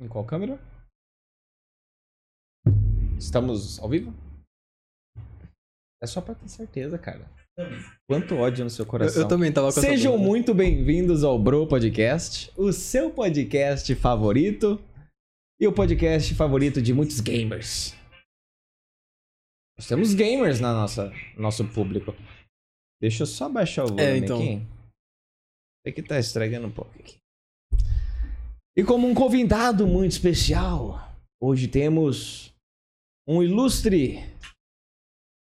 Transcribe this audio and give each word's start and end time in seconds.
Em 0.00 0.08
qual 0.08 0.24
câmera? 0.26 0.58
Estamos 3.18 3.78
ao 3.78 3.88
vivo? 3.88 4.12
É 6.02 6.06
só 6.06 6.20
pra 6.20 6.34
ter 6.34 6.48
certeza, 6.48 6.98
cara. 6.98 7.30
Quanto 8.06 8.34
ódio 8.36 8.64
no 8.64 8.70
seu 8.70 8.84
Eu, 8.84 8.90
coração. 8.90 9.22
eu 9.22 9.28
também 9.28 9.50
tava 9.52 9.66
com 9.72 9.78
essa 9.78 9.80
Sejam 9.80 10.12
dúvida. 10.12 10.28
muito 10.28 10.54
bem-vindos 10.54 11.24
ao 11.24 11.38
Bro 11.42 11.66
Podcast, 11.66 12.52
o 12.56 12.70
seu 12.72 13.10
podcast 13.10 13.94
favorito 13.94 14.78
e 15.58 15.66
o 15.66 15.72
podcast 15.72 16.34
favorito 16.34 16.82
de 16.82 16.92
muitos 16.92 17.20
gamers. 17.20 17.94
Nós 19.78 19.88
temos 19.88 20.12
gamers 20.14 20.60
na 20.60 20.74
nossa 20.74 21.10
nosso 21.38 21.66
público. 21.72 22.12
Deixa 23.00 23.22
eu 23.22 23.26
só 23.26 23.48
baixar 23.48 23.84
o 23.84 23.88
volume 23.88 24.02
É, 24.02 24.16
então. 24.18 24.36
aqui. 24.38 24.58
É 25.86 25.92
que 25.92 26.02
tá 26.02 26.18
estragando 26.18 26.66
um 26.66 26.72
pouco 26.72 26.98
aqui. 26.98 27.16
E 28.78 28.84
como 28.84 29.08
um 29.08 29.14
convidado 29.14 29.86
muito 29.86 30.12
especial, 30.12 31.00
hoje 31.40 31.66
temos 31.66 32.52
um 33.26 33.42
ilustre. 33.42 34.22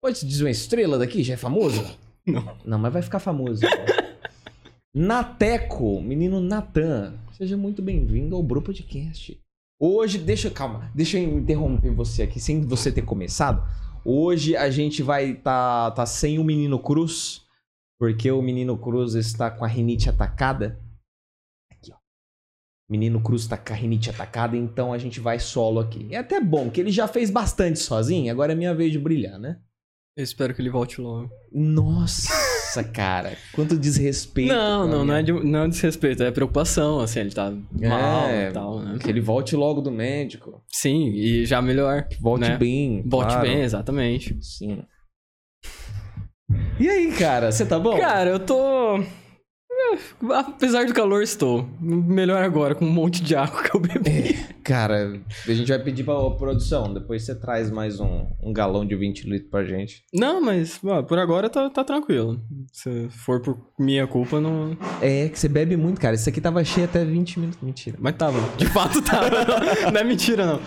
Pode 0.00 0.18
se 0.18 0.26
dizer 0.26 0.44
uma 0.44 0.52
estrela 0.52 0.96
daqui? 0.96 1.24
Já 1.24 1.34
é 1.34 1.36
famoso? 1.36 1.82
Não. 2.24 2.56
Não, 2.64 2.78
mas 2.78 2.92
vai 2.92 3.02
ficar 3.02 3.18
famoso. 3.18 3.62
Nateco, 4.94 6.00
menino 6.00 6.38
Natan. 6.38 7.18
Seja 7.32 7.56
muito 7.56 7.82
bem-vindo 7.82 8.36
ao 8.36 8.42
Bro 8.42 8.62
Podcast. 8.62 9.36
Hoje, 9.80 10.18
deixa, 10.18 10.48
calma, 10.48 10.88
deixa 10.94 11.18
eu 11.18 11.36
interromper 11.36 11.90
você 11.90 12.22
aqui, 12.22 12.38
sem 12.38 12.60
você 12.60 12.92
ter 12.92 13.02
começado. 13.02 13.68
Hoje 14.04 14.56
a 14.56 14.70
gente 14.70 15.02
vai 15.02 15.34
tá, 15.34 15.90
tá 15.90 16.06
sem 16.06 16.38
o 16.38 16.44
menino 16.44 16.78
Cruz, 16.78 17.42
porque 17.98 18.30
o 18.30 18.40
menino 18.40 18.78
Cruz 18.78 19.14
está 19.14 19.50
com 19.50 19.64
a 19.64 19.68
rinite 19.68 20.08
atacada. 20.08 20.78
Menino 22.88 23.20
Cruz 23.20 23.46
tá 23.46 23.56
com 23.56 23.72
a 23.72 23.76
rinite 23.76 24.10
atacada, 24.10 24.56
então 24.56 24.92
a 24.92 24.98
gente 24.98 25.20
vai 25.20 25.38
solo 25.38 25.80
aqui. 25.80 26.06
É 26.10 26.18
até 26.18 26.40
bom, 26.40 26.70
que 26.70 26.80
ele 26.80 26.90
já 26.90 27.08
fez 27.08 27.30
bastante 27.30 27.78
sozinho, 27.78 28.30
agora 28.30 28.52
é 28.52 28.56
minha 28.56 28.74
vez 28.74 28.92
de 28.92 28.98
brilhar, 28.98 29.38
né? 29.38 29.58
Eu 30.16 30.22
espero 30.22 30.54
que 30.54 30.62
ele 30.62 30.70
volte 30.70 31.00
logo. 31.00 31.28
Nossa, 31.52 32.84
cara, 32.92 33.36
quanto 33.52 33.76
desrespeito. 33.76 34.52
Não, 34.52 34.86
não, 34.86 35.04
não 35.04 35.14
é, 35.14 35.22
de, 35.22 35.32
não 35.32 35.64
é 35.64 35.68
desrespeito, 35.68 36.22
é 36.22 36.30
preocupação, 36.30 37.00
assim, 37.00 37.20
ele 37.20 37.32
tá 37.32 37.50
mal 37.50 38.28
É, 38.28 38.48
e 38.48 38.52
tal, 38.52 38.80
né? 38.80 38.98
Que 39.02 39.08
ele 39.10 39.20
volte 39.20 39.56
logo 39.56 39.80
do 39.80 39.90
médico. 39.90 40.62
Sim, 40.68 41.08
e 41.08 41.44
já 41.44 41.60
melhor. 41.60 42.06
Que 42.06 42.20
volte 42.22 42.48
né? 42.48 42.56
bem. 42.56 43.02
Volte 43.04 43.32
claro. 43.32 43.48
bem, 43.48 43.62
exatamente. 43.62 44.38
Sim. 44.40 44.84
E 46.78 46.88
aí, 46.88 47.12
cara, 47.12 47.50
você 47.50 47.66
tá 47.66 47.78
bom? 47.78 47.98
Cara, 47.98 48.30
eu 48.30 48.38
tô. 48.38 49.02
É, 49.94 50.34
Apesar 50.34 50.86
do 50.86 50.94
calor, 50.94 51.22
estou. 51.22 51.68
Melhor 51.80 52.42
agora, 52.42 52.74
com 52.74 52.84
um 52.84 52.90
monte 52.92 53.22
de 53.22 53.34
água 53.34 53.62
que 53.62 53.74
eu 53.74 53.80
bebi. 53.80 54.38
Cara, 54.62 55.20
a 55.46 55.52
gente 55.52 55.68
vai 55.68 55.78
pedir 55.78 56.04
pra 56.04 56.30
produção. 56.30 56.92
Depois 56.92 57.22
você 57.24 57.34
traz 57.34 57.70
mais 57.70 58.00
um, 58.00 58.26
um 58.42 58.52
galão 58.52 58.84
de 58.86 58.96
20 58.96 59.28
litros 59.28 59.50
pra 59.50 59.64
gente. 59.64 60.02
Não, 60.12 60.40
mas 60.40 60.80
ó, 60.84 61.02
por 61.02 61.18
agora 61.18 61.50
tá, 61.50 61.68
tá 61.68 61.84
tranquilo. 61.84 62.40
Se 62.72 63.08
for 63.10 63.40
por 63.40 63.58
minha 63.78 64.06
culpa, 64.06 64.40
não. 64.40 64.76
É, 65.00 65.28
que 65.28 65.38
você 65.38 65.48
bebe 65.48 65.76
muito, 65.76 66.00
cara. 66.00 66.14
Isso 66.14 66.28
aqui 66.28 66.40
tava 66.40 66.64
cheio 66.64 66.86
até 66.86 67.04
20 67.04 67.40
minutos. 67.40 67.60
Mentira. 67.62 67.96
Mas 68.00 68.16
tava. 68.16 68.38
De 68.56 68.66
fato 68.66 69.02
tava. 69.02 69.28
não 69.92 70.00
é 70.00 70.04
mentira, 70.04 70.46
não. 70.46 70.60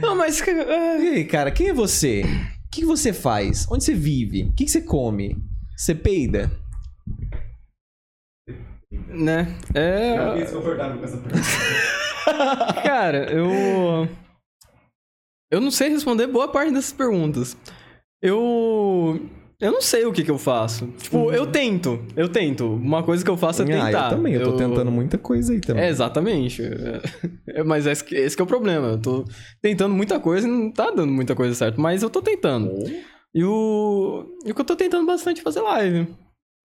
Não, 0.00 0.16
mas. 0.16 0.40
é, 0.46 1.00
E 1.00 1.08
aí, 1.16 1.24
cara, 1.24 1.50
quem 1.50 1.68
é 1.68 1.74
você? 1.74 2.22
O 2.22 2.70
que, 2.70 2.80
que 2.80 2.86
você 2.86 3.12
faz? 3.12 3.66
Onde 3.70 3.84
você 3.84 3.94
vive? 3.94 4.44
O 4.44 4.52
que, 4.52 4.64
que 4.64 4.70
você 4.70 4.80
come? 4.80 5.36
Você 5.76 5.94
peida? 5.94 6.50
Né? 9.12 9.54
É. 9.74 10.34
desconfortável 10.36 10.98
com 10.98 11.04
essa 11.04 11.16
pergunta. 11.18 12.82
Cara, 12.82 13.30
eu. 13.32 14.08
Eu 15.50 15.60
não 15.60 15.70
sei 15.70 15.88
responder 15.90 16.26
boa 16.26 16.48
parte 16.48 16.72
dessas 16.72 16.92
perguntas. 16.92 17.56
Eu. 18.22 19.20
Eu 19.60 19.70
não 19.70 19.80
sei 19.82 20.04
o 20.04 20.12
que, 20.12 20.24
que 20.24 20.30
eu 20.30 20.38
faço. 20.38 20.88
Tipo, 20.98 21.30
eu 21.32 21.46
tento. 21.46 22.04
Eu 22.16 22.28
tento. 22.28 22.66
Uma 22.74 23.02
coisa 23.04 23.22
que 23.24 23.30
eu 23.30 23.36
faço 23.36 23.62
é 23.62 23.64
Uhum. 23.64 23.80
Ah, 23.80 23.86
tentar. 23.86 24.04
eu 24.04 24.10
também. 24.16 24.34
Eu 24.34 24.44
tô 24.44 24.56
tentando 24.56 24.90
muita 24.90 25.18
coisa 25.18 25.52
aí 25.52 25.60
também. 25.60 25.84
É, 25.84 25.88
exatamente. 25.88 26.62
É, 27.46 27.62
mas 27.62 27.86
esse, 27.86 28.02
que- 28.02 28.16
esse 28.16 28.34
que 28.34 28.42
é 28.42 28.44
o 28.44 28.48
problema. 28.48 28.88
Eu 28.88 28.98
tô 29.00 29.24
tentando 29.60 29.94
muita 29.94 30.18
coisa 30.18 30.48
e 30.48 30.50
não 30.50 30.70
tá 30.72 30.90
dando 30.90 31.12
muita 31.12 31.36
coisa 31.36 31.54
certa. 31.54 31.80
Mas 31.80 32.02
eu 32.02 32.10
tô 32.10 32.20
tentando. 32.20 32.72
E 33.34 33.44
o. 33.44 34.24
E 34.44 34.50
o 34.50 34.54
que 34.54 34.60
eu 34.60 34.64
tô 34.64 34.74
tentando 34.74 35.06
bastante 35.06 35.40
é 35.40 35.44
fazer 35.44 35.60
live. 35.60 36.08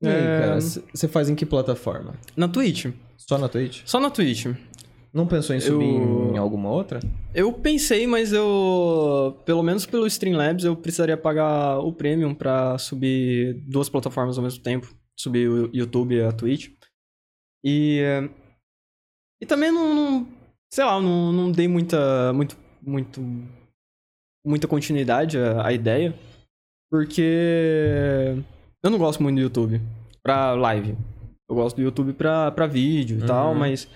E 0.01 0.07
aí, 0.07 0.13
É, 0.13 0.39
cara, 0.41 0.59
você 0.61 1.07
faz 1.07 1.29
em 1.29 1.35
que 1.35 1.45
plataforma? 1.45 2.13
Na 2.35 2.47
Twitch. 2.47 2.85
Só 3.17 3.37
na 3.37 3.49
Twitch? 3.49 3.81
Só 3.85 3.99
na 3.99 4.09
Twitch. 4.11 4.45
Não 5.13 5.25
pensou 5.25 5.55
em 5.55 5.59
subir 5.59 5.85
Eu- 5.85 6.31
em 6.35 6.37
alguma 6.37 6.69
outra? 6.69 6.99
Eu 7.33 7.51
pensei, 7.51 8.05
mas 8.05 8.31
eu. 8.31 9.35
Pelo 9.45 9.63
menos 9.63 9.85
pelo 9.85 10.05
Streamlabs, 10.05 10.65
eu 10.65 10.75
precisaria 10.75 11.17
pagar 11.17 11.79
o 11.79 11.91
Premium 11.91 12.35
pra 12.35 12.77
subir 12.77 13.55
duas 13.67 13.89
plataformas 13.89 14.37
ao 14.37 14.43
mesmo 14.43 14.61
tempo. 14.61 14.93
Subir 15.17 15.49
o 15.49 15.69
YouTube 15.73 16.13
e 16.15 16.21
a 16.21 16.31
Twitch. 16.31 16.69
E. 17.65 18.01
E 19.41 19.45
também 19.47 19.71
não. 19.71 19.95
não- 19.95 20.27
sei 20.71 20.83
lá, 20.83 21.01
não, 21.01 21.31
não 21.31 21.51
dei 21.51 21.67
muita. 21.67 22.31
Muito. 22.33 22.55
Muito. 22.83 23.21
Muita 24.45 24.67
continuidade 24.67 25.37
à, 25.39 25.65
à 25.67 25.73
ideia. 25.73 26.13
Porque. 26.91 28.35
Eu 28.83 28.89
não 28.91 28.97
gosto 28.97 29.21
muito 29.23 29.35
do 29.35 29.41
YouTube 29.41 29.81
pra 30.23 30.53
live. 30.53 30.95
Eu 31.49 31.55
gosto 31.55 31.77
do 31.77 31.81
YouTube 31.81 32.13
pra, 32.13 32.51
pra 32.51 32.67
vídeo 32.67 33.19
e 33.19 33.25
tal, 33.25 33.49
Uhum. 33.53 33.59
mas 33.59 33.87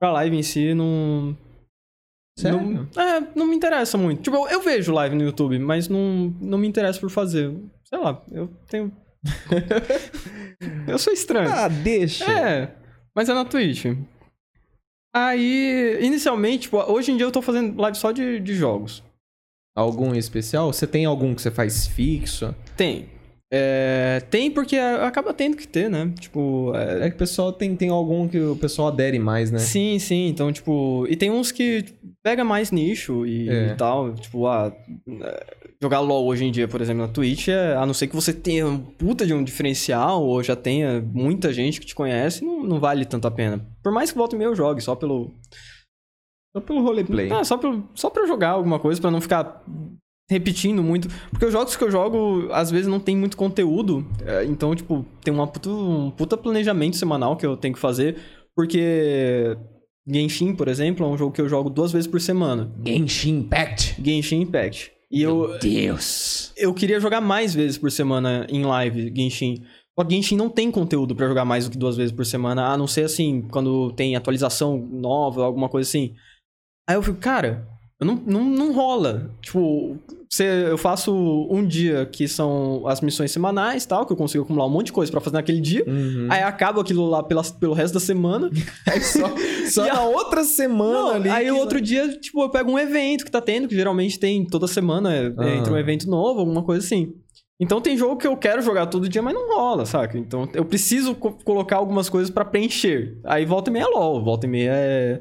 pra 0.00 0.12
live 0.12 0.36
em 0.36 0.42
si 0.42 0.74
não. 0.74 1.36
Sério? 2.38 2.60
Não, 2.94 3.02
é, 3.02 3.28
não 3.34 3.46
me 3.46 3.56
interessa 3.56 3.98
muito. 3.98 4.22
Tipo, 4.22 4.36
eu, 4.36 4.48
eu 4.48 4.62
vejo 4.62 4.92
live 4.92 5.16
no 5.16 5.24
YouTube, 5.24 5.58
mas 5.58 5.88
não, 5.88 6.32
não 6.40 6.58
me 6.58 6.68
interessa 6.68 7.00
por 7.00 7.10
fazer. 7.10 7.52
Sei 7.84 7.98
lá, 7.98 8.22
eu 8.30 8.48
tenho. 8.68 8.92
eu 10.86 10.98
sou 10.98 11.12
estranho. 11.12 11.50
Ah, 11.50 11.68
deixa. 11.68 12.24
É, 12.30 12.74
mas 13.14 13.28
é 13.28 13.34
na 13.34 13.44
Twitch. 13.44 13.86
Aí, 15.14 15.98
inicialmente, 16.00 16.62
tipo, 16.64 16.76
hoje 16.78 17.10
em 17.10 17.16
dia 17.16 17.26
eu 17.26 17.32
tô 17.32 17.42
fazendo 17.42 17.80
live 17.80 17.96
só 17.96 18.12
de, 18.12 18.38
de 18.38 18.54
jogos. 18.54 19.02
Algum 19.76 20.14
em 20.14 20.18
especial? 20.18 20.72
Você 20.72 20.86
tem 20.86 21.06
algum 21.06 21.34
que 21.34 21.42
você 21.42 21.50
faz 21.50 21.86
fixo? 21.86 22.54
Tem. 22.76 23.08
É, 23.50 24.20
tem 24.30 24.50
porque 24.50 24.76
acaba 24.76 25.32
tendo 25.32 25.56
que 25.56 25.66
ter, 25.66 25.88
né? 25.88 26.12
Tipo, 26.20 26.72
é, 26.74 27.06
É 27.06 27.08
que 27.08 27.16
o 27.16 27.18
pessoal 27.18 27.50
tem, 27.52 27.74
tem 27.74 27.88
algum 27.88 28.28
que 28.28 28.38
o 28.38 28.54
pessoal 28.56 28.88
adere 28.88 29.18
mais, 29.18 29.50
né? 29.50 29.58
Sim, 29.58 29.98
sim. 29.98 30.28
Então, 30.28 30.52
tipo. 30.52 31.06
E 31.08 31.16
tem 31.16 31.30
uns 31.30 31.50
que 31.50 31.84
pega 32.22 32.44
mais 32.44 32.70
nicho 32.70 33.24
e, 33.24 33.48
É. 33.48 33.72
e 33.72 33.74
tal. 33.76 34.14
Tipo, 34.14 34.46
ah, 34.46 34.70
é, 35.22 35.46
jogar 35.80 36.00
LOL 36.00 36.26
hoje 36.26 36.44
em 36.44 36.52
dia, 36.52 36.68
por 36.68 36.82
exemplo, 36.82 37.00
na 37.06 37.08
Twitch, 37.08 37.48
é, 37.48 37.74
a 37.74 37.86
não 37.86 37.94
ser 37.94 38.08
que 38.08 38.14
você 38.14 38.34
tenha 38.34 38.66
um 38.66 38.78
puta 38.78 39.26
de 39.26 39.32
um 39.32 39.42
diferencial 39.42 40.22
ou 40.22 40.42
já 40.42 40.54
tenha 40.54 41.00
muita 41.00 41.50
gente 41.50 41.80
que 41.80 41.86
te 41.86 41.94
conhece, 41.94 42.44
não, 42.44 42.62
não 42.62 42.78
vale 42.78 43.06
tanto 43.06 43.26
a 43.26 43.30
pena. 43.30 43.64
Por 43.82 43.92
mais 43.92 44.12
que 44.12 44.18
volte 44.18 44.34
e 44.34 44.38
meio 44.38 44.54
jogue, 44.54 44.82
só 44.82 44.94
pelo. 44.94 45.32
Só 46.54 46.60
pelo 46.60 46.82
roleplay. 46.82 47.30
Ah, 47.32 47.44
só, 47.44 47.56
pelo, 47.56 47.88
só 47.94 48.10
pra 48.10 48.26
jogar 48.26 48.50
alguma 48.50 48.78
coisa, 48.78 49.00
pra 49.00 49.10
não 49.10 49.20
ficar 49.22 49.64
repetindo 50.28 50.82
muito. 50.82 51.08
Porque 51.30 51.46
os 51.46 51.52
jogos 51.52 51.76
que 51.76 51.82
eu 51.84 51.90
jogo, 51.90 52.48
às 52.52 52.70
vezes, 52.70 52.86
não 52.86 53.00
tem 53.00 53.16
muito 53.16 53.36
conteúdo. 53.36 54.06
é, 54.24 54.44
Então, 54.44 54.74
tipo, 54.74 55.04
tem 55.22 55.32
uma 55.32 55.46
puta, 55.46 55.70
um 55.70 56.10
puta 56.10 56.36
planejamento 56.36 56.96
semanal 56.96 57.36
que 57.36 57.46
eu 57.46 57.56
tenho 57.56 57.74
que 57.74 57.80
fazer. 57.80 58.16
Porque 58.54 59.56
Genshin, 60.06 60.54
por 60.54 60.68
exemplo, 60.68 61.06
é 61.06 61.08
um 61.08 61.16
jogo 61.16 61.32
que 61.32 61.40
eu 61.40 61.48
jogo 61.48 61.70
duas 61.70 61.92
vezes 61.92 62.06
por 62.06 62.20
semana. 62.20 62.72
Genshin 62.84 63.38
Impact. 63.38 63.96
Genshin 64.04 64.40
Impact. 64.42 64.92
E 65.10 65.22
eu, 65.22 65.48
Meu 65.48 65.58
Deus. 65.58 66.52
eu 66.56 66.74
queria 66.74 67.00
jogar 67.00 67.20
mais 67.20 67.54
vezes 67.54 67.78
por 67.78 67.90
semana 67.90 68.46
em 68.50 68.64
live 68.64 69.12
Genshin. 69.16 69.64
Só 69.98 70.04
que 70.04 70.14
Genshin 70.14 70.36
não 70.36 70.48
tem 70.50 70.70
conteúdo 70.70 71.14
pra 71.16 71.26
jogar 71.26 71.44
mais 71.44 71.64
do 71.64 71.70
que 71.70 71.78
duas 71.78 71.96
vezes 71.96 72.12
por 72.12 72.26
semana, 72.26 72.66
a 72.66 72.76
não 72.76 72.86
ser 72.86 73.04
assim, 73.04 73.42
quando 73.50 73.90
tem 73.92 74.14
atualização 74.16 74.76
nova, 74.78 75.44
alguma 75.44 75.68
coisa 75.68 75.88
assim. 75.88 76.14
Aí 76.88 76.94
eu 76.96 77.02
fico, 77.02 77.18
cara, 77.18 77.66
eu 78.00 78.06
não, 78.06 78.14
não, 78.16 78.44
não 78.44 78.72
rola. 78.72 79.34
Tipo, 79.40 79.96
eu 80.40 80.76
faço 80.78 81.12
um 81.50 81.64
dia 81.66 82.04
que 82.06 82.28
são 82.28 82.86
as 82.86 83.00
missões 83.00 83.30
semanais 83.30 83.86
tal, 83.86 84.04
que 84.06 84.12
eu 84.12 84.16
consigo 84.16 84.44
acumular 84.44 84.66
um 84.66 84.70
monte 84.70 84.86
de 84.86 84.92
coisa 84.92 85.10
pra 85.10 85.20
fazer 85.20 85.36
naquele 85.36 85.60
dia. 85.60 85.84
Uhum. 85.86 86.28
Aí 86.30 86.42
acaba 86.42 86.80
aquilo 86.80 87.06
lá 87.08 87.22
pela, 87.22 87.42
pelo 87.42 87.72
resto 87.74 87.94
da 87.94 88.00
semana. 88.00 88.50
Aí 88.86 89.00
só, 89.02 89.30
só 89.70 89.86
E 89.86 89.90
a- 89.90 90.02
outra 90.02 90.44
semana 90.44 90.92
Não, 90.92 91.10
ali. 91.14 91.28
aí 91.30 91.50
o 91.50 91.56
outro 91.56 91.80
dia, 91.80 92.08
tipo, 92.18 92.42
eu 92.42 92.50
pego 92.50 92.70
um 92.70 92.78
evento 92.78 93.24
que 93.24 93.30
tá 93.30 93.40
tendo, 93.40 93.66
que 93.68 93.74
geralmente 93.74 94.18
tem 94.18 94.44
toda 94.44 94.66
semana, 94.66 95.14
é, 95.14 95.32
Ah. 95.38 95.48
entra 95.56 95.72
um 95.72 95.78
evento 95.78 96.08
novo, 96.08 96.40
alguma 96.40 96.62
coisa 96.62 96.84
assim. 96.84 97.12
Então 97.60 97.80
tem 97.80 97.96
jogo 97.96 98.16
que 98.16 98.26
eu 98.26 98.36
quero 98.36 98.62
jogar 98.62 98.86
todo 98.86 99.08
dia, 99.08 99.20
mas 99.20 99.34
não 99.34 99.48
rola, 99.56 99.84
saca? 99.84 100.16
Então 100.16 100.48
eu 100.54 100.64
preciso 100.64 101.12
co- 101.16 101.36
colocar 101.44 101.76
algumas 101.76 102.08
coisas 102.08 102.30
pra 102.30 102.44
preencher. 102.44 103.18
Aí 103.24 103.44
volta 103.44 103.68
e 103.68 103.72
meia 103.72 103.82
é 103.82 103.86
LOL, 103.88 104.22
volta 104.22 104.46
e 104.46 104.48
meia 104.48 104.70
é. 104.74 105.20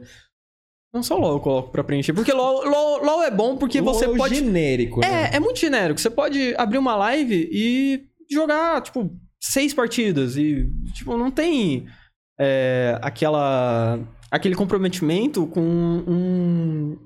Não 0.93 1.03
só 1.03 1.17
LOL 1.17 1.33
eu 1.33 1.39
coloco 1.39 1.71
pra 1.71 1.83
preencher. 1.83 2.13
Porque 2.13 2.31
LOL, 2.31 2.65
LOL, 2.65 3.03
LOL 3.03 3.23
é 3.23 3.31
bom 3.31 3.57
porque 3.57 3.79
LOL 3.81 3.93
você 3.93 4.05
é 4.05 4.15
pode. 4.15 4.35
genérico, 4.35 5.01
né? 5.01 5.31
É, 5.31 5.35
é 5.35 5.39
muito 5.39 5.59
genérico. 5.59 5.99
Você 5.99 6.09
pode 6.09 6.55
abrir 6.57 6.77
uma 6.77 6.95
live 6.95 7.49
e 7.51 8.05
jogar, 8.29 8.81
tipo, 8.81 9.09
seis 9.41 9.73
partidas. 9.73 10.37
E, 10.37 10.69
tipo, 10.93 11.17
não 11.17 11.29
tem 11.29 11.87
é, 12.39 12.97
aquela 13.01 13.99
aquele 14.29 14.55
comprometimento 14.55 15.47
com 15.47 15.61
um, 15.61 16.97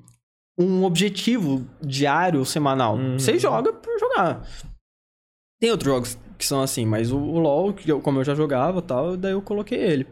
um 0.57 0.83
objetivo 0.83 1.67
diário, 1.81 2.45
semanal. 2.45 2.95
Uhum. 2.95 3.19
Você 3.19 3.37
joga 3.37 3.73
por 3.73 3.99
jogar. 3.99 4.47
Tem 5.59 5.71
outros 5.71 5.91
jogos 5.91 6.17
que 6.37 6.45
são 6.45 6.61
assim, 6.61 6.85
mas 6.85 7.11
o, 7.11 7.17
o 7.19 7.39
LoL, 7.39 7.75
como 8.01 8.19
eu 8.19 8.23
já 8.23 8.33
jogava 8.33 8.79
e 8.79 8.83
tal, 8.83 9.17
daí 9.17 9.33
eu 9.33 9.41
coloquei 9.41 9.79
ele. 9.79 10.07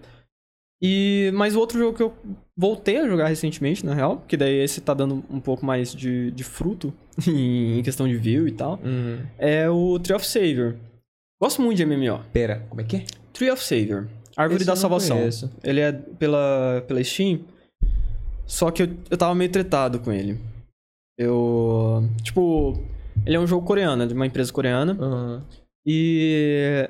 E, 0.82 1.32
mas 1.34 1.56
o 1.56 1.60
outro 1.60 1.78
jogo 1.78 1.98
que 1.98 2.04
eu 2.04 2.14
voltei 2.60 2.98
a 2.98 3.08
jogar 3.08 3.28
recentemente, 3.30 3.86
na 3.86 3.94
real, 3.94 4.22
que 4.28 4.36
daí 4.36 4.56
esse 4.62 4.82
tá 4.82 4.94
dando 4.94 5.24
um 5.30 5.40
pouco 5.40 5.66
mais 5.66 5.94
de, 5.96 6.30
de 6.32 6.44
fruto 6.44 6.94
em 7.26 7.82
questão 7.84 8.06
de 8.06 8.18
view 8.18 8.46
e 8.48 8.52
tal, 8.52 8.74
Uhum. 8.84 9.26
é 9.38 9.70
o 9.70 9.98
Tree 9.98 10.14
of 10.16 10.28
Savior. 10.28 10.76
Gosto 11.42 11.62
muito 11.62 11.78
de 11.78 11.86
MMO. 11.86 12.20
Pera, 12.34 12.66
como 12.68 12.82
é 12.82 12.84
que 12.84 12.98
é? 12.98 13.06
Tree 13.32 13.50
of 13.50 13.64
Savior. 13.64 14.10
Árvore 14.36 14.58
Esse 14.58 14.66
da 14.68 14.76
Salvação. 14.76 15.18
conheço. 15.18 15.50
Ele 15.64 15.80
é 15.80 15.92
pela, 15.94 16.84
pela 16.86 17.02
Steam. 17.02 17.40
Só 18.46 18.72
que 18.72 18.84
eu, 18.84 18.88
eu 19.10 19.18
tava 19.18 19.34
meio 19.36 19.50
tretado 19.52 20.00
com 20.00 20.12
ele. 20.12 20.38
Eu. 21.18 22.04
Tipo. 22.24 22.74
Ele 23.26 23.36
é 23.36 23.40
um 23.40 23.48
jogo 23.48 23.66
coreano, 23.66 24.04
é 24.04 24.06
de 24.08 24.14
uma 24.14 24.26
empresa 24.26 24.52
coreana. 24.52 24.98
Aham. 25.00 25.46
E. 25.86 26.90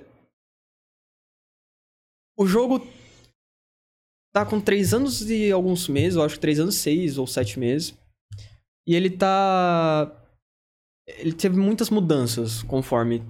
O 2.38 2.46
jogo 2.48 2.86
tá 4.40 4.46
com 4.46 4.60
3 4.60 4.94
anos 4.94 5.30
e 5.30 5.52
alguns 5.52 5.88
meses, 5.88 6.16
eu 6.16 6.24
acho 6.24 6.36
que 6.36 6.42
3 6.42 6.60
anos, 6.62 6.76
6 6.76 7.18
ou 7.18 7.28
7 7.28 7.60
meses. 7.60 7.94
E 8.88 8.96
ele 8.96 9.10
tá. 9.10 10.12
Ele 11.20 11.34
teve 11.34 11.58
muitas 11.58 11.90
mudanças 11.90 12.62
conforme 12.64 13.24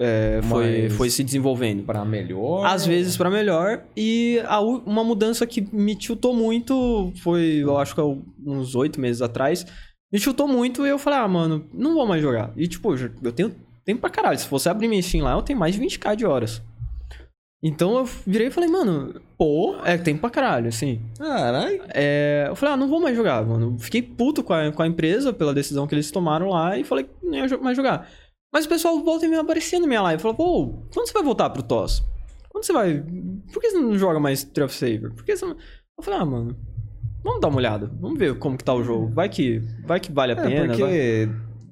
é, 0.00 0.40
foi, 0.42 0.90
foi 0.90 1.10
se 1.10 1.22
desenvolvendo. 1.22 1.84
Pra 1.84 2.04
melhor? 2.04 2.66
Às 2.66 2.84
vezes 2.84 3.16
pra 3.16 3.30
melhor. 3.30 3.84
E 3.96 4.40
a 4.46 4.60
uma 4.60 5.04
mudança 5.04 5.46
que 5.46 5.60
me 5.74 5.94
tiltou 5.94 6.34
muito 6.34 7.12
foi, 7.22 7.58
eu 7.62 7.78
acho 7.78 7.94
que 7.94 8.00
é 8.00 8.04
uns 8.44 8.74
oito 8.74 9.00
meses 9.00 9.22
atrás. 9.22 9.64
Me 10.12 10.18
tiltou 10.18 10.46
muito 10.46 10.84
e 10.84 10.90
eu 10.90 10.98
falei, 10.98 11.20
ah, 11.20 11.28
mano, 11.28 11.66
não 11.72 11.94
vou 11.94 12.06
mais 12.06 12.20
jogar. 12.20 12.52
E 12.56 12.66
tipo, 12.66 12.94
eu 12.94 13.32
tenho 13.32 13.54
tempo 13.84 14.00
pra 14.00 14.10
caralho. 14.10 14.38
Se 14.38 14.48
você 14.48 14.68
abrir 14.68 14.88
minha 14.88 15.02
Steam 15.02 15.24
lá, 15.24 15.32
eu 15.32 15.42
tenho 15.42 15.58
mais 15.58 15.74
de 15.74 15.80
20k 15.80 16.16
de 16.16 16.26
horas. 16.26 16.60
Então 17.62 17.96
eu 17.96 18.04
virei 18.26 18.48
e 18.48 18.50
falei, 18.50 18.68
mano, 18.68 19.20
pô, 19.38 19.76
é 19.84 19.96
tempo 19.96 20.20
pra 20.22 20.30
caralho, 20.30 20.68
assim. 20.68 21.00
Caralho. 21.16 21.80
É, 21.94 22.46
eu 22.48 22.56
falei, 22.56 22.74
ah, 22.74 22.76
não 22.76 22.88
vou 22.88 23.00
mais 23.00 23.16
jogar, 23.16 23.44
mano. 23.46 23.78
Fiquei 23.78 24.02
puto 24.02 24.42
com 24.42 24.52
a, 24.52 24.72
com 24.72 24.82
a 24.82 24.86
empresa 24.86 25.32
pela 25.32 25.54
decisão 25.54 25.86
que 25.86 25.94
eles 25.94 26.10
tomaram 26.10 26.48
lá 26.48 26.76
e 26.76 26.82
falei 26.82 27.04
que 27.04 27.10
não 27.24 27.34
ia 27.38 27.58
mais 27.58 27.76
jogar. 27.76 28.08
Mas 28.52 28.66
o 28.66 28.68
pessoal 28.68 28.98
volta 29.02 29.26
e 29.26 29.28
me 29.28 29.36
aparecia 29.36 29.78
na 29.78 29.86
minha 29.86 30.02
live. 30.02 30.20
Falou, 30.20 30.36
pô, 30.36 30.66
quando 30.92 31.06
você 31.06 31.12
vai 31.12 31.22
voltar 31.22 31.48
pro 31.50 31.62
TOS? 31.62 32.02
Quando 32.50 32.64
você 32.64 32.72
vai. 32.72 33.02
Por 33.52 33.62
que 33.62 33.70
você 33.70 33.78
não 33.78 33.96
joga 33.96 34.18
mais 34.18 34.42
Tree 34.42 34.64
of 34.64 34.74
Saver? 34.74 35.12
Por 35.14 35.24
que 35.24 35.36
você 35.36 35.46
não. 35.46 35.52
Eu 35.98 36.02
falei, 36.04 36.18
ah, 36.20 36.24
mano, 36.26 36.56
vamos 37.22 37.40
dar 37.40 37.48
uma 37.48 37.58
olhada. 37.58 37.90
Vamos 38.00 38.18
ver 38.18 38.36
como 38.38 38.58
que 38.58 38.64
tá 38.64 38.74
o 38.74 38.82
jogo. 38.82 39.08
Vai 39.14 39.28
que, 39.28 39.62
vai 39.86 40.00
que 40.00 40.10
vale 40.12 40.32
a 40.32 40.36
É, 40.36 40.42
pena. 40.42 40.66
vai- 40.66 40.76
porque 40.76 41.28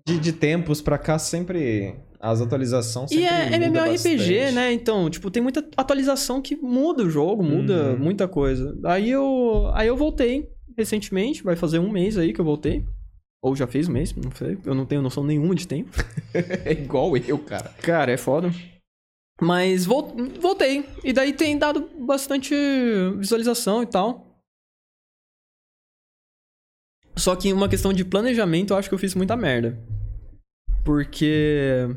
de, 0.07 0.19
de 0.21 0.33
tempos 0.33 0.81
pra 0.81 0.97
cá 0.97 1.19
sempre. 1.19 1.97
As 2.21 2.41
atualizações 2.43 3.11
E 3.11 3.15
sempre. 3.15 3.27
é 3.55 3.59
muda 3.69 3.87
MMORPG, 3.87 4.53
né? 4.53 4.73
Então, 4.73 5.09
tipo, 5.09 5.31
tem 5.31 5.43
muita 5.43 5.67
atualização 5.77 6.43
que 6.43 6.55
muda 6.55 7.03
o 7.03 7.09
jogo, 7.11 7.43
muda 7.43 7.93
Uhum. 7.93 7.99
muita 7.99 8.29
coisa. 8.29 8.79
Aí 8.85 9.09
eu, 9.11 9.71
aí 9.73 9.89
eu 9.89 9.97
voltei 9.97 10.47
recentemente, 10.77 11.43
vai 11.43 11.57
fazer 11.57 11.79
um 11.79 11.91
mês 11.91 12.19
aí 12.19 12.33
que 12.35 12.41
eu 12.41 12.45
voltei. 12.45 12.85
Ou 13.43 13.57
já 13.57 13.67
fez 13.67 13.89
um 13.89 13.93
mês, 13.93 14.15
não 14.15 14.31
sei. 14.33 14.59
Eu 14.67 14.75
não 14.75 14.85
tenho 14.85 15.01
noção 15.01 15.25
nenhuma 15.25 15.55
de 15.55 15.67
tempo. 15.67 15.91
É 16.65 16.73
igual 16.73 17.17
eu, 17.17 17.39
cara. 17.39 17.71
Cara, 17.83 18.13
é 18.13 18.17
foda. 18.19 18.51
Mas 19.41 19.87
vol- 19.87 20.15
voltei. 20.39 20.85
E 21.03 21.13
daí 21.15 21.33
tem 21.33 21.57
dado 21.59 21.89
bastante 21.99 22.55
visualização 23.17 23.83
e 23.83 23.87
tal. 23.87 24.27
Só 27.17 27.35
que 27.35 27.49
em 27.49 27.53
uma 27.53 27.69
questão 27.69 27.93
de 27.93 28.05
planejamento, 28.05 28.73
eu 28.73 28.77
acho 28.77 28.89
que 28.89 28.95
eu 28.95 28.99
fiz 28.99 29.15
muita 29.15 29.37
merda. 29.37 29.79
Porque. 30.85 31.89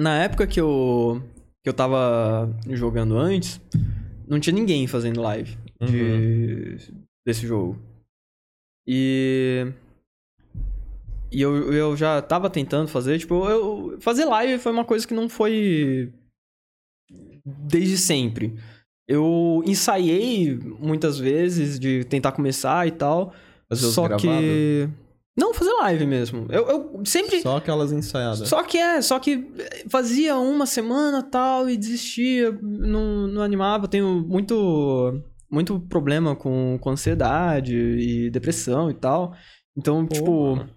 Na 0.00 0.22
época 0.22 0.46
que 0.46 0.58
eu. 0.58 1.22
que 1.62 1.68
eu 1.68 1.74
tava 1.74 2.50
jogando 2.70 3.18
antes, 3.18 3.60
não 4.26 4.40
tinha 4.40 4.54
ninguém 4.54 4.86
fazendo 4.86 5.20
live 5.20 5.58
de, 5.80 6.76
desse 7.26 7.46
jogo. 7.46 7.78
E. 8.86 9.66
E 11.30 11.40
eu, 11.40 11.72
eu 11.72 11.96
já 11.96 12.20
tava 12.20 12.50
tentando 12.50 12.88
fazer, 12.88 13.18
tipo, 13.18 13.48
eu, 13.48 13.96
fazer 14.00 14.24
live 14.24 14.58
foi 14.58 14.72
uma 14.72 14.84
coisa 14.84 15.06
que 15.06 15.14
não 15.14 15.28
foi 15.28 16.12
desde 17.44 17.96
sempre. 17.98 18.58
Eu 19.06 19.62
ensaiei 19.66 20.58
muitas 20.80 21.18
vezes 21.18 21.78
de 21.78 22.04
tentar 22.04 22.32
começar 22.32 22.86
e 22.88 22.90
tal. 22.90 23.34
Fazer 23.68 23.86
só 23.88 24.08
gravados? 24.08 24.22
que. 24.22 24.88
Não, 25.40 25.54
fazer 25.54 25.72
live 25.72 26.06
mesmo. 26.06 26.46
Eu, 26.50 26.68
eu 26.68 27.02
sempre. 27.06 27.40
Só 27.40 27.56
aquelas 27.56 27.90
ensaiadas. 27.92 28.46
Só 28.46 28.62
que 28.62 28.76
é, 28.76 29.00
só 29.00 29.18
que 29.18 29.50
fazia 29.88 30.36
uma 30.36 30.66
semana 30.66 31.22
tal 31.22 31.68
e 31.70 31.76
desistia, 31.78 32.52
não, 32.62 33.26
não 33.26 33.40
animava. 33.42 33.84
Eu 33.84 33.88
tenho 33.88 34.24
muito, 34.28 35.22
muito 35.50 35.80
problema 35.80 36.36
com, 36.36 36.78
com 36.80 36.90
ansiedade 36.90 37.74
e 37.74 38.28
depressão 38.30 38.90
e 38.90 38.94
tal. 38.94 39.34
Então, 39.76 40.04
Pô, 40.06 40.14
tipo, 40.14 40.56
mano. 40.56 40.70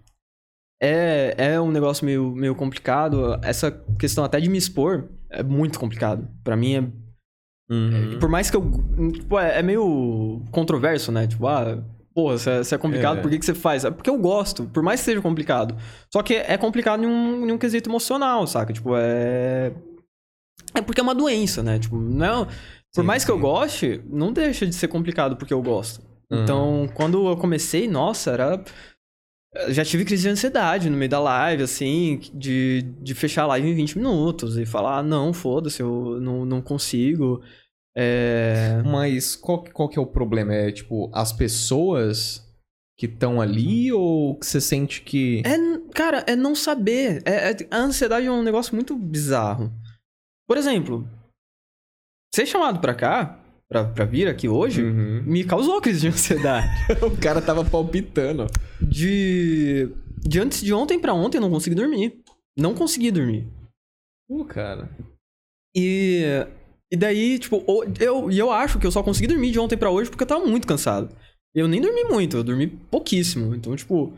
é, 0.81 1.35
é 1.37 1.59
um 1.61 1.69
negócio 1.71 2.05
meio, 2.05 2.31
meio 2.33 2.55
complicado. 2.55 3.37
Essa 3.43 3.69
questão 3.99 4.23
até 4.23 4.39
de 4.39 4.49
me 4.49 4.57
expor 4.57 5.09
é 5.29 5.43
muito 5.43 5.77
complicado. 5.79 6.27
Pra 6.43 6.55
mim 6.55 6.75
é 6.75 7.03
Uhum. 7.69 8.19
por 8.19 8.29
mais 8.29 8.49
que 8.51 8.57
eu. 8.57 8.71
Tipo, 9.13 9.39
é, 9.39 9.59
é 9.59 9.63
meio 9.63 10.43
controverso, 10.51 11.11
né? 11.13 11.25
Tipo, 11.25 11.47
ah, 11.47 11.81
porra, 12.13 12.37
se 12.37 12.49
é, 12.49 12.61
é 12.75 12.77
complicado, 12.77 13.19
É. 13.19 13.21
por 13.21 13.29
que, 13.31 13.39
que 13.39 13.45
você 13.45 13.53
faz? 13.53 13.85
É 13.85 13.91
porque 13.91 14.09
eu 14.09 14.17
gosto, 14.17 14.65
por 14.65 14.83
mais 14.83 14.99
que 14.99 15.05
seja 15.05 15.21
complicado. 15.21 15.75
Só 16.11 16.21
que 16.21 16.35
é 16.35 16.57
complicado 16.57 17.03
em 17.03 17.07
um, 17.07 17.47
em 17.47 17.51
um 17.51 17.57
quesito 17.57 17.89
emocional, 17.89 18.45
saca? 18.47 18.71
Tipo, 18.73 18.95
é. 18.95 19.73
É 20.75 20.81
porque 20.81 20.99
é 20.99 21.03
uma 21.03 21.15
doença, 21.15 21.61
né? 21.61 21.79
Tipo, 21.79 21.97
não. 21.97 22.45
Por 22.45 23.01
Sim, 23.01 23.07
mais 23.07 23.25
que 23.25 23.31
eu 23.31 23.35
sim. 23.35 23.41
goste, 23.41 24.01
não 24.07 24.31
deixa 24.31 24.65
de 24.67 24.73
ser 24.75 24.87
complicado 24.87 25.35
porque 25.35 25.53
eu 25.53 25.61
gosto. 25.61 26.01
Uhum. 26.31 26.43
Então, 26.43 26.89
quando 26.93 27.27
eu 27.27 27.37
comecei, 27.37 27.87
nossa, 27.87 28.31
era. 28.31 28.63
Já 29.69 29.85
tive 29.85 30.03
crise 30.03 30.23
de 30.23 30.29
ansiedade 30.29 30.89
no 30.89 30.97
meio 30.97 31.09
da 31.09 31.19
live, 31.19 31.61
assim, 31.61 32.19
de, 32.33 32.81
de 32.99 33.13
fechar 33.13 33.43
a 33.43 33.47
live 33.47 33.69
em 33.69 33.75
20 33.75 33.97
minutos 33.99 34.57
e 34.57 34.65
falar, 34.65 34.97
ah, 34.97 35.03
não, 35.03 35.31
foda-se, 35.31 35.79
eu 35.79 36.19
não, 36.19 36.43
não 36.43 36.59
consigo. 36.59 37.39
É... 37.95 38.81
Mas 38.83 39.35
qual, 39.35 39.63
que- 39.63 39.71
qual 39.71 39.87
que 39.89 39.99
é 39.99 40.01
o 40.01 40.05
problema? 40.07 40.53
É 40.53 40.71
tipo, 40.71 41.09
as 41.13 41.31
pessoas 41.31 42.43
que 42.97 43.05
estão 43.07 43.39
ali 43.41 43.91
ou 43.91 44.35
que 44.39 44.45
você 44.45 44.59
sente 44.61 45.01
que. 45.01 45.41
É, 45.45 45.57
cara, 45.93 46.23
é 46.27 46.35
não 46.35 46.55
saber. 46.55 47.21
É, 47.25 47.51
é- 47.51 47.57
a 47.71 47.77
ansiedade 47.77 48.25
é 48.27 48.31
um 48.31 48.43
negócio 48.43 48.73
muito 48.75 48.95
bizarro. 48.95 49.71
Por 50.47 50.57
exemplo, 50.57 51.07
ser 52.33 52.45
chamado 52.45 52.79
pra 52.79 52.93
cá, 52.95 53.39
pra, 53.69 53.85
pra 53.85 54.05
vir 54.05 54.27
aqui 54.27 54.47
hoje, 54.49 54.83
Uhum. 54.83 55.23
me 55.23 55.43
causou 55.43 55.81
crise 55.81 56.01
de 56.01 56.07
ansiedade. 56.07 56.67
o 57.05 57.15
cara 57.17 57.41
tava 57.41 57.63
palpitando. 57.63 58.47
de, 58.81 59.89
de 60.19 60.39
antes 60.39 60.61
de 60.61 60.73
ontem 60.73 60.99
pra 60.99 61.13
ontem 61.13 61.37
eu 61.37 61.41
não 61.41 61.49
consegui 61.51 61.75
dormir. 61.75 62.21
Não 62.57 62.73
consegui 62.75 63.11
dormir. 63.11 63.47
Pô, 64.27 64.43
cara. 64.45 64.89
E, 65.75 66.23
e 66.93 66.95
daí, 66.95 67.39
tipo, 67.39 67.63
eu, 67.99 68.29
e 68.29 68.37
eu 68.37 68.51
acho 68.51 68.77
que 68.77 68.85
eu 68.85 68.91
só 68.91 69.01
consegui 69.01 69.27
dormir 69.27 69.49
de 69.51 69.59
ontem 69.59 69.75
pra 69.75 69.89
hoje 69.89 70.09
porque 70.11 70.21
eu 70.23 70.27
tava 70.27 70.45
muito 70.45 70.67
cansado. 70.67 71.09
Eu 71.55 71.67
nem 71.67 71.81
dormi 71.81 72.03
muito, 72.03 72.37
eu 72.37 72.43
dormi 72.43 72.67
pouquíssimo. 72.67 73.55
Então, 73.55 73.75
tipo. 73.75 74.13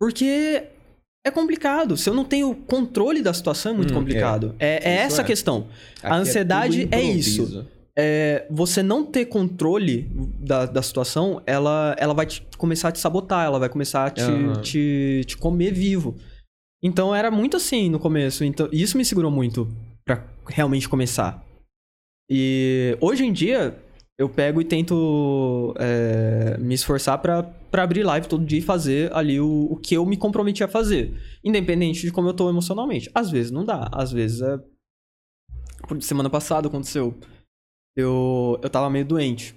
Porque 0.00 0.64
é 1.26 1.30
complicado. 1.30 1.96
Se 1.96 2.08
eu 2.08 2.14
não 2.14 2.24
tenho 2.24 2.54
controle 2.54 3.22
da 3.22 3.32
situação, 3.32 3.72
é 3.72 3.74
muito 3.76 3.92
Hum, 3.92 3.98
complicado. 3.98 4.54
É, 4.58 4.76
é 4.90 4.94
Isso 4.96 5.04
essa 5.12 5.22
a 5.22 5.24
é. 5.24 5.26
questão. 5.26 5.66
Aqui 6.02 6.14
ansiedade 6.14 6.82
tudo 6.84 6.94
é 6.94 7.02
isso. 7.02 7.66
É, 7.96 8.46
você 8.50 8.82
não 8.82 9.04
ter 9.04 9.26
controle 9.26 10.08
da, 10.40 10.64
da 10.64 10.80
situação, 10.82 11.42
ela, 11.44 11.94
ela 11.98 12.14
vai 12.14 12.24
te- 12.24 12.42
começar 12.56 12.88
a 12.88 12.92
te 12.92 12.98
sabotar, 12.98 13.44
ela 13.44 13.58
vai 13.58 13.68
começar 13.68 14.06
a 14.06 14.10
te, 14.10 14.22
Aham. 14.22 14.62
te, 14.62 15.22
te 15.26 15.36
comer 15.36 15.72
vivo. 15.74 16.16
Então 16.82 17.14
era 17.14 17.30
muito 17.30 17.56
assim 17.58 17.90
no 17.90 17.98
começo. 18.00 18.42
Então, 18.44 18.68
isso 18.72 18.96
me 18.96 19.04
segurou 19.04 19.30
muito 19.30 19.68
pra 20.04 20.26
realmente 20.46 20.88
começar. 20.88 21.44
E 22.30 22.96
hoje 23.00 23.24
em 23.24 23.32
dia, 23.32 23.78
eu 24.18 24.28
pego 24.28 24.60
e 24.60 24.64
tento 24.64 25.74
é, 25.78 26.56
me 26.58 26.74
esforçar 26.74 27.18
pra, 27.18 27.42
pra 27.42 27.82
abrir 27.82 28.02
live 28.02 28.28
todo 28.28 28.44
dia 28.44 28.58
e 28.58 28.62
fazer 28.62 29.12
ali 29.14 29.40
o, 29.40 29.68
o 29.70 29.76
que 29.76 29.94
eu 29.94 30.06
me 30.06 30.16
comprometi 30.16 30.62
a 30.62 30.68
fazer. 30.68 31.20
Independente 31.42 32.02
de 32.02 32.12
como 32.12 32.28
eu 32.28 32.34
tô 32.34 32.48
emocionalmente. 32.48 33.10
Às 33.14 33.30
vezes 33.30 33.50
não 33.50 33.64
dá, 33.64 33.88
às 33.92 34.12
vezes 34.12 34.40
é. 34.40 34.58
Por 35.88 36.00
semana 36.02 36.30
passada 36.30 36.68
aconteceu. 36.68 37.18
Eu, 37.96 38.58
eu 38.62 38.70
tava 38.70 38.88
meio 38.88 39.04
doente. 39.04 39.54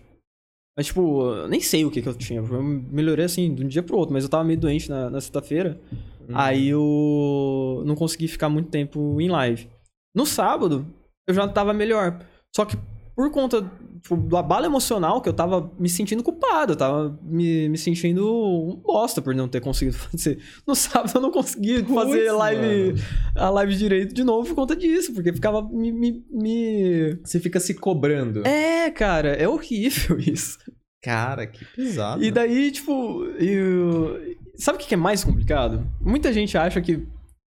Mas, 0.77 0.87
tipo, 0.87 1.21
eu 1.21 1.47
nem 1.47 1.61
sei 1.61 1.85
o 1.85 1.91
que 1.91 2.01
que 2.01 2.09
eu 2.09 2.13
tinha. 2.13 2.41
Eu 2.41 2.63
melhorei 2.63 3.25
assim 3.25 3.53
de 3.53 3.63
um 3.63 3.67
dia 3.67 3.81
pro 3.81 3.97
outro, 3.97 4.13
mas 4.13 4.23
eu 4.25 4.29
tava 4.29 4.43
meio 4.43 4.59
doente 4.59 4.89
na, 4.89 5.09
na 5.09 5.21
sexta-feira. 5.21 5.79
Uhum. 6.27 6.35
Aí 6.35 6.67
eu 6.67 7.83
não 7.85 7.95
consegui 7.95 8.27
ficar 8.27 8.49
muito 8.49 8.69
tempo 8.69 9.21
em 9.21 9.29
live. 9.29 9.69
No 10.15 10.25
sábado, 10.25 10.85
eu 11.27 11.33
já 11.33 11.47
tava 11.47 11.73
melhor. 11.73 12.19
Só 12.55 12.63
que 12.65 12.77
por 13.15 13.31
conta 13.31 13.61
tipo, 14.01 14.17
do 14.17 14.35
abalo 14.35 14.65
emocional 14.65 15.21
que 15.21 15.29
eu 15.29 15.33
tava 15.33 15.71
me 15.79 15.87
sentindo 15.87 16.21
culpado, 16.21 16.73
eu 16.73 16.75
tava 16.75 17.17
me, 17.23 17.69
me 17.69 17.77
sentindo 17.77 18.25
um 18.29 18.75
bosta 18.75 19.21
por 19.21 19.33
não 19.33 19.47
ter 19.47 19.61
conseguido 19.61 19.95
fazer. 19.97 20.37
No 20.67 20.75
sábado 20.75 21.11
eu 21.15 21.21
não 21.21 21.31
consegui 21.31 21.81
fazer 21.83 22.31
live, 22.31 22.93
mano. 22.93 22.99
a 23.35 23.49
live 23.49 23.75
direito 23.75 24.13
de 24.13 24.23
novo 24.23 24.47
por 24.49 24.55
conta 24.55 24.75
disso, 24.75 25.13
porque 25.13 25.31
ficava 25.33 25.61
me. 25.61 25.91
me, 25.91 26.23
me- 26.31 27.15
Você 27.23 27.39
fica 27.39 27.59
se 27.59 27.73
cobrando. 27.73 28.45
É, 28.45 28.91
cara, 28.91 29.29
é 29.29 29.47
horrível 29.47 30.17
isso. 30.19 30.59
Cara, 31.03 31.45
que 31.45 31.63
pesado. 31.75 32.23
E 32.23 32.31
daí, 32.31 32.71
tipo, 32.71 33.25
eu... 33.39 34.35
sabe 34.55 34.77
o 34.77 34.81
que 34.81 34.93
é 34.93 34.97
mais 34.97 35.23
complicado? 35.23 35.87
Muita 36.01 36.33
gente 36.33 36.57
acha 36.57 36.81
que 36.81 37.07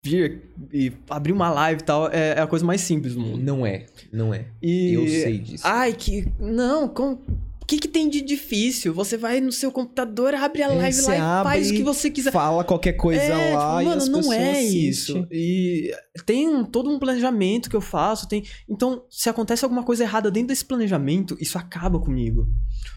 vir 0.04 0.42
e 0.72 0.92
abrir 1.10 1.32
uma 1.32 1.50
live 1.50 1.80
e 1.80 1.84
tal 1.84 2.08
é 2.08 2.34
é 2.36 2.40
a 2.40 2.46
coisa 2.46 2.64
mais 2.64 2.80
simples 2.80 3.14
do 3.14 3.20
mundo. 3.20 3.42
Não 3.42 3.66
é, 3.66 3.86
não 4.12 4.32
é. 4.32 4.46
E... 4.62 4.92
Eu 4.94 5.06
sei 5.08 5.38
disso. 5.38 5.64
Ai, 5.66 5.92
que. 5.92 6.26
Não, 6.38 6.88
com... 6.88 7.12
o 7.12 7.66
que, 7.66 7.78
que 7.78 7.88
tem 7.88 8.08
de 8.08 8.20
difícil? 8.22 8.94
Você 8.94 9.16
vai 9.16 9.40
no 9.40 9.52
seu 9.52 9.70
computador, 9.70 10.34
abre 10.34 10.62
a 10.62 10.72
É, 10.72 10.76
live 10.76 11.00
lá 11.02 11.16
e 11.16 11.44
faz 11.44 11.70
o 11.70 11.74
que 11.74 11.82
você 11.82 12.10
quiser. 12.10 12.32
Fala 12.32 12.64
qualquer 12.64 12.94
coisa 12.94 13.20
é, 13.20 13.54
lá 13.54 13.70
tipo, 13.70 13.82
e 13.82 13.84
mano, 13.84 13.96
as 14.02 14.08
não 14.08 14.18
pessoas 14.20 14.38
é 14.38 14.62
isso. 14.62 15.26
E 15.30 15.92
tem 16.24 16.48
um- 16.48 16.64
todo 16.64 16.88
um 16.90 16.98
planejamento 16.98 17.68
que 17.68 17.76
eu 17.76 17.80
faço. 17.80 18.28
Tem... 18.28 18.44
Então, 18.68 19.04
se 19.10 19.28
acontece 19.28 19.64
alguma 19.64 19.82
coisa 19.82 20.04
errada 20.04 20.30
dentro 20.30 20.48
desse 20.48 20.64
planejamento, 20.64 21.36
isso 21.40 21.58
acaba 21.58 21.98
comigo. 22.00 22.46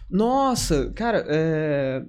Nossa, 0.08 0.90
cara, 0.94 1.24
é... 1.28 2.02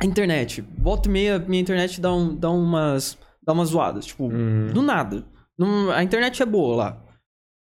a 0.00 0.06
internet. 0.06 0.64
Volta 0.78 1.08
e 1.08 1.12
meia, 1.12 1.38
minha 1.38 1.60
internet 1.60 2.00
dá, 2.00 2.14
um, 2.14 2.34
dá 2.34 2.50
umas. 2.50 3.18
Dá 3.48 3.52
umas 3.54 3.70
zoadas. 3.70 4.04
Tipo, 4.04 4.24
Hum. 4.30 4.70
do 4.72 4.82
nada. 4.82 5.24
Não- 5.58 5.90
a 5.90 6.02
internet 6.04 6.42
é 6.42 6.46
boa 6.46 6.76
lá. 6.76 7.04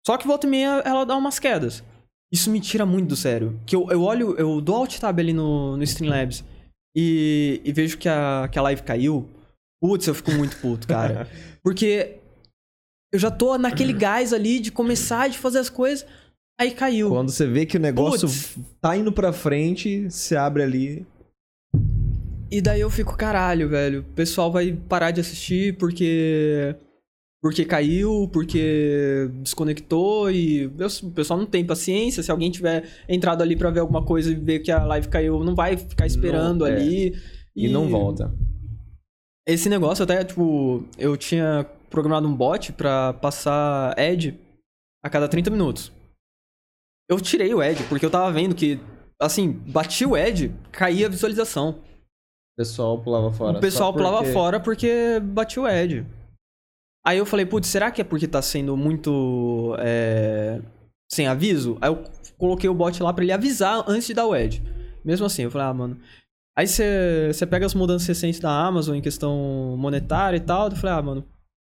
Só 0.06 0.18
que 0.18 0.28
volta 0.28 0.46
e 0.46 0.50
meia 0.50 0.82
ela 0.86 1.06
dá 1.06 1.16
umas 1.16 1.40
quedas. 1.40 1.82
Isso 2.32 2.50
me 2.52 2.60
tira 2.60 2.86
muito 2.86 3.08
do 3.10 3.16
sério. 3.16 3.58
Que 3.66 3.76
eu, 3.76 3.88
eu 3.90 4.02
olho, 4.04 4.36
eu 4.38 4.60
dou 4.62 4.76
alt 4.76 4.98
tab 5.00 5.20
ali 5.20 5.32
no, 5.34 5.78
no 5.78 5.84
Streamlabs 5.84 6.44
e, 6.96 7.62
e 7.64 7.72
vejo 7.72 7.98
que 7.98 8.10
a, 8.10 8.50
que 8.52 8.60
a 8.60 8.62
live 8.62 8.84
caiu. 8.84 9.28
Putz, 9.82 10.08
eu 10.08 10.14
fico 10.16 10.32
muito 10.32 10.58
puto, 10.58 10.88
cara. 10.88 11.28
Porque 11.64 12.18
eu 13.14 13.20
já 13.20 13.32
tô 13.32 13.58
naquele 13.58 13.94
gás 13.94 14.34
ali 14.34 14.60
de 14.60 14.72
começar, 14.72 15.28
de 15.30 15.38
fazer 15.38 15.60
as 15.60 15.70
coisas, 15.70 16.06
aí 16.60 16.72
caiu. 16.72 17.10
Quando 17.10 17.30
você 17.32 17.46
vê 17.48 17.66
que 17.66 17.78
o 17.78 17.80
negócio 17.80 18.28
Putz. 18.28 18.58
tá 18.80 18.96
indo 18.96 19.12
pra 19.12 19.32
frente, 19.34 20.10
você 20.10 20.36
abre 20.36 20.64
ali. 20.64 21.06
E 22.52 22.62
daí 22.62 22.82
eu 22.82 22.90
fico, 22.90 23.16
caralho, 23.16 23.70
velho. 23.70 24.02
O 24.02 24.14
pessoal 24.14 24.52
vai 24.52 24.74
parar 24.74 25.12
de 25.12 25.22
assistir 25.22 25.78
porque. 25.78 26.76
Porque 27.42 27.66
caiu, 27.66 28.30
porque 28.32 29.28
desconectou 29.42 30.30
e 30.30 30.68
o 30.68 31.12
pessoal 31.12 31.40
não 31.40 31.48
tem 31.48 31.66
paciência. 31.66 32.22
Se 32.22 32.30
alguém 32.30 32.52
tiver 32.52 32.88
entrado 33.10 33.42
ali 33.42 33.56
pra 33.56 33.72
ver 33.72 33.80
alguma 33.80 34.06
coisa 34.06 34.32
e 34.32 34.36
ver 34.36 34.60
que 34.60 34.72
a 34.72 34.84
live 34.84 35.08
caiu, 35.08 35.44
não 35.44 35.56
vai 35.56 35.76
ficar 35.76 36.06
esperando 36.06 36.60
Não, 36.60 36.68
é. 36.68 36.74
ali. 36.74 37.16
E, 37.56 37.68
não 37.68 37.90
volta. 37.90 38.32
Esse 39.48 39.70
negócio 39.70 40.04
até, 40.04 40.24
tipo, 40.24 40.86
eu 41.00 41.18
tinha 41.18 41.66
programado 41.90 42.28
um 42.28 42.36
bot 42.36 42.74
pra 42.74 43.14
passar 43.14 44.00
ad 44.00 44.40
a 45.04 45.10
cada 45.10 45.28
30 45.28 45.50
minutos. 45.50 45.92
Eu 47.10 47.20
tirei 47.20 47.52
o 47.56 47.60
ad 47.60 47.82
porque 47.90 48.06
eu 48.06 48.12
tava 48.12 48.32
vendo 48.32 48.54
que, 48.54 48.80
assim, 49.20 49.52
bati 49.52 50.06
o 50.06 50.14
ad, 50.14 50.54
caía 50.72 51.08
a 51.08 51.10
visualização. 51.10 51.82
O 52.54 52.58
pessoal 52.58 53.00
pulava 53.02 53.32
fora. 53.32 53.58
O 53.58 53.62
pessoal 53.62 53.92
só 53.92 53.98
pulava 53.98 54.18
porque- 54.18 54.34
fora 54.34 54.60
porque 54.60 55.20
batia 55.24 55.62
o 55.62 55.68
Ed. 55.68 56.06
Aí 57.06 57.18
eu 57.18 57.26
falei, 57.26 57.46
putz, 57.46 57.68
será 57.68 57.90
que 57.90 58.02
é 58.02 58.04
porque 58.04 58.28
tá 58.28 58.42
sendo 58.42 58.78
muito 58.78 59.76
é, 59.80 60.62
sem 61.12 61.26
aviso? 61.28 61.78
Aí 61.82 61.90
eu 61.90 62.04
coloquei 62.38 62.70
o 62.70 62.74
bot 62.76 63.02
lá 63.02 63.12
pra 63.12 63.24
ele 63.24 63.32
avisar 63.34 63.84
antes 63.88 64.06
de 64.08 64.14
dar 64.14 64.28
o 64.28 64.36
Ed. 64.36 64.62
Mesmo 65.04 65.26
assim, 65.26 65.44
eu 65.44 65.52
falei, 65.52 65.68
ah, 65.68 65.74
mano. 65.74 66.00
Aí 66.56 66.68
você 66.68 67.32
pega 67.50 67.66
as 67.66 67.74
mudanças 67.74 68.08
recentes 68.08 68.40
da 68.40 68.52
Amazon 68.52 68.96
em 68.96 69.02
questão 69.02 69.76
monetária 69.80 70.38
e 70.38 70.42
tal. 70.42 70.68
Eu 70.70 70.76
falei, 70.76 70.96
ah, 70.96 71.02
mano, 71.02 71.26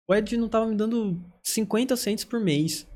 o 0.10 0.16
Ed 0.16 0.38
não 0.38 0.48
tava 0.48 0.68
me 0.68 0.76
dando 0.76 1.20
50 1.44 1.98
cents 1.98 2.24
por 2.24 2.40
mês. 2.40 2.88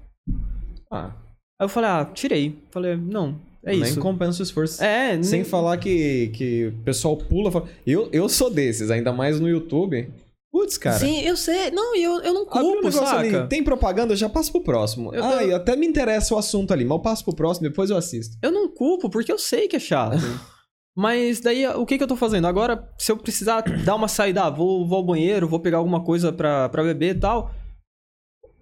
Ah, 0.91 1.11
Aí 1.59 1.65
eu 1.65 1.69
falei, 1.69 1.89
ah, 1.89 2.05
tirei. 2.05 2.63
Falei, 2.71 2.95
não, 2.95 3.37
é 3.63 3.71
nem 3.71 3.81
isso. 3.81 3.99
compensa 3.99 4.41
o 4.41 4.43
esforço. 4.43 4.83
É, 4.83 5.21
Sem 5.21 5.41
nem- 5.41 5.49
falar 5.49 5.77
que, 5.77 6.27
que 6.29 6.67
o 6.67 6.83
pessoal 6.83 7.17
pula. 7.17 7.51
Fala... 7.51 7.67
Eu, 7.85 8.09
eu 8.11 8.27
sou 8.29 8.49
desses, 8.49 8.89
ainda 8.91 9.11
mais 9.11 9.39
no 9.39 9.47
YouTube. 9.49 10.11
Putz, 10.51 10.77
cara. 10.77 10.97
Sim, 10.97 11.21
eu 11.21 11.37
sei. 11.37 11.69
Não, 11.69 11.95
e 11.95 12.01
eu, 12.03 12.21
eu 12.21 12.33
não 12.33 12.41
um 12.41 12.45
culpo, 12.45 12.75
negócio 12.77 13.05
saca? 13.05 13.19
ali, 13.19 13.47
tem 13.47 13.63
propaganda, 13.63 14.13
eu 14.13 14.17
já 14.17 14.27
passo 14.27 14.51
pro 14.51 14.63
próximo. 14.63 15.13
Eu- 15.13 15.23
ah, 15.23 15.43
eu- 15.43 15.49
e 15.49 15.53
até 15.53 15.75
me 15.75 15.85
interessa 15.85 16.33
o 16.33 16.37
assunto 16.37 16.73
ali, 16.73 16.83
mas 16.83 16.97
eu 16.97 17.01
passo 17.01 17.23
pro 17.23 17.35
próximo, 17.35 17.67
depois 17.69 17.89
eu 17.91 17.97
assisto. 17.97 18.35
Eu 18.41 18.51
não 18.51 18.67
culpo, 18.67 19.09
porque 19.09 19.31
eu 19.31 19.37
sei 19.37 19.67
que 19.67 19.75
é 19.75 19.79
chato. 19.79 20.17
Mas 20.97 21.39
daí, 21.39 21.65
o 21.65 21.85
que 21.85 21.97
que 21.97 22.03
eu 22.03 22.07
tô 22.07 22.17
fazendo? 22.17 22.45
Agora, 22.45 22.91
se 22.97 23.09
eu 23.09 23.15
precisar 23.15 23.61
dar 23.85 23.95
uma 23.95 24.09
saída, 24.09 24.43
ah, 24.43 24.49
vou, 24.49 24.85
vou 24.85 24.97
ao 24.97 25.03
banheiro, 25.05 25.47
vou 25.47 25.59
pegar 25.59 25.77
alguma 25.77 26.03
coisa 26.03 26.33
pra, 26.33 26.67
pra 26.67 26.83
beber 26.83 27.15
e 27.15 27.19
tal. 27.19 27.51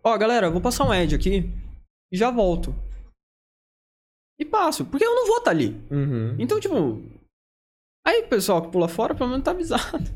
Ó, 0.03 0.15
galera, 0.17 0.51
vou 0.51 0.61
passar 0.61 0.85
um 0.85 0.91
ad 0.91 1.15
aqui 1.15 1.51
e 2.11 2.17
já 2.17 2.29
volto. 2.29 2.75
E 4.39 4.46
passo, 4.46 4.86
porque 4.86 5.06
eu 5.06 5.15
não 5.15 5.27
vou 5.27 5.38
estar 5.38 5.51
ali. 5.51 5.75
Uhum. 5.89 6.36
Então, 6.38 6.60
tipo. 6.60 7.01
Aí 8.06 8.22
o 8.22 8.27
pessoal 8.27 8.62
que 8.62 8.70
pula 8.72 8.88
fora, 8.88 9.13
pelo 9.15 9.29
menos 9.29 9.44
tá 9.44 9.51
avisado. 9.51 10.10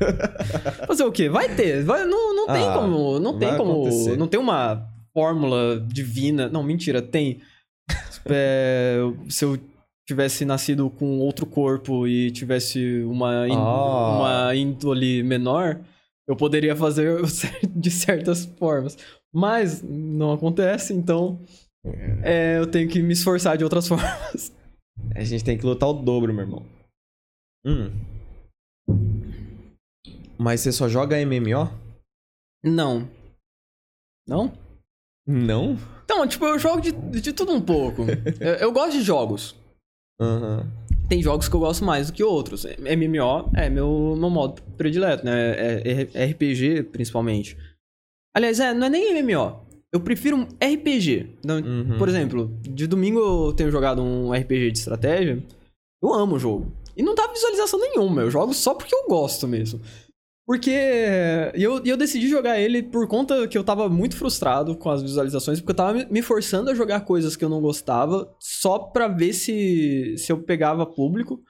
Fazer 0.86 1.04
o 1.04 1.12
quê? 1.12 1.28
Vai 1.28 1.54
ter. 1.54 1.84
Vai, 1.84 2.04
não 2.04 2.34
não 2.34 2.46
tem 2.46 2.66
Ah, 2.68 2.74
como. 2.74 3.18
Não 3.20 3.38
tem 3.38 3.56
como. 3.56 3.72
acontecer. 3.72 4.16
Não 4.16 4.26
tem 4.26 4.40
uma 4.40 4.88
fórmula 5.12 5.78
divina. 5.86 6.48
Não, 6.48 6.62
mentira, 6.62 7.00
tem. 7.02 7.40
É, 8.26 8.98
se 9.30 9.46
eu 9.46 9.58
tivesse 10.06 10.44
nascido 10.44 10.90
com 10.90 11.20
outro 11.20 11.46
corpo 11.46 12.06
e 12.06 12.30
tivesse 12.30 13.02
uma, 13.04 13.48
ín- 13.48 13.54
Ah. 13.56 14.18
uma 14.18 14.54
índole 14.54 15.22
menor, 15.22 15.80
eu 16.28 16.36
poderia 16.36 16.76
fazer 16.76 17.18
de 17.74 17.90
certas 17.90 18.44
formas. 18.58 18.98
Mas 19.32 19.82
não 19.82 20.32
acontece, 20.32 20.92
então 20.92 21.40
é, 22.22 22.58
eu 22.58 22.70
tenho 22.70 22.88
que 22.88 23.02
me 23.02 23.12
esforçar 23.12 23.56
de 23.56 23.64
outras 23.64 23.86
formas. 23.88 24.52
A 25.14 25.24
gente 25.24 25.44
tem 25.44 25.56
que 25.58 25.64
lutar 25.64 25.88
o 25.88 25.94
dobro, 25.94 26.32
meu 26.32 26.44
irmão. 26.44 26.66
Hum. 27.64 27.90
Mas 30.38 30.60
você 30.60 30.72
só 30.72 30.88
joga 30.88 31.16
MMO? 31.24 31.70
Não. 32.64 33.08
Não? 34.26 34.52
Não? 35.26 35.76
Então, 36.04 36.26
tipo, 36.26 36.44
eu 36.44 36.58
jogo 36.58 36.80
de, 36.80 36.92
de 36.92 37.32
tudo 37.32 37.52
um 37.52 37.60
pouco. 37.60 38.02
eu, 38.40 38.54
eu 38.54 38.72
gosto 38.72 38.92
de 38.92 39.02
jogos. 39.02 39.54
Aham. 40.20 40.66
Tem 41.08 41.22
jogos 41.22 41.48
que 41.48 41.56
eu 41.56 41.60
gosto 41.60 41.84
mais 41.84 42.06
do 42.06 42.12
que 42.12 42.22
outros. 42.22 42.64
MMO 42.64 43.50
é 43.56 43.68
meu, 43.68 44.14
meu 44.16 44.30
modo 44.30 44.62
predileto, 44.76 45.24
né? 45.24 45.80
É, 45.82 46.08
é 46.14 46.26
RPG, 46.26 46.84
principalmente. 46.84 47.56
Aliás, 48.34 48.60
é, 48.60 48.72
não 48.72 48.86
é 48.86 48.90
nem 48.90 49.22
MMO. 49.22 49.60
Eu 49.92 50.00
prefiro 50.00 50.36
um 50.36 50.42
RPG. 50.62 51.30
Uhum. 51.44 51.98
Por 51.98 52.08
exemplo, 52.08 52.56
de 52.62 52.86
domingo 52.86 53.18
eu 53.18 53.52
tenho 53.52 53.70
jogado 53.70 54.02
um 54.02 54.32
RPG 54.32 54.70
de 54.70 54.78
estratégia. 54.78 55.42
Eu 56.02 56.14
amo 56.14 56.36
o 56.36 56.38
jogo. 56.38 56.72
E 56.96 57.02
não 57.02 57.14
dá 57.14 57.26
visualização 57.26 57.78
nenhuma. 57.80 58.22
Eu 58.22 58.30
jogo 58.30 58.54
só 58.54 58.74
porque 58.74 58.94
eu 58.94 59.06
gosto 59.08 59.48
mesmo. 59.48 59.80
Porque 60.46 60.70
e 61.54 61.62
eu, 61.62 61.80
eu 61.84 61.96
decidi 61.96 62.28
jogar 62.28 62.58
ele 62.58 62.82
por 62.82 63.06
conta 63.06 63.46
que 63.46 63.56
eu 63.56 63.62
tava 63.62 63.88
muito 63.88 64.16
frustrado 64.16 64.76
com 64.76 64.90
as 64.90 65.00
visualizações, 65.02 65.60
porque 65.60 65.70
eu 65.70 65.76
tava 65.76 65.94
me- 65.98 66.06
me 66.10 66.22
forçando 66.22 66.70
a 66.70 66.74
jogar 66.74 67.00
coisas 67.02 67.36
que 67.36 67.44
eu 67.44 67.48
não 67.48 67.60
gostava 67.60 68.28
só 68.40 68.78
pra 68.78 69.06
ver 69.06 69.32
se, 69.32 70.16
se 70.18 70.32
eu 70.32 70.38
pegava 70.42 70.84
público. 70.84 71.40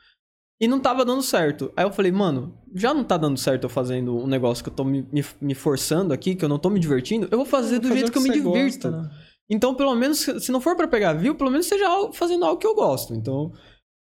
E 0.60 0.68
não 0.68 0.78
tava 0.78 1.04
dando 1.04 1.22
certo. 1.22 1.72
Aí 1.74 1.84
eu 1.84 1.92
falei, 1.92 2.12
mano, 2.12 2.54
já 2.74 2.92
não 2.92 3.02
tá 3.02 3.16
dando 3.16 3.38
certo 3.38 3.64
eu 3.64 3.70
fazendo 3.70 4.16
um 4.16 4.26
negócio 4.26 4.62
que 4.62 4.68
eu 4.68 4.74
tô 4.74 4.84
me, 4.84 5.06
me, 5.10 5.24
me 5.40 5.54
forçando 5.54 6.12
aqui, 6.12 6.34
que 6.34 6.44
eu 6.44 6.48
não 6.48 6.58
tô 6.58 6.68
me 6.68 6.78
divertindo, 6.78 7.26
eu 7.30 7.38
vou 7.38 7.46
fazer 7.46 7.78
do 7.78 7.88
Fazer 7.88 8.00
jeito 8.00 8.12
que, 8.12 8.18
eu 8.18 8.22
me 8.22 8.30
divirto. 8.30 8.52
gosta, 8.52 8.90
né? 8.90 9.10
Então, 9.48 9.74
pelo 9.74 9.94
menos, 9.96 10.18
se 10.18 10.52
não 10.52 10.60
for 10.60 10.76
pra 10.76 10.86
pegar 10.86 11.14
view, 11.14 11.34
pelo 11.34 11.50
menos 11.50 11.66
seja 11.66 11.86
fazendo 12.12 12.44
algo 12.44 12.60
que 12.60 12.66
eu 12.66 12.74
gosto. 12.74 13.14
Então, 13.14 13.52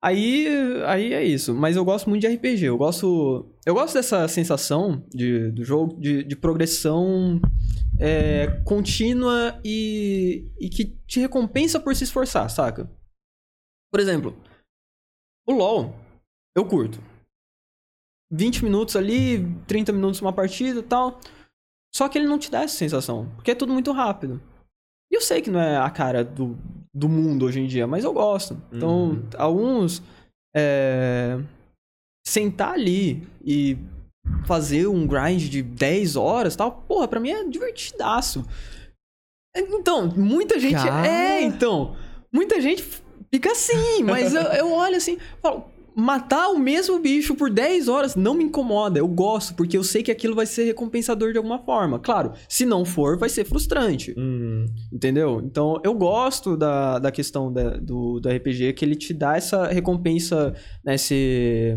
aí, 0.03 0.49
aí 0.87 1.13
é 1.13 1.23
isso. 1.23 1.55
Mas 1.55 1.77
eu 1.77 1.85
gosto 1.85 2.09
muito 2.09 2.23
de 2.23 2.35
RPG. 2.35 2.65
Eu 2.65 2.79
gosto, 2.79 3.55
eu 3.65 3.75
gosto 3.75 3.95
dessa 3.95 4.27
sensação 4.27 5.07
de, 5.11 5.53
do 5.53 5.63
jogo 5.63 6.01
de, 6.01 6.25
de 6.25 6.35
progressão 6.35 7.41
é, 8.01 8.49
contínua 8.65 9.61
e, 9.65 10.51
e 10.59 10.69
que 10.69 10.97
te 11.07 11.21
recompensa 11.21 11.79
por 11.79 11.95
se 11.95 12.03
esforçar, 12.05 12.51
saca? 12.51 12.91
Por 13.93 14.01
exemplo, 14.01 14.37
o 15.47 15.53
LoL, 15.53 15.95
eu 16.57 16.65
curto. 16.65 17.01
20 18.33 18.65
minutos 18.65 18.95
ali, 18.97 19.45
30 19.67 19.93
minutos 19.93 20.21
uma 20.21 20.33
partida 20.33 20.81
e 20.81 20.83
tal. 20.83 21.19
Só 21.95 22.09
que 22.09 22.19
ele 22.19 22.27
não 22.27 22.39
te 22.39 22.51
dá 22.51 22.63
essa 22.63 22.77
sensação, 22.77 23.29
porque 23.37 23.51
é 23.53 23.55
tudo 23.55 23.73
muito 23.73 23.91
rápido. 23.93 24.41
E 25.11 25.17
eu 25.17 25.21
sei 25.23 25.41
que 25.41 25.51
não 25.51 25.59
é 25.61 25.79
a 25.79 25.89
cara 25.89 26.23
do, 26.23 26.59
do 26.95 27.09
mundo 27.09 27.47
hoje 27.47 27.61
em 27.61 27.67
dia, 27.67 27.87
mas 27.87 28.05
eu 28.05 28.13
gosto. 28.13 28.61
Então, 28.73 29.11
Uhum. 29.11 29.29
alguns. 29.39 30.03
é, 30.55 31.39
sentar 32.27 32.75
ali 32.75 33.27
e 33.43 33.79
fazer 34.47 34.87
um 34.87 35.07
grind 35.07 35.49
de 35.49 35.63
10 35.63 36.17
horas 36.17 36.53
e 36.55 36.59
tal, 36.59 36.83
porra, 36.83 37.09
pra 37.09 37.21
mim 37.21 37.31
é 37.31 37.45
divertidaço. 37.45 38.45
Então, 39.57 40.09
muita 40.15 40.59
gente. 40.61 40.75
Cara. 40.75 41.07
É, 41.07 41.43
então. 41.43 41.97
muita 42.33 42.61
gente 42.61 42.85
fica 43.33 43.53
assim, 43.53 44.03
mas 44.05 44.35
eu, 44.35 44.43
eu 44.43 44.73
olho 44.73 44.97
assim, 44.97 45.19
falo, 45.41 45.65
matar 45.99 46.49
o 46.51 46.59
mesmo 46.59 47.01
bicho 47.01 47.35
por 47.35 47.51
10 47.51 47.89
horas 47.89 48.15
não 48.15 48.33
me 48.35 48.45
incomoda. 48.45 49.01
Eu 49.01 49.09
gosto, 49.09 49.53
porque 49.55 49.77
eu 49.77 49.83
sei 49.83 50.01
que 50.03 50.13
aquilo 50.13 50.35
vai 50.35 50.47
ser 50.47 50.65
recompensador 50.65 51.33
de 51.33 51.39
alguma 51.39 51.59
forma. 51.59 51.99
Claro, 51.99 52.33
se 52.49 52.65
não 52.65 52.85
for, 52.85 53.19
vai 53.19 53.29
ser 53.29 53.45
frustrante. 53.45 54.15
Hum. 54.17 54.65
Entendeu? 54.93 55.41
Então, 55.45 55.81
eu 55.83 55.93
gosto 55.95 56.57
da, 56.57 57.01
da 57.01 57.11
questão 57.11 57.53
da- 57.53 57.77
do, 57.77 58.21
do 58.21 58.29
RPG, 58.29 58.75
que 58.75 58.85
ele 58.85 58.95
te 58.95 59.13
dá 59.13 59.37
essa 59.37 59.67
recompensa, 59.67 60.55
né, 60.85 60.95
esse... 60.95 61.77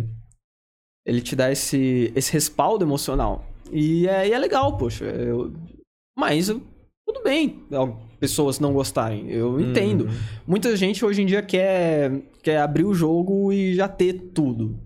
Ele 1.04 1.20
te 1.22 1.36
dá 1.36 1.52
esse, 1.52 2.14
esse 2.16 2.32
respaldo 2.32 2.86
emocional. 2.86 3.44
E 3.72 4.08
é, 4.08 4.28
e 4.28 4.34
é 4.34 4.38
legal, 4.38 4.78
poxa. 4.78 5.06
eu- 5.06 5.52
mas, 6.16 6.48
eu- 6.50 6.62
tudo 7.08 7.24
bem 7.24 7.66
al- 7.72 8.00
pessoas 8.22 8.60
não 8.60 8.72
gostarem. 8.72 9.30
Eu 9.30 9.60
entendo. 9.60 10.06
Hum. 10.06 10.14
Muita 10.48 10.74
gente 10.78 11.04
hoje 11.04 11.22
em 11.22 11.26
dia 11.26 11.42
quer, 11.42 12.22
quer 12.42 12.60
abrir 12.60 12.86
o 12.86 12.94
jogo 12.94 13.52
e 13.52 13.76
já 13.76 13.88
ter 13.90 14.14
tudo. 14.34 14.80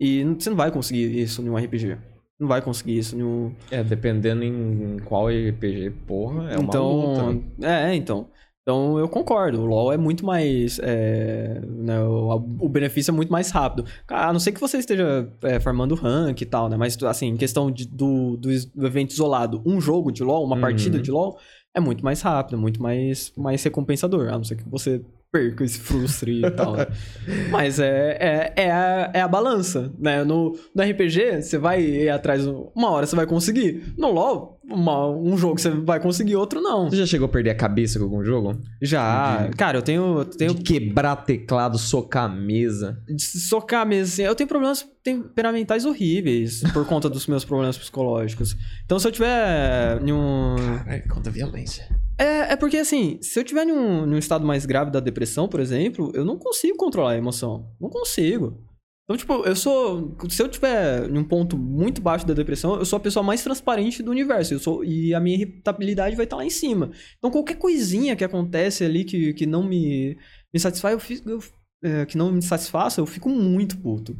E 0.00 0.24
você 0.24 0.48
não 0.50 0.56
vai 0.56 0.70
conseguir 0.72 1.16
isso 1.20 1.42
em 1.42 1.48
um 1.50 1.56
RPG. 1.56 1.96
Não 2.40 2.48
vai 2.48 2.62
conseguir 2.62 2.96
isso 2.98 3.14
em 3.16 3.22
um, 3.22 3.52
É, 3.70 3.84
dependendo 3.84 4.42
em 4.42 4.96
qual 5.04 5.28
RPG, 5.28 5.90
porra, 6.06 6.50
é 6.50 6.56
uma 6.56 6.64
então, 6.64 6.90
luta. 6.90 7.40
né? 7.58 7.92
É, 7.92 7.94
então. 7.94 8.26
Então 8.62 8.98
eu 8.98 9.08
concordo. 9.08 9.60
O 9.60 9.66
LoL 9.66 9.92
é 9.92 9.96
muito 9.96 10.24
mais. 10.24 10.78
é, 10.82 11.60
né, 11.66 12.00
o, 12.02 12.34
o 12.60 12.68
benefício 12.68 13.10
é 13.10 13.14
muito 13.14 13.30
mais 13.32 13.50
rápido. 13.50 13.84
A 14.08 14.32
não 14.32 14.38
ser 14.40 14.52
que 14.52 14.60
você 14.60 14.78
esteja 14.78 15.28
é, 15.42 15.58
farmando 15.60 15.94
rank 15.94 16.40
e 16.40 16.46
tal, 16.46 16.68
né? 16.68 16.76
Mas, 16.78 16.96
assim, 17.02 17.28
em 17.28 17.36
questão 17.36 17.70
de- 17.70 17.86
do, 17.88 18.36
do 18.38 18.50
evento 18.86 19.10
isolado, 19.12 19.62
um 19.66 19.80
jogo 19.80 20.10
de 20.12 20.22
LoL, 20.22 20.44
uma 20.44 20.54
Uhum. 20.56 20.60
partida 20.62 20.98
de 20.98 21.10
LoL, 21.10 21.38
é 21.76 21.80
muito 21.80 22.04
mais 22.04 22.20
rápido, 22.22 22.56
é 22.56 22.60
muito 22.60 22.82
mais, 22.82 23.32
mais 23.36 23.62
recompensador. 23.62 24.28
A 24.28 24.32
não 24.32 24.44
ser 24.44 24.56
que 24.56 24.68
você 24.68 25.02
perca 25.32 25.64
se 25.68 25.78
frustre 25.78 26.44
e 26.44 26.50
tal. 26.50 26.74
né? 26.76 26.86
Mas 27.52 27.78
é, 27.78 28.16
é, 28.18 28.52
é, 28.64 28.70
a, 28.72 29.10
é 29.14 29.20
a 29.20 29.28
balança, 29.28 29.92
né? 29.96 30.24
No, 30.24 30.58
no 30.74 30.82
RPG, 30.82 31.42
você 31.42 31.56
vai 31.56 31.80
ir 31.80 32.08
atrás. 32.08 32.44
Uma 32.74 32.90
hora 32.90 33.06
você 33.06 33.14
vai 33.14 33.26
conseguir. 33.26 33.94
No 33.96 34.10
LoL, 34.10 34.58
uma- 34.68 35.08
um 35.08 35.36
jogo 35.36 35.60
você 35.60 35.70
vai 35.70 36.00
conseguir, 36.00 36.34
outro 36.34 36.60
não. 36.60 36.90
Você 36.90 36.96
já 36.96 37.06
chegou 37.06 37.26
a 37.26 37.28
perder 37.28 37.50
a 37.50 37.54
cabeça 37.54 37.98
com 38.00 38.06
algum 38.06 38.24
jogo? 38.24 38.58
Já. 38.82 39.48
Cara, 39.56 39.78
eu 39.78 39.82
tenho. 39.82 40.18
eu 40.18 40.24
tenho 40.24 40.54
De 40.54 40.62
quebrar 40.64 41.14
teclado, 41.14 41.78
socar 41.78 42.24
a 42.24 42.28
mesa. 42.34 42.98
de 43.06 43.22
socar 43.22 43.86
mesmo, 43.86 44.12
assim. 44.12 44.22
Eu 44.22 44.34
tenho 44.34 44.48
problemas 44.48 44.84
temperamentais 45.02 45.84
horríveis 45.84 46.62
por 46.72 46.86
conta 46.86 47.08
dos 47.08 47.26
meus 47.26 47.44
problemas 47.44 47.76
psicológicos. 47.78 48.56
Então, 48.84 48.98
se 48.98 49.06
eu 49.08 49.12
tiver 49.12 50.00
em 50.02 50.12
um. 50.12 50.56
Caralho, 50.84 51.08
conta 51.08 51.30
violência. 51.30 51.88
É, 52.18 52.52
é 52.52 52.56
porque, 52.56 52.76
assim, 52.76 53.18
se 53.22 53.38
eu 53.40 53.44
tiver 53.44 53.66
em 53.66 53.72
um, 53.72 54.06
em 54.06 54.14
um 54.14 54.18
estado 54.18 54.46
mais 54.46 54.66
grave 54.66 54.90
da 54.90 55.00
depressão, 55.00 55.48
por 55.48 55.60
exemplo, 55.60 56.12
eu 56.14 56.24
não 56.24 56.38
consigo 56.38 56.76
controlar 56.76 57.12
a 57.12 57.16
emoção. 57.16 57.70
Não 57.80 57.88
consigo. 57.88 58.62
Então, 59.04 59.16
tipo, 59.16 59.32
eu 59.44 59.56
sou. 59.56 60.16
Se 60.28 60.40
eu 60.42 60.48
tiver 60.48 61.08
em 61.10 61.18
um 61.18 61.24
ponto 61.24 61.58
muito 61.58 62.00
baixo 62.00 62.26
da 62.26 62.34
depressão, 62.34 62.76
eu 62.76 62.84
sou 62.84 62.96
a 62.96 63.00
pessoa 63.00 63.22
mais 63.24 63.42
transparente 63.42 64.02
do 64.02 64.10
universo. 64.10 64.54
Eu 64.54 64.58
sou, 64.60 64.84
e 64.84 65.12
a 65.14 65.18
minha 65.18 65.34
irritabilidade 65.36 66.14
vai 66.14 66.24
estar 66.26 66.36
lá 66.36 66.44
em 66.44 66.50
cima. 66.50 66.92
Então, 67.18 67.30
qualquer 67.30 67.56
coisinha 67.56 68.14
que 68.14 68.22
acontece 68.22 68.84
ali 68.84 69.02
que, 69.02 69.32
que 69.34 69.46
não 69.46 69.64
me, 69.64 70.16
me 70.54 70.60
satisfaz, 70.60 70.92
eu 70.92 71.00
fico. 71.00 71.28
eu- 71.28 71.42
é, 71.82 72.04
que 72.04 72.18
não 72.18 72.30
me 72.30 72.42
satisfaça, 72.42 73.00
eu 73.00 73.06
fico 73.06 73.30
muito 73.30 73.78
puto. 73.78 74.14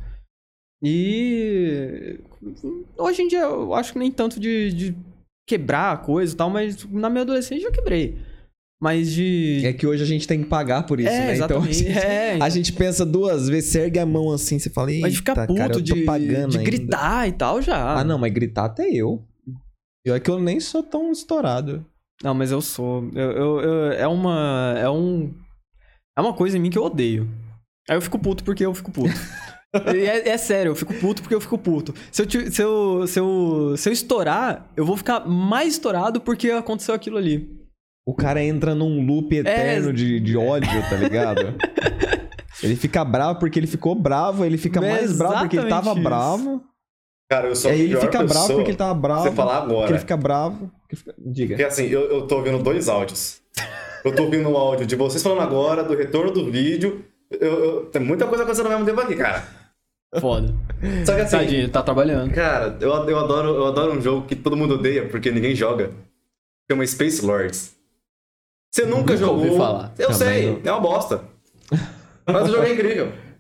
E. 0.83 2.19
Hoje 2.97 3.23
em 3.23 3.29
dia 3.29 3.41
eu 3.41 3.75
acho 3.75 3.93
que 3.93 3.99
nem 3.99 4.11
tanto 4.11 4.41
de, 4.41 4.73
de 4.73 4.97
quebrar 5.49 5.93
a 5.93 5.97
coisa 5.97 6.33
e 6.33 6.37
tal, 6.37 6.49
mas 6.51 6.85
na 6.91 7.11
minha 7.11 7.23
adolescência 7.23 7.65
eu 7.67 7.71
já 7.71 7.77
quebrei. 7.77 8.19
Mas 8.83 9.13
de. 9.13 9.61
É 9.65 9.73
que 9.75 9.87
hoje 9.87 10.03
a 10.03 10.07
gente 10.07 10.27
tem 10.27 10.43
que 10.43 10.49
pagar 10.49 10.85
por 10.85 10.99
isso, 11.01 11.11
É, 11.11 11.27
né? 11.27 11.37
Então 11.37 11.63
a 11.63 11.69
exatamente. 11.69 11.75
gente, 11.79 11.99
É, 11.99 12.31
a 12.33 12.37
então. 12.37 12.51
gente 12.51 12.73
pensa 12.73 13.05
duas 13.05 13.47
vezes, 13.49 13.71
você 13.71 13.81
ergue 13.83 13.99
a 13.99 14.07
mão 14.07 14.33
assim, 14.33 14.59
você 14.59 14.71
fala, 14.71 14.91
Mas 15.03 15.13
de 15.13 15.19
ficar 15.19 15.47
puto, 15.47 15.55
cara, 15.59 15.75
de, 15.75 15.83
de 15.83 16.09
ainda." 16.09 16.59
gritar 16.63 17.29
e 17.29 17.33
tal, 17.33 17.61
já. 17.61 17.99
Ah, 17.99 18.05
não, 18.05 18.19
mas 18.19 18.33
gritar 18.33 18.65
até 18.65 18.89
eu. 18.89 19.23
Pior 20.03 20.19
que 20.19 20.31
eu 20.31 20.41
nem 20.41 20.59
sou 20.61 20.83
tão 20.83 21.13
estourado. 21.13 21.85
Não, 22.23 22.33
mas 22.33 22.51
eu 22.51 22.63
sou. 22.63 23.05
Eu, 23.15 23.31
eu- 23.33 23.61
eu- 23.61 23.93
é 23.93 24.09
uma. 24.09 24.75
É 24.79 24.89
um. 24.89 25.31
É 26.17 26.21
uma 26.23 26.33
coisa 26.33 26.57
em 26.57 26.61
mim 26.61 26.71
que 26.71 26.79
eu 26.79 26.85
odeio. 26.85 27.29
Aí 27.89 27.97
eu 27.97 28.01
fico 28.01 28.19
puto 28.19 28.43
porque 28.45 28.65
eu 28.65 28.73
fico 28.75 28.91
puto. 28.91 29.11
E 29.95 29.99
é, 30.05 30.29
é 30.31 30.37
sério, 30.37 30.71
eu 30.71 30.77
fico 30.77 30.93
puto 30.95 31.23
porque 31.23 31.35
eu 31.35 31.41
fico 31.41 31.57
puto. 31.57 31.95
Se 32.11 32.23
eu, 32.23 32.29
se, 32.51 32.63
eu, 32.63 33.07
se, 33.07 33.21
eu, 33.21 33.75
se 33.77 33.89
eu 33.89 33.93
estourar, 33.93 34.69
eu 34.77 34.85
vou 34.85 34.97
ficar 34.97 35.21
mais 35.29 35.75
estourado 35.75 36.21
porque 36.21 36.51
aconteceu 36.51 36.95
aquilo 36.95 37.17
ali. 37.17 37.49
O 38.07 38.15
cara 38.15 38.43
entra 38.43 38.75
num 38.75 39.07
loop 39.07 39.33
eterno 39.37 39.91
É. 39.91 39.93
de, 39.93 40.19
de 40.19 40.37
ódio, 40.37 40.69
tá 40.89 40.97
ligado? 40.97 41.55
ele 42.63 42.75
fica 42.75 43.05
bravo 43.05 43.39
porque 43.39 43.59
ele 43.59 43.67
ficou 43.69 43.95
bravo, 43.95 44.45
ele 44.45 44.59
fica 44.59 44.81
É 44.85 44.91
mais 44.91 45.17
bravo 45.17 45.39
porque 45.41 45.57
ele 45.59 45.69
tava 45.69 45.93
isso. 45.93 46.03
bravo. 46.03 46.65
Cara, 47.31 47.47
eu 47.47 47.53
E 47.53 47.57
sou 47.57 47.71
a 47.71 47.75
aí 47.75 47.81
ele 47.83 47.91
pior 47.91 48.01
fica 48.01 48.19
bravo 48.19 48.33
pessoa 48.33 48.57
porque 48.59 48.71
ele 48.73 48.79
tava 48.79 48.95
bravo. 48.95 49.23
Você 49.23 49.31
falar 49.33 49.61
Porque 49.61 49.73
ele 49.75 49.83
agora. 49.85 49.99
fica 50.01 50.17
bravo. 50.17 50.71
porque 50.81 50.97
fica- 50.97 51.15
Diga. 51.17 51.49
Porque 51.55 51.63
assim, 51.65 51.87
eu, 51.87 52.01
eu 52.11 52.27
tô 52.27 52.39
ouvindo 52.39 52.59
dois 52.61 52.89
áudios. 52.89 53.41
Eu 54.05 54.13
tô 54.13 54.25
ouvindo 54.25 54.49
o 54.49 54.57
áudio 54.57 54.85
de 54.85 54.97
vocês 54.97 55.23
falando 55.23 55.43
agora, 55.43 55.85
do 55.85 55.95
retorno 55.95 56.33
do 56.33 56.51
vídeo. 56.51 57.05
Eu, 57.31 57.65
eu- 57.65 57.87
tem 57.87 58.03
muita 58.03 58.27
coisa 58.27 58.43
acontecendo 58.43 58.67
ao 58.67 58.73
mesmo 58.73 58.87
tempo 58.87 59.01
aqui, 59.01 59.15
cara. 59.15 59.45
Foda. 60.19 60.55
Só 61.07 61.15
que 61.15 61.21
assim, 61.21 61.37
Tadinho, 61.37 61.69
tá 61.69 61.83
trabalhando. 61.83 62.33
cara, 62.35 62.77
eu, 62.81 62.91
eu, 63.09 63.19
adoro, 63.19 63.49
eu 63.55 63.67
adoro 63.67 63.93
um 63.93 64.01
jogo 64.01 64.27
que 64.27 64.35
todo 64.35 64.57
mundo 64.57 64.75
odeia 64.75 65.09
porque 65.09 65.31
ninguém 65.31 65.55
joga. 65.55 65.93
Chama 66.71 66.87
Space 66.87 67.25
Lords. 67.25 67.75
Você 68.73 68.85
nunca, 68.85 68.99
Nunca 69.01 69.17
jogou. 69.17 69.45
ouvi 69.45 69.57
falar. 69.57 69.93
Eu 69.99 70.09
Também 70.09 70.17
sei, 70.19 70.47
não. 70.53 70.61
é 70.65 70.73
uma 70.73 70.81
bosta. 70.81 71.25
Mas 72.27 72.49
o 72.49 72.53
jogo 72.53 72.65
é 72.65 72.73
incrível. 72.73 73.13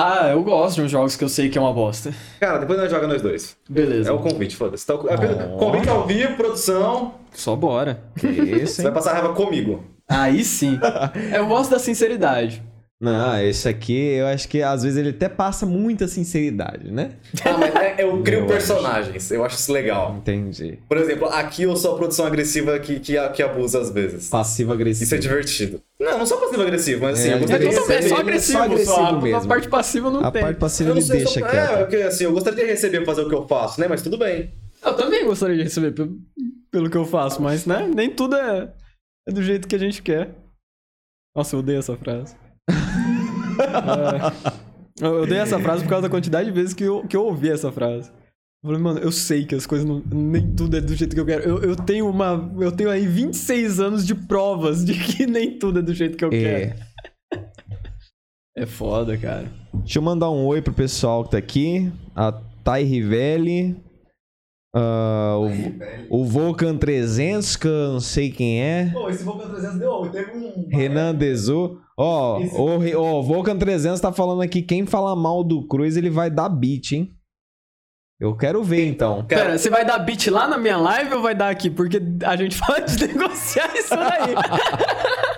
Ah, 0.00 0.28
eu 0.28 0.44
gosto 0.44 0.76
de 0.76 0.82
uns 0.82 0.92
jogos 0.92 1.16
que 1.16 1.24
eu 1.24 1.28
sei 1.28 1.48
que 1.48 1.58
é 1.58 1.60
uma 1.60 1.72
bosta. 1.72 2.14
Cara, 2.38 2.58
depois 2.58 2.78
nós 2.78 2.88
jogamos 2.88 3.14
nós 3.14 3.22
dois. 3.22 3.56
Beleza. 3.68 4.08
É 4.08 4.12
o 4.12 4.20
convite, 4.20 4.54
foda-se. 4.54 4.86
Tá, 4.86 4.94
Oh. 4.94 5.56
Convite 5.58 5.88
ao 5.88 6.06
vivo, 6.06 6.36
produção. 6.36 7.14
Só 7.32 7.56
bora. 7.56 8.00
Que 8.16 8.28
isso, 8.28 8.74
Você 8.76 8.82
vai 8.82 8.90
hein? 8.92 8.94
passar 8.94 9.14
raiva 9.14 9.32
comigo. 9.34 9.82
Aí 10.08 10.44
sim. 10.44 10.78
eu 11.34 11.48
gosto 11.48 11.72
da 11.72 11.80
sinceridade. 11.80 12.62
Não, 13.00 13.40
esse 13.40 13.68
aqui 13.68 13.96
eu 13.96 14.26
acho 14.26 14.48
que 14.48 14.60
às 14.60 14.82
vezes 14.82 14.98
ele 14.98 15.10
até 15.10 15.28
passa 15.28 15.64
muita 15.64 16.08
sinceridade, 16.08 16.90
né? 16.90 17.12
Ah, 17.44 17.56
mas 17.56 17.72
é- 17.76 17.94
eu 18.02 18.20
crio 18.24 18.40
Eu 18.40 18.46
personagens. 18.48 19.30
Eu 19.30 19.44
acho 19.44 19.56
isso 19.56 19.72
legal. 19.72 20.16
Entendi. 20.16 20.80
Por 20.88 20.96
exemplo, 20.96 21.28
aqui 21.28 21.62
eu 21.62 21.76
sou 21.76 21.94
a 21.94 21.96
produção 21.96 22.26
agressiva 22.26 22.76
que, 22.80 22.98
que, 22.98 23.14
que 23.30 23.42
abusa 23.42 23.78
às 23.80 23.90
vezes. 23.90 24.28
Passivo-agressivo. 24.28 25.04
Isso 25.04 25.14
é 25.14 25.18
divertido. 25.18 25.80
Não, 26.00 26.18
não 26.18 26.26
sou 26.26 26.38
passivo-agressivo, 26.38 27.02
mas 27.04 27.20
assim, 27.20 27.28
É, 27.30 27.34
eu 27.34 27.38
gostaria 27.38 27.66
é 27.68 27.70
de 27.70 27.76
receber. 27.76 28.00
bem, 28.00 28.08
só 28.08 28.16
agressivo, 28.16 28.58
agressivo, 28.62 28.90
só. 28.94 29.04
A- 29.06 29.20
mesmo. 29.20 29.36
A 29.38 29.46
parte 29.46 29.68
passiva 29.68 30.10
não 30.10 30.24
A 30.24 30.30
tem. 30.32 30.42
parte 30.42 30.58
passiva 30.58 30.90
ele 30.90 31.02
deixa 31.04 31.28
só- 31.28 31.40
quieto. 31.48 31.54
É, 31.72 31.76
porque 31.76 31.96
assim, 31.98 32.24
eu 32.24 32.32
gostaria 32.32 32.64
de 32.64 32.70
receber 32.72 32.96
pra 32.98 33.06
fazer 33.06 33.22
o 33.22 33.28
que 33.28 33.34
eu 33.36 33.46
faço, 33.46 33.80
né? 33.80 33.86
Mas 33.88 34.02
tudo 34.02 34.18
bem. 34.18 34.52
Eu 34.84 34.94
também 34.94 35.24
gostaria 35.24 35.56
de 35.56 35.62
receber 35.62 35.92
pelo, 35.92 36.18
pelo 36.72 36.90
que 36.90 36.96
eu 36.96 37.04
faço, 37.04 37.40
mas 37.40 37.64
né, 37.64 37.88
nem 37.94 38.10
tudo 38.10 38.34
é, 38.34 38.72
é 39.28 39.32
do 39.32 39.40
jeito 39.42 39.68
que 39.68 39.76
a 39.76 39.78
gente 39.78 40.02
quer. 40.02 40.30
Nossa, 41.36 41.54
eu 41.54 41.60
odeio 41.60 41.78
essa 41.78 41.96
frase. 41.96 42.34
É, 45.00 45.06
eu 45.06 45.22
odeio 45.22 45.40
essa 45.40 45.58
frase 45.60 45.82
por 45.84 45.88
causa 45.90 46.02
da 46.02 46.10
quantidade 46.10 46.48
de 46.48 46.54
vezes 46.54 46.74
que 46.74 46.84
eu, 46.84 47.06
que 47.06 47.16
eu 47.16 47.24
ouvi 47.24 47.48
essa 47.50 47.70
frase. 47.70 48.10
Eu 48.64 48.70
falei, 48.70 48.82
mano, 48.82 48.98
eu 48.98 49.12
sei 49.12 49.44
que 49.44 49.54
as 49.54 49.66
coisas 49.66 49.86
não. 49.86 50.02
Nem 50.12 50.54
tudo 50.54 50.76
é 50.76 50.80
do 50.80 50.94
jeito 50.96 51.14
que 51.14 51.20
eu 51.20 51.26
quero. 51.26 51.44
Eu, 51.44 51.58
eu 51.62 51.76
tenho 51.76 52.08
uma. 52.10 52.50
Eu 52.58 52.72
tenho 52.72 52.90
aí 52.90 53.06
26 53.06 53.78
anos 53.78 54.04
de 54.06 54.14
provas 54.14 54.84
de 54.84 54.94
que 54.94 55.26
nem 55.26 55.56
tudo 55.58 55.78
é 55.78 55.82
do 55.82 55.94
jeito 55.94 56.16
que 56.16 56.24
eu 56.24 56.30
É. 56.32 56.74
quero. 56.74 56.88
É 58.56 58.66
foda, 58.66 59.16
cara. 59.16 59.46
Deixa 59.72 60.00
eu 60.00 60.02
mandar 60.02 60.30
um 60.30 60.44
oi 60.44 60.60
pro 60.60 60.72
pessoal 60.74 61.24
que 61.24 61.30
tá 61.30 61.38
aqui. 61.38 61.92
A 62.16 62.32
Thay 62.64 62.82
Rivelli. 62.82 63.76
Ah, 64.74 65.36
o, 66.10 66.20
o 66.20 66.24
Vulcan 66.24 66.76
300, 66.76 67.56
que 67.56 67.66
eu 67.66 67.92
não 67.94 68.00
sei 68.00 68.30
quem 68.30 68.62
é. 68.62 68.90
Pô, 68.92 69.08
esse 69.08 69.24
Vulcan 69.24 69.48
300 69.48 69.78
deu. 69.78 70.10
Teve 70.10 70.30
um. 70.36 70.68
Renan 70.70 71.14
Dezu. 71.14 71.78
Ó, 71.96 72.40
Esse- 72.40 72.94
o, 72.96 73.22
Vulcan 73.22 73.56
300 73.58 74.00
tá 74.00 74.12
falando 74.12 74.42
aqui, 74.42 74.62
quem 74.62 74.86
fala 74.86 75.16
mal 75.16 75.42
do 75.42 75.66
Cruz, 75.66 75.96
ele 75.96 76.10
vai 76.10 76.30
dar 76.30 76.48
beat, 76.48 76.92
hein? 76.92 77.14
Eu 78.20 78.36
quero 78.36 78.62
ver, 78.64 78.86
então. 78.86 79.24
Cara, 79.28 79.44
Pera, 79.44 79.58
você 79.58 79.70
vai 79.70 79.84
dar 79.84 79.98
beat 80.00 80.26
lá 80.26 80.48
na 80.48 80.58
minha 80.58 80.76
live 80.76 81.14
ou 81.14 81.22
vai 81.22 81.34
dar 81.36 81.50
aqui? 81.50 81.70
Porque 81.70 82.00
a 82.24 82.34
gente 82.36 82.58
pode 82.66 83.06
negociar 83.06 83.72
isso 83.76 83.94
daí. 83.94 84.34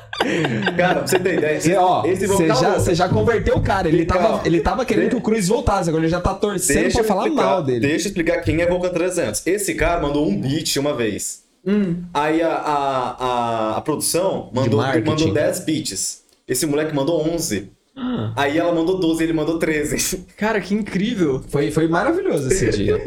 cara, 0.76 0.94
pra 0.96 1.06
você 1.06 1.18
ter 1.18 1.34
ideia, 1.38 1.60
Você, 1.60 1.74
ó, 1.76 2.04
esse 2.04 2.26
você 2.26 2.48
já, 2.48 2.78
você 2.78 2.94
já 2.94 3.08
converteu 3.08 3.56
o 3.56 3.62
cara. 3.62 3.88
Ele 3.88 4.04
tava, 4.04 4.46
ele 4.46 4.60
tava 4.60 4.84
querendo 4.84 5.10
que 5.10 5.16
o 5.16 5.20
Cruz 5.20 5.48
voltasse, 5.48 5.88
agora 5.88 6.04
ele 6.04 6.10
já 6.10 6.20
tá 6.20 6.34
torcendo 6.34 6.80
Deixa 6.80 6.98
pra 6.98 7.08
falar 7.08 7.22
explicar, 7.24 7.46
mal 7.46 7.62
dele. 7.62 7.80
Deixa 7.80 8.06
eu 8.06 8.08
explicar 8.08 8.40
quem 8.42 8.60
é 8.60 8.66
Vulcan 8.66 8.90
300. 8.90 9.46
Esse 9.46 9.74
cara 9.74 10.00
mandou 10.00 10.28
um 10.28 10.40
beat 10.40 10.76
uma 10.76 10.94
vez. 10.94 11.42
Hum. 11.66 12.04
Aí 12.14 12.42
a, 12.42 12.52
a, 12.52 13.10
a, 13.10 13.76
a 13.76 13.80
produção 13.82 14.50
mandou, 14.52 14.80
mandou 15.04 15.32
10 15.32 15.60
beats. 15.60 16.22
Esse 16.48 16.66
moleque 16.66 16.94
mandou 16.94 17.28
11. 17.28 17.70
Ah. 17.96 18.32
Aí 18.34 18.56
ela 18.56 18.74
mandou 18.74 18.98
12 18.98 19.22
ele 19.22 19.32
mandou 19.32 19.58
13. 19.58 20.24
Cara, 20.36 20.60
que 20.60 20.74
incrível. 20.74 21.42
Foi, 21.48 21.70
foi 21.70 21.86
maravilhoso 21.86 22.50
esse 22.50 22.70
dia. 22.70 23.00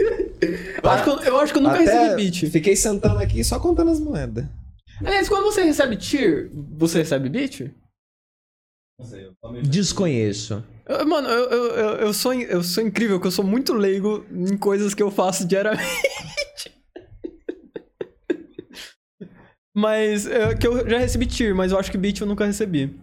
Eu 0.81 0.89
acho 0.89 1.03
que 1.03 1.09
eu, 1.09 1.19
eu, 1.19 1.39
acho 1.39 1.53
que 1.53 1.59
eu 1.59 1.63
nunca 1.63 1.81
Até 1.81 1.91
recebi 1.91 2.15
beat. 2.23 2.51
Fiquei 2.51 2.75
sentando 2.75 3.17
aqui 3.17 3.43
só 3.43 3.59
contando 3.59 3.91
as 3.91 3.99
moedas. 3.99 4.45
Aliás, 5.05 5.27
quando 5.29 5.43
você 5.45 5.63
recebe 5.63 5.97
tier, 5.97 6.49
você 6.53 6.99
recebe 6.99 7.29
beat? 7.29 7.71
Desconheço. 9.63 10.63
Eu- 10.87 11.05
Mano, 11.07 11.27
eu, 11.27 11.49
eu, 11.49 11.65
eu, 11.75 11.89
eu 12.07 12.13
sou, 12.13 12.33
eu 12.33 12.63
sou 12.63 12.83
incrível, 12.83 13.19
que 13.19 13.27
eu 13.27 13.31
sou 13.31 13.43
muito 13.43 13.73
leigo 13.73 14.25
em 14.31 14.55
coisas 14.57 14.93
que 14.93 15.01
eu 15.03 15.11
faço 15.11 15.45
diariamente. 15.47 15.89
mas 19.75 20.27
é, 20.27 20.53
que 20.55 20.67
eu 20.67 20.87
já 20.89 20.97
recebi 20.99 21.25
tier, 21.25 21.55
mas 21.55 21.71
eu 21.71 21.79
acho 21.79 21.91
que 21.91 21.97
beat 21.97 22.19
eu 22.21 22.27
nunca 22.27 22.45
recebi. 22.45 22.95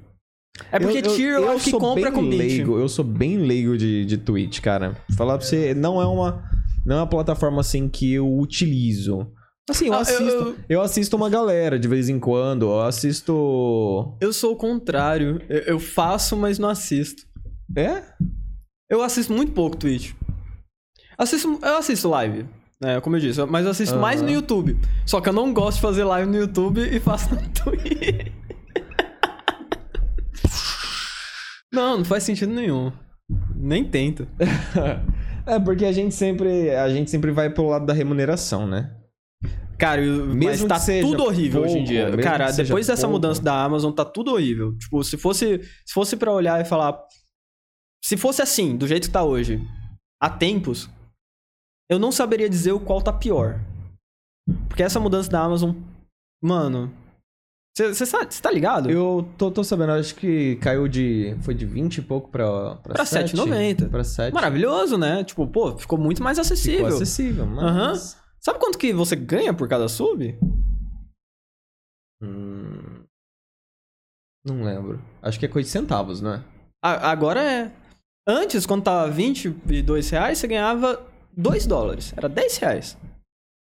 É 0.70 0.78
porque 0.78 0.98
Eu- 0.98 1.02
eu- 1.04 1.16
tier 1.16 1.32
eu, 1.34 1.42
eu 1.42 1.50
acho 1.52 1.64
que 1.64 1.70
sou 1.70 1.80
compra 1.80 2.04
bem 2.04 2.12
com 2.12 2.22
beat. 2.28 2.38
leigo, 2.38 2.78
Eu 2.78 2.88
sou 2.88 3.04
bem 3.04 3.38
leigo 3.38 3.76
de, 3.76 4.04
de 4.04 4.16
Twitch, 4.18 4.60
cara. 4.60 4.96
Falar 5.16 5.38
pra 5.38 5.46
você, 5.46 5.74
não 5.74 6.00
é 6.00 6.06
uma 6.06 6.48
não 6.84 6.96
é 6.96 6.98
uma 7.00 7.06
plataforma 7.08 7.60
assim 7.60 7.88
que 7.88 8.12
eu 8.12 8.38
utilizo. 8.38 9.32
Assim, 9.70 9.86
eu 9.86 9.92
Ah, 9.92 9.96
eu- 9.96 10.00
assisto, 10.02 10.24
eu, 10.24 10.56
eu- 10.68 10.80
assisto 10.82 11.16
uma 11.16 11.30
galera 11.30 11.78
de 11.78 11.86
vez 11.88 12.08
em 12.08 12.18
quando, 12.18 12.66
eu 12.66 12.80
assisto 12.82 14.14
Eu 14.20 14.32
sou 14.32 14.52
o 14.52 14.56
contrário. 14.56 15.40
Eu, 15.48 15.58
eu 15.60 15.78
faço, 15.80 16.36
mas 16.36 16.58
não 16.58 16.68
assisto. 16.68 17.22
É? 17.76 18.02
Eu 18.90 19.02
assisto 19.02 19.32
muito 19.32 19.52
pouco 19.52 19.76
Twitch. 19.76 20.12
Assisto, 21.16 21.58
eu 21.62 21.76
assisto 21.76 22.08
live, 22.08 22.46
né, 22.82 23.00
como 23.00 23.14
eu 23.16 23.20
disse, 23.20 23.44
mas 23.44 23.64
eu 23.64 23.70
assisto 23.70 23.96
mais 23.98 24.20
no. 24.22 24.30
YouTube. 24.30 24.76
Só 25.06 25.20
que 25.20 25.28
eu 25.28 25.32
não 25.32 25.52
gosto 25.52 25.76
de 25.76 25.82
fazer 25.82 26.02
live 26.04 26.30
no 26.30 26.36
YouTube 26.38 26.80
e 26.80 26.98
faço 26.98 27.32
no 27.34 27.40
Twitch. 27.52 28.32
não, 31.72 31.98
não 31.98 32.04
faz 32.04 32.24
sentido 32.24 32.52
nenhum. 32.52 32.90
Nem 33.54 33.84
tento. 33.84 34.26
é 35.46 35.58
porque 35.60 35.84
a 35.84 35.92
gente 35.92 36.14
sempre 36.14 36.70
a 36.70 36.88
gente 36.88 37.10
sempre 37.10 37.30
vai 37.30 37.50
pro 37.50 37.68
lado 37.68 37.86
da 37.86 37.92
remuneração, 37.92 38.66
né? 38.66 38.90
Cara, 39.80 40.04
eu- 40.04 40.26
mas 40.26 40.34
Mesmo 40.36 40.68
tá 40.68 40.78
seja 40.78 41.06
tudo 41.08 41.24
horrível 41.24 41.62
hoje 41.62 41.72
em 41.72 41.76
pouco, 41.78 41.88
dia. 41.88 42.04
mesmo 42.10 42.22
Cara, 42.22 42.50
depois 42.52 42.86
dessa 42.86 43.02
pouco. 43.08 43.12
mudança 43.16 43.42
da 43.42 43.64
Amazon, 43.64 43.92
tá 43.92 44.04
tudo 44.04 44.32
horrível. 44.32 44.76
Tipo, 44.78 45.02
se 45.02 45.16
fosse, 45.16 45.60
se 45.86 45.94
fosse 45.94 46.16
para 46.16 46.30
olhar 46.32 46.60
e 46.60 46.64
falar. 46.64 47.02
Se 48.04 48.16
fosse 48.16 48.42
assim, 48.42 48.76
do 48.76 48.86
jeito 48.86 49.06
que 49.08 49.12
tá 49.12 49.22
hoje, 49.24 49.60
há 50.22 50.28
tempos, 50.30 50.88
eu 51.90 51.98
não 51.98 52.12
saberia 52.12 52.48
dizer 52.48 52.72
o 52.72 52.80
qual 52.80 53.00
tá 53.02 53.12
pior. 53.12 53.58
Porque 54.68 54.82
essa 54.82 55.00
mudança 55.00 55.30
da 55.30 55.42
Amazon. 55.42 55.74
Mano. 56.42 56.92
Você 57.76 58.04
tá 58.42 58.50
ligado? 58.50 58.90
Eu 58.90 59.26
tô, 59.38 59.50
tô 59.50 59.62
sabendo, 59.64 59.92
acho 59.92 60.14
que 60.16 60.56
caiu 60.56 60.88
de 60.88 61.36
foi 61.40 61.54
de 61.54 61.64
20 61.64 61.98
e 61.98 62.02
pouco 62.02 62.28
pra 62.28 62.74
pra, 62.76 62.94
Pra 62.94 63.04
7, 63.06 63.34
7,90. 63.36 63.88
Pra 63.88 64.04
7. 64.04 64.34
Maravilhoso, 64.34 64.98
né? 64.98 65.22
Tipo, 65.24 65.46
pô, 65.46 65.78
ficou 65.78 65.98
muito 65.98 66.22
mais 66.22 66.36
Ficou 66.36 66.52
acessível. 66.52 66.86
acessível, 66.88 67.46
mas 67.46 67.64
Aham. 67.64 67.94
Sabe 68.40 68.58
quanto 68.58 68.78
que 68.78 68.92
você 68.92 69.14
ganha 69.16 69.52
por 69.52 69.68
cada 69.68 69.88
sub? 69.88 70.38
Hum, 72.22 73.04
Não 74.44 74.62
lembro. 74.64 75.02
Acho 75.22 75.38
que 75.38 75.44
é 75.46 75.48
coisa 75.48 75.66
de 75.66 75.70
centavos, 75.72 76.20
né? 76.22 76.42
A- 76.82 77.10
agora 77.10 77.42
é. 77.42 77.72
Antes, 78.26 78.64
quando 78.64 78.84
tava 78.84 79.10
22 79.10 80.08
reais, 80.10 80.38
você 80.38 80.46
ganhava 80.46 81.02
2 81.36 81.66
dólares. 81.66 82.12
Era 82.16 82.28
10 82.28 82.56
reais. 82.58 82.96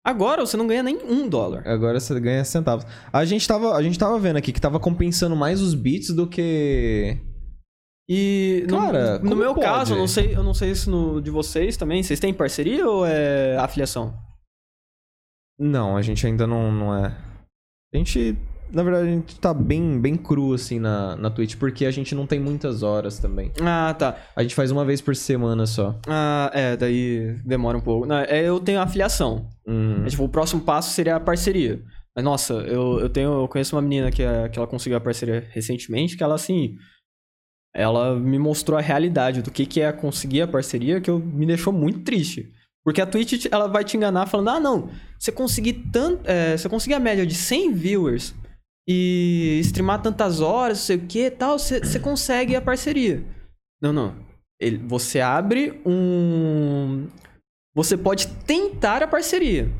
Agora 0.06 0.44
você 0.44 0.56
não 0.56 0.66
ganha 0.66 0.82
nem 0.82 0.96
1 0.98 1.28
dólar. 1.28 1.66
Agora 1.66 1.98
você 2.00 2.18
ganha 2.20 2.44
centavos. 2.44 2.86
A 3.12 3.24
gente 3.24 3.46
tava, 3.46 3.74
a 3.74 3.82
gente 3.82 3.98
tava 3.98 4.18
vendo 4.18 4.36
aqui 4.36 4.52
que 4.52 4.60
tava 4.60 4.78
compensando 4.80 5.36
mais 5.36 5.60
os 5.60 5.74
bits 5.74 6.14
do 6.14 6.26
que. 6.26 7.16
E 8.08 8.64
no, 8.68 8.76
Cara, 8.78 9.18
no 9.18 9.28
como 9.30 9.36
meu 9.42 9.54
pode? 9.54 9.66
caso, 9.66 9.92
eu 9.94 9.98
não 9.98 10.06
sei, 10.08 10.34
eu 10.34 10.42
não 10.42 10.54
sei 10.54 10.74
se 10.74 10.88
no 10.88 11.20
de 11.20 11.30
vocês 11.30 11.76
também. 11.76 12.02
Vocês 12.02 12.18
têm 12.20 12.32
parceria 12.32 12.88
ou 12.88 13.04
é 13.06 13.56
afiliação? 13.58 14.14
Não, 15.58 15.96
a 15.96 16.02
gente 16.02 16.26
ainda 16.26 16.46
não, 16.46 16.70
não 16.70 16.94
é. 16.94 17.16
A 17.92 17.96
gente. 17.96 18.36
Na 18.70 18.82
verdade, 18.82 19.08
a 19.08 19.10
gente 19.10 19.40
tá 19.40 19.54
bem, 19.54 19.98
bem 19.98 20.14
cru 20.14 20.52
assim 20.52 20.78
na, 20.78 21.16
na 21.16 21.30
Twitch, 21.30 21.56
porque 21.56 21.86
a 21.86 21.90
gente 21.90 22.14
não 22.14 22.26
tem 22.26 22.38
muitas 22.38 22.82
horas 22.82 23.18
também. 23.18 23.50
Ah, 23.62 23.94
tá. 23.98 24.18
A 24.36 24.42
gente 24.42 24.54
faz 24.54 24.70
uma 24.70 24.84
vez 24.84 25.00
por 25.00 25.16
semana 25.16 25.64
só. 25.64 25.98
Ah, 26.06 26.50
é, 26.52 26.76
daí 26.76 27.34
demora 27.46 27.78
um 27.78 27.80
pouco. 27.80 28.06
Não, 28.06 28.18
é, 28.18 28.42
eu 28.44 28.60
tenho 28.60 28.78
afiliação. 28.78 29.48
Uhum. 29.66 30.04
É, 30.04 30.08
tipo, 30.08 30.22
o 30.24 30.28
próximo 30.28 30.60
passo 30.60 30.90
seria 30.90 31.16
a 31.16 31.20
parceria. 31.20 31.82
Mas, 32.14 32.24
nossa, 32.24 32.52
eu, 32.54 33.00
eu 33.00 33.08
tenho. 33.08 33.40
Eu 33.42 33.48
conheço 33.48 33.74
uma 33.74 33.80
menina 33.82 34.10
que, 34.10 34.22
é- 34.22 34.48
que 34.50 34.58
ela 34.58 34.68
conseguiu 34.68 34.98
a 34.98 35.00
parceria 35.00 35.46
recentemente, 35.50 36.16
que 36.16 36.22
ela 36.22 36.34
assim. 36.34 36.76
Ela 37.74 38.18
me 38.18 38.38
mostrou 38.38 38.78
a 38.78 38.82
realidade 38.82 39.40
do 39.40 39.50
que, 39.50 39.64
que 39.64 39.80
é 39.80 39.92
conseguir 39.92 40.42
a 40.42 40.48
parceria, 40.48 41.00
que 41.00 41.10
eu, 41.10 41.18
me 41.18 41.46
deixou 41.46 41.72
muito 41.72 42.00
triste. 42.00 42.52
Porque 42.88 43.02
a 43.02 43.06
Twitch, 43.06 43.44
ela 43.50 43.66
vai 43.66 43.84
te 43.84 43.98
enganar 43.98 44.24
falando, 44.24 44.48
ah, 44.48 44.58
não, 44.58 44.88
você 45.18 45.30
conseguir 45.30 45.74
tanto. 45.92 46.22
é, 46.24 46.56
você 46.56 46.70
conseguir 46.70 46.94
a 46.94 46.98
média 46.98 47.26
de 47.26 47.34
100 47.34 47.74
viewers 47.74 48.34
e 48.88 49.60
streamar 49.60 50.00
tantas 50.00 50.40
horas, 50.40 50.78
não 50.78 50.84
sei 50.86 50.96
o 50.96 51.06
que 51.06 51.30
tal, 51.30 51.58
você, 51.58 51.80
você 51.80 52.00
consegue 52.00 52.56
a 52.56 52.62
parceria. 52.62 53.22
Não, 53.78 53.92
não. 53.92 54.14
Ele, 54.58 54.78
você 54.78 55.20
abre 55.20 55.82
um. 55.84 57.08
Você 57.76 57.94
pode 57.94 58.26
tentar 58.46 59.02
a 59.02 59.06
parceria. 59.06 59.70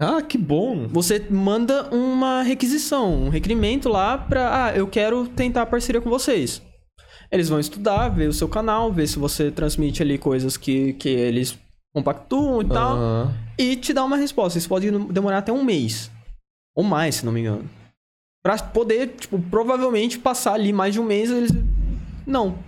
Ah, 0.00 0.22
que 0.22 0.38
bom! 0.38 0.86
Você 0.86 1.26
manda 1.28 1.92
uma 1.92 2.44
requisição, 2.44 3.24
um 3.24 3.28
requerimento 3.28 3.88
lá 3.88 4.16
pra. 4.16 4.66
Ah, 4.66 4.76
eu 4.76 4.86
quero 4.86 5.26
tentar 5.26 5.62
a 5.62 5.66
parceria 5.66 6.00
com 6.00 6.08
vocês. 6.08 6.62
Eles 7.32 7.48
vão 7.48 7.58
estudar, 7.58 8.08
ver 8.08 8.28
o 8.28 8.32
seu 8.32 8.48
canal, 8.48 8.92
ver 8.92 9.08
se 9.08 9.18
você 9.18 9.50
transmite 9.50 10.00
ali 10.00 10.16
coisas 10.16 10.56
que, 10.56 10.92
que 10.92 11.08
eles 11.08 11.58
compactuam 11.94 12.62
e 12.62 12.68
tal. 12.68 12.96
Aham. 12.96 13.34
E 13.58 13.76
te 13.76 13.92
dar 13.92 14.04
uma 14.04 14.16
resposta. 14.16 14.58
Isso 14.58 14.68
pode 14.68 14.90
demorar 14.90 15.38
até 15.38 15.52
um 15.52 15.64
mês. 15.64 16.10
Ou 16.74 16.84
mais, 16.84 17.16
se 17.16 17.26
não 17.26 17.32
me 17.32 17.40
engano. 17.40 17.68
Pra 18.42 18.56
poder, 18.58 19.08
tipo, 19.18 19.38
provavelmente 19.38 20.18
passar 20.18 20.54
ali 20.54 20.72
mais 20.72 20.94
de 20.94 21.00
um 21.00 21.04
mês, 21.04 21.30
eles. 21.30 21.50
Não. 22.26 22.58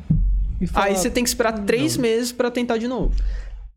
Fala, 0.66 0.86
Aí 0.86 0.96
você 0.96 1.10
tem 1.10 1.24
que 1.24 1.30
esperar 1.30 1.64
três 1.64 1.96
meses 1.96 2.30
pra 2.30 2.50
tentar 2.50 2.76
de 2.76 2.86
novo. 2.86 3.14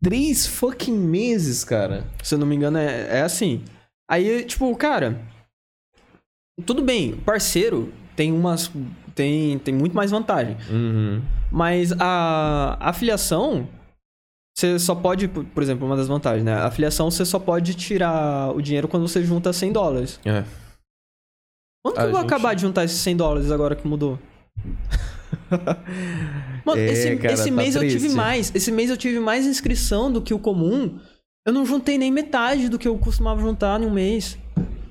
Três 0.02 0.46
fucking 0.46 0.96
meses, 0.96 1.64
cara. 1.64 2.04
Se 2.22 2.34
eu 2.34 2.38
não 2.38 2.46
me 2.46 2.54
engano, 2.54 2.78
é, 2.78 3.18
é 3.18 3.22
assim. 3.22 3.62
Aí, 4.10 4.44
tipo, 4.44 4.74
cara. 4.76 5.20
Tudo 6.64 6.82
bem, 6.82 7.16
parceiro 7.16 7.92
tem 8.16 8.32
umas. 8.32 8.70
Tem, 9.14 9.58
tem 9.58 9.74
muito 9.74 9.94
mais 9.94 10.10
vantagem. 10.10 10.56
Uhum. 10.70 11.22
Mas 11.50 11.92
a, 11.92 12.76
a 12.80 12.90
afiliação. 12.90 13.68
Você 14.58 14.78
só 14.78 14.94
pode, 14.94 15.28
por 15.28 15.62
exemplo, 15.62 15.86
uma 15.86 15.96
das 15.96 16.08
vantagens, 16.08 16.42
né? 16.42 16.54
A 16.54 16.66
afiliação 16.66 17.10
você 17.10 17.26
só 17.26 17.38
pode 17.38 17.74
tirar 17.74 18.56
o 18.56 18.62
dinheiro 18.62 18.88
quando 18.88 19.06
você 19.06 19.22
junta 19.22 19.52
100 19.52 19.72
dólares. 19.72 20.18
É. 20.24 20.44
Quando 21.84 21.94
que 21.96 22.00
A 22.00 22.04
eu 22.04 22.10
vou 22.10 22.20
gente- 22.22 22.32
acabar 22.32 22.54
de 22.54 22.62
juntar 22.62 22.84
esses 22.84 22.96
100 22.98 23.16
dólares 23.16 23.50
agora 23.50 23.76
que 23.76 23.86
mudou? 23.86 24.18
Mano, 26.64 26.80
É, 26.80 26.86
esse, 26.86 27.16
cara, 27.16 27.34
esse 27.34 27.50
tá 27.50 27.56
mês 27.56 27.76
eu 27.76 27.82
tive 27.82 27.98
triste. 28.00 28.16
mais. 28.16 28.52
Esse 28.54 28.72
mês 28.72 28.90
eu 28.90 28.96
tive 28.96 29.20
mais 29.20 29.46
inscrição 29.46 30.10
do 30.10 30.20
que 30.22 30.34
o 30.34 30.38
comum. 30.38 30.98
Eu 31.46 31.52
não 31.52 31.64
juntei 31.66 31.98
nem 31.98 32.10
metade 32.10 32.68
do 32.68 32.78
que 32.78 32.88
eu 32.88 32.98
costumava 32.98 33.40
juntar 33.40 33.80
em 33.80 33.86
um 33.86 33.90
mês. 33.90 34.36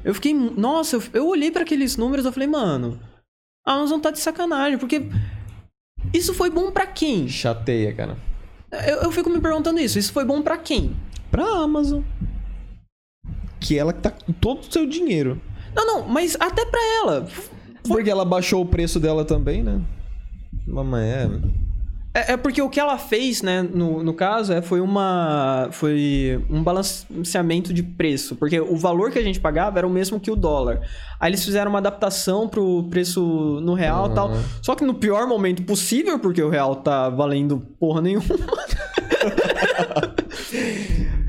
Eu 0.04 0.14
fiquei. 0.14 0.34
Nossa, 0.34 0.96
eu, 0.98 1.04
eu 1.14 1.28
olhei 1.28 1.52
pra 1.52 1.64
aqueles 1.64 1.98
números 1.98 2.26
e 2.26 2.32
falei, 2.32 2.48
mano, 2.48 3.00
a 3.66 3.74
Amazon 3.74 4.00
tá 4.00 4.12
de 4.12 4.20
sacanagem, 4.20 4.78
porque. 4.78 5.10
Isso 6.14 6.34
foi 6.36 6.50
bom 6.52 6.72
pra 6.72 6.86
quem? 6.86 7.28
Chateia, 7.28 7.92
cara. 7.94 8.16
Eu, 8.88 9.04
eu 9.04 9.12
fico 9.12 9.30
me 9.30 9.40
perguntando 9.40 9.80
isso. 9.80 9.98
Isso 10.00 10.12
foi 10.14 10.26
bom 10.26 10.42
pra 10.42 10.58
quem? 10.58 10.96
Pra 11.32 11.44
Amazon. 11.44 12.02
Que 13.60 13.78
ela 13.78 13.94
que 13.94 14.02
tá 14.02 14.12
com 14.12 14.32
todo 14.34 14.62
o 14.62 14.72
seu 14.72 14.86
dinheiro. 14.86 15.42
Não, 15.76 15.86
não, 15.86 16.08
mas 16.08 16.38
até 16.40 16.66
pra 16.66 16.80
ela. 17.02 17.28
Porque 17.88 18.10
ela 18.10 18.26
baixou 18.26 18.62
o 18.62 18.66
preço 18.66 19.00
dela 19.00 19.26
também, 19.26 19.64
né? 19.64 19.82
Mamãe, 20.68 21.10
é. 21.10 21.30
É, 22.16 22.32
é 22.32 22.38
porque 22.38 22.62
o 22.62 22.70
que 22.70 22.80
ela 22.80 22.98
fez, 22.98 23.42
né, 23.42 23.62
no, 23.62 24.02
no 24.02 24.14
caso, 24.14 24.54
é, 24.54 24.62
foi 24.62 24.80
uma. 24.80 25.68
Foi 25.72 26.42
um 26.50 26.64
balanceamento 26.64 27.74
de 27.74 27.84
preço. 27.84 28.38
Porque 28.38 28.58
o 28.58 28.78
valor 28.78 29.12
que 29.12 29.20
a 29.20 29.22
gente 29.22 29.38
pagava 29.38 29.80
era 29.80 29.86
o 29.86 29.90
mesmo 29.90 30.18
que 30.18 30.32
o 30.32 30.36
dólar. 30.36 30.80
Aí 31.20 31.30
eles 31.30 31.44
fizeram 31.44 31.70
uma 31.70 31.80
adaptação 31.80 32.48
pro 32.48 32.88
preço 32.90 33.60
no 33.62 33.74
real 33.74 34.10
e 34.10 34.16
tal. 34.16 34.30
Uhum. 34.30 34.42
Só 34.62 34.76
que 34.76 34.86
no 34.86 34.94
pior 34.94 35.28
momento 35.28 35.64
possível, 35.64 36.18
porque 36.18 36.42
o 36.42 36.48
real 36.50 36.78
tá 36.78 37.10
valendo 37.10 37.60
porra 37.78 38.02
nenhuma. 38.02 38.24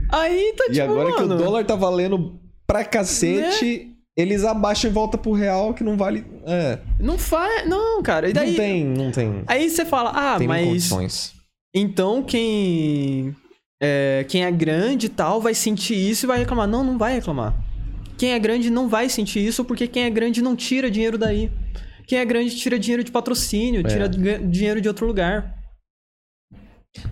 Aí 0.08 0.54
tá 0.56 0.64
tipo. 0.66 0.76
E 0.76 0.80
agora 0.80 1.12
que 1.12 1.22
o 1.22 1.26
mano, 1.26 1.42
dólar 1.42 1.64
tá 1.64 1.74
valendo 1.74 2.38
pra 2.64 2.84
cacete, 2.84 3.95
eles 4.16 4.44
abaixam 4.44 4.90
e 4.90 4.94
volta 4.94 5.18
pro 5.18 5.32
real 5.32 5.74
que 5.74 5.84
não 5.84 5.96
vale. 5.96 6.24
É. 6.46 6.78
Não 6.98 7.18
faz. 7.18 7.68
Não, 7.68 8.02
cara. 8.02 8.28
E 8.28 8.32
daí. 8.32 8.50
Não 8.50 8.56
tem, 8.56 8.84
não 8.84 9.10
tem. 9.10 9.42
Aí 9.46 9.68
você 9.68 9.84
fala, 9.84 10.10
ah, 10.10 10.38
tem 10.38 10.48
mas. 10.48 10.66
condições. 10.66 11.34
Então 11.74 12.22
quem 12.22 13.36
é, 13.82 14.24
quem 14.28 14.44
é 14.44 14.50
grande 14.50 15.06
e 15.06 15.10
tal 15.10 15.40
vai 15.40 15.54
sentir 15.54 15.94
isso 15.94 16.24
e 16.24 16.28
vai 16.28 16.38
reclamar. 16.38 16.66
Não, 16.66 16.82
não 16.82 16.96
vai 16.96 17.14
reclamar. 17.14 17.54
Quem 18.16 18.32
é 18.32 18.38
grande 18.38 18.70
não 18.70 18.88
vai 18.88 19.10
sentir 19.10 19.46
isso 19.46 19.62
porque 19.64 19.86
quem 19.86 20.04
é 20.04 20.10
grande 20.10 20.40
não 20.40 20.56
tira 20.56 20.90
dinheiro 20.90 21.18
daí. 21.18 21.50
Quem 22.06 22.18
é 22.18 22.24
grande 22.24 22.56
tira 22.56 22.78
dinheiro 22.78 23.04
de 23.04 23.10
patrocínio, 23.10 23.80
É. 23.80 23.84
tira 23.84 24.08
dinheiro 24.08 24.80
de 24.80 24.88
outro 24.88 25.06
lugar. 25.06 25.54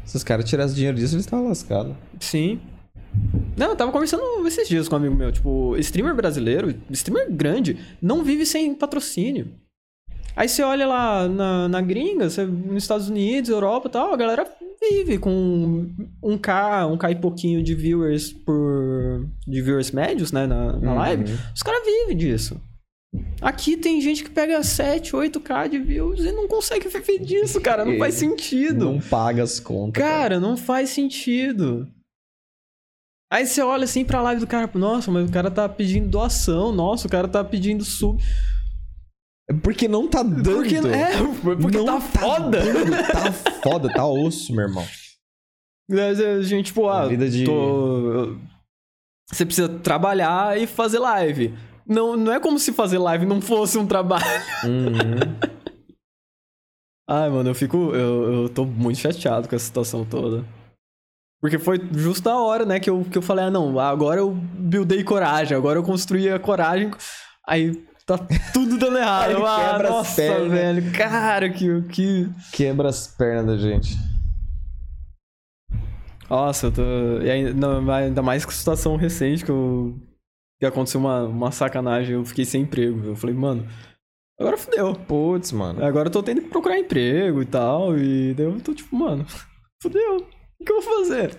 Se 0.06 0.16
os 0.16 0.24
caras 0.24 0.48
tirassem 0.48 0.74
dinheiro 0.76 0.96
disso, 0.96 1.14
eles 1.14 1.26
estavam 1.26 1.48
lascados. 1.48 1.94
Sim. 2.18 2.58
Não, 3.56 3.68
eu 3.70 3.76
tava 3.76 3.92
conversando 3.92 4.22
esses 4.46 4.68
dias 4.68 4.88
com 4.88 4.96
um 4.96 4.98
amigo 4.98 5.14
meu. 5.14 5.30
Tipo, 5.30 5.76
streamer 5.78 6.14
brasileiro, 6.14 6.74
streamer 6.90 7.30
grande, 7.30 7.78
não 8.02 8.24
vive 8.24 8.44
sem 8.44 8.74
patrocínio. 8.74 9.48
Aí 10.36 10.48
você 10.48 10.62
olha 10.64 10.86
lá 10.86 11.28
na, 11.28 11.68
na 11.68 11.80
gringa, 11.80 12.28
você, 12.28 12.44
nos 12.44 12.82
Estados 12.82 13.08
Unidos, 13.08 13.48
Europa 13.50 13.86
e 13.86 13.90
tal, 13.92 14.12
a 14.12 14.16
galera 14.16 14.44
vive 14.90 15.16
com 15.18 15.88
um 16.20 16.36
K, 16.36 16.86
um 16.88 16.96
K 16.98 17.12
e 17.12 17.14
pouquinho 17.14 17.62
de 17.62 17.72
viewers 17.74 18.32
por. 18.32 19.24
de 19.46 19.62
viewers 19.62 19.92
médios, 19.92 20.32
né, 20.32 20.46
na, 20.46 20.72
na 20.78 20.90
Uhum. 20.90 20.98
live. 20.98 21.24
Os 21.54 21.62
caras 21.62 21.82
vivem 21.86 22.16
disso. 22.16 22.60
Aqui 23.40 23.76
tem 23.76 24.00
gente 24.00 24.24
que 24.24 24.30
pega 24.30 24.60
7, 24.64 25.12
8k 25.14 25.68
de 25.68 25.78
views 25.78 26.18
e 26.24 26.32
não 26.32 26.48
consegue 26.48 26.88
viver 26.88 27.20
disso, 27.20 27.60
cara. 27.60 27.84
Não 27.84 27.96
faz 27.96 28.14
sentido. 28.14 28.86
Não 28.86 28.98
paga 29.00 29.44
as 29.44 29.60
contas. 29.60 30.02
Cara, 30.02 30.40
não 30.40 30.56
faz 30.56 30.90
sentido. 30.90 31.86
Aí 33.34 33.46
você 33.48 33.60
olha 33.62 33.82
assim 33.82 34.04
pra 34.04 34.22
live 34.22 34.40
do 34.40 34.46
cara, 34.46 34.70
nossa, 34.74 35.10
mas 35.10 35.28
o 35.28 35.32
cara 35.32 35.50
tá 35.50 35.68
pedindo 35.68 36.08
doação, 36.08 36.70
nossa, 36.70 37.08
o 37.08 37.10
cara 37.10 37.26
tá 37.26 37.42
pedindo 37.42 37.84
sub. 37.84 38.22
É 39.50 39.52
Porque 39.52 39.88
não 39.88 40.06
tá 40.08 40.22
dando. 40.22 40.44
Porque, 40.54 40.76
é, 40.76 41.16
porque 41.42 41.76
não 41.78 41.84
tá 41.84 42.00
foda. 42.00 42.60
dando, 42.60 42.90
tá 43.12 43.32
foda, 43.60 43.92
tá 43.92 44.06
osso, 44.06 44.54
meu 44.54 44.66
irmão. 44.66 44.86
A 45.90 46.42
gente, 46.44 46.66
tipo, 46.66 46.88
ah, 46.88 47.08
de- 47.08 47.44
tô- 47.44 48.36
Você 49.32 49.44
precisa 49.44 49.68
trabalhar 49.68 50.56
e 50.56 50.66
fazer 50.68 51.00
live. 51.00 51.52
Não, 51.84 52.16
não 52.16 52.32
é 52.32 52.38
como 52.38 52.56
se 52.56 52.72
fazer 52.72 52.98
live 52.98 53.26
não 53.26 53.40
fosse 53.40 53.76
um 53.76 53.86
trabalho. 53.86 54.24
Uhum. 54.64 55.54
Ai, 57.10 57.28
mano, 57.30 57.50
eu 57.50 57.54
fico. 57.54 57.76
Eu, 57.94 58.42
eu 58.44 58.48
tô 58.48 58.64
muito 58.64 58.98
chateado 58.98 59.48
com 59.48 59.56
essa 59.56 59.64
situação 59.66 60.04
toda. 60.04 60.44
Porque 61.44 61.58
foi 61.58 61.78
justo 61.92 62.26
na 62.26 62.40
hora, 62.40 62.64
né, 62.64 62.80
que 62.80 62.88
eu, 62.88 63.04
que 63.04 63.18
eu 63.18 63.20
falei, 63.20 63.44
ah, 63.44 63.50
não, 63.50 63.78
agora 63.78 64.18
eu 64.18 64.30
buildei 64.30 65.04
coragem, 65.04 65.54
agora 65.54 65.78
eu 65.78 65.82
construí 65.82 66.26
a 66.26 66.38
coragem. 66.38 66.90
Aí 67.46 67.84
tá 68.06 68.16
tudo 68.54 68.78
dando 68.78 68.96
errado. 68.96 69.32
Eu, 69.32 69.46
ah, 69.46 69.72
quebra 69.72 69.88
as 69.88 69.94
nossa, 69.94 70.22
pernas. 70.22 70.50
velho. 70.50 70.92
Cara, 70.92 71.50
que, 71.50 71.82
que. 71.82 72.30
Quebra 72.50 72.88
as 72.88 73.08
pernas 73.08 73.44
da 73.44 73.56
gente. 73.58 73.94
Nossa, 76.30 76.68
eu 76.68 76.72
tô. 76.72 76.82
E 77.22 77.30
ainda, 77.30 77.94
ainda 77.94 78.22
mais 78.22 78.46
com 78.46 78.50
a 78.50 78.54
situação 78.54 78.96
recente 78.96 79.44
que 79.44 79.50
eu. 79.50 79.94
Que 80.58 80.64
aconteceu 80.64 80.98
uma, 80.98 81.24
uma 81.24 81.52
sacanagem, 81.52 82.14
eu 82.14 82.24
fiquei 82.24 82.46
sem 82.46 82.62
emprego. 82.62 83.04
Eu 83.04 83.16
falei, 83.16 83.36
mano, 83.36 83.68
agora 84.40 84.56
fudeu. 84.56 84.94
Putz, 84.94 85.52
mano. 85.52 85.84
Agora 85.84 86.08
eu 86.08 86.12
tô 86.12 86.22
tendo 86.22 86.40
que 86.40 86.48
procurar 86.48 86.78
emprego 86.78 87.42
e 87.42 87.44
tal. 87.44 87.98
E 87.98 88.32
daí 88.32 88.46
eu 88.46 88.58
tô 88.62 88.72
tipo, 88.72 88.96
mano, 88.96 89.26
fudeu. 89.82 90.26
Que 90.64 90.72
eu 90.72 90.80
vou 90.80 90.96
fazer? 90.96 91.36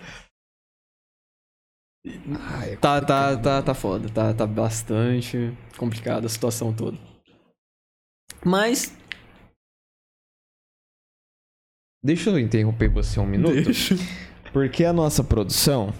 Ai, 2.52 2.76
Tá, 2.76 3.00
tá, 3.00 3.36
tá, 3.36 3.62
tá 3.62 3.74
foda. 3.74 4.08
Tá, 4.08 4.32
tá 4.32 4.46
bastante 4.46 5.52
complicada 5.76 6.26
a 6.26 6.28
situação 6.28 6.72
toda. 6.72 6.98
Mas. 8.44 8.96
Deixa 12.04 12.30
eu 12.30 12.38
interromper 12.38 12.88
você 12.88 13.18
um 13.18 13.26
minuto. 13.26 13.54
Deixa. 13.64 13.96
Porque 14.52 14.84
a 14.84 14.92
nossa 14.92 15.24
produção. 15.24 15.92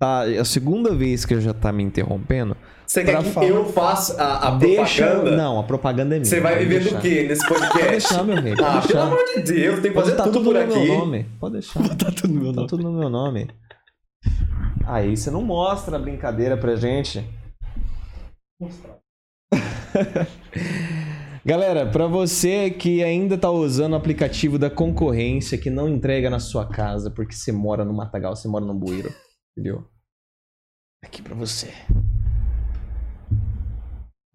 Tá, 0.00 0.24
é 0.26 0.38
a 0.38 0.44
segunda 0.46 0.94
vez 0.94 1.26
que 1.26 1.38
já 1.42 1.52
tá 1.52 1.70
me 1.70 1.82
interrompendo. 1.82 2.56
Você 2.86 3.04
quer 3.04 3.22
que 3.22 3.30
falar- 3.30 3.46
eu 3.46 3.66
faça 3.66 4.20
a, 4.20 4.48
a 4.48 4.50
Deixa. 4.52 5.06
propaganda? 5.06 5.36
Não, 5.36 5.60
a 5.60 5.62
propaganda 5.62 6.16
é 6.16 6.18
minha. 6.18 6.24
Você 6.24 6.40
vai 6.40 6.54
pode 6.54 6.64
viver 6.66 6.90
do 6.92 6.98
quê 7.00 7.22
nesse 7.28 7.46
Pode 7.46 7.60
podcast? 7.60 7.90
deixar, 7.90 8.24
meu 8.24 8.36
rei. 8.36 8.56
Pode 8.56 8.62
ah, 8.66 8.70
pelo 8.80 8.82
deixar. 8.82 9.02
amor 9.02 9.24
de 9.26 9.42
Deus, 9.52 9.74
tem 9.74 9.82
que 9.82 9.90
Pode 9.90 10.04
fazer 10.06 10.16
tá 10.16 10.24
tudo, 10.24 10.32
tudo 10.38 10.44
por 10.46 10.54
no 10.54 10.60
aqui. 10.60 10.86
meu 10.86 10.98
nome. 10.98 11.26
Pode 11.38 11.52
deixar. 11.52 11.88
Tá 11.96 12.10
tudo 12.10 12.34
no 12.34 12.40
meu 12.40 12.50
Tá 12.52 12.56
nome. 12.56 12.68
tudo 12.68 12.82
no 12.82 12.98
meu 12.98 13.10
nome. 13.10 13.50
Aí 14.86 15.16
você 15.16 15.30
não 15.30 15.42
mostra 15.42 15.96
a 15.96 16.00
brincadeira 16.00 16.56
pra 16.56 16.74
gente. 16.76 17.22
Galera, 21.44 21.86
pra 21.86 22.06
você 22.06 22.70
que 22.70 23.02
ainda 23.02 23.36
tá 23.38 23.50
usando 23.50 23.92
o 23.92 23.96
aplicativo 23.96 24.58
da 24.58 24.68
concorrência 24.70 25.56
que 25.58 25.70
não 25.70 25.88
entrega 25.88 26.28
na 26.28 26.38
sua 26.38 26.66
casa 26.66 27.10
porque 27.10 27.34
você 27.34 27.50
mora 27.52 27.84
no 27.84 27.92
Matagal, 27.94 28.36
você 28.36 28.46
mora 28.48 28.64
no 28.64 28.74
Bueiro, 28.74 29.10
entendeu? 29.60 29.84
Aqui 31.04 31.22
pra 31.22 31.34
você. 31.34 31.68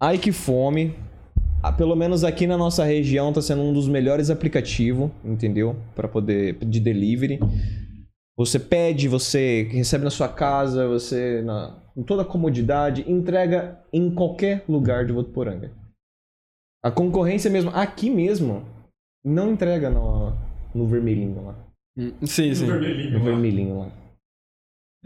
Ai 0.00 0.18
que 0.18 0.30
fome. 0.30 0.94
Ah, 1.62 1.72
pelo 1.72 1.96
menos 1.96 2.22
aqui 2.22 2.46
na 2.46 2.56
nossa 2.56 2.84
região 2.84 3.32
tá 3.32 3.42
sendo 3.42 3.62
um 3.62 3.72
dos 3.72 3.88
melhores 3.88 4.30
aplicativos, 4.30 5.10
entendeu? 5.24 5.76
Pra 5.94 6.06
poder 6.06 6.54
de 6.64 6.78
delivery. 6.78 7.40
Você 8.36 8.60
pede, 8.60 9.08
você 9.08 9.64
recebe 9.72 10.04
na 10.04 10.10
sua 10.10 10.28
casa, 10.28 10.86
você 10.86 11.42
na, 11.42 11.82
com 11.94 12.02
toda 12.02 12.22
a 12.22 12.26
comodidade, 12.26 13.10
entrega 13.10 13.80
em 13.92 14.14
qualquer 14.14 14.64
lugar 14.68 15.06
de 15.06 15.12
Votuporanga. 15.12 15.72
A 16.84 16.90
concorrência 16.90 17.50
mesmo, 17.50 17.70
aqui 17.70 18.10
mesmo, 18.10 18.64
não 19.24 19.52
entrega 19.52 19.90
no, 19.90 20.36
no 20.74 20.86
vermelhinho 20.86 21.46
lá. 21.46 21.66
Sim, 22.26 22.54
sim. 22.54 22.66
No 22.66 23.24
vermelhinho 23.24 23.78
lá. 23.78 24.05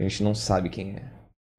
A 0.01 0.07
gente 0.07 0.23
não 0.23 0.33
sabe 0.33 0.69
quem 0.69 0.95
é. 0.95 1.03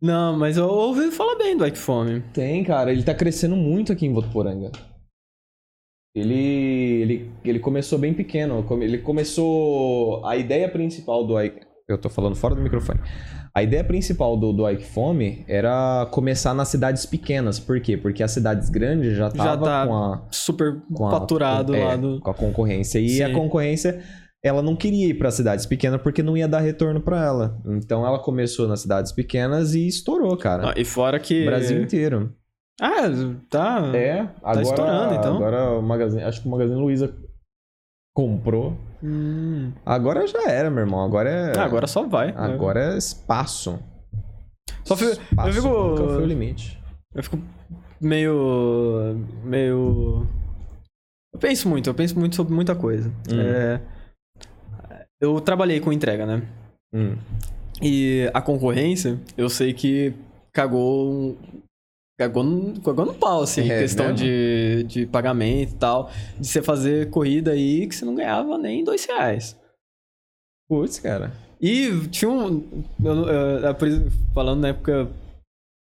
Não, 0.02 0.36
mas 0.36 0.56
eu 0.56 0.66
ouvi 0.66 1.12
falar 1.12 1.36
bem 1.36 1.56
do 1.56 1.76
Fome. 1.76 2.20
Tem, 2.32 2.64
cara, 2.64 2.90
ele 2.90 3.04
tá 3.04 3.14
crescendo 3.14 3.54
muito 3.54 3.92
aqui 3.92 4.04
em 4.04 4.12
Votuporanga. 4.12 4.72
Ele, 6.12 6.34
ele, 6.34 7.30
ele 7.44 7.60
começou 7.60 8.00
bem 8.00 8.12
pequeno. 8.12 8.66
Ele 8.80 8.98
começou. 8.98 10.26
A 10.26 10.36
ideia 10.36 10.68
principal 10.68 11.24
do 11.24 11.40
Ike. 11.40 11.64
Eu 11.88 11.96
tô 11.96 12.10
falando 12.10 12.34
fora 12.34 12.56
do 12.56 12.60
microfone. 12.60 12.98
A 13.54 13.62
ideia 13.62 13.84
principal 13.84 14.36
do, 14.36 14.52
do 14.52 14.68
Ike 14.68 14.84
Fome 14.84 15.44
era 15.46 16.08
começar 16.10 16.52
nas 16.52 16.66
cidades 16.68 17.06
pequenas. 17.06 17.60
Por 17.60 17.80
quê? 17.80 17.96
Porque 17.96 18.24
as 18.24 18.32
cidades 18.32 18.68
grandes 18.70 19.16
já 19.16 19.30
Já 19.30 19.30
tava 19.30 19.64
tá 19.64 19.86
com 19.86 19.94
a. 19.94 20.26
Super 20.32 20.82
Com 20.92 21.06
a 21.06 21.10
faturado 21.12 21.72
com, 21.72 21.78
é, 21.78 21.84
lá 21.84 21.96
do. 21.96 22.20
com 22.20 22.30
a 22.30 22.34
concorrência. 22.34 22.98
E 22.98 23.08
Sim. 23.08 23.22
a 23.22 23.32
concorrência, 23.32 24.02
ela 24.44 24.60
não 24.62 24.74
queria 24.74 25.06
ir 25.08 25.14
para 25.14 25.30
cidades 25.30 25.64
pequenas 25.66 26.00
porque 26.02 26.22
não 26.22 26.36
ia 26.36 26.48
dar 26.48 26.60
retorno 26.60 27.00
para 27.00 27.24
ela. 27.24 27.60
Então 27.66 28.04
ela 28.06 28.18
começou 28.18 28.66
nas 28.66 28.80
cidades 28.80 29.12
pequenas 29.12 29.74
e 29.74 29.86
estourou, 29.86 30.36
cara. 30.36 30.70
Ah, 30.70 30.74
e 30.76 30.84
fora 30.84 31.18
que. 31.20 31.42
O 31.42 31.46
Brasil 31.46 31.80
inteiro. 31.82 32.32
Ah, 32.80 33.02
tá. 33.48 33.92
É, 33.94 34.28
agora, 34.42 34.62
estourando, 34.62 35.14
então. 35.14 35.36
Agora 35.36 35.78
o 35.78 35.82
Magazine, 35.82 36.22
acho 36.24 36.40
que 36.42 36.48
o 36.48 36.50
Magazine 36.50 36.80
Luiza 36.80 37.14
comprou. 38.14 38.76
Hum. 39.02 39.72
Agora 39.84 40.26
já 40.26 40.48
era, 40.50 40.70
meu 40.70 40.80
irmão. 40.84 41.04
Agora 41.04 41.28
é. 41.30 41.52
Ah, 41.58 41.64
agora 41.64 41.86
só 41.86 42.06
vai. 42.06 42.30
agora 42.36 42.94
é 42.94 42.98
espaço. 42.98 43.78
Só 44.84 44.96
fico- 44.96 45.12
espaço 45.12 45.48
eu 45.48 45.52
fico- 45.54 45.68
nunca 45.68 46.04
foi 46.14 46.22
o 46.22 46.26
limite. 46.26 46.82
Eu 47.14 47.22
fico 47.22 47.38
meio. 48.00 49.16
meio. 49.44 50.26
Eu 51.32 51.38
penso 51.38 51.68
muito, 51.68 51.88
eu 51.88 51.94
penso 51.94 52.18
muito 52.18 52.34
sobre 52.36 52.52
muita 52.54 52.74
coisa. 52.74 53.08
Hum. 53.30 53.40
É, 53.40 53.80
Eu 55.22 55.40
trabalhei 55.40 55.78
com 55.78 55.92
entrega, 55.92 56.26
né? 56.26 56.42
Hum. 56.92 57.16
E 57.80 58.28
a 58.34 58.42
concorrência, 58.42 59.20
eu 59.36 59.48
sei 59.48 59.72
que 59.72 60.12
cagou. 60.52 61.36
Cagou 62.18 62.42
no, 62.42 62.80
cagou 62.80 63.06
no 63.06 63.14
pau, 63.14 63.42
assim, 63.42 63.70
É 63.70 63.78
questão 63.80 64.06
mesmo? 64.06 64.18
de, 64.18 64.84
de 64.84 65.06
pagamento 65.06 65.72
e 65.74 65.76
tal. 65.76 66.10
De 66.38 66.46
você 66.46 66.60
fazer 66.60 67.08
corrida 67.10 67.52
aí 67.52 67.86
que 67.86 67.94
você 67.94 68.04
não 68.04 68.14
ganhava 68.14 68.58
nem 68.58 68.84
dois 68.84 69.04
reais. 69.04 69.56
Putz, 70.68 70.98
cara. 70.98 71.32
E 71.60 72.08
tinha 72.08 72.30
um. 72.30 72.84
Eu, 73.04 73.28
eu- 73.28 74.10
falando 74.34 74.60
na 74.60 74.68
época. 74.68 75.08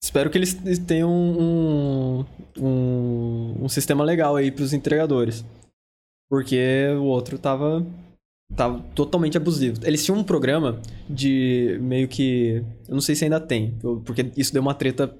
Espero 0.03 0.29
que 0.31 0.37
eles 0.37 0.53
tenham 0.87 1.11
um, 1.11 2.25
um, 2.57 3.65
um 3.65 3.69
sistema 3.69 4.03
legal 4.03 4.35
aí 4.35 4.51
pros 4.51 4.73
entregadores. 4.73 5.43
Porque 6.29 6.87
o 6.97 7.03
outro 7.05 7.37
tava. 7.37 7.85
Tava 8.55 8.79
totalmente 8.93 9.37
abusivo. 9.37 9.79
Eles 9.83 10.03
tinham 10.03 10.17
um 10.17 10.23
programa 10.23 10.81
de 11.09 11.77
meio 11.81 12.07
que. 12.07 12.63
Eu 12.87 12.93
não 12.93 13.01
sei 13.01 13.15
se 13.15 13.23
ainda 13.23 13.39
tem, 13.39 13.77
porque 14.05 14.31
isso 14.35 14.51
deu 14.51 14.61
uma 14.61 14.73
treta 14.73 15.15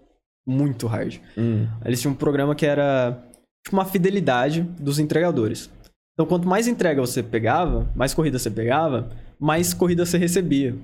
muito 0.46 0.88
hard. 0.88 1.20
Hum. 1.38 1.68
Eles 1.86 2.02
tinham 2.02 2.14
um 2.14 2.18
programa 2.18 2.56
que 2.56 2.66
era 2.66 3.24
tipo 3.64 3.76
uma 3.76 3.86
fidelidade 3.86 4.62
dos 4.80 5.00
entregadores. 5.00 5.70
Então, 6.14 6.26
quanto 6.26 6.48
mais 6.48 6.68
entrega 6.68 7.00
você 7.00 7.24
pegava, 7.24 7.90
mais 7.96 8.14
corrida 8.14 8.38
você 8.38 8.52
pegava, 8.52 9.10
mais 9.40 9.74
corrida 9.74 10.06
você 10.06 10.18
recebia. 10.18 10.76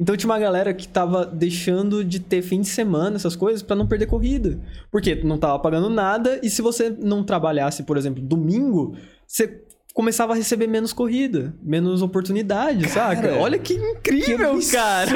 Então 0.00 0.16
tinha 0.16 0.28
uma 0.28 0.38
galera 0.38 0.72
que 0.74 0.88
tava 0.88 1.24
deixando 1.24 2.04
de 2.04 2.18
ter 2.18 2.42
fim 2.42 2.60
de 2.60 2.68
semana, 2.68 3.16
essas 3.16 3.36
coisas, 3.36 3.62
pra 3.62 3.76
não 3.76 3.86
perder 3.86 4.06
corrida. 4.06 4.58
Porque 4.90 5.14
não 5.16 5.38
tava 5.38 5.58
pagando 5.58 5.88
nada, 5.88 6.40
e 6.42 6.50
se 6.50 6.62
você 6.62 6.90
não 6.90 7.22
trabalhasse, 7.22 7.84
por 7.84 7.96
exemplo, 7.96 8.22
domingo, 8.22 8.96
você 9.24 9.61
começava 9.92 10.32
a 10.32 10.36
receber 10.36 10.66
menos 10.66 10.92
corrida, 10.92 11.54
menos 11.62 12.02
oportunidade, 12.02 12.88
saca? 12.88 13.34
Olha 13.36 13.58
que 13.58 13.74
incrível, 13.74 14.58
cara! 14.70 15.10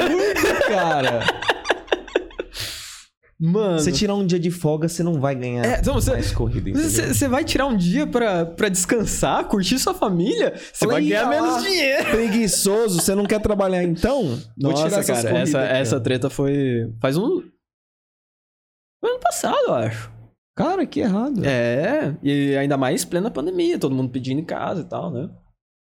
cara. 0.67 1.19
Mano. 3.39 3.77
Você 3.79 3.91
tirar 3.91 4.15
um 4.15 4.25
dia 4.25 4.39
de 4.39 4.49
folga, 4.49 4.89
você 4.89 5.03
não 5.03 5.19
vai 5.21 5.35
ganhar 5.35 5.63
É, 5.63 5.79
então 5.79 5.93
você- 5.93 6.09
mais 6.11 6.31
corrida? 6.31 6.71
Você 6.73 7.27
vai 7.27 7.43
tirar 7.43 7.67
um 7.67 7.77
dia 7.77 8.07
pra, 8.07 8.47
pra 8.47 8.67
descansar, 8.67 9.45
curtir 9.45 9.77
sua 9.77 9.93
família, 9.93 10.55
você 10.73 10.87
vai 10.87 11.03
"Ih, 11.03 11.09
ganhar 11.09 11.23
lá, 11.23 11.29
menos 11.29 11.61
dinheiro. 11.63 12.09
Preguiçoso, 12.09 12.99
você 12.99 13.13
não 13.13 13.25
quer 13.27 13.39
trabalhar 13.39 13.83
então? 13.83 14.39
Nossa, 14.57 14.89
cara, 15.03 15.23
corridas 15.23 15.49
essa, 15.49 15.59
ó. 15.59 15.61
essa 15.61 15.99
treta 15.99 16.31
foi. 16.31 16.91
Faz 16.99 17.15
um. 17.15 17.43
Foi 18.99 19.11
ano 19.11 19.19
passado, 19.19 19.55
eu 19.67 19.73
acho. 19.75 20.11
Cara, 20.57 20.85
que 20.87 20.99
errado. 21.01 21.45
É, 21.45 22.15
e 22.23 22.57
ainda 22.57 22.75
mais 22.77 23.05
plena 23.05 23.29
pandemia, 23.31 23.77
todo 23.77 23.93
mundo 23.95 24.09
pedindo 24.11 24.41
em 24.41 24.45
casa 24.45 24.81
e 24.81 24.85
tal, 24.85 25.11
né? 25.11 25.29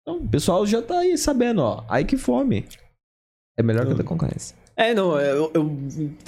Então, 0.02 0.16
o 0.24 0.28
pessoal 0.28 0.66
já 0.66 0.80
tá 0.82 1.00
aí 1.00 1.16
sabendo, 1.18 1.60
ó. 1.62 1.84
Aí 1.88 2.04
que 2.04 2.16
fome. 2.16 2.64
É 3.58 3.62
melhor 3.62 3.84
que 3.86 3.92
a 3.92 3.94
da 3.94 4.02
concorrência. 4.02 4.56
É, 4.76 4.92
não, 4.92 5.20
eu, 5.20 5.50
eu- 5.54 5.78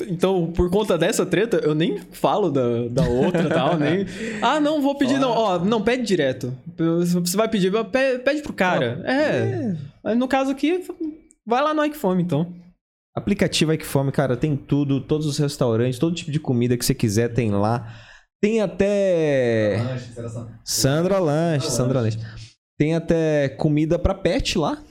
Então, 0.09 0.53
por 0.53 0.70
conta 0.70 0.96
dessa 0.96 1.27
treta, 1.27 1.57
eu 1.57 1.75
nem 1.75 1.99
falo 1.99 2.51
da, 2.51 2.87
da 2.88 3.09
outra 3.09 3.42
e 3.42 3.49
tal, 3.49 3.77
nem. 3.77 4.05
Ah, 4.40 4.61
não, 4.61 4.81
vou 4.81 4.94
pedir, 4.96 5.18
não. 5.18 5.31
Ó, 5.31 5.59
não, 5.59 5.83
pede 5.83 6.05
direto. 6.05 6.57
Você 6.77 7.37
vai 7.37 7.49
pedir, 7.49 7.72
pe- 7.90 8.18
pede 8.18 8.42
pro 8.42 8.53
cara. 8.53 9.03
É. 9.05 9.77
Mas 10.05 10.16
No 10.16 10.29
caso 10.29 10.51
aqui, 10.53 10.85
vai 11.44 11.62
lá 11.62 11.75
no 11.75 11.85
Ike 11.85 11.96
Fome, 11.96 12.22
então. 12.22 12.55
Aplicativo 13.16 13.70
aí 13.72 13.79
que 13.79 13.87
fome, 13.87 14.12
cara, 14.12 14.37
tem 14.37 14.55
tudo, 14.55 15.01
todos 15.01 15.27
os 15.27 15.38
restaurantes, 15.38 15.99
todo 15.99 16.14
tipo 16.14 16.31
de 16.31 16.38
comida 16.38 16.77
que 16.77 16.85
você 16.85 16.94
quiser 16.94 17.33
tem 17.33 17.51
lá. 17.51 17.90
Tem 18.40 18.61
até. 18.61 19.79
Sandra 20.64 21.18
Lanche, 21.18 21.70
Sandra 21.70 22.01
Lanche. 22.01 22.18
Tem 22.79 22.94
até 22.94 23.49
comida 23.49 23.99
pra 23.99 24.14
pet 24.14 24.59
lá. 24.59 24.83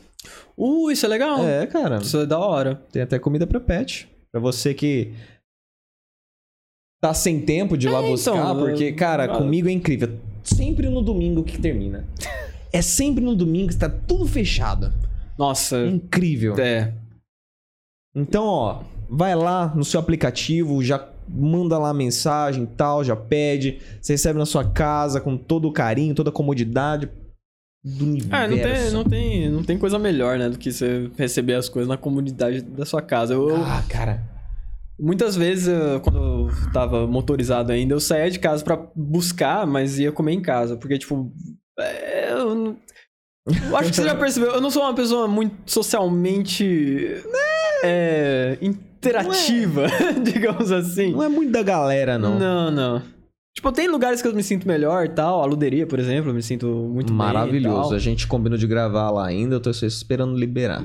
Uh, 0.58 0.90
isso 0.90 1.06
é 1.06 1.10
legal. 1.10 1.46
É, 1.46 1.68
cara. 1.68 1.98
Isso 1.98 2.18
é 2.20 2.26
da 2.26 2.40
hora. 2.40 2.76
Tem 2.92 3.02
até 3.02 3.20
comida 3.20 3.46
pra 3.46 3.60
pet. 3.60 4.10
Pra 4.32 4.42
você 4.42 4.74
que 4.74 5.14
tá 7.02 7.14
sem 7.14 7.40
tempo 7.46 7.78
de 7.78 7.88
ir 7.88 7.92
lá 7.92 8.04
É, 8.04 8.10
buscar, 8.10 8.32
então, 8.36 8.58
porque, 8.58 8.92
cara, 8.94 9.26
eu- 9.26 9.38
comigo 9.38 9.68
é 9.70 9.72
incrível. 9.72 10.18
Sempre 10.44 10.90
no 10.90 11.02
domingo 11.02 11.44
que 11.44 11.60
termina. 11.60 12.08
É 12.74 12.82
sempre 12.82 13.24
no 13.24 13.36
domingo 13.36 13.70
que 13.70 13.78
tá 13.78 13.90
tudo 13.90 14.26
fechado. 14.26 14.92
Nossa. 15.38 15.86
Incrível. 15.86 16.56
É. 16.60 16.94
Então, 18.16 18.46
ó, 18.46 18.84
vai 19.10 19.36
lá 19.36 19.74
no 19.76 19.84
seu 19.84 20.00
aplicativo, 20.00 20.82
já 20.84 20.98
manda 21.28 21.78
lá 21.78 21.94
mensagem 21.94 22.64
e 22.64 22.68
tal, 22.68 23.04
já 23.04 23.16
pede. 23.16 23.80
Você 24.02 24.14
recebe 24.14 24.38
na 24.40 24.46
sua 24.46 24.64
casa 24.64 25.20
com 25.22 25.36
todo 25.38 25.68
o 25.68 25.72
carinho, 25.72 26.16
toda 26.16 26.30
a 26.30 26.34
comodidade 26.34 27.10
do 27.84 28.04
universo. 28.06 28.36
Ah, 28.36 28.48
não 28.48 28.58
tem, 28.58 28.92
não, 28.92 29.04
tem, 29.04 29.50
não 29.50 29.64
tem 29.64 29.78
coisa 29.78 30.00
melhor, 30.00 30.38
né, 30.40 30.50
do 30.50 30.58
que 30.58 30.72
você 30.72 31.10
receber 31.18 31.54
as 31.54 31.70
coisas 31.70 31.88
na 31.88 31.98
comunidade 31.98 32.62
da 32.62 32.86
sua 32.86 33.02
casa. 33.02 33.34
Eu, 33.36 33.56
Ah, 33.64 33.84
cara. 33.88 34.24
muitas 35.00 35.36
vezes, 35.36 35.68
quando 36.04 36.18
eu 36.18 36.72
tava 36.74 37.06
motorizado 37.06 37.72
ainda, 37.72 37.94
eu 37.94 38.00
saía 38.00 38.32
de 38.32 38.40
casa 38.40 38.64
pra 38.64 38.76
buscar, 38.96 39.68
mas 39.68 40.00
ia 40.00 40.12
comer 40.12 40.34
em 40.34 40.42
casa. 40.42 40.76
Porque, 40.78 40.98
tipo, 40.98 41.32
é, 41.80 42.32
eu, 42.32 42.56
não- 42.56 42.78
eu 43.70 43.78
acho 43.78 43.90
que 43.92 43.96
você 43.98 44.04
já 44.04 44.16
percebeu, 44.18 44.52
eu 44.54 44.62
não 44.62 44.72
sou 44.72 44.82
uma 44.82 44.96
pessoa 44.96 45.28
muito 45.28 45.56
socialmente 45.72 47.22
é, 47.84 48.58
interativa, 49.10 49.88
digamos 50.24 50.72
assim. 50.72 51.12
Não 51.12 51.24
é 51.24 51.30
muito 51.30 51.52
da 51.52 51.64
galera, 51.64 52.18
não. 52.18 52.38
Não, 52.38 52.72
não. 52.72 53.02
Tipo, 53.56 53.72
tem 53.72 53.88
lugares 53.88 54.22
que 54.22 54.28
eu 54.28 54.34
me 54.34 54.44
sinto 54.44 54.68
melhor 54.68 55.06
e 55.06 55.10
tal. 55.10 55.42
A 55.42 55.46
luderia, 55.46 55.88
por 55.88 55.98
exemplo, 55.98 56.30
eu 56.30 56.34
me 56.34 56.44
sinto 56.44 56.68
muito 56.68 57.08
bem 57.08 57.18
Maravilhoso. 57.18 57.90
tal. 57.90 57.94
A 57.94 58.00
gente 58.00 58.28
combinou 58.28 58.58
de 58.58 58.68
gravar 58.68 59.10
lá 59.12 59.26
ainda, 59.26 59.56
eu 59.56 59.60
tô 59.62 59.74
só 59.74 59.86
esperando 59.86 60.36
liberar. 60.38 60.84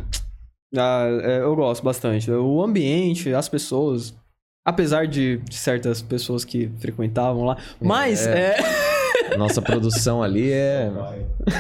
Ah, 0.77 1.05
é, 1.23 1.41
eu 1.41 1.55
gosto 1.57 1.83
bastante. 1.83 2.31
O 2.31 2.63
ambiente, 2.63 3.35
as 3.35 3.49
pessoas. 3.49 4.15
Apesar 4.65 5.07
de, 5.07 5.39
de 5.39 5.57
certas 5.57 6.01
pessoas 6.01 6.45
que 6.45 6.71
frequentavam 6.79 7.45
lá. 7.45 7.57
Mas, 7.81 8.27
é. 8.27 8.57
Nossa 9.37 9.61
produção 9.61 10.23
ali 10.23 10.53
é. 10.53 10.91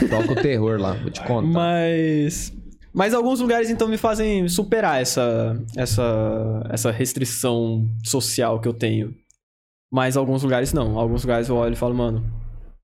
Toca 0.09 0.33
o 0.33 0.37
terror 0.37 0.81
lá, 0.81 0.93
vou 0.93 1.11
te 1.11 1.21
contar. 1.23 1.49
mas. 1.49 2.53
Mas 2.93 3.15
alguns 3.15 3.41
lugares 3.41 3.71
então 3.71 3.87
me 3.89 3.97
fazem 3.97 4.49
superar 4.49 5.01
essa, 5.01 5.57
essa, 5.77 6.63
essa 6.71 6.91
restrição 6.91 7.89
social 8.05 8.61
que 8.61 8.67
eu 8.67 8.75
tenho. 8.75 9.15
Mas 9.93 10.17
alguns 10.17 10.43
lugares 10.43 10.73
não. 10.73 10.99
Alguns 10.99 11.23
lugares 11.23 11.49
eu 11.49 11.57
olho 11.57 11.73
e 11.73 11.77
falo, 11.77 11.95
mano, 11.95 12.25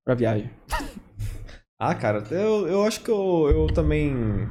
pra 0.05 0.15
viagem. 0.15 0.51
Ah, 1.79 1.95
cara, 1.95 2.25
eu, 2.31 2.67
eu 2.67 2.83
acho 2.85 3.03
que 3.03 3.11
eu, 3.11 3.51
eu 3.51 3.67
também. 3.67 4.49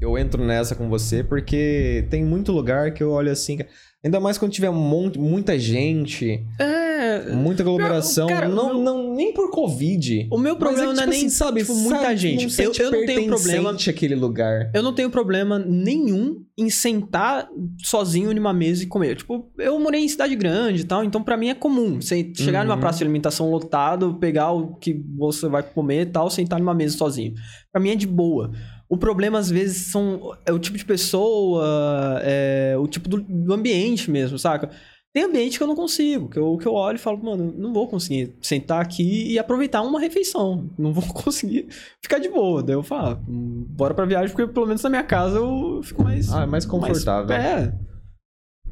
Eu 0.00 0.18
entro 0.18 0.44
nessa 0.44 0.74
com 0.74 0.88
você, 0.88 1.22
porque 1.22 2.04
tem 2.10 2.24
muito 2.24 2.50
lugar 2.50 2.92
que 2.92 3.04
eu 3.04 3.12
olho 3.12 3.30
assim. 3.30 3.58
Ainda 4.06 4.20
mais 4.20 4.38
quando 4.38 4.52
tiver 4.52 4.70
muita 4.70 5.58
gente, 5.58 6.40
É. 6.60 7.30
muita 7.32 7.62
aglomeração. 7.64 8.28
Cara, 8.28 8.48
não, 8.48 8.74
meu- 8.74 8.78
não, 8.84 9.14
nem 9.14 9.34
por 9.34 9.50
Covid. 9.50 10.28
O 10.30 10.38
meu 10.38 10.52
Mas 10.54 10.58
problema 10.60 10.92
é 10.92 10.94
que, 10.94 10.94
não 10.94 11.02
é 11.02 11.06
tipo 11.06 11.10
nem 11.10 11.18
assim, 11.18 11.28
sabe, 11.28 11.60
tipo, 11.62 11.74
muita 11.74 12.00
sabe, 12.02 12.16
gente. 12.16 12.62
Eu, 12.62 12.72
eu 12.72 12.90
não 12.92 13.04
tenho 13.06 13.26
problema. 13.26 13.70
àquele 13.72 14.14
lugar. 14.14 14.70
Eu 14.72 14.82
não 14.82 14.92
tenho 14.94 15.10
problema 15.10 15.58
nenhum 15.58 16.36
em 16.56 16.70
sentar 16.70 17.48
sozinho 17.82 18.32
numa 18.32 18.52
mesa 18.52 18.84
e 18.84 18.86
comer. 18.86 19.16
Tipo, 19.16 19.50
eu 19.58 19.78
morei 19.80 20.04
em 20.04 20.08
cidade 20.08 20.36
grande 20.36 20.82
e 20.82 20.84
tal, 20.84 21.02
então 21.02 21.20
pra 21.22 21.36
mim 21.36 21.48
é 21.48 21.54
comum. 21.54 22.00
Você 22.00 22.32
chegar 22.34 22.64
numa 22.64 22.74
Uhum. 22.74 22.80
praça 22.80 22.98
de 22.98 23.04
alimentação 23.04 23.50
lotado, 23.50 24.14
pegar 24.20 24.52
o 24.52 24.76
que 24.76 25.02
você 25.18 25.48
vai 25.48 25.64
comer 25.64 26.02
e 26.02 26.06
tal, 26.06 26.30
sentar 26.30 26.60
numa 26.60 26.74
mesa 26.74 26.96
sozinho. 26.96 27.34
Pra 27.72 27.82
mim 27.82 27.90
é 27.90 27.96
de 27.96 28.06
boa. 28.06 28.52
O 28.88 28.96
problema, 28.96 29.38
às 29.38 29.50
vezes, 29.50 29.90
são 29.90 30.36
é 30.44 30.52
o 30.52 30.58
tipo 30.58 30.78
de 30.78 30.84
pessoa, 30.84 32.20
é, 32.22 32.76
o 32.78 32.86
tipo 32.86 33.08
do, 33.08 33.20
do 33.20 33.52
ambiente 33.52 34.10
mesmo, 34.10 34.38
saca? 34.38 34.70
Tem 35.16 35.24
ambiente 35.24 35.56
que 35.56 35.62
eu 35.62 35.66
não 35.66 35.74
consigo, 35.74 36.28
que 36.28 36.38
eu, 36.38 36.58
que 36.58 36.68
eu 36.68 36.74
olho 36.74 36.96
e 36.96 36.98
falo, 36.98 37.16
mano, 37.16 37.50
não 37.56 37.72
vou 37.72 37.88
conseguir 37.88 38.36
sentar 38.42 38.82
aqui 38.82 39.32
e 39.32 39.38
aproveitar 39.38 39.80
uma 39.80 39.98
refeição. 39.98 40.68
Não 40.78 40.92
vou 40.92 41.02
conseguir 41.10 41.68
ficar 42.02 42.18
de 42.18 42.28
boa. 42.28 42.62
Daí 42.62 42.74
eu 42.74 42.82
falo, 42.82 43.18
hum, 43.26 43.64
bora 43.66 43.94
pra 43.94 44.04
viagem, 44.04 44.28
porque 44.36 44.52
pelo 44.52 44.66
menos 44.66 44.82
na 44.82 44.90
minha 44.90 45.02
casa 45.02 45.38
eu 45.38 45.80
fico 45.82 46.04
mais. 46.04 46.30
Ah, 46.30 46.42
é 46.42 46.46
mais 46.46 46.66
confortável. 46.66 47.28
Mais, 47.28 47.44
é. 47.46 47.74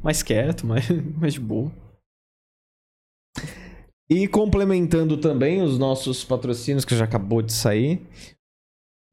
Mais 0.03 0.21
quieto, 0.21 0.65
mais, 0.67 0.87
mais 1.17 1.33
de 1.33 1.39
boa. 1.39 1.71
E 4.07 4.27
complementando 4.27 5.17
também 5.17 5.63
os 5.63 5.79
nossos 5.79 6.23
patrocínios 6.23 6.85
que 6.85 6.95
já 6.95 7.05
acabou 7.05 7.41
de 7.41 7.53
sair. 7.53 8.05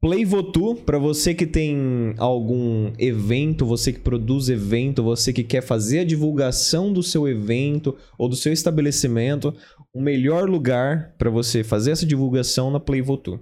Playvotu, 0.03 0.75
para 0.75 0.99
você 0.99 1.33
que 1.33 1.47
tem 1.47 2.13
algum 2.17 2.91
evento, 2.99 3.65
você 3.65 3.93
que 3.93 4.01
produz 4.01 4.49
evento, 4.49 5.01
você 5.01 5.31
que 5.31 5.45
quer 5.45 5.61
fazer 5.61 5.99
a 5.99 6.03
divulgação 6.03 6.91
do 6.91 7.01
seu 7.01 7.25
evento 7.25 7.95
ou 8.17 8.27
do 8.27 8.35
seu 8.35 8.51
estabelecimento, 8.51 9.55
o 9.93 10.01
melhor 10.01 10.49
lugar 10.49 11.15
para 11.17 11.29
você 11.29 11.63
fazer 11.63 11.91
essa 11.91 12.05
divulgação 12.05 12.69
na 12.69 12.81
Playvotu. 12.81 13.39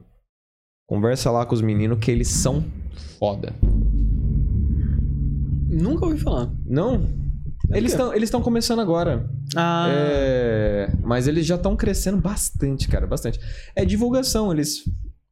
Conversa 0.88 1.32
lá 1.32 1.48
com 1.48 1.56
os 1.56 1.64
meninos 1.64 1.98
que 1.98 2.12
eles 2.12 2.28
são 2.28 2.64
foda. 3.18 3.56
Nunca 5.68 6.06
ouvi 6.06 6.20
falar. 6.20 6.54
Não? 6.64 7.10
Eles 7.74 7.94
estão 7.94 8.14
eles 8.14 8.28
estão 8.28 8.42
começando 8.42 8.82
agora. 8.82 9.28
Ah. 9.56 9.88
É, 9.90 10.94
mas 11.04 11.28
eles 11.28 11.44
já 11.44 11.56
estão 11.56 11.76
crescendo 11.76 12.22
bastante, 12.22 12.88
cara, 12.88 13.08
bastante. 13.08 13.40
É 13.76 13.84
divulgação, 13.84 14.52
eles 14.52 14.84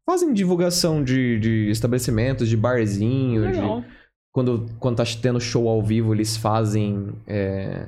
fazem 0.09 0.33
divulgação 0.33 1.03
de, 1.03 1.39
de 1.39 1.69
estabelecimentos, 1.69 2.47
de 2.49 2.57
barzinho, 2.57 3.51
de- 3.51 3.85
quando, 4.33 4.65
quando 4.79 4.97
tá 4.97 5.03
tendo 5.21 5.39
show 5.39 5.67
ao 5.67 5.81
vivo, 5.83 6.13
eles 6.13 6.37
fazem 6.37 7.13
é, 7.27 7.87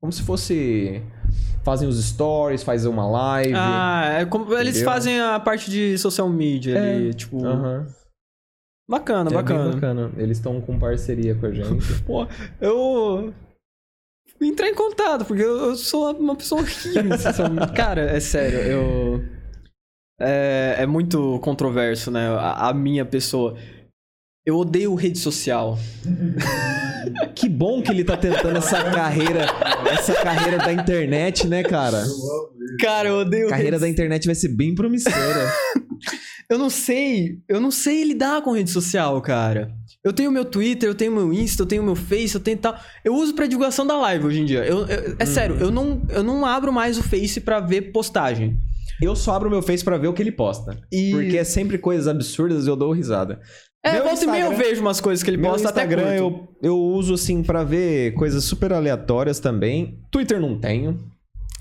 como 0.00 0.12
se 0.12 0.22
fosse 0.22 1.02
fazem 1.64 1.88
os 1.88 2.02
stories, 2.04 2.62
fazem 2.62 2.90
uma 2.90 3.06
live. 3.06 3.54
Ah, 3.56 4.18
é 4.20 4.24
como, 4.26 4.54
eles 4.56 4.82
fazem 4.82 5.18
a 5.20 5.40
parte 5.40 5.70
de 5.70 5.96
social 5.98 6.28
media 6.28 6.76
É. 6.78 6.94
ali, 6.96 7.14
tipo. 7.14 7.44
Aham. 7.44 7.86
Bacana, 8.88 9.30
É 9.30 9.32
bacana. 9.34 9.72
bacana. 9.72 10.12
Eles 10.18 10.36
estão 10.36 10.60
com 10.60 10.78
parceria 10.78 11.34
com 11.34 11.46
a 11.46 11.52
gente. 11.52 12.02
Pô, 12.04 12.26
eu. 12.60 13.32
Entrar 14.40 14.68
em 14.68 14.74
contato, 14.74 15.24
porque 15.24 15.42
eu 15.42 15.74
sou 15.76 16.12
uma 16.12 16.36
pessoa 16.36 16.60
horrível. 16.60 17.04
Cara, 17.74 18.02
é 18.02 18.20
sério, 18.20 18.58
eu. 18.58 19.24
É, 20.20 20.76
é 20.80 20.86
muito 20.86 21.38
controverso, 21.40 22.10
né? 22.10 22.28
A, 22.28 22.68
a 22.70 22.74
minha 22.74 23.04
pessoa. 23.04 23.56
Eu 24.46 24.56
odeio 24.58 24.94
rede 24.94 25.18
social. 25.18 25.78
que 27.34 27.48
bom 27.48 27.82
que 27.82 27.90
ele 27.90 28.04
tá 28.04 28.16
tentando 28.16 28.56
essa 28.58 28.82
carreira, 28.90 29.46
essa 29.90 30.14
carreira 30.14 30.58
da 30.58 30.72
internet, 30.72 31.46
né, 31.46 31.62
cara? 31.62 32.04
Cara, 32.80 33.08
eu 33.08 33.16
odeio 33.20 33.46
A 33.46 33.50
carreira 33.50 33.76
rede 33.76 33.80
da 33.80 33.88
internet 33.88 34.26
vai 34.26 34.34
ser 34.34 34.48
bem 34.48 34.74
promissora. 34.74 35.14
Eu 36.50 36.58
não 36.58 36.68
sei, 36.68 37.38
eu 37.48 37.58
não 37.58 37.70
sei 37.70 38.04
lidar 38.04 38.42
com 38.42 38.52
rede 38.52 38.70
social, 38.70 39.18
cara. 39.22 39.72
Eu 40.04 40.12
tenho 40.12 40.30
meu 40.30 40.44
Twitter, 40.44 40.86
eu 40.86 40.94
tenho 40.94 41.10
meu 41.10 41.32
Insta, 41.32 41.62
eu 41.62 41.66
tenho 41.66 41.82
meu 41.82 41.96
Face, 41.96 42.34
eu 42.34 42.40
tenho 42.40 42.58
tal. 42.58 42.78
Eu 43.02 43.14
uso 43.14 43.34
pra 43.34 43.46
divulgação 43.46 43.86
da 43.86 43.96
live 43.96 44.26
hoje 44.26 44.40
em 44.40 44.44
dia. 44.44 44.62
Eu, 44.62 44.86
eu- 44.86 45.16
é 45.18 45.24
sério, 45.24 45.56
eu 45.58 45.70
não, 45.70 46.02
eu 46.10 46.22
não 46.22 46.44
abro 46.44 46.70
mais 46.70 46.98
o 46.98 47.02
Face 47.02 47.40
pra 47.40 47.60
ver 47.60 47.92
postagem. 47.92 48.58
Eu 49.02 49.14
só 49.16 49.34
abro 49.34 49.50
meu 49.50 49.62
Face 49.62 49.84
pra 49.84 49.96
ver 49.98 50.08
o 50.08 50.12
que 50.12 50.22
ele 50.22 50.32
posta. 50.32 50.78
E... 50.92 51.10
Porque 51.10 51.36
é 51.38 51.44
sempre 51.44 51.78
coisas 51.78 52.06
absurdas 52.08 52.66
e 52.66 52.70
eu 52.70 52.76
dou 52.76 52.92
risada. 52.92 53.40
É, 53.84 53.92
Meu 53.94 54.04
volta 54.04 54.24
e 54.24 54.26
meia 54.26 54.44
eu 54.44 54.52
Instagram- 54.52 54.68
vejo 54.70 54.80
umas 54.80 55.00
coisas 55.00 55.22
que 55.22 55.28
ele 55.30 55.36
posta 55.42 55.68
até 55.68 55.82
Instagram 55.82 56.14
eu, 56.14 56.48
eu 56.62 56.78
uso 56.78 57.12
assim 57.14 57.42
pra 57.42 57.62
ver 57.64 58.14
coisas 58.14 58.42
super 58.44 58.72
aleatórias 58.72 59.38
também. 59.40 59.98
Twitter 60.10 60.40
não 60.40 60.58
tenho. 60.58 60.98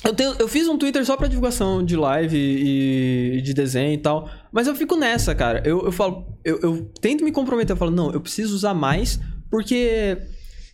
Eu, 0.05 0.13
tenho- 0.13 0.35
eu 0.39 0.47
fiz 0.47 0.67
um 0.69 0.77
Twitter 0.77 1.05
só 1.05 1.17
pra 1.17 1.27
divulgação 1.27 1.83
de 1.83 1.95
live 1.97 2.37
e, 2.37 3.37
e 3.37 3.41
de 3.41 3.53
desenho 3.53 3.93
e 3.93 3.97
tal. 3.97 4.29
Mas 4.53 4.67
eu 4.67 4.75
fico 4.75 4.95
nessa, 4.95 5.35
cara. 5.35 5.61
Eu, 5.65 5.83
eu 5.85 5.91
falo, 5.91 6.25
eu, 6.45 6.59
eu 6.61 6.91
tento 7.01 7.23
me 7.25 7.31
comprometer. 7.31 7.73
Eu 7.73 7.77
falo, 7.77 7.91
não, 7.91 8.11
eu 8.13 8.21
preciso 8.21 8.55
usar 8.55 8.73
mais, 8.73 9.19
porque 9.51 10.17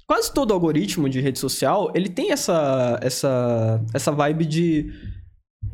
quase 0.07 0.31
todo 0.33 0.53
algoritmo 0.53 1.07
de 1.09 1.19
rede 1.21 1.39
social, 1.39 1.91
ele 1.95 2.09
tem 2.09 2.31
essa, 2.31 2.99
essa, 3.01 3.81
essa 3.93 4.11
vibe 4.11 4.45
de 4.45 4.91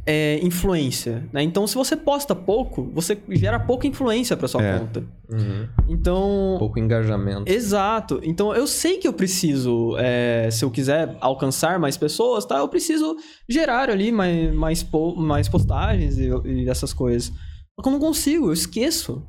é 0.07 0.39
influência, 0.43 1.27
né? 1.33 1.41
Então, 1.41 1.65
se 1.65 1.73
você 1.75 1.95
posta 1.97 2.35
pouco, 2.35 2.83
você 2.93 3.17
gera 3.29 3.59
pouca 3.59 3.87
influência 3.87 4.37
pra 4.37 4.47
sua 4.47 4.61
É. 4.63 4.77
conta. 4.79 5.03
Uhum. 5.31 5.67
Então, 5.89 6.55
Pouco 6.59 6.77
engajamento. 6.77 7.51
Exato. 7.51 8.19
Então 8.23 8.53
eu 8.53 8.67
sei 8.67 8.97
que 8.97 9.07
eu 9.07 9.13
preciso, 9.13 9.95
é, 9.97 10.49
se 10.51 10.63
eu 10.63 10.69
quiser 10.69 11.17
alcançar 11.19 11.79
mais 11.79 11.97
pessoas, 11.97 12.45
tá? 12.45 12.59
Eu 12.59 12.67
preciso 12.69 13.15
gerar 13.49 13.89
ali 13.89 14.11
mais, 14.11 14.53
mais, 14.53 14.83
po- 14.83 15.15
mais 15.15 15.49
postagens 15.49 16.19
e, 16.19 16.29
e 16.45 16.69
essas 16.69 16.93
coisas. 16.93 17.29
Só 17.29 17.81
que 17.81 17.87
eu 17.87 17.91
não 17.93 17.99
consigo, 17.99 18.47
eu 18.49 18.53
esqueço. 18.53 19.23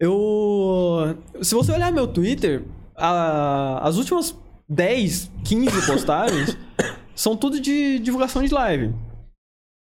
Eu. 0.00 1.16
Se 1.42 1.54
você 1.54 1.70
olhar 1.72 1.92
meu 1.92 2.06
Twitter, 2.06 2.64
a- 2.96 3.80
as 3.86 3.96
últimas 3.96 4.34
10, 4.68 5.30
15 5.44 5.86
postagens 5.86 6.56
são 7.14 7.36
tudo 7.36 7.60
de 7.60 7.98
divulgação 7.98 8.42
de 8.42 8.52
live. 8.52 8.94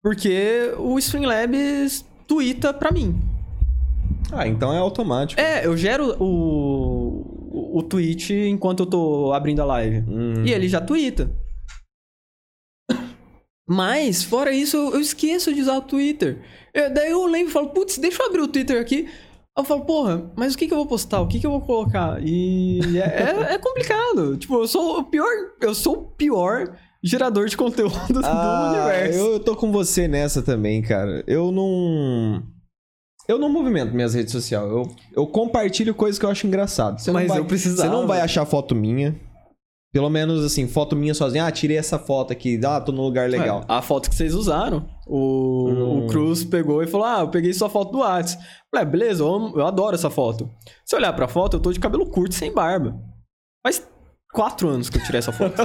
Porque 0.04 0.74
o 0.78 1.00
Streamlabs 1.00 2.06
twitta 2.28 2.74
pra 2.74 2.92
mim. 2.92 3.18
Ah, 4.32 4.48
então 4.48 4.74
é 4.74 4.78
automático. 4.78 5.40
É, 5.40 5.66
eu 5.66 5.78
gero 5.78 6.16
o, 6.22 7.22
o, 7.52 7.80
o 7.80 7.84
tweet 7.84 8.34
enquanto 8.34 8.82
eu 8.82 8.86
tô 8.86 9.32
abrindo 9.32 9.62
a 9.62 9.66
live. 9.66 10.04
Hum. 10.08 10.44
E 10.46 10.52
ele 10.52 10.68
já 10.68 10.82
twitta. 10.82 11.32
Mas, 13.68 14.24
fora 14.24 14.52
isso, 14.52 14.76
eu 14.76 14.94
eu 14.96 15.00
esqueço 15.00 15.54
de 15.54 15.62
usar 15.62 15.78
o 15.78 15.82
Twitter. 15.82 16.42
Eu- 16.74 16.94
daí 16.94 17.10
eu 17.12 17.26
lembro 17.26 17.50
e 17.50 17.54
falo, 17.54 17.70
putz, 17.70 17.98
deixa 17.98 18.22
eu 18.22 18.28
abrir 18.28 18.42
o 18.42 18.48
Twitter 18.48 18.80
aqui. 18.82 19.08
Eu 19.58 19.64
falo, 19.64 19.86
porra, 19.86 20.32
mas 20.36 20.54
o 20.54 20.58
que, 20.58 20.68
que 20.68 20.74
eu 20.74 20.78
vou 20.78 20.86
postar? 20.88 21.22
O 21.22 21.28
que, 21.28 21.40
que 21.40 21.46
eu 21.46 21.52
vou 21.52 21.62
colocar? 21.62 22.20
E 22.22 22.82
é, 22.98 23.24
é- 23.52 23.54
é 23.54 23.58
complicado. 23.58 24.36
Tipo, 24.36 24.56
eu 24.56 24.68
sou 24.68 25.00
o 25.00 25.04
pior. 25.06 25.30
Eu 25.62 25.74
sou 25.74 25.94
o 25.94 26.04
pior 26.12 26.76
gerador 27.04 27.48
de 27.48 27.58
conteúdo 27.58 27.94
do 28.14 28.22
Ah, 28.24 28.70
universo. 28.72 29.20
eu 29.20 29.40
tô 29.40 29.56
com 29.56 29.72
você 29.72 30.08
nessa 30.08 30.42
também, 30.42 30.82
cara. 30.82 31.24
Eu 31.28 31.52
não. 31.52 32.42
Eu 33.28 33.38
não 33.38 33.50
movimento 33.50 33.94
minhas 33.94 34.14
redes 34.14 34.32
sociais. 34.32 34.70
Eu, 34.70 34.84
eu 35.16 35.26
compartilho 35.28 35.94
coisas 35.96 36.20
que 36.20 36.26
eu 36.26 36.30
acho 36.30 36.46
engraçado. 36.48 37.00
Você 37.00 37.12
Mas 37.12 37.28
vai, 37.28 37.40
eu 37.40 37.46
precisava. 37.46 37.90
Você 37.90 37.96
não 37.96 38.06
vai 38.08 38.20
achar 38.22 38.46
foto 38.46 38.74
minha. 38.76 39.16
Pelo 39.94 40.10
menos 40.10 40.44
assim, 40.44 40.68
foto 40.68 40.96
minha 40.96 41.14
sozinha. 41.14 41.46
Ah, 41.46 41.52
tirei 41.52 41.78
essa 41.78 42.00
foto 42.00 42.34
aqui. 42.34 42.60
Ah, 42.66 42.82
tô 42.82 42.92
num 42.92 43.04
lugar 43.04 43.30
legal. 43.30 43.62
É, 43.62 43.66
a 43.74 43.82
foto 43.82 44.10
que 44.10 44.16
vocês 44.16 44.34
usaram. 44.34 44.86
O, 45.08 45.70
Hum. 45.70 46.06
o 46.06 46.08
Cruz 46.08 46.44
pegou 46.44 46.82
e 46.84 46.88
falou: 46.88 47.06
Ah, 47.06 47.20
eu 47.22 47.30
peguei 47.30 47.54
sua 47.54 47.70
foto 47.70 47.92
do 47.92 48.00
Whats. 48.00 48.34
Falei, 48.36 48.48
ah, 48.74 48.86
beleza, 48.86 49.24
eu, 49.24 49.34
amo- 49.34 49.54
eu 49.58 49.66
adoro 49.68 49.94
essa 49.96 50.10
foto. 50.10 50.50
Se 50.86 50.96
olhar 50.96 51.14
pra 51.14 51.28
foto, 51.28 51.58
eu 51.58 51.62
tô 51.62 51.72
de 51.72 51.80
cabelo 51.80 52.08
curto 52.08 52.34
sem 52.34 52.52
barba. 52.52 53.00
Faz 53.66 53.88
quatro 54.34 54.68
anos 54.68 54.90
que 54.90 54.98
eu 54.98 55.04
tirei 55.04 55.20
essa 55.20 55.32
foto. 55.32 55.56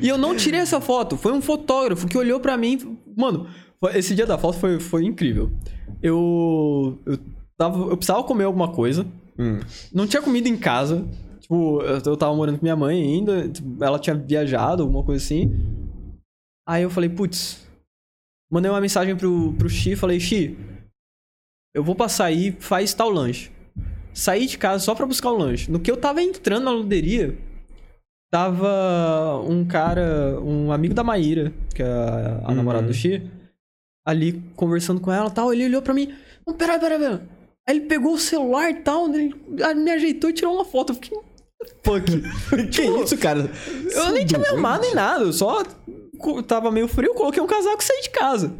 e 0.00 0.08
eu 0.08 0.18
não 0.18 0.36
tirei 0.36 0.60
essa 0.60 0.80
foto. 0.80 1.16
Foi 1.16 1.32
um 1.32 1.40
fotógrafo 1.40 2.06
que 2.06 2.16
olhou 2.16 2.38
pra 2.38 2.56
mim. 2.56 2.98
Mano, 3.16 3.48
esse 3.94 4.14
dia 4.14 4.26
da 4.26 4.38
foto 4.38 4.58
foi, 4.58 4.78
foi 4.78 5.04
incrível. 5.04 5.50
Eu. 6.00 7.00
Eu, 7.06 7.18
tava, 7.56 7.78
eu 7.90 7.96
precisava 7.96 8.22
comer 8.22 8.44
alguma 8.44 8.70
coisa. 8.70 9.06
Hum. 9.38 9.58
Não 9.92 10.06
tinha 10.06 10.22
comida 10.22 10.48
em 10.48 10.56
casa. 10.56 11.08
Tipo, 11.40 11.80
eu, 11.82 12.00
eu 12.04 12.16
tava 12.16 12.36
morando 12.36 12.58
com 12.58 12.64
minha 12.64 12.76
mãe 12.76 13.02
ainda. 13.02 13.48
tipo, 13.48 13.82
Ela 13.82 13.98
tinha 13.98 14.14
viajado, 14.14 14.82
alguma 14.82 15.02
coisa 15.02 15.24
assim. 15.24 15.50
Aí 16.68 16.82
eu 16.82 16.90
falei, 16.90 17.08
putz. 17.08 17.66
Mandei 18.52 18.70
uma 18.70 18.80
mensagem 18.80 19.16
pro, 19.16 19.54
pro 19.54 19.68
Xi. 19.68 19.96
Falei, 19.96 20.20
Xi, 20.20 20.56
eu 21.74 21.82
vou 21.82 21.94
passar 21.94 22.26
aí, 22.26 22.54
faz 22.60 22.92
tal 22.92 23.08
lanche. 23.08 23.50
Saí 24.12 24.46
de 24.46 24.58
casa 24.58 24.84
só 24.84 24.94
pra 24.94 25.06
buscar 25.06 25.30
o 25.30 25.38
lanche. 25.38 25.70
No 25.70 25.80
que 25.80 25.90
eu 25.90 25.96
tava 25.96 26.22
entrando 26.22 26.64
na 26.64 26.70
luderia, 26.70 27.36
tava 28.32 29.42
um 29.46 29.62
cara, 29.62 30.40
um 30.40 30.72
amigo 30.72 30.94
da 30.94 31.04
Maíra, 31.04 31.52
que 31.74 31.82
é 31.82 31.86
a, 31.86 32.40
a 32.44 32.48
Uhum. 32.48 32.54
namorada 32.54 32.86
do 32.86 32.94
Xi, 32.94 33.22
ali 34.06 34.42
conversando 34.56 35.00
com 35.00 35.12
ela 35.12 35.28
e 35.28 35.32
tal. 35.32 35.52
Ele 35.52 35.66
olhou 35.66 35.82
pra 35.82 35.92
mim. 35.92 36.12
Não, 36.46 36.54
peraí, 36.54 36.80
peraí, 36.80 36.98
peraí. 36.98 37.20
Aí 37.68 37.76
ele 37.76 37.86
pegou 37.86 38.14
o 38.14 38.18
celular 38.18 38.70
e 38.70 38.76
tal, 38.76 39.06
ele 39.14 39.34
me 39.76 39.90
ajeitou 39.92 40.30
e 40.30 40.32
tirou 40.32 40.54
uma 40.54 40.64
foto. 40.64 40.90
Eu 40.92 40.94
fiquei. 40.94 41.18
Fuck. 41.84 42.06
que 42.72 42.82
isso, 42.82 43.16
cara? 43.18 43.48
Eu 43.94 44.12
nem 44.12 44.24
tinha 44.26 44.40
me 44.40 44.48
armado 44.48 44.82
nem 44.82 44.94
nada, 44.94 45.24
eu 45.24 45.32
só 45.32 45.62
tava 46.48 46.72
meio 46.72 46.88
frio, 46.88 47.14
coloquei 47.14 47.40
um 47.42 47.46
casaco 47.46 47.82
e 47.82 47.84
saí 47.84 48.00
de 48.00 48.10
casa. 48.10 48.52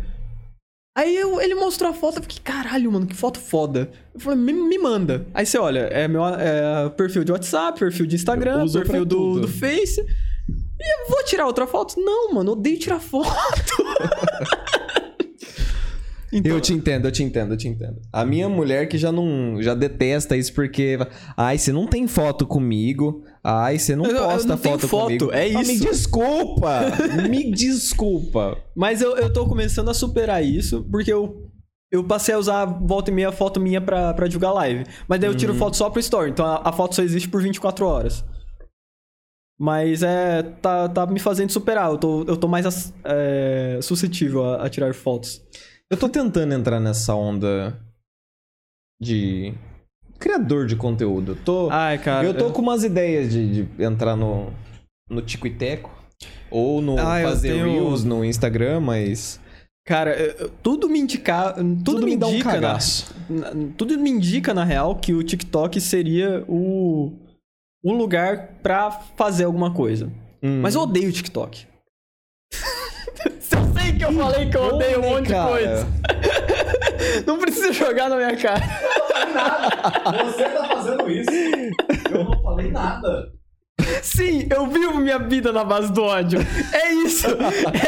Aí 0.94 1.16
eu- 1.16 1.40
ele 1.40 1.54
mostrou 1.54 1.90
a 1.90 1.94
foto, 1.94 2.18
eu 2.18 2.22
fiquei, 2.22 2.38
caralho, 2.44 2.92
mano, 2.92 3.06
que 3.06 3.14
foto 3.16 3.40
foda. 3.40 3.90
Eu 4.14 4.20
falei, 4.20 4.38
me, 4.38 4.52
me 4.52 4.76
manda. 4.78 5.26
Aí 5.32 5.46
você 5.46 5.56
olha, 5.56 5.80
é 5.90 6.06
meu 6.06 6.22
é, 6.26 6.90
perfil 6.90 7.24
de 7.24 7.32
WhatsApp, 7.32 7.78
perfil 7.78 8.04
de 8.06 8.16
Instagram, 8.16 8.68
perfil 8.70 9.04
do, 9.06 9.40
do 9.40 9.48
Face. 9.48 10.00
E 10.00 11.02
eu 11.04 11.08
vou 11.08 11.24
tirar 11.24 11.46
outra 11.46 11.66
foto? 11.66 11.94
Não, 11.98 12.34
mano, 12.34 12.52
odeio 12.52 12.78
tirar 12.78 13.00
foto. 13.00 13.30
Então, 16.32 16.52
Eu 16.52 16.60
te 16.62 16.72
entendo, 16.72 17.06
eu 17.06 17.12
te 17.12 17.22
entendo, 17.22 17.52
eu 17.52 17.56
te 17.58 17.68
entendo. 17.68 18.00
A 18.10 18.24
minha 18.24 18.48
mulher 18.48 18.88
que 18.88 18.96
já 18.96 19.12
não. 19.12 19.60
já 19.62 19.74
detesta 19.74 20.34
isso 20.36 20.52
porque. 20.54 20.96
Ai, 21.36 21.58
você 21.58 21.72
não 21.72 21.86
tem 21.86 22.06
foto 22.08 22.46
comigo. 22.46 23.22
Ai, 23.44 23.78
você 23.78 23.94
não 23.94 24.06
Eu- 24.06 24.16
eu 24.16 24.24
posta 24.24 24.48
não 24.48 24.56
tenho 24.56 24.78
foto, 24.78 24.88
foto, 24.88 25.04
comigo. 25.04 25.30
é 25.32 25.50
Ah, 25.54 25.58
me 25.62 25.74
isso. 25.74 25.84
desculpa! 25.84 26.80
me 27.28 27.50
desculpa. 27.52 28.56
Mas 28.74 29.02
eu, 29.02 29.16
eu 29.16 29.30
tô 29.32 29.46
começando 29.46 29.90
a 29.90 29.94
superar 29.94 30.42
isso, 30.42 30.86
porque 30.90 31.12
eu, 31.12 31.50
eu 31.90 32.02
passei 32.04 32.34
a 32.34 32.38
usar 32.38 32.64
volta 32.64 33.10
e 33.10 33.14
meia 33.14 33.30
foto 33.32 33.60
minha 33.60 33.80
pra, 33.80 34.14
pra 34.14 34.26
divulgar 34.26 34.54
live. 34.54 34.84
Mas 35.06 35.20
daí 35.20 35.28
eu 35.28 35.34
tiro 35.36 35.54
foto 35.54 35.76
só 35.76 35.90
pro 35.90 36.00
story, 36.00 36.30
então 36.30 36.46
a, 36.46 36.62
a 36.68 36.72
foto 36.72 36.94
só 36.94 37.02
existe 37.02 37.28
por 37.28 37.42
24 37.42 37.84
horas. 37.84 38.24
Mas 39.60 40.02
é. 40.02 40.42
Tá, 40.42 40.88
tá 40.88 41.06
me 41.06 41.20
fazendo 41.20 41.50
superar. 41.50 41.90
Eu 41.90 41.98
tô, 41.98 42.24
eu 42.24 42.36
tô 42.36 42.48
mais 42.48 42.92
é, 43.04 43.78
suscetível 43.82 44.44
a, 44.44 44.64
a 44.64 44.68
tirar 44.70 44.94
fotos. 44.94 45.42
Eu 45.92 45.96
tô 45.98 46.08
tentando 46.08 46.54
entrar 46.54 46.80
nessa 46.80 47.14
onda 47.14 47.78
de 49.00 49.52
criador 50.18 50.66
de 50.66 50.74
conteúdo. 50.74 51.32
Eu 51.32 51.36
tô, 51.44 51.68
Ai, 51.70 51.98
cara. 51.98 52.26
eu 52.26 52.34
tô 52.34 52.50
com 52.50 52.62
umas 52.62 52.82
ideias 52.82 53.30
de, 53.30 53.66
de 53.66 53.82
entrar 53.84 54.16
no, 54.16 54.50
no 55.10 55.20
Tico 55.20 55.46
e 55.46 55.54
Teco. 55.54 55.90
Ou 56.50 56.80
no 56.80 56.98
Ah, 56.98 57.20
fazer 57.22 57.52
tenho- 57.52 57.64
Reels 57.66 58.04
no 58.04 58.24
Instagram, 58.24 58.80
mas. 58.80 59.38
Cara, 59.86 60.14
eu- 60.16 60.48
tudo 60.62 60.88
me 60.88 60.98
indica. 60.98 61.52
Tudo, 61.54 61.84
Tudo 61.84 62.04
me, 62.04 62.12
me 62.12 62.16
dá 62.16 62.26
um 62.26 62.30
indica. 62.34 62.48
na, 62.48 62.54
cagaço. 62.54 63.14
na- 63.28 63.50
tudo 63.76 63.98
me 63.98 64.10
indica, 64.10 64.54
na 64.54 64.64
real, 64.64 64.96
que 64.96 65.12
o 65.12 65.22
TikTok 65.22 65.80
seria 65.80 66.44
o, 66.48 67.12
o 67.84 67.92
lugar 67.92 68.48
pra 68.62 68.90
fazer 68.90 69.44
alguma 69.44 69.74
coisa. 69.74 70.06
Hum. 70.42 70.60
Mas 70.62 70.74
eu 70.74 70.82
odeio 70.82 71.08
o 71.08 71.12
TikTok. 71.12 71.66
Eu 73.82 73.90
sei 73.90 73.92
que 73.98 74.04
eu 74.04 74.12
falei 74.12 74.48
que 74.50 74.56
eu 74.56 74.62
odeio 74.64 74.98
um 75.00 75.10
monte 75.10 75.28
Cara, 75.28 75.44
de 75.44 75.48
coisa. 75.66 75.86
Não 77.26 77.38
precisa 77.38 77.72
jogar 77.72 78.08
na 78.08 78.16
minha 78.16 78.36
cara. 78.36 78.62
Você 80.24 80.44
tá 80.48 80.64
fazendo 80.68 81.10
isso. 81.10 81.30
Eu 82.10 82.24
não 82.24 82.42
falei 82.42 82.70
nada. 82.70 83.28
Sim, 84.02 84.46
eu 84.54 84.66
vivo 84.66 84.98
minha 84.98 85.18
vida 85.18 85.52
na 85.52 85.64
base 85.64 85.92
do 85.92 86.02
ódio. 86.02 86.40
É 86.72 86.92
isso. 86.92 87.26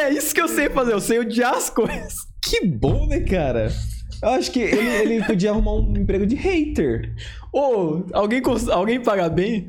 É 0.00 0.10
isso 0.10 0.34
que 0.34 0.40
eu 0.40 0.48
sei 0.48 0.68
fazer. 0.70 0.92
Eu 0.92 1.00
sei 1.00 1.18
odiar 1.20 1.54
as 1.54 1.70
coisas. 1.70 2.14
Que 2.42 2.66
bom, 2.66 3.06
né, 3.06 3.20
cara? 3.20 3.68
Eu 4.22 4.30
acho 4.30 4.50
que 4.50 4.60
ele, 4.60 4.88
ele 4.88 5.24
podia 5.24 5.50
arrumar 5.50 5.74
um 5.74 5.94
emprego 5.96 6.26
de 6.26 6.34
hater. 6.34 7.12
Ô, 7.52 8.04
alguém, 8.12 8.40
cons- 8.42 8.68
alguém 8.68 9.00
paga 9.02 9.28
bem? 9.28 9.68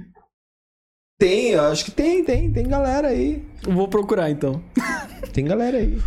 Tem, 1.17 1.51
eu 1.51 1.61
acho 1.63 1.85
que 1.85 1.91
tem, 1.91 2.23
tem. 2.23 2.51
Tem 2.51 2.67
galera 2.67 3.07
aí. 3.09 3.41
Vou 3.63 3.87
procurar 3.87 4.29
então. 4.29 4.61
Tem 5.33 5.45
galera 5.45 5.77
aí. 5.77 5.97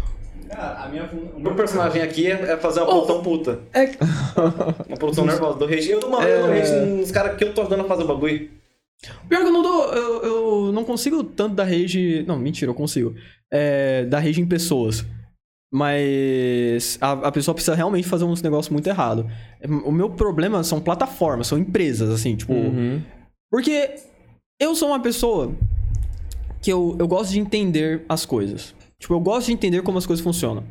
Cara, 0.50 0.84
a 0.84 0.88
minha 0.88 1.04
o 1.36 1.40
meu 1.40 1.54
personagem 1.54 2.00
aqui 2.02 2.26
é, 2.26 2.52
é 2.52 2.56
fazer 2.56 2.80
uma 2.80 2.88
Oh. 2.88 2.92
produção 3.02 3.22
puta. 3.22 3.60
É, 3.74 3.84
Uma 4.88 4.96
produção 4.98 5.24
nervosa 5.26 5.58
do 5.58 5.66
rage. 5.66 5.90
Eu 5.90 6.00
dou 6.00 6.08
uma 6.10 6.20
no 6.20 6.26
É. 6.26 6.58
rage 6.60 6.72
nos 6.86 7.10
caras 7.10 7.36
que 7.36 7.44
eu 7.44 7.52
tô 7.54 7.62
ajudando 7.62 7.80
a 7.80 7.84
fazer 7.84 8.04
o 8.04 8.06
bagulho. 8.06 8.50
Pior 9.28 9.40
que 9.42 9.46
eu 9.46 9.52
não 9.52 9.62
dou. 9.62 9.92
Eu, 9.94 10.22
eu 10.66 10.72
não 10.72 10.84
consigo 10.84 11.22
tanto 11.24 11.54
da 11.54 11.64
rage. 11.64 12.24
Não, 12.26 12.38
mentira, 12.38 12.70
eu 12.70 12.74
consigo. 12.74 13.14
É, 13.50 14.04
da 14.06 14.18
rage 14.18 14.40
em 14.40 14.46
pessoas. 14.46 15.04
Mas 15.72 16.98
a, 17.00 17.12
a 17.12 17.32
pessoa 17.32 17.54
precisa 17.54 17.74
realmente 17.76 18.06
fazer 18.08 18.24
uns 18.24 18.40
negócios 18.42 18.70
muito 18.72 18.86
errados. 18.88 19.24
O 19.84 19.92
meu 19.92 20.10
problema 20.10 20.62
são 20.64 20.80
plataformas, 20.80 21.46
são 21.46 21.58
empresas, 21.58 22.08
assim, 22.10 22.36
tipo. 22.36 22.52
Uhum. 22.52 23.02
Porque 23.50 23.94
eu 24.60 24.74
sou 24.74 24.88
uma 24.88 25.00
pessoa 25.00 25.54
que 26.60 26.70
eu, 26.72 26.96
eu 26.98 27.06
gosto 27.08 27.30
de 27.32 27.38
entender 27.38 28.04
as 28.08 28.24
coisas. 28.26 28.74
Tipo, 28.98 29.14
eu 29.14 29.20
gosto 29.20 29.46
de 29.46 29.52
entender 29.52 29.82
como 29.82 29.98
as 29.98 30.06
coisas 30.06 30.22
funcionam. 30.22 30.64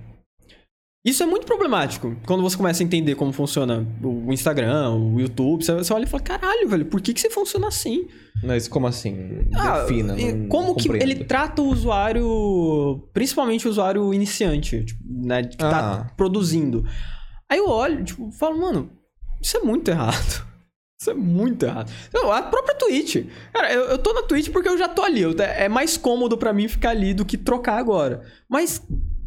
Isso 1.05 1.23
é 1.23 1.25
muito 1.25 1.45
problemático 1.45 2.17
quando 2.25 2.43
você 2.43 2.57
começa 2.57 2.83
a 2.83 2.85
entender 2.85 3.15
como 3.15 3.31
funciona 3.31 3.87
o 4.03 4.33
Instagram, 4.33 4.91
o 4.91 5.21
YouTube. 5.21 5.63
Você, 5.63 5.93
olha 5.93 6.03
e 6.03 6.07
fala: 6.07 6.21
caralho, 6.21 6.67
velho, 6.67 6.85
por 6.85 6.99
que, 6.99 7.13
que 7.13 7.21
você 7.21 7.29
funciona 7.29 7.67
assim? 7.69 8.07
Mas 8.43 8.67
como 8.67 8.87
assim? 8.87 9.15
Ah, 9.55 9.83
Defina. 9.83 10.15
como 10.49 10.75
que 10.75 10.89
compreendo. 10.89 11.09
ele 11.09 11.23
trata 11.23 11.61
o 11.61 11.69
usuário, 11.69 13.07
principalmente 13.13 13.65
o 13.67 13.71
usuário 13.71 14.13
iniciante, 14.13 14.83
tipo, 14.83 15.01
né, 15.07 15.43
que 15.43 15.55
tá 15.55 16.01
Ah. 16.09 16.11
produzindo. 16.17 16.83
Aí 17.49 17.59
eu 17.59 17.69
olho, 17.69 18.03
tipo, 18.03 18.29
falo, 18.31 18.59
mano, 18.59 18.89
isso 19.41 19.55
é 19.55 19.61
muito 19.61 19.89
errado. 19.89 20.45
Isso 20.99 21.11
é 21.11 21.13
muito 21.13 21.63
errado. 21.63 21.91
Não, 22.11 22.31
a 22.31 22.41
própria 22.41 22.75
Twitch. 22.75 23.17
Cara, 23.53 23.71
eu, 23.71 23.83
eu 23.83 23.97
tô 23.99 24.13
na 24.13 24.23
Twitch 24.23 24.49
porque 24.49 24.67
eu 24.67 24.77
já 24.77 24.87
tô 24.87 25.03
ali. 25.03 25.21
eu- 25.21 25.35
é 25.39 25.69
mais 25.69 25.95
cômodo 25.95 26.35
pra 26.37 26.51
mim 26.51 26.67
ficar 26.67 26.89
ali 26.89 27.13
do 27.13 27.23
que 27.23 27.37
trocar 27.37 27.77
agora. 27.77 28.23
Mas 28.49 28.81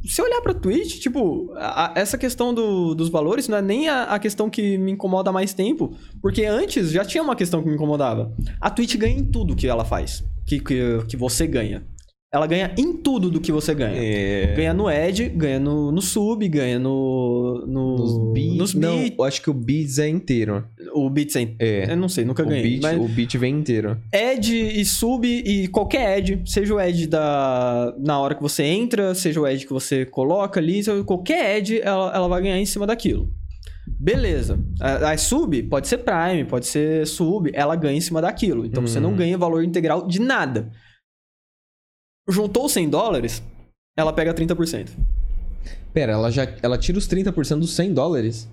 se 0.05 0.21
olhar 0.21 0.41
pra 0.41 0.53
Twitch, 0.53 0.99
tipo, 0.99 1.53
a- 1.57 1.93
essa 1.95 2.19
questão 2.19 2.53
do- 2.53 2.93
dos 2.95 3.09
valores 3.09 3.47
não 3.47 3.57
é 3.59 3.63
nem 3.63 3.89
a, 3.89 4.03
a 4.05 4.19
questão 4.19 4.51
que 4.51 4.77
me 4.79 4.91
incomoda 4.91 5.31
mais 5.31 5.55
tempo. 5.55 5.95
Porque 6.21 6.45
antes 6.45 6.91
já 6.91 7.05
tinha 7.05 7.23
uma 7.23 7.37
questão 7.37 7.63
que 7.63 7.69
me 7.69 7.75
incomodava. 7.77 8.35
A 8.61 8.69
Twitch 8.69 8.97
ganha 8.97 9.17
em 9.17 9.25
tudo 9.25 9.55
que 9.55 9.69
ela 9.69 9.85
faz. 9.85 10.25
Que, 10.45 10.59
que, 10.59 11.05
que 11.09 11.17
você 11.17 11.47
ganha. 11.47 11.87
Ela 12.33 12.47
ganha 12.47 12.73
em 12.79 12.93
tudo 12.93 13.29
do 13.29 13.41
que 13.41 13.51
você 13.51 13.75
ganha. 13.75 13.97
É. 13.97 14.55
Ganha 14.55 14.73
no 14.73 14.89
Ed, 14.89 15.29
ganha 15.31 15.59
no, 15.59 15.91
no 15.91 16.01
sub, 16.01 16.47
ganha 16.49 16.79
no. 16.79 17.65
no 17.67 17.97
Nos 17.97 18.33
beats. 18.33 18.57
Nos 18.57 18.75
Não, 18.75 18.99
beat- 18.99 19.15
eu 19.19 19.25
acho 19.25 19.43
que 19.43 19.51
o 19.51 19.55
beats 19.55 19.99
é 19.99 20.09
inteiro. 20.09 20.65
O 20.95 21.11
Beats 21.11 21.35
é. 21.35 21.49
É. 21.59 21.93
Eu 21.93 21.97
não 21.97 22.09
sei, 22.09 22.25
nunca 22.25 22.45
O 22.45 22.47
ganhei. 22.47 22.63
beat, 22.79 22.83
mas 22.83 23.01
o 23.01 23.09
beat 23.09 23.37
vem 23.37 23.57
inteiro. 23.59 23.97
Ed 24.13 24.49
e 24.57 24.85
sub 24.85 25.27
e 25.27 25.67
qualquer 25.69 26.19
Ed, 26.19 26.41
seja 26.47 26.73
o 26.73 26.81
Ed 26.81 27.09
da, 27.09 27.93
na 27.99 28.21
hora 28.21 28.37
que 28.37 28.43
você 28.43 28.63
entra, 28.63 29.13
seja 29.13 29.41
o 29.41 29.47
Ed 29.47 29.67
que 29.67 29.73
você 29.73 30.05
coloca 30.07 30.61
ali, 30.61 30.83
qualquer 31.05 31.59
Ed, 31.59 31.81
ela, 31.83 32.15
ela 32.15 32.29
vai 32.29 32.43
ganhar 32.43 32.59
em 32.61 32.67
cima 32.67 32.87
daquilo. 32.87 33.29
Beleza. 33.89 34.57
A, 34.81 35.11
a 35.11 35.19
sub 35.19 35.61
pode 35.65 35.89
ser 35.89 35.99
Prime, 35.99 36.45
pode 36.45 36.67
ser 36.69 37.07
sub, 37.09 37.51
ela 37.53 37.75
ganha 37.75 37.99
em 37.99 38.01
cima 38.01 38.23
daquilo. 38.23 38.65
Então 38.65 38.87
você 38.87 39.01
não 39.01 39.11
Uhum. 39.11 39.17
ganha 39.17 39.37
valor 39.37 39.65
integral 39.65 40.07
de 40.07 40.21
nada. 40.21 40.71
Juntou 42.31 42.69
100 42.69 42.89
dólares, 42.89 43.43
ela 43.99 44.13
pega 44.13 44.33
30%. 44.35 44.91
Pera, 45.93 46.13
ela 46.13 46.31
já 46.31 46.47
ela 46.63 46.79
tira 46.79 46.99
os 46.99 47.07
30% 47.09 47.59
dos 47.61 47.73
100 47.75 47.93
dólares? 47.93 48.49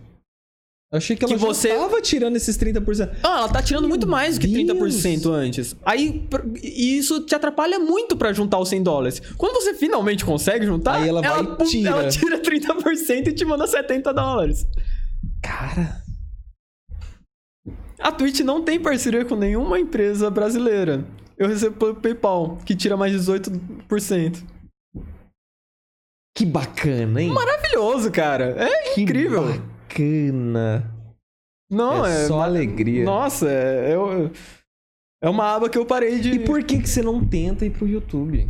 Eu 0.92 0.98
achei 1.00 1.18
que 1.18 1.26
ela 1.26 1.34
Que 1.34 1.40
já 1.40 1.46
você- 1.46 1.68
tava 1.68 2.02
tirando 2.02 2.38
esses 2.38 2.56
30%. 2.58 3.12
Ah, 3.22 3.40
ela 3.40 3.50
tá 3.50 3.62
tirando 3.62 3.90
muito 3.90 4.08
mais 4.08 4.38
do 4.38 4.42
que 4.42 4.48
Deus. 4.48 4.66
30% 5.04 5.30
antes. 5.32 5.76
Aí, 5.86 6.26
e 6.64 6.98
isso 6.98 7.20
te 7.26 7.36
atrapalha 7.36 7.78
muito 7.78 8.16
pra 8.16 8.32
juntar 8.32 8.58
os 8.58 8.70
100 8.70 8.82
dólares. 8.84 9.22
Quando 9.38 9.62
você 9.62 9.74
finalmente 9.74 10.24
consegue 10.24 10.66
juntar, 10.66 11.02
Aí 11.02 11.10
ela 11.10 11.22
vai 11.22 11.42
e 11.44 11.48
pu- 11.58 11.66
tira. 11.66 11.90
ela 11.90 12.08
tira 12.10 12.40
30% 12.40 13.28
e 13.28 13.34
te 13.34 13.44
manda 13.44 13.68
70 13.68 14.14
dólares. 14.14 14.66
Cara, 15.44 16.02
A 18.00 18.12
Twitch 18.12 18.40
não 18.42 18.62
tem 18.64 18.80
parceria 18.80 19.26
com 19.26 19.36
nenhuma 19.36 19.80
empresa 19.80 20.30
brasileira. 20.30 21.04
Eu 21.38 21.48
recebo 21.48 21.76
pelo 21.78 21.96
PayPal, 21.96 22.58
que 22.66 22.76
tira 22.76 22.98
mais 22.98 23.14
18%. 23.14 24.44
que 26.36 26.46
bacana, 26.46 27.22
hein? 27.22 27.30
Maravilhoso, 27.32 28.12
cara. 28.12 28.56
É 28.64 28.94
Que 28.94 29.02
incrível. 29.02 29.44
Bacana. 29.44 30.94
Não, 31.70 32.06
é, 32.06 32.24
é. 32.24 32.28
só 32.28 32.42
alegria. 32.42 33.04
Nossa, 33.04 33.50
é, 33.50 33.94
eu- 33.94 34.32
é 35.22 35.30
uma 35.30 35.56
aba 35.56 35.70
que 35.70 35.78
eu 35.78 35.86
parei 35.86 36.20
de. 36.20 36.32
E 36.32 36.40
por 36.40 36.64
que 36.64 36.80
que 36.80 36.88
você 36.90 37.02
não 37.02 37.26
tenta 37.26 37.66
ir 37.66 37.72
pro 37.72 37.88
YouTube? 37.88 38.48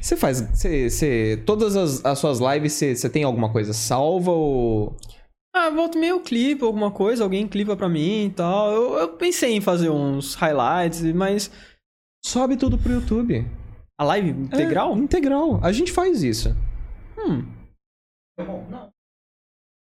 Você 0.00 0.16
faz. 0.16 0.40
Você, 0.40 0.88
você- 0.88 1.42
todas 1.44 1.76
as, 1.76 2.04
as 2.04 2.18
suas 2.18 2.38
lives, 2.38 2.72
você, 2.72 2.94
você 2.96 3.08
tem 3.10 3.24
alguma 3.24 3.50
coisa 3.52 3.72
salva 3.72 4.30
ou. 4.30 4.96
Ah, 5.58 5.70
volta 5.70 5.98
meio 5.98 6.20
clipe, 6.20 6.62
alguma 6.62 6.90
coisa, 6.90 7.24
alguém 7.24 7.48
clipa 7.48 7.74
pra 7.74 7.88
mim 7.88 8.26
e 8.26 8.30
tal. 8.30 8.70
Eu, 8.70 8.94
eu 8.98 9.08
pensei 9.08 9.54
em 9.54 9.60
fazer 9.62 9.88
uns 9.88 10.34
highlights, 10.34 11.02
mas. 11.14 11.50
Sobe 12.22 12.58
tudo 12.58 12.76
pro 12.76 12.92
YouTube? 12.92 13.46
A 13.98 14.04
live 14.04 14.30
integral? 14.30 14.92
É, 14.92 14.98
integral. 14.98 15.58
A 15.62 15.72
gente 15.72 15.90
faz 15.92 16.22
isso. 16.22 16.54
Hum. 17.18 17.46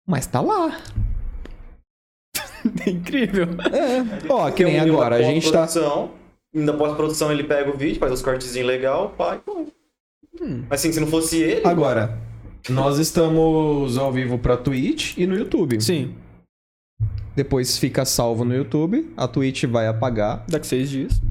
Mas 0.08 0.26
tá 0.26 0.42
lá. 0.42 0.82
É 2.86 2.92
incrível. 2.92 3.48
É. 3.74 4.32
Ó, 4.32 4.52
que 4.52 4.64
nem 4.64 4.80
agora. 4.80 5.16
A 5.16 5.22
gente 5.24 5.52
tá. 5.52 5.62
pós-produção, 5.62 6.12
Na 6.54 6.74
pós-produção 6.74 7.32
ele 7.32 7.44
pega 7.44 7.72
o 7.72 7.78
vídeo, 7.78 8.00
faz 8.00 8.12
os 8.12 8.22
cortezinhos 8.22 8.68
legal, 8.68 9.10
pá, 9.18 9.36
e 9.36 9.40
pô. 9.40 9.66
Hum. 10.40 10.66
Mas 10.70 10.80
assim, 10.80 10.92
se 10.92 11.00
não 11.00 11.08
fosse 11.08 11.42
ele. 11.42 11.68
Agora, 11.68 12.20
nós 12.70 12.98
estamos 13.00 13.98
ao 13.98 14.12
vivo 14.12 14.38
pra 14.38 14.56
Twitch 14.58 15.18
e 15.18 15.26
no 15.26 15.36
YouTube. 15.36 15.82
Sim, 15.82 16.14
Depois 17.36 17.78
fica 17.78 18.04
salvo 18.06 18.44
no 18.44 18.54
YouTube. 18.56 19.12
A 19.16 19.28
Twitch 19.28 19.64
vai 19.66 19.88
apagar. 19.88 20.46
daqui 20.50 20.68
seis 20.68 20.90
dias. 20.90 21.22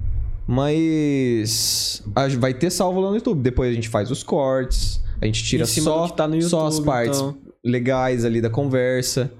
Mas 0.46 2.02
a- 2.14 2.28
vai 2.38 2.54
ter 2.54 2.70
salvo 2.70 3.00
lá 3.00 3.08
no 3.10 3.16
YouTube. 3.16 3.40
Depois 3.42 3.70
a 3.70 3.74
gente 3.74 3.88
faz 3.88 4.10
os 4.10 4.22
cortes. 4.22 5.02
A 5.20 5.26
gente 5.26 5.44
tira 5.44 5.64
Em 5.64 5.66
cima 5.66 5.84
só, 5.90 6.02
do 6.06 6.10
que 6.10 6.16
tá 6.16 6.26
no 6.28 6.40
só 6.42 6.66
as 6.66 6.74
YouTube, 6.74 6.86
partes 6.86 7.18
então. 7.20 7.36
legais 7.64 8.24
ali 8.24 8.40
da 8.40 8.48
conversa. 8.50 9.30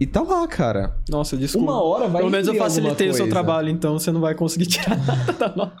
E 0.00 0.06
tá 0.06 0.22
lá, 0.22 0.46
cara. 0.46 0.96
Nossa, 1.08 1.36
desculpa. 1.36 1.72
Uma 1.72 1.82
hora 1.82 2.08
vai 2.08 2.20
Pelo 2.20 2.30
menos 2.30 2.46
eu 2.46 2.52
alguma 2.52 2.68
facilitei 2.68 3.08
o 3.08 3.14
seu 3.14 3.24
coisa. 3.26 3.32
trabalho, 3.34 3.68
então 3.68 3.98
você 3.98 4.10
não 4.12 4.20
vai 4.20 4.34
conseguir 4.34 4.66
tirar 4.66 4.96
nada 5.06 5.32
da 5.32 5.56
nota. 5.56 5.76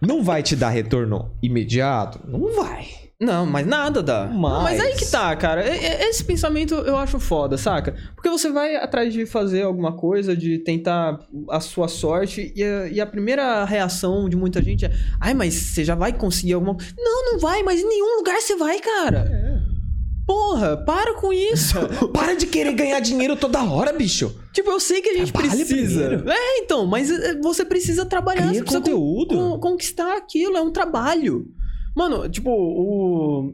Não 0.00 0.22
vai 0.22 0.42
te 0.42 0.54
dar 0.56 0.68
retorno 0.70 1.30
imediato? 1.42 2.20
Não 2.26 2.54
vai. 2.54 2.86
Não, 3.20 3.44
mas 3.44 3.66
nada 3.66 4.02
dá. 4.02 4.26
Mas- 4.26 4.52
Não, 4.52 4.62
mas 4.62 4.80
aí 4.80 4.94
que 4.94 5.04
tá, 5.10 5.36
cara. 5.36 5.62
Esse 6.08 6.24
pensamento 6.24 6.74
eu 6.74 6.96
acho 6.96 7.20
foda, 7.20 7.58
saca? 7.58 7.94
Porque 8.14 8.30
você 8.30 8.50
vai 8.50 8.76
atrás 8.76 9.12
de 9.12 9.26
fazer 9.26 9.62
alguma 9.62 9.92
coisa, 9.92 10.34
de 10.34 10.58
tentar 10.58 11.18
a 11.50 11.60
sua 11.60 11.86
sorte, 11.86 12.50
e 12.56 12.62
a, 12.64 12.88
e 12.88 13.00
a 13.00 13.06
primeira 13.06 13.64
reação 13.66 14.26
de 14.28 14.36
muita 14.36 14.62
gente 14.62 14.86
é: 14.86 14.90
ai, 15.20 15.34
mas 15.34 15.52
você 15.52 15.84
já 15.84 15.94
vai 15.94 16.12
conseguir 16.14 16.54
alguma 16.54 16.74
coisa. 16.74 16.92
Não, 16.96 17.32
não 17.32 17.38
vai, 17.38 17.62
mas 17.62 17.80
em 17.80 17.86
nenhum 17.88 18.16
lugar 18.16 18.40
você 18.40 18.56
vai, 18.56 18.80
cara. 18.80 19.30
Porra, 20.26 20.76
para 20.76 21.14
com 21.14 21.32
isso. 21.32 21.74
Para 22.14 22.34
de 22.36 22.46
querer 22.46 22.72
ganhar 22.72 23.00
dinheiro 23.00 23.34
toda 23.34 23.64
hora, 23.64 23.92
bicho. 23.92 24.32
tipo, 24.52 24.70
eu 24.70 24.78
sei 24.78 25.02
que 25.02 25.08
a 25.08 25.14
gente 25.14 25.32
Trabalhe 25.32 25.64
precisa. 25.64 26.04
primeiro. 26.06 26.30
É, 26.30 26.58
então, 26.58 26.86
mas 26.86 27.10
é, 27.10 27.34
você 27.40 27.64
precisa 27.64 28.06
trabalhar, 28.06 28.42
Cria 28.46 28.54
você 28.54 28.60
precisa 28.62 28.80
con- 28.80 28.90
conteúdo. 28.92 29.34
con- 29.34 29.58
conquistar 29.58 30.16
aquilo, 30.16 30.56
é 30.56 30.60
um 30.62 30.70
trabalho. 30.70 31.46
Mano, 31.96 32.28
tipo, 32.28 32.50
o. 32.50 33.52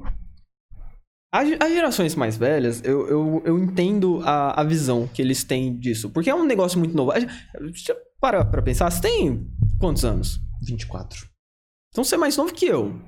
As, 1.33 1.49
as 1.61 1.73
gerações 1.73 2.15
mais 2.15 2.37
velhas, 2.37 2.83
eu, 2.85 3.07
eu, 3.09 3.43
eu 3.45 3.59
entendo 3.59 4.21
a, 4.25 4.61
a 4.61 4.65
visão 4.65 5.07
que 5.09 5.21
eles 5.21 5.45
têm 5.45 5.77
disso. 5.79 6.09
Porque 6.11 6.31
é 6.31 6.35
um 6.35 6.47
negócio 6.47 6.79
muito 6.79 6.97
novo. 6.97 7.11
A 7.13 7.21
gente- 7.21 7.33
Deixa 7.61 7.93
eu 7.93 7.97
parar 8.21 8.45
pra 8.47 8.63
pensar. 8.63 8.91
Você 8.91 9.03
tem 9.03 9.47
quantos 9.79 10.05
anos? 10.05 10.41
24. 10.63 11.29
Então 11.91 12.03
você 12.05 12.15
é 12.15 12.19
mais 12.19 12.37
novo 12.37 12.53
que 12.55 12.67
eu. 12.67 12.99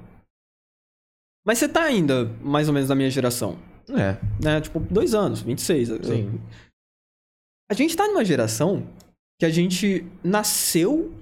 Mas 1.46 1.58
você 1.58 1.68
tá 1.68 1.82
ainda 1.84 2.26
mais 2.42 2.68
ou 2.68 2.74
menos 2.74 2.88
na 2.88 2.94
minha 2.94 3.08
geração. 3.10 3.58
É. 3.88 4.18
Né? 4.42 4.60
Tipo, 4.60 4.80
dois 4.80 5.14
anos, 5.14 5.40
26. 5.40 5.88
Sim. 6.04 6.40
A 7.70 7.74
gente 7.74 7.96
tá 7.96 8.06
numa 8.06 8.24
geração 8.24 8.86
que 9.40 9.46
a 9.46 9.50
gente 9.50 10.04
nasceu 10.22 11.14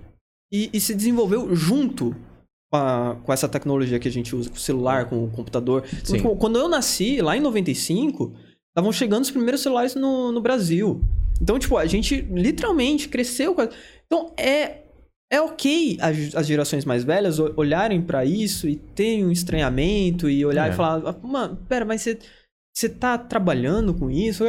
e, 0.50 0.70
e 0.72 0.80
se 0.80 0.94
desenvolveu 0.94 1.54
junto 1.54 2.16
com, 2.70 2.76
a- 2.76 3.16
com 3.22 3.32
essa 3.32 3.48
tecnologia 3.48 3.98
que 3.98 4.08
a 4.08 4.12
gente 4.12 4.34
usa, 4.34 4.48
com 4.50 4.56
o 4.56 4.60
celular, 4.60 5.06
com 5.08 5.24
o 5.24 5.28
computador. 5.30 5.84
Então, 5.88 6.04
Sim. 6.06 6.16
tipo, 6.16 6.36
quando 6.36 6.58
eu 6.58 6.68
nasci, 6.68 7.20
lá 7.20 7.36
em 7.36 7.40
95, 7.40 8.32
estavam 8.68 8.92
chegando 8.92 9.22
os 9.22 9.30
primeiros 9.30 9.60
celulares 9.62 9.94
no, 9.94 10.32
no 10.32 10.40
Brasil. 10.40 11.00
Então, 11.40 11.58
tipo, 11.58 11.76
a 11.76 11.86
gente 11.86 12.20
literalmente 12.32 13.08
cresceu 13.08 13.54
com. 13.54 13.62
a- 13.62 13.68
Então, 14.06 14.32
é. 14.36 14.82
É 15.28 15.40
ok 15.40 15.98
as, 16.00 16.36
as 16.36 16.46
gerações 16.46 16.84
mais 16.84 17.02
velhas 17.02 17.40
olharem 17.40 18.00
pra 18.00 18.24
isso 18.24 18.68
e 18.68 18.76
terem 18.76 19.26
um 19.26 19.32
estranhamento 19.32 20.30
e 20.30 20.46
olhar 20.46 20.68
É. 20.68 20.72
e 20.72 20.76
falar, 20.76 21.18
mano, 21.20 21.58
pera, 21.68 21.84
mas 21.84 22.02
você, 22.02 22.16
você 22.72 22.88
tá 22.88 23.18
trabalhando 23.18 23.92
com 23.92 24.08
isso? 24.08 24.44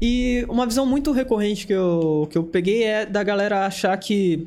E 0.00 0.46
uma 0.48 0.64
visão 0.64 0.86
muito 0.86 1.10
recorrente 1.10 1.66
que 1.66 1.72
eu, 1.72 2.28
que 2.30 2.38
eu 2.38 2.44
peguei 2.44 2.84
é 2.84 3.04
da 3.04 3.20
galera 3.24 3.66
achar 3.66 3.96
que 3.96 4.46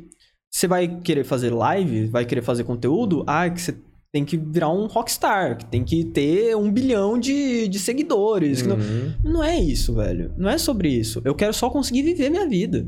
você 0.55 0.67
vai 0.69 0.87
querer 0.87 1.25
fazer 1.25 1.49
live, 1.53 2.07
vai 2.07 2.25
querer 2.25 2.41
fazer 2.41 2.63
conteúdo, 2.63 3.25
ah, 3.27 3.49
que 3.49 3.61
você 3.61 3.75
tem 4.13 4.23
que 4.23 4.37
virar 4.37 4.69
um 4.69 4.87
rockstar, 4.87 5.57
que 5.57 5.65
tem 5.65 5.83
que 5.83 6.05
ter 6.05 6.55
um 6.55 6.71
bilhão 6.71 7.19
de, 7.19 7.67
de 7.67 7.77
seguidores. 7.77 8.61
que 8.61 8.67
não- 8.69 8.77
Uhum. 8.77 9.13
não 9.21 9.43
é 9.43 9.59
isso, 9.59 9.93
velho. 9.93 10.31
Não 10.37 10.49
é 10.49 10.57
sobre 10.57 10.87
isso. 10.87 11.21
Eu 11.25 11.35
quero 11.35 11.53
só 11.53 11.69
conseguir 11.69 12.03
viver 12.03 12.29
minha 12.29 12.47
vida. 12.47 12.87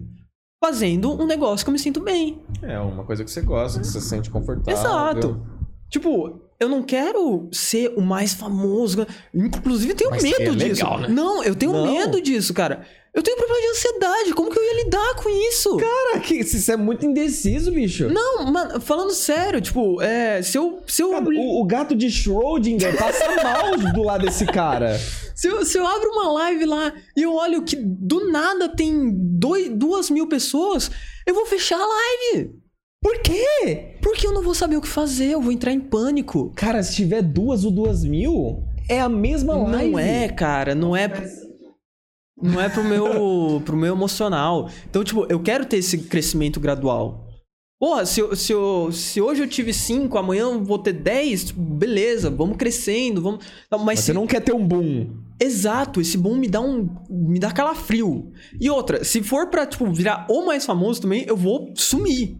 Fazendo 0.63 1.11
um 1.21 1.27
negócio 1.27 1.65
que 1.65 1.69
eu 1.69 1.73
me 1.73 1.79
sinto 1.79 1.99
bem. 1.99 2.41
É 2.63 2.79
uma 2.79 3.03
coisa 3.03 3.25
que 3.25 3.29
você 3.29 3.41
gosta, 3.41 3.81
que 3.81 3.85
você 3.87 3.99
se 3.99 4.07
sente 4.07 4.29
confortável. 4.29 4.73
Exato. 4.73 5.41
Tipo, 5.89 6.39
eu 6.59 6.67
não 6.69 6.81
quero 6.81 7.49
ser 7.51 7.93
o 7.97 8.01
mais 8.01 8.33
famoso. 8.33 9.05
Inclusive, 9.33 9.91
eu 9.91 9.95
tenho 9.97 10.09
Mas 10.11 10.23
medo 10.23 10.35
seria 10.37 10.51
disso. 10.55 10.83
legal, 10.85 10.99
né? 11.01 11.07
Não, 11.09 11.43
eu 11.43 11.53
tenho 11.53 11.73
Não. 11.73 11.85
medo 11.91 12.21
disso, 12.21 12.53
cara. 12.53 12.83
Eu 13.13 13.23
tenho 13.23 13.37
problema 13.37 13.59
de 13.61 13.67
ansiedade. 13.69 14.33
Como 14.33 14.51
que 14.51 14.59
eu 14.59 14.63
ia 14.63 14.83
lidar 14.83 15.15
com 15.15 15.29
isso? 15.49 15.77
Cara, 15.77 16.19
que 16.19 16.35
isso 16.35 16.71
é 16.71 16.75
muito 16.77 17.05
indeciso, 17.05 17.71
bicho. 17.71 18.07
Não, 18.09 18.45
mano, 18.45 18.79
falando 18.79 19.11
sério, 19.11 19.59
tipo, 19.59 20.01
é. 20.01 20.41
Se 20.41 20.57
eu. 20.57 20.83
Se 20.87 21.01
eu, 21.01 21.11
Cara, 21.11 21.25
o, 21.25 21.61
o 21.61 21.65
gato 21.65 21.95
de 21.95 22.07
Schrödinger 22.07 22.95
passa 22.97 23.25
mal 23.43 23.75
do 23.93 24.03
lado 24.03 24.25
desse 24.25 24.45
cara. 24.45 24.97
se, 25.35 25.47
eu, 25.47 25.65
se 25.65 25.77
eu 25.77 25.85
abro 25.87 26.11
uma 26.11 26.31
live 26.33 26.65
lá 26.65 26.93
e 27.15 27.23
eu 27.23 27.33
olho 27.33 27.63
que 27.63 27.75
do 27.75 28.29
nada 28.31 28.69
tem 28.69 29.11
dois, 29.13 29.69
duas 29.69 30.09
mil 30.09 30.27
pessoas, 30.27 30.91
eu 31.25 31.33
vou 31.33 31.45
fechar 31.45 31.79
a 31.79 31.87
live. 31.87 32.51
Por 33.01 33.19
quê? 33.21 33.95
Porque 34.01 34.27
eu 34.27 34.33
não 34.33 34.41
vou 34.41 34.53
saber 34.55 34.75
o 34.75 34.81
que 34.81 34.87
fazer, 34.87 35.31
eu 35.31 35.41
vou 35.41 35.51
entrar 35.51 35.71
em 35.71 35.79
pânico. 35.79 36.51
Cara, 36.55 36.81
se 36.83 36.95
tiver 36.95 37.21
duas 37.21 37.63
ou 37.63 37.71
duas 37.71 38.03
mil, 38.03 38.63
é 38.89 38.99
a 38.99 39.09
mesma 39.09 39.55
live. 39.55 39.91
Não 39.91 39.99
é, 39.99 40.29
cara, 40.29 40.73
não 40.75 40.95
é. 40.95 41.07
Não 42.41 42.61
é 42.61 42.69
pro 42.69 42.83
meu, 42.83 43.61
pro 43.65 43.75
meu 43.77 43.93
emocional. 43.95 44.69
Então, 44.89 45.03
tipo, 45.03 45.25
eu 45.29 45.39
quero 45.41 45.65
ter 45.65 45.77
esse 45.77 45.97
crescimento 45.99 46.59
gradual. 46.59 47.25
Porra, 47.79 48.05
se, 48.07 48.19
eu- 48.19 48.35
se, 48.35 48.51
eu- 48.51 48.89
se 48.91 49.21
hoje 49.21 49.43
eu 49.43 49.47
tive 49.47 49.71
5, 49.71 50.17
amanhã 50.17 50.41
eu 50.43 50.63
vou 50.63 50.79
ter 50.79 50.93
10, 50.93 51.45
tipo, 51.45 51.61
beleza, 51.61 52.27
vamos 52.29 52.57
crescendo, 52.57 53.21
vamos. 53.21 53.45
Não, 53.71 53.77
mas 53.79 53.85
Mas 53.85 53.99
se- 53.99 54.05
você 54.07 54.13
não 54.13 54.25
quer 54.25 54.39
ter 54.41 54.53
um 54.53 54.67
boom. 54.67 55.15
Exato, 55.39 56.01
esse 56.01 56.17
boom 56.17 56.35
me 56.37 56.47
dá 56.47 56.59
um. 56.59 56.89
me 57.09 57.37
dá 57.39 57.51
calafrio. 57.51 58.31
E 58.59 58.67
outra, 58.69 59.03
se 59.03 59.21
for 59.21 59.47
pra, 59.51 59.67
tipo, 59.67 59.85
virar 59.93 60.25
o 60.29 60.45
mais 60.47 60.65
famoso 60.65 61.01
também, 61.01 61.23
eu 61.27 61.37
vou 61.37 61.71
sumir. 61.75 62.37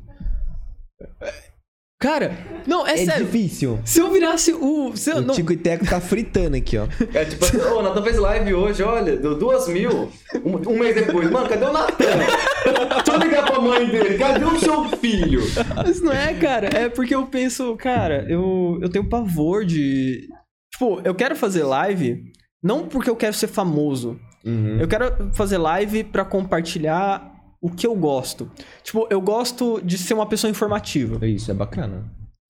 Cara, 2.00 2.38
não, 2.68 2.86
é, 2.86 2.91
É, 2.93 2.98
sério. 3.06 3.26
difícil. 3.26 3.80
Se 3.84 4.00
eu 4.00 4.12
virasse 4.12 4.54
o. 4.54 4.95
Se 4.95 5.10
eu, 5.10 5.18
O 5.18 5.22
não, 5.22 5.34
Tico 5.34 5.52
e 5.52 5.58
Teco 5.58 5.84
tá 5.84 6.00
fritando 6.00 6.56
aqui, 6.56 6.78
ó. 6.78 6.86
É 7.12 7.26
tipo 7.26 7.43
assim, 7.43 7.58
ô, 7.60 7.82
Natan 7.82 8.04
fez 8.04 8.18
live 8.18 8.54
hoje, 8.54 8.84
olha, 8.84 9.18
deu 9.18 9.36
duas 9.38 9.68
mil. 9.68 10.12
Um, 10.45 10.74
um 10.74 10.78
mês 10.80 10.93
depois, 10.93 11.28
mano, 11.32 11.50
cadê 11.50 11.66
o 11.66 11.74
Natan? 11.74 12.06
Deixa 12.06 13.12
eu 13.14 13.18
ligar 13.20 13.45
pra 13.48 13.60
mãe 13.60 13.88
dele, 13.88 14.16
cadê 14.18 14.45
o 14.45 14.60
seu 14.60 14.84
filho? 14.98 15.41
Mas 15.76 16.00
não 16.00 16.12
é, 16.14 16.36
cara. 16.36 16.68
É 16.72 16.88
porque 16.88 17.16
eu 17.16 17.26
penso, 17.26 17.76
cara, 17.78 18.28
eu, 18.30 18.78
eu 18.80 18.89
tenho 18.89 19.10
pavor 19.10 19.66
de. 19.66 20.28
Tipo, 20.72 21.02
eu 21.04 21.16
quero 21.16 21.36
fazer 21.36 21.64
live 21.64 22.22
não 22.62 22.88
porque 22.88 23.10
eu 23.10 23.16
quero 23.16 23.34
ser 23.34 23.48
famoso. 23.48 24.20
Uhum. 24.45 24.78
Eu 24.80 24.88
quero 24.88 25.34
fazer 25.34 25.58
live 25.58 26.04
pra 26.04 26.24
compartilhar 26.24 27.34
o 27.62 27.70
que 27.70 27.86
eu 27.86 27.95
gosto. 27.95 28.49
Tipo, 28.84 29.08
eu 29.10 29.22
gosto 29.22 29.82
de 29.82 29.97
ser 29.97 30.14
uma 30.14 30.26
pessoa 30.26 30.49
informativa. 30.49 31.26
Isso, 31.26 31.51
é 31.51 31.53
bacana. 31.53 32.03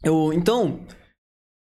Eu, 0.03 0.31
então, 0.33 0.79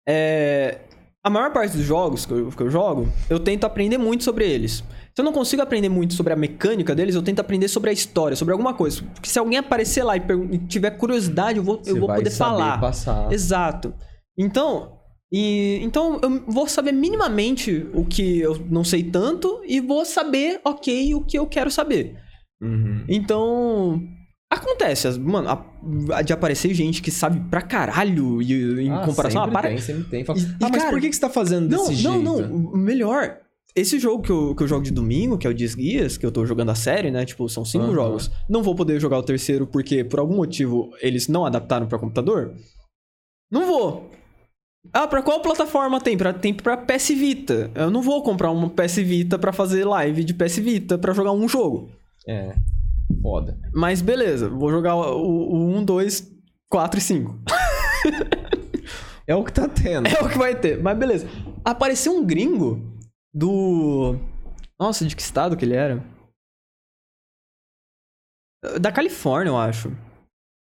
é, 0.07 0.79
a 1.23 1.29
maior 1.29 1.51
parte 1.51 1.77
dos 1.77 1.85
jogos 1.85 2.25
que 2.25 2.33
eu, 2.33 2.49
que 2.49 2.61
eu 2.61 2.69
jogo, 2.69 3.07
eu 3.29 3.39
tento 3.39 3.65
aprender 3.65 3.97
muito 3.97 4.23
sobre 4.23 4.49
eles. 4.49 4.83
Se 5.13 5.19
eu 5.19 5.25
não 5.25 5.33
consigo 5.33 5.61
aprender 5.61 5.89
muito 5.89 6.13
sobre 6.13 6.31
a 6.31 6.35
mecânica 6.35 6.95
deles, 6.95 7.15
eu 7.15 7.21
tento 7.21 7.39
aprender 7.39 7.67
sobre 7.67 7.89
a 7.89 7.93
história, 7.93 8.35
sobre 8.35 8.53
alguma 8.53 8.73
coisa. 8.73 9.03
Porque 9.13 9.29
se 9.29 9.37
alguém 9.37 9.59
aparecer 9.59 10.03
lá 10.03 10.15
e, 10.15 10.21
e 10.51 10.57
tiver 10.59 10.91
curiosidade, 10.91 11.57
eu 11.57 11.63
vou, 11.63 11.81
eu 11.85 11.99
vou 11.99 12.07
poder 12.07 12.31
falar. 12.31 12.79
passar. 12.79 13.31
Exato. 13.31 13.93
Então, 14.37 14.97
e, 15.31 15.79
então 15.83 16.19
eu 16.23 16.43
vou 16.47 16.67
saber 16.67 16.91
minimamente 16.91 17.87
o 17.93 18.05
que 18.05 18.39
eu 18.39 18.57
não 18.69 18.83
sei 18.83 19.03
tanto 19.03 19.61
e 19.65 19.79
vou 19.79 20.05
saber, 20.05 20.59
ok, 20.63 21.13
o 21.13 21.23
que 21.25 21.37
eu 21.37 21.45
quero 21.45 21.69
saber. 21.69 22.17
Uhum. 22.61 23.03
Então, 23.09 24.01
acontece, 24.49 25.19
mano, 25.19 25.49
a- 25.49 25.65
a 26.17 26.21
de 26.21 26.31
aparecer 26.33 26.73
gente 26.73 27.01
que 27.01 27.09
sabe 27.11 27.39
pra 27.49 27.61
caralho 27.61 28.41
e, 28.41 28.83
em 28.85 28.91
Ah, 28.91 29.05
comparação 29.05 29.41
a 29.41 29.45
sempre 29.45 29.53
para. 29.61 29.69
tem, 29.69 29.77
sempre 29.79 30.03
tem. 30.03 30.25
Fala, 30.25 30.39
E- 30.39 30.43
ah, 30.43 30.69
mas 30.71 30.71
cara, 30.83 30.89
por 30.91 31.01
que, 31.01 31.09
que 31.09 31.15
você 31.15 31.21
tá 31.21 31.29
fazendo 31.29 31.69
Não, 31.69 31.87
desse 31.87 32.03
não, 32.03 32.13
jeito? 32.13 32.23
não. 32.49 32.55
O 32.73 32.77
Melhor. 32.77 33.37
Esse 33.73 33.97
jogo 33.99 34.21
que 34.21 34.29
eu, 34.31 34.53
que 34.53 34.63
eu 34.63 34.67
jogo 34.67 34.83
de 34.83 34.91
domingo, 34.91 35.37
que 35.37 35.47
é 35.47 35.49
o 35.49 35.53
Dias 35.53 35.73
Guias, 35.73 36.17
que 36.17 36.25
eu 36.25 36.31
tô 36.31 36.45
jogando 36.45 36.71
a 36.71 36.75
série, 36.75 37.09
né? 37.09 37.23
Tipo, 37.25 37.47
são 37.47 37.63
cinco 37.63 37.85
Aham. 37.85 37.93
jogos. 37.93 38.29
Não 38.49 38.61
vou 38.61 38.75
poder 38.75 38.99
jogar 38.99 39.17
o 39.17 39.23
terceiro 39.23 39.65
porque, 39.65 40.03
por 40.03 40.19
algum 40.19 40.35
motivo, 40.35 40.89
eles 41.01 41.29
não 41.29 41.45
adaptaram 41.45 41.87
pra 41.87 41.97
computador. 41.97 42.53
Não 43.49 43.65
vou. 43.65 44.11
Ah, 44.91 45.07
pra 45.07 45.21
qual 45.21 45.41
plataforma 45.41 46.01
tem? 46.01 46.17
Pra, 46.17 46.33
tem 46.33 46.53
pra 46.53 46.75
PS 46.75 47.11
Vita. 47.15 47.71
Eu 47.73 47.89
não 47.89 48.01
vou 48.01 48.21
comprar 48.23 48.51
uma 48.51 48.69
PS 48.69 48.97
Vita 49.03 49.39
pra 49.39 49.53
fazer 49.53 49.85
live 49.85 50.23
de 50.25 50.33
PS 50.33 50.57
Vita 50.59 50.97
pra 50.97 51.13
jogar 51.13 51.31
um 51.31 51.47
jogo. 51.47 51.89
É, 52.27 52.55
foda. 53.21 53.59
Mas 53.73 54.01
beleza, 54.01 54.49
vou 54.49 54.71
jogar 54.71 54.95
o, 54.95 55.25
o 55.25 55.77
1, 55.77 55.85
2, 55.85 56.31
4 56.69 56.99
e 56.99 57.01
5. 57.01 57.39
É 59.27 59.35
o 59.35 59.45
que 59.45 59.53
tá 59.53 59.65
tendo. 59.65 60.07
É 60.07 60.21
o 60.21 60.27
que 60.27 60.37
vai 60.37 60.59
ter. 60.59 60.81
Mas 60.81 60.97
beleza. 60.97 61.25
Apareceu 61.63 62.11
um 62.11 62.25
gringo 62.25 62.81
do. 63.33 64.17
Nossa, 64.77 65.05
de 65.05 65.15
que 65.15 65.21
estado 65.21 65.55
que 65.55 65.63
ele 65.63 65.75
era? 65.75 66.03
Da 68.79 68.91
Califórnia, 68.91 69.49
eu 69.49 69.57
acho. 69.57 69.95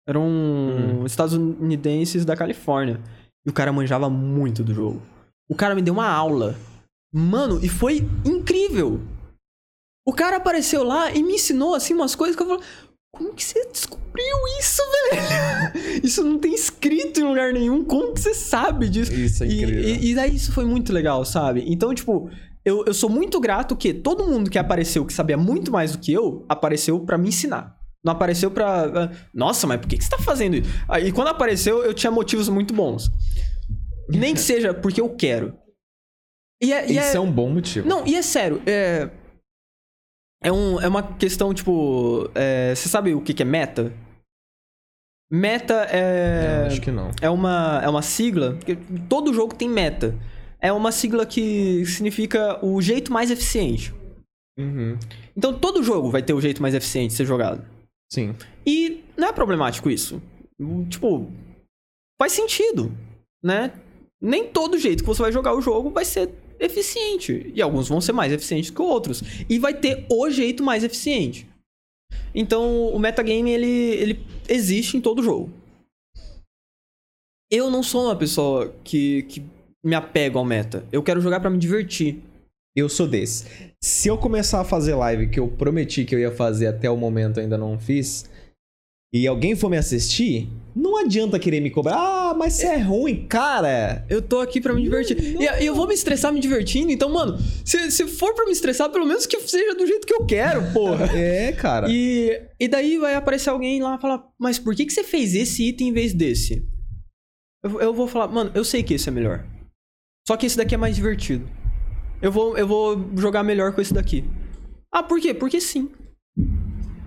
Eram 0.05 1.05
estadunidenses 1.05 2.25
da 2.25 2.35
Califórnia. 2.35 3.01
E 3.45 3.49
o 3.49 3.53
cara 3.53 3.71
manjava 3.71 4.09
muito 4.09 4.65
do 4.65 4.73
jogo. 4.73 5.01
O 5.49 5.55
cara 5.55 5.73
me 5.73 5.81
deu 5.81 5.93
uma 5.93 6.09
aula. 6.09 6.55
Mano, 7.13 7.63
e 7.63 7.69
foi 7.69 7.99
incrível. 8.25 8.99
O 10.07 10.13
cara 10.13 10.37
apareceu 10.37 10.83
lá 10.83 11.11
e 11.11 11.21
me 11.21 11.33
ensinou, 11.33 11.75
assim, 11.75 11.93
umas 11.93 12.15
coisas 12.15 12.35
que 12.35 12.41
eu 12.43 12.47
falei... 12.47 12.63
Como 13.15 13.33
que 13.33 13.43
você 13.43 13.65
descobriu 13.71 14.35
isso, 14.59 14.81
velho? 15.11 16.01
Isso 16.05 16.23
não 16.23 16.37
tem 16.37 16.53
escrito 16.53 17.19
em 17.19 17.23
lugar 17.23 17.51
nenhum. 17.51 17.83
Como 17.83 18.13
que 18.13 18.21
você 18.21 18.33
sabe 18.33 18.87
disso? 18.89 19.11
Isso 19.11 19.43
é 19.43 19.47
E- 19.47 19.61
incrível. 19.63 19.83
E, 19.83 20.11
e 20.11 20.15
daí 20.15 20.35
isso 20.35 20.51
foi 20.51 20.65
muito 20.65 20.93
legal, 20.93 21.25
sabe? 21.25 21.63
Então, 21.67 21.93
tipo, 21.95 22.29
eu, 22.63 22.83
eu 22.85 22.93
sou 22.93 23.09
muito 23.09 23.39
grato 23.39 23.75
que 23.75 23.91
todo 23.93 24.27
mundo 24.27 24.51
que 24.51 24.59
apareceu, 24.59 25.03
que 25.03 25.13
sabia 25.13 25.37
muito 25.37 25.71
mais 25.71 25.93
do 25.93 25.97
que 25.97 26.13
eu, 26.13 26.45
apareceu 26.47 26.99
pra 26.99 27.17
me 27.17 27.29
ensinar. 27.29 27.75
Não 28.05 28.13
apareceu 28.13 28.51
pra. 28.51 28.85
ah, 28.85 29.11
Nossa, 29.33 29.65
mas 29.65 29.79
por 29.79 29.87
que, 29.87 29.97
que 29.97 30.03
você 30.03 30.11
tá 30.11 30.19
fazendo 30.19 30.55
isso? 30.57 30.69
Aí 30.87 31.11
quando 31.11 31.29
apareceu, 31.29 31.83
eu 31.83 31.93
tinha 31.95 32.11
motivos 32.11 32.47
muito 32.49 32.71
bons. 32.73 33.09
Nem 34.09 34.33
que 34.35 34.41
seja 34.41 34.73
porque 34.75 35.01
eu 35.01 35.09
quero. 35.09 35.55
E 36.61 36.71
é, 36.71 36.85
e 36.87 36.97
Isso 36.97 37.13
é- 37.13 37.15
é 37.15 37.19
um 37.19 37.31
bom 37.31 37.49
motivo. 37.49 37.87
Não, 37.87 38.05
e 38.05 38.15
é 38.15 38.21
sério, 38.21 38.61
é. 38.67 39.09
É, 40.43 40.51
um, 40.51 40.79
é 40.79 40.87
uma 40.87 41.03
questão, 41.15 41.53
tipo. 41.53 42.29
é, 42.35 42.73
Você 42.75 42.87
sabe 42.89 43.13
o 43.13 43.21
que, 43.21 43.33
que 43.33 43.41
é 43.43 43.45
meta? 43.45 43.93
Meta 45.29 45.73
Não, 45.73 45.89
é 45.91 46.67
acho 46.67 46.81
que 46.81 46.91
não. 46.91 47.11
é 47.21 47.29
uma, 47.29 47.81
é 47.83 47.89
uma 47.89 48.01
sigla. 48.01 48.57
Todo 49.09 49.33
jogo 49.33 49.53
tem 49.55 49.67
meta. 49.69 50.15
É 50.59 50.71
uma 50.71 50.91
sigla 50.91 51.25
que 51.25 51.85
significa 51.85 52.63
o 52.65 52.81
jeito 52.81 53.11
mais 53.11 53.29
eficiente. 53.29 53.93
Uhum. 54.57 54.97
Então 55.35 55.53
todo 55.57 55.83
jogo 55.83 56.09
vai 56.09 56.23
ter 56.23 56.33
o 56.33 56.41
jeito 56.41 56.61
mais 56.61 56.73
eficiente 56.73 57.11
de 57.11 57.17
ser 57.17 57.25
jogado. 57.25 57.63
Sim. 58.11 58.35
E 58.65 59.03
não 59.17 59.27
é 59.27 59.33
problemático 59.33 59.89
isso. 59.89 60.21
Tipo, 60.89 61.29
faz 62.19 62.31
sentido, 62.31 62.91
né? 63.43 63.73
Nem 64.19 64.47
todo 64.47 64.79
jeito 64.79 65.03
que 65.03 65.07
você 65.07 65.21
vai 65.21 65.31
jogar 65.31 65.53
o 65.53 65.61
jogo 65.61 65.91
vai 65.91 66.05
ser 66.05 66.33
eficiente. 66.59 67.51
E 67.53 67.61
alguns 67.61 67.87
vão 67.87 68.01
ser 68.01 68.13
mais 68.13 68.31
eficientes 68.31 68.69
que 68.69 68.81
outros. 68.81 69.21
E 69.49 69.59
vai 69.59 69.73
ter 69.73 70.05
o 70.09 70.29
jeito 70.29 70.63
mais 70.63 70.83
eficiente. 70.83 71.47
Então, 72.33 72.87
o 72.87 72.99
metagame, 72.99 73.51
ele, 73.51 73.67
ele 73.67 74.25
existe 74.47 74.97
em 74.97 75.01
todo 75.01 75.23
jogo. 75.23 75.49
Eu 77.51 77.69
não 77.69 77.81
sou 77.81 78.05
uma 78.05 78.15
pessoa 78.15 78.73
que, 78.83 79.23
que 79.23 79.43
me 79.83 79.95
apego 79.95 80.37
ao 80.37 80.45
meta. 80.45 80.85
Eu 80.91 81.01
quero 81.01 81.21
jogar 81.21 81.39
pra 81.39 81.49
me 81.49 81.57
divertir. 81.57 82.21
Eu 82.75 82.89
sou 82.89 83.07
desse. 83.07 83.45
Se 83.81 84.07
eu 84.07 84.17
começar 84.17 84.61
a 84.61 84.65
fazer 84.65 84.93
live 84.95 85.29
que 85.29 85.39
eu 85.39 85.47
prometi 85.47 86.05
que 86.05 86.13
eu 86.13 86.19
ia 86.19 86.31
fazer 86.31 86.67
até 86.67 86.89
o 86.89 86.97
momento 86.97 87.39
ainda 87.39 87.57
não 87.57 87.79
fiz, 87.79 88.29
e 89.13 89.25
alguém 89.25 89.55
for 89.55 89.69
me 89.69 89.77
assistir, 89.77 90.49
não 90.75 90.97
adianta 90.97 91.39
querer 91.39 91.61
me 91.61 91.71
cobrar. 91.71 91.95
Ah, 91.95 92.33
mas 92.37 92.53
você 92.53 92.67
é 92.67 92.77
ruim, 92.77 93.25
cara. 93.27 94.05
Eu 94.09 94.21
tô 94.21 94.39
aqui 94.39 94.59
pra 94.59 94.73
me 94.73 94.83
divertir. 94.83 95.17
E, 95.17 95.63
e 95.63 95.65
eu 95.65 95.73
vou 95.73 95.87
me 95.87 95.93
estressar 95.93 96.31
me 96.31 96.39
divertindo, 96.39 96.91
então, 96.91 97.09
mano, 97.09 97.37
se, 97.63 97.89
se 97.89 98.05
for 98.07 98.35
pra 98.35 98.45
me 98.45 98.51
estressar, 98.51 98.89
pelo 98.89 99.05
menos 99.05 99.25
que 99.25 99.39
seja 99.39 99.73
do 99.75 99.87
jeito 99.87 100.05
que 100.05 100.13
eu 100.13 100.25
quero, 100.25 100.71
porra. 100.73 101.07
É, 101.17 101.51
cara. 101.53 101.87
E, 101.89 102.41
e 102.59 102.67
daí 102.67 102.97
vai 102.97 103.15
aparecer 103.15 103.49
alguém 103.49 103.81
lá 103.81 103.95
e 103.95 104.01
falar, 104.01 104.23
mas 104.37 104.59
por 104.59 104.75
que, 104.75 104.85
que 104.85 104.93
você 104.93 105.03
fez 105.03 105.33
esse 105.33 105.63
item 105.63 105.87
em 105.87 105.93
vez 105.93 106.13
desse? 106.13 106.67
Eu, 107.63 107.81
eu 107.81 107.93
vou 107.93 108.07
falar, 108.07 108.27
mano, 108.27 108.51
eu 108.53 108.63
sei 108.63 108.83
que 108.83 108.93
esse 108.93 109.09
é 109.09 109.11
melhor. 109.11 109.45
Só 110.27 110.35
que 110.35 110.45
esse 110.45 110.57
daqui 110.57 110.75
é 110.75 110.77
mais 110.77 110.95
divertido. 110.95 111.49
Eu 112.21 112.31
vou, 112.31 112.57
eu 112.57 112.67
vou 112.67 113.09
jogar 113.15 113.43
melhor 113.43 113.73
com 113.73 113.81
esse 113.81 113.93
daqui. 113.93 114.25
Ah, 114.91 115.01
por 115.01 115.19
quê? 115.19 115.33
Porque 115.33 115.61
sim. 115.61 115.89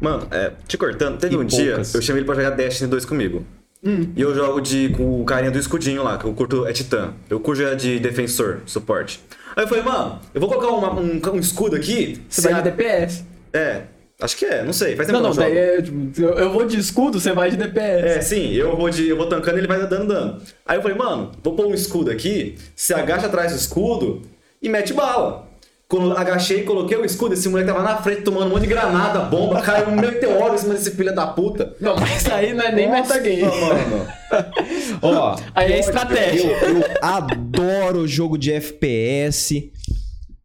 Mano, 0.01 0.27
é, 0.31 0.53
te 0.67 0.77
cortando, 0.79 1.19
teve 1.19 1.35
E 1.35 1.39
um 1.39 1.45
dia, 1.45 1.71
poucas. 1.73 1.95
eu 1.95 2.03
chamei 2.03 2.21
ele 2.21 2.27
pra 2.27 2.35
jogar 2.35 2.51
Destiny 2.51 2.89
2 2.91 3.05
comigo. 3.05 3.45
Hum. 3.85 4.09
E 4.15 4.21
eu 4.21 4.35
jogo 4.35 4.61
de, 4.61 4.91
com 4.91 5.21
o 5.21 5.25
carinha 5.25 5.51
do 5.51 5.59
escudinho 5.59 6.03
lá, 6.03 6.19
que 6.19 6.25
eu 6.27 6.33
curto 6.35 6.67
é 6.67 6.73
Titã. 6.73 7.15
Eu 7.31 7.41
curto 7.41 7.63
é 7.63 7.75
de 7.75 7.99
defensor, 7.99 8.61
suporte. 8.67 9.21
Aí 9.57 9.65
eu 9.65 9.69
falei, 9.69 9.83
mano, 9.83 10.21
eu 10.35 10.41
vou 10.41 10.49
colocar 10.51 10.69
uma- 10.69 11.01
um, 11.01 11.21
um 11.35 11.39
escudo 11.39 11.77
aqui. 11.77 12.21
Você 12.29 12.43
vai 12.43 12.53
a- 12.53 12.61
de 12.61 12.71
DPS. 12.71 13.25
É, 13.53 13.83
acho 14.21 14.37
que 14.37 14.45
é, 14.45 14.63
não 14.63 14.73
sei, 14.75 14.95
faz 14.97 15.07
tempo 15.09 15.19
Não, 15.21 15.29
não, 15.31 15.35
que 15.35 15.39
eu 15.41 15.43
daí 15.45 15.55
jogo. 15.55 15.79
é, 15.79 15.83
tipo, 15.83 16.23
eu, 16.23 16.29
eu 16.45 16.53
vou 16.53 16.67
de 16.67 16.79
escudo, 16.79 17.19
você 17.19 17.33
vai 17.33 17.51
de 17.51 17.57
DPS. 17.57 18.07
É, 18.07 18.21
sim, 18.21 18.53
eu 18.53 18.77
vou, 18.77 18.91
de, 18.91 19.09
eu 19.09 19.17
vou 19.17 19.27
tancando 19.27 19.57
e 19.57 19.61
ele 19.61 19.67
vai 19.67 19.79
dando 19.87 20.07
dano. 20.09 20.41
Aí 20.67 20.77
eu 20.77 20.83
falei, 20.83 20.97
mano, 20.97 21.33
vou 21.43 21.55
pôr 21.57 21.67
um 21.67 21.75
escudo 21.75 22.11
aqui, 22.11 22.57
se 22.77 22.93
agacha 22.93 23.27
atrás 23.27 23.51
do 23.53 23.57
escudo 23.59 24.21
e 24.63 24.69
mete 24.69 24.93
bala. 24.93 25.49
Quando 25.91 26.16
agachei 26.16 26.61
e 26.61 26.62
coloquei 26.62 26.97
o 26.97 27.05
escudo, 27.05 27.34
esse 27.34 27.49
moleque 27.49 27.68
tava 27.72 27.82
na 27.82 27.97
frente 27.97 28.22
tomando 28.22 28.47
um 28.47 28.51
monte 28.51 28.61
de 28.62 28.68
granada, 28.68 29.18
bomba, 29.24 29.61
caiu 29.61 29.88
um 29.88 29.97
meteoro 29.97 30.55
em 30.55 30.59
cima 30.59 30.74
desse 30.74 30.93
filho 30.93 31.12
da 31.12 31.26
puta. 31.26 31.74
Não, 31.80 31.97
mas 31.97 32.28
aí 32.30 32.55
não 32.55 32.62
é 32.64 32.70
nem 32.70 32.88
metagame. 32.88 33.43
mano. 33.43 34.07
Ó, 35.03 35.36
Aí 35.53 35.72
é 35.72 35.80
estratégia. 35.80 36.47
eu, 36.62 36.78
eu 36.78 36.84
adoro 37.03 38.07
jogo 38.07 38.38
de 38.38 38.53
FPS. 38.53 39.72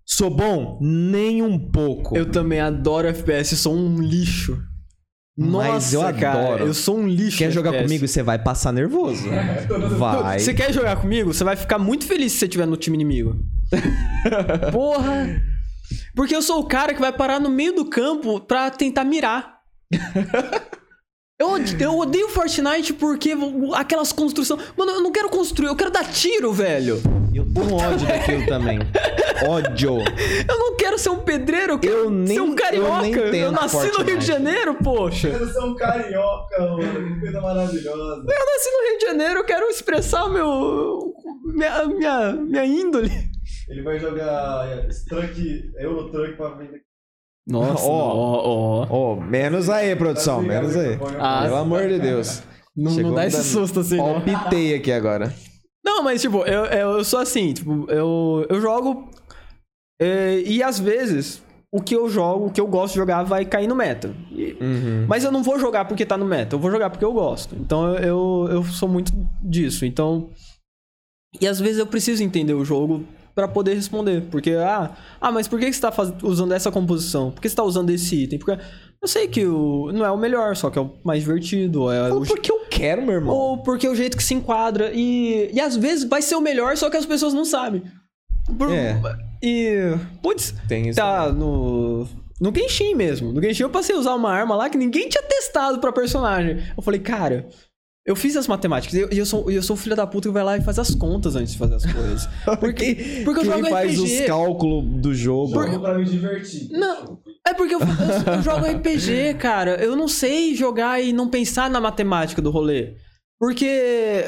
Sou 0.03 0.31
bom? 0.31 0.79
Nem 0.81 1.43
um 1.43 1.59
pouco. 1.59 2.17
Eu 2.17 2.25
também 2.31 2.59
adoro 2.59 3.07
FPS, 3.07 3.55
sou 3.55 3.75
um 3.75 4.01
lixo. 4.01 4.57
Mas 5.37 5.93
Nossa, 5.93 5.95
eu 5.95 6.01
cara, 6.19 6.39
adoro. 6.47 6.65
eu 6.65 6.73
sou 6.73 6.97
um 6.97 7.07
lixo. 7.07 7.37
Quer 7.37 7.51
jogar 7.51 7.69
FPS. 7.69 7.87
comigo? 7.87 8.07
Você 8.07 8.23
vai 8.23 8.39
passar 8.39 8.71
nervoso. 8.71 9.27
Vai. 9.99 10.39
Você 10.39 10.55
quer 10.55 10.73
jogar 10.73 10.95
comigo? 10.95 11.31
Você 11.31 11.43
vai 11.43 11.55
ficar 11.55 11.77
muito 11.77 12.05
feliz 12.07 12.31
se 12.31 12.39
você 12.39 12.45
estiver 12.45 12.65
no 12.65 12.77
time 12.77 12.95
inimigo. 12.95 13.35
Porra! 14.71 15.41
Porque 16.15 16.35
eu 16.35 16.41
sou 16.41 16.59
o 16.59 16.67
cara 16.67 16.93
que 16.93 16.99
vai 17.01 17.11
parar 17.11 17.39
no 17.39 17.49
meio 17.49 17.73
do 17.75 17.85
campo 17.89 18.39
pra 18.41 18.69
tentar 18.71 19.03
mirar. 19.03 19.55
Eu, 21.39 21.49
eu 21.79 21.99
odeio 21.99 22.29
Fortnite 22.29 22.93
porque 22.93 23.35
aquelas 23.73 24.11
construções. 24.13 24.61
Mano, 24.77 24.91
eu 24.93 25.01
não 25.03 25.11
quero 25.11 25.29
construir, 25.29 25.67
eu 25.67 25.75
quero 25.75 25.91
dar 25.91 26.05
tiro, 26.09 26.53
velho. 26.53 27.01
Eu 27.33 27.45
tenho 27.53 27.73
ódio 27.75 28.07
daquilo 28.07 28.45
também. 28.47 28.79
Ódio. 29.45 29.97
Eu 30.47 30.57
não 30.57 30.77
quero 30.77 30.97
ser 30.97 31.09
um 31.09 31.19
pedreiro, 31.19 31.73
eu 31.73 31.79
quero 31.79 31.93
Eu 31.93 32.09
nem- 32.09 32.35
ser 32.37 32.41
um 32.41 32.55
carioca. 32.55 32.87
eu 32.95 33.01
nem 33.01 33.11
tento 33.31 33.51
nasci 33.51 33.75
no 33.75 33.81
Rio 33.83 33.93
Fortnite. 33.93 34.19
de 34.19 34.25
Janeiro, 34.25 34.75
poxa. 34.81 35.29
Quero 35.29 35.51
ser 35.51 35.59
um 35.59 35.75
carioca, 35.75 36.59
mano. 36.61 37.13
Que 37.15 37.19
coisa 37.19 37.41
maravilhosa. 37.41 38.23
Eu 38.29 38.45
nasci 38.45 38.69
no 38.71 38.89
Rio 38.89 38.97
de 38.99 39.05
Janeiro, 39.05 39.39
eu 39.39 39.43
quero 39.43 39.65
expressar 39.69 40.29
meu. 40.29 41.13
minha, 41.43 41.85
minha, 41.87 42.31
minha 42.31 42.65
índole. 42.65 43.11
Ele 43.69 43.81
vai 43.81 43.99
jogar 43.99 44.67
é, 44.67 44.87
truck, 45.07 45.71
Euro 45.79 46.09
Truck 46.11 46.33
pra 46.35 46.49
vender. 46.49 46.81
Nossa, 47.47 47.85
Ó. 47.85 48.85
ó, 48.87 48.87
ó. 48.89 49.15
Menos 49.19 49.69
aí, 49.69 49.95
produção, 49.95 50.41
menos 50.41 50.75
aí. 50.75 50.97
Ah, 51.19 51.43
Pelo 51.43 51.57
amor 51.57 51.87
de 51.87 51.99
Deus. 51.99 52.41
Não, 52.75 52.91
Chegou 52.91 53.11
não 53.11 53.15
dá 53.15 53.25
esse 53.27 53.43
susto 53.43 53.79
assim, 53.81 53.97
não. 53.97 54.19
Palpitei 54.21 54.75
aqui 54.75 54.91
agora. 54.91 55.33
Não, 55.85 56.03
mas 56.03 56.21
tipo, 56.21 56.43
eu, 56.45 56.65
eu, 56.65 57.03
sou 57.03 57.19
assim, 57.19 57.53
tipo, 57.53 57.85
eu, 57.89 58.45
eu 58.49 58.59
jogo. 58.59 59.09
é, 60.01 60.39
e 60.41 60.61
às 60.63 60.79
vezes, 60.79 61.41
o 61.71 61.79
que 61.81 61.95
eu 61.95 62.09
jogo, 62.09 62.47
o 62.47 62.51
que 62.51 62.59
eu 62.59 62.67
gosto 62.67 62.93
de 62.93 62.99
jogar 62.99 63.23
vai 63.23 63.45
cair 63.45 63.67
no 63.67 63.75
meta. 63.75 64.13
E- 64.31 64.57
Uhum. 64.59 65.05
Mas 65.07 65.23
eu 65.23 65.31
não 65.31 65.43
vou 65.43 65.59
jogar 65.59 65.85
porque 65.85 66.05
tá 66.05 66.17
no 66.17 66.25
meta, 66.25 66.55
eu 66.55 66.59
vou 66.59 66.71
jogar 66.71 66.89
porque 66.89 67.05
eu 67.05 67.13
gosto. 67.13 67.55
Então 67.55 67.93
eu, 67.95 68.03
eu, 68.03 68.47
eu 68.55 68.63
sou 68.63 68.89
muito 68.89 69.11
disso. 69.43 69.85
Então. 69.85 70.29
E 71.39 71.47
às 71.47 71.59
vezes 71.59 71.77
eu 71.77 71.85
preciso 71.85 72.23
entender 72.23 72.53
o 72.53 72.65
jogo 72.65 73.05
pra 73.35 73.47
poder 73.47 73.73
responder. 73.75 74.21
Porque, 74.31 74.51
ah, 74.51 74.91
ah 75.19 75.31
mas 75.31 75.47
por 75.47 75.59
que 75.59 75.71
você 75.71 75.79
tá 75.81 75.91
faz- 75.91 76.13
usando 76.23 76.53
essa 76.53 76.71
composição? 76.71 77.31
Por 77.31 77.41
que 77.41 77.49
você 77.49 77.55
tá 77.55 77.63
usando 77.63 77.89
esse 77.89 78.23
item? 78.23 78.39
Porque 78.39 78.57
eu 79.01 79.07
sei 79.07 79.27
que 79.27 79.45
o, 79.45 79.91
não 79.93 80.05
é 80.05 80.09
o 80.09 80.17
melhor, 80.17 80.55
só 80.55 80.69
que 80.69 80.79
é 80.79 80.81
o 80.81 80.93
mais 81.03 81.19
divertido. 81.21 81.81
ou 81.83 81.91
É 81.91 82.05
o, 82.07 82.09
Fala 82.13 82.25
porque 82.25 82.51
eu 82.51 82.61
quero, 82.69 83.01
meu 83.01 83.15
irmão. 83.15 83.35
ou 83.35 83.57
porque 83.61 83.85
é 83.85 83.89
o 83.89 83.95
jeito 83.95 84.15
que 84.17 84.23
se 84.23 84.33
enquadra. 84.33 84.91
E, 84.93 85.51
e 85.53 85.59
às 85.59 85.75
vezes 85.75 86.05
vai 86.05 86.21
ser 86.21 86.35
o 86.35 86.41
melhor, 86.41 86.77
só 86.77 86.89
que 86.89 86.97
as 86.97 87.05
pessoas 87.05 87.33
não 87.33 87.43
sabem. 87.45 87.83
Por- 88.57 88.71
É. 88.71 88.99
E. 89.43 89.93
Putz, 90.23 90.55
Tem 90.67 90.87
isso. 90.89 90.95
tá 90.99 91.31
no. 91.31 92.07
No 92.39 92.53
Genshin 92.53 92.95
mesmo. 92.95 93.31
No 93.31 93.41
Genshin 93.41 93.63
eu 93.63 93.69
passei 93.69 93.95
a 93.95 93.99
usar 93.99 94.13
uma 94.15 94.29
arma 94.31 94.55
lá 94.55 94.69
que 94.69 94.77
ninguém 94.77 95.07
tinha 95.07 95.23
testado 95.23 95.79
pra 95.79 95.91
personagem. 95.91 96.57
Eu 96.75 96.83
falei, 96.83 96.99
cara. 96.99 97.47
Eu 98.05 98.15
fiz 98.15 98.37
as 98.37 98.47
matemáticas 98.47 98.93
e 98.93 98.99
eu, 99.01 99.09
e 99.11 99.17
eu 99.17 99.25
sou 99.25 99.49
eu 99.49 99.63
sou 99.63 99.75
o 99.75 99.79
filho 99.79 99.95
da 99.95 100.05
puta 100.05 100.27
que 100.29 100.33
vai 100.33 100.43
lá 100.43 100.55
e 100.57 100.61
faz 100.61 100.77
as 100.77 100.93
contas 100.93 101.35
antes 101.35 101.53
de 101.53 101.57
fazer 101.57 101.75
as 101.75 101.85
coisas. 101.91 102.27
Porque, 102.59 103.21
porque 103.25 103.39
eu 103.39 103.43
Quem 103.43 103.45
jogo 103.45 103.67
faz 103.69 103.93
RPG. 103.97 104.03
os 104.21 104.27
cálculos 104.27 105.01
do 105.01 105.13
jogo. 105.15 105.53
Jogo 105.53 105.79
pra 105.79 105.97
me 105.97 106.05
divertir. 106.05 106.69
Não, 106.71 107.19
é 107.47 107.53
porque 107.55 107.73
eu, 107.73 107.79
eu- 107.79 108.33
eu 108.35 108.41
jogo 108.43 108.65
RPG, 108.65 109.33
cara. 109.39 109.83
Eu 109.83 109.95
não 109.95 110.07
sei 110.07 110.53
jogar 110.53 111.01
e 111.01 111.11
não 111.11 111.27
pensar 111.29 111.67
na 111.69 111.81
matemática 111.81 112.41
do 112.43 112.51
rolê. 112.51 112.95
Porque 113.39 114.23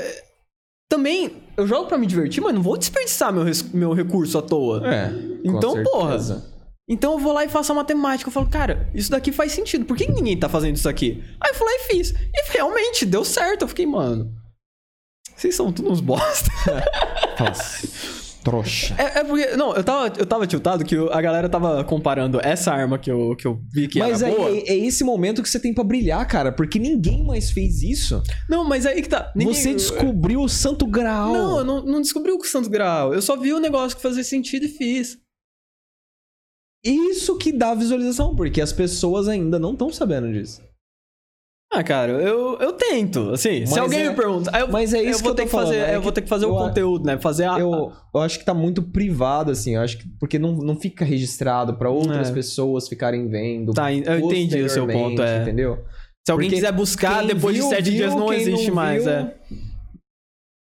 também 0.89 1.33
eu 1.55 1.67
jogo 1.67 1.87
pra 1.87 1.97
me 1.97 2.07
divertir, 2.07 2.41
mas 2.41 2.53
não 2.55 2.61
vou 2.63 2.77
desperdiçar 2.77 3.31
meu, 3.31 3.45
meu 3.73 3.93
recurso 3.93 4.37
à 4.39 4.41
toa. 4.41 4.81
É. 4.91 5.11
Então, 5.43 5.75
com 5.75 5.83
porra. 5.83 6.43
Então 6.89 7.13
eu 7.13 7.19
vou 7.19 7.33
lá 7.33 7.43
e 7.43 7.49
faço 7.49 7.71
a 7.71 7.75
matemática. 7.75 8.29
Eu 8.29 8.33
falo, 8.33 8.47
cara, 8.49 8.89
isso 8.93 9.11
daqui 9.11 9.31
faz 9.31 9.51
sentido. 9.51 9.85
Por 9.85 9.97
que 9.97 10.09
ninguém 10.09 10.37
tá 10.39 10.47
fazendo 10.47 10.75
isso 10.77 10.87
aqui? 10.87 11.21
Aí 11.41 11.51
eu 11.51 11.55
fui 11.55 11.65
lá 11.67 11.73
e 11.73 11.79
fiz. 11.93 12.11
E 12.11 12.51
realmente 12.53 13.05
deu 13.05 13.25
certo. 13.25 13.63
Eu 13.63 13.67
fiquei, 13.67 13.85
mano. 13.85 14.31
Vocês 15.35 15.53
são 15.53 15.71
tudo 15.71 15.91
uns 15.91 15.99
bosta. 15.99 16.49
Nossa. 17.39 17.87
Trouxa. 18.43 18.95
É, 18.97 19.19
é 19.19 19.23
porque. 19.25 19.45
Não, 19.57 19.75
eu 19.75 19.83
tava, 19.83 20.13
eu 20.17 20.25
tava 20.25 20.47
tiltado 20.47 20.85
que 20.85 20.95
a 20.95 21.21
galera 21.21 21.49
tava 21.49 21.83
comparando 21.83 22.39
essa 22.41 22.71
arma 22.71 22.97
que 22.97 23.11
eu, 23.11 23.35
que 23.35 23.45
eu 23.45 23.59
vi 23.73 23.89
que 23.89 23.99
Mas 23.99 24.21
era 24.21 24.31
aí 24.31 24.37
boa. 24.37 24.49
é, 24.49 24.69
é 24.69 24.77
esse 24.77 25.03
momento 25.03 25.43
que 25.43 25.49
você 25.49 25.59
tem 25.59 25.73
pra 25.73 25.83
brilhar, 25.83 26.25
cara, 26.25 26.49
porque 26.53 26.79
ninguém 26.79 27.25
mais 27.25 27.51
fez 27.51 27.83
isso. 27.83 28.23
Não, 28.49 28.63
mas 28.63 28.85
aí 28.85 29.01
que 29.01 29.09
tá. 29.09 29.33
ninguém- 29.35 29.53
Você 29.53 29.73
descobriu 29.73 30.41
o 30.41 30.47
santo 30.47 30.87
graal. 30.87 31.33
Não, 31.33 31.57
eu 31.57 31.63
não, 31.65 31.85
não 31.85 32.01
descobri 32.01 32.31
o 32.31 32.41
Santo 32.45 32.69
Grau. 32.69 33.13
Eu 33.13 33.21
só 33.21 33.35
vi 33.35 33.51
o 33.51 33.59
negócio 33.59 33.97
que 33.97 34.01
fazia 34.03 34.23
sentido 34.23 34.65
e 34.65 34.69
fiz. 34.69 35.17
Isso 36.89 37.37
que 37.37 37.51
dá 37.51 37.73
visualização, 37.75 38.35
porque 38.35 38.61
as 38.61 38.71
pessoas 38.73 39.27
ainda 39.27 39.57
não 39.59 39.73
estão 39.73 39.91
sabendo 39.91 40.31
disso. 40.31 40.61
Ah, 41.73 41.83
cara, 41.83 42.13
eu, 42.13 42.57
eu 42.59 42.71
tento, 42.73 43.31
assim. 43.31 43.65
se 43.65 43.71
Mas 43.71 43.77
alguém 43.77 43.99
é- 43.99 44.09
me 44.09 44.15
pergunta, 44.15 44.57
eu, 44.57 44.69
mas 44.69 44.93
é 44.93 45.01
isso 45.01 45.09
eu 45.09 45.17
que 45.17 45.23
vou 45.23 45.31
eu 45.31 45.35
ter 45.35 45.45
que 45.45 45.51
fazer, 45.51 45.75
é 45.75 45.95
eu 45.95 46.01
vou 46.01 46.11
que 46.13 46.15
ter 46.15 46.21
que 46.21 46.29
fazer 46.29 46.45
o 46.45 46.49
eu- 46.49 46.55
conteúdo, 46.55 47.05
né? 47.05 47.17
Fazer 47.17 47.43
a, 47.43 47.59
Eu, 47.59 47.91
eu 48.15 48.21
acho 48.21 48.39
que 48.39 48.45
tá 48.45 48.53
muito 48.53 48.81
privado, 48.81 49.51
assim. 49.51 49.75
Eu 49.75 49.81
acho 49.81 49.97
que. 49.97 50.07
Porque 50.17 50.39
não, 50.39 50.53
não 50.53 50.77
fica 50.79 51.03
registrado 51.03 51.73
pra 51.75 51.89
outras 51.89 52.29
É. 52.29 52.33
pessoas 52.33 52.87
ficarem 52.87 53.27
vendo. 53.27 53.73
Tá, 53.73 53.91
eu 53.93 54.17
entendi 54.19 54.61
o 54.61 54.69
seu 54.69 54.87
ponto, 54.87 55.21
é. 55.21 55.41
Entendeu? 55.41 55.79
Se 56.25 56.31
alguém 56.31 56.47
Porque 56.49 56.55
quiser 56.61 56.71
buscar, 56.71 57.25
depois 57.25 57.55
viu, 57.55 57.65
de 57.65 57.69
sete 57.69 57.89
viu, 57.91 57.93
dias 57.99 58.15
não 58.15 58.31
existe 58.31 58.71
mais, 58.71 59.03
viu, 59.03 59.11
é. 59.13 59.33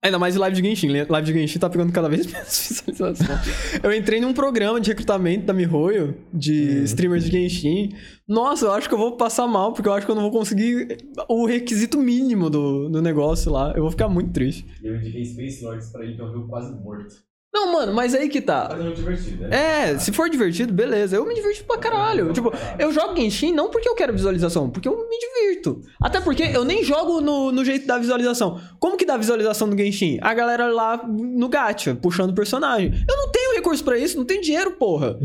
Ainda 0.03 0.19
mais 0.19 0.35
live 0.35 0.55
de 0.61 0.67
Genshin. 0.67 0.89
Live 1.09 1.25
de 1.33 1.39
Genshin 1.39 1.57
tá 1.59 1.69
pegando 1.69 1.91
cada 1.91 2.07
vez 2.07 2.27
mais 2.31 2.83
visualização. 2.85 3.35
eu 3.81 3.91
entrei 3.91 4.21
num 4.21 4.31
programa 4.31 4.79
de 4.79 4.89
recrutamento 4.91 5.45
da 5.45 5.53
Mihoyo, 5.53 6.15
de 6.31 6.79
Hum. 6.79 6.83
streamers 6.83 7.23
de 7.25 7.31
Genshin. 7.31 7.89
Nossa, 8.27 8.65
eu 8.65 8.71
acho 8.73 8.87
que 8.87 8.93
eu 8.93 8.99
vou 8.99 9.17
passar 9.17 9.47
mal, 9.47 9.73
porque 9.73 9.89
eu 9.89 9.93
acho 9.93 10.05
que 10.05 10.11
eu 10.11 10.15
não 10.15 10.21
vou 10.21 10.31
conseguir 10.31 10.97
o 11.27 11.45
requisito 11.47 11.97
mínimo 11.97 12.49
do, 12.49 12.89
do 12.89 13.01
negócio 13.01 13.51
lá. 13.51 13.73
Eu 13.75 13.81
vou 13.81 13.91
ficar 13.91 14.07
muito 14.07 14.31
triste. 14.31 14.65
Eu 14.83 14.97
indiquei 14.97 15.25
Space 15.25 15.63
Lords 15.63 15.89
pra 15.91 16.03
ele 16.05 16.15
que 16.15 16.21
eu 16.21 16.31
vi 16.31 16.47
quase 16.47 16.71
morto. 16.79 17.15
Não, 17.53 17.71
mano, 17.71 17.93
mas 17.93 18.13
aí 18.13 18.29
que 18.29 18.41
tá. 18.41 18.69
Mas 18.71 18.85
é 18.85 18.91
divertido, 18.91 19.47
né? 19.47 19.89
É, 19.91 19.97
se 19.97 20.11
for 20.11 20.29
divertido, 20.29 20.73
beleza. 20.73 21.15
Eu 21.15 21.25
me 21.25 21.33
divirto 21.33 21.63
pra 21.63 21.77
caralho. 21.77 22.31
Tipo, 22.33 22.51
eu 22.77 22.91
jogo 22.91 23.15
Genshin 23.15 23.51
não 23.51 23.71
porque 23.71 23.89
eu 23.89 23.95
quero 23.95 24.13
visualização, 24.13 24.69
porque 24.69 24.87
eu 24.87 24.97
me 25.09 25.17
divirto. 25.17 25.81
Até 26.01 26.19
porque 26.21 26.43
eu 26.43 26.63
nem 26.63 26.83
jogo 26.83 27.19
no, 27.21 27.51
no 27.51 27.65
jeito 27.65 27.87
da 27.87 27.97
visualização. 27.97 28.59
Como 28.79 28.97
que 28.97 29.05
dá 29.05 29.17
visualização 29.17 29.67
no 29.67 29.77
Genshin? 29.77 30.19
A 30.21 30.33
galera 30.33 30.67
lá 30.67 31.03
no 31.07 31.49
gacha, 31.49 31.95
puxando 31.95 32.31
o 32.31 32.35
personagem. 32.35 32.93
Eu 33.09 33.17
não 33.17 33.31
tenho 33.31 33.55
recurso 33.55 33.83
pra 33.83 33.97
isso, 33.97 34.17
não 34.17 34.25
tenho 34.25 34.41
dinheiro, 34.41 34.71
porra. 34.73 35.17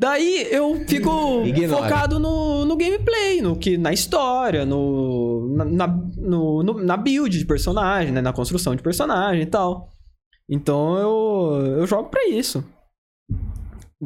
Daí 0.00 0.48
eu 0.50 0.82
fico 0.88 1.42
Ignora. 1.44 1.82
focado 1.82 2.18
no, 2.18 2.64
no 2.64 2.74
gameplay, 2.74 3.42
no 3.42 3.54
que, 3.54 3.76
na 3.76 3.92
história, 3.92 4.64
no, 4.64 5.54
na, 5.54 5.64
na, 5.66 5.86
no- 6.16 6.62
no- 6.62 6.82
na 6.82 6.96
build 6.96 7.38
de 7.38 7.44
personagem, 7.44 8.10
né? 8.10 8.22
Na 8.22 8.32
construção 8.32 8.74
de 8.74 8.82
personagem 8.82 9.42
e 9.42 9.46
tal. 9.46 9.92
Então 10.48 10.96
eu, 10.96 11.66
eu 11.80 11.86
jogo 11.86 12.08
pra 12.08 12.26
isso. 12.28 12.64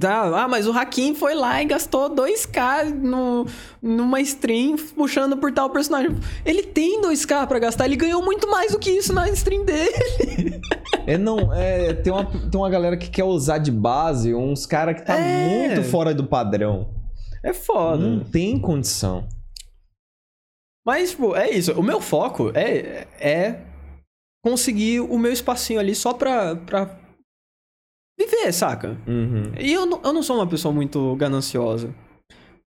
Ah, 0.03 0.49
mas 0.49 0.67
o 0.67 0.73
Hakim 0.73 1.15
foi 1.15 1.35
lá 1.37 1.63
e 1.63 1.67
gastou 1.67 2.11
2k 2.11 2.93
no, 2.93 3.47
numa 3.81 4.21
stream 4.21 4.75
puxando 4.97 5.37
por 5.37 5.53
tal 5.53 5.71
personagem. 5.71 6.17
Ele 6.45 6.65
tem 6.65 7.01
2k 7.01 7.47
pra 7.47 7.61
gastar, 7.61 7.85
ele 7.85 7.95
ganhou 7.95 8.21
muito 8.21 8.51
mais 8.51 8.73
do 8.73 8.79
que 8.81 8.91
isso 8.91 9.13
na 9.13 9.29
stream 9.31 9.65
dele. 9.65 10.61
É, 11.07 11.19
não, 11.19 11.53
é, 11.53 11.93
tem, 11.93 12.11
uma, 12.11 12.25
tem 12.25 12.59
uma 12.59 12.71
galera 12.71 12.97
que 12.97 13.11
quer 13.11 13.25
usar 13.25 13.59
de 13.59 13.71
base 13.71 14.35
uns 14.35 14.65
caras 14.65 14.97
que 14.99 15.07
tá 15.07 15.19
É. 15.19 15.69
muito 15.69 15.83
fora 15.91 16.15
do 16.15 16.25
padrão. 16.27 16.95
É 17.43 17.53
foda. 17.53 17.99
Não 18.03 18.25
tem 18.25 18.59
condição. 18.59 19.29
Mas, 20.87 21.11
tipo, 21.11 21.37
é 21.37 21.51
isso. 21.51 21.73
O 21.79 21.83
meu 21.83 22.01
foco 22.01 22.51
é, 22.55 23.07
é 23.21 23.61
conseguir 24.43 25.01
o 25.01 25.19
meu 25.19 25.31
espacinho 25.31 25.79
ali 25.79 25.95
só 25.95 26.15
pra, 26.15 26.57
pra 26.57 26.87
viver, 28.19 28.53
saca? 28.53 28.97
Uhum. 29.07 29.53
E 29.59 29.73
eu 29.73 29.87
não, 29.87 30.01
eu 30.05 30.13
não 30.13 30.23
sou 30.23 30.37
uma 30.37 30.47
pessoa 30.47 30.73
muito 30.73 31.15
gananciosa. 31.17 31.95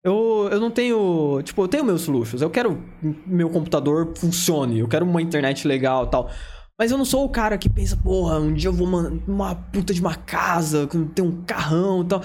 Eu, 0.03 0.47
eu 0.51 0.59
não 0.59 0.69
tenho. 0.69 1.41
Tipo, 1.43 1.63
eu 1.63 1.67
tenho 1.67 1.83
meus 1.83 2.07
luxos. 2.07 2.41
Eu 2.41 2.49
quero 2.49 2.79
meu 3.25 3.49
computador 3.49 4.13
funcione. 4.15 4.79
Eu 4.79 4.87
quero 4.87 5.05
uma 5.05 5.21
internet 5.21 5.67
legal 5.67 6.05
e 6.05 6.09
tal. 6.09 6.29
Mas 6.77 6.91
eu 6.91 6.97
não 6.97 7.05
sou 7.05 7.23
o 7.25 7.29
cara 7.29 7.57
que 7.57 7.69
pensa, 7.69 7.95
porra, 7.97 8.37
um 8.39 8.53
dia 8.53 8.67
eu 8.69 8.73
vou 8.73 8.85
man- 8.85 9.19
uma 9.27 9.55
puta 9.55 9.93
de 9.93 10.01
uma 10.01 10.13
casa, 10.15 10.87
ter 11.15 11.21
um 11.21 11.41
carrão 11.45 12.01
e 12.01 12.05
tal. 12.05 12.21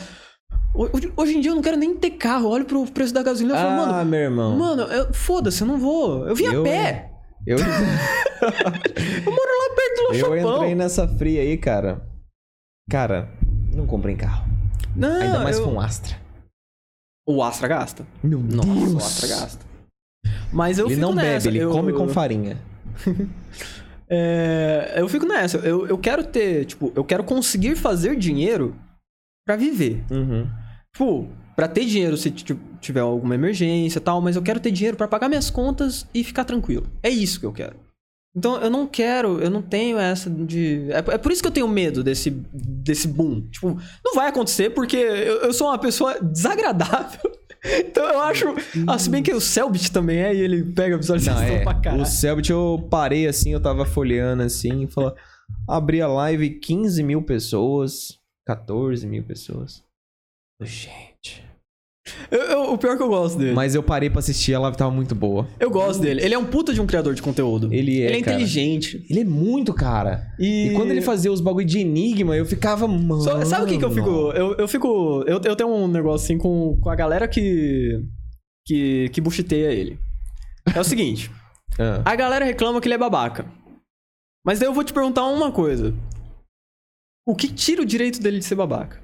Hoje, 1.17 1.37
em 1.37 1.41
dia 1.41 1.51
eu 1.53 1.55
não 1.55 1.63
quero 1.63 1.77
nem 1.77 1.95
ter 1.95 2.11
carro. 2.11 2.47
Eu 2.47 2.51
olho 2.51 2.65
pro 2.65 2.85
preço 2.87 3.15
da 3.15 3.23
gasolina 3.23 3.55
e 3.57 3.59
falo, 3.61 3.71
Ah, 3.83 3.87
mano, 3.87 4.11
meu 4.11 4.21
irmão. 4.21 4.57
Mano, 4.59 4.83
eu- 4.83 5.15
foda-se, 5.15 5.63
eu 5.63 5.67
não 5.67 5.79
vou. 5.79 6.27
Eu 6.29 6.35
vim 6.35 6.45
Eu, 6.47 6.61
a 6.61 6.65
pé. 6.65 7.11
Eu, 7.47 7.57
Eu 9.25 9.33
moro 9.33 9.51
lá 9.51 9.75
perto 9.75 10.09
do 10.09 10.15
eu 10.15 10.21
Chopão. 10.21 10.57
entrei 10.57 10.75
nessa 10.75 11.09
fria 11.09 11.41
aí, 11.43 11.57
cara. 11.57 12.03
Cara, 12.91 13.29
não 13.73 13.87
comprei 13.87 14.15
carro. 14.17 14.47
Não, 14.95 15.21
Ainda 15.23 15.41
mais 15.41 15.57
eu... 15.59 15.65
com 15.65 15.73
um 15.75 15.81
Astra. 15.81 16.17
O 17.27 17.43
Astra 17.43 17.69
gasta. 17.69 18.07
Meu 18.23 18.41
Nossa, 18.41 18.69
Deus. 18.69 18.93
o 18.93 18.97
Astra 18.99 19.29
gasta. 19.29 19.67
Mas 20.53 20.79
eu 20.79 20.87
ele 20.87 20.97
fico 20.97 21.07
não 21.07 21.15
nessa. 21.15 21.47
bebe, 21.47 21.59
ele 21.59 21.65
eu, 21.65 21.71
come 21.71 21.93
com 21.93 22.09
farinha. 22.09 22.59
É, 24.13 24.95
eu 24.97 25.09
fico 25.09 25.25
nessa. 25.25 25.59
Eu, 25.59 25.87
eu 25.87 25.97
quero 25.97 26.25
ter, 26.25 26.65
tipo, 26.65 26.93
eu 26.97 27.05
quero 27.05 27.23
conseguir 27.23 27.77
fazer 27.77 28.17
dinheiro 28.17 28.75
pra 29.47 29.55
viver. 29.55 30.03
Uhum. 30.11 30.49
Tipo, 30.93 31.29
pra 31.55 31.69
ter 31.69 31.85
dinheiro 31.85 32.17
se 32.17 32.29
t- 32.33 32.57
tiver 32.81 32.99
alguma 32.99 33.37
emergência 33.37 33.99
e 33.99 34.03
tal, 34.03 34.21
mas 34.21 34.35
eu 34.35 34.43
quero 34.43 34.59
ter 34.59 34.73
dinheiro 34.73 34.97
pra 34.97 35.07
pagar 35.07 35.29
minhas 35.29 35.49
contas 35.49 36.09
e 36.13 36.25
ficar 36.25 36.45
tranquilo. 36.45 36.89
É 37.05 37.09
isso 37.09 37.39
que 37.39 37.47
eu 37.47 37.53
quero. 37.53 37.77
Então 38.37 38.57
eu 38.61 38.71
não 38.71 38.87
quero, 38.87 39.41
eu 39.41 39.51
não 39.51 39.61
tenho 39.61 39.99
essa 39.99 40.31
de. 40.31 40.87
É, 40.91 40.99
é 41.15 41.19
por 41.19 41.33
isso 41.33 41.43
que 41.43 41.49
eu 41.49 41.53
tenho 41.53 41.67
medo 41.67 42.05
desse, 42.05 42.31
desse 42.31 43.09
boom. 43.09 43.43
Tipo, 43.51 43.77
não 44.05 44.15
vai 44.15 44.29
acontecer 44.29 44.71
porque 44.71 44.97
eu, 44.97 45.43
eu 45.43 45.53
sou 45.53 45.69
uma 45.69 45.79
pessoa 45.79 46.19
desagradável. 46.21 47.21
Então 47.63 48.03
eu 48.09 48.21
acho. 48.21 48.47
Ah, 48.87 48.99
se 48.99 49.11
bem 49.11 49.23
que 49.23 49.35
o 49.35 49.39
Selbit 49.39 49.93
também 49.93 50.17
é 50.17 50.35
e 50.35 50.41
ele 50.41 50.65
pega 50.73 50.95
a 50.95 50.99
visualização 50.99 51.47
Não, 51.47 51.55
é. 51.57 51.63
pra 51.63 51.75
caralho. 51.75 52.03
O 52.05 52.07
Selbit 52.07 52.51
eu 52.51 52.89
parei 52.91 53.27
assim, 53.27 53.53
eu 53.53 53.61
tava 53.61 53.85
folheando 53.85 54.43
assim, 54.43 54.85
e 54.85 54.87
falou. 54.87 55.15
Abri 55.69 56.01
a 56.01 56.09
live, 56.09 56.59
15 56.59 57.03
mil 57.03 57.23
pessoas, 57.23 58.19
14 58.47 59.07
mil 59.07 59.23
pessoas. 59.23 59.85
Gente. 60.63 61.10
Eu- 62.31 62.41
eu- 62.41 62.73
o 62.73 62.79
pior 62.79 62.95
é 62.95 62.97
que 62.97 63.03
eu 63.03 63.09
gosto 63.09 63.39
dele. 63.39 63.53
Mas 63.53 63.75
eu 63.75 63.83
parei 63.83 64.09
pra 64.09 64.21
assistir, 64.21 64.55
a 64.55 64.59
live 64.61 64.77
tava 64.77 64.91
muito 64.91 65.15
boa. 65.15 65.47
Eu 65.61 65.71
gosto 65.71 66.01
dele. 66.01 66.23
Ele 66.25 66.35
é 66.35 66.39
um 66.39 66.47
puta 66.47 66.73
de 66.73 66.81
um 66.81 66.87
criador 66.87 67.15
de 67.15 67.21
conteúdo. 67.23 67.73
Ele 67.73 68.01
é, 68.01 68.07
Ele 68.07 68.17
é 68.19 68.23
cara. 68.23 68.37
inteligente. 68.37 69.05
Ele 69.09 69.21
é 69.21 69.25
muito, 69.25 69.75
cara. 69.75 70.33
E, 70.39 70.69
E 70.69 70.75
quando 70.75 70.91
ele 70.91 71.03
fazia 71.03 71.31
os 71.31 71.41
bagulho 71.41 71.67
de 71.67 71.79
enigma, 71.79 72.35
eu 72.37 72.47
ficava, 72.47 72.89
mano. 72.89 73.21
Só- 73.21 73.45
sabe 73.45 73.65
o 73.65 73.69
que, 73.69 73.79
que 73.79 73.85
eu 73.85 73.91
fico. 73.91 74.09
Eu, 74.33 74.55
eu 74.57 74.67
fico. 74.67 75.23
Eu, 75.27 75.41
eu 75.45 75.55
tenho 75.55 75.69
um 75.69 75.87
negócio 75.87 76.25
assim 76.25 76.39
com, 76.39 76.79
com 76.81 76.89
a 76.91 76.97
galera 76.97 77.29
que. 77.29 78.03
que, 78.67 79.09
que 79.11 79.21
buchiteia 79.21 79.71
ele. 79.73 79.99
É 80.75 80.81
o 80.81 80.85
seguinte: 80.85 81.31
Ah, 81.79 82.03
a 82.05 82.17
galera 82.17 82.45
reclama 82.45 82.81
que 82.81 82.89
ele 82.89 82.95
é 82.95 82.99
babaca. 82.99 83.45
Mas 84.45 84.59
daí 84.59 84.69
eu 84.69 84.75
vou 84.75 84.83
te 84.85 84.93
perguntar 84.93 85.27
uma 85.27 85.53
coisa: 85.53 85.95
o 87.29 87.35
que 87.37 87.47
tira 87.49 87.83
o 87.83 87.87
direito 87.87 88.21
dele 88.21 88.39
de 88.39 88.45
ser 88.47 88.55
babaca? 88.55 89.01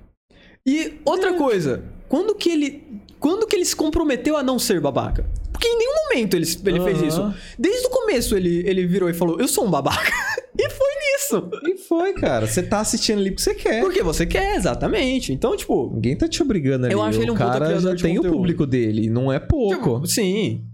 E 0.67 0.95
outra 1.05 1.31
É. 1.31 1.39
coisa, 1.39 1.85
quando 2.09 2.35
que 2.35 2.51
ele. 2.51 3.03
Quando 3.19 3.47
que 3.47 3.57
ele 3.57 3.65
se 3.65 3.75
comprometeu 3.75 4.37
a 4.37 4.43
não 4.43 4.59
ser 4.59 4.81
babaca? 4.81 5.29
Porque 5.51 5.69
em 5.69 5.79
nenhum 5.79 5.93
momento 6.05 6.35
ele, 6.35 6.47
ele 6.67 6.81
fez 6.81 6.99
Aham. 6.99 7.07
isso. 7.07 7.35
Desde 7.59 7.87
o 7.87 7.91
começo 7.91 8.37
ele, 8.37 8.63
ele 8.69 8.87
virou 8.87 9.09
e 9.09 9.15
falou: 9.15 9.41
Eu 9.41 9.49
sou 9.49 9.65
um 9.65 9.71
babaca. 9.71 10.13
e 10.57 10.71
foi 10.71 10.89
nisso. 10.95 11.51
E 11.65 11.79
foi, 11.79 12.13
cara. 12.13 12.47
Você 12.47 12.63
tá 12.63 12.81
assistindo 12.81 13.19
ali 13.19 13.31
porque 13.31 13.43
você 13.43 13.55
quer. 13.55 13.81
Porque 13.81 14.03
você 14.03 14.27
quer, 14.27 14.57
exatamente. 14.57 15.33
Então, 15.33 15.57
tipo. 15.57 15.91
Ninguém 15.95 16.17
tá 16.17 16.29
te 16.29 16.43
obrigando 16.43 16.87
ali. 16.87 16.95
Eu 16.95 17.03
acho 17.03 17.21
ele 17.21 17.31
um 17.31 17.35
cara 17.35 17.81
já 17.81 17.97
tem 17.97 18.17
conteúdo. 18.17 18.29
o 18.29 18.37
público 18.37 18.67
dele. 18.67 19.09
Não 19.09 19.33
é 19.33 19.39
pouco. 19.39 19.75
Tipo, 19.75 20.07
sim. 20.07 20.65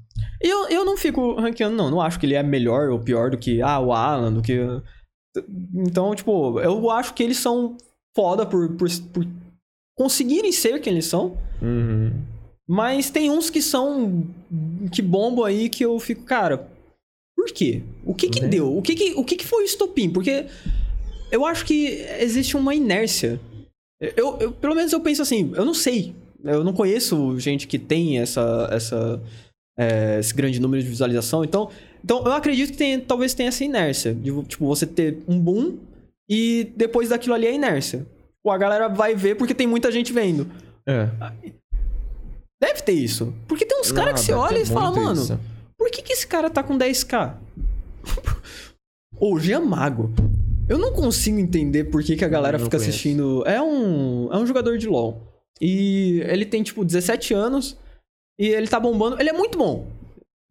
E 0.43 0.49
eu, 0.49 0.69
eu 0.69 0.85
não 0.85 0.97
fico 0.97 1.35
ranqueando, 1.35 1.77
não. 1.77 1.91
Não 1.91 2.01
acho 2.01 2.19
que 2.19 2.27
ele 2.27 2.35
é 2.35 2.43
melhor 2.43 2.91
ou 2.91 2.99
pior 2.99 3.31
do 3.31 3.39
que, 3.39 3.63
ah, 3.63 3.79
o 3.79 3.93
Alan, 3.93 4.33
do 4.33 4.43
que. 4.43 4.59
Então, 5.75 6.13
tipo, 6.15 6.59
eu 6.61 6.91
acho 6.91 7.15
que 7.15 7.23
eles 7.23 7.39
são 7.39 7.77
foda 8.15 8.45
por, 8.45 8.69
por, 8.71 8.89
por 9.13 9.27
conseguirem 9.97 10.53
ser 10.53 10.81
quem 10.81 10.93
eles 10.95 11.07
são. 11.07 11.37
Uhum. 11.61 12.13
Mas 12.69 13.11
tem 13.11 13.31
uns 13.31 13.51
que 13.51 13.61
são. 13.61 14.25
que 14.93 15.03
bombam 15.03 15.45
aí 15.45 15.69
que 15.69 15.85
eu 15.85 15.99
fico, 15.99 16.23
cara. 16.25 16.67
Por 17.37 17.47
quê? 17.53 17.83
O 18.05 18.15
que 18.15 18.29
que 18.29 18.41
Né? 18.41 18.49
deu? 18.49 18.77
O 18.77 18.81
que 18.83 18.95
que, 18.95 19.13
o 19.15 19.25
que 19.25 19.37
que 19.37 19.47
foi 19.47 19.63
o 19.63 19.67
estopim? 19.67 20.09
Porque 20.11 20.47
eu 21.31 21.45
acho 21.45 21.65
que 21.67 22.05
existe 22.21 22.57
uma 22.57 22.75
inércia. 22.75 23.41
Eu, 24.17 24.37
eu- 24.39 24.53
pelo 24.53 24.75
menos 24.75 24.93
eu 24.93 25.01
penso 25.01 25.23
assim, 25.23 25.53
eu 25.57 25.65
não 25.65 25.75
sei. 25.75 26.15
Eu 26.45 26.63
não 26.65 26.73
conheço 26.73 27.39
gente 27.39 27.67
que 27.69 27.79
tem 27.79 28.19
essa, 28.19 28.69
essa, 28.71 29.23
é, 29.79 30.19
esse 30.19 30.35
grande 30.35 30.61
número 30.61 30.83
de 30.83 30.89
visualização. 30.89 31.45
Então, 31.45 31.69
então 32.03 32.25
eu 32.25 32.33
acredito 32.33 32.73
que 32.73 32.77
tem, 32.79 32.99
talvez 33.01 33.33
tenha 33.35 33.49
essa 33.49 33.65
inércia. 33.65 34.13
De, 34.15 34.31
tipo, 34.45 34.67
você 34.67 34.87
ter 34.87 35.19
um 35.29 35.39
boom 35.39 35.79
e 36.29 36.71
depois 36.77 37.09
daquilo 37.11 37.35
ali 37.35 37.47
é 37.47 37.55
inércia. 37.55 38.07
A 38.47 38.59
galera 38.59 38.89
vai 38.89 39.15
ver 39.15 39.37
porque 39.37 39.55
tem 39.55 39.67
muita 39.67 39.91
gente 39.93 40.13
vendo. 40.13 40.47
É. 40.87 41.09
Deve 42.61 42.83
ter 42.83 42.93
isso. 42.93 43.33
Porque 43.47 43.65
tem 43.67 43.79
uns 43.81 43.93
caras 43.93 44.21
que 44.21 44.27
você 44.27 44.33
olha 44.33 44.59
e 44.59 44.67
fala, 44.67 44.91
mano, 44.95 45.21
isso. 45.23 45.39
por 45.79 45.91
que, 45.91 46.03
que 46.03 46.13
esse 46.13 46.27
cara 46.27 46.51
tá 46.51 46.63
com 46.63 46.77
10k? 46.79 47.35
Ô, 49.19 49.39
Jean 49.39 49.61
Mago. 49.61 50.11
Eu 50.69 50.79
não 50.79 50.93
consigo 50.93 51.39
entender 51.39 51.85
por 51.85 52.03
que, 52.03 52.17
que 52.17 52.25
a 52.25 52.29
galera 52.29 52.59
fica 52.59 52.71
conheço. 52.71 52.91
assistindo. 52.91 53.43
É 53.47 53.61
um, 53.61 54.33
é 54.33 54.37
um 54.39 54.47
jogador 54.47 54.79
de 54.79 54.89
LoL. 54.89 55.21
E 55.61 56.21
ele 56.27 56.45
tem, 56.47 56.63
tipo, 56.63 56.85
17 56.85 57.35
anos. 57.35 57.77
E 58.41 58.47
ele 58.49 58.67
tá 58.69 58.81
bombando. 58.81 59.21
Ele 59.21 59.29
é 59.31 59.33
muito 59.33 59.57
bom. 59.59 59.87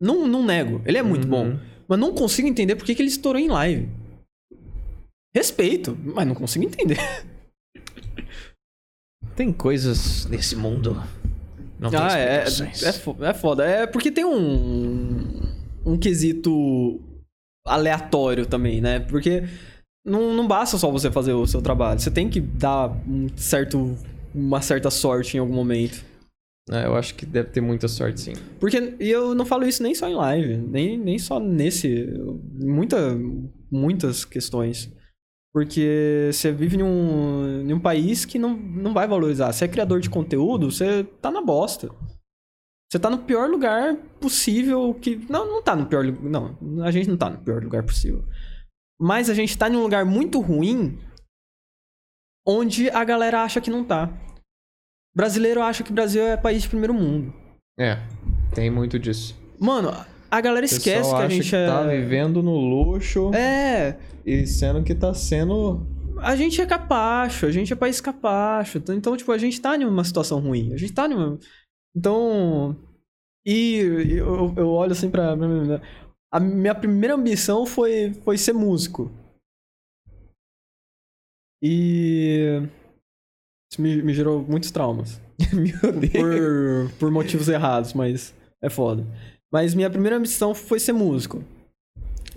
Não, 0.01 0.27
não 0.27 0.43
nego. 0.45 0.81
Ele 0.85 0.97
é 0.97 1.03
muito 1.03 1.23
Uhum. 1.25 1.29
bom. 1.29 1.59
Mas 1.87 1.99
não 1.99 2.13
consigo 2.13 2.47
entender 2.47 2.75
por 2.75 2.85
que, 2.85 2.95
que 2.95 3.01
ele 3.01 3.09
estourou 3.09 3.41
em 3.41 3.49
live. 3.49 3.89
Respeito, 5.35 5.97
mas 6.03 6.27
não 6.27 6.35
consigo 6.35 6.65
entender. 6.65 6.97
Tem 9.35 9.51
coisas 9.51 10.25
nesse 10.27 10.55
mundo. 10.55 11.01
Não 11.79 11.89
tem 11.89 11.99
Ah, 11.99 12.17
é, 12.17 12.43
é, 12.43 12.91
fo- 12.93 13.17
é 13.21 13.33
foda. 13.33 13.65
É 13.65 13.87
porque 13.87 14.11
tem 14.11 14.23
um, 14.25 15.17
um 15.85 15.97
quesito 15.97 16.99
aleatório 17.65 18.45
também, 18.45 18.81
né? 18.81 18.99
Porque 18.99 19.43
não, 20.05 20.33
não 20.35 20.47
basta 20.47 20.77
só 20.77 20.91
você 20.91 21.09
fazer 21.11 21.33
o 21.33 21.47
seu 21.47 21.61
trabalho. 21.61 21.99
Você 21.99 22.11
tem 22.11 22.29
que 22.29 22.39
dar 22.39 22.89
um 23.07 23.27
certo, 23.35 23.97
uma 24.33 24.61
certa 24.61 24.91
sorte 24.91 25.37
em 25.37 25.39
algum 25.39 25.53
momento. 25.55 26.03
É, 26.69 26.85
eu 26.85 26.95
acho 26.95 27.15
que 27.15 27.25
deve 27.25 27.49
ter 27.49 27.61
muita 27.61 27.87
sorte, 27.87 28.21
sim. 28.21 28.33
Porque, 28.59 28.95
e 28.99 29.09
eu 29.09 29.33
não 29.33 29.45
falo 29.45 29.65
isso 29.65 29.81
nem 29.81 29.95
só 29.95 30.07
em 30.07 30.13
live, 30.13 30.57
nem, 30.57 30.97
nem 30.97 31.17
só 31.17 31.39
nesse. 31.39 32.07
Muita, 32.53 33.17
muitas 33.71 34.23
questões. 34.23 34.89
Porque 35.53 36.29
você 36.31 36.51
vive 36.51 36.77
em 36.77 36.83
um, 36.83 37.69
em 37.69 37.73
um 37.73 37.79
país 37.79 38.23
que 38.23 38.39
não, 38.39 38.55
não 38.55 38.93
vai 38.93 39.07
valorizar. 39.07 39.51
Você 39.51 39.65
é 39.65 39.67
criador 39.67 39.99
de 39.99 40.09
conteúdo, 40.09 40.71
você 40.71 41.03
tá 41.21 41.29
na 41.29 41.41
bosta. 41.41 41.89
Você 42.89 42.99
tá 42.99 43.09
no 43.09 43.19
pior 43.19 43.49
lugar 43.49 43.95
possível 44.19 44.93
que. 44.93 45.15
Não, 45.29 45.45
não 45.47 45.61
tá 45.61 45.75
no 45.75 45.85
pior 45.85 46.05
lugar. 46.05 46.23
Não, 46.23 46.83
a 46.83 46.91
gente 46.91 47.09
não 47.09 47.17
tá 47.17 47.29
no 47.29 47.37
pior 47.37 47.63
lugar 47.63 47.83
possível. 47.83 48.23
Mas 48.99 49.29
a 49.29 49.33
gente 49.33 49.57
tá 49.57 49.69
em 49.69 49.75
um 49.75 49.83
lugar 49.83 50.05
muito 50.05 50.39
ruim 50.39 50.99
onde 52.45 52.89
a 52.89 53.03
galera 53.03 53.43
acha 53.43 53.61
que 53.61 53.69
não 53.69 53.83
tá. 53.83 54.09
Brasileiro 55.15 55.61
acha 55.61 55.83
que 55.83 55.91
o 55.91 55.93
Brasil 55.93 56.21
é 56.21 56.37
país 56.37 56.63
de 56.63 56.69
primeiro 56.69 56.93
mundo. 56.93 57.33
É, 57.77 57.97
tem 58.53 58.69
muito 58.69 58.97
disso. 58.97 59.35
Mano, 59.59 59.91
a 60.31 60.39
galera 60.39 60.65
esquece 60.65 61.13
que 61.13 61.21
a 61.21 61.27
gente 61.27 61.49
que 61.49 61.55
é. 61.55 61.67
tá 61.67 61.83
vivendo 61.83 62.41
no 62.41 62.55
luxo 62.55 63.31
É, 63.35 63.99
e 64.25 64.47
sendo 64.47 64.81
que 64.81 64.95
tá 64.95 65.13
sendo. 65.13 65.85
a 66.21 66.37
gente 66.37 66.61
é 66.61 66.65
capacho, 66.65 67.45
a 67.45 67.51
gente 67.51 67.73
é 67.73 67.75
país 67.75 67.99
capacho. 67.99 68.77
Então, 68.77 68.95
Então, 68.95 69.17
tipo, 69.17 69.31
a 69.33 69.37
gente 69.37 69.59
tá 69.59 69.75
em 69.75 69.83
uma 69.83 70.05
situação 70.05 70.39
ruim. 70.39 70.73
A 70.73 70.77
gente 70.77 70.93
tá 70.93 71.05
em 71.05 71.13
uma. 71.13 71.37
Então. 71.95 72.77
E 73.45 73.75
eu, 74.17 74.53
eu 74.55 74.69
olho 74.69 74.93
assim 74.93 75.09
pra. 75.09 75.35
A 76.33 76.39
minha 76.39 76.73
primeira 76.73 77.15
ambição 77.15 77.65
foi, 77.65 78.13
foi 78.23 78.37
ser 78.37 78.53
músico. 78.53 79.11
E. 81.61 82.61
Isso 83.69 83.81
me, 83.81 84.01
me 84.01 84.13
gerou 84.13 84.41
muitos 84.41 84.71
traumas. 84.71 85.21
Meu 85.53 85.99
Deus. 85.99 86.13
por, 86.13 86.99
por 86.99 87.11
motivos 87.11 87.49
errados, 87.49 87.93
mas 87.93 88.33
é 88.61 88.69
foda. 88.69 89.05
Mas 89.51 89.73
minha 89.73 89.89
primeira 89.89 90.17
missão 90.19 90.55
foi 90.55 90.79
ser 90.79 90.93
músico. 90.93 91.43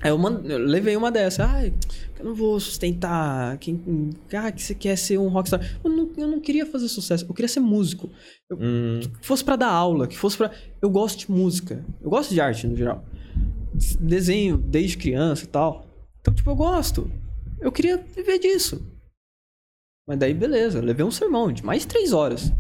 Aí 0.03 0.11
eu, 0.11 0.19
mand... 0.19 0.45
eu 0.45 0.59
levei 0.59 0.97
uma 0.97 1.11
dessa. 1.11 1.47
Ai, 1.47 1.73
eu 2.19 2.25
não 2.25 2.35
vou 2.35 2.59
sustentar. 2.61 3.57
Quem... 3.59 4.11
Ah, 4.35 4.51
que 4.51 4.63
você 4.63 4.75
quer 4.75 4.97
ser 4.97 5.19
um 5.19 5.29
rockstar. 5.29 5.79
Eu 5.83 5.91
não, 5.91 6.11
eu 6.17 6.29
não 6.29 6.41
queria 6.41 6.67
fazer 6.67 6.89
sucesso, 6.89 7.25
eu 7.29 7.33
queria 7.35 7.49
ser 7.49 7.61
músico. 7.61 8.11
Hum, 8.53 9.01
Que 9.21 9.27
fosse 9.27 9.45
pra 9.45 9.57
dar 9.57 9.71
aula, 9.71 10.07
que 10.07 10.19
fosse 10.19 10.37
pra. 10.37 10.51
Eu 10.83 10.91
gosto 10.91 11.21
de 11.21 11.31
música. 11.31 11.85
Eu 12.03 12.11
gosto 12.11 12.35
de 12.35 12.41
arte 12.41 12.67
no 12.67 12.77
geral. 12.77 13.05
Desenho 14.01 14.59
desde 14.59 14.99
criança 14.99 15.45
e 15.45 15.49
tal. 15.49 15.87
Então, 16.21 16.35
tipo, 16.35 16.51
eu 16.51 16.57
gosto. 16.57 17.11
Eu 17.61 17.73
queria 17.73 17.97
viver 17.97 18.39
disso. 18.39 18.85
Mas 20.07 20.19
daí, 20.19 20.35
beleza, 20.35 20.79
eu 20.79 20.83
levei 20.83 21.05
um 21.05 21.11
sermão 21.11 21.51
de 21.51 21.65
mais 21.65 21.87
três 21.87 22.13
horas. 22.13 22.53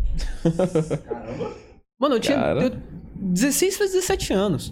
Mano, 2.04 2.16
eu 2.16 2.20
tinha 2.20 2.36
Cara. 2.36 2.64
eu, 2.64 2.70
16 3.16 3.78
para 3.78 3.86
17 3.86 4.32
anos. 4.34 4.70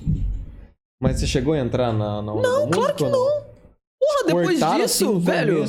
Mas 1.00 1.18
você 1.18 1.26
chegou 1.26 1.54
a 1.54 1.58
entrar 1.58 1.90
na, 1.90 2.20
na 2.20 2.34
Não, 2.34 2.68
claro 2.68 2.94
que 2.94 3.04
não. 3.04 3.10
Porra, 3.98 4.24
depois 4.26 4.60
Cortaram 4.60 4.84
disso, 4.84 5.18
velho, 5.18 5.64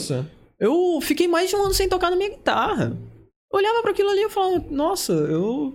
eu 0.59 0.99
fiquei 1.01 1.25
mais 1.25 1.49
de 1.49 1.55
um 1.55 1.63
ano 1.63 1.73
sem 1.73 1.87
tocar 1.87 2.09
na 2.09 2.17
minha 2.17 2.31
guitarra. 2.31 2.97
Eu 3.49 3.59
olhava 3.59 3.81
para 3.81 3.91
aquilo 3.91 4.09
ali 4.09 4.23
e 4.23 4.29
falava, 4.29 4.61
nossa, 4.69 5.13
eu 5.13 5.73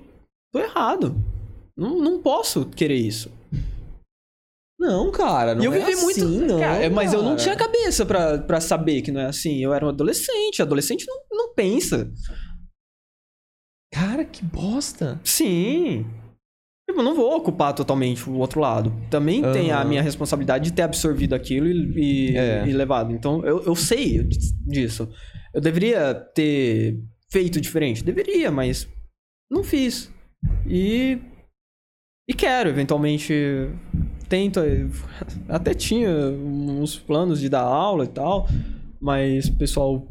tô 0.53 0.59
errado. 0.61 1.17
Não, 1.75 1.99
não 1.99 2.21
posso 2.21 2.67
querer 2.67 2.97
isso. 2.97 3.33
Não, 4.79 5.11
cara, 5.11 5.55
não 5.55 5.63
e 5.63 5.67
eu 5.67 5.73
é 5.73 5.79
vivi 5.79 5.93
assim, 5.93 6.05
muito. 6.05 6.47
não. 6.53 6.59
Cara, 6.61 6.91
mas 6.91 7.15
eu 7.15 7.23
não 7.23 7.31
cara. 7.31 7.41
tinha 7.41 7.57
cabeça 7.57 8.05
pra, 8.05 8.37
pra 8.37 8.61
saber 8.61 9.01
que 9.01 9.11
não 9.11 9.23
é 9.23 9.27
assim. 9.27 9.57
Eu 9.65 9.73
era 9.73 9.87
um 9.87 9.89
adolescente. 9.89 10.61
Adolescente 10.61 11.07
não, 11.09 11.17
não 11.33 11.55
pensa. 11.55 12.13
Cara, 13.93 14.25
que 14.25 14.45
bosta. 14.45 15.21
Sim. 15.25 16.05
Tipo, 16.89 17.01
eu 17.01 17.05
não 17.05 17.15
vou 17.15 17.37
ocupar 17.37 17.75
totalmente 17.75 18.29
o 18.29 18.35
outro 18.35 18.61
lado. 18.61 18.93
Também 19.11 19.43
tem 19.53 19.71
a 19.73 19.85
minha 19.85 20.03
responsabilidade 20.03 20.65
de 20.71 20.73
ter 20.73 20.83
absorvido 20.83 21.35
aquilo 21.35 21.67
e, 21.69 22.31
e, 22.33 22.37
É. 22.37 22.67
e 22.67 22.73
levado. 22.73 23.13
Então, 23.13 23.45
eu, 23.45 23.63
eu 23.65 23.75
sei 23.75 24.23
disso. 24.67 25.09
Eu 25.55 25.61
deveria 25.61 26.15
ter 26.15 26.99
feito 27.31 27.61
diferente? 27.61 28.05
Deveria, 28.05 28.51
mas 28.51 28.89
não 29.51 29.63
fiz. 29.65 30.11
E. 30.67 31.19
E 32.29 32.35
quero, 32.35 32.69
eventualmente. 32.69 33.33
Tento. 34.29 34.61
Até 35.49 35.73
tinha 35.73 36.11
uns 36.11 36.99
planos 36.99 37.41
de 37.41 37.49
dar 37.49 37.63
aula 37.63 38.05
e 38.05 38.09
tal, 38.09 38.47
mas 39.01 39.47
o 39.47 39.57
pessoal. 39.57 40.07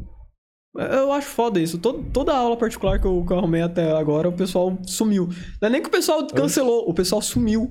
Eu 0.78 1.12
acho 1.12 1.26
foda 1.26 1.60
isso. 1.60 1.78
Todo, 1.78 2.04
toda 2.12 2.34
aula 2.34 2.56
particular 2.56 3.00
que 3.00 3.06
eu, 3.06 3.24
que 3.26 3.32
eu 3.32 3.38
arrumei 3.38 3.62
até 3.62 3.90
agora, 3.92 4.28
o 4.28 4.32
pessoal 4.32 4.78
sumiu. 4.86 5.28
Não 5.60 5.68
é 5.68 5.70
nem 5.70 5.82
que 5.82 5.88
o 5.88 5.92
pessoal 5.92 6.26
cancelou, 6.28 6.88
o 6.88 6.94
pessoal 6.94 7.20
sumiu. 7.20 7.70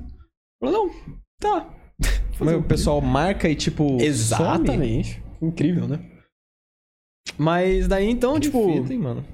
Falou, 0.60 0.88
não, 0.88 1.16
tá. 1.40 1.70
Mas 2.40 2.56
o 2.56 2.64
pessoal 2.64 3.00
marca 3.00 3.50
e 3.50 3.56
tipo. 3.56 3.88
some? 3.88 4.04
Exatamente. 4.04 5.24
Incrível, 5.42 5.88
né? 5.88 6.00
Mas 7.38 7.88
daí 7.88 8.10
então, 8.10 8.36
Que 8.36 8.42
tipo. 8.42 8.74
fita, 8.74 8.94
hein, 8.94 9.00
mano? 9.00 9.26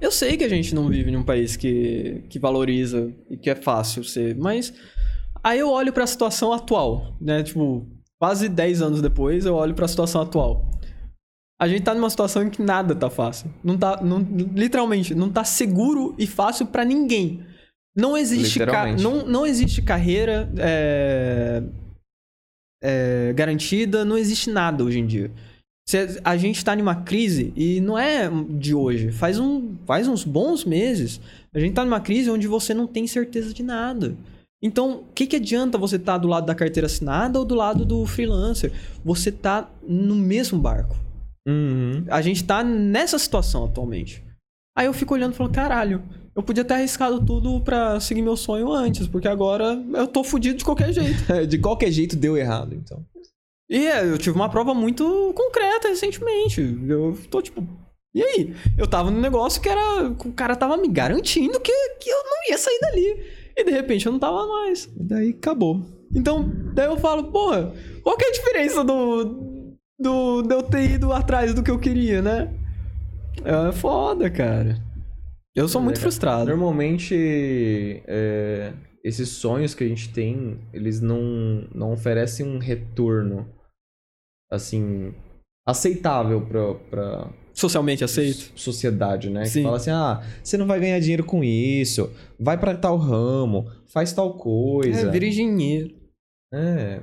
Eu 0.00 0.12
sei 0.12 0.36
que 0.36 0.44
a 0.44 0.48
gente 0.48 0.74
não 0.74 0.88
vive 0.88 1.10
num 1.10 1.24
país 1.24 1.56
que, 1.56 2.24
que 2.30 2.38
valoriza 2.38 3.12
e 3.28 3.36
que 3.36 3.50
é 3.50 3.54
fácil 3.56 4.04
ser, 4.04 4.36
mas 4.36 4.72
aí 5.42 5.58
eu 5.58 5.70
olho 5.70 5.92
pra 5.92 6.06
situação 6.06 6.52
atual, 6.52 7.16
né? 7.20 7.42
Tipo, 7.42 7.84
quase 8.18 8.48
10 8.48 8.80
anos 8.80 9.02
depois, 9.02 9.44
eu 9.44 9.56
olho 9.56 9.74
pra 9.74 9.88
situação 9.88 10.22
atual. 10.22 10.70
A 11.60 11.66
gente 11.66 11.82
tá 11.82 11.92
numa 11.94 12.08
situação 12.10 12.42
em 12.44 12.50
que 12.50 12.62
nada 12.62 12.94
tá 12.94 13.10
fácil. 13.10 13.50
Não 13.64 13.76
tá, 13.76 14.00
não, 14.02 14.20
literalmente, 14.54 15.14
não 15.14 15.28
tá 15.30 15.42
seguro 15.44 16.14
e 16.18 16.26
fácil 16.26 16.66
pra 16.66 16.84
ninguém. 16.84 17.42
Não 17.96 18.16
existe, 18.16 18.58
ca- 18.60 18.84
não, 19.02 19.26
não 19.26 19.44
existe 19.46 19.82
carreira 19.82 20.48
é, 20.56 21.62
é, 22.82 23.32
garantida, 23.34 24.04
não 24.04 24.16
existe 24.16 24.50
nada 24.50 24.84
hoje 24.84 25.00
em 25.00 25.06
dia. 25.06 25.32
Cê- 25.88 26.20
A 26.22 26.36
gente 26.36 26.64
tá 26.64 26.76
numa 26.76 26.94
crise 27.02 27.52
e 27.56 27.80
não 27.80 27.98
é 27.98 28.30
de 28.50 28.74
hoje. 28.74 29.10
Faz, 29.10 29.40
um, 29.40 29.74
faz 29.84 30.06
uns 30.06 30.22
bons 30.22 30.64
meses. 30.64 31.20
A 31.52 31.58
gente 31.58 31.74
tá 31.74 31.84
numa 31.84 32.00
crise 32.00 32.30
onde 32.30 32.46
você 32.46 32.72
não 32.72 32.86
tem 32.86 33.06
certeza 33.06 33.52
de 33.52 33.62
nada. 33.64 34.14
Então, 34.62 35.00
o 35.00 35.04
que, 35.14 35.26
que 35.26 35.36
adianta 35.36 35.78
você 35.78 35.96
estar 35.96 36.18
do 36.18 36.28
lado 36.28 36.46
da 36.46 36.54
carteira 36.54 36.86
assinada 36.86 37.38
ou 37.38 37.44
do 37.44 37.54
lado 37.54 37.84
do 37.84 38.04
freelancer? 38.06 38.72
Você 39.04 39.32
tá 39.32 39.68
no 39.86 40.14
mesmo 40.14 40.58
barco. 40.58 40.96
Uhum. 41.48 42.04
A 42.10 42.20
gente 42.20 42.44
tá 42.44 42.62
nessa 42.62 43.18
situação 43.18 43.64
atualmente. 43.64 44.22
Aí 44.76 44.86
eu 44.86 44.92
fico 44.92 45.14
olhando 45.14 45.32
e 45.32 45.36
falo, 45.36 45.50
caralho, 45.50 46.02
eu 46.36 46.42
podia 46.42 46.64
ter 46.64 46.74
arriscado 46.74 47.24
tudo 47.24 47.60
pra 47.62 47.98
seguir 47.98 48.22
meu 48.22 48.36
sonho 48.36 48.70
antes, 48.70 49.08
porque 49.08 49.26
agora 49.26 49.82
eu 49.94 50.06
tô 50.06 50.22
fudido 50.22 50.58
de 50.58 50.64
qualquer 50.64 50.92
jeito. 50.92 51.18
De 51.48 51.58
qualquer 51.58 51.90
jeito 51.90 52.14
deu 52.14 52.36
errado, 52.36 52.74
então. 52.74 53.04
E 53.68 53.86
é, 53.86 54.04
eu 54.04 54.16
tive 54.18 54.36
uma 54.36 54.48
prova 54.48 54.72
muito 54.72 55.32
concreta 55.34 55.88
recentemente. 55.88 56.60
Eu 56.88 57.18
tô 57.30 57.42
tipo. 57.42 57.66
E 58.14 58.22
aí? 58.22 58.54
Eu 58.78 58.86
tava 58.86 59.10
num 59.10 59.20
negócio 59.20 59.60
que 59.60 59.68
era. 59.68 60.08
O 60.08 60.32
cara 60.32 60.54
tava 60.54 60.76
me 60.76 60.88
garantindo 60.88 61.60
que, 61.60 61.72
que 62.00 62.08
eu 62.08 62.22
não 62.24 62.50
ia 62.50 62.58
sair 62.58 62.78
dali. 62.80 63.26
E 63.56 63.64
de 63.64 63.70
repente 63.70 64.06
eu 64.06 64.12
não 64.12 64.18
tava 64.18 64.46
mais. 64.46 64.84
E 64.84 65.02
daí 65.02 65.30
acabou. 65.30 65.82
Então, 66.14 66.50
daí 66.72 66.86
eu 66.86 66.96
falo, 66.96 67.24
porra, 67.24 67.74
qual 68.02 68.16
que 68.16 68.24
é 68.24 68.28
a 68.28 68.32
diferença 68.32 68.84
do. 68.84 69.47
Do, 69.98 70.42
de 70.42 70.54
eu 70.54 70.62
ter 70.62 70.92
ido 70.92 71.12
atrás 71.12 71.52
do 71.52 71.62
que 71.62 71.70
eu 71.70 71.78
queria, 71.78 72.22
né? 72.22 72.54
É 73.44 73.72
foda, 73.72 74.30
cara. 74.30 74.76
Eu 75.54 75.68
sou 75.68 75.80
muito 75.80 75.98
É, 75.98 76.00
frustrado. 76.00 76.46
Normalmente, 76.48 78.02
é, 78.06 78.72
esses 79.02 79.28
sonhos 79.28 79.74
que 79.74 79.82
a 79.82 79.88
gente 79.88 80.10
tem, 80.12 80.58
eles 80.72 81.00
não, 81.00 81.66
não 81.74 81.92
oferecem 81.92 82.46
um 82.46 82.58
retorno, 82.58 83.48
assim, 84.50 85.12
aceitável 85.66 86.40
pra, 86.46 86.74
pra 86.74 87.30
Socialmente 87.52 88.04
aceito. 88.04 88.52
sociedade, 88.54 89.28
né? 89.30 89.46
Sim. 89.46 89.60
Que 89.60 89.64
fala 89.64 89.76
assim, 89.78 89.90
ah, 89.90 90.22
você 90.44 90.56
não 90.56 90.66
vai 90.66 90.78
ganhar 90.78 91.00
dinheiro 91.00 91.24
com 91.24 91.42
isso, 91.42 92.08
vai 92.38 92.56
pra 92.56 92.76
tal 92.76 92.96
ramo, 92.96 93.68
faz 93.88 94.12
tal 94.12 94.34
coisa. 94.34 95.08
É, 95.08 95.10
vira 95.10 95.26
engenheiro. 95.26 95.92
É. 96.54 97.00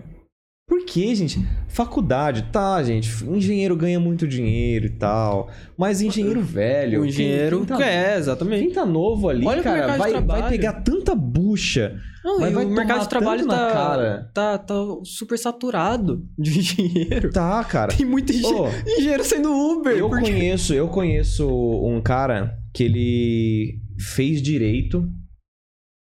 Por 0.68 0.84
que, 0.84 1.14
gente? 1.14 1.40
Faculdade, 1.68 2.50
tá, 2.52 2.82
gente. 2.84 3.08
Engenheiro 3.24 3.76
ganha 3.76 4.00
muito 4.00 4.28
dinheiro 4.28 4.88
e 4.88 4.90
tal. 4.90 5.50
Mas 5.78 6.02
engenheiro 6.02 6.42
velho. 6.42 7.00
O 7.00 7.04
quem- 7.04 7.10
engenheiro 7.10 7.58
quem 7.60 7.78
tá, 7.78 7.86
é, 7.86 8.18
exatamente. 8.18 8.64
Quem 8.64 8.74
tá 8.74 8.84
novo 8.86 9.30
ali, 9.30 9.46
Olha 9.46 9.62
cara, 9.62 9.96
vai, 9.96 10.20
vai 10.24 10.50
pegar 10.50 10.74
tanta 10.82 11.14
bucha. 11.14 11.96
Não, 12.24 12.40
vai 12.40 12.56
o 12.56 12.68
mercado 12.70 13.02
de 13.02 13.10
trabalho 13.10 13.46
tá, 13.48 13.72
cara. 13.72 14.32
tá, 14.34 14.58
tá 14.58 14.74
super 15.04 15.38
saturado 15.38 16.26
de 16.38 16.58
engenheiro. 16.58 17.30
Tá, 17.32 17.64
cara. 17.64 17.94
Tem 17.96 18.06
muito 18.06 18.34
engen- 18.34 18.52
Ô, 18.56 18.68
engenheiro 18.98 19.24
sendo 19.24 19.52
Uber. 19.54 19.96
eu 19.96 20.10
porque- 20.10 20.32
conheço, 20.32 20.74
eu 20.74 20.88
conheço 20.88 21.48
um 21.48 22.02
cara 22.02 22.58
que 22.74 22.84
ele 22.84 23.80
fez 24.00 24.42
direito, 24.42 25.08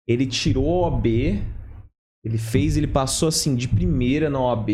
ele 0.08 0.26
tirou 0.26 0.86
a 0.86 0.88
OAB, 0.90 1.42
ele 2.24 2.38
fez, 2.38 2.78
ele 2.78 2.88
passou 2.88 3.28
assim 3.28 3.56
de 3.56 3.68
primeira 3.68 4.30
na 4.30 4.40
OAB 4.40 4.70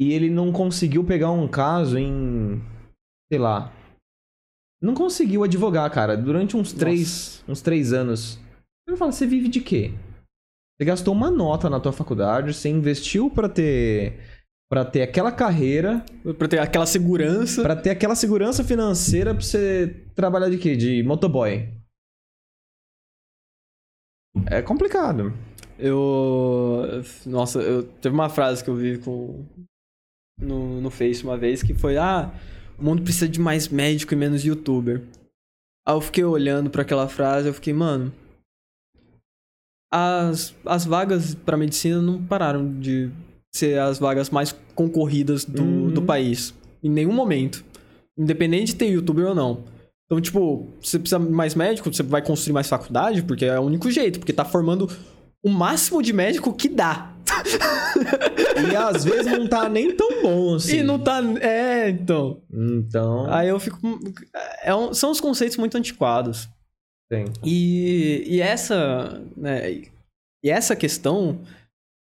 e 0.00 0.12
ele 0.12 0.30
não 0.30 0.52
conseguiu 0.52 1.04
pegar 1.04 1.30
um 1.30 1.46
caso 1.46 1.98
em, 1.98 2.60
sei 3.30 3.38
lá, 3.38 3.72
não 4.82 4.94
conseguiu 4.94 5.44
advogar, 5.44 5.90
cara, 5.90 6.16
durante 6.16 6.56
uns 6.56 6.72
três, 6.72 7.44
uns 7.48 7.60
três 7.62 7.92
anos. 7.92 8.38
Eu 8.86 8.96
falo, 8.96 9.12
você 9.12 9.26
vive 9.26 9.48
de 9.48 9.60
quê? 9.60 9.92
Você 10.76 10.84
gastou 10.84 11.14
uma 11.14 11.30
nota 11.30 11.70
na 11.70 11.80
tua 11.80 11.92
faculdade, 11.92 12.52
você 12.52 12.68
investiu 12.68 13.30
pra 13.30 13.48
ter 13.48 14.18
para 14.70 14.84
ter 14.84 15.02
aquela 15.02 15.30
carreira 15.30 16.04
Pra 16.36 16.48
ter 16.48 16.58
aquela 16.58 16.86
segurança. 16.86 17.62
Pra 17.62 17.76
ter 17.76 17.90
aquela 17.90 18.16
segurança 18.16 18.64
financeira 18.64 19.32
pra 19.32 19.42
você 19.42 20.04
trabalhar 20.16 20.50
de 20.50 20.58
quê? 20.58 20.74
De 20.74 21.02
motoboy. 21.02 21.68
É 24.46 24.60
complicado. 24.60 25.32
Eu. 25.78 26.82
Nossa, 27.26 27.60
eu 27.60 27.82
teve 27.82 28.14
uma 28.14 28.28
frase 28.28 28.62
que 28.62 28.70
eu 28.70 28.76
vi 28.76 28.98
com. 28.98 29.44
No, 30.40 30.80
no 30.80 30.90
Face 30.90 31.22
uma 31.24 31.36
vez 31.36 31.62
que 31.62 31.74
foi: 31.74 31.96
Ah, 31.96 32.32
o 32.78 32.84
mundo 32.84 33.02
precisa 33.02 33.28
de 33.28 33.40
mais 33.40 33.68
médico 33.68 34.14
e 34.14 34.16
menos 34.16 34.44
youtuber. 34.44 35.02
Aí 35.86 35.94
eu 35.94 36.00
fiquei 36.00 36.24
olhando 36.24 36.70
pra 36.70 36.82
aquela 36.82 37.08
frase 37.08 37.48
eu 37.48 37.54
fiquei, 37.54 37.72
mano. 37.72 38.12
As, 39.92 40.54
as 40.64 40.84
vagas 40.84 41.34
pra 41.34 41.56
medicina 41.56 42.00
não 42.02 42.22
pararam 42.24 42.80
de 42.80 43.10
ser 43.54 43.78
as 43.78 43.98
vagas 43.98 44.28
mais 44.30 44.52
concorridas 44.74 45.44
do, 45.44 45.62
Uhum. 45.62 45.90
do 45.90 46.02
país. 46.02 46.52
Em 46.82 46.90
nenhum 46.90 47.12
momento. 47.12 47.64
Independente 48.18 48.68
de 48.68 48.76
ter 48.76 48.86
youtuber 48.90 49.26
ou 49.26 49.34
não. 49.34 49.64
Então, 50.06 50.20
tipo, 50.20 50.68
você 50.80 50.98
precisa 50.98 51.18
mais 51.18 51.54
médico, 51.54 51.92
você 51.92 52.02
vai 52.02 52.22
construir 52.22 52.52
mais 52.52 52.68
faculdade, 52.68 53.22
porque 53.22 53.44
é 53.44 53.58
o 53.58 53.62
único 53.62 53.90
jeito, 53.90 54.18
porque 54.18 54.32
tá 54.32 54.44
formando 54.44 54.88
o 55.44 55.50
máximo 55.50 56.02
de 56.02 56.12
médico 56.12 56.52
que 56.54 56.68
dá. 56.68 57.12
E 58.70 58.76
às 58.76 59.04
vezes 59.04 59.26
não 59.32 59.46
tá 59.48 59.68
nem 59.68 59.94
tão 59.96 60.22
bom 60.22 60.54
assim. 60.54 60.78
E 60.78 60.82
não 60.82 60.98
tá. 60.98 61.20
É, 61.40 61.88
então. 61.90 62.40
Então, 62.52 63.26
Aí 63.32 63.48
eu 63.48 63.58
fico. 63.58 63.78
é 64.62 64.74
um- 64.74 64.92
são 64.94 65.10
os 65.10 65.20
conceitos 65.20 65.56
muito 65.56 65.76
antiquados. 65.76 66.48
tem. 67.10 67.26
E, 67.44 68.24
e 68.26 68.40
essa. 68.40 69.22
Né, 69.36 69.82
e 70.44 70.50
essa 70.50 70.76
questão 70.76 71.40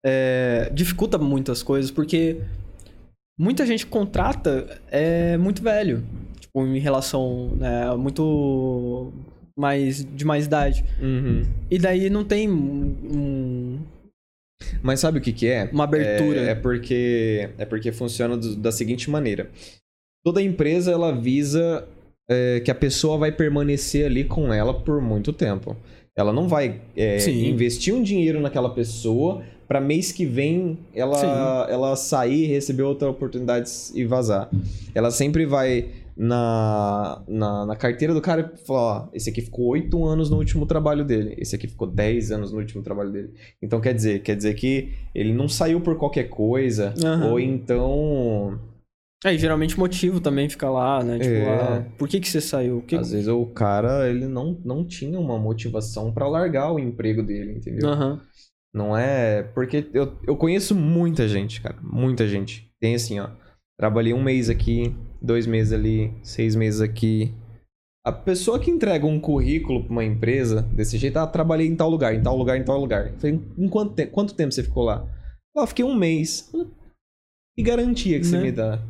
é, 0.04 0.70
dificulta 0.72 1.18
muitas 1.18 1.62
coisas, 1.62 1.90
porque 1.90 2.40
muita 3.38 3.64
gente 3.66 3.84
que 3.84 3.92
contrata 3.92 4.80
é 4.90 5.36
muito 5.36 5.62
velho. 5.62 6.04
Tipo, 6.40 6.66
em 6.66 6.78
relação. 6.78 7.50
Né, 7.56 7.94
muito. 7.96 9.12
Mais, 9.56 10.04
de 10.04 10.24
mais 10.24 10.46
idade. 10.46 10.84
Uhum. 11.00 11.42
E 11.70 11.78
daí 11.78 12.08
não 12.08 12.24
tem 12.24 12.48
um- 12.50 13.78
Mas 14.82 15.00
sabe 15.00 15.18
o 15.18 15.20
que 15.20 15.32
que 15.32 15.46
é? 15.48 15.68
uma 15.72 15.84
abertura. 15.84 16.40
É, 16.40 16.50
é 16.50 16.54
porque 16.54 17.48
é 17.58 17.64
porque 17.64 17.92
funciona 17.92 18.36
do- 18.36 18.56
da 18.56 18.72
seguinte 18.72 19.10
maneira. 19.10 19.50
Toda 20.24 20.40
empresa 20.40 20.92
ela 20.92 21.12
visa 21.12 21.86
é, 22.30 22.60
que 22.60 22.70
a 22.70 22.74
pessoa 22.74 23.18
vai 23.18 23.32
permanecer 23.32 24.06
ali 24.06 24.24
com 24.24 24.52
ela 24.52 24.72
por 24.72 25.00
muito 25.02 25.32
tempo. 25.32 25.76
Ela 26.16 26.32
não 26.32 26.46
vai 26.48 26.80
é, 26.96 27.18
Sim. 27.18 27.46
investir 27.48 27.92
um 27.92 28.02
dinheiro 28.02 28.40
naquela 28.40 28.70
pessoa 28.70 29.42
para 29.66 29.80
mês 29.80 30.12
que 30.12 30.24
vem 30.24 30.78
ela, 30.94 31.16
Sim. 31.16 31.26
ela 31.72 31.96
sair, 31.96 32.46
receber 32.46 32.82
outra 32.82 33.08
oportunidade 33.10 33.68
e 33.94 34.04
vazar. 34.04 34.48
Ela 34.94 35.10
sempre 35.10 35.44
vai 35.46 35.88
na, 36.16 37.22
na, 37.26 37.66
na 37.66 37.76
carteira 37.76 38.12
do 38.14 38.20
cara 38.20 38.52
e 38.54 38.66
falar: 38.66 38.80
ó, 38.80 39.08
esse 39.12 39.30
aqui 39.30 39.40
ficou 39.42 39.66
oito 39.68 40.04
anos 40.04 40.30
no 40.30 40.36
último 40.36 40.66
trabalho 40.66 41.04
dele, 41.04 41.34
esse 41.38 41.54
aqui 41.56 41.66
ficou 41.66 41.86
10 41.86 42.32
anos 42.32 42.52
no 42.52 42.58
último 42.58 42.82
trabalho 42.82 43.10
dele. 43.10 43.34
Então 43.60 43.80
quer 43.80 43.94
dizer, 43.94 44.22
quer 44.22 44.36
dizer 44.36 44.54
que 44.54 44.92
ele 45.14 45.32
não 45.32 45.48
saiu 45.48 45.80
por 45.80 45.96
qualquer 45.96 46.24
coisa, 46.24 46.94
Aham. 47.04 47.30
ou 47.30 47.40
então. 47.40 48.58
É, 49.24 49.32
e 49.32 49.38
geralmente 49.38 49.76
o 49.76 49.80
motivo 49.80 50.20
também 50.20 50.48
fica 50.48 50.68
lá, 50.68 51.02
né? 51.04 51.18
Tipo, 51.18 51.32
É. 51.32 51.48
ah, 51.48 51.86
por 51.96 52.08
que 52.08 52.18
que 52.18 52.28
você 52.28 52.40
saiu? 52.40 52.82
Que... 52.82 52.96
Às 52.96 53.12
vezes 53.12 53.28
o 53.28 53.46
cara 53.46 54.08
ele 54.10 54.26
não, 54.26 54.58
não 54.64 54.84
tinha 54.84 55.18
uma 55.18 55.38
motivação 55.38 56.12
pra 56.12 56.26
largar 56.28 56.72
o 56.72 56.78
emprego 56.78 57.22
dele, 57.22 57.52
entendeu? 57.52 57.88
Aham. 57.88 58.20
Não 58.74 58.96
é. 58.96 59.42
Porque 59.54 59.86
eu, 59.94 60.14
eu 60.26 60.36
conheço 60.36 60.74
muita 60.74 61.28
gente, 61.28 61.60
cara. 61.60 61.76
Muita 61.82 62.26
gente. 62.26 62.68
Tem 62.80 62.94
assim, 62.96 63.20
ó. 63.20 63.28
Trabalhei 63.78 64.12
um 64.12 64.22
mês 64.22 64.48
aqui, 64.50 64.94
dois 65.22 65.46
meses 65.46 65.72
ali, 65.72 66.12
seis 66.22 66.54
meses 66.54 66.80
aqui. 66.80 67.32
A 68.04 68.10
pessoa 68.10 68.58
que 68.58 68.70
entrega 68.70 69.06
um 69.06 69.20
currículo 69.20 69.84
pra 69.84 69.92
uma 69.92 70.04
empresa 70.04 70.62
desse 70.62 70.98
jeito, 70.98 71.16
ah, 71.18 71.26
trabalhei 71.26 71.68
em 71.68 71.76
tal 71.76 71.88
lugar, 71.88 72.14
em 72.14 72.22
tal 72.22 72.36
lugar, 72.36 72.56
em 72.58 72.64
tal 72.64 72.80
lugar. 72.80 73.12
Falei, 73.18 73.40
em 73.56 73.68
quanto, 73.68 73.94
te 73.94 74.06
quanto 74.06 74.34
tempo 74.34 74.52
você 74.52 74.62
ficou 74.64 74.82
lá? 74.84 75.06
Ah, 75.56 75.66
fiquei 75.66 75.84
um 75.84 75.94
mês. 75.94 76.50
Que 77.56 77.62
garantia 77.62 78.18
que 78.18 78.24
você 78.26 78.38
Né? 78.38 78.42
me 78.44 78.52
dá? 78.52 78.80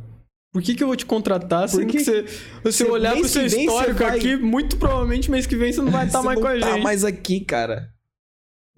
Por 0.53 0.62
que, 0.62 0.74
que 0.74 0.83
eu 0.83 0.87
vou 0.87 0.97
te 0.97 1.05
contratar 1.07 1.68
sendo 1.68 1.87
que 1.87 1.99
você, 2.01 2.22
você 2.62 2.85
você- 2.85 2.85
olhar 2.85 3.14
pro 3.16 3.26
seu 3.28 3.49
você 3.49 3.61
histórico 3.61 3.99
vai- 3.99 4.16
aqui, 4.18 4.37
muito 4.37 4.76
provavelmente 4.76 5.30
mês 5.30 5.47
que 5.47 5.57
vem 5.57 5.72
você 5.72 5.80
não 5.83 5.91
vai 5.91 6.07
estar 6.07 6.20
Você 6.20 6.26
mais 6.26 6.41
com 6.41 6.47
a 6.47 6.59
tá 6.61 6.72
gente. 6.74 6.83
mais 6.83 7.05
aqui, 7.05 7.41
cara. 7.41 7.91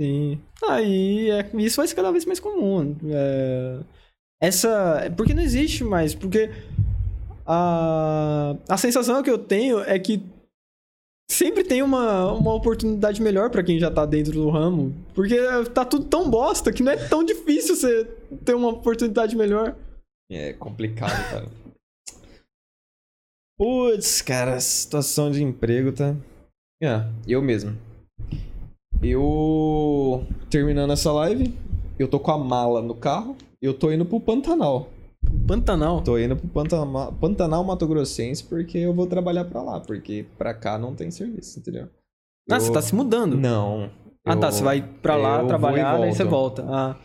Sim. 0.01 0.41
Aí 0.69 1.31
é, 1.31 1.51
isso 1.59 1.77
vai 1.77 1.87
ser 1.87 1.95
cada 1.95 2.11
vez 2.13 2.25
mais 2.25 2.41
comum. 2.41 2.97
É, 3.07 3.81
essa. 4.43 5.13
Porque 5.17 5.35
não 5.35 5.43
existe 5.43 5.85
mais. 5.85 6.15
Porque 6.15 6.51
a, 7.47 8.57
a 8.69 8.77
sensação 8.77 9.23
que 9.23 9.31
eu 9.31 9.39
tenho 9.39 9.81
é 9.81 9.99
que 9.99 10.23
sempre 11.31 11.65
tem 11.65 11.83
uma, 11.83 12.33
uma 12.33 12.55
oportunidade 12.55 13.21
melhor 13.21 13.51
pra 13.51 13.63
quem 13.63 13.79
já 13.79 13.91
tá 13.91 14.07
dentro 14.07 14.33
do 14.33 14.51
ramo. 14.51 14.95
Porque 15.15 15.37
tá 15.73 15.85
tudo 15.85 16.07
tão 16.07 16.31
bosta 16.31 16.73
que 16.73 16.83
não 16.83 16.93
é 16.93 17.09
tão 17.09 17.25
difícil 17.25 17.77
você 17.77 18.05
ter 18.45 18.55
uma 18.55 18.69
oportunidade 18.71 19.37
melhor. 19.37 19.77
É 20.31 20.53
complicado, 20.53 21.31
cara. 21.31 21.49
Putz, 23.59 24.21
cara, 24.21 24.59
situação 24.59 25.31
de 25.31 25.43
emprego 25.43 25.93
tá. 25.93 26.17
É, 26.83 27.07
eu 27.27 27.41
mesmo. 27.41 27.77
Eu. 29.03 30.27
Terminando 30.51 30.93
essa 30.93 31.13
live, 31.13 31.55
eu 31.99 32.09
tô 32.09 32.19
com 32.19 32.33
a 32.33 32.39
mala 32.39 32.83
no 32.83 32.95
carro, 32.95 33.37
eu 33.63 33.73
tô 33.73 33.93
indo 33.93 34.05
pro 34.05 34.21
Pantanal. 34.21 34.89
Pantanal. 35.47 36.03
Tô 36.03 36.19
indo 36.19 36.37
pro 36.37 36.49
Pantanal, 36.49 37.13
Pantanal 37.13 37.65
Mato 37.65 37.87
Grossense 37.87 38.43
porque 38.45 38.79
eu 38.79 38.95
vou 38.95 39.07
trabalhar 39.07 39.45
pra 39.45 39.63
lá, 39.63 39.81
porque 39.81 40.27
pra 40.39 40.55
cá 40.55 40.79
não 40.79 40.95
tem 40.95 41.11
serviço, 41.11 41.59
entendeu? 41.59 41.89
Ah, 42.51 42.57
Eu- 42.57 42.61
você 42.61 42.73
tá 42.73 42.81
se 42.83 42.95
mudando. 42.95 43.37
Não. 43.37 43.91
Ah, 44.25 44.37
tá. 44.37 44.49
eu- 44.49 44.53
Você 44.53 44.63
vai 44.63 44.83
pra 44.83 45.15
eu 45.17 45.23
lá 45.23 45.37
vou 45.39 45.45
e 45.45 45.49
trabalhar, 45.49 45.97
aí 46.03 46.15
você 46.15 46.25
volta. 46.25 46.65
Ah. 46.69 46.99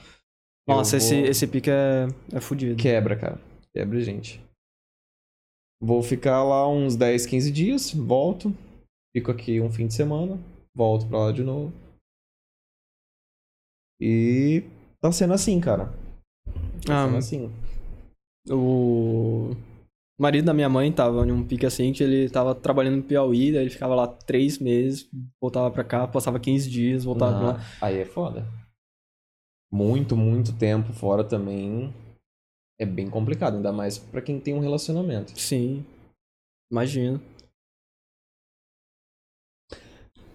Eu 0.67 0.75
Nossa, 0.75 0.97
esse, 0.97 1.15
vou- 1.15 1.25
esse 1.25 1.47
pique 1.47 1.69
é, 1.69 2.07
é 2.33 2.39
fudido. 2.39 2.75
Quebra, 2.75 3.15
cara. 3.17 3.39
Quebra, 3.73 3.99
gente. 4.01 4.41
Vou 5.81 6.01
ficar 6.03 6.43
lá 6.43 6.67
uns 6.69 6.95
10, 6.95 7.25
15 7.25 7.51
dias, 7.51 7.91
volto. 7.93 8.53
Fico 9.15 9.31
aqui 9.31 9.59
um 9.59 9.71
fim 9.71 9.87
de 9.87 9.93
semana, 9.93 10.37
volto 10.75 11.07
pra 11.07 11.17
lá 11.19 11.31
de 11.31 11.43
novo. 11.43 11.73
E 13.99 14.63
tá 15.01 15.11
sendo 15.11 15.33
assim, 15.33 15.59
cara. 15.59 15.85
Tá 16.85 17.03
Ah, 17.03 17.05
sendo 17.07 17.17
assim. 17.17 17.51
O 18.49 19.55
marido 20.19 20.45
da 20.45 20.53
minha 20.53 20.69
mãe 20.69 20.91
tava 20.91 21.25
em 21.25 21.31
um 21.31 21.45
pique 21.45 21.65
assim 21.65 21.93
que 21.93 22.03
ele 22.03 22.29
tava 22.29 22.53
trabalhando 22.53 22.97
no 22.97 23.03
Piauí, 23.03 23.51
daí 23.51 23.61
ele 23.61 23.69
ficava 23.69 23.95
lá 23.95 24.07
três 24.07 24.59
meses, 24.59 25.09
voltava 25.41 25.71
pra 25.71 25.83
cá, 25.83 26.07
passava 26.07 26.39
15 26.39 26.69
dias, 26.69 27.03
voltava 27.03 27.37
pra 27.37 27.47
lá. 27.47 27.59
aí 27.81 27.99
é 27.99 28.05
foda. 28.05 28.45
Muito, 29.71 30.17
muito 30.17 30.57
tempo 30.57 30.91
fora 30.93 31.23
também 31.23 31.93
é 32.79 32.85
bem 32.85 33.09
complicado, 33.09 33.57
ainda 33.57 33.71
mais 33.71 33.97
pra 33.97 34.21
quem 34.21 34.39
tem 34.39 34.53
um 34.53 34.61
relacionamento. 34.61 35.37
Sim. 35.39 35.85
Imagino. 36.71 37.21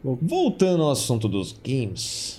Voltando 0.02 0.82
ao 0.82 0.90
assunto 0.90 1.26
dos 1.26 1.52
games. 1.52 2.38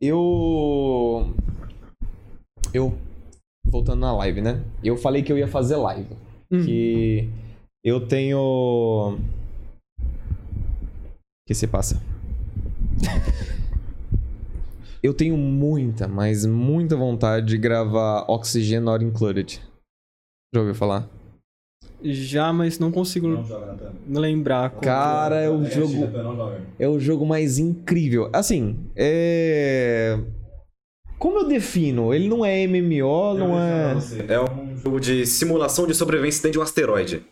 Eu. 0.00 1.34
Eu. 2.72 2.96
Voltando 3.64 4.00
na 4.00 4.14
live, 4.16 4.40
né? 4.40 4.62
Eu 4.82 4.96
falei 4.96 5.22
que 5.22 5.32
eu 5.32 5.38
ia 5.38 5.48
fazer 5.48 5.76
live. 5.76 6.14
Hum. 6.50 6.64
Que 6.64 7.28
eu 7.84 8.06
tenho. 8.06 8.38
O 8.38 9.18
que 11.46 11.54
se 11.54 11.66
passa? 11.66 12.02
eu 15.02 15.14
tenho 15.14 15.36
muita, 15.36 16.06
mas 16.06 16.44
muita 16.44 16.96
vontade 16.96 17.46
de 17.46 17.58
gravar 17.58 18.24
Oxygen 18.28 18.80
Not 18.80 19.04
Included. 19.04 19.60
Já 20.54 20.60
ouviu 20.60 20.74
falar? 20.74 21.08
Já, 22.04 22.52
mas 22.52 22.80
não 22.80 22.90
consigo 22.90 23.28
Não 23.28 23.44
joga, 23.44 23.92
lembrar. 24.08 24.70
Cara, 24.70 25.36
é 25.36 25.48
o 25.48 25.64
É, 25.64 25.70
jogo. 25.70 26.06
Não 26.08 26.36
joga. 26.36 26.60
É 26.78 26.88
o 26.88 26.98
jogo 26.98 27.24
mais 27.24 27.58
incrível. 27.58 28.28
Assim, 28.32 28.76
é. 28.96 30.18
Como 31.22 31.38
eu 31.38 31.44
defino? 31.44 32.12
Ele 32.12 32.26
não 32.26 32.44
é 32.44 32.66
MMO, 32.66 33.34
não 33.34 33.56
é. 33.56 33.94
É 34.26 34.40
um 34.40 34.76
jogo 34.76 34.98
de 34.98 35.24
simulação 35.24 35.86
de 35.86 35.94
sobrevivência 35.94 36.42
dentro 36.42 36.54
de 36.54 36.58
um 36.58 36.62
asteroide. 36.62 37.24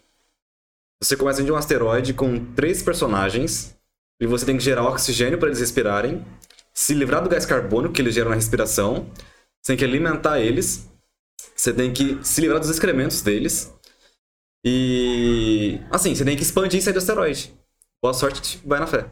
Você 1.02 1.16
começa 1.16 1.38
dentro 1.38 1.46
de 1.46 1.56
um 1.56 1.58
asteroide 1.58 2.14
com 2.14 2.54
três 2.54 2.84
personagens 2.84 3.76
e 4.20 4.28
você 4.28 4.46
tem 4.46 4.56
que 4.56 4.62
gerar 4.62 4.84
oxigênio 4.84 5.40
para 5.40 5.48
eles 5.48 5.58
respirarem, 5.58 6.24
se 6.72 6.94
livrar 6.94 7.20
do 7.20 7.28
gás 7.28 7.44
carbônico 7.44 7.92
que 7.92 8.00
eles 8.00 8.14
geram 8.14 8.30
na 8.30 8.36
respiração, 8.36 9.10
você 9.60 9.72
tem 9.72 9.76
que 9.78 9.84
alimentar 9.84 10.38
eles, 10.38 10.88
você 11.56 11.72
tem 11.72 11.92
que 11.92 12.16
se 12.22 12.40
livrar 12.40 12.60
dos 12.60 12.70
excrementos 12.70 13.22
deles 13.22 13.74
e 14.64 15.80
assim, 15.90 16.14
você 16.14 16.24
tem 16.24 16.36
que 16.36 16.44
expandir 16.44 16.78
e 16.78 16.82
sair 16.82 16.92
do 16.92 17.00
asteroide. 17.00 17.52
Boa 18.00 18.14
sorte, 18.14 18.62
vai 18.64 18.78
na 18.78 18.86
fé. 18.86 19.10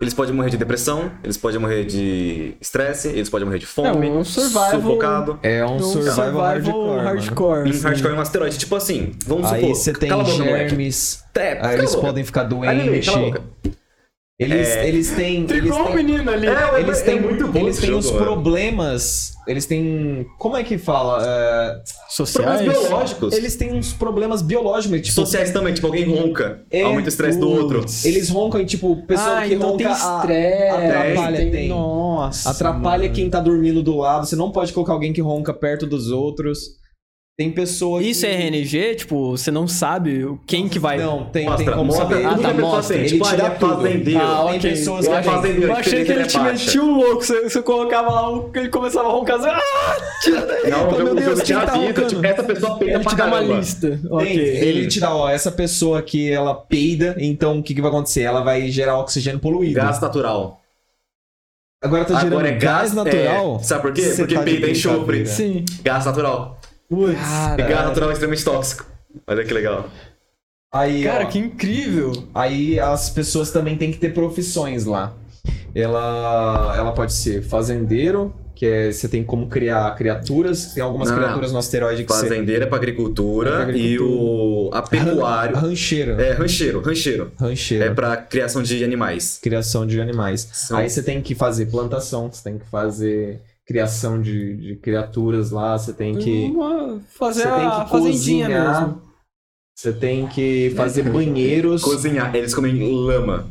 Eles 0.00 0.14
podem 0.14 0.34
morrer 0.34 0.48
de 0.48 0.56
depressão, 0.56 1.10
eles 1.22 1.36
podem 1.36 1.60
morrer 1.60 1.84
de 1.84 2.54
estresse, 2.58 3.08
eles 3.08 3.28
podem 3.28 3.44
morrer 3.46 3.58
de 3.58 3.66
fome, 3.66 4.08
É 4.08 4.10
um 4.10 4.24
survival- 4.24 4.70
sufocado. 4.70 5.38
É 5.42 5.62
um 5.64 5.74
Um 5.74 5.78
survival, 5.82 6.40
hardcore. 6.40 7.00
hardcore, 7.04 7.66
Em 7.66 7.70
assim. 7.70 7.82
hardcore 7.82 8.12
é 8.14 8.16
um 8.16 8.20
asteroide, 8.20 8.56
tipo 8.58 8.74
assim, 8.76 9.12
vamos 9.26 9.52
Aí 9.52 9.60
supor. 9.60 9.74
você 9.76 9.92
tem 9.92 10.24
germes, 10.24 11.22
aí 11.60 11.74
eles 11.78 11.94
podem 11.94 12.24
ficar 12.24 12.42
Aí, 12.42 12.48
doentes. 12.48 13.12
Eles, 14.40 14.68
É. 14.68 14.88
eles 14.88 15.10
têm. 15.10 15.34
Eles 15.36 15.46
Tricou 15.48 15.84
têm, 15.84 15.96
menino 15.96 16.30
ali. 16.30 16.46
É, 16.46 16.80
eles 16.80 17.00
é 17.00 17.04
têm, 17.04 17.20
muito 17.20 17.46
bom 17.46 17.58
eles 17.58 17.78
têm 17.78 17.92
uns 17.92 18.06
jogo, 18.06 18.16
é. 18.16 18.22
problemas. 18.22 19.34
Eles 19.46 19.66
têm. 19.66 20.26
Como 20.38 20.56
é 20.56 20.64
que 20.64 20.78
fala? 20.78 21.22
É, 21.22 21.80
Sociais. 22.08 22.62
Problemas 22.62 22.82
biológicos. 22.88 23.34
eles 23.34 23.56
têm 23.56 23.74
uns 23.74 23.92
problemas 23.92 24.40
biológicos. 24.40 25.00
Tipo, 25.02 25.12
Sociais 25.12 25.50
também, 25.50 25.74
tipo, 25.74 25.86
alguém 25.86 26.08
ronca, 26.08 26.62
É, 26.70 26.82
aumenta 26.82 27.04
o 27.04 27.08
estresse 27.10 27.38
do 27.38 27.50
outro. 27.50 27.84
Eles 28.02 28.30
roncam 28.30 28.62
e, 28.62 28.64
tipo, 28.64 28.96
pessoa 29.06 29.40
ah, 29.40 29.46
que 29.46 29.54
então 29.54 29.72
ronca. 29.72 29.84
tem 29.84 29.92
estresse. 29.92 30.86
atrapalha, 30.86 31.36
tem... 31.36 31.50
tem. 31.50 31.68
Nossa. 31.68 32.50
Atrapalha 32.50 33.02
mano. 33.02 33.14
quem 33.14 33.28
tá 33.28 33.40
dormindo 33.40 33.82
do 33.82 33.94
lado. 33.98 34.26
Você 34.26 34.36
não 34.36 34.50
pode 34.50 34.72
colocar 34.72 34.94
alguém 34.94 35.12
que 35.12 35.20
ronca 35.20 35.52
perto 35.52 35.86
dos 35.86 36.10
outros. 36.10 36.79
Tem 37.40 37.50
pessoa 37.50 38.02
Isso 38.02 38.20
que... 38.20 38.26
é 38.26 38.34
RNG? 38.48 38.96
Tipo, 38.96 39.30
você 39.30 39.50
não 39.50 39.66
sabe 39.66 40.38
quem 40.46 40.68
que 40.68 40.78
vai. 40.78 40.98
Não, 40.98 41.24
tem, 41.24 41.46
Mostra, 41.46 41.64
tem 41.64 41.74
como 41.74 41.86
mostra 41.86 42.06
saber. 42.06 42.26
Ah, 42.26 42.36
tá, 42.38 42.52
mostra. 42.52 42.94
tem. 42.96 43.06
Ele 43.06 43.14
Tipo, 43.14 43.24
tira 43.30 43.42
ah, 43.42 43.46
ele 43.46 43.54
é 43.54 43.58
tudo. 43.58 43.76
fazendeiro. 43.76 44.20
Ah, 44.20 44.46
Tem 44.50 44.60
pessoas 44.60 45.06
Eu 45.06 45.12
que 45.16 45.22
fazendeiro. 45.22 45.66
Eu 45.66 45.72
achei 45.74 46.04
que 46.04 46.12
ele 46.12 46.24
te 46.26 46.36
é 46.36 46.42
metia 46.42 46.82
um 46.82 46.96
louco. 46.98 47.24
Você, 47.24 47.42
você 47.48 47.62
colocava 47.62 48.10
lá, 48.10 48.30
o- 48.30 48.50
ele 48.54 48.68
começava 48.68 49.08
a 49.08 49.12
roncar. 49.12 49.38
Você... 49.40 49.48
Ah, 49.48 49.96
tira 50.22 50.44
daí. 50.44 50.70
Não, 50.70 50.88
o 50.90 51.02
Meu 51.02 51.14
Deus, 51.14 51.40
quem 51.40 51.56
tá 51.56 51.72
roncando? 51.72 52.08
tipo, 52.08 52.26
essa 52.26 52.44
pessoa 52.44 52.78
peida 52.78 52.94
Ele 52.96 53.04
te 53.06 53.16
dá 53.16 53.24
uma 53.24 53.40
lista. 53.40 53.88
Tem, 53.88 54.00
Ok. 54.10 54.36
Ele 54.36 54.86
te 54.86 55.00
dá, 55.00 55.14
ó, 55.16 55.30
essa 55.30 55.50
pessoa 55.50 56.02
que 56.02 56.30
ela 56.30 56.54
peida, 56.54 57.16
então 57.18 57.58
o 57.60 57.62
que, 57.62 57.74
que 57.74 57.80
vai 57.80 57.90
acontecer? 57.90 58.20
Ela 58.20 58.42
vai 58.42 58.68
gerar 58.68 58.98
oxigênio 58.98 59.40
poluído. 59.40 59.76
Gás 59.76 59.98
natural. 59.98 60.60
Agora 61.82 62.04
tá 62.04 62.16
gerando 62.16 62.32
Agora 62.34 62.48
é 62.48 62.52
gás, 62.52 62.92
gás 62.92 62.92
natural. 62.92 63.56
é, 63.58 63.62
sabe 63.62 63.80
por 63.80 63.92
quê? 63.94 64.02
Cê 64.02 64.16
Porque 64.24 64.34
tá 64.34 64.42
peida 64.42 64.66
é 64.66 64.70
enxofre. 64.72 65.24
Sim. 65.24 65.64
Gás 65.82 66.04
natural. 66.04 66.59
Putz. 66.90 67.16
E 67.58 67.62
gás 67.62 67.84
natural 67.86 68.10
é 68.10 68.12
extremamente 68.12 68.44
tóxico. 68.44 68.84
Olha 69.26 69.44
que 69.44 69.54
legal. 69.54 69.88
Aí, 70.74 71.04
Cara, 71.04 71.24
ó, 71.24 71.28
que 71.28 71.38
incrível. 71.38 72.12
aí 72.34 72.78
as 72.78 73.08
pessoas 73.10 73.50
também 73.50 73.76
têm 73.78 73.90
que 73.90 73.98
ter 73.98 74.12
profissões 74.12 74.84
lá. 74.84 75.14
Ela, 75.74 76.74
ela 76.76 76.92
pode 76.92 77.12
ser 77.12 77.42
fazendeiro, 77.42 78.34
que 78.54 78.66
é 78.66 78.92
você 78.92 79.08
tem 79.08 79.22
como 79.24 79.48
criar 79.48 79.94
criaturas. 79.96 80.74
Tem 80.74 80.82
algumas 80.82 81.08
Não. 81.10 81.16
criaturas 81.16 81.52
no 81.52 81.58
asteroide 81.58 82.04
que 82.04 82.12
você... 82.12 82.28
Fazendeiro 82.28 82.64
é 82.64 82.66
pra 82.66 82.76
agricultura, 82.76 83.50
É 83.62 83.64
pra 83.66 83.72
e 83.76 83.98
o 83.98 84.70
a 84.72 84.82
pecuário 84.82 85.56
Rancheiro. 85.56 86.20
é 86.20 86.32
rancheiro, 86.32 86.80
rancheiro. 86.80 87.32
Rancheiro. 87.38 87.84
É 87.84 87.90
pra 87.94 88.16
criação 88.16 88.62
de 88.62 88.82
animais. 88.84 89.38
Criação 89.42 89.86
de 89.86 90.00
animais. 90.00 90.48
São- 90.52 90.76
Aí 90.76 90.90
você 90.90 91.02
tem 91.02 91.20
que 91.22 91.34
fazer 91.34 91.66
plantação, 91.66 92.30
você 92.30 92.42
tem 92.44 92.58
que 92.58 92.66
fazer 92.66 93.40
criação 93.66 94.20
de, 94.20 94.56
de 94.56 94.76
criaturas 94.76 95.50
lá, 95.50 95.78
você 95.78 95.92
tem 95.92 96.16
que... 96.16 96.44
Uma- 96.54 97.00
fazer 97.10 97.42
Você 97.42 97.48
tem 97.48 97.66
a 97.66 97.84
que 97.84 97.90
fazendinha 97.90 98.46
cozinhar. 98.46 98.80
mesmo. 98.80 99.02
Você 99.76 99.92
tem 99.92 100.26
que 100.26 100.72
fazer 100.76 101.02
banheiros. 101.04 101.82
Cozinhar, 101.82 102.34
eles 102.34 102.54
comem 102.54 102.76
lama. 102.92 103.46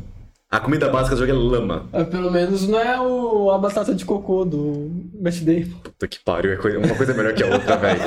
A 0.48 0.58
comida 0.60 0.88
básica 0.88 1.14
do 1.14 1.24
jogo 1.26 1.30
é 1.32 1.34
lama. 1.58 1.86
É, 1.92 2.02
pelo 2.04 2.30
menos 2.30 2.66
não 2.68 2.78
é 2.78 3.00
o, 3.00 3.50
a 3.52 3.58
batata 3.58 3.94
de 3.94 4.04
cocô 4.04 4.44
do 4.44 4.90
Matt 5.20 5.38
Day. 5.42 5.64
Puta 5.82 6.08
que 6.08 6.18
pariu, 6.24 6.52
é 6.52 6.56
coi- 6.56 6.76
uma 6.76 6.94
coisa 6.96 7.14
melhor 7.14 7.32
que 7.34 7.42
a 7.42 7.46
outra, 7.46 7.76
velho. 7.78 8.00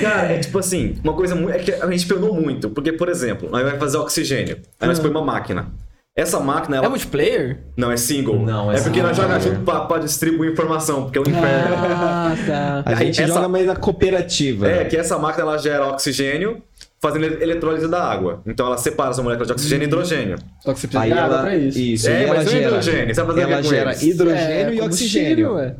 Cara, 0.00 0.32
é 0.32 0.38
tipo 0.38 0.58
assim, 0.58 0.98
uma 1.02 1.14
coisa 1.14 1.34
muito. 1.34 1.52
É 1.52 1.58
que 1.58 1.72
a 1.72 1.90
gente 1.90 2.06
penou 2.06 2.34
muito. 2.34 2.68
Porque, 2.70 2.92
por 2.92 3.08
exemplo, 3.08 3.48
nós 3.50 3.62
vai 3.62 3.78
fazer 3.78 3.96
oxigênio. 3.96 4.58
Aí 4.78 4.86
nós 4.88 4.98
Ah. 4.98 5.02
põe 5.02 5.10
uma 5.10 5.24
máquina. 5.24 5.72
Essa 6.20 6.38
máquina, 6.40 6.76
ela. 6.76 6.86
É 6.86 6.88
multiplayer? 6.88 7.58
Não, 7.76 7.90
é 7.90 7.96
single. 7.96 8.38
Não, 8.40 8.70
é 8.70 8.76
é 8.76 8.80
porque 8.82 9.02
nós 9.02 9.16
jogamos 9.16 9.42
junto 9.44 9.60
pra, 9.60 9.80
pra 9.80 9.98
distribuir 9.98 10.52
informação, 10.52 11.04
porque 11.04 11.18
é 11.18 11.22
o 11.22 11.28
inferno. 11.28 11.74
Ah, 11.76 12.34
tá. 12.46 12.82
A 12.84 12.94
gente 12.96 13.22
essa- 13.22 13.32
joga 13.34 13.48
mais 13.48 13.66
na 13.66 13.76
cooperativa. 13.76 14.68
É, 14.68 14.84
que 14.84 14.96
essa 14.96 15.18
máquina 15.18 15.44
ela 15.44 15.56
gera 15.58 15.86
oxigênio 15.88 16.62
fazendo 17.00 17.24
ele- 17.24 17.42
eletrólise 17.42 17.88
da 17.88 18.02
água. 18.04 18.42
Então 18.46 18.66
ela 18.66 18.76
separa 18.76 19.10
essa 19.10 19.22
molécula 19.22 19.46
de 19.46 19.52
oxigênio 19.52 19.84
e 19.84 19.86
hidrogênio. 19.86 20.36
Só 20.60 20.74
que 20.74 20.80
você 20.80 20.86
precisa 20.88 21.02
Aí 21.04 21.12
de 21.12 21.18
água 21.18 21.34
ela, 21.36 21.42
pra 21.42 21.56
isso. 21.56 21.78
isso, 21.78 22.08
É, 22.08 22.12
e 22.20 22.24
ela 22.24 22.34
mas 22.34 22.44
não 22.44 22.52
é 22.52 22.54
gera, 22.56 22.66
hidrogênio, 22.68 23.14
você 23.14 23.22
vai 23.22 23.26
fazer 23.34 23.40
ela 23.52 23.56
com 23.56 23.68
gera 23.68 23.90
eles? 23.90 24.02
hidrogênio 24.02 24.44
É, 24.70 24.74
e 24.74 24.80
oxigênio. 24.82 25.52
ué. 25.54 25.76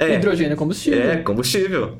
É, 0.00 0.14
Hidrogênio 0.16 0.52
é 0.52 0.56
combustível. 0.56 1.10
é 1.10 1.16
combustível. 1.18 1.98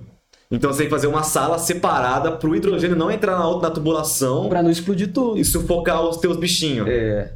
Então 0.50 0.72
você 0.72 0.78
tem 0.78 0.86
que 0.86 0.90
fazer 0.94 1.06
uma 1.06 1.22
sala 1.22 1.58
separada 1.58 2.32
pro 2.32 2.54
hidrogênio 2.56 2.96
não 2.96 3.10
entrar 3.10 3.38
na 3.38 3.46
outra 3.46 3.68
na 3.68 3.74
tubulação 3.74 4.48
Pra 4.48 4.62
não 4.62 4.70
explodir 4.70 5.12
tudo. 5.12 5.38
e 5.38 5.44
sufocar 5.44 6.02
os 6.02 6.16
teus 6.16 6.36
bichinhos. 6.36 6.88
É. 6.88 7.30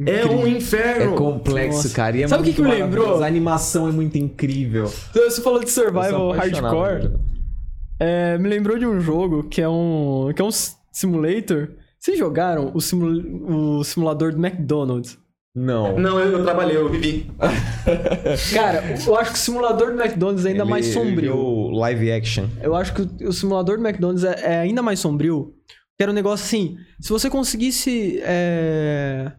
É 0.00 0.26
um 0.26 0.44
É 0.46 0.50
inferno. 0.50 1.14
complexo, 1.14 1.76
Nossa. 1.84 1.94
cara. 1.94 2.16
E 2.16 2.22
é 2.22 2.28
Sabe 2.28 2.42
o 2.42 2.44
que 2.52 2.60
muito 2.60 2.72
que 2.72 2.76
me 2.78 2.82
lembrou? 2.84 3.22
A 3.22 3.26
animação 3.26 3.88
é 3.88 3.92
muito 3.92 4.18
incrível. 4.18 4.90
Então, 5.10 5.30
Você 5.30 5.40
falou 5.40 5.62
de 5.62 5.70
survival 5.70 6.32
hardcore. 6.32 7.12
É, 8.00 8.36
me 8.38 8.48
lembrou 8.48 8.76
de 8.78 8.84
um 8.86 9.00
jogo 9.00 9.44
que 9.44 9.62
é 9.62 9.68
um, 9.68 10.32
que 10.34 10.42
é 10.42 10.44
um 10.44 10.50
simulator. 10.92 11.70
Vocês 12.00 12.18
jogaram 12.18 12.72
o, 12.74 12.80
simu- 12.80 13.78
o 13.78 13.84
simulador 13.84 14.32
do 14.34 14.44
McDonald's? 14.44 15.16
Não. 15.56 15.96
Não, 15.96 16.18
eu, 16.18 16.38
eu 16.38 16.42
trabalhei, 16.42 16.76
eu 16.76 16.88
vivi. 16.90 17.30
Cara, 18.52 18.82
eu 19.06 19.16
acho 19.16 19.32
que 19.32 19.38
o 19.38 19.40
simulador 19.42 19.92
do 19.94 20.00
McDonald's 20.02 20.44
é 20.44 20.48
ainda 20.50 20.62
Ele- 20.64 20.70
mais 20.70 20.86
sombrio. 20.86 21.32
viu 21.32 21.70
live 21.70 22.10
action. 22.12 22.46
Eu 22.60 22.74
acho 22.74 22.92
que 22.92 23.02
o, 23.24 23.28
o 23.28 23.32
simulador 23.32 23.78
do 23.78 23.86
McDonald's 23.86 24.24
é, 24.24 24.40
é 24.42 24.56
ainda 24.60 24.82
mais 24.82 24.98
sombrio. 24.98 25.54
Que 25.96 26.02
era 26.02 26.10
um 26.10 26.14
negócio 26.14 26.44
assim, 26.44 26.76
se 27.00 27.08
você 27.10 27.30
conseguisse. 27.30 28.18
é, 28.24 29.30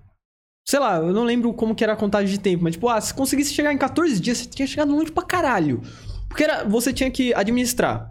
Sei 0.68 0.80
lá, 0.80 0.98
eu 0.98 1.14
não 1.14 1.24
lembro 1.24 1.54
como 1.54 1.76
que 1.76 1.84
era 1.84 1.94
a 1.94 1.98
contagem 1.98 2.32
de 2.36 2.40
tempo, 2.40 2.64
mas 2.64 2.74
tipo, 2.74 2.90
ah, 2.90 3.00
se 3.00 3.14
conseguisse 3.14 3.54
chegar 3.54 3.72
em 3.72 3.78
14 3.78 4.20
dias, 4.20 4.40
você 4.40 4.46
tinha 4.50 4.68
chegado 4.68 4.92
longe 4.92 5.12
pra 5.12 5.24
caralho. 5.24 5.82
Porque 6.28 6.44
era, 6.44 6.64
você 6.64 6.92
tinha 6.92 7.12
que 7.12 7.34
administrar 7.36 8.10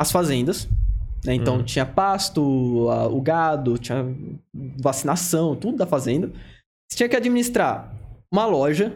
as 0.00 0.10
fazendas, 0.10 0.66
né? 1.24 1.34
Então 1.34 1.62
tinha 1.62 1.84
pasto, 1.84 2.88
a- 2.90 3.06
o 3.08 3.20
gado, 3.20 3.76
tinha 3.76 4.06
vacinação, 4.80 5.54
tudo 5.54 5.76
da 5.76 5.86
fazenda. 5.86 6.28
Você 6.90 6.96
tinha 6.96 7.08
que 7.08 7.16
administrar 7.16 7.92
uma 8.32 8.46
loja. 8.46 8.94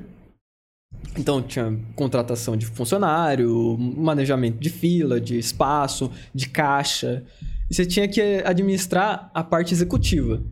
Então 1.19 1.43
tinha 1.43 1.79
contratação 1.95 2.57
de 2.57 2.65
funcionário, 2.67 3.77
manejamento 3.79 4.59
de 4.59 4.71
fila, 4.71 5.21
de 5.21 5.39
espaço, 5.39 6.11
de 6.35 6.49
caixa. 6.49 7.25
E 7.71 7.75
você 7.75 7.85
tinha 7.85 8.09
que 8.09 8.43
administrar 8.45 9.31
a 9.35 9.45
parte 9.45 9.73
executiva. 9.75 10.43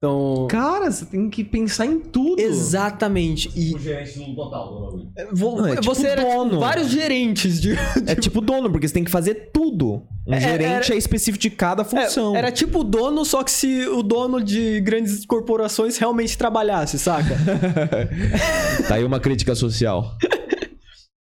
Então. 0.00 0.46
Cara, 0.48 0.92
você 0.92 1.04
tem 1.04 1.28
que 1.28 1.42
pensar 1.42 1.84
em 1.84 1.98
tudo. 1.98 2.40
Exatamente. 2.40 3.50
E 3.56 3.74
O 3.74 3.78
gerente 3.80 4.32
total 4.36 4.92
do 4.92 5.10
vo- 5.32 5.66
é 5.66 5.74
tipo 5.74 5.92
você 5.92 6.06
era 6.06 6.22
tipo, 6.22 6.32
dono. 6.36 6.60
vários 6.60 6.88
gerentes 6.88 7.60
de. 7.60 7.72
É 8.06 8.14
tipo 8.14 8.40
dono, 8.40 8.70
porque 8.70 8.86
você 8.86 8.94
tem 8.94 9.02
que 9.02 9.10
fazer 9.10 9.50
tudo. 9.52 10.04
Um 10.24 10.34
É, 10.34 10.40
gerente 10.40 10.86
era- 10.86 10.94
é 10.94 10.96
específico 10.96 11.42
de 11.42 11.50
cada 11.50 11.82
função. 11.84 12.36
É, 12.36 12.38
era 12.38 12.52
tipo 12.52 12.78
o 12.80 12.84
dono, 12.84 13.24
só 13.24 13.42
que 13.42 13.50
se 13.50 13.88
o 13.88 14.00
dono 14.04 14.40
de 14.40 14.80
grandes 14.82 15.26
corporações 15.26 15.98
realmente 15.98 16.38
trabalhasse, 16.38 16.96
saca? 16.96 17.36
Tá 18.86 18.94
aí 18.94 19.04
uma 19.04 19.18
crítica 19.18 19.56
social. 19.56 20.14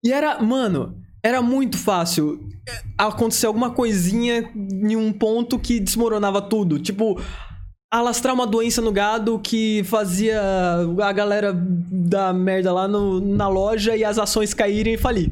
E 0.03 0.11
era, 0.13 0.39
mano, 0.39 0.95
era 1.23 1.41
muito 1.41 1.77
fácil 1.79 2.39
é, 2.69 2.71
acontecer 2.95 3.47
alguma 3.47 3.71
coisinha 3.71 4.47
em 4.55 4.95
um 4.95 5.11
ponto 5.11 5.57
que 5.57 5.79
desmoronava 5.79 6.41
tudo. 6.43 6.77
Tipo, 6.77 7.19
alastrar 7.91 8.33
uma 8.33 8.45
doença 8.45 8.81
no 8.81 8.91
gado 8.91 9.39
que 9.39 9.83
fazia 9.85 10.41
a 11.03 11.11
galera 11.13 11.53
dar 11.53 12.33
merda 12.33 12.73
lá 12.73 12.87
no- 12.87 13.19
na 13.21 13.47
loja 13.47 13.95
e 13.95 14.03
as 14.03 14.17
ações 14.17 14.53
caírem 14.53 14.95
e 14.95 14.97
falir. 14.97 15.31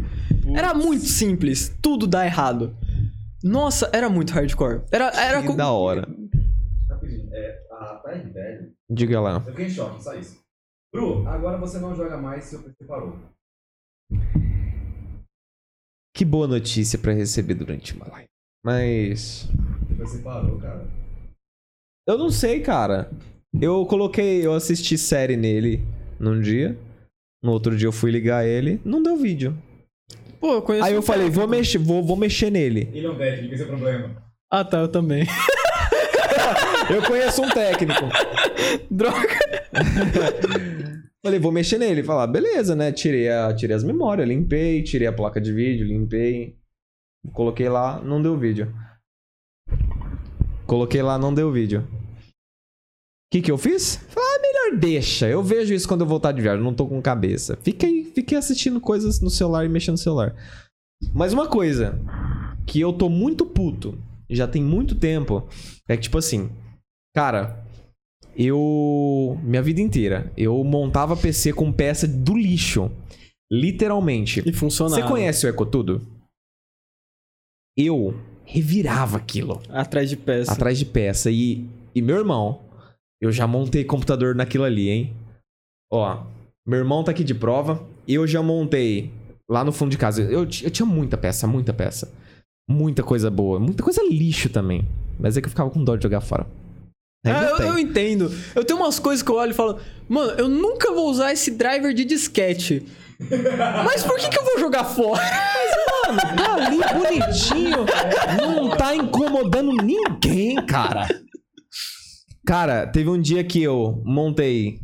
Era 0.55 0.73
muito 0.73 1.05
simples, 1.05 1.75
tudo 1.81 2.07
dá 2.07 2.25
errado. 2.25 2.75
Nossa, 3.43 3.89
era 3.93 4.09
muito 4.09 4.31
hardcore. 4.33 4.81
Era, 4.91 5.09
era 5.09 5.41
Que 5.41 5.47
co- 5.47 5.55
da 5.55 5.69
hora. 5.71 6.07
Rapidinho, 6.89 7.29
é, 7.33 7.59
a 7.71 8.01
velho. 8.33 8.71
Diga 8.89 9.19
lá. 9.19 9.33
Eu 9.35 9.41
fiquei 9.41 9.65
em 9.65 9.69
choque, 9.69 10.03
só 10.03 10.13
isso. 10.15 10.39
Bru, 10.93 11.27
agora 11.27 11.57
você 11.57 11.77
não 11.79 11.93
joga 11.95 12.17
mais 12.17 12.45
seu 12.45 12.61
PC 12.63 12.85
parou. 12.85 13.17
Que 16.15 16.23
boa 16.23 16.47
notícia 16.47 16.97
pra 16.97 17.11
receber 17.11 17.55
durante 17.55 17.93
uma 17.93 18.07
live. 18.07 18.29
Mas. 18.63 19.49
PC 19.97 20.19
parou, 20.19 20.57
cara. 20.59 20.87
Eu 22.07 22.17
não 22.17 22.29
sei, 22.29 22.59
cara. 22.59 23.09
Eu 23.59 23.85
coloquei, 23.85 24.45
eu 24.45 24.53
assisti 24.53 24.97
série 24.97 25.35
nele 25.35 25.81
num 26.19 26.39
dia. 26.39 26.77
No 27.43 27.51
outro 27.51 27.75
dia 27.75 27.87
eu 27.87 27.91
fui 27.91 28.11
ligar 28.11 28.45
ele, 28.45 28.79
não 28.83 29.01
deu 29.01 29.17
vídeo. 29.17 29.57
Pô, 30.39 30.53
eu 30.55 30.61
conheço 30.61 30.85
Aí 30.85 30.93
eu 30.93 30.99
um 30.99 31.03
falei, 31.03 31.25
técnico. 31.27 31.39
vou 31.39 31.49
mexer, 31.49 31.77
vou, 31.77 32.03
vou 32.03 32.17
mexer 32.17 32.51
nele. 32.51 32.89
Ele 32.93 33.05
é 33.05 33.09
um 33.09 33.17
técnico, 33.17 33.53
esse 33.53 33.63
é 33.63 33.65
o 33.65 33.69
problema. 33.69 34.23
Ah, 34.51 34.63
tá, 34.63 34.79
eu 34.79 34.87
também. 34.87 35.25
Eu 36.87 37.01
conheço 37.01 37.41
um 37.41 37.49
técnico. 37.49 38.03
Droga. 38.91 39.27
Falei, 41.25 41.39
vou 41.39 41.51
mexer 41.51 41.79
nele. 41.79 42.03
Falar, 42.03 42.27
beleza, 42.27 42.75
né? 42.75 42.91
Tirei, 42.91 43.27
a, 43.27 43.51
tirei 43.55 43.75
as 43.75 43.83
memórias, 43.83 44.27
limpei, 44.27 44.83
tirei 44.83 45.07
a 45.07 45.13
placa 45.13 45.41
de 45.41 45.51
vídeo, 45.51 45.87
limpei. 45.87 46.55
Coloquei 47.33 47.67
lá, 47.69 47.99
não 48.01 48.21
deu 48.21 48.37
vídeo. 48.37 48.71
Coloquei 50.67 51.01
lá, 51.01 51.17
não 51.17 51.33
deu 51.33 51.51
vídeo. 51.51 51.87
O 53.35 53.37
que 53.37 53.41
que 53.41 53.51
eu 53.51 53.57
fiz? 53.57 53.97
Falei, 54.07 54.29
ah, 54.29 54.41
melhor 54.41 54.79
deixa. 54.79 55.27
Eu 55.27 55.43
vejo 55.43 55.73
isso 55.73 55.89
quando 55.89 55.99
eu 55.99 56.07
voltar 56.07 56.31
de 56.31 56.41
viagem, 56.41 56.63
não 56.63 56.73
tô 56.73 56.87
com 56.87 57.01
cabeça. 57.01 57.59
Fiquei, 57.61 58.05
fiquei 58.05 58.37
assistindo 58.37 58.79
coisas 58.79 59.19
no 59.19 59.29
celular 59.29 59.65
e 59.65 59.67
mexendo 59.67 59.95
no 59.95 59.97
celular. 59.97 60.33
Mas 61.13 61.33
uma 61.33 61.45
coisa 61.45 61.99
que 62.65 62.79
eu 62.79 62.93
tô 62.93 63.09
muito 63.09 63.45
puto, 63.45 64.01
já 64.29 64.47
tem 64.47 64.63
muito 64.63 64.95
tempo, 64.95 65.45
é 65.85 65.97
que 65.97 66.03
tipo 66.03 66.17
assim, 66.17 66.49
cara, 67.13 67.61
eu. 68.37 69.37
Minha 69.43 69.61
vida 69.61 69.81
inteira, 69.81 70.31
eu 70.37 70.63
montava 70.63 71.17
PC 71.17 71.51
com 71.51 71.73
peça 71.73 72.07
do 72.07 72.37
lixo. 72.37 72.89
Literalmente. 73.51 74.41
E 74.45 74.53
funcionava. 74.53 75.01
Você 75.01 75.07
conhece 75.09 75.45
o 75.45 75.49
Ecotudo? 75.49 76.01
Eu 77.77 78.17
revirava 78.45 79.17
aquilo 79.17 79.61
Atrás 79.67 80.09
de 80.09 80.15
peça. 80.15 80.53
atrás 80.53 80.79
de 80.79 80.85
peça. 80.85 81.29
E, 81.29 81.65
e 81.93 82.01
meu 82.01 82.15
irmão, 82.15 82.63
eu 83.25 83.31
já 83.31 83.47
montei 83.47 83.83
computador 83.83 84.35
naquilo 84.35 84.63
ali, 84.63 84.89
hein? 84.89 85.13
Ó, 85.91 86.23
meu 86.65 86.79
irmão 86.79 87.03
tá 87.03 87.11
aqui 87.11 87.23
de 87.23 87.33
prova. 87.33 87.83
Eu 88.07 88.27
já 88.27 88.41
montei 88.41 89.11
lá 89.49 89.63
no 89.63 89.71
fundo 89.71 89.91
de 89.91 89.97
casa. 89.97 90.21
Eu, 90.21 90.41
eu 90.41 90.45
tinha 90.45 90.85
muita 90.85 91.17
peça, 91.17 91.47
muita 91.47 91.73
peça. 91.73 92.13
Muita 92.69 93.01
coisa 93.01 93.31
boa. 93.31 93.59
Muita 93.59 93.81
coisa 93.81 94.01
lixo 94.03 94.49
também. 94.49 94.87
Mas 95.19 95.35
é 95.35 95.41
que 95.41 95.47
eu 95.47 95.49
ficava 95.49 95.71
com 95.71 95.83
dó 95.83 95.95
de 95.95 96.03
jogar 96.03 96.21
fora. 96.21 96.45
Ah, 97.25 97.55
eu, 97.59 97.65
eu 97.65 97.79
entendo. 97.79 98.31
Eu 98.53 98.63
tenho 98.63 98.79
umas 98.79 98.99
coisas 98.99 99.23
que 99.23 99.31
eu 99.31 99.35
olho 99.35 99.51
e 99.51 99.55
falo, 99.55 99.79
mano, 100.07 100.33
eu 100.37 100.47
nunca 100.47 100.93
vou 100.93 101.09
usar 101.09 101.33
esse 101.33 101.49
driver 101.49 101.93
de 101.95 102.05
disquete. 102.05 102.85
Mas 103.83 104.03
por 104.03 104.17
que, 104.17 104.29
que 104.29 104.37
eu 104.37 104.43
vou 104.43 104.59
jogar 104.59 104.83
fora? 104.83 105.21
Tá 106.05 106.53
ali 106.53 106.77
bonitinho. 106.77 107.85
Não 108.39 108.69
tá 108.69 108.95
incomodando 108.95 109.71
ninguém, 109.71 110.63
cara. 110.67 111.07
Cara, 112.45 112.85
teve 112.87 113.09
um 113.09 113.19
dia 113.19 113.43
que 113.43 113.61
eu 113.61 114.01
montei. 114.05 114.79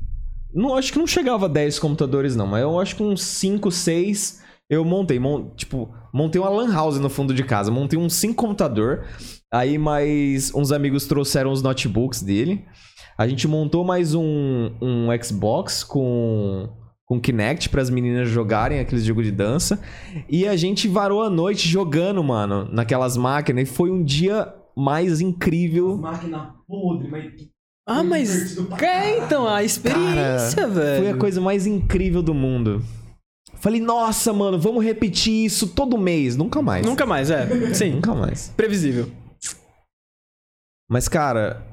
Não, 0.54 0.76
acho 0.76 0.92
que 0.92 1.00
não 1.00 1.08
chegava 1.08 1.46
a 1.46 1.50
10 1.50 1.80
computadores, 1.80 2.36
não, 2.36 2.48
mas 2.48 2.62
eu 2.62 2.80
acho 2.80 2.96
que 2.96 3.04
uns 3.04 3.22
5, 3.24 3.72
6 3.72 4.42
eu 4.70 4.84
montei. 4.84 5.20
Mon- 5.20 5.50
tipo, 5.56 5.90
montei 6.14 6.42
uma 6.42 6.50
lan 6.50 6.74
house 6.74 7.00
no 7.00 7.10
fundo 7.10 7.34
de 7.34 7.44
casa. 7.44 7.72
Montei 7.72 7.98
uns 8.00 8.14
5 8.16 8.36
computador. 8.36 9.06
Aí 9.54 9.78
mais 9.78 10.54
uns 10.56 10.72
amigos 10.72 11.06
trouxeram 11.06 11.52
os 11.52 11.62
notebooks 11.62 12.22
dele. 12.22 12.66
A 13.18 13.28
gente 13.28 13.48
montou 13.48 13.84
mais 13.84 14.16
um, 14.16 14.72
um 14.82 15.08
Xbox 15.22 15.84
com, 15.84 16.70
com 17.06 17.20
Kinect 17.20 17.70
para 17.70 17.82
as 17.82 17.90
meninas 17.90 18.28
jogarem 18.30 18.80
aqueles 18.80 19.04
jogos 19.06 19.26
de 19.26 19.32
dança. 19.32 19.80
E 20.30 20.48
a 20.48 20.56
gente 20.56 20.88
varou 20.88 21.22
a 21.22 21.30
noite 21.30 21.68
jogando, 21.68 22.24
mano, 22.24 22.68
naquelas 22.72 23.16
máquinas. 23.16 23.70
E 23.70 23.72
foi 23.72 23.92
um 23.92 24.04
dia 24.04 24.52
mais 24.76 25.22
incrível. 25.22 25.98
Máquina 25.98 26.56
podre, 26.68 27.10
mas. 27.12 27.26
Ah, 27.88 28.04
mas. 28.04 28.58
É, 28.82 29.18
então, 29.18 29.48
a 29.48 29.64
experiência, 29.64 30.68
velho. 30.68 31.04
Foi 31.04 31.12
a 31.12 31.18
coisa 31.18 31.42
mais 31.42 31.66
incrível 31.66 32.22
do 32.22 32.34
mundo. 32.34 32.84
Falei, 33.56 33.80
nossa, 33.82 34.32
mano, 34.34 34.58
vamos 34.60 34.84
repetir 34.84 35.46
isso 35.46 35.68
todo 35.68 35.98
mês. 35.98 36.36
Nunca 36.36 36.62
mais. 36.62 36.86
Nunca 36.86 37.06
mais, 37.06 37.30
é. 37.30 37.48
Sim. 37.74 37.92
Nunca 37.96 38.14
mais. 38.16 38.52
Previsível. 38.56 39.10
Mas, 40.90 41.08
cara. 41.08 41.66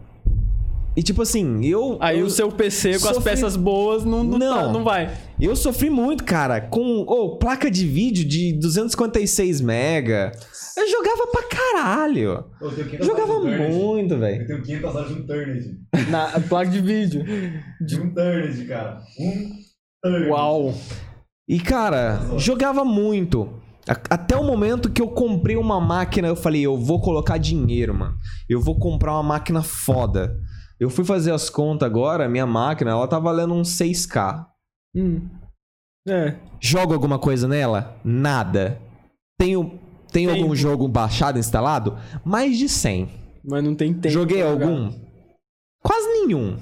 E 0.96 1.02
tipo 1.02 1.22
assim, 1.22 1.64
eu. 1.64 1.96
Aí 2.00 2.18
eu, 2.20 2.26
o 2.26 2.30
seu 2.30 2.50
PC 2.50 2.98
com 2.98 3.08
as 3.08 3.18
peças 3.18 3.56
boas 3.56 4.04
não, 4.04 4.24
não, 4.24 4.38
Não. 4.38 4.54
tá- 4.66 4.72
não 4.72 4.84
vai. 4.84 5.16
Eu 5.46 5.54
sofri 5.56 5.88
muito, 5.90 6.24
cara, 6.24 6.60
com 6.60 7.00
ô, 7.02 7.38
placa 7.38 7.70
de 7.70 7.86
vídeo 7.86 8.24
de 8.26 8.58
256 8.58 9.60
mega. 9.60 10.32
Eu 10.76 10.88
jogava 10.90 11.26
pra 11.28 11.42
caralho. 11.44 12.44
Eu 12.60 12.70
tenho 12.74 12.88
500 12.88 13.06
Jogava 13.06 13.32
horas 13.34 13.44
de 13.50 13.56
Turnet. 13.56 13.74
muito, 13.76 14.14
Eu 14.14 14.18
velho. 14.18 14.46
tenho 14.46 14.62
500 14.62 14.94
horas 14.94 15.08
de 15.08 15.14
um 15.14 15.26
Turnet. 15.26 15.78
Na 16.10 16.40
placa 16.40 16.70
de 16.70 16.80
vídeo. 16.80 17.24
De 17.80 18.00
um 18.00 18.14
Turnet, 18.14 18.64
cara. 18.66 19.00
Um 19.20 19.50
Turnet. 20.02 20.30
Uau. 20.30 20.74
E, 21.48 21.58
cara, 21.60 22.20
jogava 22.36 22.84
muito. 22.84 23.52
Até 24.10 24.36
o 24.36 24.44
momento 24.44 24.90
que 24.90 25.00
eu 25.00 25.08
comprei 25.08 25.56
uma 25.56 25.80
máquina, 25.80 26.28
eu 26.28 26.36
falei, 26.36 26.60
eu 26.62 26.76
vou 26.76 27.00
colocar 27.00 27.38
dinheiro, 27.38 27.94
mano. 27.94 28.14
Eu 28.48 28.60
vou 28.60 28.78
comprar 28.78 29.12
uma 29.14 29.22
máquina 29.22 29.62
foda. 29.62 30.30
Eu 30.78 30.90
fui 30.90 31.04
fazer 31.04 31.32
as 31.32 31.48
contas 31.48 31.86
agora, 31.86 32.28
minha 32.28 32.46
máquina, 32.46 32.90
ela 32.90 33.08
tá 33.08 33.18
valendo 33.18 33.54
uns 33.54 33.70
6k. 33.78 34.44
Hum. 34.94 35.28
É. 36.08 36.36
Jogo 36.60 36.94
alguma 36.94 37.18
coisa 37.18 37.46
nela? 37.46 37.96
Nada. 38.04 38.80
Tenho 39.38 39.78
Tem 40.10 40.26
Tempo. 40.26 40.40
algum 40.40 40.54
jogo 40.56 40.88
baixado, 40.88 41.38
instalado? 41.38 41.98
Mais 42.24 42.56
de 42.56 42.68
100. 42.68 43.10
Mas 43.44 43.62
não 43.62 43.74
tem 43.74 43.92
tempo. 43.92 44.08
Joguei 44.12 44.42
algum? 44.42 44.90
Quase 45.82 46.06
nenhum. 46.08 46.56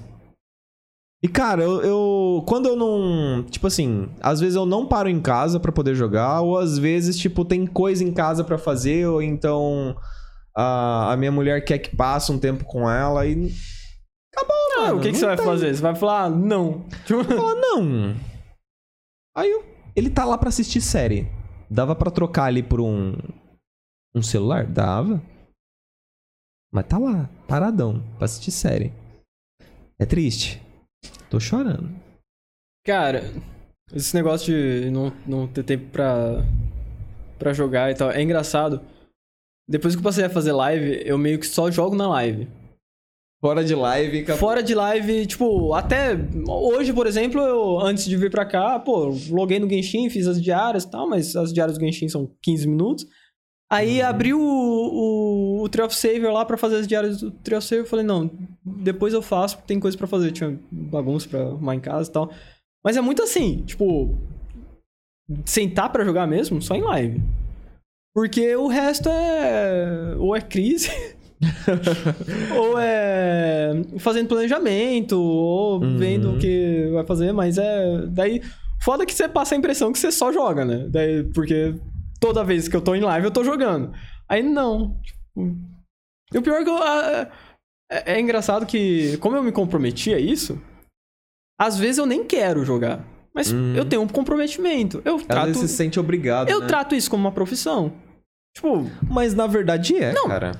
E 1.22 1.28
cara, 1.28 1.62
eu, 1.62 1.80
eu- 1.82 2.44
quando 2.46 2.66
eu 2.66 2.76
não, 2.76 3.42
tipo 3.44 3.66
assim, 3.66 4.08
às 4.20 4.38
vezes 4.40 4.54
eu 4.54 4.66
não 4.66 4.86
paro 4.86 5.08
em 5.08 5.20
casa 5.20 5.58
pra 5.58 5.72
poder 5.72 5.94
jogar 5.94 6.40
ou 6.42 6.58
às 6.58 6.76
vezes 6.78 7.16
tipo 7.16 7.44
tem 7.44 7.66
coisa 7.66 8.04
em 8.04 8.12
casa 8.12 8.44
pra 8.44 8.58
fazer 8.58 9.06
ou 9.06 9.22
então 9.22 9.96
a, 10.54 11.12
a 11.12 11.16
minha 11.16 11.32
mulher 11.32 11.64
quer 11.64 11.78
que 11.78 11.96
passe 11.96 12.30
um 12.30 12.38
tempo 12.38 12.64
com 12.64 12.88
ela 12.90 13.24
e 13.26 13.50
Ah, 14.36 14.44
Mano, 14.78 14.98
o 14.98 15.00
que, 15.02 15.10
que 15.10 15.16
você 15.18 15.26
vai 15.26 15.36
tem. 15.36 15.44
fazer? 15.44 15.74
Você 15.74 15.82
vai 15.82 15.94
falar, 15.94 16.24
ah, 16.24 16.30
não. 16.30 16.82
Tipo, 17.06 17.24
fala 17.24 17.54
não. 17.54 18.14
Aí 19.36 19.50
eu- 19.50 19.64
ele 19.94 20.10
tá 20.10 20.24
lá 20.24 20.36
pra 20.38 20.48
assistir 20.48 20.80
série. 20.80 21.26
Dava 21.70 21.94
pra 21.96 22.10
trocar 22.10 22.44
ali 22.44 22.62
por 22.62 22.80
um 22.80 23.14
um 24.14 24.22
celular? 24.22 24.66
Dava. 24.66 25.20
Mas 26.72 26.86
tá 26.86 26.98
lá, 26.98 27.28
paradão, 27.48 28.02
pra 28.16 28.24
assistir 28.26 28.50
série. 28.50 28.92
É 29.98 30.04
triste. 30.06 30.62
Tô 31.30 31.38
chorando. 31.40 31.88
Cara, 32.86 33.22
esse 33.92 34.14
negócio 34.14 34.46
de 34.54 34.90
não, 34.90 35.10
não 35.26 35.48
ter 35.48 35.62
tempo 35.64 35.90
pra, 35.90 36.42
pra 37.38 37.52
jogar 37.52 37.90
e 37.90 37.94
tal, 37.94 38.10
é 38.10 38.22
engraçado. 38.22 38.80
Depois 39.68 39.94
que 39.94 39.98
eu 40.00 40.04
passei 40.04 40.24
a 40.24 40.30
fazer 40.30 40.52
live, 40.52 41.02
eu 41.04 41.18
meio 41.18 41.38
que 41.40 41.46
só 41.46 41.70
jogo 41.70 41.96
na 41.96 42.08
live. 42.08 42.46
Fora 43.40 43.62
de 43.62 43.74
live, 43.74 44.24
Fora 44.36 44.62
de 44.62 44.74
live, 44.74 45.26
tipo, 45.26 45.74
até 45.74 46.16
hoje, 46.48 46.92
por 46.92 47.06
exemplo, 47.06 47.40
eu 47.40 47.78
antes 47.80 48.06
de 48.06 48.16
vir 48.16 48.30
pra 48.30 48.46
cá, 48.46 48.78
pô, 48.78 49.14
loguei 49.30 49.58
no 49.58 49.68
Genshin, 49.68 50.08
fiz 50.08 50.26
as 50.26 50.40
diárias 50.42 50.84
e 50.84 50.90
tal, 50.90 51.08
mas 51.08 51.36
as 51.36 51.52
diárias 51.52 51.76
do 51.76 51.84
Genshin 51.84 52.08
são 52.08 52.30
15 52.42 52.66
minutos. 52.66 53.06
Aí 53.70 54.00
abri 54.00 54.32
o, 54.32 54.40
o, 54.40 55.62
o 55.62 55.68
Tree 55.68 55.84
of 55.84 55.94
Savior 55.94 56.32
lá 56.32 56.44
pra 56.44 56.56
fazer 56.56 56.76
as 56.76 56.86
diárias 56.86 57.20
do 57.20 57.30
Tree 57.30 57.56
of 57.56 57.66
Savior. 57.66 57.84
Eu 57.84 57.90
falei, 57.90 58.04
não, 58.04 58.30
depois 58.64 59.12
eu 59.12 59.20
faço, 59.20 59.56
porque 59.56 59.68
tem 59.68 59.80
coisa 59.80 59.98
pra 59.98 60.06
fazer. 60.06 60.30
Tinha 60.30 60.58
bagunça 60.70 61.28
pra 61.28 61.40
arrumar 61.40 61.74
em 61.74 61.80
casa 61.80 62.08
e 62.08 62.12
tal. 62.12 62.30
Mas 62.84 62.96
é 62.96 63.00
muito 63.00 63.22
assim, 63.22 63.64
tipo, 63.64 64.16
sentar 65.44 65.90
pra 65.90 66.04
jogar 66.04 66.26
mesmo, 66.26 66.62
só 66.62 66.76
em 66.76 66.82
live. 66.82 67.20
Porque 68.14 68.54
o 68.54 68.68
resto 68.68 69.08
é. 69.08 70.14
Ou 70.18 70.34
é 70.34 70.40
crise. 70.40 70.90
ou 72.58 72.78
é 72.78 73.72
fazendo 73.98 74.28
planejamento, 74.28 75.20
ou 75.20 75.80
Uhum. 75.82 75.96
vendo 75.98 76.32
o 76.34 76.38
que 76.38 76.88
vai 76.92 77.04
fazer, 77.04 77.32
mas 77.32 77.58
é. 77.58 78.06
Daí. 78.08 78.42
Foda 78.84 79.06
que 79.06 79.14
você 79.14 79.26
passa 79.26 79.54
a 79.54 79.58
impressão 79.58 79.90
que 79.92 79.98
você 79.98 80.12
só 80.12 80.30
joga, 80.32 80.64
né? 80.64 80.86
Daí, 80.90 81.24
porque 81.34 81.74
toda 82.20 82.44
vez 82.44 82.68
que 82.68 82.76
eu 82.76 82.80
tô 82.80 82.94
em 82.94 83.00
live 83.00 83.24
eu 83.26 83.30
tô 83.30 83.42
jogando. 83.42 83.90
Aí 84.28 84.42
não. 84.42 84.96
Tipo, 85.02 85.56
e 86.34 86.38
o 86.38 86.42
pior 86.42 86.60
é 86.60 86.64
que 86.64 86.70
eu. 86.70 86.76
ah, 86.76 87.26
É, 87.90 88.14
é 88.14 88.20
engraçado 88.20 88.66
que, 88.66 89.16
como 89.18 89.36
eu 89.36 89.42
me 89.42 89.52
comprometi 89.52 90.12
a 90.12 90.18
isso, 90.18 90.60
às 91.58 91.78
vezes 91.78 91.98
eu 91.98 92.06
nem 92.06 92.24
quero 92.24 92.64
jogar. 92.64 93.04
Mas 93.34 93.52
Uhum. 93.52 93.74
eu 93.76 93.84
tenho 93.84 94.02
um 94.02 94.08
comprometimento. 94.08 95.00
Eu 95.04 95.16
Às 95.16 95.22
trato. 95.26 95.46
vezes 95.46 95.70
se 95.70 95.76
sente 95.76 95.98
obrigado. 96.00 96.48
Eu 96.50 96.60
né? 96.60 96.66
trato 96.66 96.94
isso 96.94 97.10
como 97.10 97.24
uma 97.24 97.32
profissão. 97.32 97.92
Tipo, 98.54 98.90
Mas 99.08 99.34
na 99.34 99.46
verdade 99.46 99.94
é, 99.96 100.12
Não, 100.12 100.26
cara. 100.28 100.52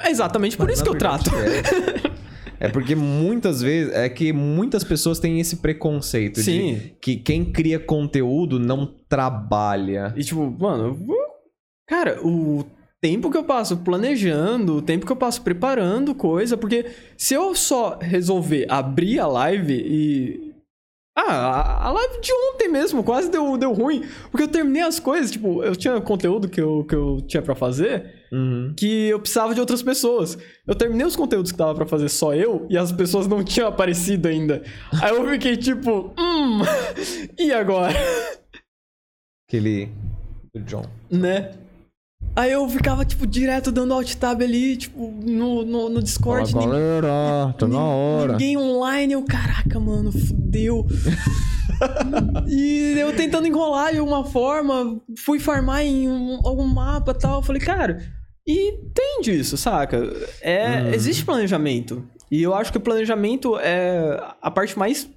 É 0.00 0.10
exatamente 0.10 0.56
por 0.56 0.66
Mas 0.66 0.76
isso 0.76 0.84
que 0.84 0.90
eu 0.90 0.98
trato. 0.98 1.30
É. 1.34 2.10
É 2.60 2.68
porque 2.68 2.94
muitas 2.94 3.62
vezes. 3.62 3.92
É 3.94 4.06
que 4.10 4.34
muitas 4.34 4.84
pessoas 4.84 5.18
têm 5.18 5.40
esse 5.40 5.56
preconceito 5.56 6.40
Sim. 6.40 6.74
de 6.74 6.94
que 7.00 7.16
quem 7.16 7.42
cria 7.42 7.80
conteúdo 7.80 8.60
não 8.60 8.86
trabalha. 9.08 10.12
E 10.14 10.22
tipo, 10.22 10.54
mano, 10.60 10.98
cara, 11.88 12.20
o 12.22 12.66
tempo 13.00 13.30
que 13.30 13.38
eu 13.38 13.44
passo 13.44 13.78
planejando, 13.78 14.76
o 14.76 14.82
tempo 14.82 15.06
que 15.06 15.12
eu 15.12 15.16
passo 15.16 15.40
preparando 15.40 16.14
coisa, 16.14 16.54
porque 16.54 16.84
se 17.16 17.32
eu 17.32 17.54
só 17.54 17.98
resolver 17.98 18.66
abrir 18.68 19.18
a 19.18 19.26
live 19.26 19.72
e. 19.74 20.49
Ah, 21.28 21.86
a- 21.88 21.90
live 21.90 22.20
de 22.20 22.32
ontem 22.32 22.68
mesmo 22.68 23.02
quase 23.04 23.30
deu, 23.30 23.56
deu 23.58 23.72
ruim. 23.72 24.04
Porque 24.30 24.44
eu 24.44 24.48
terminei 24.48 24.82
as 24.82 24.98
coisas, 24.98 25.30
tipo, 25.30 25.62
eu 25.62 25.76
tinha 25.76 26.00
conteúdo 26.00 26.48
que 26.48 26.60
eu, 26.60 26.84
que 26.88 26.94
eu 26.94 27.20
tinha 27.26 27.42
pra 27.42 27.54
fazer 27.54 28.20
Uhum. 28.32 28.72
que 28.76 29.08
eu 29.08 29.18
precisava 29.20 29.52
de 29.54 29.60
outras 29.60 29.82
pessoas. 29.82 30.38
Eu 30.66 30.74
terminei 30.74 31.06
os 31.06 31.16
conteúdos 31.16 31.50
que 31.52 31.58
dava 31.58 31.74
pra 31.74 31.84
fazer 31.86 32.08
só 32.08 32.32
eu 32.34 32.66
e 32.70 32.78
as 32.78 32.90
pessoas 32.92 33.26
não 33.26 33.42
tinham 33.44 33.68
aparecido 33.68 34.28
ainda. 34.28 34.62
Aí 35.02 35.14
eu 35.14 35.28
fiquei 35.28 35.56
tipo, 35.56 36.14
hum, 36.18 36.60
e 37.38 37.52
agora? 37.52 37.94
Aquele. 39.48 39.90
Do 40.54 40.60
John. 40.62 40.84
né? 41.10 41.52
Aí 42.36 42.52
eu 42.52 42.68
ficava, 42.68 43.04
tipo, 43.04 43.26
direto 43.26 43.72
dando 43.72 43.92
alt 43.92 44.14
tab 44.14 44.40
ali, 44.42 44.76
tipo, 44.76 45.10
no, 45.22 45.64
no, 45.64 45.88
no 45.88 46.02
Discord. 46.02 46.52
Fala, 46.52 46.64
ninguém- 46.66 46.80
galera, 46.80 47.54
tá 47.58 47.66
na 47.66 47.82
hora. 47.84 48.32
Ninguém 48.32 48.56
online, 48.56 49.12
eu, 49.14 49.22
caraca, 49.24 49.80
mano, 49.80 50.12
fudeu. 50.12 50.86
e 52.46 52.94
eu 52.98 53.14
tentando 53.16 53.46
enrolar 53.46 53.92
de 53.92 53.98
alguma 53.98 54.24
forma, 54.24 55.00
fui 55.18 55.38
farmar 55.40 55.82
em 55.82 56.08
um- 56.08 56.38
algum 56.44 56.66
mapa 56.66 57.10
e 57.12 57.18
tal. 57.18 57.40
Eu 57.40 57.42
falei, 57.42 57.60
cara, 57.60 57.98
e 58.46 58.78
tem 58.94 59.20
disso, 59.22 59.56
saca? 59.56 59.98
É, 60.40 60.82
Uhum. 60.82 60.94
Existe 60.94 61.24
planejamento. 61.24 62.06
E 62.30 62.42
eu 62.42 62.54
acho 62.54 62.70
que 62.70 62.78
o 62.78 62.82
planejamento 62.82 63.58
é 63.58 64.22
a 64.40 64.50
parte 64.50 64.78
mais. 64.78 65.08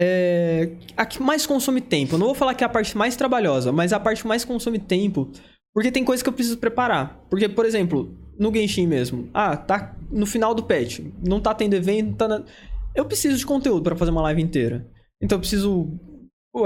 É, 0.00 0.70
a 0.96 1.04
que 1.06 1.20
mais 1.20 1.44
consome 1.46 1.80
tempo. 1.80 2.14
Eu 2.14 2.18
não 2.18 2.26
vou 2.26 2.34
falar 2.34 2.54
que 2.54 2.62
é 2.62 2.66
a 2.66 2.70
parte 2.70 2.96
mais 2.96 3.16
trabalhosa, 3.16 3.72
mas 3.72 3.90
é 3.90 3.96
a 3.96 4.00
parte 4.00 4.26
mais 4.26 4.44
consome 4.44 4.78
tempo. 4.78 5.30
Porque 5.74 5.92
tem 5.92 6.04
coisa 6.04 6.22
que 6.22 6.28
eu 6.28 6.32
preciso 6.32 6.58
preparar. 6.58 7.24
Porque, 7.30 7.48
por 7.48 7.64
exemplo, 7.64 8.16
no 8.38 8.52
Genshin 8.52 8.86
mesmo. 8.86 9.28
Ah, 9.34 9.56
tá 9.56 9.96
no 10.10 10.26
final 10.26 10.54
do 10.54 10.62
patch. 10.62 11.00
Não 11.24 11.40
tá 11.40 11.54
tendo 11.54 11.74
evento, 11.74 12.16
tá 12.16 12.28
na... 12.28 12.44
Eu 12.94 13.04
preciso 13.04 13.36
de 13.36 13.46
conteúdo 13.46 13.82
pra 13.82 13.96
fazer 13.96 14.10
uma 14.10 14.22
live 14.22 14.42
inteira. 14.42 14.86
Então 15.22 15.36
eu 15.36 15.40
preciso 15.40 15.88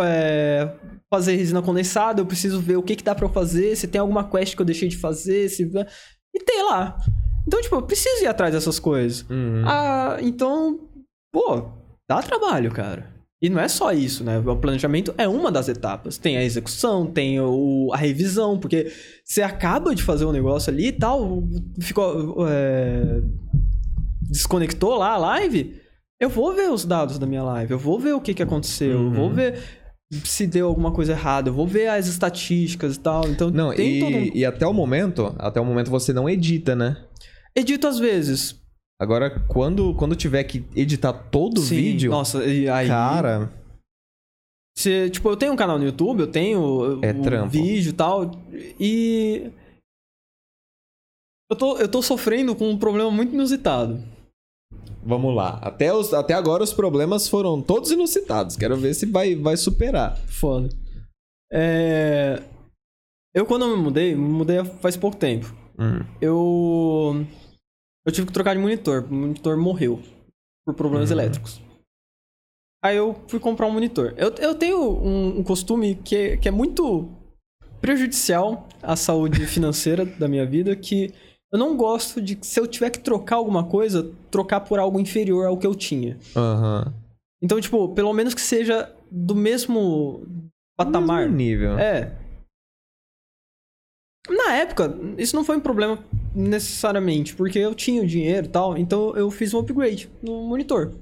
é, 0.01 0.77
fazer 1.13 1.37
resina 1.37 1.63
condensada, 1.63 2.21
eu 2.21 2.27
preciso 2.27 2.61
ver 2.61 2.77
o 2.77 2.83
que, 2.83 2.97
que 2.97 3.05
dá 3.05 3.15
pra 3.15 3.27
eu 3.27 3.33
fazer, 3.33 3.77
se 3.77 3.89
tem 3.89 4.01
alguma 4.01 4.29
quest 4.29 4.55
que 4.55 4.63
eu 4.63 4.67
deixei 4.67 4.89
de 4.89 4.97
fazer, 4.97 5.49
se... 5.49 5.71
E 6.35 6.45
tem 6.45 6.65
lá. 6.65 6.97
Então, 7.47 7.61
tipo, 7.61 7.75
eu 7.75 7.83
preciso 7.83 8.23
ir 8.23 8.27
atrás 8.27 8.55
dessas 8.55 8.79
coisas. 8.79 9.29
Uhum. 9.29 9.65
Ah, 9.67 10.17
então, 10.21 10.89
pô, 11.33 11.71
dá 12.09 12.23
trabalho, 12.23 12.71
cara. 12.73 13.13
E 13.43 13.51
não 13.51 13.61
é 13.61 13.67
só 13.67 13.91
isso, 13.93 14.23
né? 14.23 14.39
O 14.39 14.57
planejamento 14.57 15.13
é 15.19 15.27
uma 15.27 15.51
das 15.51 15.69
etapas. 15.69 16.17
Tem 16.17 16.37
a 16.37 16.45
execução, 16.45 17.07
tem 17.07 17.41
o, 17.41 17.91
a 17.93 17.97
revisão, 17.97 18.57
porque 18.57 18.93
você 19.25 19.43
acaba 19.43 19.95
de 19.97 20.03
fazer 20.05 20.25
um 20.25 20.31
negócio 20.31 20.73
ali 20.73 20.87
e 20.87 20.93
tal, 20.93 21.43
ficou. 21.81 22.47
é, 22.49 23.21
desconectou 24.31 24.97
lá 24.97 25.11
a 25.15 25.19
live. 25.19 25.75
Eu 26.21 26.29
vou 26.29 26.55
ver 26.55 26.71
os 26.71 26.85
dados 26.85 27.19
da 27.19 27.27
minha 27.27 27.43
live, 27.43 27.73
eu 27.73 27.79
vou 27.79 27.99
ver 27.99 28.13
o 28.15 28.21
que, 28.21 28.33
que 28.33 28.43
aconteceu, 28.45 28.93
eu 28.93 29.11
vou 29.11 29.27
Uhum. 29.27 29.35
ver 29.35 29.59
se 30.25 30.47
deu 30.47 30.69
alguma 30.69 30.93
coisa 30.93 31.13
errada, 31.13 31.49
eu 31.49 31.55
vou 31.55 31.67
ver 31.67 31.89
as 31.89 32.07
estatísticas 32.07 32.95
e 32.97 33.01
tal. 33.01 33.27
Então, 33.29 33.51
Não, 33.51 33.75
tem 33.75 33.97
e, 33.97 33.99
todo 34.01 34.17
um... 34.17 34.31
e 34.37 34.45
até 34.45 34.67
o 34.67 34.73
momento, 34.73 35.35
até 35.39 35.61
o 35.61 35.65
momento 35.65 35.91
você 35.91 36.13
não 36.13 36.29
edita, 36.29 36.77
né? 36.77 36.97
Edito 37.57 37.87
às 37.89 37.99
vezes. 37.99 38.62
Agora, 39.03 39.31
quando, 39.49 39.95
quando 39.95 40.15
tiver 40.15 40.45
que 40.45 40.65
editar 40.77 41.13
todo 41.13 41.59
o 41.59 41.63
Sim, 41.63 41.75
vídeo, 41.77 42.11
Nossa, 42.13 42.45
e 42.45 42.69
aí. 42.69 42.87
cara, 42.87 43.53
Se, 44.79 45.11
tipo, 45.11 45.29
eu 45.29 45.37
tenho 45.37 45.53
um 45.53 45.57
canal 45.57 45.77
no 45.77 45.85
YouTube, 45.85 46.21
eu 46.21 46.27
tenho 46.31 47.01
É 47.03 47.11
o 47.11 47.23
trampo. 47.23 47.51
vídeo 47.51 47.91
e 47.91 47.93
tal, 47.93 48.31
e. 48.79 49.51
Eu 51.51 51.57
tô, 51.57 51.77
eu 51.79 51.89
tô 51.89 52.01
sofrendo 52.01 52.55
com 52.55 52.71
um 52.71 52.79
problema 52.79 53.11
muito 53.11 53.35
inusitado. 53.35 54.01
vamos 55.05 55.35
lá. 55.35 55.59
Até, 55.61 55.93
os, 55.93 56.15
até 56.15 56.33
agora 56.33 56.63
os 56.63 56.73
problemas 56.73 57.29
foram 57.29 57.61
todos 57.61 57.91
inusitados. 57.91 58.57
Quero 58.57 58.77
ver 58.77 58.95
se 58.95 59.05
vai, 59.05 59.35
vai 59.35 59.57
superar. 59.57 60.17
Foda. 60.29 60.69
É... 61.53 62.41
Eu, 63.35 63.45
quando 63.47 63.65
eu 63.67 63.77
me 63.77 63.83
mudei, 63.83 64.15
me 64.15 64.29
mudei 64.29 64.63
faz 64.81 64.97
pouco 64.97 65.17
tempo. 65.17 65.53
Hum. 65.79 66.05
Eu. 66.21 67.27
Eu 68.05 68.13
tive 68.13 68.27
que 68.27 68.33
trocar 68.33 68.55
de 68.55 68.61
monitor. 68.61 69.05
O 69.11 69.15
monitor 69.15 69.57
morreu 69.57 70.01
por 70.67 70.75
problemas 70.75 71.11
Uhum. 71.11 71.17
elétricos. 71.19 71.61
Aí 72.85 72.97
eu 72.97 73.15
fui 73.29 73.39
comprar 73.39 73.67
um 73.67 73.71
monitor. 73.73 74.13
Eu, 74.17 74.31
eu 74.39 74.55
tenho 74.57 74.79
um, 74.81 75.39
um 75.39 75.45
costume 75.45 75.95
que, 75.97 76.17
é- 76.17 76.37
que 76.37 76.49
é 76.49 76.51
muito 76.51 77.09
prejudicial 77.81 78.69
à 78.83 78.97
saúde 78.97 79.45
financeira 79.47 80.05
da 80.05 80.27
minha 80.27 80.45
vida, 80.47 80.75
que 80.75 81.13
eu 81.53 81.59
não 81.59 81.77
gosto 81.77 82.21
de, 82.21 82.39
se 82.43 82.59
eu 82.59 82.67
tiver 82.67 82.91
que 82.91 82.99
trocar 83.01 83.37
alguma 83.37 83.69
coisa, 83.69 84.11
trocar 84.31 84.61
por 84.63 84.79
algo 84.79 84.99
inferior 84.99 85.47
ao 85.47 85.59
que 85.59 85.67
eu 85.67 85.75
tinha. 85.75 86.19
Aham. 86.35 86.93
Então, 87.43 87.61
tipo, 87.61 87.93
pelo 87.95 88.13
menos 88.13 88.35
que 88.35 88.41
seja 88.41 88.93
do 89.11 89.35
mesmo 89.35 90.27
patamar. 90.77 91.23
Mesmo 91.23 91.37
nível. 91.37 91.79
É. 91.79 92.17
Na 94.29 94.55
época, 94.55 94.93
isso 95.19 95.35
não 95.37 95.45
foi 95.45 95.57
um 95.57 95.61
problema 95.61 95.99
necessariamente, 96.35 97.37
porque 97.37 97.59
eu 97.59 97.75
tinha 97.75 98.03
o 98.03 98.07
dinheiro 98.07 98.47
e 98.47 98.51
tal, 98.51 98.77
então 98.77 99.17
eu 99.17 99.31
fiz 99.31 99.55
um 99.55 99.59
upgrade 99.59 100.11
no 100.23 100.45
monitor. 100.45 100.95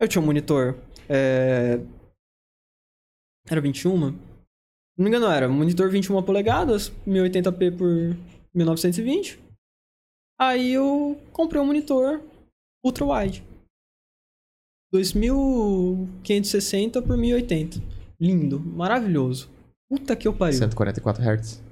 Eu 0.00 0.08
tinha 0.08 0.22
um 0.22 0.26
monitor. 0.26 0.78
É... 1.08 1.80
Era 3.48 3.60
21? 3.60 4.16
não 4.96 4.98
me 4.98 5.08
engano, 5.08 5.26
era 5.26 5.48
monitor 5.48 5.90
21 5.90 6.22
polegadas, 6.22 6.92
1080p 7.06 7.76
por 7.76 8.16
1920. 8.54 9.42
Aí 10.38 10.72
eu 10.72 11.20
comprei 11.32 11.60
um 11.60 11.66
monitor 11.66 12.22
ultra 12.84 13.04
wide. 13.04 13.42
2560 14.92 17.02
por 17.02 17.16
1080. 17.16 17.82
Lindo, 18.20 18.60
maravilhoso. 18.60 19.50
Puta 19.90 20.14
que 20.14 20.28
eu 20.28 20.32
pariu. 20.32 20.58
144 20.58 21.20
Hz. 21.22 21.63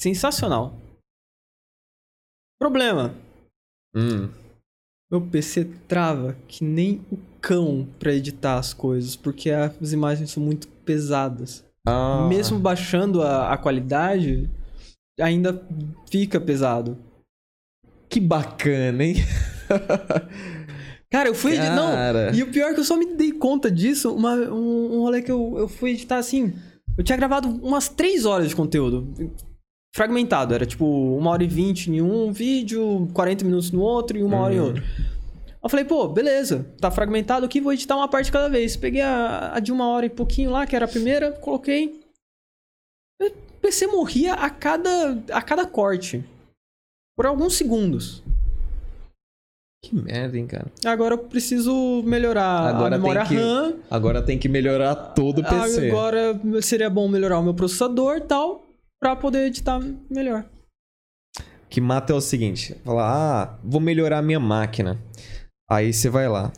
Sensacional. 0.00 0.74
Problema. 2.58 3.14
Hum. 3.94 4.30
Meu 5.10 5.20
PC 5.20 5.66
trava 5.86 6.36
que 6.48 6.64
nem 6.64 7.04
o 7.12 7.18
cão 7.40 7.86
pra 7.98 8.14
editar 8.14 8.58
as 8.58 8.72
coisas, 8.72 9.14
porque 9.14 9.50
as 9.50 9.92
imagens 9.92 10.30
são 10.30 10.42
muito 10.42 10.68
pesadas. 10.68 11.64
Ah. 11.86 12.26
Mesmo 12.28 12.58
baixando 12.58 13.20
a, 13.22 13.52
a 13.52 13.58
qualidade, 13.58 14.48
ainda 15.20 15.62
fica 16.10 16.40
pesado. 16.40 16.96
Que 18.08 18.20
bacana, 18.20 19.04
hein? 19.04 19.16
Cara, 21.10 21.28
eu 21.28 21.34
fui 21.34 21.52
editar. 21.52 21.74
Não, 21.74 22.34
e 22.34 22.42
o 22.42 22.50
pior 22.50 22.70
é 22.70 22.74
que 22.74 22.80
eu 22.80 22.84
só 22.84 22.96
me 22.96 23.16
dei 23.16 23.32
conta 23.32 23.70
disso, 23.70 24.14
uma, 24.14 24.34
um, 24.34 24.94
um 24.94 25.00
rolê 25.00 25.20
que 25.20 25.30
eu, 25.30 25.56
eu 25.58 25.68
fui 25.68 25.90
editar 25.90 26.18
assim. 26.18 26.54
Eu 26.96 27.04
tinha 27.04 27.18
gravado 27.18 27.48
umas 27.48 27.88
3 27.88 28.24
horas 28.24 28.48
de 28.48 28.56
conteúdo. 28.56 29.12
Fragmentado, 29.94 30.54
era 30.54 30.64
tipo 30.64 30.84
1 30.84 31.26
hora 31.26 31.42
e 31.42 31.48
20 31.48 31.88
em 31.90 32.00
um 32.00 32.32
vídeo, 32.32 33.08
40 33.12 33.44
minutos 33.44 33.70
no 33.72 33.80
outro 33.80 34.16
e 34.16 34.22
uma 34.22 34.38
hora 34.38 34.54
em 34.54 34.60
Uhum. 34.60 34.66
outro. 34.66 34.82
Eu 35.62 35.68
falei, 35.68 35.84
pô, 35.84 36.08
beleza, 36.08 36.64
tá 36.80 36.90
fragmentado 36.90 37.44
aqui, 37.44 37.60
vou 37.60 37.72
editar 37.72 37.96
uma 37.96 38.08
parte 38.08 38.32
cada 38.32 38.48
vez. 38.48 38.76
Peguei 38.76 39.02
a, 39.02 39.52
a 39.54 39.60
de 39.60 39.70
uma 39.72 39.88
hora 39.88 40.06
e 40.06 40.10
pouquinho 40.10 40.50
lá, 40.50 40.66
que 40.66 40.74
era 40.74 40.84
a 40.86 40.88
primeira, 40.88 41.32
coloquei. 41.32 42.00
O 43.20 43.30
PC 43.60 43.86
morria 43.88 44.34
a 44.34 44.48
cada, 44.48 45.18
a 45.32 45.42
cada 45.42 45.66
corte. 45.66 46.24
Por 47.16 47.26
alguns 47.26 47.56
segundos. 47.56 48.22
Que 49.84 49.94
merda, 49.94 50.38
hein, 50.38 50.46
cara. 50.46 50.66
Agora 50.86 51.14
eu 51.14 51.18
preciso 51.18 52.02
melhorar 52.04 52.68
Agora 52.74 52.94
a 52.94 52.98
memória 52.98 53.20
tem 53.26 53.28
que- 53.36 53.42
RAM. 53.42 53.74
Agora 53.90 54.22
tem 54.22 54.38
que 54.38 54.48
melhorar 54.48 54.94
todo 54.94 55.40
o 55.40 55.44
PC. 55.44 55.88
Agora 55.90 56.40
seria 56.62 56.88
bom 56.88 57.06
melhorar 57.08 57.38
o 57.38 57.42
meu 57.42 57.52
processador 57.54 58.16
e 58.16 58.20
tal, 58.22 58.66
pra 59.00 59.16
poder 59.16 59.46
editar 59.46 59.80
melhor. 60.10 60.44
que 61.68 61.80
mata 61.80 62.12
é 62.12 62.16
o 62.16 62.20
seguinte: 62.20 62.74
falar, 62.84 63.12
ah, 63.12 63.58
vou 63.64 63.80
melhorar 63.80 64.18
a 64.18 64.22
minha 64.22 64.40
máquina. 64.40 64.98
Aí 65.70 65.92
você 65.92 66.08
vai 66.08 66.28
lá. 66.28 66.52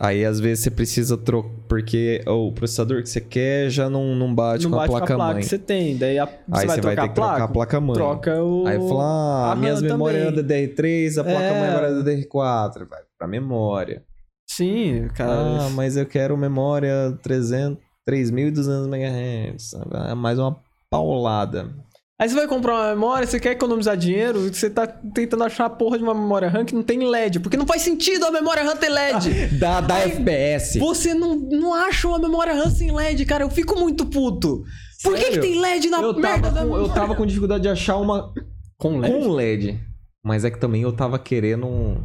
Aí 0.00 0.24
às 0.24 0.40
vezes 0.40 0.64
você 0.64 0.70
precisa 0.72 1.16
trocar, 1.16 1.50
porque 1.68 2.20
o 2.26 2.50
processador 2.50 3.00
que 3.00 3.08
você 3.08 3.20
quer 3.20 3.70
já 3.70 3.88
não, 3.88 4.16
não 4.16 4.34
bate 4.34 4.64
não 4.64 4.72
com 4.72 4.76
bate 4.76 4.88
a 4.88 4.90
placa, 4.90 5.06
com 5.06 5.12
a 5.12 5.16
placa 5.16 5.32
mãe. 5.34 5.42
que 5.42 5.48
você 5.48 5.58
tem. 5.58 5.96
Daí 5.96 6.18
a- 6.18 6.24
você 6.26 6.32
Aí 6.50 6.66
vai 6.66 6.76
você 6.76 6.80
vai 6.80 6.94
trocar 6.96 7.02
ter 7.02 7.08
que 7.10 7.14
trocar 7.14 7.42
a 7.44 7.48
placa 7.48 7.80
mãe. 7.80 7.94
Troca 7.94 8.42
o. 8.42 8.66
Aí 8.66 8.76
fala, 8.76 9.04
ah, 9.04 9.52
a 9.52 9.56
minhas 9.56 9.80
memórias 9.80 10.22
eram 10.26 10.36
DDR3, 10.36 11.18
a 11.18 11.22
placa 11.24 11.40
É. 11.40 11.60
mãe 11.60 11.68
agora 11.68 11.86
é 11.88 12.02
DDR4. 12.02 12.88
Vai 12.88 13.02
pra 13.16 13.28
memória. 13.28 14.02
Sim, 14.50 15.08
cara. 15.14 15.66
Ah, 15.66 15.70
mas 15.70 15.96
eu 15.96 16.06
quero 16.06 16.36
memória 16.36 17.16
300, 17.22 17.78
3.200 18.08 18.86
MHz. 18.88 19.74
Mais 20.16 20.38
uma 20.40 20.58
paulada. 20.94 21.74
Aí 22.16 22.28
você 22.28 22.34
vai 22.36 22.46
comprar 22.46 22.74
uma 22.74 22.90
memória, 22.90 23.26
você 23.26 23.40
quer 23.40 23.50
economizar 23.50 23.96
dinheiro, 23.96 24.40
você 24.52 24.70
tá 24.70 24.86
tentando 24.86 25.42
achar 25.42 25.64
a 25.66 25.70
porra 25.70 25.98
de 25.98 26.04
uma 26.04 26.14
memória 26.14 26.48
RAM 26.48 26.64
que 26.64 26.74
não 26.74 26.82
tem 26.82 27.00
LED. 27.08 27.40
Porque 27.40 27.56
não 27.56 27.66
faz 27.66 27.82
sentido 27.82 28.24
a 28.24 28.30
memória 28.30 28.62
RAM 28.62 28.76
ter 28.76 28.88
LED. 28.88 29.48
Dá, 29.58 29.80
dá 29.82 29.96
Ai, 29.96 30.10
FPS. 30.12 30.78
Você 30.78 31.12
não, 31.12 31.34
não 31.34 31.74
acha 31.74 32.06
uma 32.06 32.20
memória 32.20 32.54
RAM 32.54 32.70
sem 32.70 32.92
LED, 32.92 33.24
cara. 33.26 33.42
Eu 33.42 33.50
fico 33.50 33.76
muito 33.78 34.06
puto. 34.06 34.62
Por 35.02 35.16
que, 35.16 35.32
que 35.32 35.38
tem 35.40 35.60
LED 35.60 35.90
na 35.90 36.00
eu, 36.00 36.14
merda 36.14 36.42
tava 36.42 36.54
da 36.54 36.60
com, 36.60 36.66
eu 36.68 36.72
memória? 36.82 36.94
tava 36.94 37.14
com 37.16 37.26
dificuldade 37.26 37.62
de 37.64 37.68
achar 37.68 37.96
uma 37.96 38.32
Com 38.78 38.98
LED? 38.98 39.12
com 39.12 39.28
LED. 39.32 39.80
Mas 40.24 40.44
é 40.44 40.50
que 40.50 40.58
também 40.58 40.82
eu 40.82 40.92
tava 40.92 41.18
querendo 41.18 41.66
um. 41.66 42.00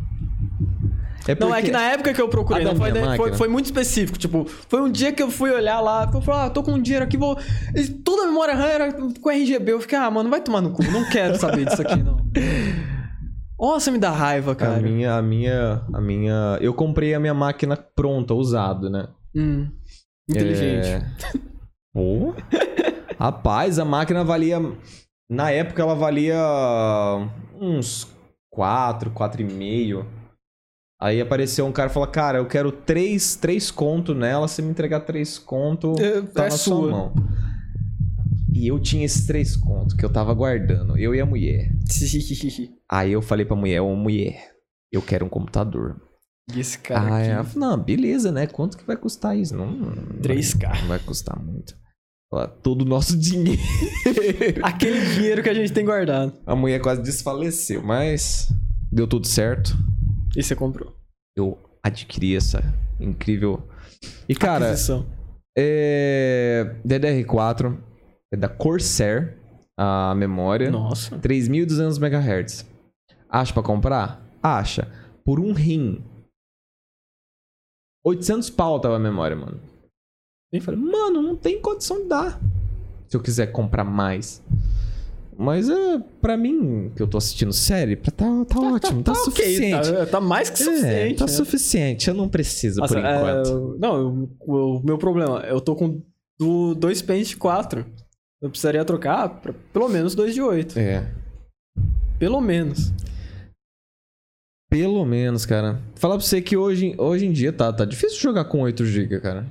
É 1.31 1.35
Não, 1.39 1.49
é 1.49 1.51
porque- 1.57 1.65
que 1.67 1.71
na 1.71 1.83
época 1.91 2.13
que 2.13 2.21
eu 2.21 2.27
procurei, 2.27 2.63
A 2.63 2.65
da 2.65 2.71
não 2.73 2.79
foi, 2.79 2.91
minha 2.91 3.15
foi, 3.15 3.33
foi 3.33 3.47
muito 3.47 3.65
específico. 3.65 4.17
Tipo, 4.17 4.45
foi 4.45 4.81
um 4.81 4.91
dia 4.91 5.11
que 5.11 5.21
eu 5.21 5.29
fui 5.29 5.51
olhar 5.51 5.79
lá, 5.79 6.09
eu 6.11 6.21
falei, 6.21 6.41
ah, 6.47 6.49
tô 6.49 6.63
com 6.63 6.79
dinheiro 6.81 7.05
aqui, 7.05 7.17
vou. 7.17 7.37
E 7.75 7.87
toda 7.87 8.23
a 8.23 8.27
memória 8.27 8.55
RAM 8.55 8.65
era 8.67 8.93
com 8.93 9.29
RGB. 9.29 9.73
Eu 9.73 9.81
fiquei, 9.81 9.97
ah, 9.97 10.09
mano, 10.09 10.29
vai 10.29 10.41
tomar 10.41 10.61
no 10.61 10.71
cu, 10.71 10.83
não 10.85 11.07
quero 11.09 11.37
saber 11.37 11.65
disso 11.65 11.81
aqui, 11.81 12.01
não. 12.01 12.17
Nossa, 13.59 13.91
me 13.91 13.97
dá 13.97 14.09
raiva, 14.09 14.53
A 14.53 14.55
cara. 14.55 14.79
minha, 14.81 15.15
a 15.15 15.21
minha, 15.21 15.83
a 15.93 15.99
minha. 16.01 16.57
Eu 16.61 16.73
comprei 16.73 17.13
a 17.13 17.19
minha 17.19 17.33
máquina 17.33 17.75
pronta, 17.75 18.33
usado, 18.33 18.89
né? 18.89 19.07
Hum, 19.35 19.67
inteligente. 20.29 20.87
É... 20.87 21.05
Pô. 21.93 22.33
Rapaz, 23.19 23.77
a 23.77 23.83
máquina 23.85 24.23
valia. 24.23 24.59
Na 25.29 25.51
época 25.51 25.81
ela 25.81 25.93
valia 25.93 26.37
uns 27.59 28.07
4, 28.49 29.11
4,5. 29.11 30.05
Aí 31.01 31.21
apareceu 31.21 31.65
um 31.65 31.71
cara 31.71 31.89
e 31.89 31.93
falou: 31.93 32.09
Cara, 32.09 32.39
eu 32.39 32.45
quero 32.45 32.71
3, 32.71 33.35
3 33.37 33.71
conto 33.71 34.13
nela. 34.13 34.47
Se 34.47 34.61
me 34.61 34.69
entregar 34.69 34.99
3 35.01 35.37
conto, 35.39 35.93
É, 35.99 36.21
tá 36.21 36.45
é 36.45 36.49
na 36.49 36.51
sua 36.51 36.75
sua. 36.75 36.91
mão. 36.91 37.13
E 38.53 38.67
eu 38.67 38.79
tinha 38.79 39.05
esses 39.05 39.25
3 39.25 39.55
contos 39.55 39.93
que 39.95 40.03
eu 40.03 40.09
tava 40.09 40.33
guardando, 40.33 40.97
eu 40.97 41.15
e 41.15 41.21
a 41.21 41.25
mulher. 41.25 41.71
Aí 42.91 43.11
eu 43.13 43.21
falei 43.21 43.45
pra 43.45 43.55
mulher: 43.55 43.79
Ô 43.81 43.95
mulher, 43.95 44.51
eu 44.91 45.01
quero 45.01 45.25
um 45.25 45.29
computador. 45.29 45.95
E 46.53 46.59
esse 46.59 46.79
cara 46.79 47.19
aqui. 47.19 47.29
ela 47.29 47.43
falou, 47.43 47.69
não, 47.69 47.77
beleza, 47.83 48.31
né? 48.31 48.47
Quanto 48.47 48.75
que 48.75 48.83
vai 48.83 48.97
custar 48.97 49.37
isso? 49.37 49.55
Não, 49.55 49.69
não 49.71 49.85
vai- 49.93 50.05
3K. 50.35 50.81
Não 50.81 50.87
vai 50.87 50.97
custar 50.99 51.39
muito. 51.39 51.75
Todo 52.63 52.81
o 52.81 52.85
nosso 52.85 53.15
dinheiro. 53.19 53.61
Aquele 54.63 54.99
dinheiro 55.13 55.43
que 55.43 55.49
a 55.49 55.53
gente 55.53 55.71
tem 55.71 55.85
guardado. 55.85 56.33
A 56.47 56.55
mulher 56.55 56.79
quase 56.81 57.01
desfaleceu, 57.03 57.83
mas 57.83 58.51
deu 58.91 59.07
tudo 59.07 59.27
certo. 59.27 59.77
E 60.35 60.43
você 60.43 60.55
comprou. 60.55 60.95
Eu 61.35 61.57
adquiri 61.83 62.35
essa 62.35 62.61
incrível. 62.99 63.67
E 64.27 64.35
cara, 64.35 64.67
Aquisição. 64.67 65.05
é. 65.57 66.75
DDR4 66.85 67.77
é 68.31 68.37
da 68.37 68.47
Corsair 68.49 69.37
a 69.77 70.13
memória. 70.15 70.69
Nossa. 70.69 71.17
3200 71.19 71.97
MHz. 71.97 72.65
Acha 73.29 73.53
pra 73.53 73.63
comprar? 73.63 74.21
Acha. 74.41 74.87
Por 75.23 75.39
um 75.39 75.53
rim. 75.53 76.03
800 78.05 78.49
pau 78.49 78.79
tava 78.79 78.95
a 78.95 78.99
memória, 78.99 79.35
mano. 79.35 79.59
Eu 80.51 80.61
falei, 80.61 80.79
mano, 80.79 81.21
não 81.21 81.35
tem 81.35 81.61
condição 81.61 82.01
de 82.01 82.07
dar. 82.09 82.39
Se 83.07 83.15
eu 83.15 83.21
quiser 83.21 83.47
comprar 83.51 83.83
mais. 83.83 84.43
Mas 85.41 85.69
é, 85.69 85.99
pra 86.21 86.35
mim, 86.35 86.91
que 86.93 87.01
eu 87.01 87.07
tô 87.07 87.17
assistindo 87.17 87.53
série, 87.53 87.95
pra 87.95 88.11
tá, 88.11 88.25
tá 88.43 88.59
ótimo, 88.59 89.01
tá, 89.01 89.13
ok, 89.13 89.23
suficiente. 89.23 89.91
tá, 89.93 90.05
tá 90.05 90.19
mais 90.19 90.49
que 90.49 90.61
É, 90.61 90.65
suficiente. 90.65 91.17
tá 91.17 91.25
né? 91.25 91.31
suficiente, 91.31 92.07
eu 92.09 92.13
não 92.13 92.27
preciso 92.27 92.81
Nossa, 92.81 92.93
por 92.93 92.99
enquanto. 92.99 93.75
é, 93.75 93.79
não, 93.79 94.29
o, 94.41 94.81
meu 94.83 94.97
problema, 94.97 95.39
eu 95.47 95.61
tô 95.61 95.77
com 95.77 96.01
do, 96.37 96.75
dois 96.75 97.01
pentes 97.01 97.29
de 97.29 97.37
4. 97.37 97.85
Eu 98.41 98.49
precisaria 98.49 98.83
trocar 98.83 99.29
pra 99.41 99.53
pelo 99.73 99.87
menos 99.87 100.13
dois 100.13 100.33
de 100.33 100.41
8. 100.41 100.77
É. 100.77 101.09
Pelo 102.17 102.41
menos. 102.41 102.91
Pelo 104.69 105.05
menos, 105.05 105.45
cara. 105.45 105.81
Falar 105.95 106.15
pra 106.17 106.25
você 106.25 106.41
que 106.41 106.55
hoje, 106.57 106.93
hoje 106.97 107.25
em 107.25 107.31
dia 107.31 107.51
tá, 107.51 107.71
tá 107.73 107.85
difícil 107.85 108.19
jogar 108.19 108.45
com 108.45 108.59
8GB, 108.59 109.19
cara. 109.21 109.45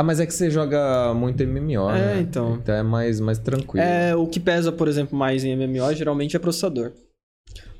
Ah, 0.00 0.04
mas 0.04 0.20
é 0.20 0.26
que 0.26 0.32
você 0.32 0.48
joga 0.48 1.12
muito 1.12 1.42
MMO, 1.42 1.90
É, 1.90 2.14
né? 2.14 2.20
então. 2.20 2.54
Então 2.54 2.74
é 2.74 2.84
mais, 2.84 3.18
mais 3.18 3.38
tranquilo. 3.38 3.84
É, 3.84 4.14
o 4.14 4.28
que 4.28 4.38
pesa, 4.38 4.70
por 4.70 4.86
exemplo, 4.86 5.18
mais 5.18 5.44
em 5.44 5.56
MMO 5.56 5.92
geralmente 5.92 6.36
é 6.36 6.38
processador. 6.38 6.92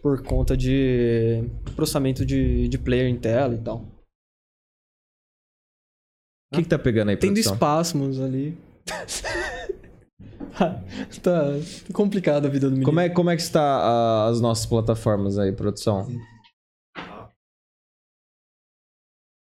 Por 0.02 0.22
conta 0.24 0.56
de 0.56 1.44
processamento 1.76 2.24
de, 2.26 2.66
de 2.68 2.78
player 2.78 3.08
em 3.08 3.16
tela 3.16 3.54
e 3.54 3.58
tal. 3.58 3.84
O 6.52 6.56
que, 6.56 6.62
que 6.62 6.68
tá 6.68 6.78
pegando 6.78 7.10
aí, 7.10 7.16
Tendo 7.16 7.34
produção? 7.34 7.54
espasmos 7.54 8.20
ali. 8.20 8.56
tá 11.22 11.42
complicada 11.92 12.48
a 12.48 12.50
vida 12.50 12.66
do 12.66 12.72
menino. 12.72 12.86
Como 12.86 12.98
é, 13.00 13.08
como 13.08 13.30
é 13.30 13.36
que 13.36 13.42
está 13.42 13.62
ah, 13.62 14.26
as 14.28 14.40
nossas 14.40 14.66
plataformas 14.66 15.38
aí, 15.38 15.52
produção? 15.52 16.08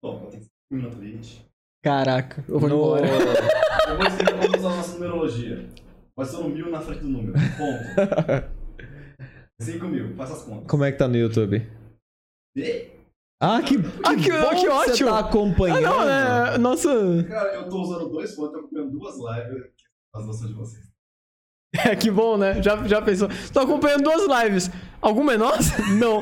Bom, 0.04 0.26
tem 0.30 0.40
5 0.40 0.50
minutos 0.70 0.98
na 0.98 1.00
Twitch. 1.00 1.39
Caraca, 1.82 2.44
eu 2.48 2.58
vou 2.58 2.68
No- 2.68 2.76
embora. 2.76 3.06
Eu 3.90 3.96
vou 3.96 4.06
ensinar 4.06 4.32
como 4.38 4.56
usar 4.56 4.68
a 4.72 4.76
nossa 4.76 4.92
numerologia. 4.94 5.68
Vai 6.16 6.24
ser 6.26 6.36
um 6.36 6.48
mil 6.48 6.70
na 6.70 6.80
frente 6.80 7.00
do 7.00 7.08
número. 7.08 7.32
Ponto. 7.32 8.50
5 9.60 9.86
mil, 9.88 10.14
faça 10.14 10.34
as 10.34 10.42
contas. 10.44 10.66
Como 10.70 10.84
é 10.84 10.92
que 10.92 10.98
tá 10.98 11.08
no 11.08 11.16
YouTube? 11.16 11.66
E? 12.56 12.90
Ah, 13.42 13.60
que, 13.62 13.76
Ah, 14.04 14.14
que- 14.14 14.30
bom 14.30 14.50
que 14.50 14.66
você 14.66 14.68
ótimo! 14.68 15.08
tá 15.10 15.16
Ah, 15.16 15.20
acompanhando. 15.20 15.80
não, 15.82 16.04
né? 16.04 16.58
Nossa. 16.58 17.24
Cara, 17.28 17.54
eu 17.54 17.68
tô 17.68 17.80
usando 17.82 18.08
dois 18.10 18.34
fones, 18.34 18.52
tô 18.52 18.58
acompanhando 18.58 18.90
duas 18.92 19.14
lives. 19.16 19.70
As 20.14 20.26
noções 20.26 20.50
de 20.50 20.56
vocês. 20.56 20.84
É, 21.86 21.94
que 21.96 22.10
bom, 22.10 22.36
né? 22.36 22.60
Já, 22.62 22.76
já 22.86 23.00
pensou? 23.00 23.28
Tô 23.52 23.60
acompanhando 23.60 24.02
duas 24.04 24.22
lives. 24.44 24.70
Alguma 25.00 25.34
é 25.34 25.38
nossa? 25.38 25.80
Não. 25.94 26.20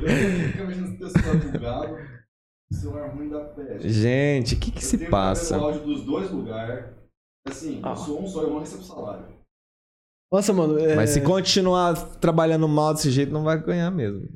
Eu 0.00 0.08
fico 0.08 0.62
imaginando 0.62 0.88
se 0.88 0.94
o 0.96 0.98
texto 0.98 1.22
tá 1.22 1.50
bugado. 1.52 2.15
Celular 2.72 3.08
ruim 3.14 3.28
da 3.28 3.40
peste. 3.44 3.88
Gente, 3.88 4.54
o 4.54 4.58
que 4.58 4.70
que 4.72 4.78
Eu 4.78 4.82
se 4.82 4.98
passa? 5.08 5.56
o 5.58 5.64
áudio 5.64 5.82
dos 5.84 6.02
dois 6.04 6.30
lugares. 6.30 6.84
Assim, 7.48 7.80
Ah. 7.84 7.90
eu 7.90 7.96
sou 7.96 8.22
um 8.22 8.26
só, 8.26 8.42
eu 8.42 8.50
não 8.50 8.58
recebo 8.60 8.82
salário. 8.82 9.24
Nossa, 10.32 10.52
mano. 10.52 10.78
É, 10.78 10.96
Mas 10.96 11.10
se 11.10 11.20
continuar 11.20 11.94
trabalhando 12.18 12.66
mal 12.66 12.92
desse 12.92 13.10
jeito, 13.10 13.32
não 13.32 13.44
vai 13.44 13.60
ganhar 13.62 13.90
mesmo. 13.92 14.28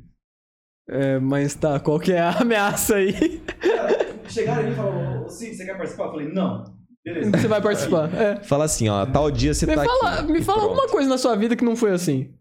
é, 0.88 1.18
mas 1.18 1.54
tá, 1.54 1.78
qual 1.80 1.98
que 2.00 2.12
é 2.12 2.20
a 2.20 2.30
ameaça 2.40 2.96
aí? 2.96 3.40
Cara, 3.40 4.28
chegaram 4.28 4.62
mim 4.64 4.70
e 4.70 4.74
falaram, 4.74 5.24
ô 5.24 5.28
Cid, 5.28 5.54
você 5.56 5.64
quer 5.64 5.76
participar? 5.76 6.04
Eu 6.06 6.10
falei, 6.12 6.32
não. 6.32 6.64
Beleza. 7.04 7.30
Você 7.32 7.48
vai 7.48 7.60
participar? 7.62 8.10
É. 8.14 8.36
Fala 8.44 8.64
assim, 8.64 8.88
ó, 8.88 9.04
tal 9.06 9.30
dia 9.30 9.52
você 9.54 9.66
Me 9.66 9.74
tá 9.74 9.84
fala, 9.84 10.20
aqui. 10.20 10.32
me 10.32 10.42
fala 10.42 10.62
alguma 10.62 10.86
coisa 10.88 11.08
na 11.08 11.18
sua 11.18 11.34
vida 11.36 11.56
que 11.56 11.64
não 11.64 11.74
foi 11.74 11.90
assim. 11.92 12.32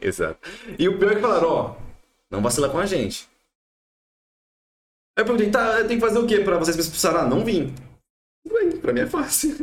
Exato. 0.00 0.38
E 0.78 0.88
o 0.88 0.98
pior 0.98 1.12
é 1.12 1.14
que 1.16 1.20
falaram, 1.20 1.48
ó, 1.48 1.74
não 2.30 2.40
vacila 2.42 2.68
com 2.68 2.78
a 2.78 2.86
gente. 2.86 3.28
Aí 5.18 5.22
eu 5.22 5.24
perguntei, 5.24 5.50
tá, 5.50 5.82
tem 5.84 5.98
que 5.98 6.06
fazer 6.06 6.18
o 6.20 6.26
quê 6.26 6.38
pra 6.38 6.58
vocês 6.58 6.76
me 6.76 6.82
expulsarem? 6.82 7.18
Ah, 7.20 7.24
não 7.24 7.44
vim. 7.44 7.72
Bem, 8.48 8.70
pra 8.78 8.92
mim 8.92 9.00
é 9.00 9.06
fácil. 9.06 9.56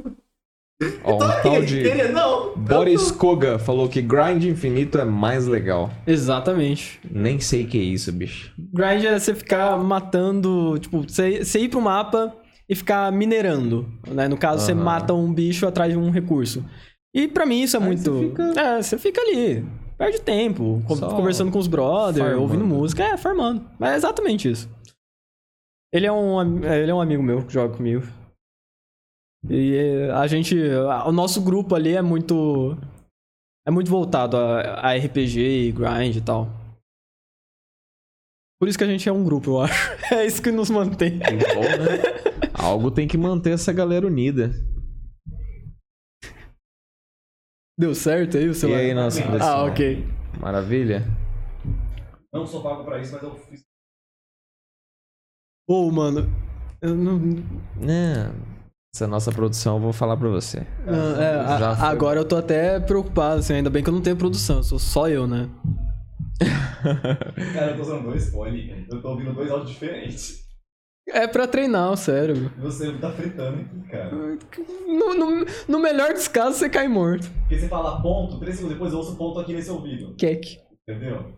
Ó, 1.05 1.15
um 1.15 1.19
tal 1.19 1.61
de 1.61 1.81
Queria, 1.83 2.11
não. 2.11 2.53
Boris 2.57 3.09
Koga 3.09 3.57
falou 3.57 3.87
que 3.87 4.01
grind 4.01 4.43
infinito 4.43 4.97
é 4.99 5.05
mais 5.05 5.47
legal. 5.47 5.89
Exatamente. 6.05 6.99
Nem 7.09 7.39
sei 7.39 7.63
o 7.63 7.67
que 7.67 7.77
é 7.79 7.81
isso, 7.81 8.11
bicho. 8.11 8.51
Grind 8.73 9.05
é 9.05 9.17
você 9.17 9.33
ficar 9.33 9.77
matando, 9.77 10.77
tipo, 10.77 11.03
você, 11.07 11.45
você 11.45 11.59
ir 11.59 11.69
pro 11.69 11.79
mapa 11.79 12.35
e 12.67 12.75
ficar 12.75 13.09
minerando, 13.13 13.87
né? 14.05 14.27
No 14.27 14.35
caso, 14.35 14.65
você 14.65 14.73
mata 14.73 15.13
um 15.13 15.33
bicho 15.33 15.65
atrás 15.65 15.93
de 15.93 15.97
um 15.97 16.09
recurso. 16.11 16.65
E 17.15 17.29
pra 17.29 17.45
mim 17.45 17.61
isso 17.61 17.77
é 17.77 17.79
muito... 17.79 18.11
você 18.11 18.27
fica- 18.27 18.59
É, 18.59 18.81
você 18.81 18.97
fica 18.97 19.21
ali, 19.21 19.65
perde 19.97 20.19
tempo, 20.19 20.83
Só 20.89 21.07
conversando 21.11 21.49
com 21.53 21.59
os 21.59 21.67
brothers, 21.67 22.17
farmando. 22.17 22.41
ouvindo 22.41 22.65
música, 22.65 23.01
é, 23.05 23.15
farmando. 23.15 23.61
Mas 23.79 23.93
é 23.93 23.95
exatamente 23.95 24.51
isso. 24.51 24.69
Ele 25.95 26.05
é 26.05 26.11
um, 26.11 26.61
é, 26.65 26.81
ele 26.81 26.91
é 26.91 26.93
um 26.93 26.99
amigo 26.99 27.23
meu 27.23 27.45
que 27.45 27.53
joga 27.53 27.77
comigo. 27.77 28.03
E 29.49 29.75
é, 29.75 30.11
a 30.11 30.27
gente, 30.27 30.53
o 31.05 31.11
nosso 31.13 31.41
grupo 31.41 31.73
ali 31.73 31.93
é 31.95 32.01
muito... 32.01 32.77
É 33.65 33.71
muito 33.71 33.89
voltado 33.89 34.35
a, 34.35 34.89
a 34.91 34.93
RPG 34.95 35.39
e 35.39 35.71
grind 35.71 36.17
e 36.17 36.21
tal. 36.21 36.49
Por 38.59 38.67
isso 38.67 38.77
que 38.77 38.83
a 38.83 38.87
gente 38.87 39.07
é 39.07 39.11
um 39.11 39.23
grupo, 39.23 39.51
eu 39.51 39.61
acho. 39.61 39.95
É 40.13 40.25
isso 40.25 40.41
que 40.41 40.51
nos 40.51 40.69
mantém. 40.69 41.17
Que 41.19 41.31
bom, 41.55 41.61
né? 41.61 42.51
Algo 42.53 42.91
tem 42.91 43.07
que 43.07 43.17
manter 43.17 43.51
essa 43.53 43.71
galera 43.73 44.05
unida. 44.05 44.51
Deu 47.79 47.95
certo 47.95 48.37
aí 48.37 48.47
o 48.47 48.51
E 48.51 48.55
celular? 48.55 48.79
aí, 48.79 48.93
nossa 48.93 49.21
Ah, 49.41 49.63
ok. 49.65 50.05
Maravilha? 50.39 51.03
Não 52.33 52.45
sou 52.45 52.61
pago 52.61 52.83
pra 52.83 52.99
isso, 53.01 53.13
mas 53.13 53.23
eu 53.23 53.35
fiz. 53.35 53.64
Ô, 55.67 55.89
mano. 55.91 56.29
Eu 56.81 56.95
não. 56.95 57.17
Né? 57.75 58.31
Essa 58.93 59.07
nossa 59.07 59.31
produção, 59.31 59.75
eu 59.75 59.81
vou 59.81 59.91
falar 59.93 60.15
pra 60.15 60.29
você. 60.29 60.65
Ah, 60.87 61.21
é, 61.21 61.63
a- 61.65 61.75
foi. 61.75 61.87
agora 61.87 62.19
eu 62.19 62.25
tô 62.25 62.35
até 62.37 62.79
preocupado, 62.79 63.39
assim, 63.39 63.53
ainda 63.55 63.69
bem 63.69 63.83
que 63.83 63.89
eu 63.89 63.93
não 63.93 64.01
tenho 64.01 64.15
produção, 64.15 64.57
eu 64.57 64.63
sou 64.63 64.79
só 64.79 65.09
eu, 65.09 65.27
né? 65.27 65.49
Cara, 67.53 67.71
eu 67.71 67.75
tô 67.75 67.81
usando 67.81 68.03
dois 68.03 68.29
fones, 68.31 68.87
eu 68.91 69.01
tô 69.01 69.09
ouvindo 69.09 69.33
dois 69.33 69.49
áudios 69.49 69.71
diferentes. 69.71 70.45
É 71.09 71.27
pra 71.27 71.47
treinar 71.47 71.91
o 71.91 71.97
cérebro. 71.97 72.51
Você 72.59 72.91
tá 72.97 73.11
fritando 73.11 73.61
aqui, 73.61 73.79
cara. 73.91 74.15
No, 74.87 75.13
no, 75.13 75.45
no 75.67 75.79
melhor 75.79 76.13
dos 76.13 76.27
casos, 76.27 76.57
você 76.57 76.69
cai 76.69 76.87
morto. 76.87 77.29
Porque 77.41 77.59
você 77.59 77.67
fala 77.67 78.01
ponto, 78.01 78.39
três 78.39 78.55
segundos 78.55 78.75
depois 78.75 78.91
eu 78.91 78.99
ouço 78.99 79.15
ponto 79.15 79.39
aqui 79.39 79.53
nesse 79.53 79.69
ouvido. 79.69 80.15
Kek. 80.17 80.59
Entendeu? 80.87 81.33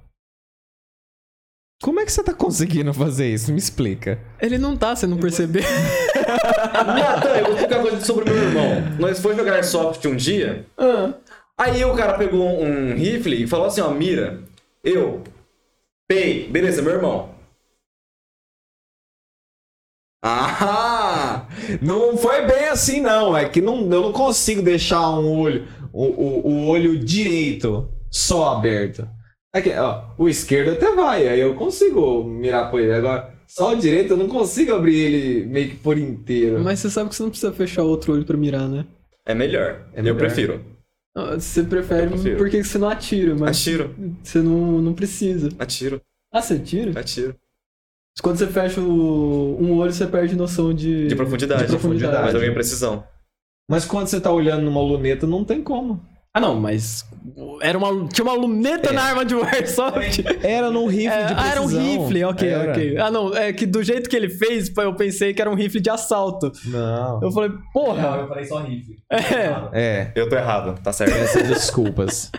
Como 1.81 1.99
é 1.99 2.05
que 2.05 2.11
você 2.11 2.23
tá 2.23 2.33
conseguindo 2.33 2.91
fazer 2.93 3.31
isso? 3.31 3.51
Me 3.51 3.59
explica. 3.59 4.19
Ele 4.41 4.57
não 4.57 4.75
tá, 4.75 4.95
você 4.95 5.05
não 5.05 5.17
percebeu. 5.17 5.61
Natan, 6.73 7.29
eu 7.37 7.45
vou 7.45 7.53
explicar 7.53 7.79
uma 7.79 7.89
coisa 7.89 8.05
sobre 8.05 8.23
o 8.23 8.33
meu 8.33 8.43
irmão. 8.43 8.97
Nós 8.99 9.19
fomos 9.19 9.37
jogar 9.37 9.53
Airsoft 9.53 10.03
um 10.07 10.15
dia, 10.15 10.65
Ah, 10.77 11.13
aí 11.57 11.85
o 11.85 11.95
cara 11.95 12.17
pegou 12.17 12.41
um 12.61 12.95
rifle 12.95 13.43
e 13.43 13.47
falou 13.47 13.67
assim, 13.67 13.81
ó, 13.81 13.91
mira. 13.91 14.41
Eu, 14.83 15.23
pei, 16.07 16.49
beleza, 16.49 16.81
meu 16.81 16.93
irmão. 16.93 17.35
Ah! 20.23 21.47
Não 21.81 22.17
foi 22.17 22.45
bem 22.47 22.69
assim, 22.69 23.01
não. 23.01 23.37
É 23.37 23.47
que 23.47 23.61
não, 23.61 23.81
eu 23.81 24.01
não 24.01 24.11
consigo 24.11 24.63
deixar 24.63 25.09
um 25.11 25.39
olho, 25.39 25.67
o, 25.93 26.03
o, 26.05 26.47
o 26.47 26.67
olho 26.67 26.97
direito 26.97 27.87
só 28.09 28.55
aberto. 28.55 29.07
É 29.57 29.61
que, 29.61 29.71
ó, 29.73 30.03
o 30.17 30.29
esquerdo 30.29 30.71
até 30.71 30.93
vai, 30.93 31.27
aí 31.27 31.39
eu 31.39 31.55
consigo 31.55 32.23
mirar 32.23 32.69
por 32.69 32.79
ele. 32.79 32.93
Agora, 32.93 33.34
só 33.47 33.73
o 33.73 33.75
direito 33.75 34.11
eu 34.13 34.17
não 34.17 34.27
consigo 34.27 34.73
abrir 34.75 34.95
ele 34.95 35.45
meio 35.47 35.69
que 35.69 35.75
por 35.77 35.97
inteiro. 35.97 36.59
mas 36.63 36.79
você 36.79 36.89
sabe 36.89 37.09
que 37.09 37.15
você 37.15 37.23
não 37.23 37.29
precisa 37.29 37.51
fechar 37.51 37.84
o 37.84 37.88
outro 37.89 38.13
olho 38.13 38.23
pra 38.25 38.38
mirar, 38.38 38.67
né? 38.69 38.85
É 39.25 39.34
melhor. 39.34 39.88
É 39.93 39.99
eu 39.99 40.03
melhor. 40.03 40.17
prefiro. 40.17 40.63
Ah, 41.15 41.34
Você 41.39 41.63
prefere 41.63 42.05
Eu 42.05 42.09
prefiro. 42.11 42.38
porque 42.38 42.63
você 42.63 42.77
não 42.77 42.89
atira, 42.89 43.34
mas 43.35 43.57
Atiro, 43.57 43.95
você 44.23 44.39
não, 44.39 44.79
não 44.81 44.93
precisa. 44.93 45.49
atiro, 45.57 45.99
Ah, 46.31 46.41
você 46.41 46.53
atira? 46.53 46.99
atiro. 46.99 47.35
Quando 48.21 48.38
você 48.38 48.47
fecha 48.47 48.79
o, 48.81 49.57
um 49.59 49.75
olho, 49.77 49.91
você 49.93 50.05
perde 50.07 50.35
noção 50.35 50.73
de... 50.73 51.07
De 51.07 51.15
profundidade. 51.15 51.63
De 51.63 51.69
profundidade. 51.69 52.23
Mas 52.25 52.34
eu 52.35 52.39
ganho 52.41 52.53
precisão. 52.53 53.03
Mas 53.69 53.85
quando 53.85 54.07
você 54.07 54.19
tá 54.21 54.31
olhando 54.31 54.63
numa 54.63 54.81
luneta, 54.81 55.25
não 55.27 55.43
tem 55.43 55.61
como. 55.63 55.99
Ah, 56.33 56.39
não, 56.39 56.55
mas 56.59 57.03
era 57.61 57.77
uma, 57.77 58.07
tinha 58.09 58.23
uma 58.23 58.33
luneta 58.33 58.89
É. 58.89 58.93
na 58.93 59.01
arma 59.03 59.25
de 59.25 59.33
Airsoft. 59.33 60.23
Era 60.43 60.69
num 60.69 60.85
rifle 60.85 61.07
É, 61.07 61.25
de 61.25 61.33
ah, 61.35 61.47
era 61.49 61.61
um 61.61 61.67
precisão. 61.67 62.03
rifle, 62.05 62.23
ok, 62.25 62.47
Era. 62.49 62.71
ok. 62.71 62.97
Ah, 62.99 63.09
não, 63.11 63.35
é 63.35 63.51
que 63.53 63.65
do 63.65 63.81
jeito 63.81 64.07
que 64.07 64.15
ele 64.15 64.29
fez, 64.29 64.71
eu 64.77 64.93
pensei 64.95 65.33
que 65.33 65.41
era 65.41 65.49
um 65.49 65.55
rifle 65.55 65.81
de 65.81 65.89
assalto. 65.89 66.51
Não. 66.65 67.19
Eu 67.23 67.31
falei, 67.31 67.49
Não, 67.49 67.57
porra. 67.73 68.17
eu 68.21 68.27
falei 68.27 68.45
só 68.45 68.59
rifle. 68.59 68.97
É. 69.11 69.69
É, 69.73 70.11
Eu 70.15 70.29
tô 70.29 70.35
errado, 70.35 70.79
tá 70.83 70.93
certo. 70.93 71.13
peço 71.13 71.41
desculpas. 71.47 72.31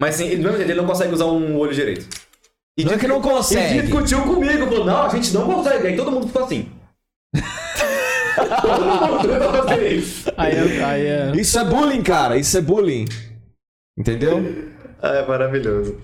Mas 0.00 0.16
sim, 0.16 0.26
ele, 0.26 0.36
do 0.38 0.42
mesmo 0.42 0.56
jeito, 0.56 0.70
ele 0.72 0.80
não 0.80 0.86
consegue 0.88 1.12
usar 1.14 1.26
um 1.26 1.56
olho 1.58 1.72
direito. 1.74 2.08
E 2.76 2.84
Não 2.84 2.94
é 2.94 2.98
que 2.98 3.06
não 3.06 3.20
consegue. 3.20 3.82
discutiu 3.82 4.22
comigo, 4.22 4.66
falou, 4.66 4.84
não, 4.86 5.02
a 5.02 5.08
gente 5.10 5.32
não 5.32 5.44
consegue. 5.46 5.86
Aí 5.88 5.96
todo 5.96 6.10
mundo 6.10 6.26
ficou 6.26 6.42
assim. 6.44 6.68
Aí, 10.36 10.52
é- 10.54 10.84
aí 10.84 11.06
é. 11.06 11.32
Isso 11.36 11.58
é 11.58 11.64
bullying, 11.64 12.02
cara. 12.02 12.36
Isso 12.36 12.56
é 12.56 12.60
bullying. 12.60 13.06
Entendeu? 13.98 14.38
Ah, 15.02 15.14
é 15.14 15.26
maravilhoso. 15.26 15.96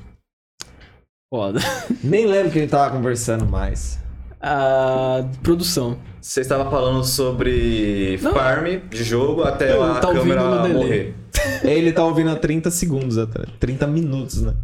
Foda. 1.33 1.61
Nem 2.05 2.27
lembro 2.27 2.51
que 2.53 2.59
a 2.59 2.63
gente 2.63 2.71
tava 2.71 2.95
conversando 2.97 3.47
mais. 3.47 3.99
A 4.41 5.25
produção. 5.43 5.99
Você 6.21 6.41
estava 6.41 6.71
falando 6.71 7.05
sobre 7.05 8.19
Não. 8.23 8.33
farm 8.33 8.67
de 8.91 9.03
jogo 9.05 9.43
até 9.43 9.73
Eu 9.73 9.83
a 9.83 10.01
tá 10.01 10.13
câmera 10.13 10.43
morrer. 10.69 11.15
Ele 11.63 11.93
tá 11.93 12.05
ouvindo 12.05 12.31
há 12.31 12.37
30 12.37 12.71
segundos 12.71 13.17
atrás. 13.19 13.49
30 13.61 13.87
minutos, 13.87 14.43
né? 14.43 14.55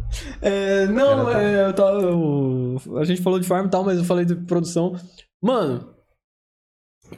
É, 0.40 0.86
não, 0.86 1.24
tá. 1.26 1.42
é, 1.42 1.66
eu 1.66 1.72
tava. 1.72 2.00
eu- 2.00 2.76
a 2.98 3.04
gente 3.04 3.22
falou 3.22 3.38
de 3.38 3.46
farm 3.46 3.66
e 3.66 3.70
tal, 3.70 3.84
mas 3.84 3.98
eu 3.98 4.04
falei 4.04 4.24
de 4.24 4.34
produção. 4.34 4.94
Mano, 5.42 5.88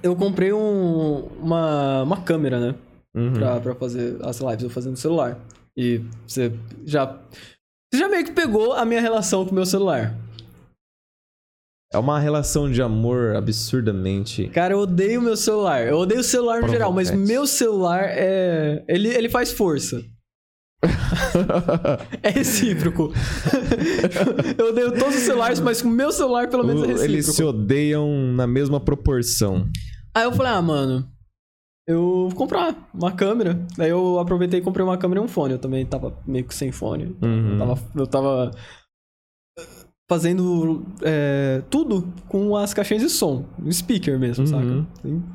eu 0.02 0.14
comprei 0.16 0.52
um, 0.52 1.28
uma, 1.40 2.02
uma 2.02 2.22
câmera, 2.22 2.60
né? 2.60 2.74
Uhum. 3.14 3.32
Pra, 3.34 3.60
pra 3.60 3.74
fazer 3.74 4.16
as 4.22 4.40
lives, 4.40 4.62
eu 4.64 4.70
fazendo 4.70 4.92
no 4.92 4.96
celular. 4.96 5.38
E 5.76 6.00
você 6.26 6.52
já. 6.84 7.18
Você 7.92 8.00
já 8.00 8.08
meio 8.08 8.24
que 8.24 8.32
pegou 8.32 8.72
a 8.72 8.84
minha 8.84 9.00
relação 9.00 9.44
com 9.44 9.52
o 9.52 9.54
meu 9.54 9.66
celular. 9.66 10.14
É 11.92 11.98
uma 11.98 12.18
relação 12.18 12.68
de 12.68 12.82
amor 12.82 13.36
absurdamente. 13.36 14.48
Cara, 14.48 14.74
eu 14.74 14.80
odeio 14.80 15.22
meu 15.22 15.36
celular. 15.36 15.86
Eu 15.86 15.98
odeio 15.98 16.22
o 16.22 16.24
celular 16.24 16.60
no 16.60 16.68
geral, 16.68 16.92
mas 16.92 17.08
Provocante. 17.08 17.32
meu 17.32 17.46
celular 17.46 18.02
é. 18.08 18.84
Ele, 18.88 19.08
ele 19.08 19.28
faz 19.28 19.52
força. 19.52 20.04
É 22.23 22.31
recíproco. 22.31 23.12
eu 24.59 24.69
odeio 24.69 24.93
todos 24.98 25.16
os 25.16 25.23
celulares, 25.23 25.61
mas 25.61 25.82
com 25.82 25.89
o 25.89 25.93
meu 25.93 26.11
celular, 26.12 26.48
pelo 26.48 26.65
menos, 26.65 26.82
é 26.82 26.86
recíproco. 26.86 27.12
Eles 27.12 27.27
se 27.27 27.43
odeiam 27.43 28.09
na 28.35 28.47
mesma 28.47 28.81
proporção. 28.81 29.69
Aí 30.15 30.24
eu 30.24 30.32
falei, 30.32 30.52
ah, 30.52 30.62
mano, 30.62 31.09
eu 31.86 32.28
vou 32.28 32.35
comprar 32.35 32.89
uma 32.94 33.12
câmera. 33.12 33.66
Aí 33.78 33.90
eu 33.90 34.19
aproveitei 34.19 34.61
e 34.61 34.62
comprei 34.62 34.85
uma 34.85 34.97
câmera 34.97 35.20
e 35.20 35.24
um 35.24 35.28
fone. 35.28 35.55
Eu 35.55 35.59
também 35.59 35.85
tava 35.85 36.16
meio 36.27 36.44
que 36.44 36.55
sem 36.55 36.73
fone. 36.73 37.16
Uhum. 37.23 37.52
Eu 37.52 37.59
tava, 37.59 37.78
eu 37.97 38.06
tava 38.06 38.51
fazendo 40.14 40.82
é, 41.02 41.60
tudo 41.68 42.06
com 42.28 42.56
as 42.56 42.72
caixinhas 42.72 43.02
de 43.02 43.10
som. 43.10 43.44
Um 43.62 43.70
speaker 43.72 44.18
mesmo, 44.18 44.44
Uhum. 44.44 44.50
saca? 44.50 44.86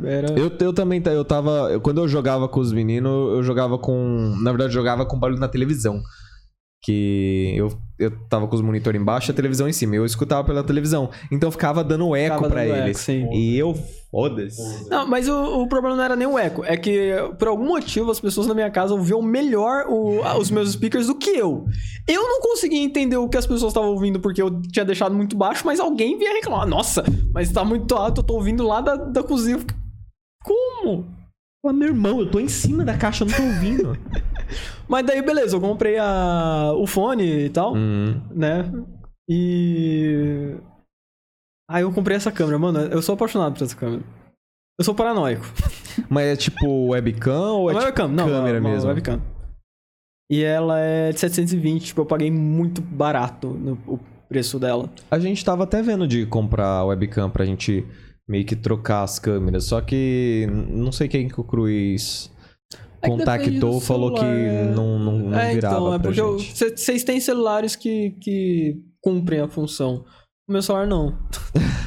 Era... 0.08 0.32
Eu, 0.40 0.52
eu 0.60 0.74
também, 0.74 1.02
eu 1.06 1.26
tava. 1.26 1.80
quando 1.82 2.00
eu 2.00 2.08
jogava 2.08 2.48
com 2.48 2.60
os 2.62 2.72
meninos, 2.72 3.12
eu 3.12 3.44
jogava 3.44 3.78
com. 3.78 4.34
Na 4.42 4.52
verdade, 4.52 4.70
eu 4.70 4.74
jogava 4.74 5.06
com 5.06 5.20
barulho 5.20 5.40
na 5.40 5.48
televisão. 5.50 6.02
Que 6.82 7.54
eu, 7.58 7.78
eu 8.00 8.10
tava 8.30 8.48
com 8.48 8.56
os 8.56 8.62
monitores 8.62 9.00
embaixo 9.02 9.30
e 9.30 9.34
a 9.34 9.36
televisão 9.36 9.68
em 9.68 9.74
cima. 9.74 9.96
Eu 9.96 10.06
escutava 10.06 10.46
pela 10.46 10.64
televisão. 10.64 11.10
Então 11.30 11.52
ficava 11.52 11.84
dando 11.84 12.16
eco 12.16 12.36
Ficava 12.36 12.50
pra 12.54 12.64
dando 12.64 12.74
eco, 12.76 12.86
eles. 12.88 12.98
sim. 13.00 13.28
E 13.34 13.58
eu, 13.58 13.76
foda-se. 14.10 14.90
Não, 14.90 15.06
mas 15.06 15.28
o, 15.28 15.62
o 15.64 15.68
problema 15.68 15.98
não 15.98 16.04
era 16.06 16.16
nem 16.16 16.26
o 16.26 16.40
eco. 16.40 16.64
É 16.64 16.78
que, 16.78 17.12
por 17.38 17.50
algum 17.50 17.66
motivo, 17.68 18.10
as 18.10 18.22
pessoas 18.22 18.48
na 18.48 18.54
minha 18.54 18.72
casa 18.72 18.94
ouviam 18.94 19.22
melhor 19.22 19.88
o- 19.90 20.22
os 20.40 20.50
meus 20.50 20.72
speakers 20.72 21.08
do 21.08 21.16
que 21.16 21.32
eu. 21.32 21.66
Eu 22.08 22.24
não 22.24 22.40
conseguia 22.40 22.82
entender 22.82 23.18
o 23.18 23.28
que 23.28 23.38
as 23.38 23.46
pessoas 23.46 23.72
estavam 23.72 23.90
ouvindo 23.90 24.22
porque 24.22 24.42
eu 24.42 24.62
tinha 24.62 24.86
deixado 24.86 25.14
muito 25.14 25.36
baixo, 25.36 25.64
mas 25.66 25.82
alguém 25.82 26.18
vinha 26.18 26.34
reclamar. 26.34 26.66
Nossa, 26.66 27.04
mas 27.34 27.52
tá 27.52 27.66
muito 27.66 27.94
alto, 27.94 28.22
eu 28.22 28.26
tô 28.26 28.36
ouvindo 28.36 28.66
lá 28.66 28.80
da, 28.80 28.96
da 28.96 29.22
cozinha. 29.22 29.58
Eu 29.58 29.66
Como? 30.46 31.06
Fala, 31.62 31.74
meu 31.78 31.90
irmão, 31.90 32.22
eu 32.22 32.32
tô 32.32 32.40
em 32.40 32.48
cima 32.48 32.86
da 32.86 32.98
caixa, 32.98 33.26
eu 33.26 33.28
não 33.28 33.36
tô 33.36 33.44
ouvindo. 33.44 33.98
Mas 34.88 35.06
daí, 35.06 35.22
beleza, 35.22 35.56
eu 35.56 35.62
comprei 35.62 35.98
a, 35.98 36.72
o 36.76 36.86
fone 36.88 37.46
e 37.46 37.50
tal, 37.50 37.74
Hum. 37.76 38.22
né? 38.32 38.72
E. 39.28 40.56
Aí 41.70 41.84
eu 41.84 41.92
comprei 41.92 42.18
essa 42.18 42.32
câmera, 42.32 42.58
mano. 42.58 42.80
Eu 42.80 43.02
sou 43.02 43.14
apaixonado 43.14 43.54
por 43.56 43.64
essa 43.64 43.76
câmera. 43.76 44.02
Eu 44.80 44.84
sou 44.86 44.96
paranoico. 44.96 45.46
Mas 46.10 46.26
é 46.28 46.36
tipo 46.36 46.88
webcam 46.90 47.54
ou 47.58 47.70
é 47.70 47.74
tipo 47.74 47.86
webcam, 47.86 48.08
não, 48.08 48.26
câmera 48.28 48.60
uma 48.60 48.70
mesmo? 48.70 48.90
webcam. 48.90 49.22
E 50.32 50.44
ela 50.44 50.80
é 50.80 51.12
de 51.12 51.20
720, 51.20 51.86
tipo, 51.88 52.02
eu 52.02 52.06
paguei 52.06 52.30
muito 52.32 52.82
barato 52.82 53.48
no 53.50 53.74
o 53.88 54.00
preço 54.28 54.60
dela. 54.60 54.90
A 55.10 55.18
gente 55.20 55.44
tava 55.44 55.64
até 55.64 55.82
vendo 55.82 56.08
de 56.08 56.26
comprar 56.28 56.86
webcam 56.86 57.30
pra 57.30 57.46
gente 57.46 57.84
meio 58.28 58.46
que 58.46 58.56
trocar 58.56 59.02
as 59.04 59.18
câmeras. 59.20 59.66
Só 59.66 59.82
que 59.82 60.48
não 60.70 60.92
sei 60.92 61.08
quem 61.08 61.28
que 61.28 61.40
o 61.40 61.44
Cruz 61.44 62.32
contactou, 63.00 63.74
do 63.74 63.80
falou 63.80 64.14
que 64.14 64.20
celular, 64.20 64.38
é. 64.38 64.66
não, 64.66 65.00
não, 65.00 65.20
não 65.20 65.40
é, 65.40 65.54
virava 65.54 65.76
então, 65.76 65.94
é 65.94 66.00
porque 66.00 66.22
vocês 66.22 67.04
têm 67.04 67.20
celulares 67.20 67.76
que, 67.76 68.12
que 68.22 68.82
cumprem 69.02 69.42
a 69.42 69.48
função. 69.48 70.06
O 70.48 70.52
meu 70.52 70.62
celular 70.62 70.88
não. 70.88 71.18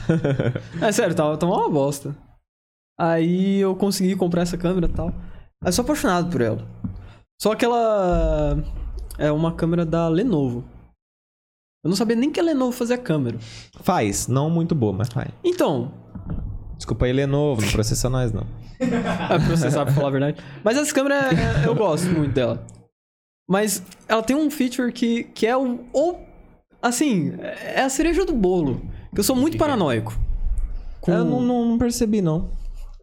é 0.80 0.92
sério, 0.92 1.14
tava, 1.14 1.36
tava 1.36 1.52
uma 1.52 1.68
bosta. 1.68 2.16
Aí 2.98 3.58
eu 3.58 3.74
consegui 3.74 4.14
comprar 4.14 4.42
essa 4.42 4.56
câmera 4.56 4.86
e 4.86 4.92
tal. 4.92 5.12
Eu 5.64 5.72
sou 5.72 5.82
apaixonado 5.82 6.30
por 6.30 6.40
ela. 6.40 6.66
Só 7.40 7.54
que 7.54 7.64
ela 7.64 8.56
é 9.18 9.30
uma 9.32 9.52
câmera 9.54 9.84
da 9.84 10.08
Lenovo. 10.08 10.64
Eu 11.84 11.88
não 11.88 11.96
sabia 11.96 12.14
nem 12.14 12.30
que 12.30 12.38
a 12.38 12.42
Lenovo 12.42 12.70
fazia 12.70 12.96
câmera. 12.96 13.38
Faz, 13.80 14.28
não 14.28 14.48
muito 14.48 14.74
boa, 14.74 14.92
mas 14.92 15.08
faz. 15.08 15.30
Então, 15.42 15.92
Desculpa 16.82 17.06
aí, 17.06 17.12
Lenovo, 17.12 17.62
não 17.62 17.70
processa 17.70 18.10
nós 18.10 18.32
não. 18.32 18.44
É 18.80 19.38
processar 19.46 19.84
pra 19.84 19.94
falar 19.94 20.08
a 20.08 20.10
verdade. 20.10 20.42
Mas 20.64 20.76
essa 20.76 20.92
câmera, 20.92 21.14
é- 21.32 21.64
eu 21.64 21.76
gosto 21.76 22.08
muito 22.08 22.32
dela. 22.34 22.66
Mas 23.48 23.80
ela 24.08 24.20
tem 24.20 24.34
um 24.34 24.50
feature 24.50 24.90
que, 24.92 25.22
que 25.24 25.46
é 25.46 25.56
o, 25.56 25.84
o- 25.94 26.16
Assim, 26.82 27.34
é 27.40 27.82
a 27.82 27.88
cereja 27.88 28.24
do 28.26 28.32
bolo. 28.32 28.82
Que 29.14 29.20
eu 29.20 29.22
sou 29.22 29.36
muito 29.36 29.56
paranoico. 29.56 30.18
Com- 31.00 31.12
Eu 31.12 31.24
não, 31.24 31.40
não- 31.40 31.64
não 31.66 31.78
percebi, 31.78 32.20
não. 32.20 32.50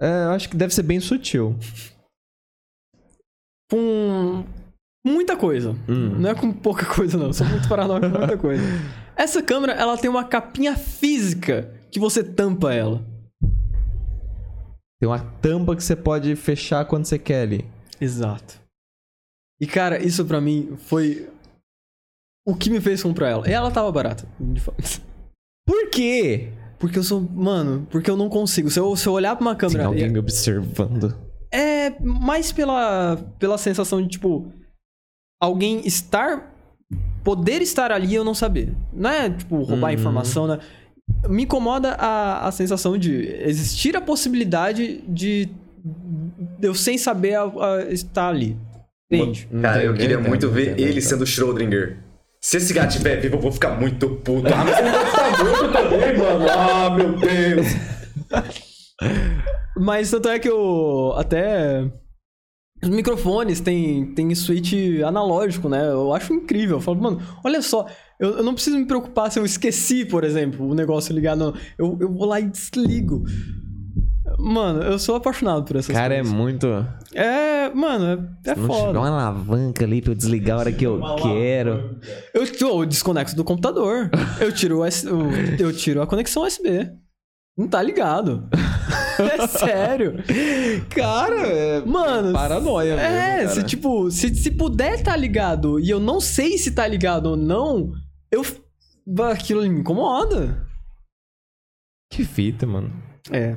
É, 0.01 0.25
eu 0.25 0.31
acho 0.31 0.49
que 0.49 0.57
deve 0.57 0.73
ser 0.73 0.83
bem 0.83 0.99
sutil. 0.99 1.55
Com 3.71 4.43
muita 5.07 5.37
coisa. 5.37 5.71
Hum. 5.87 6.19
Não 6.19 6.29
é 6.31 6.35
com 6.35 6.51
pouca 6.51 6.85
coisa, 6.85 7.17
não. 7.17 7.27
Eu 7.27 7.33
sou 7.33 7.47
muito 7.47 7.69
paranoico 7.69 8.09
com 8.11 8.17
muita 8.17 8.37
coisa. 8.37 8.63
Essa 9.15 9.41
câmera, 9.41 9.71
ela 9.71 9.97
tem 9.97 10.09
uma 10.09 10.25
capinha 10.25 10.75
física 10.75 11.73
que 11.89 11.97
você 11.99 12.21
tampa 12.21 12.73
ela. 12.73 13.05
Tem 14.99 15.07
uma 15.09 15.19
tampa 15.41 15.75
que 15.75 15.83
você 15.83 15.95
pode 15.95 16.35
fechar 16.35 16.85
quando 16.85 17.05
você 17.05 17.17
quer 17.17 17.43
ali. 17.43 17.65
Exato. 18.01 18.59
E, 19.61 19.65
cara, 19.67 20.01
isso 20.03 20.25
pra 20.25 20.39
mim 20.41 20.75
foi 20.77 21.29
o 22.47 22.55
que 22.55 22.69
me 22.69 22.79
fez 22.81 23.01
comprar 23.03 23.29
ela. 23.29 23.49
E 23.49 23.51
ela 23.53 23.71
tava 23.71 23.91
barata. 23.91 24.27
de 24.39 24.59
fato. 24.59 24.77
Por 25.65 25.89
quê? 25.89 26.51
Porque 26.79 26.97
eu 26.97 27.03
sou. 27.03 27.21
Mano, 27.21 27.85
porque 27.91 28.09
eu 28.09 28.17
não 28.17 28.29
consigo. 28.29 28.69
Se 28.71 28.79
eu, 28.79 28.95
se 28.95 29.05
eu 29.07 29.13
olhar 29.13 29.35
pra 29.35 29.41
uma 29.45 29.55
Tem 29.55 29.67
câmera. 29.69 29.85
alguém 29.87 30.09
me 30.09 30.19
observando. 30.19 31.15
É 31.51 31.99
mais 31.99 32.51
pela, 32.51 33.17
pela 33.37 33.57
sensação 33.57 34.01
de, 34.01 34.07
tipo. 34.09 34.51
Alguém 35.41 35.85
estar. 35.85 36.53
Poder 37.23 37.61
estar 37.61 37.91
ali 37.91 38.07
e 38.07 38.15
eu 38.15 38.23
não 38.23 38.33
saber. 38.33 38.73
Não 38.93 39.09
é, 39.09 39.29
tipo, 39.29 39.61
roubar 39.61 39.89
Uhum. 39.93 39.99
informação, 39.99 40.47
né? 40.47 40.59
Me 41.27 41.43
incomoda 41.43 41.93
a, 41.99 42.47
a 42.47 42.51
sensação 42.51 42.97
de 42.97 43.13
existir 43.43 43.95
a 43.95 44.01
possibilidade 44.01 45.03
de. 45.07 45.49
de 46.59 46.67
eu 46.67 46.73
sem 46.73 46.97
saber 46.97 47.35
a- 47.35 47.43
a- 47.43 47.83
estar 47.91 48.29
ali. 48.29 48.57
Entende? 49.11 49.47
Cara, 49.61 49.83
eu 49.83 49.93
queria 49.93 50.15
entendo, 50.15 50.27
muito 50.29 50.49
ver 50.49 50.71
entendo, 50.73 50.87
ele 50.87 51.01
sendo 51.01 51.25
Schrödinger. 51.25 51.97
Se 52.41 52.57
esse 52.57 52.71
gato 52.73 52.91
estiver 52.91 53.19
vivo, 53.19 53.35
eu 53.35 53.41
vou 53.41 53.51
ficar 53.51 53.71
muito 53.71 54.07
puto. 54.17 54.47
Ah, 54.47 54.63
mas 54.63 54.77
ele 54.79 54.91
tá 54.91 55.43
morto 55.43 55.73
também, 55.73 56.17
mano. 56.17 56.45
Ah, 56.49 56.89
meu 56.91 57.13
Deus. 57.17 57.67
Mas 59.77 60.11
tanto 60.11 60.27
é 60.29 60.39
que 60.39 60.49
eu. 60.49 61.13
Até. 61.17 61.89
Os 62.83 62.89
microfones 62.89 63.59
tem, 63.59 64.13
tem 64.13 64.33
switch 64.35 64.73
analógico, 65.05 65.67
né? 65.67 65.89
Eu 65.89 66.13
acho 66.13 66.33
incrível. 66.33 66.77
Eu 66.77 66.81
falo, 66.81 67.01
mano, 67.01 67.21
olha 67.43 67.61
só, 67.61 67.85
eu, 68.19 68.37
eu 68.37 68.43
não 68.43 68.53
preciso 68.53 68.77
me 68.77 68.85
preocupar 68.85 69.31
se 69.31 69.39
eu 69.39 69.45
esqueci, 69.45 70.05
por 70.05 70.23
exemplo, 70.23 70.67
o 70.67 70.75
negócio 70.75 71.13
ligado. 71.13 71.39
Não. 71.39 71.53
Eu, 71.77 71.97
eu 72.01 72.11
vou 72.13 72.25
lá 72.25 72.39
e 72.39 72.45
desligo. 72.47 73.23
Mano, 74.37 74.81
eu 74.83 74.99
sou 74.99 75.15
apaixonado 75.15 75.63
por 75.65 75.75
essas 75.75 75.93
Cara, 75.93 76.13
é 76.13 76.19
coisas. 76.19 76.33
muito. 76.33 76.67
É, 77.13 77.69
mano, 77.73 78.05
é, 78.05 78.13
é 78.51 78.55
não 78.55 78.67
tiver 78.67 78.67
foda. 78.67 78.99
uma 78.99 79.09
alavanca 79.09 79.83
ali 79.83 80.01
pra 80.01 80.11
eu 80.11 80.15
desligar 80.15 80.57
a 80.57 80.59
hora 80.59 80.71
que 80.71 80.85
eu 80.85 81.01
quero. 81.21 81.99
Eu, 82.33 82.43
eu 82.45 82.85
desconecto 82.85 83.35
do 83.35 83.43
computador. 83.43 84.09
Eu 84.39 84.51
tiro, 84.51 84.81
o 84.81 84.85
eu 85.59 85.73
tiro 85.73 86.01
a 86.01 86.07
conexão 86.07 86.43
USB. 86.43 86.89
Não 87.57 87.67
tá 87.67 87.81
ligado. 87.81 88.47
é 89.19 89.47
sério. 89.47 90.23
Cara, 90.89 91.35
é 91.47 91.81
Mano, 91.85 92.31
paranoia 92.31 92.95
mesmo, 92.95 93.09
É, 93.09 93.37
cara. 93.37 93.49
se 93.49 93.63
tipo, 93.63 94.09
se, 94.11 94.33
se 94.33 94.51
puder 94.51 95.01
tá 95.03 95.15
ligado 95.15 95.79
e 95.79 95.89
eu 95.89 95.99
não 95.99 96.21
sei 96.21 96.57
se 96.57 96.71
tá 96.71 96.87
ligado 96.87 97.25
ou 97.31 97.35
não, 97.35 97.91
eu. 98.31 98.43
Aquilo 99.31 99.61
me 99.61 99.79
incomoda. 99.79 100.67
Que 102.11 102.23
fita, 102.23 102.65
mano. 102.65 102.91
É. 103.31 103.55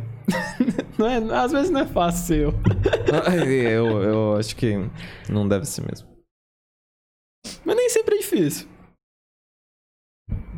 não 0.99 1.07
é. 1.07 1.17
Às 1.39 1.53
vezes 1.53 1.71
não 1.71 1.81
é 1.81 1.87
fácil 1.87 2.27
ser 2.27 2.41
eu. 2.47 3.45
eu, 3.51 4.03
eu 4.03 4.37
acho 4.37 4.57
que 4.57 4.75
não 5.29 5.47
deve 5.47 5.67
ser 5.67 5.83
mesmo. 5.83 6.09
Mas 7.65 7.77
nem 7.77 7.89
sempre 7.89 8.17
é 8.17 8.19
difícil. 8.19 8.69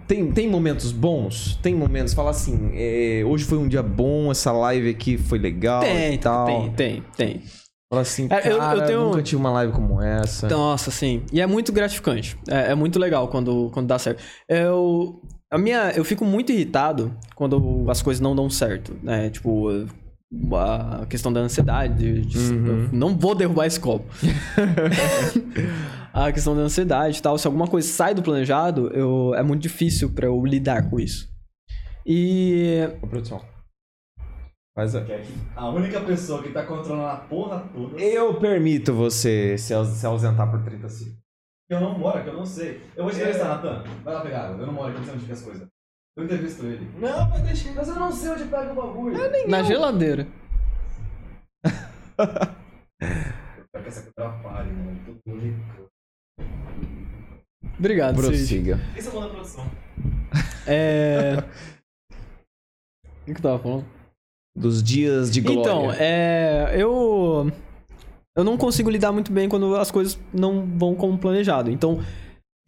Tem, 0.06 0.30
tem 0.32 0.48
momentos 0.48 0.92
bons? 0.92 1.56
Tem 1.56 1.74
momentos, 1.74 2.12
fala 2.12 2.30
assim, 2.30 2.72
é, 2.74 3.24
hoje 3.24 3.44
foi 3.44 3.56
um 3.56 3.66
dia 3.66 3.82
bom, 3.82 4.30
essa 4.30 4.52
live 4.52 4.90
aqui 4.90 5.16
foi 5.16 5.38
legal 5.38 5.80
tem, 5.80 6.14
e 6.14 6.18
tal. 6.18 6.46
tem, 6.46 6.72
tem, 6.74 7.02
tem. 7.16 7.42
Fala 7.90 8.02
assim, 8.02 8.26
É, 8.30 8.48
eu- 8.48 8.52
eu 8.52 8.58
cara, 8.58 8.82
tenho- 8.86 9.04
nunca 9.04 9.22
tive 9.22 9.36
uma 9.36 9.50
live 9.52 9.72
como 9.72 10.00
essa. 10.02 10.48
Nossa, 10.48 10.90
sim. 10.90 11.22
E 11.32 11.40
é 11.40 11.46
muito 11.46 11.72
gratificante. 11.72 12.36
É, 12.48 12.72
é 12.72 12.74
muito 12.74 12.98
legal 12.98 13.28
quando, 13.28 13.70
quando 13.72 13.86
dá 13.86 13.98
certo. 13.98 14.22
Eu. 14.48 15.20
A 15.50 15.58
minha, 15.58 15.92
eu 15.94 16.04
fico 16.04 16.24
muito 16.24 16.50
irritado 16.50 17.14
quando 17.36 17.86
as 17.88 18.02
coisas 18.02 18.20
não 18.20 18.34
dão 18.34 18.50
certo, 18.50 18.96
né? 19.02 19.30
Tipo, 19.30 19.68
a 20.56 21.06
questão 21.08 21.32
da 21.32 21.40
ansiedade. 21.40 22.22
de- 22.22 22.38
Uhum. 22.38 22.88
não 22.90 23.16
vou 23.16 23.34
derrubar 23.36 23.66
esse 23.66 23.78
copo. 23.78 24.06
a 26.12 26.32
questão 26.32 26.56
da 26.56 26.62
ansiedade 26.62 27.18
e 27.18 27.22
tal. 27.22 27.38
Se 27.38 27.46
alguma 27.46 27.66
coisa 27.68 27.86
sai 27.86 28.14
do 28.14 28.22
planejado, 28.22 28.88
eu, 28.94 29.34
é 29.36 29.42
muito 29.42 29.62
difícil 29.62 30.10
pra 30.10 30.26
eu 30.26 30.44
lidar 30.44 30.88
com 30.90 30.98
isso. 30.98 31.28
E. 32.06 32.88
Ô, 33.02 33.06
produção. 33.06 33.40
Faz 34.74 34.94
a... 34.96 35.04
A 35.54 35.68
única 35.70 36.00
pessoa 36.00 36.42
que 36.42 36.50
tá 36.50 36.64
controlando 36.66 37.06
a 37.06 37.16
porra 37.16 37.60
toda. 37.72 38.00
Eu 38.00 38.34
permito 38.40 38.92
você 38.92 39.56
se, 39.56 39.72
aus- 39.72 39.88
se 39.88 40.04
ausentar 40.04 40.50
por 40.50 40.62
30 40.64 40.88
segundos. 40.88 41.20
Eu 41.70 41.80
não 41.80 41.96
moro 41.98 42.18
aqui, 42.18 42.28
eu 42.28 42.34
não 42.34 42.44
sei. 42.44 42.82
Eu 42.96 43.04
vou 43.04 43.12
te 43.12 43.18
entrevistar, 43.18 43.48
Natan. 43.48 43.84
Vai 44.02 44.14
lá 44.14 44.20
pegar 44.20 44.46
água. 44.46 44.58
Eu 44.60 44.66
não 44.66 44.74
moro 44.74 44.88
aqui, 44.88 44.96
eu 44.96 45.00
não 45.00 45.04
sei 45.06 45.14
onde 45.14 45.22
fica 45.22 45.32
as 45.34 45.42
coisas. 45.42 45.68
Eu 46.16 46.24
entrevisto 46.24 46.66
ele. 46.66 46.90
Não, 46.98 47.30
mas 47.30 47.42
deixa 47.42 47.72
Mas 47.72 47.88
eu 47.88 47.94
não 47.94 48.12
sei 48.12 48.30
onde 48.30 48.44
pega 48.44 48.72
o 48.72 48.74
bagulho. 48.74 49.48
Na 49.48 49.62
geladeira. 49.62 50.26
Pra 52.16 53.82
que 53.82 53.88
essa 53.88 54.00
aqui 54.00 54.10
atrapalhe, 54.10 54.70
mano. 54.72 55.00
Tudo 55.24 55.38
rico. 55.40 55.90
Obrigado, 57.78 58.16
Cid. 58.16 58.26
Prossiga. 58.28 58.80
Isso 58.96 59.08
é 59.08 59.12
bom 59.12 59.20
na 59.20 59.28
produção. 59.28 59.64
É. 60.66 61.36
O 63.22 63.24
que 63.26 63.32
que 63.32 63.38
eu 63.38 63.42
tava 63.42 63.58
falando? 63.58 63.86
Dos 64.56 64.82
dias 64.82 65.30
de 65.32 65.40
glória. 65.40 65.60
Então, 65.60 65.92
é. 65.98 66.74
Eu. 66.78 67.50
Eu 68.36 68.42
não 68.44 68.56
consigo 68.56 68.90
lidar 68.90 69.12
muito 69.12 69.30
bem 69.32 69.48
quando 69.48 69.76
as 69.76 69.90
coisas 69.90 70.18
não 70.32 70.66
vão 70.76 70.94
como 70.94 71.16
planejado. 71.18 71.70
Então, 71.70 72.00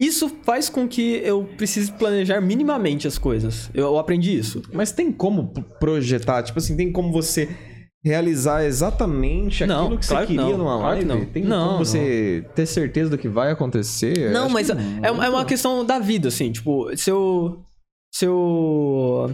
isso 0.01 0.29
faz 0.43 0.69
com 0.69 0.87
que 0.87 1.21
eu 1.23 1.43
precise 1.57 1.91
planejar 1.91 2.39
minimamente 2.39 3.07
as 3.07 3.17
coisas. 3.17 3.69
Eu, 3.73 3.85
eu 3.87 3.97
aprendi 3.99 4.37
isso. 4.37 4.61
Mas 4.71 4.91
tem 4.91 5.11
como 5.11 5.47
projetar? 5.79 6.43
Tipo 6.43 6.59
assim, 6.59 6.75
tem 6.77 6.91
como 6.91 7.11
você 7.11 7.49
realizar 8.05 8.63
exatamente 8.63 9.65
Não, 9.65 9.85
aquilo 9.85 9.99
que 9.99 10.07
claro 10.07 10.25
você 10.25 10.27
que 10.33 10.37
queria 10.39 10.51
não, 10.57 10.63
numa 10.63 10.77
claro 10.77 10.99
que 10.99 11.05
live? 11.05 11.25
não. 11.25 11.31
Tem 11.33 11.43
Não, 11.43 11.67
como 11.73 11.85
você 11.85 12.45
ter 12.55 12.65
certeza 12.65 13.09
do 13.09 13.17
que 13.17 13.27
vai 13.27 13.51
acontecer? 13.51 14.31
Não, 14.31 14.47
mas 14.49 14.67
que 14.71 14.77
é, 15.03 15.11
uma- 15.11 15.25
é 15.25 15.29
uma 15.29 15.43
questão 15.45 15.85
da 15.85 15.99
vida, 15.99 16.27
assim. 16.29 16.51
Tipo, 16.51 16.95
se 16.95 17.09
eu. 17.09 17.59
Se 18.13 18.25
eu. 18.25 19.33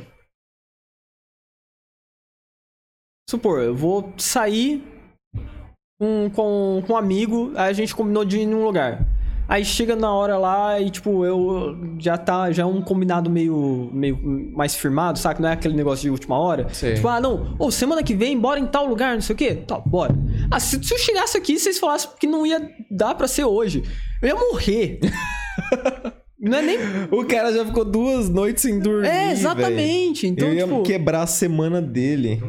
Supor, 3.34 3.62
eu 3.62 3.74
vou 3.74 4.14
sair 4.16 4.84
com, 6.00 6.30
com, 6.36 6.84
com 6.86 6.94
um 6.94 6.96
amigo, 6.96 7.52
aí 7.56 7.72
a 7.72 7.74
gente 7.74 7.96
combinou 7.96 8.24
de 8.24 8.38
ir 8.38 8.46
num 8.46 8.64
lugar. 8.64 9.08
Aí 9.50 9.66
chega 9.66 9.96
na 9.96 10.14
hora 10.14 10.38
lá 10.38 10.80
e, 10.80 10.92
tipo, 10.92 11.26
eu 11.26 11.76
já 11.98 12.16
tá, 12.16 12.52
já 12.52 12.62
é 12.62 12.66
um 12.66 12.80
combinado 12.80 13.32
meio, 13.32 13.90
meio 13.92 14.20
mais 14.56 14.76
firmado, 14.76 15.18
sabe? 15.18 15.42
Não 15.42 15.50
é 15.50 15.54
aquele 15.54 15.76
negócio 15.76 16.04
de 16.04 16.12
última 16.12 16.38
hora. 16.38 16.68
Sei. 16.72 16.94
Tipo, 16.94 17.08
ah, 17.08 17.20
não, 17.20 17.56
ô, 17.58 17.72
semana 17.72 18.04
que 18.04 18.14
vem, 18.14 18.40
bora 18.40 18.60
em 18.60 18.68
tal 18.68 18.86
lugar, 18.86 19.16
não 19.16 19.22
sei 19.22 19.34
o 19.34 19.38
quê. 19.38 19.56
Tá, 19.56 19.80
bora. 19.80 20.16
Ah, 20.52 20.60
se, 20.60 20.82
se 20.84 20.94
eu 20.94 21.00
chegasse 21.00 21.36
aqui 21.36 21.54
e 21.54 21.60
vocês 21.60 21.80
falassem 21.80 22.12
que 22.20 22.28
não 22.28 22.46
ia 22.46 22.70
dar 22.92 23.16
pra 23.16 23.28
ser 23.28 23.46
hoje, 23.46 23.82
eu 24.22 24.28
ia 24.28 24.36
morrer. 24.36 25.00
não 26.40 26.60
é 26.60 26.62
nem. 26.62 26.78
O 27.12 27.26
cara 27.26 27.52
já 27.52 27.66
ficou 27.66 27.84
duas 27.84 28.30
noites 28.30 28.62
sem 28.62 28.80
dormir. 28.80 29.08
É, 29.08 29.32
exatamente. 29.32 30.22
velho. 30.22 30.34
Então, 30.34 30.48
eu 30.50 30.54
ia 30.54 30.66
tipo, 30.66 30.84
quebrar 30.84 31.24
a 31.24 31.28
semana 31.28 31.82
dele. 31.82 32.40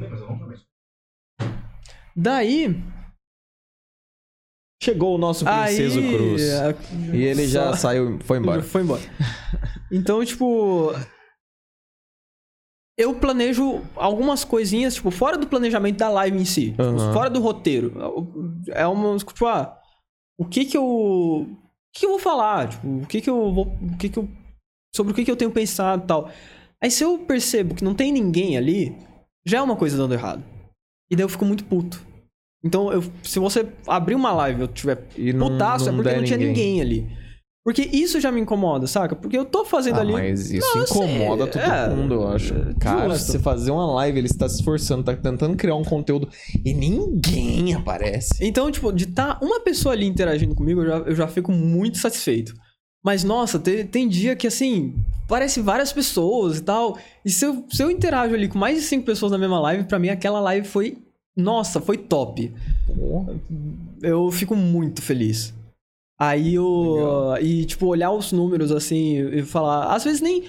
Daí. 2.15 2.69
Chegou 4.83 5.15
o 5.15 5.19
nosso 5.19 5.45
Princeso 5.45 5.99
aí, 5.99 6.15
Cruz. 6.15 6.43
E 7.13 7.23
ele 7.23 7.47
já 7.47 7.71
só- 7.71 7.77
saiu, 7.77 8.19
foi 8.21 8.39
embora. 8.39 8.61
Foi 8.65 8.83
embora. 8.83 9.01
Então, 9.91 10.25
tipo. 10.25 10.93
Eu 12.97 13.19
planejo 13.19 13.83
algumas 13.97 14.45
coisinhas, 14.45 14.95
tipo, 14.95 15.11
fora 15.11 15.37
do 15.37 15.49
planejamento 15.49 15.97
da 15.99 16.09
live 16.11 16.39
em 16.39 16.45
si. 16.45 16.71
Tipo, 16.71 16.83
Aham. 16.83 17.13
fora 17.13 17.31
do 17.31 17.41
roteiro. 17.41 17.93
É 18.69 18.87
uma. 18.87 19.17
Tipo, 19.17 19.47
ah, 19.47 19.81
o 20.39 20.45
que 20.45 20.65
que 20.65 20.77
eu. 20.77 20.85
O 20.85 21.47
que, 21.93 22.01
que 22.01 22.07
eu 22.07 22.11
vou 22.11 22.19
falar? 22.19 22.69
Tipo, 22.69 22.87
o 23.03 23.07
que 23.07 23.21
que 23.21 23.31
eu 23.31 23.53
vou. 23.53 23.67
O 23.67 23.97
que 23.97 24.09
que 24.09 24.19
eu. 24.19 24.29
Sobre 24.95 25.13
o 25.13 25.15
que 25.15 25.25
que 25.25 25.31
eu 25.31 25.37
tenho 25.37 25.51
pensado 25.51 26.05
e 26.05 26.07
tal. 26.07 26.31
Aí 26.83 26.91
se 26.91 27.03
eu 27.03 27.19
percebo 27.21 27.75
que 27.75 27.83
não 27.83 27.95
tem 27.95 28.13
ninguém 28.13 28.57
ali, 28.57 28.97
já 29.47 29.59
é 29.59 29.63
uma 29.63 29.77
coisa 29.77 29.97
dando 29.97 30.13
errado. 30.15 30.45
E 31.15 31.17
daí 31.17 31.25
eu 31.25 31.29
fico 31.29 31.45
muito 31.45 31.65
puto. 31.65 32.03
Então, 32.65 32.93
eu, 32.93 33.05
se 33.23 33.39
você 33.39 33.69
abrir 33.87 34.17
uma 34.17 34.33
live 34.33 34.59
e 34.59 34.65
eu 34.65 34.69
tiver 34.69 35.07
E 35.17 35.33
não, 35.33 35.49
putaço, 35.51 35.89
é 35.89 35.93
não 35.93 35.99
porque 35.99 36.11
der 36.11 36.17
não 36.17 36.25
tinha 36.25 36.39
ninguém 36.39 36.81
ali. 36.81 37.07
Porque 37.65 37.83
isso 37.93 38.21
já 38.21 38.33
me 38.33 38.41
incomoda, 38.41 38.87
saca? 38.89 39.15
Porque 39.15 39.39
eu 39.39 39.45
tô 39.45 39.65
fazendo 39.65 39.99
Ah, 39.99 40.01
ali. 40.01 40.13
mas 40.13 40.51
isso 40.51 40.67
Não, 40.77 40.83
incomoda 40.83 41.47
todo 41.47 41.63
é, 41.63 41.89
mundo, 41.89 42.15
eu 42.15 42.29
acho. 42.29 42.53
Cara, 42.81 43.11
justo. 43.15 43.31
você 43.33 43.39
fazer 43.39 43.71
uma 43.71 43.87
live, 43.95 44.19
ele 44.19 44.27
está 44.27 44.49
se 44.49 44.57
esforçando, 44.57 45.05
tá 45.05 45.15
tentando 45.15 45.57
criar 45.57 45.77
um 45.77 45.85
conteúdo 45.85 46.29
e 46.65 46.75
ninguém 46.75 47.73
aparece. 47.75 48.45
Então, 48.45 48.69
tipo, 48.73 48.93
de 48.93 49.05
estar 49.05 49.39
uma 49.41 49.61
pessoa 49.61 49.95
ali 49.95 50.05
interagindo 50.05 50.55
comigo, 50.55 50.83
eu 50.83 50.87
já, 50.87 50.97
eu 50.99 51.15
já 51.15 51.29
fico 51.29 51.53
muito 51.53 51.97
satisfeito. 51.99 52.55
Mas, 53.05 53.23
nossa, 53.23 53.59
tem, 53.59 53.87
tem 53.87 54.09
dia 54.09 54.35
que, 54.35 54.47
assim, 54.47 54.95
parece 55.29 55.61
várias 55.61 55.93
pessoas 55.93 56.59
e 56.59 56.63
tal. 56.63 56.99
E 57.25 57.31
se 57.31 57.45
eu, 57.47 57.65
se 57.71 57.83
eu 57.83 57.91
interajo 57.91 58.35
ali 58.35 58.49
com 58.49 58.59
mais 58.59 58.77
de 58.77 58.83
cinco 58.83 59.05
pessoas 59.07 59.31
na 59.33 59.39
mesma 59.39 59.61
live, 59.61 59.85
pra 59.85 59.99
mim 59.99 60.09
aquela 60.09 60.41
live 60.41 60.67
foi. 60.67 60.99
Nossa, 61.37 61.81
foi 61.81 61.99
top. 61.99 62.53
Pô, 62.87 63.27
Eu 64.03 64.31
fico 64.31 64.55
muito 64.55 65.03
feliz. 65.03 65.53
Aí 66.19 66.55
eu. 66.55 67.35
E, 67.41 67.65
tipo, 67.65 67.87
olhar 67.87 68.13
os 68.13 68.31
números 68.33 68.71
assim 68.71 69.19
e 69.19 69.43
falar. 69.43 69.95
Às 69.95 70.05
vezes 70.05 70.21
nem. 70.21 70.45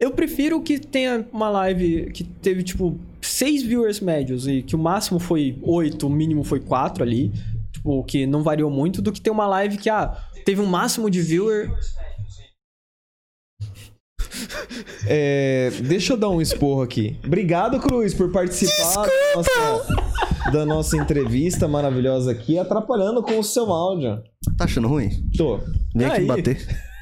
Eu 0.00 0.10
prefiro 0.10 0.60
que 0.60 0.78
tenha 0.78 1.26
uma 1.32 1.48
live 1.48 2.10
que 2.12 2.22
teve, 2.22 2.62
tipo, 2.62 2.98
seis 3.20 3.62
viewers 3.62 3.98
médios 3.98 4.46
e 4.46 4.62
que 4.62 4.76
o 4.76 4.78
máximo 4.78 5.18
foi 5.18 5.58
oito, 5.62 6.06
o 6.06 6.10
mínimo 6.10 6.44
foi 6.44 6.60
quatro 6.60 7.02
ali. 7.02 7.32
Tipo, 7.72 8.04
que 8.04 8.26
não 8.26 8.42
variou 8.42 8.70
muito, 8.70 9.02
do 9.02 9.10
que 9.12 9.20
ter 9.20 9.30
uma 9.30 9.46
live 9.46 9.76
que, 9.78 9.88
ah, 9.90 10.16
teve 10.44 10.60
um 10.60 10.66
máximo 10.66 11.10
de 11.10 11.20
viewer. 11.20 11.70
É, 15.06 15.70
deixa 15.82 16.12
eu 16.12 16.16
dar 16.16 16.28
um 16.28 16.40
esporro 16.40 16.82
aqui. 16.82 17.18
Obrigado, 17.24 17.78
Cruz, 17.80 18.14
por 18.14 18.30
participar 18.30 19.06
da 19.06 19.34
nossa, 19.34 20.50
da 20.52 20.66
nossa 20.66 20.96
entrevista 20.96 21.68
maravilhosa 21.68 22.32
aqui, 22.32 22.58
atrapalhando 22.58 23.22
com 23.22 23.38
o 23.38 23.44
seu 23.44 23.72
áudio. 23.72 24.22
Tá 24.56 24.64
achando 24.64 24.88
ruim? 24.88 25.10
Tô. 25.36 25.60
Vem 25.94 26.06
aqui 26.06 26.30
Aí. 26.30 26.56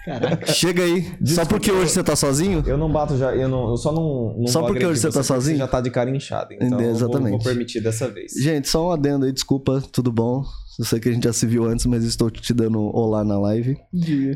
Bater. 0.06 0.48
Chega 0.48 0.82
aí. 0.82 1.06
Só 1.26 1.44
porque 1.44 1.70
hoje 1.72 1.90
você 1.90 2.02
tá 2.02 2.14
sozinho? 2.16 2.62
Eu 2.66 2.76
não 2.76 2.90
bato 2.90 3.16
já, 3.16 3.34
eu, 3.34 3.48
não, 3.48 3.70
eu 3.70 3.76
só 3.76 3.92
não. 3.92 4.34
não 4.38 4.46
Só 4.46 4.62
porque 4.66 4.84
hoje 4.84 5.00
você 5.00 5.10
tá 5.10 5.22
sozinho? 5.22 5.58
já 5.58 5.66
tá 5.66 5.80
de 5.80 5.90
cara 5.90 6.10
inchada. 6.10 6.54
Então 6.54 6.68
eu 6.68 6.78
vou- 6.78 6.90
Exatamente. 6.90 7.30
Vou, 7.32 7.40
permitir 7.40 7.80
dessa 7.80 8.08
vez. 8.08 8.32
Gente, 8.32 8.68
só 8.68 8.88
um 8.88 8.90
adendo 8.92 9.24
aí, 9.26 9.32
desculpa, 9.32 9.82
tudo 9.92 10.12
bom? 10.12 10.44
Eu 10.78 10.84
sei 10.84 10.98
que 10.98 11.08
a 11.08 11.12
gente 11.12 11.24
já 11.24 11.32
se 11.32 11.46
viu 11.46 11.64
antes, 11.64 11.86
mas 11.86 12.02
estou 12.04 12.28
te 12.30 12.52
dando 12.52 12.80
olá 12.96 13.22
na 13.24 13.38
live. 13.38 13.76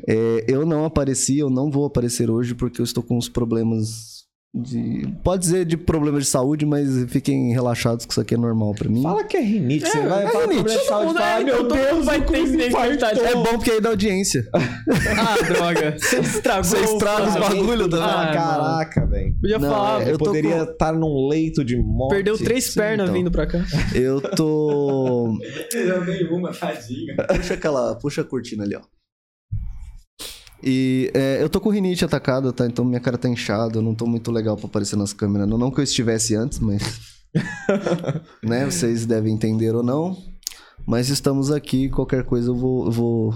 É, 0.06 0.44
eu 0.46 0.64
não 0.64 0.84
apareci, 0.84 1.38
eu 1.38 1.50
não 1.50 1.68
vou 1.70 1.84
aparecer 1.84 2.30
hoje 2.30 2.54
porque 2.54 2.80
eu 2.80 2.84
estou 2.84 3.02
com 3.02 3.18
uns 3.18 3.28
problemas 3.28 4.17
de. 4.54 5.06
Pode 5.22 5.42
dizer 5.42 5.64
de 5.64 5.76
problemas 5.76 6.24
de 6.24 6.30
saúde, 6.30 6.64
mas 6.64 6.88
fiquem 7.10 7.52
relaxados 7.52 8.06
que 8.06 8.12
isso 8.12 8.20
aqui 8.20 8.34
é 8.34 8.38
normal 8.38 8.74
pra 8.74 8.88
mim. 8.88 9.02
Fala 9.02 9.22
que 9.24 9.36
é 9.36 9.40
rinite, 9.40 9.86
você 9.88 10.00
vai 10.00 10.24
é 10.24 10.28
falar 10.30 10.44
rinite. 10.46 10.54
problema 10.62 10.80
de 10.80 10.86
saúde, 10.86 11.06
mundo- 11.06 11.18
fala, 11.18 11.40
é, 11.40 11.44
meu 11.44 11.68
Deus, 11.68 12.06
vai 12.06 12.24
que 12.24 12.38
infartou. 12.38 12.80
verdade. 12.88 13.20
É 13.20 13.34
bom 13.34 13.44
porque 13.58 13.70
aí 13.72 13.80
dá 13.80 13.90
audiência. 13.90 14.42
Ah, 15.20 15.36
droga. 15.46 15.96
Você 15.98 16.18
estragou. 16.20 16.64
Você 16.64 16.78
estraga 16.80 17.28
os 17.28 17.36
Ah, 17.36 17.40
bagulho 17.40 17.88
da. 17.88 18.04
Ah, 18.04 18.32
Caraca, 18.32 19.06
velho. 19.06 19.34
Podia 19.40 19.58
Não, 19.58 19.70
falar. 19.70 20.00
é, 20.00 20.04
Eu, 20.04 20.08
Eu 20.10 20.18
tô 20.18 20.24
poderia 20.26 20.64
com- 20.64 20.72
estar 20.72 20.92
num 20.92 21.28
leito 21.28 21.64
de 21.64 21.76
morte. 21.76 22.14
Perdeu 22.14 22.38
três 22.38 22.64
sim, 22.64 22.78
pernas 22.78 23.04
então. 23.08 23.14
vindo 23.14 23.30
pra 23.30 23.46
cá. 23.46 23.58
Eu 23.94 24.20
tô. 24.20 25.38
Eu 25.74 26.04
nenhuma, 26.04 26.52
tadinho. 26.52 27.14
Puxa 27.36 27.54
aquela. 27.54 27.94
Puxa 27.96 28.20
a 28.22 28.24
cortina 28.24 28.64
ali, 28.64 28.76
ó. 28.76 28.80
E 30.62 31.10
é, 31.14 31.42
eu 31.42 31.48
tô 31.48 31.60
com 31.60 31.70
rinite 31.70 32.04
atacada, 32.04 32.52
tá? 32.52 32.66
Então 32.66 32.84
minha 32.84 33.00
cara 33.00 33.16
tá 33.16 33.28
inchada, 33.28 33.78
eu 33.78 33.82
não 33.82 33.94
tô 33.94 34.06
muito 34.06 34.30
legal 34.30 34.56
pra 34.56 34.66
aparecer 34.66 34.96
nas 34.96 35.12
câmeras. 35.12 35.48
Não, 35.48 35.56
não 35.58 35.70
que 35.70 35.80
eu 35.80 35.84
estivesse 35.84 36.34
antes, 36.34 36.58
mas. 36.58 36.82
né? 38.42 38.64
Vocês 38.64 39.06
devem 39.06 39.34
entender 39.34 39.74
ou 39.74 39.82
não. 39.82 40.16
Mas 40.86 41.08
estamos 41.10 41.50
aqui, 41.50 41.88
qualquer 41.88 42.24
coisa 42.24 42.50
eu 42.50 42.56
vou. 42.56 42.86
Eu, 42.86 42.90
vou... 42.92 43.34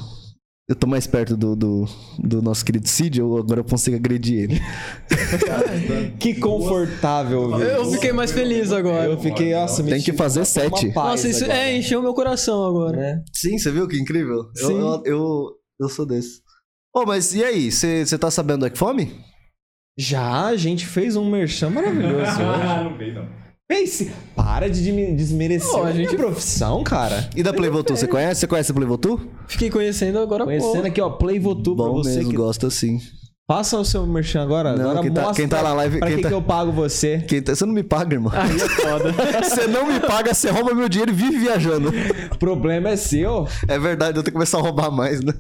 eu 0.69 0.75
tô 0.75 0.87
mais 0.87 1.07
perto 1.07 1.37
do, 1.37 1.55
do, 1.55 1.85
do 2.19 2.41
nosso 2.41 2.65
querido 2.65 2.89
Cid, 2.89 3.21
eu 3.21 3.37
agora 3.37 3.61
eu 3.61 3.65
consigo 3.65 3.97
agredir 3.97 4.45
ele. 4.45 4.61
Que 6.19 6.35
confortável, 6.35 7.51
velho. 7.57 7.71
Eu 7.71 7.91
fiquei 7.91 8.13
mais 8.13 8.31
feliz 8.31 8.71
agora. 8.73 9.07
Eu 9.11 9.19
fiquei, 9.19 9.53
nossa, 9.55 9.83
me 9.83 9.91
Tem 9.91 10.01
que 10.03 10.13
fazer 10.13 10.45
sete. 10.45 10.93
Nossa, 10.95 11.29
isso 11.29 11.45
agora, 11.45 11.59
é, 11.59 11.77
encheu 11.77 12.01
meu 12.01 12.15
coração 12.15 12.65
agora. 12.65 12.97
né? 12.97 13.23
Sim, 13.33 13.59
você 13.59 13.71
viu 13.71 13.89
que 13.89 13.99
incrível? 13.99 14.45
Eu- 14.57 14.67
Sim. 14.67 14.79
Eu, 14.79 15.03
eu, 15.05 15.47
eu 15.81 15.89
sou 15.89 16.07
desse. 16.07 16.41
Ô, 16.95 17.05
mas 17.07 17.35
e 17.35 17.43
aí? 17.43 17.71
Você 17.71 18.19
tá 18.19 18.31
sabendo 18.31 18.69
do 18.69 18.77
Fome? 18.77 19.13
Já, 19.99 20.47
a 20.47 20.57
gente 20.57 20.87
fez 20.87 21.17
um 21.17 21.31
merchan 21.31 21.71
maravilhoso 21.71 22.17
hoje. 22.41 22.43
Ah, 22.43 22.85
não 22.85 22.97
veio, 22.97 23.15
não. 23.15 23.29
Fez. 23.71 24.09
Para 24.37 24.69
de 24.69 24.83
desme- 24.83 25.15
desmerecer 25.15 25.71
Pô, 25.71 25.83
a 25.85 25.93
gente- 25.93 26.15
profissão, 26.17 26.83
cara. 26.85 27.31
E 27.35 27.43
da 27.43 27.53
Playvotu, 27.53 27.97
você 27.97 28.07
conhece? 28.07 28.41
Você 28.41 28.47
conhece 28.47 28.71
a 28.71 28.75
Playvotu? 28.75 29.21
Fiquei 29.49 29.71
conhecendo 29.71 30.19
agora 30.19 30.45
Conhecendo 30.45 30.83
pô. 30.83 30.89
aqui, 30.89 31.01
ó, 31.01 31.11
Play 31.11 31.39
Votu 31.39 31.75
pra 31.77 31.87
Bom 31.87 31.95
você 31.95 32.17
mesmo, 32.17 32.31
que 32.31 32.37
gosta 32.37 32.69
sim. 32.69 32.99
Faça 33.51 33.79
o 33.79 33.85
seu 33.85 34.07
merchan 34.07 34.43
agora. 34.43 34.75
Não, 34.77 34.91
agora 34.91 35.03
quem 35.03 35.13
tá- 35.13 35.21
mostra 35.23 35.37
quem 35.37 35.49
tá 35.49 35.63
na 35.63 35.73
live- 35.75 35.99
pra 35.99 36.09
quem 36.09 36.17
que, 36.17 36.23
tá- 36.23 36.29
que 36.29 36.35
eu 36.35 36.43
pago 36.43 36.71
você. 36.73 37.19
Quem 37.27 37.41
tá- 37.43 37.55
Você 37.55 37.65
não 37.65 37.73
me 37.73 37.83
paga, 37.83 38.15
irmão. 38.15 38.33
Aí 38.35 38.57
é 38.57 38.69
foda. 38.69 39.13
Você 39.43 39.67
não 39.67 39.87
me 39.87 40.01
paga, 40.01 40.33
você 40.35 40.51
rouba 40.51 40.75
meu 40.75 40.89
dinheiro 40.89 41.11
e 41.11 41.15
vive 41.15 41.39
viajando. 41.39 41.91
O 42.31 42.37
problema 42.39 42.91
é 42.91 42.97
seu. 42.97 43.47
É 43.69 43.79
verdade, 43.79 44.19
eu 44.19 44.23
tenho 44.23 44.25
que 44.25 44.33
começar 44.33 44.59
a 44.59 44.63
roubar 44.63 44.91
mais, 44.91 45.23
né? 45.23 45.33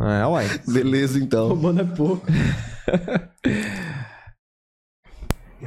É, 0.00 0.26
uai. 0.26 0.46
Beleza, 0.66 1.18
então. 1.18 1.48
Roubando 1.48 1.80
é 1.80 1.84
pouco. 1.84 2.26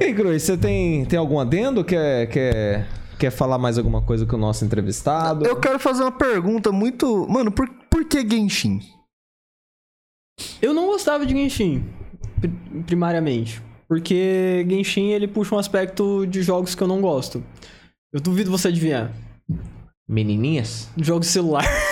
E 0.00 0.04
aí, 0.04 0.14
Cruz, 0.14 0.42
você 0.42 0.56
tem, 0.56 1.04
tem 1.06 1.18
algum 1.18 1.38
adendo? 1.40 1.84
Quer, 1.84 2.26
quer, 2.28 2.86
quer 3.18 3.30
falar 3.30 3.58
mais 3.58 3.78
alguma 3.78 4.00
coisa 4.02 4.24
com 4.26 4.36
o 4.36 4.40
nosso 4.40 4.64
entrevistado? 4.64 5.44
Eu 5.44 5.56
quero 5.58 5.78
fazer 5.78 6.02
uma 6.02 6.12
pergunta 6.12 6.70
muito. 6.70 7.26
Mano, 7.28 7.50
por, 7.50 7.68
por 7.90 8.04
que 8.04 8.20
Genshin? 8.28 8.80
Eu 10.62 10.72
não 10.72 10.86
gostava 10.86 11.26
de 11.26 11.34
Genshin, 11.34 11.84
pri- 12.40 12.82
primariamente. 12.86 13.60
Porque 13.88 14.64
Genshin, 14.68 15.08
ele 15.08 15.26
puxa 15.26 15.54
um 15.54 15.58
aspecto 15.58 16.26
de 16.26 16.42
jogos 16.42 16.74
que 16.74 16.82
eu 16.82 16.86
não 16.88 17.00
gosto. 17.00 17.42
Eu 18.12 18.20
duvido 18.20 18.50
você 18.50 18.68
adivinhar. 18.68 19.12
Menininhas? 20.08 20.88
Jogos 20.96 21.26
de 21.26 21.32
celular. 21.32 21.64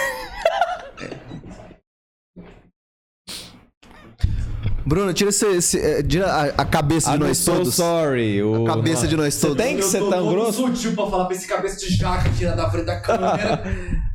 Bruno, 4.86 5.12
tira, 5.12 5.30
esse, 5.30 5.44
esse- 5.46 5.80
é, 5.80 6.02
tira 6.02 6.30
a, 6.32 6.44
a 6.62 6.64
cabeça 6.64 7.10
de 7.10 7.16
I'm 7.16 7.20
nós 7.26 7.38
so 7.38 7.52
todos. 7.56 7.74
sorry. 7.74 8.40
O... 8.42 8.64
A 8.64 8.76
cabeça 8.76 9.08
de 9.08 9.16
nós 9.16 9.34
Você 9.34 9.48
todos. 9.48 9.62
tem 9.64 9.76
que 9.76 9.82
Eu 9.82 9.88
ser 9.88 9.98
tão 9.98 10.10
todo 10.10 10.30
grosso? 10.30 10.66
sutil 10.68 10.94
pra 10.94 11.06
falar 11.06 11.24
pra 11.24 11.34
esse 11.36 11.48
cabeça 11.48 11.76
de 11.76 11.96
jaca 11.96 12.30
tirar 12.30 12.54
da 12.54 12.70
frente 12.70 12.86
da 12.86 13.00
câmera. 13.00 13.64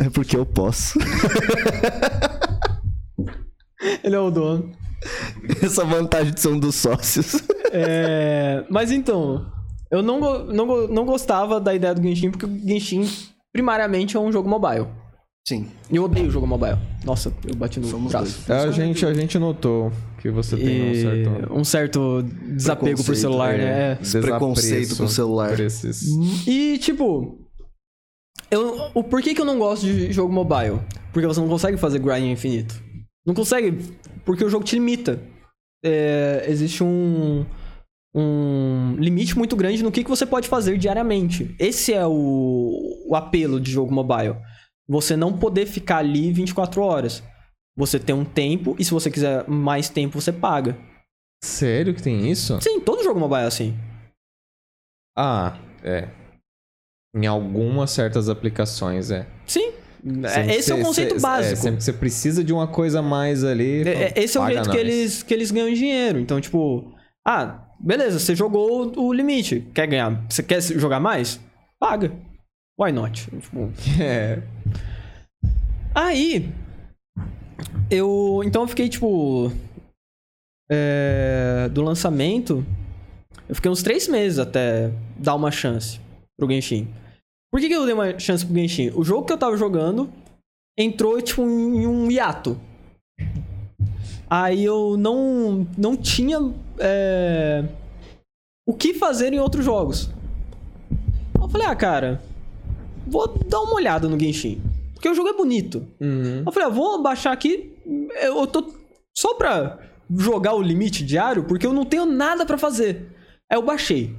É 0.00 0.10
porque 0.10 0.36
eu 0.36 0.44
posso. 0.44 0.98
ele 4.02 4.16
é 4.16 4.18
o 4.18 4.28
dono. 4.30 4.72
Essa 5.62 5.84
vantagem 5.84 6.32
de 6.34 6.40
ser 6.40 6.48
um 6.48 6.58
dos 6.58 6.74
sócios. 6.74 7.36
É, 7.70 8.64
mas 8.70 8.90
então, 8.90 9.46
Eu 9.90 10.02
não, 10.02 10.18
não, 10.46 10.88
não 10.88 11.04
gostava 11.04 11.60
da 11.60 11.72
ideia 11.74 11.94
do 11.94 12.02
Genshin, 12.02 12.30
porque 12.32 12.44
o 12.46 12.58
Genshin, 12.66 13.08
primariamente, 13.52 14.16
é 14.16 14.20
um 14.20 14.32
jogo 14.32 14.48
mobile. 14.48 14.88
Sim. 15.46 15.66
Eu 15.90 16.04
odeio 16.04 16.30
jogo 16.30 16.46
mobile. 16.46 16.78
Nossa, 17.04 17.30
eu 17.46 17.54
bati 17.54 17.78
no 17.78 17.86
Somos 17.86 18.10
braço. 18.10 18.50
A 18.50 18.70
gente, 18.70 19.04
a 19.04 19.12
gente 19.12 19.38
notou 19.38 19.92
que 20.22 20.30
você 20.30 20.56
tem 20.56 20.90
um 20.90 20.94
certo. 20.94 21.52
um 21.58 21.64
certo 21.64 22.22
desapego 22.22 23.04
por 23.04 23.14
celular, 23.14 23.58
né? 23.58 23.64
É. 23.92 23.98
Esse 24.00 24.20
preconceito 24.20 24.96
com 24.96 25.06
celular. 25.06 25.50
por 25.50 25.60
esses- 25.60 26.06
E, 26.46 26.78
tipo. 26.78 27.38
Eu, 28.50 28.90
o 28.94 29.04
porquê 29.04 29.34
que 29.34 29.40
eu 29.40 29.44
não 29.44 29.58
gosto 29.58 29.84
de 29.84 30.10
jogo 30.12 30.32
mobile? 30.32 30.80
Porque 31.12 31.26
você 31.26 31.40
não 31.40 31.48
consegue 31.48 31.76
fazer 31.76 31.98
grind 31.98 32.24
infinito. 32.24 32.82
Não 33.26 33.34
consegue, 33.34 33.78
porque 34.24 34.44
o 34.44 34.48
jogo 34.50 34.64
te 34.64 34.76
limita. 34.76 35.20
É, 35.84 36.44
existe 36.48 36.82
um, 36.82 37.44
um 38.14 38.94
limite 38.98 39.36
muito 39.36 39.56
grande 39.56 39.82
no 39.82 39.92
que, 39.92 40.02
que 40.04 40.08
você 40.10 40.24
pode 40.24 40.48
fazer 40.48 40.78
diariamente. 40.78 41.54
Esse 41.58 41.92
é 41.92 42.06
o, 42.06 43.04
o 43.08 43.14
apelo 43.14 43.60
de 43.60 43.70
jogo 43.70 43.92
mobile. 43.92 44.36
Você 44.88 45.16
não 45.16 45.36
poder 45.38 45.66
ficar 45.66 45.98
ali 45.98 46.32
24 46.32 46.82
horas. 46.82 47.22
Você 47.76 47.98
tem 47.98 48.14
um 48.14 48.24
tempo, 48.24 48.76
e 48.78 48.84
se 48.84 48.90
você 48.92 49.10
quiser 49.10 49.48
mais 49.48 49.88
tempo, 49.88 50.20
você 50.20 50.32
paga. 50.32 50.76
Sério 51.42 51.94
que 51.94 52.02
tem 52.02 52.30
isso? 52.30 52.60
Sim, 52.60 52.80
todo 52.80 53.02
jogo 53.02 53.18
mobile 53.18 53.42
é 53.42 53.46
assim. 53.46 53.76
Ah, 55.16 55.56
é. 55.82 56.08
Em 57.14 57.26
algumas 57.26 57.90
certas 57.90 58.28
aplicações, 58.28 59.10
é. 59.10 59.26
Sim. 59.46 59.72
Sempre 60.02 60.52
É, 60.52 60.56
Esse 60.56 60.70
é 60.70 60.74
o 60.74 60.82
conceito 60.82 61.14
cê- 61.14 61.20
básico. 61.20 61.52
É, 61.52 61.56
sempre 61.56 61.76
que 61.78 61.84
você 61.84 61.92
precisa 61.92 62.44
de 62.44 62.52
uma 62.52 62.66
coisa 62.68 62.98
a 62.98 63.02
mais 63.02 63.42
ali. 63.42 63.88
É, 63.88 64.04
é, 64.04 64.12
Esse 64.16 64.36
é 64.36 64.40
o 64.40 64.46
jeito 64.46 64.70
que 64.70 64.76
eles, 64.76 65.22
que 65.22 65.32
eles 65.32 65.50
ganham 65.50 65.72
dinheiro. 65.72 66.18
Então, 66.18 66.40
tipo, 66.40 66.92
ah, 67.26 67.66
beleza, 67.80 68.18
você 68.18 68.34
jogou 68.34 68.92
o 68.98 69.12
limite. 69.12 69.66
Quer 69.74 69.86
ganhar? 69.86 70.24
Você 70.28 70.42
quer 70.42 70.60
jogar 70.60 71.00
mais? 71.00 71.40
Paga. 71.80 72.12
Why 72.78 72.92
not? 72.92 73.30
Tipo, 73.30 73.72
É. 74.02 74.42
Aí, 75.94 76.52
eu. 77.90 78.42
Então 78.44 78.62
eu 78.62 78.68
fiquei, 78.68 78.88
tipo. 78.88 79.52
é, 80.70 81.68
do 81.70 81.82
lançamento, 81.82 82.64
eu 83.48 83.54
fiquei 83.54 83.70
uns 83.70 83.82
três 83.82 84.08
meses 84.08 84.38
até 84.38 84.90
dar 85.16 85.34
uma 85.34 85.50
chance 85.50 86.00
pro 86.36 86.50
Genshin. 86.50 86.88
Por 87.52 87.60
que, 87.60 87.68
que 87.68 87.74
eu 87.74 87.84
dei 87.84 87.94
uma 87.94 88.18
chance 88.18 88.44
pro 88.44 88.54
Genshin? 88.54 88.90
O 88.94 89.04
jogo 89.04 89.26
que 89.26 89.32
eu 89.32 89.38
tava 89.38 89.56
jogando 89.56 90.10
entrou, 90.76 91.20
tipo, 91.22 91.42
em 91.42 91.86
um 91.86 92.10
hiato. 92.10 92.58
Aí 94.28 94.64
eu 94.64 94.96
não, 94.96 95.64
não 95.78 95.96
tinha 95.96 96.38
é, 96.80 97.64
o 98.66 98.74
que 98.74 98.94
fazer 98.94 99.32
em 99.32 99.38
outros 99.38 99.64
jogos. 99.64 100.10
Eu 101.40 101.48
falei, 101.48 101.66
ah, 101.68 101.76
cara, 101.76 102.20
vou 103.06 103.28
dar 103.28 103.60
uma 103.60 103.74
olhada 103.74 104.08
no 104.08 104.18
Genshin. 104.18 104.62
Porque 104.92 105.08
o 105.08 105.14
jogo 105.14 105.28
é 105.28 105.34
bonito. 105.34 105.86
Uhum. 106.00 106.44
Eu 106.46 106.52
falei, 106.52 106.68
ah, 106.68 106.72
vou 106.72 107.02
baixar 107.02 107.32
aqui. 107.32 107.76
Eu 108.22 108.46
tô 108.46 108.72
só 109.16 109.34
pra 109.34 109.78
jogar 110.16 110.54
o 110.54 110.62
limite 110.62 111.04
diário, 111.04 111.44
porque 111.44 111.66
eu 111.66 111.72
não 111.72 111.84
tenho 111.84 112.06
nada 112.06 112.46
pra 112.46 112.58
fazer. 112.58 113.10
Aí 113.50 113.58
eu 113.58 113.62
baixei. 113.62 114.14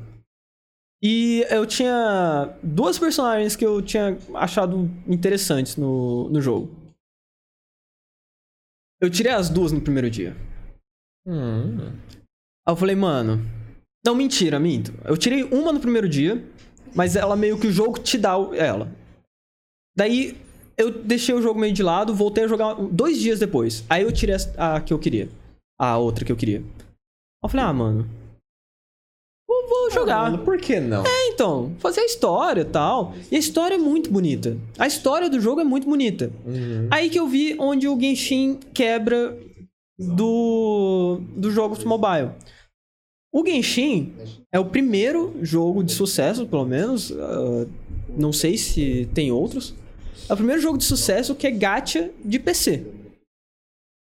E 1.02 1.46
eu 1.50 1.66
tinha 1.66 2.58
duas 2.64 2.98
personagens 2.98 3.56
que 3.56 3.66
eu 3.66 3.82
tinha 3.82 4.18
achado 4.34 4.90
interessantes 5.08 5.76
no, 5.76 6.30
no 6.30 6.42
jogo. 6.42 6.74
Eu 9.02 9.10
tirei 9.10 9.32
as 9.32 9.50
duas 9.50 9.72
no 9.72 9.82
primeiro 9.82 10.10
dia. 10.10 10.36
Hum. 11.28 11.92
Aí 12.66 12.72
eu 12.72 12.76
falei, 12.76 12.96
mano. 12.96 13.40
Não, 14.06 14.16
mentira, 14.16 14.60
minto. 14.60 14.94
Eu 15.04 15.18
tirei 15.18 15.44
uma 15.44 15.74
no 15.74 15.80
primeiro 15.80 16.08
dia, 16.08 16.44
mas 16.96 17.16
ela 17.16 17.36
meio 17.36 17.60
que 17.60 17.68
o 17.68 17.72
jogo 17.72 18.00
te 18.00 18.18
dá 18.18 18.36
ela. 18.56 18.90
Daí 19.96 20.38
eu 20.78 20.92
deixei 21.04 21.36
o 21.36 21.42
jogo 21.42 21.60
meio 21.60 21.74
de 21.74 21.84
lado, 21.84 22.16
voltei 22.16 22.46
a 22.46 22.48
jogar 22.48 22.74
dois 22.76 23.20
dias 23.20 23.40
depois. 23.40 23.84
Aí 23.90 24.04
eu 24.04 24.12
tirei 24.12 24.36
a, 24.58 24.76
a 24.76 24.82
que 24.82 24.94
eu 24.94 25.00
queria. 25.00 25.30
A 25.80 25.98
outra 25.98 26.24
que 26.26 26.32
eu 26.32 26.36
queria. 26.36 26.64
Eu 27.44 27.50
falei, 27.50 27.66
ah, 27.66 27.74
mano. 27.74 28.10
Vou, 29.48 29.68
vou 29.68 29.92
jogar. 29.92 30.32
Mano, 30.32 30.44
por 30.44 30.58
que 30.58 30.80
não? 30.80 31.06
É, 31.06 31.28
então, 31.28 31.76
fazer 31.80 32.02
a 32.02 32.06
história 32.06 32.62
e 32.62 32.66
tal. 32.66 33.14
E 33.32 33.36
a 33.36 33.40
história 33.40 33.76
é 33.76 33.78
muito 33.78 34.10
bonita. 34.10 34.58
A 34.78 34.88
história 34.88 35.30
do 35.30 35.40
jogo 35.40 35.62
é 35.62 35.64
muito 35.64 35.88
bonita. 35.88 36.32
Uhum. 36.46 36.88
Aí 36.90 37.10
que 37.10 37.20
eu 37.20 37.28
vi 37.28 37.56
onde 37.60 37.88
o 37.88 38.00
Genshin 38.00 38.60
quebra 38.74 39.38
do, 39.98 41.22
do 41.36 41.52
jogos 41.52 41.84
mobile. 41.84 42.32
O 43.36 43.46
Genshin 43.46 44.14
é 44.50 44.58
o 44.58 44.64
primeiro 44.64 45.38
jogo 45.42 45.84
de 45.84 45.92
sucesso, 45.92 46.48
pelo 46.48 46.64
menos. 46.64 47.12
ah, 47.12 47.68
não 48.08 48.32
sei 48.32 48.58
se 48.58 49.10
tem 49.14 49.30
outros. 49.30 49.76
É 50.30 50.34
o 50.34 50.38
primeiro 50.38 50.62
jogo 50.62 50.78
de 50.78 50.86
sucesso 50.86 51.36
que 51.36 51.46
é 51.46 51.52
gacha 51.52 52.12
de 52.24 52.40
PC. 52.40 52.86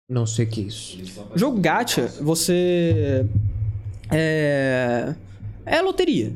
Não 0.09 0.25
sei 0.25 0.45
o 0.45 0.49
que 0.49 0.61
é 0.61 0.63
isso. 0.63 0.97
Jogo 1.35 1.59
gacha, 1.59 2.07
você. 2.21 3.25
É. 4.09 5.13
É 5.65 5.81
loteria. 5.81 6.31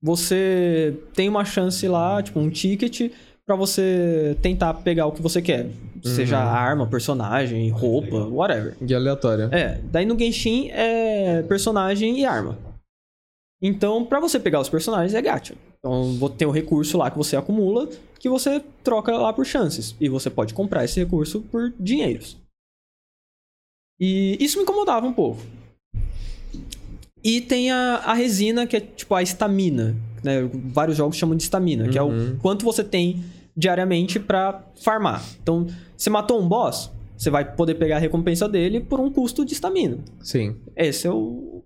Você 0.00 0.96
tem 1.14 1.28
uma 1.28 1.44
chance 1.44 1.88
lá, 1.88 2.22
tipo, 2.22 2.38
um 2.38 2.48
ticket 2.48 3.10
pra 3.46 3.56
você 3.56 4.36
tentar 4.40 4.74
pegar 4.74 5.06
o 5.06 5.12
que 5.12 5.22
você 5.22 5.40
quer. 5.42 5.70
Seja 6.02 6.38
arma, 6.38 6.86
personagem, 6.86 7.70
roupa, 7.70 8.16
whatever. 8.16 8.76
De 8.80 8.94
aleatório. 8.94 9.48
É, 9.54 9.80
daí 9.84 10.04
no 10.04 10.18
Genshin 10.18 10.68
é 10.70 11.42
personagem 11.44 12.20
e 12.20 12.26
arma. 12.26 12.58
Então, 13.62 14.04
pra 14.04 14.20
você 14.20 14.38
pegar 14.38 14.60
os 14.60 14.68
personagens 14.68 15.14
é 15.14 15.22
gacha. 15.22 15.54
Então, 15.78 16.12
vou 16.18 16.28
ter 16.28 16.44
um 16.44 16.50
recurso 16.50 16.98
lá 16.98 17.10
que 17.10 17.16
você 17.16 17.36
acumula, 17.36 17.88
que 18.18 18.28
você 18.28 18.62
troca 18.82 19.16
lá 19.16 19.32
por 19.32 19.46
chances. 19.46 19.96
E 19.98 20.08
você 20.08 20.28
pode 20.28 20.52
comprar 20.52 20.84
esse 20.84 21.00
recurso 21.00 21.40
por 21.40 21.72
dinheiros. 21.80 22.36
E 23.98 24.36
isso 24.38 24.58
me 24.58 24.64
incomodava 24.64 25.06
um 25.06 25.12
pouco. 25.12 25.40
E 27.22 27.40
tem 27.40 27.70
a, 27.70 27.96
a 28.04 28.12
resina, 28.12 28.66
que 28.66 28.76
é 28.76 28.80
tipo 28.80 29.14
a 29.14 29.22
estamina. 29.22 29.96
Né? 30.22 30.42
Vários 30.52 30.98
jogos 30.98 31.16
chamam 31.16 31.36
de 31.36 31.44
estamina, 31.44 31.88
que 31.88 31.96
é 31.96 32.02
o 32.02 32.36
quanto 32.40 32.64
você 32.64 32.84
tem 32.84 33.24
diariamente 33.56 34.18
pra 34.18 34.64
farmar. 34.82 35.22
Então, 35.42 35.66
você 35.96 36.10
matou 36.10 36.40
um 36.40 36.48
boss, 36.48 36.90
você 37.16 37.30
vai 37.30 37.54
poder 37.54 37.74
pegar 37.74 37.96
a 37.96 38.00
recompensa 38.00 38.48
dele 38.48 38.80
por 38.80 39.00
um 39.00 39.10
custo 39.10 39.44
de 39.44 39.52
estamina. 39.52 39.98
Sim. 40.20 40.56
Esse 40.76 41.06
é 41.06 41.10
o. 41.10 41.62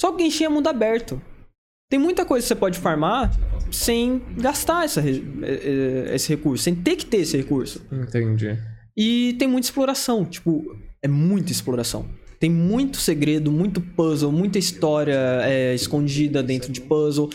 Só 0.00 0.12
que 0.12 0.24
Genshin 0.24 0.44
é 0.44 0.48
mundo 0.48 0.68
aberto. 0.68 1.20
Tem 1.90 1.98
muita 1.98 2.24
coisa 2.24 2.42
que 2.42 2.48
você 2.48 2.54
pode 2.54 2.78
farmar 2.78 3.30
sem 3.70 4.22
gastar 4.38 4.84
essa, 4.84 5.00
eh, 5.00 5.20
eh, 5.42 6.14
esse 6.14 6.28
recurso, 6.30 6.64
sem 6.64 6.74
ter 6.74 6.96
que 6.96 7.04
ter 7.04 7.18
esse 7.18 7.36
recurso. 7.36 7.84
Entendi. 7.92 8.58
E 8.96 9.34
tem 9.38 9.46
muita 9.46 9.66
exploração, 9.66 10.24
tipo, 10.24 10.64
é 11.02 11.08
muita 11.08 11.52
exploração. 11.52 12.08
Tem 12.38 12.50
muito 12.50 12.96
segredo, 12.96 13.52
muito 13.52 13.80
puzzle, 13.80 14.32
muita 14.32 14.58
história 14.58 15.16
é, 15.44 15.74
escondida 15.74 16.42
dentro 16.42 16.72
de 16.72 16.80
puzzle. 16.80 17.30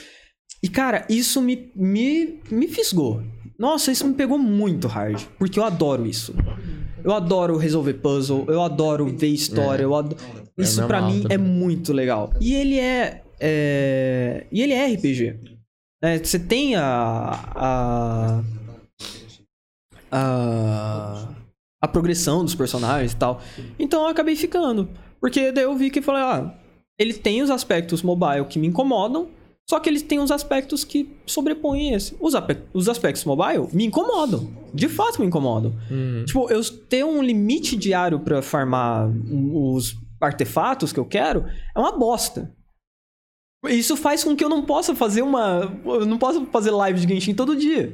E, 0.62 0.68
cara, 0.68 1.06
isso 1.10 1.42
me, 1.42 1.72
me, 1.76 2.40
me 2.52 2.68
fisgou. 2.68 3.24
Nossa, 3.58 3.92
isso 3.92 4.08
me 4.08 4.14
pegou 4.14 4.38
muito 4.38 4.88
hard, 4.88 5.22
porque 5.40 5.60
eu 5.60 5.64
adoro 5.64 6.06
isso. 6.06 6.34
Eu 7.04 7.14
adoro 7.14 7.58
resolver 7.58 7.94
puzzle, 7.96 8.46
eu 8.48 8.62
adoro 8.62 9.06
ver 9.08 9.28
história, 9.28 9.84
eu 9.84 9.96
adoro... 9.96 10.18
Isso 10.58 10.86
pra 10.88 11.00
normal 11.02 11.12
mim 11.16 11.26
é 11.26 11.38
também. 11.38 11.52
muito 11.52 11.94
legal. 11.94 12.32
E 12.42 12.54
ele 12.54 12.80
é... 12.80 13.24
é, 13.40 14.46
E 14.52 14.62
ele 14.62 14.74
é 14.74 14.94
RPG. 14.94 15.40
É, 16.04 16.18
você 16.18 16.40
tem 16.40 16.76
a... 16.76 16.84
a... 17.56 18.44
a 20.12 21.28
a 21.80 21.88
progressão 21.88 22.44
dos 22.44 22.56
personagens 22.56 23.12
e 23.14 23.16
tal. 23.16 23.40
Então 23.78 24.02
eu 24.02 24.08
acabei 24.08 24.36
ficando. 24.36 24.90
Porque 25.22 25.52
daí 25.52 25.64
eu 25.64 25.76
vi 25.76 25.92
que 25.92 26.02
falei, 26.02 26.24
ah, 26.24 26.52
ele 27.00 27.14
tem 27.14 27.44
os 27.44 27.52
aspectos 27.52 28.02
mobile 28.02 28.46
que 28.46 28.58
me 28.58 28.66
incomodam, 28.68 29.30
só 29.70 29.82
que 29.82 29.90
ele 29.90 30.00
tem 30.00 30.20
uns 30.20 30.32
aspectos 30.32 30.86
que 30.86 31.10
sobrepõem 31.26 31.94
esse. 31.94 32.16
Os, 32.22 32.34
os 32.74 32.88
aspectos 32.88 33.26
mobile 33.26 33.68
me 33.74 33.86
incomodam. 33.86 34.50
De 34.74 34.88
fato 34.88 35.20
me 35.20 35.28
incomodam. 35.28 35.76
Uhum. 35.92 36.24
Tipo, 36.26 36.50
eu 36.50 36.64
ter 36.64 37.04
um 37.04 37.22
limite 37.22 37.76
diário 37.76 38.20
pra 38.20 38.42
farmar 38.42 39.10
os 39.54 39.98
artefatos 40.22 40.94
que 40.94 41.00
eu 41.00 41.06
quero 41.06 41.46
é 41.76 41.80
uma 41.80 41.98
bosta. 41.98 42.56
Isso 43.68 43.98
faz 43.98 44.24
com 44.24 44.36
que 44.36 44.44
eu 44.44 44.50
não 44.50 44.64
possa 44.64 44.96
fazer 44.96 45.22
uma. 45.22 45.70
Eu 45.84 46.06
não 46.06 46.18
possa 46.18 46.46
fazer 46.46 46.72
live 46.72 47.02
de 47.02 47.14
Genshin 47.14 47.34
todo 47.34 47.56
dia. 47.56 47.94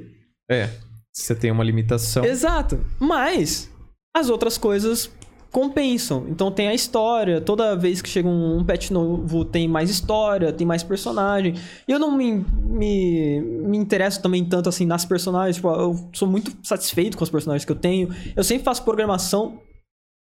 É. 0.49 0.69
Você 1.11 1.33
tem 1.33 1.49
uma 1.49 1.63
limitação. 1.63 2.23
Exato. 2.23 2.85
Mas 2.99 3.71
as 4.15 4.29
outras 4.29 4.57
coisas 4.59 5.09
compensam. 5.53 6.25
Então 6.27 6.51
tem 6.51 6.67
a 6.67 6.73
história. 6.73 7.39
Toda 7.39 7.75
vez 7.75 8.01
que 8.01 8.09
chega 8.09 8.27
um, 8.27 8.57
um 8.57 8.65
patch 8.65 8.89
novo, 8.89 9.45
tem 9.45 9.67
mais 9.67 9.89
história, 9.89 10.51
tem 10.51 10.65
mais 10.65 10.81
personagem. 10.81 11.53
E 11.87 11.91
eu 11.91 11.99
não 11.99 12.11
me, 12.11 12.43
me, 12.59 13.39
me 13.39 13.77
interesso 13.77 14.19
também 14.19 14.43
tanto 14.43 14.67
assim 14.67 14.85
nas 14.85 15.05
personagens. 15.05 15.57
Tipo, 15.57 15.69
eu 15.69 16.09
sou 16.11 16.27
muito 16.27 16.51
satisfeito 16.63 17.15
com 17.15 17.23
os 17.23 17.29
personagens 17.29 17.63
que 17.63 17.71
eu 17.71 17.75
tenho. 17.75 18.09
Eu 18.35 18.43
sempre 18.43 18.65
faço 18.65 18.83
programação. 18.83 19.59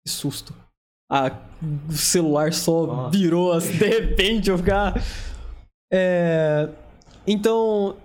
Que 0.06 0.12
susto. 0.12 0.56
Ah, 1.12 1.38
o 1.90 1.94
celular 1.94 2.54
só 2.54 3.10
virou 3.10 3.52
assim, 3.54 3.78
de 3.78 3.86
repente 3.86 4.50
eu 4.50 4.58
ficar. 4.58 5.02
É, 5.92 6.70
Então, 7.26 7.98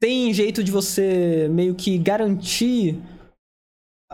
tem 0.00 0.34
jeito 0.34 0.64
de 0.64 0.72
você 0.72 1.48
meio 1.48 1.76
que 1.76 1.96
garantir 1.96 3.00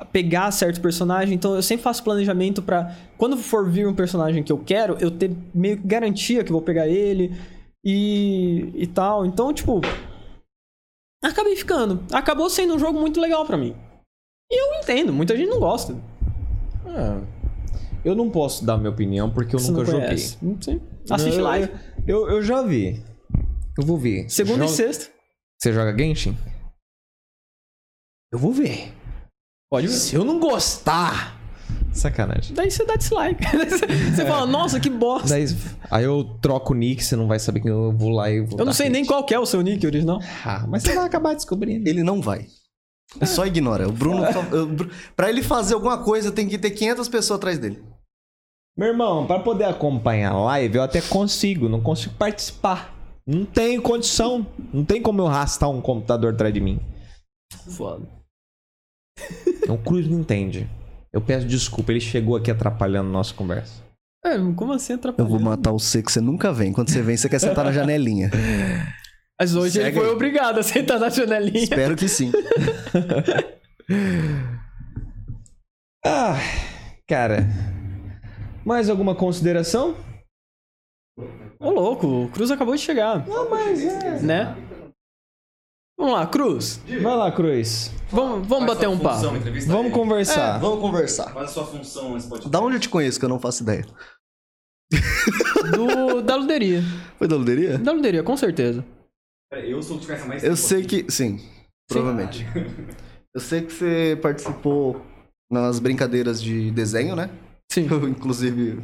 pegar 0.05 0.51
certo 0.51 0.81
personagem. 0.81 1.35
Então, 1.35 1.55
eu 1.55 1.63
sempre 1.63 1.83
faço 1.85 2.03
planejamento 2.03 2.63
pra 2.63 2.95
quando 3.19 3.37
for 3.37 3.69
vir 3.71 3.87
um 3.87 3.95
personagem 3.95 4.43
que 4.43 4.53
eu 4.53 4.59
quero, 4.59 4.97
eu 5.01 5.11
ter 5.11 5.31
meio 5.55 5.77
que 5.79 5.87
garantia 5.87 6.43
que 6.43 6.51
eu 6.51 6.55
vou 6.55 6.63
pegar 6.63 6.89
ele 6.89 7.31
e, 7.85 8.71
e 8.75 8.87
tal. 8.87 9.25
Então, 9.27 9.53
tipo, 9.53 9.81
acabei 11.23 11.57
ficando. 11.57 12.03
Acabou 12.13 12.49
sendo 12.51 12.75
um 12.75 12.79
jogo 12.79 12.99
muito 13.01 13.21
legal 13.21 13.45
pra 13.47 13.57
mim. 13.57 13.75
E 14.51 14.61
eu 14.61 14.81
entendo, 14.81 15.13
muita 15.13 15.37
gente 15.37 15.49
não 15.49 15.59
gosta. 15.61 15.97
Ah, 16.87 17.21
eu 18.05 18.15
não 18.15 18.29
posso 18.31 18.65
dar 18.67 18.77
minha 18.77 18.91
opinião 18.91 19.31
porque 19.31 19.55
eu 19.55 19.59
Você 19.61 19.71
nunca 19.71 19.85
não 19.85 19.91
joguei. 19.93 20.07
conhece. 20.09 20.39
Sim. 20.61 20.81
Assiste 21.11 21.39
eu, 21.39 21.45
live. 21.45 21.73
Eu, 22.07 22.29
eu 22.31 22.43
já 22.43 22.63
vi. 22.63 23.03
Eu 23.79 23.87
vou 23.87 23.97
ver. 23.97 24.29
Segunda 24.29 24.67
Joga- 24.67 24.73
e 24.73 24.77
sexta. 24.77 25.11
Você 25.59 25.73
joga 25.73 25.97
Genshin? 25.97 26.37
Eu 28.33 28.39
vou 28.39 28.53
ver. 28.53 28.93
Pode 29.73 29.87
ver. 29.87 29.93
Se 29.95 30.15
eu 30.15 30.23
não 30.23 30.39
gostar. 30.39 31.41
Sacanagem. 31.95 32.55
Daí 32.55 32.71
você 32.71 32.85
dá 32.85 32.95
dislike. 32.95 33.43
você 34.15 34.27
fala, 34.27 34.45
nossa, 34.47 34.79
que 34.79 34.91
bosta. 34.91 35.31
Daí, 35.31 35.47
aí 35.91 36.05
eu 36.05 36.25
troco 36.43 36.75
o 36.75 36.77
nick, 36.77 37.03
você 37.03 37.17
não 37.17 37.27
vai 37.27 37.39
saber 37.39 37.61
que 37.61 37.71
eu 37.71 37.91
vou 37.97 38.11
lá 38.11 38.31
e 38.31 38.43
vou. 38.43 38.59
Eu 38.59 38.67
não 38.67 38.75
sei 38.75 38.91
nem 38.91 39.03
qual 39.07 39.25
que 39.25 39.33
é 39.33 39.39
o 39.39 39.47
seu 39.47 39.63
nick 39.63 39.87
original. 39.87 40.19
Ah, 40.45 40.67
mas 40.69 40.83
você 40.83 40.95
vai 40.95 41.07
acabar 41.07 41.35
descobrindo. 41.35 41.89
Ele 41.89 42.03
não 42.03 42.21
vai. 42.21 42.47
É 43.19 43.25
só 43.25 43.47
ignora. 43.47 43.89
O 43.89 43.93
Bruno. 43.93 44.23
Bru- 44.69 44.91
Pra 45.17 45.31
ele 45.31 45.43
fazer 45.43 45.73
alguma 45.73 46.05
coisa, 46.05 46.31
tem 46.31 46.47
que 46.47 46.59
ter 46.59 46.71
500 46.73 47.09
pessoas 47.09 47.39
atrás 47.39 47.59
dele. 47.59 47.83
Meu 48.77 48.89
irmão, 48.89 49.27
pra 49.27 49.39
poder 49.39 49.65
acompanhar 49.65 50.33
a 50.33 50.41
live, 50.45 50.77
eu 50.77 50.83
até 50.83 51.01
consigo, 51.01 51.67
não 51.67 51.81
consigo 51.81 52.15
participar. 52.15 52.95
Não 53.27 53.47
tenho 53.47 53.81
condição. 53.81 54.47
Não 54.73 54.85
tem 54.85 55.01
como 55.01 55.23
eu 55.23 55.27
arrastar 55.29 55.71
um 55.71 55.81
computador 55.81 56.35
atrás 56.35 56.53
de 56.53 56.61
mim. 56.61 56.79
Foda. 57.71 58.07
O 59.69 59.79
Cruz 59.79 60.07
não 60.09 60.21
entende. 60.21 60.69
Eu 61.13 61.21
peço 61.21 61.47
desculpa, 61.47 61.93
ele 61.93 62.01
chegou 62.01 62.37
aqui 62.37 62.51
atrapalhando 62.51 63.11
nossa 63.11 63.33
conversa. 63.35 63.83
É, 64.25 64.37
como 64.57 64.73
assim 64.73 64.93
Eu 64.95 64.99
atrapalhando? 64.99 65.31
vou 65.31 65.41
matar 65.41 65.73
você 65.73 66.03
que 66.03 66.11
você 66.13 66.21
nunca 66.21 66.53
vem. 66.53 66.73
Quando 66.73 66.91
você 66.91 67.03
vem, 67.03 67.17
você 67.17 67.29
quer 67.29 67.39
sentar 67.39 67.65
na 67.65 67.73
janelinha. 67.73 68.31
Mas 69.41 69.55
hoje 69.55 69.79
ele 69.79 69.87
Segue 69.87 69.99
foi 69.99 70.07
aí. 70.09 70.13
obrigado 70.15 70.59
a 70.59 70.63
sentar 70.63 70.99
na 71.01 71.09
janelinha. 71.09 71.65
Espero 71.65 71.97
que 71.97 72.09
sim. 72.09 72.31
Ah, 76.05 76.35
cara. 77.09 77.47
Mais 78.65 78.89
alguma 78.91 79.15
consideração? 79.15 79.97
Ô, 81.61 81.71
louco, 81.71 82.07
o 82.25 82.29
Cruz 82.31 82.51
acabou 82.51 82.75
de 82.75 82.81
chegar. 82.81 83.27
Não, 83.27 83.49
mas 83.49 83.85
é. 83.85 84.21
Né? 84.21 84.57
Vamos 85.99 86.15
lá, 86.15 86.27
Cruz. 86.27 86.81
Vai 87.03 87.17
lá, 87.17 87.31
Cruz. 87.31 87.91
Vamos, 88.11 88.47
vamos 88.47 88.67
bater 88.67 88.89
um 88.89 88.99
papo. 88.99 89.23
Vamos 89.67 89.93
conversar. 89.93 90.59
Vamos 90.59 90.81
conversar. 90.81 91.33
Faz 91.33 91.51
a 91.51 91.53
sua 91.53 91.67
função 91.67 92.15
nesse 92.15 92.29
podcast. 92.29 92.51
Da 92.51 92.61
onde 92.61 92.77
eu 92.77 92.81
te 92.81 92.89
conheço, 92.89 93.19
que 93.19 93.25
eu 93.25 93.29
não 93.29 93.39
faço 93.39 93.63
ideia? 93.63 93.87
Do, 95.75 96.21
da 96.23 96.37
luderia. 96.37 96.83
Foi 97.19 97.29
da 97.29 97.37
luderia? 97.37 97.79
Da 97.79 97.93
luderia, 97.93 98.23
com 98.23 98.37
certeza. 98.37 98.85
Pera, 99.51 99.67
Eu 99.67 99.83
sou 99.83 99.97
o 99.97 100.01
que 100.01 100.07
conhece 100.07 100.27
mais 100.27 100.43
Eu 100.43 100.51
tempo 100.51 100.63
sei 100.69 100.83
aqui. 100.83 101.03
que. 101.05 101.13
Sim, 101.13 101.41
provavelmente. 101.89 102.47
Eu 103.35 103.41
sei 103.41 103.63
que 103.63 103.73
você 103.73 104.19
participou 104.21 105.01
nas 105.51 105.79
brincadeiras 105.79 106.43
de 106.43 106.71
desenho, 106.71 107.15
né? 107.17 107.31
Sim. 107.71 107.87
Eu, 107.91 108.07
inclusive, 108.09 108.79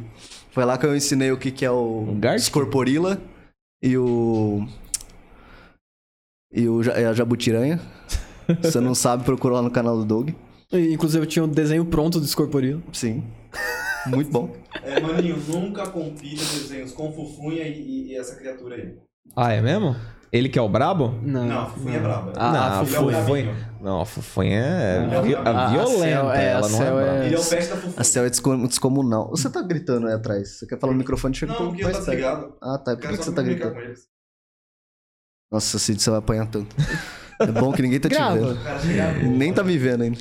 foi 0.51 0.65
lá 0.65 0.77
que 0.77 0.85
eu 0.85 0.95
ensinei 0.95 1.31
o 1.31 1.37
que, 1.37 1.51
que 1.51 1.63
é 1.65 1.69
o 1.71 2.05
O 2.09 2.15
Gartic? 2.19 2.45
Scorporila 2.45 3.21
e 3.83 3.95
o. 3.97 4.65
E 6.51 6.67
o 6.67 6.81
é 6.89 7.05
a 7.05 7.13
Jabutiranha. 7.13 7.79
Se 8.61 8.71
você 8.71 8.79
não 8.79 8.95
sabe, 8.95 9.23
procura 9.23 9.55
lá 9.55 9.61
no 9.61 9.71
canal 9.71 9.97
do 9.97 10.05
Doug. 10.05 10.29
E, 10.71 10.93
Inclusive, 10.93 11.23
eu 11.23 11.27
tinha 11.27 11.45
um 11.45 11.47
desenho 11.47 11.85
pronto 11.85 12.19
do 12.19 12.25
Escorporilo. 12.25 12.81
Sim. 12.91 13.23
Muito 14.07 14.31
bom. 14.31 14.55
É, 14.83 14.99
maninho, 14.99 15.37
nunca 15.47 15.87
compile 15.87 16.35
desenhos 16.37 16.91
com 16.93 17.11
Fufunha 17.11 17.63
e, 17.67 18.11
e- 18.11 18.15
essa 18.15 18.35
criatura 18.35 18.75
aí. 18.75 18.95
Ah, 19.35 19.51
é 19.51 19.61
mesmo? 19.61 19.95
Ele 20.31 20.47
que 20.47 20.57
é 20.57 20.61
o 20.61 20.69
brabo? 20.69 21.15
Não. 21.23 21.45
Não, 21.45 21.61
a 21.61 21.65
Fufunha 21.65 21.97
é 21.97 21.99
braba. 21.99 22.33
Ah, 22.35 22.51
não, 22.51 22.59
a 22.59 22.71
a 22.75 22.77
é 22.77 22.81
o 22.81 22.85
Fufunha. 22.85 23.23
brabinho. 23.23 23.55
Não, 23.81 24.01
a 24.01 24.05
Fufunha 24.05 24.59
é 24.59 24.97
Ah, 25.17 25.21
vi- 25.21 25.35
a- 25.35 25.41
a 25.41 25.65
a 25.65 25.69
violenta. 25.71 25.97
Cel- 25.99 26.31
é, 26.31 26.45
ela 26.51 26.65
a 26.65 26.69
não 26.69 26.81
é 26.81 26.85
é- 26.87 26.91
braba. 26.91 27.25
Ele 27.25 27.35
é 27.35 27.39
o 27.39 27.45
peste 27.45 27.69
da 27.69 27.75
Fufunha. 27.75 27.93
A 27.97 28.03
Cel 28.03 28.25
é 28.25 28.29
descom- 28.29 28.67
descomunal. 28.67 29.29
Você 29.31 29.49
tá 29.49 29.61
gritando 29.61 30.07
aí 30.07 30.13
atrás. 30.13 30.57
Você 30.59 30.67
quer 30.67 30.79
falar 30.79 30.93
no 30.93 30.99
microfone? 30.99 31.35
Chega 31.35 31.53
Não, 31.53 31.67
porque 31.69 31.83
eu 31.83 31.87
tá 31.87 31.93
perto. 31.93 32.05
desligado. 32.05 32.53
Ah, 32.61 32.77
tá. 32.77 32.95
Por 32.95 33.01
que, 33.09 33.17
que 33.17 33.23
você 33.23 33.31
tá 33.31 33.41
gritando? 33.41 33.75
Nossa, 35.51 35.79
Cid, 35.79 36.01
você 36.01 36.09
vai 36.11 36.19
apanhar 36.19 36.45
tanto. 36.47 36.75
É 37.39 37.47
bom 37.47 37.71
que 37.71 37.81
ninguém 37.81 37.99
tá 37.99 38.07
te 38.07 38.13
Grava. 38.15 38.53
vendo. 38.53 39.37
Nem 39.37 39.51
tá 39.51 39.63
me 39.63 39.77
vendo 39.77 40.03
ainda. 40.03 40.19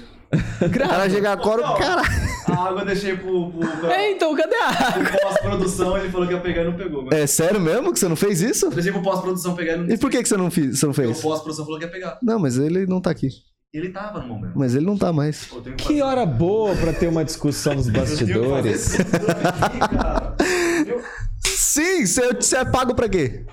O 0.62 0.70
cara 0.70 1.08
chegar 1.10 1.32
agora, 1.32 1.70
o 1.70 1.74
cara. 1.76 2.02
A 2.48 2.68
água 2.68 2.80
eu 2.82 2.86
deixei 2.86 3.14
pro, 3.16 3.50
pro, 3.50 3.60
pro, 3.68 3.90
É, 3.90 4.10
então, 4.12 4.34
cadê 4.34 4.54
a 4.56 4.68
água? 4.68 5.04
pro 5.04 5.20
pós-produção, 5.20 5.98
ele 5.98 6.10
falou 6.10 6.26
que 6.26 6.32
ia 6.32 6.40
pegar 6.40 6.62
e 6.62 6.64
não 6.64 6.72
pegou. 6.74 7.04
Mas 7.04 7.14
É 7.14 7.26
sério 7.26 7.60
mesmo 7.60 7.92
que 7.92 7.98
você 7.98 8.08
não 8.08 8.16
fez 8.16 8.40
isso? 8.40 8.66
eu 8.66 8.70
deixei 8.70 8.90
pro 8.92 9.02
pós-produção 9.02 9.54
pegar 9.54 9.74
e 9.74 9.76
não 9.78 9.88
E 9.90 9.98
por 9.98 10.10
que, 10.10 10.22
que 10.22 10.28
você 10.28 10.36
não, 10.36 10.50
fiz, 10.50 10.78
você 10.78 10.86
não 10.86 10.92
Porque 10.94 11.06
fez? 11.08 11.18
o 11.18 11.22
pós-produção 11.22 11.64
falou 11.66 11.78
que 11.78 11.84
ia 11.86 11.90
pegar. 11.90 12.18
Não, 12.22 12.38
mas 12.38 12.56
ele 12.58 12.86
não 12.86 13.00
tá 13.00 13.10
aqui. 13.10 13.28
Ele 13.72 13.90
tava 13.90 14.20
no 14.20 14.28
momento. 14.28 14.52
Mas 14.56 14.74
ele 14.74 14.86
não 14.86 14.96
tá 14.96 15.12
mais. 15.12 15.44
Pô, 15.46 15.56
eu 15.56 15.74
Que 15.74 15.84
fazer- 15.84 16.02
hora 16.02 16.24
boa 16.24 16.74
pra 16.74 16.92
ter 16.94 17.06
uma 17.06 17.22
discussão 17.24 17.74
nos 17.74 17.86
eu 17.88 17.92
tenho 17.92 18.06
que 18.06 18.10
fazer 18.16 18.34
bastidores. 18.34 18.96
tudo 18.96 19.30
aqui, 19.30 19.78
cara. 19.96 20.36
Eu- 20.88 21.02
Sim, 21.44 22.06
você, 22.06 22.32
você 22.32 22.56
é 22.56 22.64
pago 22.64 22.94
pra 22.94 23.08
quê? 23.10 23.44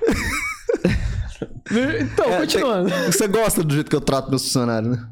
Então, 1.72 2.26
É, 2.32 2.40
continuando. 2.42 2.90
tem- 2.90 3.06
Você 3.12 3.28
gosta 3.28 3.64
do 3.64 3.74
jeito 3.74 3.90
que 3.90 3.96
eu 3.96 4.02
trato 4.02 4.30
meus 4.30 4.44
funcionários, 4.44 4.96
né? 4.98 5.10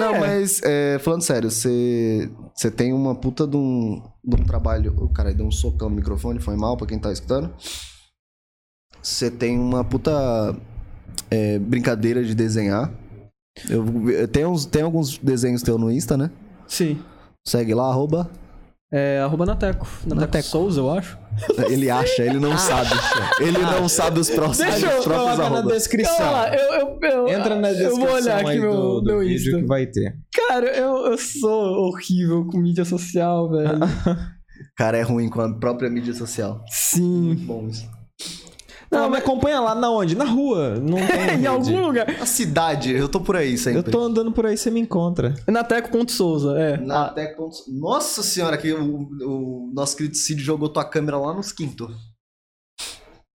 Não, 0.00 0.18
mas 0.18 0.60
é, 0.64 0.98
falando 0.98 1.22
sério, 1.22 1.48
você, 1.50 2.28
você 2.54 2.70
tem 2.70 2.92
uma 2.92 3.14
puta 3.14 3.46
de 3.46 3.56
um, 3.56 4.02
de 4.24 4.40
um 4.40 4.44
trabalho. 4.44 4.92
O 4.98 5.08
cara 5.08 5.32
deu 5.32 5.46
um 5.46 5.52
socão 5.52 5.88
no 5.88 5.94
microfone, 5.96 6.40
foi 6.40 6.56
mal 6.56 6.76
pra 6.76 6.86
quem 6.86 6.98
tá 6.98 7.12
escutando. 7.12 7.54
Você 9.00 9.30
tem 9.30 9.56
uma 9.58 9.84
puta 9.84 10.12
é, 11.30 11.58
brincadeira 11.60 12.24
de 12.24 12.34
desenhar. 12.34 12.92
Eu, 13.70 14.10
eu 14.10 14.26
tenho, 14.28 14.48
uns, 14.50 14.66
tem 14.66 14.82
alguns 14.82 15.16
desenhos 15.18 15.62
teus 15.62 15.80
no 15.80 15.90
Insta, 15.90 16.16
né? 16.16 16.30
Sim. 16.66 17.00
Segue 17.46 17.72
lá, 17.74 17.88
arroba. 17.88 18.28
É 18.92 19.18
arroba 19.20 19.44
Nateco. 19.44 19.86
Nateco, 20.04 20.20
Nateco. 20.20 20.44
Souza, 20.44 20.80
eu 20.80 20.90
acho. 20.90 21.18
Ele 21.68 21.90
acha, 21.90 22.22
ele 22.22 22.38
não 22.38 22.56
sabe. 22.56 22.90
Ele 23.40 23.58
não 23.58 23.88
sabe 23.88 24.20
os 24.20 24.30
próximos, 24.30 24.72
Deixa 24.72 24.86
eu 24.86 24.98
os 25.00 25.04
próprios 25.04 25.36
Coloca 25.36 25.62
na 25.62 25.72
descrição. 25.72 26.32
Lá, 26.32 26.54
eu, 26.54 26.72
eu, 26.72 26.98
eu, 27.02 27.28
Entra 27.28 27.56
na 27.56 27.70
eu 27.70 27.74
descrição 27.74 28.06
vou 28.06 28.14
olhar 28.14 28.40
aqui 28.40 28.58
meu, 28.58 28.72
do, 28.72 29.00
do 29.00 29.06
meu 29.06 29.20
vídeo 29.20 29.34
Insta. 29.34 29.58
que 29.58 29.66
vai 29.66 29.86
ter. 29.86 30.16
Cara, 30.48 30.66
eu, 30.68 31.06
eu 31.06 31.18
sou 31.18 31.88
horrível 31.88 32.46
com 32.46 32.58
mídia 32.58 32.84
social, 32.84 33.50
velho. 33.50 33.80
cara 34.78 34.96
é 34.96 35.02
ruim 35.02 35.28
com 35.28 35.40
a 35.40 35.52
própria 35.58 35.90
mídia 35.90 36.14
social. 36.14 36.62
Sim. 36.70 37.34
Bom 37.46 37.66
isso. 37.66 37.95
Não, 38.90 39.10
me 39.10 39.16
acompanha 39.16 39.60
lá 39.60 39.74
na 39.74 39.90
onde? 39.90 40.14
Na 40.16 40.24
rua. 40.24 40.76
Não 40.76 40.96
tem 40.98 41.38
em 41.42 41.46
algum 41.46 41.80
lugar. 41.86 42.08
A 42.20 42.26
cidade, 42.26 42.92
eu 42.92 43.08
tô 43.08 43.20
por 43.20 43.36
aí 43.36 43.58
sempre. 43.58 43.80
Eu 43.80 43.82
tô 43.82 44.00
andando 44.00 44.30
por 44.32 44.46
aí, 44.46 44.56
você 44.56 44.70
me 44.70 44.80
encontra. 44.80 45.34
Nateco.souza, 45.48 46.58
é. 46.58 46.76
Na 46.76 47.08
Tec. 47.10 47.36
Nossa 47.68 48.22
senhora, 48.22 48.56
que 48.56 48.72
o, 48.72 49.08
o 49.22 49.72
nosso 49.74 49.96
querido 49.96 50.16
Cid 50.16 50.42
jogou 50.42 50.68
tua 50.68 50.84
câmera 50.84 51.18
lá 51.18 51.34
nos 51.34 51.52
quinto. 51.52 51.88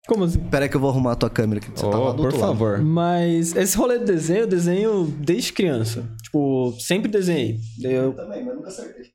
Como 0.08 0.22
assim? 0.24 0.38
Pera 0.38 0.68
que 0.68 0.76
eu 0.76 0.80
vou 0.80 0.90
arrumar 0.90 1.12
a 1.12 1.16
tua 1.16 1.30
câmera 1.30 1.60
aqui. 1.60 1.70
Você 1.74 1.82
tá 1.82 1.98
lá 1.98 2.10
Oh, 2.10 2.12
do 2.12 2.16
por 2.18 2.26
outro 2.26 2.40
lado. 2.40 2.52
favor. 2.52 2.78
Mas 2.80 3.54
esse 3.56 3.76
rolê 3.76 3.98
de 3.98 4.04
desenho, 4.04 4.40
eu 4.42 4.46
desenho 4.46 5.04
desde 5.18 5.52
criança. 5.52 6.04
Tipo, 6.22 6.72
sempre 6.78 7.10
desenhei. 7.10 7.58
Eu... 7.82 8.12
Também, 8.12 8.44
mas 8.44 8.54
nunca 8.54 8.68
acertei. 8.68 9.06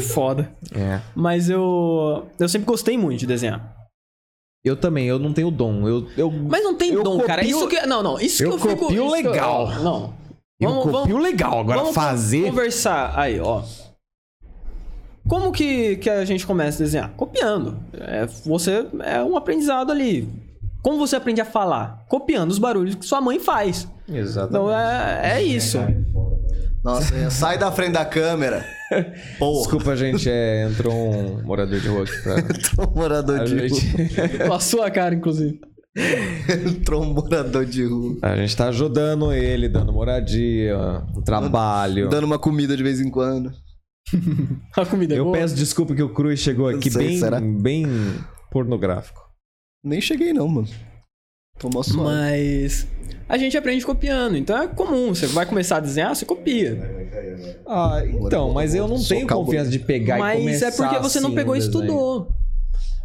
Foda. 0.00 0.52
É. 0.74 1.00
Mas 1.14 1.48
eu. 1.48 2.26
Eu 2.40 2.48
sempre 2.48 2.66
gostei 2.66 2.98
muito 2.98 3.20
de 3.20 3.26
desenhar. 3.28 3.72
Eu 4.64 4.76
também, 4.76 5.06
eu 5.06 5.18
não 5.18 5.32
tenho 5.32 5.50
dom. 5.50 5.88
Eu, 5.88 6.06
eu, 6.16 6.30
Mas 6.30 6.62
não 6.62 6.74
tem 6.76 6.92
Eu 6.92 7.02
dom, 7.02 7.18
cara. 7.20 7.42
copio- 7.42 7.56
Isso 7.58 7.68
que. 7.68 7.84
Não, 7.86 8.02
não. 8.02 8.20
Isso 8.20 8.44
eu 8.44 8.50
que 8.50 8.54
eu 8.54 8.58
fico. 8.70 8.76
copio 8.86 9.04
isso 9.06 9.14
que 9.16 9.26
eu- 9.26 9.30
legal. 9.32 9.68
Não. 9.80 10.14
eu 10.60 10.68
Vamos- 10.68 10.84
copio 10.84 11.00
vamos- 11.16 11.22
legal. 11.22 11.58
Agora 11.60 11.78
Vamos 11.80 11.94
fazer. 11.94 12.44
conversar. 12.46 13.12
Aí, 13.18 13.40
ó. 13.40 13.62
Como 15.28 15.52
que, 15.52 15.96
que 15.96 16.10
a 16.10 16.24
gente 16.24 16.46
começa 16.46 16.82
a 16.82 16.84
desenhar? 16.84 17.10
Copiando. 17.16 17.76
É, 17.94 18.26
você 18.44 18.86
é 19.04 19.22
um 19.22 19.36
aprendizado 19.36 19.90
ali. 19.90 20.28
Como 20.82 20.98
você 20.98 21.14
aprende 21.16 21.40
a 21.40 21.44
falar? 21.44 22.04
Copiando 22.08 22.50
os 22.50 22.58
barulhos 22.58 22.94
que 22.96 23.04
sua 23.06 23.20
mãe 23.20 23.38
faz. 23.38 23.86
Exatamente. 24.08 24.50
Então 24.64 24.70
é, 24.78 25.36
é 25.38 25.42
isso. 25.42 25.78
Nossa, 26.84 27.30
sai 27.30 27.58
da 27.58 27.70
frente 27.70 27.92
da 27.92 28.04
câmera. 28.04 28.64
Porra, 29.38 29.58
Desculpa, 29.60 29.96
gente, 29.96 30.28
é, 30.28 30.64
entrou 30.68 30.92
um 30.94 31.42
morador 31.44 31.78
de 31.80 31.88
rua 31.88 32.02
aqui 32.02 32.22
pra. 32.22 32.38
entrou 32.40 32.88
um 32.90 32.94
morador 32.94 33.40
A 33.40 33.44
de 33.44 33.54
rua. 33.54 33.68
gente, 33.68 34.38
Com 34.46 34.52
a 34.52 34.60
sua 34.60 34.90
cara, 34.90 35.14
inclusive. 35.14 35.60
Entrou 36.66 37.02
um 37.02 37.12
morador 37.14 37.64
de 37.64 37.84
rua. 37.84 38.16
a 38.22 38.36
gente 38.36 38.56
tá 38.56 38.68
ajudando 38.68 39.32
ele, 39.32 39.68
dando 39.68 39.92
moradia, 39.92 40.76
um 41.16 41.22
trabalho. 41.22 42.08
Dando 42.08 42.24
uma 42.24 42.38
comida 42.38 42.76
de 42.76 42.82
vez 42.82 43.00
em 43.00 43.10
quando. 43.10 43.52
A 44.76 44.84
comida 44.84 45.14
é 45.14 45.18
Eu 45.18 45.24
boa. 45.24 45.36
peço 45.38 45.54
desculpa 45.54 45.94
que 45.94 46.02
o 46.02 46.12
Cruz 46.12 46.40
chegou 46.40 46.68
aqui 46.68 46.90
sei, 46.90 47.06
bem, 47.08 47.18
será? 47.18 47.40
bem 47.40 47.86
pornográfico. 48.50 49.20
Nem 49.84 50.00
cheguei 50.00 50.32
não, 50.32 50.48
mano. 50.48 50.68
Tomou. 51.70 51.84
Mas 52.12 52.86
a 53.28 53.38
gente 53.38 53.56
aprende 53.56 53.86
copiando, 53.86 54.36
então 54.36 54.60
é 54.60 54.66
comum. 54.66 55.14
Você 55.14 55.26
vai 55.26 55.46
começar 55.46 55.76
a 55.76 55.80
desenhar, 55.80 56.14
você 56.14 56.26
copia. 56.26 56.78
Ah, 57.66 58.02
então, 58.04 58.52
mas 58.52 58.74
eu 58.74 58.88
não 58.88 59.02
tenho 59.02 59.26
confiança 59.26 59.70
de 59.70 59.78
pegar 59.78 60.16
e 60.16 60.20
Mas 60.20 60.38
começar 60.40 60.66
é 60.66 60.70
porque 60.72 60.98
você 60.98 61.20
não 61.20 61.28
assim 61.28 61.36
pegou 61.36 61.54
no 61.54 61.60
e 61.60 61.64
estudou. 61.64 62.28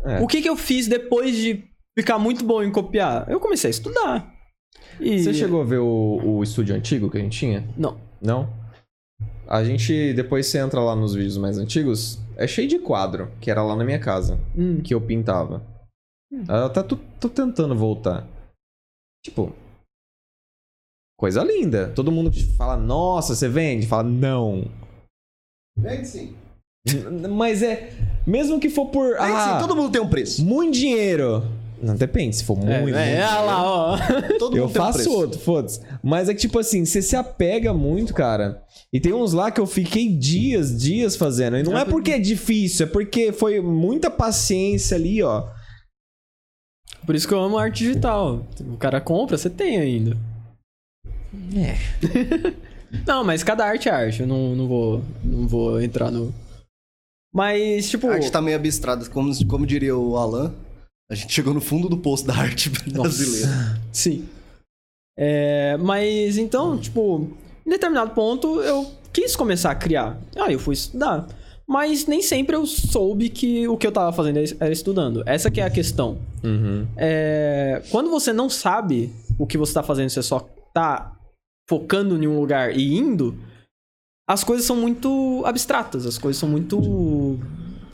É. 0.04 0.20
O 0.20 0.28
que, 0.28 0.42
que 0.42 0.50
eu 0.50 0.58
fiz 0.58 0.88
depois 0.88 1.36
de 1.36 1.64
ficar 1.98 2.18
muito 2.18 2.44
bom 2.44 2.64
em 2.64 2.72
copiar? 2.72 3.30
Eu 3.30 3.40
comecei 3.40 3.70
a 3.70 3.72
estudar. 3.72 4.34
E... 5.00 5.20
Você 5.20 5.34
chegou 5.34 5.62
a 5.62 5.64
ver 5.64 5.80
o, 5.80 6.20
o 6.24 6.44
estúdio 6.44 6.76
antigo 6.76 7.10
que 7.10 7.18
a 7.18 7.22
gente 7.22 7.38
tinha? 7.38 7.68
Não. 7.78 7.98
Não? 8.22 8.50
A 9.48 9.64
gente, 9.64 10.14
depois 10.14 10.48
você 10.48 10.58
entra 10.58 10.82
lá 10.82 10.96
nos 10.96 11.14
vídeos 11.14 11.38
mais 11.38 11.58
antigos, 11.58 12.20
é 12.36 12.46
cheio 12.46 12.68
de 12.68 12.80
quadro, 12.80 13.32
que 13.40 13.50
era 13.50 13.64
lá 13.64 13.76
na 13.76 13.86
minha 13.86 14.00
casa, 14.00 14.38
Hum. 14.58 14.82
que 14.84 14.94
eu 14.94 15.00
pintava. 15.00 15.64
Hum. 16.32 16.44
Eu 16.48 16.66
até 16.66 16.84
tô, 16.84 16.98
tô 17.20 17.30
tentando 17.30 17.74
voltar. 17.76 18.28
Tipo, 19.24 19.54
coisa 21.18 21.44
linda. 21.44 21.92
Todo 21.96 22.12
mundo 22.12 22.32
fala, 22.58 22.78
nossa, 22.78 23.36
você 23.36 23.48
vende? 23.50 23.88
Fala, 23.88 24.04
não. 24.04 24.66
Vende 25.78 26.08
sim. 26.08 26.36
Mas 27.30 27.62
é, 27.62 27.92
mesmo 28.26 28.60
que 28.60 28.70
for 28.70 28.86
por, 28.88 29.10
Vende 29.10 29.20
ah, 29.20 29.54
sim, 29.60 29.68
todo 29.68 29.76
mundo 29.76 29.92
tem 29.92 30.02
um 30.02 30.10
preço. 30.10 30.44
muito 30.44 30.74
dinheiro. 30.74 31.44
Não, 31.80 31.96
depende, 31.96 32.36
se 32.38 32.44
for 32.44 32.56
muito, 32.58 32.72
É, 32.72 32.82
muito 32.82 32.98
é, 32.98 33.04
dinheiro. 33.04 33.28
olha 33.28 33.42
lá, 33.42 33.64
ó. 33.64 33.98
Todo 34.40 34.56
mundo 34.56 34.58
Eu 34.58 34.70
tem 34.70 34.82
um 34.82 34.86
faço 34.86 34.94
preço. 35.00 35.12
outro, 35.14 35.40
foda-se. 35.40 35.80
Mas 36.02 36.28
é 36.28 36.34
que, 36.34 36.40
tipo 36.40 36.58
assim, 36.58 36.84
você 36.84 37.04
se 37.04 37.16
apega 37.16 37.72
muito, 37.72 38.16
cara. 38.16 38.64
E 38.92 39.00
tem 39.00 39.14
uns 39.14 39.32
lá 39.34 39.52
que 39.52 39.60
eu 39.62 39.68
fiquei 39.68 40.10
dias, 40.12 40.76
dias 40.76 41.16
fazendo. 41.16 41.56
E 41.58 41.62
não 41.62 41.78
é 41.78 41.86
porque 41.86 42.12
é 42.14 42.20
difícil, 42.20 42.88
é 42.88 42.90
porque 42.90 43.32
foi 43.32 43.62
muita 43.62 44.10
paciência 44.10 44.98
ali, 44.98 45.22
ó. 45.22 45.48
Por 47.06 47.16
isso 47.16 47.28
que 47.28 47.34
eu 47.34 47.40
amo 47.40 47.58
arte 47.58 47.84
digital. 47.84 48.46
O 48.60 48.78
cara 48.78 49.00
compra, 49.00 49.38
você 49.38 49.50
tem 49.50 49.78
ainda. 49.78 50.18
É. 51.56 51.78
Não, 53.06 53.24
mas 53.24 53.44
cada 53.44 53.66
arte 53.66 53.90
é 53.90 53.92
arte. 53.92 54.22
Eu 54.22 54.28
não, 54.28 54.56
não, 54.56 54.68
vou, 54.68 55.04
não 55.24 55.48
vou 55.48 55.82
entrar 55.82 56.10
no. 56.10 56.34
Mas, 57.34 57.90
tipo. 57.90 58.08
A 58.08 58.14
arte 58.14 58.32
tá 58.32 58.42
meio 58.42 58.56
abstrata, 58.56 59.10
como, 59.10 59.46
como 59.46 59.66
diria 59.66 59.96
o 59.96 60.16
Alan. 60.16 60.54
A 61.10 61.16
gente 61.16 61.34
chegou 61.34 61.54
no 61.54 61.62
fundo 61.62 61.88
do 61.88 61.98
poço 61.98 62.26
da 62.26 62.36
arte 62.36 62.70
brasileira. 62.92 63.80
Sim. 63.92 64.28
É, 65.18 65.78
mas 65.78 66.38
então, 66.38 66.78
tipo, 66.78 67.32
em 67.66 67.70
determinado 67.70 68.12
ponto 68.12 68.62
eu 68.62 68.92
quis 69.12 69.36
começar 69.36 69.72
a 69.72 69.76
criar. 69.76 70.18
Ah, 70.36 70.52
eu 70.52 70.60
fui 70.60 70.74
estudar. 70.74 71.28
Mas 71.68 72.06
nem 72.06 72.22
sempre 72.22 72.56
eu 72.56 72.66
soube 72.66 73.30
que 73.30 73.68
o 73.68 73.78
que 73.78 73.86
eu 73.86 73.92
tava 73.92 74.14
fazendo 74.14 74.40
era 74.60 74.72
estudando. 74.72 75.22
Essa 75.26 75.52
que 75.52 75.60
é 75.60 75.66
a 75.66 75.70
questão. 75.70 76.18
Uhum. 76.42 76.88
É, 76.96 77.84
quando 77.92 78.10
você 78.10 78.32
não 78.32 78.50
sabe 78.50 79.14
o 79.38 79.46
que 79.46 79.58
você 79.58 79.74
tá 79.74 79.84
fazendo, 79.84 80.10
você 80.10 80.24
só 80.24 80.40
tá 80.74 81.14
focando 81.68 82.22
em 82.24 82.26
um 82.26 82.40
lugar 82.40 82.74
e 82.74 82.96
indo, 82.96 83.38
as 84.30 84.44
coisas 84.44 84.66
são 84.66 84.78
muito 84.78 85.44
abstratas, 85.46 86.06
as 86.06 86.18
coisas 86.18 86.40
são 86.40 86.48
muito. 86.48 87.38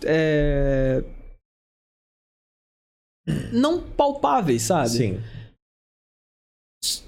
é, 0.04 1.04
não 3.52 3.82
palpáveis, 3.82 4.64
sabe? 4.64 4.90
Sim. 4.90 5.20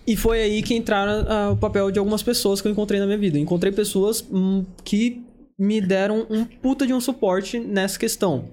E 0.08 0.16
foi 0.16 0.42
aí 0.42 0.64
que 0.64 0.74
entraram 0.74 1.26
ah, 1.28 1.52
o 1.52 1.58
papel 1.58 1.92
de 1.92 2.00
algumas 2.00 2.24
pessoas 2.24 2.62
que 2.62 2.68
eu 2.68 2.72
encontrei 2.72 3.00
na 3.00 3.06
minha 3.06 3.18
vida. 3.18 3.38
Eu 3.38 3.42
encontrei 3.42 3.72
pessoas 3.72 4.26
hum, 4.32 4.64
que 4.84 5.25
me 5.60 5.80
deram 5.82 6.26
um 6.30 6.46
puta 6.46 6.86
de 6.86 6.94
um 6.94 7.00
suporte 7.02 7.60
nessa 7.60 7.98
questão. 8.00 8.50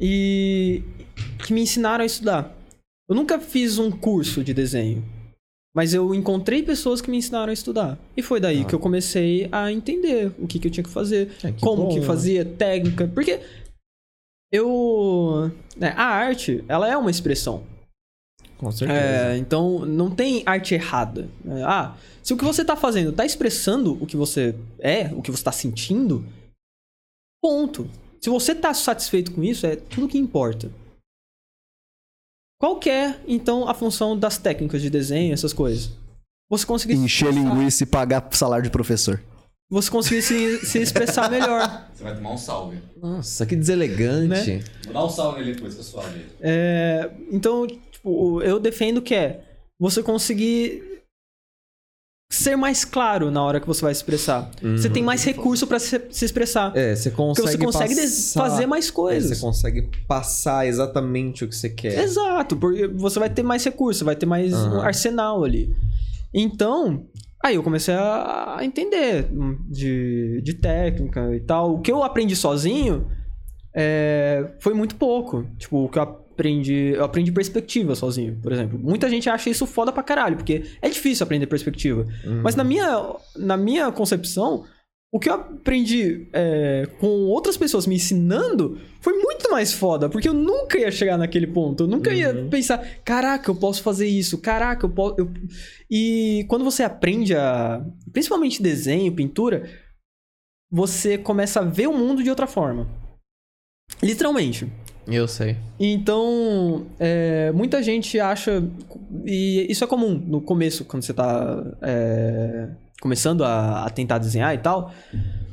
E 0.00 0.82
que 1.46 1.52
me 1.52 1.60
ensinaram 1.62 2.02
a 2.02 2.06
estudar. 2.06 2.56
Eu 3.08 3.14
nunca 3.14 3.38
fiz 3.38 3.78
um 3.78 3.90
curso 3.90 4.42
de 4.42 4.54
desenho. 4.54 5.04
Mas 5.74 5.94
eu 5.94 6.12
encontrei 6.14 6.62
pessoas 6.64 7.00
que 7.00 7.10
me 7.10 7.18
ensinaram 7.18 7.50
a 7.50 7.52
estudar. 7.52 7.98
E 8.16 8.22
foi 8.22 8.40
daí 8.40 8.62
Ah. 8.62 8.64
que 8.64 8.74
eu 8.74 8.80
comecei 8.80 9.48
a 9.52 9.70
entender 9.70 10.32
o 10.38 10.46
que, 10.46 10.58
que 10.58 10.66
eu 10.66 10.70
tinha 10.70 10.82
que 10.82 10.90
fazer, 10.90 11.30
É, 11.44 11.52
que 11.52 11.60
como 11.60 11.84
bom, 11.84 11.88
que 11.94 12.00
né? 12.00 12.06
fazia, 12.06 12.44
técnica. 12.44 13.06
Porque 13.06 13.40
eu. 14.52 15.50
né, 15.76 15.94
a 15.96 16.04
arte, 16.06 16.64
ela 16.68 16.88
é 16.90 16.96
uma 16.96 17.10
expressão. 17.10 17.64
Com 18.60 18.70
certeza. 18.70 19.00
É, 19.00 19.38
então 19.38 19.86
não 19.86 20.10
tem 20.10 20.42
arte 20.44 20.74
errada. 20.74 21.26
É, 21.46 21.62
ah, 21.62 21.96
se 22.22 22.34
o 22.34 22.36
que 22.36 22.44
você 22.44 22.62
tá 22.62 22.76
fazendo 22.76 23.10
tá 23.10 23.24
expressando 23.24 23.96
o 24.02 24.06
que 24.06 24.18
você 24.18 24.54
é, 24.78 25.06
o 25.14 25.22
que 25.22 25.30
você 25.30 25.42
tá 25.42 25.50
sentindo, 25.50 26.22
ponto. 27.42 27.88
Se 28.20 28.28
você 28.28 28.54
tá 28.54 28.74
satisfeito 28.74 29.32
com 29.32 29.42
isso, 29.42 29.66
é 29.66 29.76
tudo 29.76 30.06
que 30.06 30.18
importa. 30.18 30.70
Qual 32.60 32.78
que 32.78 32.90
é, 32.90 33.18
então, 33.26 33.66
a 33.66 33.72
função 33.72 34.14
das 34.14 34.36
técnicas 34.36 34.82
de 34.82 34.90
desenho, 34.90 35.32
essas 35.32 35.54
coisas? 35.54 35.92
Você 36.50 36.66
conseguir 36.66 36.96
se 36.96 37.02
Encher 37.02 37.32
linguiça 37.32 37.84
e 37.84 37.86
pagar 37.86 38.28
salário 38.32 38.64
de 38.64 38.70
professor. 38.70 39.22
Você 39.70 39.90
conseguir 39.90 40.20
se, 40.20 40.66
se 40.66 40.78
expressar 40.80 41.30
melhor. 41.32 41.88
Você 41.94 42.04
vai 42.04 42.14
tomar 42.14 42.32
um 42.32 42.36
salve. 42.36 42.82
Nossa, 43.00 43.46
que 43.46 43.56
deselegante. 43.56 44.62
Vou 44.84 44.92
dar 44.92 45.04
um 45.06 45.08
salve 45.08 45.40
nele 45.40 45.54
depois, 45.54 45.74
pessoal. 45.74 46.04
É, 46.42 47.10
então, 47.32 47.66
tipo, 48.00 48.42
eu 48.42 48.58
defendo 48.58 49.02
que 49.02 49.14
é 49.14 49.44
você 49.78 50.02
conseguir 50.02 50.88
ser 52.32 52.54
mais 52.54 52.84
claro 52.84 53.28
na 53.30 53.42
hora 53.42 53.60
que 53.60 53.66
você 53.66 53.82
vai 53.82 53.92
se 53.92 53.98
expressar. 53.98 54.50
Você 54.62 54.88
tem 54.88 55.02
mais 55.02 55.24
recurso 55.24 55.66
pra 55.66 55.78
se, 55.80 56.00
se 56.10 56.24
expressar. 56.24 56.74
É, 56.76 56.94
você 56.94 57.10
Porque 57.10 57.16
consegue 57.42 57.56
você 57.56 57.58
consegue 57.58 57.94
passar- 57.96 58.40
fazer 58.40 58.66
mais 58.66 58.88
É, 58.88 58.92
coisas. 58.92 59.36
você 59.38 59.40
consegue 59.44 59.90
passar 60.06 60.66
exatamente 60.66 61.44
o 61.44 61.48
que 61.48 61.56
você 61.56 61.68
quer. 61.68 61.98
Exato, 62.02 62.56
porque 62.56 62.86
você 62.86 63.18
vai 63.18 63.28
ter 63.30 63.42
mais 63.42 63.64
recurso, 63.64 64.04
vai 64.04 64.14
ter 64.14 64.26
mais 64.26 64.52
Aham. 64.54 64.76
um 64.78 64.80
arsenal 64.80 65.42
ali. 65.42 65.74
Então, 66.32 67.04
aí 67.42 67.56
eu 67.56 67.64
comecei 67.64 67.94
a 67.94 68.58
entender 68.62 69.26
de, 69.68 70.40
de 70.42 70.54
técnica 70.54 71.34
e 71.34 71.40
tal. 71.40 71.74
O 71.74 71.80
que 71.80 71.90
eu 71.90 72.04
aprendi 72.04 72.36
sozinho 72.36 73.10
é, 73.74 74.52
foi 74.60 74.72
muito 74.72 74.94
pouco. 74.94 75.44
Tipo, 75.58 75.84
o 75.84 75.88
que 75.88 75.98
eu 75.98 76.19
aprendi. 76.40 76.92
Eu 76.94 77.04
aprendi 77.04 77.30
perspectiva 77.30 77.94
sozinho, 77.94 78.38
por 78.42 78.50
exemplo. 78.52 78.78
Muita 78.78 79.08
gente 79.10 79.28
acha 79.28 79.50
isso 79.50 79.66
foda 79.66 79.92
pra 79.92 80.02
caralho, 80.02 80.36
porque 80.36 80.64
é 80.80 80.88
difícil 80.88 81.24
aprender 81.24 81.46
perspectiva. 81.46 82.06
Uhum. 82.24 82.40
Mas 82.42 82.56
na 82.56 82.64
minha, 82.64 83.14
na 83.36 83.56
minha 83.56 83.92
concepção, 83.92 84.64
o 85.12 85.18
que 85.18 85.28
eu 85.28 85.34
aprendi 85.34 86.28
é, 86.32 86.86
com 86.98 87.08
outras 87.26 87.56
pessoas 87.56 87.86
me 87.86 87.96
ensinando 87.96 88.80
foi 89.00 89.12
muito 89.14 89.50
mais 89.50 89.72
foda, 89.72 90.08
porque 90.08 90.28
eu 90.28 90.34
nunca 90.34 90.78
ia 90.78 90.90
chegar 90.90 91.18
naquele 91.18 91.46
ponto. 91.46 91.82
Eu 91.84 91.88
nunca 91.88 92.12
ia 92.14 92.32
Uhum. 92.32 92.48
pensar, 92.48 92.78
caraca, 93.04 93.50
eu 93.50 93.56
posso 93.56 93.82
fazer 93.82 94.06
isso, 94.06 94.38
caraca, 94.38 94.86
eu 94.86 94.90
posso. 94.90 95.16
eu-" 95.18 95.30
E 95.90 96.44
quando 96.48 96.64
você 96.64 96.82
aprende 96.82 97.34
a. 97.34 97.84
Principalmente 98.12 98.62
desenho, 98.62 99.12
pintura, 99.12 99.68
você 100.70 101.18
começa 101.18 101.60
a 101.60 101.64
ver 101.64 101.88
o 101.88 101.92
mundo 101.96 102.22
de 102.22 102.30
outra 102.30 102.46
forma. 102.46 102.86
Literalmente. 104.02 104.70
Eu 105.06 105.26
sei. 105.26 105.56
Então, 105.78 106.86
é, 106.98 107.50
muita 107.52 107.82
gente 107.82 108.18
acha. 108.20 108.62
E 109.24 109.66
isso 109.68 109.82
é 109.82 109.86
comum 109.86 110.14
no 110.14 110.40
começo, 110.40 110.84
quando 110.84 111.02
você 111.02 111.12
tá 111.12 111.64
é, 111.82 112.68
começando 113.00 113.44
a, 113.44 113.86
a 113.86 113.90
tentar 113.90 114.18
desenhar 114.18 114.54
e 114.54 114.58
tal. 114.58 114.92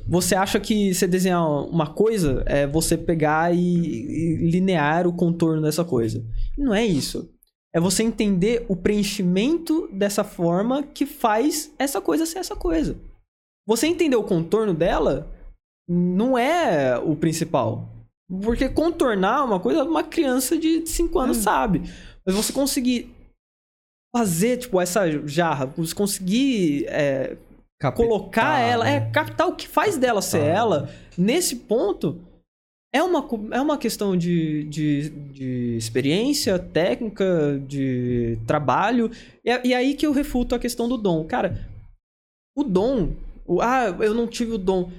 Você 0.08 0.36
acha 0.36 0.60
que 0.60 0.94
você 0.94 1.06
desenhar 1.06 1.46
uma 1.46 1.88
coisa 1.88 2.44
é 2.46 2.66
você 2.66 2.98
pegar 2.98 3.54
e, 3.54 3.60
e 3.60 4.50
linear 4.50 5.06
o 5.06 5.14
contorno 5.14 5.62
dessa 5.62 5.84
coisa. 5.84 6.24
Não 6.58 6.74
é 6.74 6.86
isso. 6.86 7.30
É 7.74 7.80
você 7.80 8.04
entender 8.04 8.66
o 8.70 8.76
preenchimento 8.76 9.90
dessa 9.92 10.24
forma 10.24 10.84
que 10.84 11.06
faz 11.06 11.72
essa 11.78 12.00
coisa 12.00 12.26
ser 12.26 12.40
essa 12.40 12.56
coisa. 12.56 12.96
Você 13.68 13.86
entender 13.86 14.16
o 14.16 14.24
contorno 14.24 14.74
dela 14.74 15.30
não 15.88 16.38
é 16.38 16.98
o 16.98 17.16
principal. 17.16 17.97
Porque 18.30 18.68
contornar 18.68 19.46
uma 19.46 19.60
coisa, 19.60 19.84
uma 19.84 20.04
criança 20.04 20.58
de 20.58 20.86
5 20.86 21.18
anos 21.20 21.38
sabe. 21.38 21.84
Mas 22.26 22.36
você 22.36 22.52
conseguir 22.52 23.10
fazer, 24.16 24.58
tipo, 24.58 24.82
essa 24.82 25.10
jarra, 25.28 25.66
você 25.68 25.96
conseguir 25.96 26.86
é, 26.88 27.38
colocar 27.96 28.60
ela, 28.60 28.86
né? 28.86 28.96
é, 28.96 29.12
captar 29.12 29.48
o 29.48 29.56
que 29.56 29.68
faz 29.68 29.98
dela 29.98 30.22
ser 30.22 30.42
ela, 30.42 30.90
nesse 31.18 31.56
ponto, 31.56 32.20
é 32.94 33.04
uma, 33.04 33.28
é 33.52 33.62
uma 33.62 33.78
questão 33.78 34.18
de, 34.18 34.64
de, 34.64 35.10
de 35.10 35.78
experiência, 35.78 36.58
técnica, 36.58 37.62
de 37.66 38.38
trabalho. 38.48 39.12
E, 39.46 39.50
é- 39.50 39.68
e 39.68 39.74
aí 39.74 39.94
que 39.94 40.06
eu 40.06 40.12
refuto 40.12 40.56
a 40.56 40.60
questão 40.60 40.90
do 40.90 40.98
dom. 40.98 41.26
Cara, 41.26 41.70
o 42.58 42.64
dom, 42.64 43.14
o, 43.46 43.62
ah, 43.62 43.86
eu 44.00 44.14
não 44.14 44.28
tive 44.28 44.54
o 44.54 44.58
dom. 44.58 44.92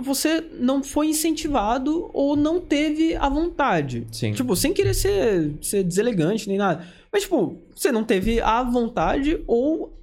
Você 0.00 0.40
não 0.58 0.82
foi 0.82 1.08
incentivado 1.08 2.10
ou 2.12 2.36
não 2.36 2.60
teve 2.60 3.14
a 3.16 3.28
vontade. 3.28 4.06
Sim. 4.12 4.32
Tipo, 4.32 4.54
sem 4.56 4.72
querer 4.72 4.94
ser, 4.94 5.52
ser 5.62 5.82
deselegante 5.82 6.48
nem 6.48 6.58
nada. 6.58 6.86
Mas, 7.12 7.22
tipo, 7.22 7.56
você 7.74 7.90
não 7.92 8.04
teve 8.04 8.40
a 8.40 8.62
vontade 8.62 9.42
ou 9.46 9.98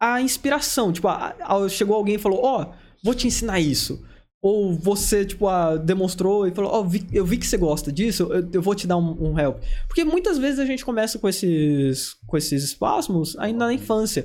a 0.00 0.20
inspiração. 0.20 0.92
Tipo, 0.92 1.08
a- 1.08 1.34
a- 1.40 1.68
chegou 1.68 1.96
alguém 1.96 2.14
e 2.16 2.18
falou: 2.18 2.40
Ó, 2.42 2.72
vou 3.04 3.14
te 3.14 3.26
ensinar 3.26 3.60
isso. 3.60 4.04
Ou 4.42 4.72
você, 4.72 5.24
tipo, 5.26 5.46
ah, 5.48 5.76
demonstrou 5.76 6.46
e 6.48 6.50
falou, 6.50 6.70
ó, 6.72 6.82
vi- 6.82 7.06
eu 7.12 7.26
vi 7.26 7.36
que 7.36 7.46
você 7.46 7.58
gosta 7.58 7.92
disso, 7.92 8.22
eu, 8.32 8.48
eu 8.54 8.62
vou 8.62 8.74
te 8.74 8.86
dar 8.86 8.96
um, 8.96 9.32
um 9.32 9.38
help. 9.38 9.58
Porque 9.86 10.02
muitas 10.02 10.38
vezes 10.38 10.58
a 10.58 10.64
gente 10.64 10.82
começa 10.82 11.18
com 11.18 11.28
esses, 11.28 12.14
com 12.26 12.38
esses 12.38 12.64
espasmos 12.64 13.36
ainda 13.38 13.66
na 13.66 13.74
infância. 13.74 14.24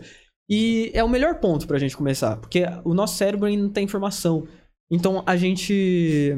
E 0.49 0.89
é 0.93 1.03
o 1.03 1.09
melhor 1.09 1.41
ponto 1.41 1.67
pra 1.67 1.77
gente 1.77 1.97
começar, 1.97 2.37
porque 2.37 2.63
o 2.85 2.93
nosso 2.93 3.17
cérebro 3.17 3.45
ainda 3.45 3.63
não 3.63 3.69
tem 3.69 3.83
informação. 3.83 4.47
Então 4.91 5.23
a 5.25 5.35
gente 5.35 6.33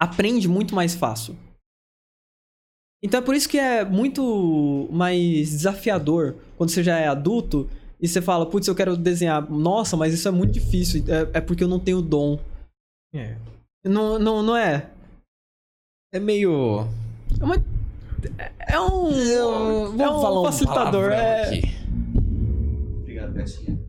aprende 0.00 0.48
muito 0.48 0.74
mais 0.74 0.94
fácil. 0.94 1.36
Então 3.02 3.20
é 3.20 3.22
por 3.24 3.34
isso 3.34 3.48
que 3.48 3.58
é 3.58 3.84
muito 3.84 4.88
mais 4.90 5.50
desafiador 5.50 6.36
quando 6.56 6.70
você 6.70 6.82
já 6.82 6.98
é 6.98 7.06
adulto 7.06 7.68
e 8.00 8.08
você 8.08 8.20
fala, 8.20 8.48
putz, 8.48 8.66
eu 8.66 8.74
quero 8.74 8.96
desenhar. 8.96 9.48
Nossa, 9.50 9.96
mas 9.96 10.12
isso 10.12 10.26
é 10.26 10.30
muito 10.30 10.52
difícil. 10.52 11.04
É, 11.08 11.38
é 11.38 11.40
porque 11.40 11.62
eu 11.62 11.68
não 11.68 11.78
tenho 11.80 12.02
dom. 12.02 12.40
É. 13.14 13.36
Não, 13.84 14.18
não, 14.18 14.42
não 14.42 14.56
é. 14.56 14.90
É 16.12 16.18
meio. 16.18 16.86
É, 17.40 17.44
uma- 17.44 17.64
é 18.60 18.80
um. 18.80 19.10
Vamos 19.10 20.00
é 20.00 20.08
um 20.10 20.20
falar 20.20 20.40
um 20.40 20.44
facilitador. 20.44 21.12
É... 21.12 21.42
aqui. 21.44 21.62
Obrigado, 23.00 23.32
Betinha. 23.32 23.87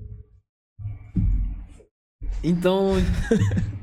Então. 2.44 2.94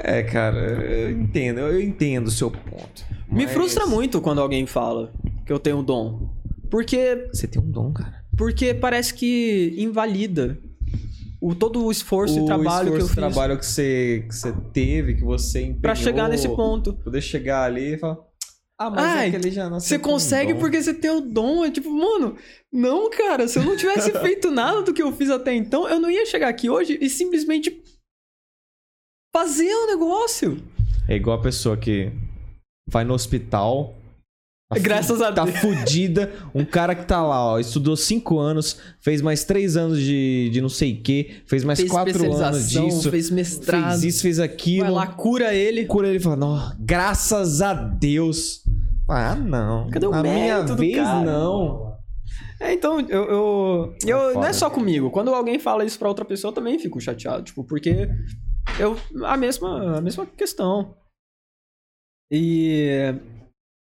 É, 0.00 0.22
cara, 0.22 0.58
eu 0.58 1.10
entendo, 1.10 1.58
eu 1.60 1.80
entendo 1.82 2.28
o 2.28 2.30
seu 2.30 2.50
ponto. 2.50 3.04
Me 3.28 3.44
Mas- 3.44 3.52
frustra 3.52 3.84
muito 3.86 4.20
quando 4.20 4.40
alguém 4.40 4.64
fala 4.66 5.12
que 5.44 5.52
eu 5.52 5.58
tenho 5.58 5.82
dom. 5.82 6.30
Porque, 6.70 7.28
Você 7.32 7.48
tem 7.48 7.60
um 7.60 7.68
dom, 7.70 7.92
cara. 7.92 8.22
porque 8.36 8.72
parece 8.74 9.12
que 9.14 9.74
invalida 9.76 10.56
o, 11.40 11.54
todo 11.54 11.84
o 11.84 11.90
esforço 11.90 12.38
e 12.38 12.44
trabalho 12.46 12.88
que 12.90 12.94
eu 12.94 12.98
esforço, 12.98 13.08
fiz 13.08 13.16
trabalho 13.34 13.58
que 13.58 13.66
você, 13.66 14.24
que 14.28 14.34
você 14.36 14.52
teve, 14.72 15.14
que 15.14 15.24
você 15.24 15.62
empenhou. 15.62 15.80
pra 15.80 15.94
chegar 15.96 16.28
nesse 16.28 16.48
ponto. 16.48 16.92
Poder 16.92 17.20
chegar 17.20 17.64
ali 17.64 17.94
e 17.94 17.98
falar. 17.98 18.18
Ah, 18.80 18.90
mas 18.90 19.04
Ai, 19.04 19.26
é 19.26 19.30
que 19.30 19.36
ele 19.36 19.50
já 19.50 19.68
nasceu 19.68 19.88
Você 19.88 19.98
com 19.98 20.08
um 20.08 20.12
consegue 20.12 20.52
dom." 20.54 20.60
porque 20.60 20.80
você 20.80 20.94
tem 20.94 21.10
o 21.10 21.20
dom. 21.20 21.64
É 21.64 21.70
tipo, 21.70 21.90
mano, 21.90 22.36
não, 22.72 23.10
cara. 23.10 23.48
Se 23.48 23.58
eu 23.58 23.64
não 23.64 23.76
tivesse 23.76 24.12
feito 24.20 24.50
nada 24.52 24.82
do 24.82 24.94
que 24.94 25.02
eu 25.02 25.12
fiz 25.12 25.30
até 25.30 25.52
então, 25.54 25.88
eu 25.88 25.98
não 25.98 26.08
ia 26.10 26.24
chegar 26.26 26.48
aqui 26.48 26.70
hoje 26.70 26.96
e 27.00 27.10
simplesmente 27.10 27.82
fazer 29.34 29.72
o 29.74 29.86
negócio. 29.88 30.62
É 31.08 31.16
igual 31.16 31.38
a 31.38 31.42
pessoa 31.42 31.76
que 31.76 32.12
vai 32.88 33.04
no 33.04 33.14
hospital. 33.14 33.94
tá 34.72 34.78
Graças 34.78 35.20
a 35.22 35.32
Tá 35.32 35.44
Deus. 35.44 35.58
fudida. 35.58 36.32
Um 36.54 36.64
cara 36.64 36.94
que 36.94 37.04
tá 37.06 37.20
lá, 37.20 37.44
ó, 37.54 37.58
estudou 37.58 37.96
cinco 37.96 38.38
anos, 38.38 38.78
fez 39.00 39.20
mais 39.20 39.42
três 39.44 39.76
anos 39.76 39.98
de, 40.00 40.50
de 40.52 40.60
não 40.60 40.68
sei 40.68 40.92
o 40.94 41.02
quê, 41.02 41.42
fez 41.46 41.64
mais 41.64 41.78
fez 41.80 41.90
quatro 41.90 42.32
anos 42.32 42.68
disso, 42.70 43.10
fez 43.10 43.30
mestrado. 43.30 43.90
fez 44.00 44.04
isso, 44.14 44.22
fez 44.22 44.38
aquilo. 44.38 44.84
Vai 44.84 44.92
lá, 44.94 45.06
cura 45.08 45.52
ele. 45.54 45.84
Cura 45.86 46.08
ele 46.08 46.18
e 46.18 46.20
fala, 46.20 46.36
não, 46.36 46.76
graças 46.78 47.60
a 47.60 47.72
Deus. 47.74 48.62
Ah, 49.08 49.34
não. 49.34 49.88
Cadê 49.90 50.06
o 50.06 50.12
a 50.14 50.22
minha 50.22 50.62
vez, 50.62 50.96
cara? 50.96 51.22
não. 51.24 51.96
É, 52.60 52.72
então, 52.72 53.00
eu. 53.00 53.24
eu, 53.24 53.96
eu- 54.06 54.26
não 54.26 54.32
foda. 54.34 54.48
é 54.48 54.52
só 54.52 54.68
comigo. 54.68 55.10
Quando 55.10 55.32
alguém 55.34 55.58
fala 55.58 55.84
isso 55.84 55.98
pra 55.98 56.08
outra 56.08 56.24
pessoa, 56.24 56.50
eu 56.50 56.54
também 56.54 56.78
fico 56.78 57.00
chateado. 57.00 57.42
Tipo, 57.42 57.64
porque. 57.64 58.08
Eu. 58.78 58.96
A 59.24 59.36
mesma, 59.36 59.98
a 59.98 60.00
mesma 60.00 60.26
questão. 60.26 60.94
E. 62.30 63.14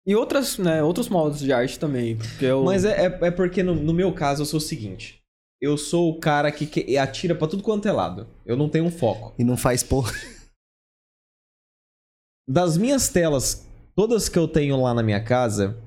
E 0.05 0.13
outras, 0.15 0.57
né, 0.57 0.83
outros 0.83 1.07
modos 1.07 1.39
de 1.39 1.53
arte 1.53 1.79
também. 1.79 2.17
Porque 2.17 2.43
eu, 2.43 2.61
Mas 2.65 2.83
é, 2.83 3.05
é, 3.05 3.27
é 3.27 3.31
porque 3.31 3.63
no, 3.63 3.73
no 3.73 3.93
meu 3.93 4.13
caso 4.13 4.41
eu 4.41 4.45
sou 4.45 4.57
o 4.57 4.61
seguinte. 4.61 5.21
Eu 5.61 5.77
sou 5.77 6.09
o 6.09 6.19
cara 6.19 6.51
que, 6.51 6.65
que 6.65 6.97
atira 6.97 7.33
pra 7.33 7.47
tudo 7.47 7.63
quanto 7.63 7.87
é 7.87 7.91
lado. 7.93 8.27
Eu 8.45 8.57
não 8.57 8.67
tenho 8.67 8.83
um 8.83 8.91
foco. 8.91 9.33
E 9.39 9.45
não 9.45 9.55
faz 9.55 9.81
porra. 9.81 10.11
Das 12.45 12.75
minhas 12.75 13.07
telas, 13.07 13.65
todas 13.95 14.29
que 14.29 14.37
eu 14.37 14.47
tenho 14.47 14.81
lá 14.81 14.93
na 14.93 15.03
minha 15.03 15.23
casa, 15.23 15.77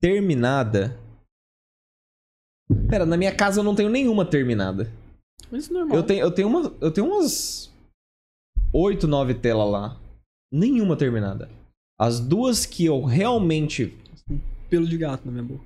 terminada. 0.00 0.98
Pera, 2.88 3.06
na 3.06 3.16
minha 3.16 3.34
casa 3.34 3.60
eu 3.60 3.64
não 3.64 3.74
tenho 3.74 3.88
nenhuma 3.88 4.24
terminada. 4.24 4.90
Mas 5.50 5.64
isso 5.64 5.72
é 5.72 5.78
normal. 5.78 5.96
Eu 5.96 6.02
tenho, 6.02 6.20
eu 6.20 6.30
tenho, 6.30 6.48
uma, 6.48 6.76
eu 6.80 6.92
tenho 6.92 7.06
umas 7.06 7.72
8, 8.72 9.06
9 9.06 9.34
telas 9.34 9.70
lá. 9.70 10.00
Nenhuma 10.52 10.96
terminada. 10.96 11.50
As 11.98 12.20
duas 12.20 12.64
que 12.64 12.84
eu 12.84 13.02
realmente. 13.02 13.96
pelo 14.70 14.86
de 14.86 14.96
gato 14.96 15.24
na 15.24 15.32
minha 15.32 15.44
boca. 15.44 15.64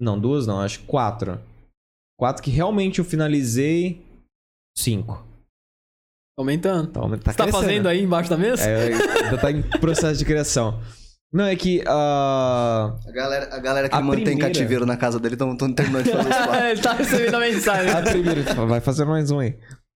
Não, 0.00 0.18
duas 0.18 0.46
não, 0.46 0.60
acho 0.60 0.80
que 0.80 0.86
quatro. 0.86 1.40
Quatro 2.18 2.42
que 2.42 2.50
realmente 2.50 2.98
eu 2.98 3.04
finalizei. 3.04 4.04
Cinco. 4.76 5.27
Aumentando. 6.38 6.86
Tá, 6.92 7.00
tá 7.00 7.32
Você 7.32 7.36
tá 7.36 7.48
fazendo 7.48 7.88
aí 7.88 8.02
embaixo 8.02 8.30
da 8.30 8.36
mesa? 8.36 8.62
É, 8.62 8.92
ainda 9.24 9.38
tá 9.38 9.50
em 9.50 9.60
processo 9.60 10.18
de 10.18 10.24
criação. 10.24 10.80
Não, 11.32 11.44
é 11.44 11.54
que. 11.56 11.82
ah, 11.86 12.96
A 13.06 13.12
galera, 13.12 13.48
a 13.54 13.58
galera 13.58 13.88
que 13.88 13.94
A 13.94 14.00
mantém 14.00 14.24
primeira- 14.24 14.48
cativeiro 14.48 14.86
na 14.86 14.96
casa 14.96 15.18
dele 15.18 15.34
estão 15.34 15.54
terminando 15.74 16.04
de 16.04 16.10
fazer 16.12 16.28
quadros. 16.30 16.62
Ele 16.70 16.80
tá 16.80 16.92
recebendo 16.94 17.34
a 17.34 17.40
mensagem. 17.40 17.90
a 17.92 18.02
primeira. 18.02 18.42
Vai 18.66 18.80
fazer 18.80 19.04
mais 19.04 19.30
um 19.30 19.40
aí. 19.40 19.56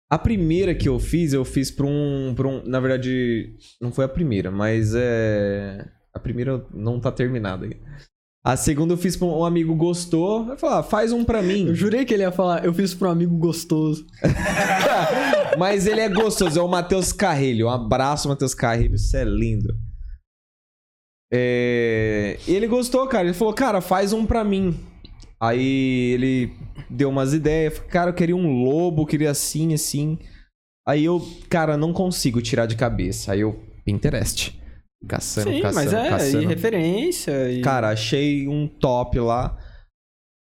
A 0.09 0.17
primeira 0.17 0.75
que 0.75 0.89
eu 0.89 0.99
fiz, 0.99 1.31
eu 1.31 1.45
fiz 1.45 1.71
pra 1.71 1.85
um, 1.85 2.33
pra 2.35 2.47
um. 2.47 2.61
Na 2.65 2.79
verdade, 2.81 3.55
não 3.79 3.91
foi 3.93 4.03
a 4.03 4.09
primeira, 4.09 4.51
mas 4.51 4.93
é. 4.95 5.85
A 6.13 6.19
primeira 6.19 6.65
não 6.73 6.99
tá 6.99 7.09
terminada 7.13 7.63
ainda. 7.63 7.77
A 8.43 8.57
segunda 8.57 8.93
eu 8.93 8.97
fiz 8.97 9.15
pra 9.15 9.27
um 9.27 9.45
amigo 9.45 9.75
gostou. 9.75 10.45
Vai 10.45 10.57
falar, 10.57 10.79
ah, 10.79 10.83
faz 10.83 11.11
um 11.11 11.23
pra 11.23 11.43
mim. 11.43 11.67
Eu 11.67 11.75
jurei 11.75 12.05
que 12.05 12.13
ele 12.13 12.23
ia 12.23 12.31
falar, 12.31 12.65
eu 12.65 12.73
fiz 12.73 12.93
pra 12.93 13.09
um 13.09 13.11
amigo 13.11 13.37
gostoso. 13.37 14.05
Mas 15.59 15.85
ele 15.85 16.01
é 16.01 16.09
gostoso, 16.09 16.59
é 16.59 16.61
o 16.61 16.67
Matheus 16.67 17.13
Carrilho. 17.13 17.67
Um 17.67 17.69
abraço, 17.69 18.27
Matheus 18.27 18.55
Carrilho, 18.55 18.97
você 18.97 19.17
é 19.17 19.23
lindo. 19.23 19.77
É, 21.31 22.37
Ele 22.47 22.67
gostou, 22.67 23.07
cara. 23.07 23.25
Ele 23.25 23.33
falou, 23.33 23.53
cara, 23.53 23.79
faz 23.79 24.11
um 24.11 24.25
pra 24.25 24.43
mim. 24.43 24.77
Aí 25.39 26.11
ele 26.13 26.53
deu 26.89 27.09
umas 27.09 27.33
ideias. 27.33 27.75
Falei, 27.75 27.89
Cara, 27.89 28.09
eu 28.09 28.13
queria 28.13 28.35
um 28.35 28.63
lobo, 28.63 29.05
queria 29.05 29.31
assim, 29.31 29.73
assim. 29.73 30.19
Aí 30.85 31.05
eu, 31.05 31.21
cara, 31.49 31.77
não 31.77 31.93
consigo 31.93 32.41
tirar 32.41 32.65
de 32.65 32.75
cabeça. 32.75 33.31
Aí 33.31 33.41
eu, 33.41 33.59
Pinterest. 33.85 34.59
Caçando, 35.07 35.49
Sim, 35.51 35.61
caçando, 35.61 35.85
mas 35.85 35.93
é, 35.93 36.09
caçando. 36.09 36.43
e 36.43 36.45
referência. 36.45 37.51
E... 37.51 37.61
Cara, 37.61 37.89
achei 37.89 38.47
um 38.47 38.67
top 38.67 39.19
lá. 39.19 39.57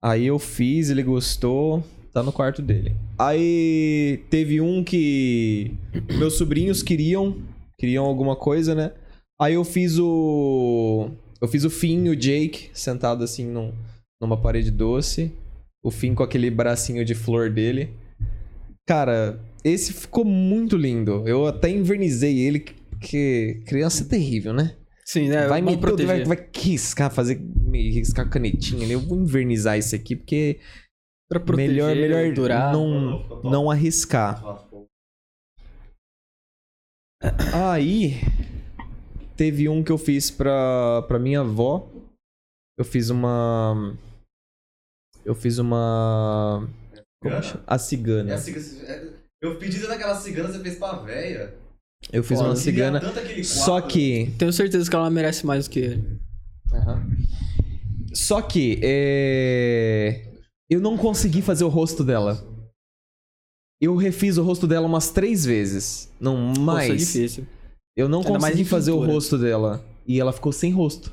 Aí 0.03 0.27
eu 0.27 0.39
fiz, 0.39 0.91
ele 0.91 1.03
gostou. 1.03 1.83
Tá 2.13 2.23
no 2.23 2.33
quarto 2.33 2.63
dele. 2.63 2.95
Aí 3.19 4.23
teve 4.31 4.61
um 4.61 4.85
que 4.85 5.75
meus 6.17 6.35
sobrinhos 6.35 6.81
queriam, 6.81 7.43
queriam 7.77 8.05
alguma 8.05 8.37
coisa, 8.37 8.73
né? 8.73 8.93
Aí 9.41 9.55
eu 9.55 9.65
fiz 9.65 9.99
o 9.99 11.11
eu 11.41 11.49
fiz 11.49 11.65
o 11.65 11.71
Finn 11.71 12.07
e 12.07 12.11
o 12.11 12.17
Jake 12.17 12.71
sentado 12.73 13.25
assim 13.25 13.47
num, 13.47 13.73
numa 14.23 14.37
parede 14.37 14.71
doce, 14.71 15.33
o 15.83 15.91
Finn 15.91 16.15
com 16.15 16.23
aquele 16.23 16.51
bracinho 16.51 17.05
de 17.05 17.17
flor 17.17 17.51
dele. 17.51 17.91
Cara, 18.87 19.41
esse 19.65 19.93
ficou 19.93 20.25
muito 20.25 20.77
lindo. 20.77 21.23
Eu 21.27 21.47
até 21.47 21.69
invernizei 21.69 22.39
ele 22.39 22.65
porque 23.05 23.63
criança 23.67 24.03
é 24.05 24.07
terrível, 24.09 24.53
né? 24.53 24.77
Sim, 25.05 25.29
né? 25.29 25.47
vai 25.47 25.61
me 25.61 25.77
proteger. 25.77 26.27
vai, 26.27 26.37
vai 26.37 26.51
riscar, 26.57 27.11
fazer 27.13 27.39
me 27.39 27.91
riscar 27.91 28.29
canetinha 28.31 28.85
ali. 28.85 28.93
Eu 28.95 29.01
vou 29.01 29.19
invernizar 29.19 29.77
esse 29.77 29.95
aqui 29.95 30.17
porque 30.17 30.59
Pra 31.29 31.39
proteger, 31.39 31.69
melhor 31.71 31.95
melhor 31.95 32.33
durar. 32.35 32.73
não 32.73 33.43
não 33.43 33.71
arriscar. 33.71 34.43
Aí 37.53 38.13
teve 39.37 39.69
um 39.69 39.83
que 39.83 39.93
eu 39.93 39.99
fiz 39.99 40.31
pra 40.31 41.03
para 41.03 41.19
minha 41.19 41.41
avó. 41.41 41.91
Eu 42.79 42.85
fiz 42.85 43.11
uma 43.11 43.97
eu 45.25 45.35
fiz 45.35 45.59
uma 45.59 46.69
como 47.23 47.43
chama? 47.43 47.65
a 47.67 47.79
cigana. 47.79 48.31
É 48.31 48.35
a 48.35 48.39
ciga- 48.39 48.61
é- 48.91 49.13
Eu 49.43 49.59
pedi 49.59 49.79
daquela 49.87 50.15
cigana, 50.15 50.51
você 50.51 50.61
fez 50.61 50.77
pra 50.79 50.97
véia. 50.99 51.55
Eu 52.13 52.23
fiz 52.23 52.39
Foda. 52.39 52.51
uma 52.51 52.57
cigana. 52.57 53.01
Só 53.43 53.81
que 53.81 54.33
Tenho 54.39 54.53
certeza 54.53 54.89
que 54.89 54.95
ela 54.97 55.11
merece 55.11 55.45
mais 55.45 55.67
do 55.67 55.71
que 55.71 55.81
ele. 55.81 56.21
Só 58.13 58.41
que 58.41 58.79
é... 58.83 60.23
eu 60.71 60.81
não 60.81 60.97
consegui 60.97 61.43
fazer 61.43 61.65
o 61.65 61.69
rosto 61.69 62.05
dela. 62.05 62.43
Eu 63.81 63.97
refiz 63.97 64.39
o 64.39 64.43
rosto 64.45 64.67
dela 64.67 64.87
umas 64.87 65.11
três 65.11 65.45
vezes. 65.45 66.09
Não 66.21 66.49
Nossa, 66.53 66.61
é 66.61 66.89
mais. 66.89 66.99
difícil. 67.07 67.47
Eu 67.97 68.09
não 68.09 68.21
Ainda 68.21 68.33
mais 68.39 68.45
consegui 68.55 68.65
fazer 68.69 68.91
o 68.93 68.95
pintura. 68.97 69.13
rosto 69.13 69.39
dela. 69.39 69.85
E 70.07 70.21
ela 70.21 70.33
ficou 70.33 70.53
sem 70.53 70.71
rosto. 70.73 71.13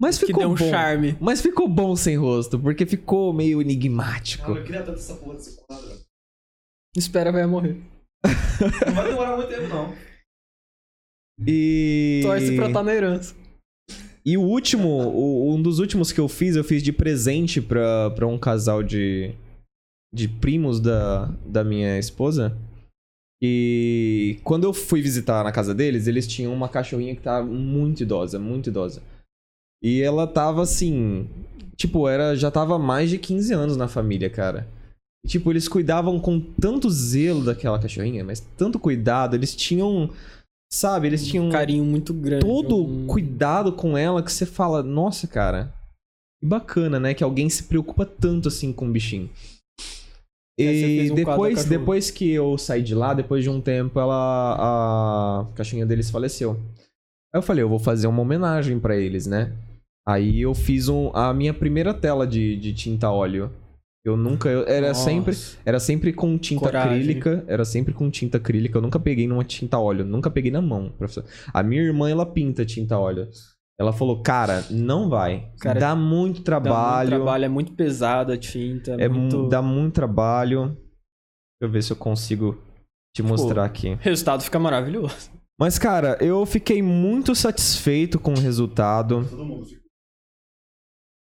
Mas 0.00 0.18
Que 0.18 0.26
ficou 0.26 0.40
deu 0.42 0.50
um 0.50 0.54
bom. 0.54 0.70
charme. 0.70 1.16
Mas 1.20 1.42
ficou 1.42 1.68
bom 1.68 1.94
sem 1.94 2.16
rosto, 2.16 2.58
porque 2.58 2.86
ficou 2.86 3.32
meio 3.34 3.60
enigmático. 3.60 4.46
Cara, 4.46 4.58
eu 4.58 4.64
queria 4.64 4.82
tanto 4.82 4.98
essa 4.98 5.14
porra 5.14 5.34
desse 5.34 5.56
quadro. 5.66 5.90
Espera, 6.96 7.30
vai 7.30 7.46
morrer. 7.46 7.76
Não 8.86 8.94
vai 8.94 9.08
demorar 9.08 9.36
muito 9.36 9.48
tempo, 9.48 9.68
não. 9.68 9.94
E. 11.46 12.20
Torce 12.22 12.56
pra 12.56 12.66
estar 12.68 12.82
na 12.82 12.94
herança. 12.94 13.34
E 14.24 14.36
o 14.36 14.42
último, 14.42 14.88
o- 14.88 15.54
um 15.54 15.60
dos 15.62 15.78
últimos 15.78 16.12
que 16.12 16.20
eu 16.20 16.28
fiz, 16.28 16.54
eu 16.56 16.62
fiz 16.64 16.82
de 16.82 16.92
presente 16.92 17.60
pra, 17.60 18.10
pra 18.10 18.26
um 18.26 18.38
casal 18.38 18.82
de, 18.82 19.32
de 20.14 20.28
primos 20.28 20.78
da, 20.80 21.26
da 21.46 21.64
minha 21.64 21.98
esposa. 21.98 22.56
E 23.42 24.38
quando 24.44 24.64
eu 24.64 24.72
fui 24.74 25.00
visitar 25.00 25.42
na 25.42 25.50
casa 25.52 25.74
deles, 25.74 26.06
eles 26.06 26.26
tinham 26.26 26.52
uma 26.52 26.68
cachorrinha 26.68 27.16
que 27.16 27.22
tava 27.22 27.46
muito 27.46 28.02
idosa, 28.02 28.38
muito 28.38 28.68
idosa. 28.68 29.02
E 29.82 30.02
ela 30.02 30.26
tava 30.26 30.62
assim. 30.62 31.26
Tipo, 31.76 32.06
era, 32.06 32.36
já 32.36 32.50
tava 32.50 32.78
mais 32.78 33.08
de 33.08 33.16
15 33.16 33.54
anos 33.54 33.76
na 33.78 33.88
família, 33.88 34.28
cara. 34.28 34.68
E, 35.24 35.28
tipo, 35.28 35.50
eles 35.50 35.66
cuidavam 35.68 36.20
com 36.20 36.38
tanto 36.38 36.90
zelo 36.90 37.42
daquela 37.42 37.78
cachorrinha, 37.80 38.22
mas 38.22 38.40
tanto 38.58 38.78
cuidado, 38.78 39.34
eles 39.34 39.56
tinham. 39.56 40.10
Sabe, 40.72 41.08
eles 41.08 41.26
tinham 41.26 41.46
Um 41.46 41.50
carinho 41.50 41.84
muito 41.84 42.14
grande. 42.14 42.44
todo 42.46 42.84
um- 42.84 43.06
cuidado 43.06 43.72
com 43.72 43.98
ela 43.98 44.22
que 44.22 44.32
você 44.32 44.46
fala, 44.46 44.82
nossa, 44.82 45.26
cara, 45.26 45.74
que 46.40 46.46
bacana, 46.46 47.00
né? 47.00 47.12
Que 47.12 47.24
alguém 47.24 47.50
se 47.50 47.64
preocupa 47.64 48.06
tanto 48.06 48.48
assim 48.48 48.72
com 48.72 48.86
o 48.86 48.90
bichinho. 48.92 49.28
É, 50.58 50.62
E 51.06 51.10
um 51.10 51.14
depois, 51.14 51.64
depois 51.64 52.10
que 52.10 52.30
eu 52.30 52.56
saí 52.58 52.82
de 52.82 52.94
lá, 52.94 53.14
depois 53.14 53.42
de 53.42 53.50
um 53.50 53.60
tempo, 53.60 53.98
ela 53.98 55.42
a 55.48 55.52
caixinha 55.54 55.86
deles 55.86 56.10
faleceu. 56.10 56.52
Aí 57.34 57.38
eu 57.38 57.42
falei, 57.42 57.64
eu 57.64 57.68
vou 57.68 57.78
fazer 57.78 58.06
uma 58.06 58.20
homenagem 58.22 58.78
pra 58.78 58.96
eles, 58.96 59.26
né? 59.26 59.52
Aí 60.06 60.40
eu 60.40 60.54
fiz 60.54 60.88
um, 60.88 61.10
a 61.14 61.32
minha 61.32 61.54
primeira 61.54 61.94
tela 61.94 62.26
de, 62.26 62.56
de 62.56 62.72
tinta 62.74 63.10
óleo. 63.10 63.50
Eu 64.04 64.16
nunca, 64.16 64.48
eu- 64.48 64.66
era 64.66 64.88
Nossa. 64.88 65.04
sempre, 65.04 65.36
era 65.64 65.78
sempre 65.78 66.12
com 66.12 66.38
tinta 66.38 66.64
Coragem. 66.64 66.92
acrílica, 66.92 67.44
era 67.46 67.64
sempre 67.66 67.92
com 67.92 68.10
tinta 68.10 68.38
acrílica. 68.38 68.78
Eu 68.78 68.82
nunca 68.82 68.98
peguei 68.98 69.26
numa 69.26 69.44
tinta 69.44 69.78
óleo, 69.78 70.04
nunca 70.04 70.30
peguei 70.30 70.50
na 70.50 70.62
mão, 70.62 70.90
professor. 70.96 71.24
A 71.52 71.62
minha 71.62 71.82
irmã 71.82 72.08
ela 72.08 72.24
pinta 72.24 72.64
tinta 72.64 72.98
óleo. 72.98 73.28
Ela 73.78 73.92
falou, 73.92 74.22
cara, 74.22 74.64
não 74.70 75.08
vai. 75.08 75.50
Cara, 75.60 75.80
dá 75.80 75.94
muito 75.96 76.38
Dá 76.40 76.44
trabalho. 76.44 77.10
muito 77.10 77.22
trabalho, 77.22 77.44
é 77.44 77.48
muito 77.48 77.72
pesada 77.72 78.34
a 78.34 78.38
tinta. 78.38 78.92
É 78.98 79.08
muito... 79.08 79.38
mu- 79.38 79.48
dá 79.48 79.60
muito 79.62 79.94
trabalho. 79.94 80.66
Deixa 80.68 81.62
eu 81.62 81.70
ver 81.70 81.82
se 81.82 81.92
eu 81.92 81.96
consigo 81.96 82.58
te 83.14 83.22
mostrar 83.22 83.64
aqui. 83.64 83.90
O 83.92 83.96
resultado 83.96 84.42
fica 84.42 84.58
maravilhoso. 84.58 85.30
Mas, 85.58 85.78
cara, 85.78 86.16
eu 86.22 86.44
fiquei 86.46 86.80
muito 86.82 87.34
satisfeito 87.34 88.18
com 88.18 88.32
o 88.32 88.38
resultado. 88.38 89.26
Todo 89.28 89.44
mundo 89.44 89.66
fica. 89.66 89.79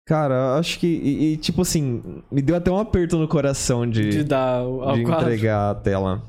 Cara, 0.06 0.58
acho 0.58 0.80
que. 0.80 0.88
E, 0.88 1.34
e, 1.34 1.38
tipo 1.38 1.62
assim, 1.62 2.22
me 2.32 2.42
deu 2.42 2.56
até 2.56 2.70
um 2.70 2.78
aperto 2.78 3.18
no 3.18 3.28
coração 3.28 3.90
de, 3.90 4.04
De 4.10 4.18
de, 4.18 4.24
dar 4.26 4.64
o- 4.64 4.82
ao 4.82 5.02
quadro. 5.04 5.28
entregar 5.28 5.72
a 5.72 5.76
tela. 5.76 6.22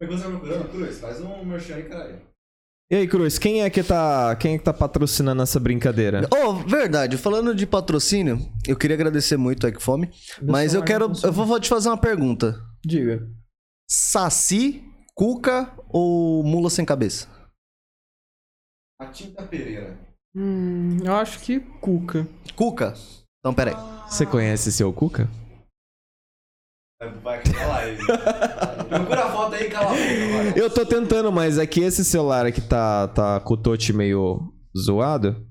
Mas 0.00 0.08
quando 0.08 0.18
você 0.18 0.24
tá 0.24 0.30
procurando, 0.30 0.68
Cruz, 0.70 0.98
faz 1.00 1.20
um 1.20 1.44
merchan 1.44 1.74
aí, 1.74 1.82
caralho. 1.88 2.22
E 2.90 2.96
aí, 2.96 3.06
Cruz, 3.06 3.38
quem 3.38 3.62
é 3.62 3.68
que 3.68 3.82
tá. 3.82 4.34
Quem 4.36 4.54
é 4.54 4.58
que 4.58 4.64
tá 4.64 4.72
patrocinando 4.72 5.42
essa 5.42 5.60
brincadeira? 5.60 6.22
Oh, 6.32 6.54
verdade, 6.54 7.18
falando 7.18 7.54
de 7.54 7.66
patrocínio, 7.66 8.38
eu 8.66 8.74
queria 8.76 8.94
agradecer 8.96 9.36
muito 9.36 9.66
a 9.66 9.68
Equifome, 9.68 10.10
mas 10.42 10.72
eu 10.72 10.82
quero. 10.82 11.12
Eu 11.22 11.32
vou 11.32 11.44
vou 11.44 11.60
te 11.60 11.68
fazer 11.68 11.90
uma 11.90 12.00
pergunta: 12.00 12.58
Diga. 12.82 13.28
Saci, 13.90 14.82
Cuca 15.14 15.70
ou 15.90 16.42
Mula 16.42 16.70
sem 16.70 16.84
cabeça? 16.86 17.28
A 18.98 19.06
Tinta 19.08 19.42
Pereira. 19.42 19.98
Hum, 20.36 20.98
eu 21.04 21.14
acho 21.14 21.40
que 21.40 21.58
Cuca. 21.58 22.26
Cuca? 22.54 22.94
Então, 23.40 23.54
peraí. 23.54 23.74
Você 24.08 24.26
conhece 24.26 24.70
seu 24.72 24.92
Cuca? 24.92 25.28
Vai, 27.22 27.40
calar 27.44 27.68
live. 27.68 28.06
Procura 28.88 29.24
a 29.24 29.30
foto 29.30 29.54
aí, 29.54 29.70
cala 29.70 29.90
a 29.90 29.94
boca. 29.94 30.58
Eu 30.58 30.68
tô 30.68 30.84
tentando, 30.84 31.30
mas 31.30 31.56
é 31.56 31.66
que 31.66 31.80
esse 31.80 32.04
celular 32.04 32.44
aqui 32.44 32.60
tá, 32.60 33.06
tá 33.08 33.40
com 33.40 33.54
o 33.54 33.56
touch 33.56 33.92
meio 33.92 34.52
zoado. 34.76 35.46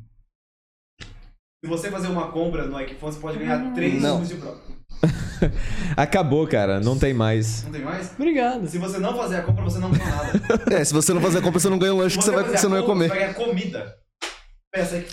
Se 1.63 1.69
você 1.69 1.89
fazer 1.89 2.07
uma 2.07 2.31
compra 2.31 2.65
no 2.65 2.79
iPhone, 2.79 2.97
você 2.99 3.19
pode 3.19 3.39
ganhar 3.39 3.73
3 3.73 4.01
Não. 4.01 4.25
segundos 4.25 4.29
de 4.29 4.35
prova. 4.35 4.61
Acabou, 5.95 6.45
cara. 6.47 6.81
Não 6.81 6.99
tem 6.99 7.13
mais. 7.13 7.63
Não 7.63 7.71
tem 7.71 7.81
mais? 7.81 8.11
Obrigado. 8.13 8.67
Se 8.67 8.77
você 8.77 8.99
não 8.99 9.15
fazer 9.15 9.37
a 9.37 9.41
compra, 9.43 9.63
você 9.63 9.79
não 9.79 9.91
ganha 9.91 10.05
nada. 10.05 10.31
É, 10.75 10.83
se 10.83 10.93
você 10.93 11.13
não 11.13 11.21
fazer 11.21 11.37
a 11.39 11.41
compra, 11.41 11.59
você 11.59 11.69
não 11.69 11.79
ganha 11.79 11.93
o 11.93 11.97
lanche 11.97 12.17
que 12.17 12.23
você, 12.23 12.31
vai, 12.31 12.43
que 12.43 12.57
você 12.57 12.67
não 12.67 12.77
ia 12.77 12.83
comer. 12.83 13.05
Você 13.07 13.15
vai 13.15 13.19
ganhar 13.19 13.33
comida. 13.35 13.97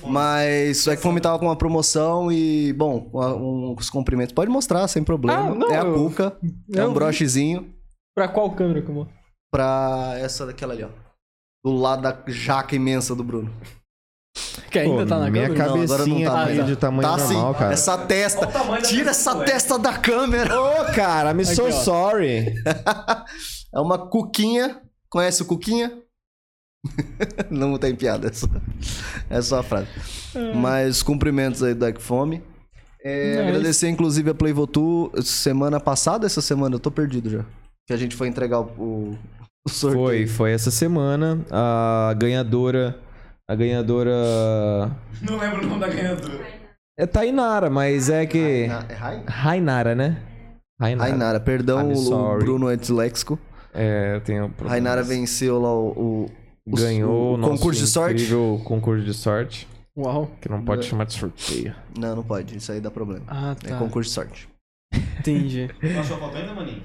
Mas 0.06 0.86
o 0.86 0.92
Equifome 0.92 1.20
tava 1.20 1.38
com 1.38 1.46
uma 1.46 1.56
promoção 1.56 2.30
e, 2.30 2.72
bom, 2.72 3.08
um- 3.14 3.74
os 3.78 3.88
cumprimentos 3.90 4.32
pode 4.34 4.50
mostrar, 4.50 4.86
sem 4.88 5.02
problema. 5.04 5.50
Ah, 5.50 5.54
não, 5.54 5.70
é 5.70 5.78
a 5.78 5.84
eu- 5.84 5.94
Cuca, 5.94 6.36
é 6.74 6.80
eu 6.80 6.84
um 6.86 6.88
vi. 6.88 6.94
brochezinho 6.94 7.72
Pra 8.14 8.28
qual 8.28 8.50
câmera 8.52 8.82
que 8.82 8.88
eu 8.88 8.94
vou? 8.94 9.08
pra 9.52 10.14
essa 10.18 10.44
daquela 10.46 10.72
ali, 10.74 10.84
ó. 10.84 10.88
Do 11.64 11.72
lado 11.72 12.02
da 12.02 12.16
jaca 12.26 12.74
imensa 12.76 13.14
do 13.14 13.24
Bruno. 13.24 13.50
Que 14.70 14.80
ainda 14.80 15.02
Pô, 15.02 15.06
tá 15.06 15.18
na 15.20 15.30
minha 15.30 15.46
câmera? 15.48 15.66
Não, 15.76 15.82
agora 15.82 16.06
não 16.06 16.20
cabecinha 16.22 16.30
tá 16.30 16.62
de 16.64 16.76
tamanho 16.76 17.02
tá 17.08 17.16
normal, 17.16 17.52
sim, 17.54 17.58
cara. 17.60 17.72
essa 17.72 17.98
testa. 17.98 18.48
Tira 18.82 19.10
essa 19.10 19.36
testa 19.44 19.78
da 19.78 19.96
câmera. 19.96 20.60
Ô, 20.60 20.84
cara, 20.92 21.30
I'm 21.30 21.44
so 21.44 21.66
ó. 21.66 21.70
sorry. 21.70 22.54
É 23.74 23.80
uma 23.80 23.98
cuquinha. 24.08 24.80
Conhece 25.10 25.42
o 25.42 25.46
cuquinha? 25.46 25.98
Não 27.50 27.76
tem 27.78 27.94
piada, 27.94 28.28
é 28.28 28.32
só, 28.32 28.46
é 29.30 29.42
só 29.42 29.58
a 29.60 29.62
frase. 29.62 29.88
Mas 30.54 31.02
cumprimentos 31.02 31.62
aí 31.62 31.74
do 31.74 31.86
Equifome. 31.86 32.42
É, 33.02 33.36
Nice. 33.36 33.48
Agradecer, 33.48 33.88
inclusive, 33.88 34.30
a 34.30 34.34
Playvotu 34.34 35.10
semana 35.22 35.78
passada, 35.78 36.26
essa 36.26 36.40
semana, 36.40 36.74
eu 36.76 36.80
tô 36.80 36.90
perdido 36.90 37.28
já. 37.30 37.44
Que 37.86 37.92
a 37.92 37.96
gente 37.96 38.16
foi 38.16 38.28
entregar 38.28 38.60
o, 38.60 39.18
o- 39.66 39.68
sorteio. 39.68 40.02
Foi, 40.04 40.26
foi 40.26 40.52
essa 40.52 40.70
semana. 40.70 41.44
A 41.50 42.14
ganhadora. 42.16 42.98
A 43.46 43.54
ganhadora. 43.54 44.10
Não 45.20 45.36
lembro 45.38 45.64
o 45.64 45.66
nome 45.68 45.80
da 45.80 45.88
ganhadora. 45.88 46.46
É 46.98 47.06
Tainara, 47.06 47.68
mas 47.68 48.08
é 48.08 48.24
que. 48.24 48.66
Raina- 48.66 48.86
É 48.88 48.94
Rain- 48.94 49.24
Rainara, 49.26 49.94
né? 49.94 50.22
Rainara. 50.80 51.10
Rainara, 51.10 51.40
perdão, 51.40 51.80
I'm 51.80 51.92
o, 51.92 51.96
sorry. 51.96 52.44
Bruno 52.44 52.70
é 52.70 52.76
disléxico. 52.76 53.38
É, 53.74 54.16
eu 54.16 54.20
tenho. 54.22 54.48
problemas. 54.48 54.70
Rainara 54.72 55.02
venceu 55.02 55.60
lá 55.60 55.74
o- 55.74 56.30
Ganhou 56.66 57.32
o 57.32 57.34
o 57.34 57.36
nosso 57.36 57.52
concurso 57.54 57.80
de 57.80 57.86
sorte. 57.86 58.14
incrível 58.14 58.60
concurso 58.64 59.04
de 59.04 59.14
sorte. 59.14 59.68
Uau. 59.96 60.30
Que 60.40 60.48
não 60.48 60.64
pode 60.64 60.86
chamar 60.86 61.04
de 61.04 61.12
sorteio. 61.14 61.74
Não, 61.98 62.16
não 62.16 62.22
pode, 62.24 62.56
isso 62.56 62.72
aí 62.72 62.80
dá 62.80 62.90
problema. 62.90 63.24
Ah, 63.28 63.54
É 63.64 63.68
tá. 63.68 63.78
concurso 63.78 64.08
de 64.10 64.14
sorte. 64.14 64.48
Entendi. 65.20 65.70
Achou 66.00 66.16
a 66.16 66.20
foto 66.20 66.36
ainda, 66.36 66.54
maninho? 66.54 66.82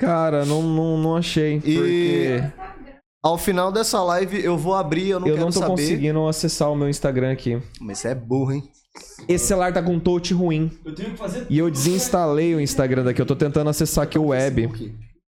Cara, 0.00 0.44
não, 0.44 0.62
não, 0.62 0.98
não 0.98 1.16
achei. 1.16 1.60
Porque 1.60 2.40
Ao 3.24 3.38
final 3.38 3.70
dessa 3.72 4.02
live 4.02 4.42
eu 4.44 4.58
vou 4.58 4.74
abrir, 4.74 5.08
eu 5.10 5.20
não 5.20 5.28
eu 5.28 5.34
quero 5.34 5.44
não 5.46 5.52
tô 5.52 5.60
saber. 5.60 5.70
conseguindo 5.70 6.26
acessar 6.26 6.70
o 6.72 6.76
meu 6.76 6.88
Instagram 6.88 7.32
aqui. 7.32 7.60
Mas 7.80 7.98
você 7.98 8.08
é 8.08 8.14
burro, 8.14 8.52
hein? 8.52 8.68
Esse 9.28 9.46
celular 9.46 9.72
tá 9.72 9.82
com 9.82 9.98
touch 9.98 10.34
ruim. 10.34 10.70
Eu 10.84 10.94
tenho 10.94 11.12
que 11.12 11.16
fazer 11.16 11.46
E 11.48 11.56
eu 11.56 11.70
desinstalei 11.70 12.54
o 12.54 12.60
Instagram 12.60 13.04
daqui. 13.04 13.22
Eu 13.22 13.26
tô 13.26 13.34
tentando 13.36 13.70
acessar 13.70 14.04
aqui 14.04 14.18
o 14.18 14.26
web. 14.26 14.66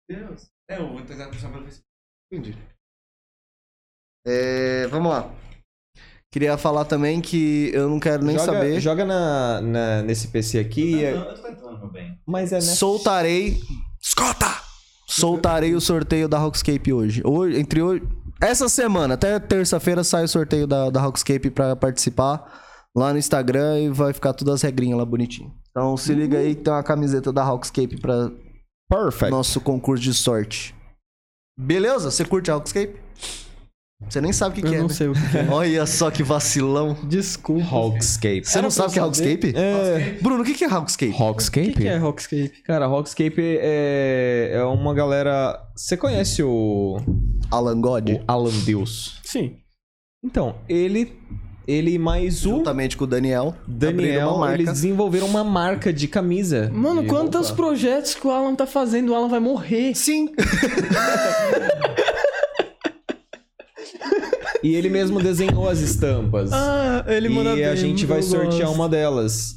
Deus. 0.08 0.46
É, 0.68 0.78
eu 0.80 0.88
vou 0.88 1.02
tentar 1.02 1.28
puxar 1.28 1.50
pelo 1.50 1.62
Facebook. 1.64 1.84
Entendi. 2.32 2.56
É, 4.26 4.86
vamos 4.88 5.10
lá. 5.10 5.30
Queria 6.32 6.56
falar 6.58 6.84
também 6.84 7.20
que 7.20 7.70
eu 7.72 7.88
não 7.88 8.00
quero 8.00 8.24
nem 8.24 8.36
joga, 8.38 8.52
saber. 8.52 8.80
Joga 8.80 9.04
na, 9.04 9.60
na- 9.60 10.02
nesse 10.02 10.28
PC 10.28 10.58
aqui. 10.58 11.00
Eu 11.00 11.06
é- 11.08 11.12
eu 11.30 11.34
tô 11.36 11.42
tentando, 11.42 11.78
meu 11.78 11.90
bem. 11.90 12.18
Mas 12.26 12.50
é, 12.52 12.56
né? 12.56 12.60
Soltarei. 12.62 13.60
Escuta! 14.02 14.46
Soltarei 15.06 15.74
o 15.74 15.80
sorteio 15.80 16.28
da 16.28 16.38
Rockscape 16.38 16.92
hoje. 16.92 17.22
hoje 17.24 17.60
entre 17.60 17.80
hoje. 17.82 18.02
Essa 18.40 18.68
semana, 18.68 19.14
até 19.14 19.38
terça-feira, 19.38 20.02
sai 20.02 20.24
o 20.24 20.28
sorteio 20.28 20.66
da, 20.66 20.90
da 20.90 21.00
Rockscape 21.00 21.50
pra 21.50 21.76
participar 21.76 22.62
lá 22.96 23.12
no 23.12 23.18
Instagram 23.18 23.78
e 23.80 23.88
vai 23.90 24.12
ficar 24.12 24.32
todas 24.32 24.54
as 24.54 24.62
regrinhas 24.62 24.98
lá 24.98 25.04
bonitinho. 25.04 25.52
Então 25.70 25.96
se 25.96 26.12
liga 26.14 26.38
aí 26.38 26.54
que 26.56 26.62
tem 26.62 26.72
uma 26.72 26.82
camiseta 26.82 27.32
da 27.32 27.44
Rockscape 27.44 28.00
pra 28.00 28.30
Perfect. 28.90 29.30
nosso 29.30 29.60
concurso 29.60 30.02
de 30.02 30.12
sorte. 30.14 30.74
Beleza? 31.58 32.10
Você 32.10 32.24
curte 32.24 32.50
a 32.50 32.54
Rockscape? 32.54 32.96
Você 34.08 34.20
nem 34.20 34.32
sabe 34.32 34.52
o 34.52 34.62
que, 34.62 34.66
Eu 34.66 34.70
que 34.70 34.76
é, 34.76 34.80
não 34.80 34.88
né? 34.88 34.94
sei 34.94 35.08
o 35.08 35.12
que 35.14 35.30
que 35.30 35.38
é. 35.38 35.46
Olha 35.48 35.86
só 35.86 36.10
que 36.10 36.22
vacilão. 36.22 36.96
Desculpa. 37.04 37.64
Hawkscape. 37.74 38.44
Você 38.44 38.58
não 38.58 38.64
Era 38.64 38.70
sabe 38.70 38.88
o 38.88 38.92
que 38.92 38.98
é 38.98 39.02
eu. 39.02 39.04
Rockscape? 39.06 39.52
É. 39.56 40.18
Bruno, 40.20 40.42
o 40.42 40.44
que 40.44 40.54
que 40.54 40.64
é 40.64 40.66
Rockscape? 40.66 41.12
O 41.12 41.22
Hawkscape? 41.22 41.72
que, 41.72 41.80
que 41.82 41.88
é 41.88 41.96
Rockscape? 41.96 42.62
Cara, 42.64 42.84
Hawkscape 42.86 43.58
é, 43.60 44.50
é 44.54 44.64
uma 44.64 44.92
galera. 44.92 45.58
Você 45.74 45.96
conhece 45.96 46.42
o, 46.42 46.98
Alan 47.50 47.80
God? 47.80 48.10
o 48.10 48.20
Alan 48.28 48.52
Deus? 48.64 49.20
Sim. 49.24 49.56
Então, 50.24 50.56
ele. 50.68 51.18
Ele 51.66 51.98
mais 51.98 52.44
o 52.44 52.50
Juntamente 52.50 52.94
com 52.94 53.04
o 53.04 53.06
Daniel. 53.06 53.54
Daniel, 53.66 54.28
uma 54.32 54.38
marca. 54.40 54.54
eles 54.56 54.70
desenvolveram 54.74 55.26
uma 55.26 55.42
marca 55.42 55.90
de 55.94 56.06
camisa. 56.06 56.68
Mano, 56.70 57.00
de 57.00 57.08
quantos 57.08 57.48
roupa. 57.48 57.62
projetos 57.62 58.14
que 58.14 58.26
o 58.26 58.30
Alan 58.30 58.54
tá 58.54 58.66
fazendo? 58.66 59.12
O 59.12 59.14
Alan 59.14 59.28
vai 59.28 59.40
morrer. 59.40 59.94
Sim. 59.94 60.28
E 64.62 64.74
ele 64.74 64.88
mesmo 64.88 65.20
desenhou 65.22 65.68
as 65.68 65.80
estampas. 65.80 66.52
Ah, 66.52 67.04
ele 67.08 67.28
manda 67.28 67.54
e 67.56 67.64
a 67.64 67.74
gente 67.74 68.06
vai 68.06 68.22
sortear 68.22 68.62
gosto. 68.68 68.74
uma 68.74 68.88
delas. 68.88 69.56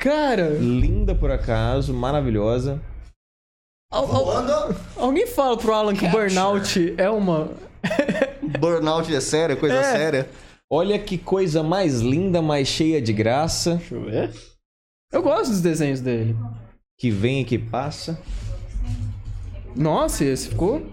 Cara, 0.00 0.50
Linda 0.50 1.14
por 1.14 1.30
acaso, 1.30 1.92
maravilhosa. 1.92 2.80
al- 3.90 4.06
al- 4.14 4.74
alguém 4.96 5.26
fala 5.26 5.56
pro 5.56 5.72
Alan 5.72 5.94
que 5.94 6.06
burnout 6.08 6.94
é 6.96 7.10
uma. 7.10 7.50
Burnout 8.60 9.14
é 9.14 9.20
sério, 9.20 9.56
coisa 9.58 9.76
É. 9.76 9.82
séria. 9.82 10.30
Olha 10.70 10.98
que 10.98 11.18
coisa 11.18 11.62
mais 11.62 12.00
linda, 12.00 12.40
mais 12.42 12.68
cheia 12.68 13.00
de 13.00 13.12
graça. 13.12 13.76
Deixa 13.76 13.94
eu 13.94 14.04
ver. 14.04 14.30
Eu 15.12 15.22
gosto 15.22 15.50
dos 15.50 15.60
desenhos 15.60 16.00
dele. 16.00 16.36
Que 16.98 17.10
vem 17.10 17.40
e 17.40 17.44
que 17.44 17.58
passa. 17.58 18.18
Nossa, 19.74 20.24
esse 20.24 20.48
ficou. 20.48 20.86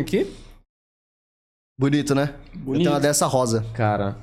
Aqui. 0.00 0.32
Bonito, 1.78 2.14
né? 2.14 2.34
Eu 2.52 2.60
Bonito. 2.60 2.82
tenho 2.82 2.90
uma 2.92 3.00
dessa 3.00 3.26
rosa. 3.26 3.64
Cara, 3.74 4.16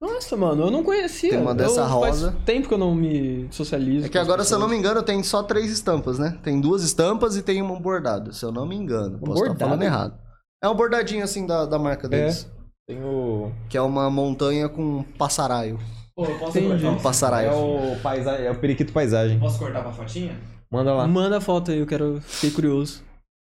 Nossa, 0.00 0.36
mano, 0.36 0.64
eu 0.64 0.70
não 0.70 0.82
conhecia. 0.82 1.30
Tem 1.30 1.40
uma 1.40 1.54
dessa 1.54 1.82
eu, 1.82 1.86
rosa. 1.86 2.32
Faz 2.32 2.44
tempo 2.44 2.66
que 2.66 2.74
eu 2.74 2.78
não 2.78 2.94
me 2.94 3.46
socializo. 3.52 4.06
É 4.06 4.08
que 4.08 4.18
agora, 4.18 4.42
se 4.42 4.52
eu 4.52 4.58
não 4.58 4.68
me 4.68 4.76
engano, 4.76 5.02
tem 5.02 5.22
só 5.22 5.42
três 5.42 5.70
estampas, 5.70 6.18
né? 6.18 6.38
Tem 6.42 6.60
duas 6.60 6.82
estampas 6.82 7.36
e 7.36 7.42
tem 7.42 7.62
um 7.62 7.80
bordado, 7.80 8.32
se 8.32 8.44
eu 8.44 8.50
não 8.50 8.66
me 8.66 8.74
engano. 8.74 9.18
Posso 9.20 9.32
estar 9.32 9.48
bordado? 9.48 9.58
falando 9.60 9.82
errado. 9.82 10.18
É 10.64 10.68
um 10.68 10.74
bordadinho 10.74 11.22
assim 11.22 11.46
da, 11.46 11.66
da 11.66 11.78
marca 11.78 12.08
deles. 12.08 12.50
tem 12.88 13.02
o. 13.04 13.52
Que 13.68 13.76
é 13.76 13.82
uma 13.82 14.10
montanha 14.10 14.68
com 14.68 14.82
um 14.82 15.02
passaraio. 15.02 15.78
Pô, 16.16 16.24
eu 16.24 16.38
posso 16.38 16.58
Entendi. 16.58 16.82
cortar? 16.82 16.98
Um 16.98 17.02
passaraio. 17.02 17.48
É 17.48 17.54
o, 17.54 18.00
paisa... 18.00 18.30
é 18.32 18.50
o 18.50 18.58
periquito 18.58 18.92
paisagem. 18.92 19.38
Posso 19.38 19.58
cortar 19.58 19.82
pra 19.82 19.92
fotinha? 19.92 20.38
Manda 20.70 20.92
lá. 20.94 21.06
Manda 21.06 21.36
a 21.38 21.40
foto 21.40 21.70
aí, 21.70 21.78
eu 21.78 21.86
quero. 21.86 22.20
Fiquei 22.22 22.50
curioso. 22.50 23.02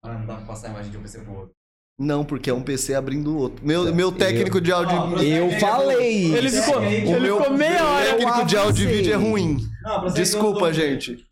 Ah, 0.05 0.13
não 0.19 0.27
dá 0.27 0.35
pra 0.37 0.45
passar 0.47 0.69
a 0.69 0.71
imagem 0.71 0.91
de 0.93 0.99
um 0.99 1.03
PC 1.03 1.21
pro 1.21 1.33
outro. 1.35 1.51
Não, 1.99 2.25
porque 2.25 2.51
é 2.51 2.55
um 2.55 2.63
PC 2.63 2.95
abrindo 2.95 3.33
o 3.35 3.39
outro. 3.39 3.65
Meu, 3.65 3.95
meu 3.95 4.11
técnico 4.13 4.61
de 4.61 4.71
áudio. 4.73 4.97
Ah, 5.17 5.25
Eu 5.25 5.51
falei! 5.61 6.35
Ele 6.35 6.51
ficou, 6.51 6.79
o 6.81 6.85
ele 6.85 7.21
meu 7.21 7.39
ficou 7.41 7.57
meia 7.57 7.85
hora. 7.87 8.17
técnico 8.17 8.45
de 8.47 8.57
áudio 8.57 8.89
e 8.91 8.93
vídeo 8.93 9.13
é 9.13 9.17
ruim. 9.17 9.59
Não, 9.83 10.07
Desculpa, 10.13 10.67
eu 10.67 10.71
um 10.71 10.73
gente. 10.73 11.07
jeito. 11.07 11.25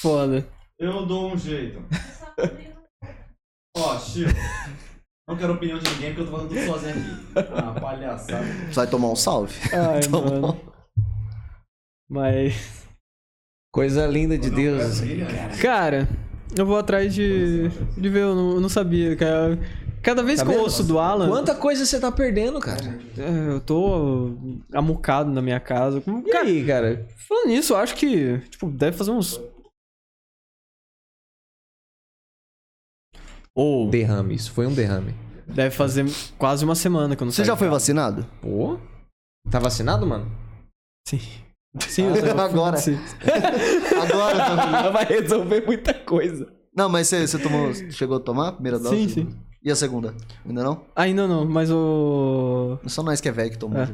Foda. 0.00 0.46
Eu 0.78 1.04
dou 1.06 1.32
um 1.32 1.36
jeito. 1.36 1.82
Ó, 3.76 3.98
Chico. 3.98 4.30
Não 5.28 5.36
quero 5.36 5.54
opinião 5.54 5.78
de 5.78 5.88
ninguém 5.90 6.08
porque 6.14 6.20
eu 6.22 6.26
tô 6.26 6.30
falando 6.32 6.48
tudo 6.48 6.60
sozinho 6.66 6.94
aqui. 6.94 7.48
Ah, 7.54 7.80
palhaçada. 7.80 8.44
Você 8.44 8.74
vai 8.74 8.86
tomar 8.86 9.08
um 9.08 9.16
salve? 9.16 9.54
Ai, 9.72 10.06
mano. 10.10 10.60
Mas. 12.08 12.86
Coisa 13.72 14.06
linda 14.06 14.36
de 14.36 14.50
Deus. 14.50 15.00
Cara, 15.62 16.08
eu 16.56 16.66
vou 16.66 16.76
atrás 16.76 17.14
de. 17.14 17.68
de 17.68 18.08
ver, 18.08 18.22
eu 18.22 18.34
não, 18.34 18.50
eu 18.52 18.60
não 18.60 18.68
sabia, 18.68 19.16
cara. 19.16 19.58
Cada 20.02 20.22
vez 20.22 20.40
Tá 20.40 20.46
que 20.46 20.52
eu 20.52 20.60
ouço 20.60 20.82
do 20.82 20.98
Alan, 20.98 21.28
Quanta 21.28 21.54
coisa 21.54 21.84
você 21.84 22.00
tá 22.00 22.10
perdendo, 22.10 22.58
cara? 22.58 22.98
é, 23.18 23.52
eu 23.54 23.60
tô 23.60 24.34
amucado 24.72 25.30
na 25.30 25.42
minha 25.42 25.60
casa. 25.60 26.00
Como- 26.00 26.26
E 26.26 26.32
aí, 26.34 26.64
cara? 26.66 27.06
Falando 27.28 27.48
nisso, 27.48 27.74
eu 27.74 27.76
acho 27.76 27.94
que, 27.94 28.38
tipo, 28.48 28.70
deve 28.70 28.96
fazer 28.96 29.10
uns. 29.10 29.38
Ou 33.54 33.90
Derrame, 33.90 34.34
isso 34.34 34.52
foi 34.52 34.66
um 34.66 34.72
derrame. 34.74 35.14
deve 35.46 35.74
fazer 35.74 36.06
quase 36.38 36.64
uma 36.64 36.74
semana 36.74 37.14
que 37.16 37.22
eu 37.22 37.26
não 37.26 37.32
Você 37.32 37.38
saio 37.38 37.48
já 37.48 37.56
foi 37.56 37.68
vacinado? 37.68 38.24
Pô? 38.40 38.78
Tá 39.50 39.58
vacinado, 39.58 40.06
mano? 40.06 40.30
Sim. 41.06 41.20
Sim, 41.78 42.12
fui- 42.14 42.30
Agora. 42.30 42.76
Sim. 42.76 42.98
Agora 44.02 44.36
também. 44.44 44.90
Vai 44.92 45.04
resolver 45.04 45.64
muita 45.64 45.94
coisa. 45.94 46.52
Não, 46.74 46.88
mas 46.88 47.08
você, 47.08 47.26
você 47.26 47.38
tomou. 47.38 47.72
Chegou 47.90 48.16
a 48.16 48.20
tomar 48.20 48.48
a 48.48 48.52
primeira 48.52 48.78
dose? 48.78 48.96
Sim, 48.96 49.08
sim. 49.08 49.34
E 49.62 49.70
a 49.70 49.76
segunda? 49.76 50.14
Ainda 50.44 50.64
não? 50.64 50.84
Ainda 50.96 51.26
não, 51.28 51.44
mas 51.44 51.70
o. 51.70 52.78
Só 52.86 53.02
nós 53.02 53.20
que 53.20 53.28
é 53.28 53.32
velho 53.32 53.50
que 53.50 53.58
tomou. 53.58 53.80
É. 53.82 53.88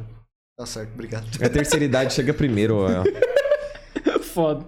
Tá 0.59 0.65
certo, 0.65 0.93
obrigado. 0.95 1.27
A 1.43 1.49
terceira 1.49 1.85
idade 1.85 2.15
chega 2.15 2.33
primeiro, 2.33 2.77
ó. 2.79 2.89
Foda. 4.23 4.65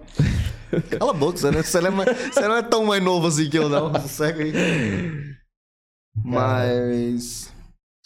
Cala 0.99 1.11
a 1.11 1.13
boca, 1.13 1.37
você 1.37 1.49
não, 1.49 1.63
você 1.63 1.81
não 1.81 1.87
é, 1.87 1.91
mais- 1.91 2.17
você 2.33 2.47
não 2.47 2.55
é 2.57 2.61
tão 2.61 2.85
mais 2.85 3.03
novo 3.03 3.27
assim 3.27 3.49
que 3.49 3.57
eu, 3.57 3.69
não. 3.69 3.93
Segue 4.07 4.43
aí. 4.43 5.35
Mas. 6.23 7.51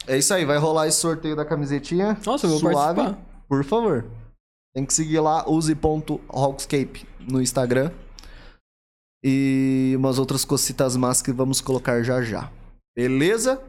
É 0.08 0.18
isso 0.18 0.34
aí, 0.34 0.46
vai 0.46 0.58
rolar 0.58 0.88
esse 0.88 1.00
sorteio 1.00 1.36
da 1.36 1.46
camisetinha. 1.46 2.18
Nossa, 2.26 2.46
eu 2.46 2.52
vou 2.52 2.60
Suave, 2.60 2.96
participar. 3.02 3.26
Por 3.50 3.64
favor. 3.64 4.06
Tem 4.76 4.86
que 4.86 4.94
seguir 4.94 5.20
lá, 5.20 5.48
use.hawkscape 5.48 7.06
no 7.20 7.42
Instagram. 7.42 7.92
E 9.24 9.94
umas 9.96 10.20
outras 10.20 10.44
cositas 10.44 10.96
más 10.98 11.22
que 11.22 11.32
vamos 11.32 11.62
colocar 11.62 12.02
já 12.04 12.22
já. 12.22 12.52
Beleza? 12.96 13.62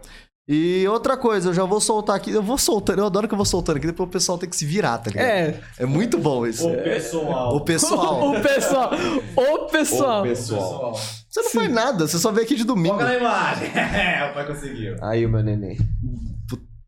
E 0.46 0.86
outra 0.88 1.16
coisa, 1.16 1.48
eu 1.48 1.54
já 1.54 1.64
vou 1.64 1.80
soltar 1.80 2.16
aqui. 2.16 2.30
Eu 2.30 2.42
vou 2.42 2.58
soltando, 2.58 2.98
eu 2.98 3.06
adoro 3.06 3.26
que 3.26 3.32
eu 3.32 3.36
vou 3.36 3.46
soltando 3.46 3.76
aqui, 3.76 3.86
depois 3.86 4.08
o 4.08 4.12
pessoal 4.12 4.36
tem 4.36 4.48
que 4.48 4.56
se 4.56 4.66
virar, 4.66 4.98
tá 4.98 5.10
ligado? 5.10 5.26
É, 5.26 5.60
É 5.78 5.86
muito 5.86 6.18
bom 6.18 6.46
isso. 6.46 6.68
O 6.68 6.82
pessoal. 6.82 7.56
O 7.56 7.60
pessoal. 7.62 8.30
o 8.32 8.40
pessoal. 8.42 8.90
O 9.36 9.66
pessoal. 9.70 10.22
pessoal. 10.22 10.94
Você 10.94 11.40
não 11.40 11.50
faz 11.50 11.70
nada, 11.72 12.06
você 12.06 12.18
só 12.18 12.30
vem 12.30 12.44
aqui 12.44 12.56
de 12.56 12.64
domingo. 12.64 12.94
Foca 12.98 13.06
na 13.06 13.16
imagem. 13.16 13.68
É, 13.74 14.28
o 14.30 14.34
pai 14.34 14.46
conseguiu. 14.46 14.96
Aí 15.00 15.24
o 15.24 15.30
meu 15.30 15.42
neném. 15.42 15.78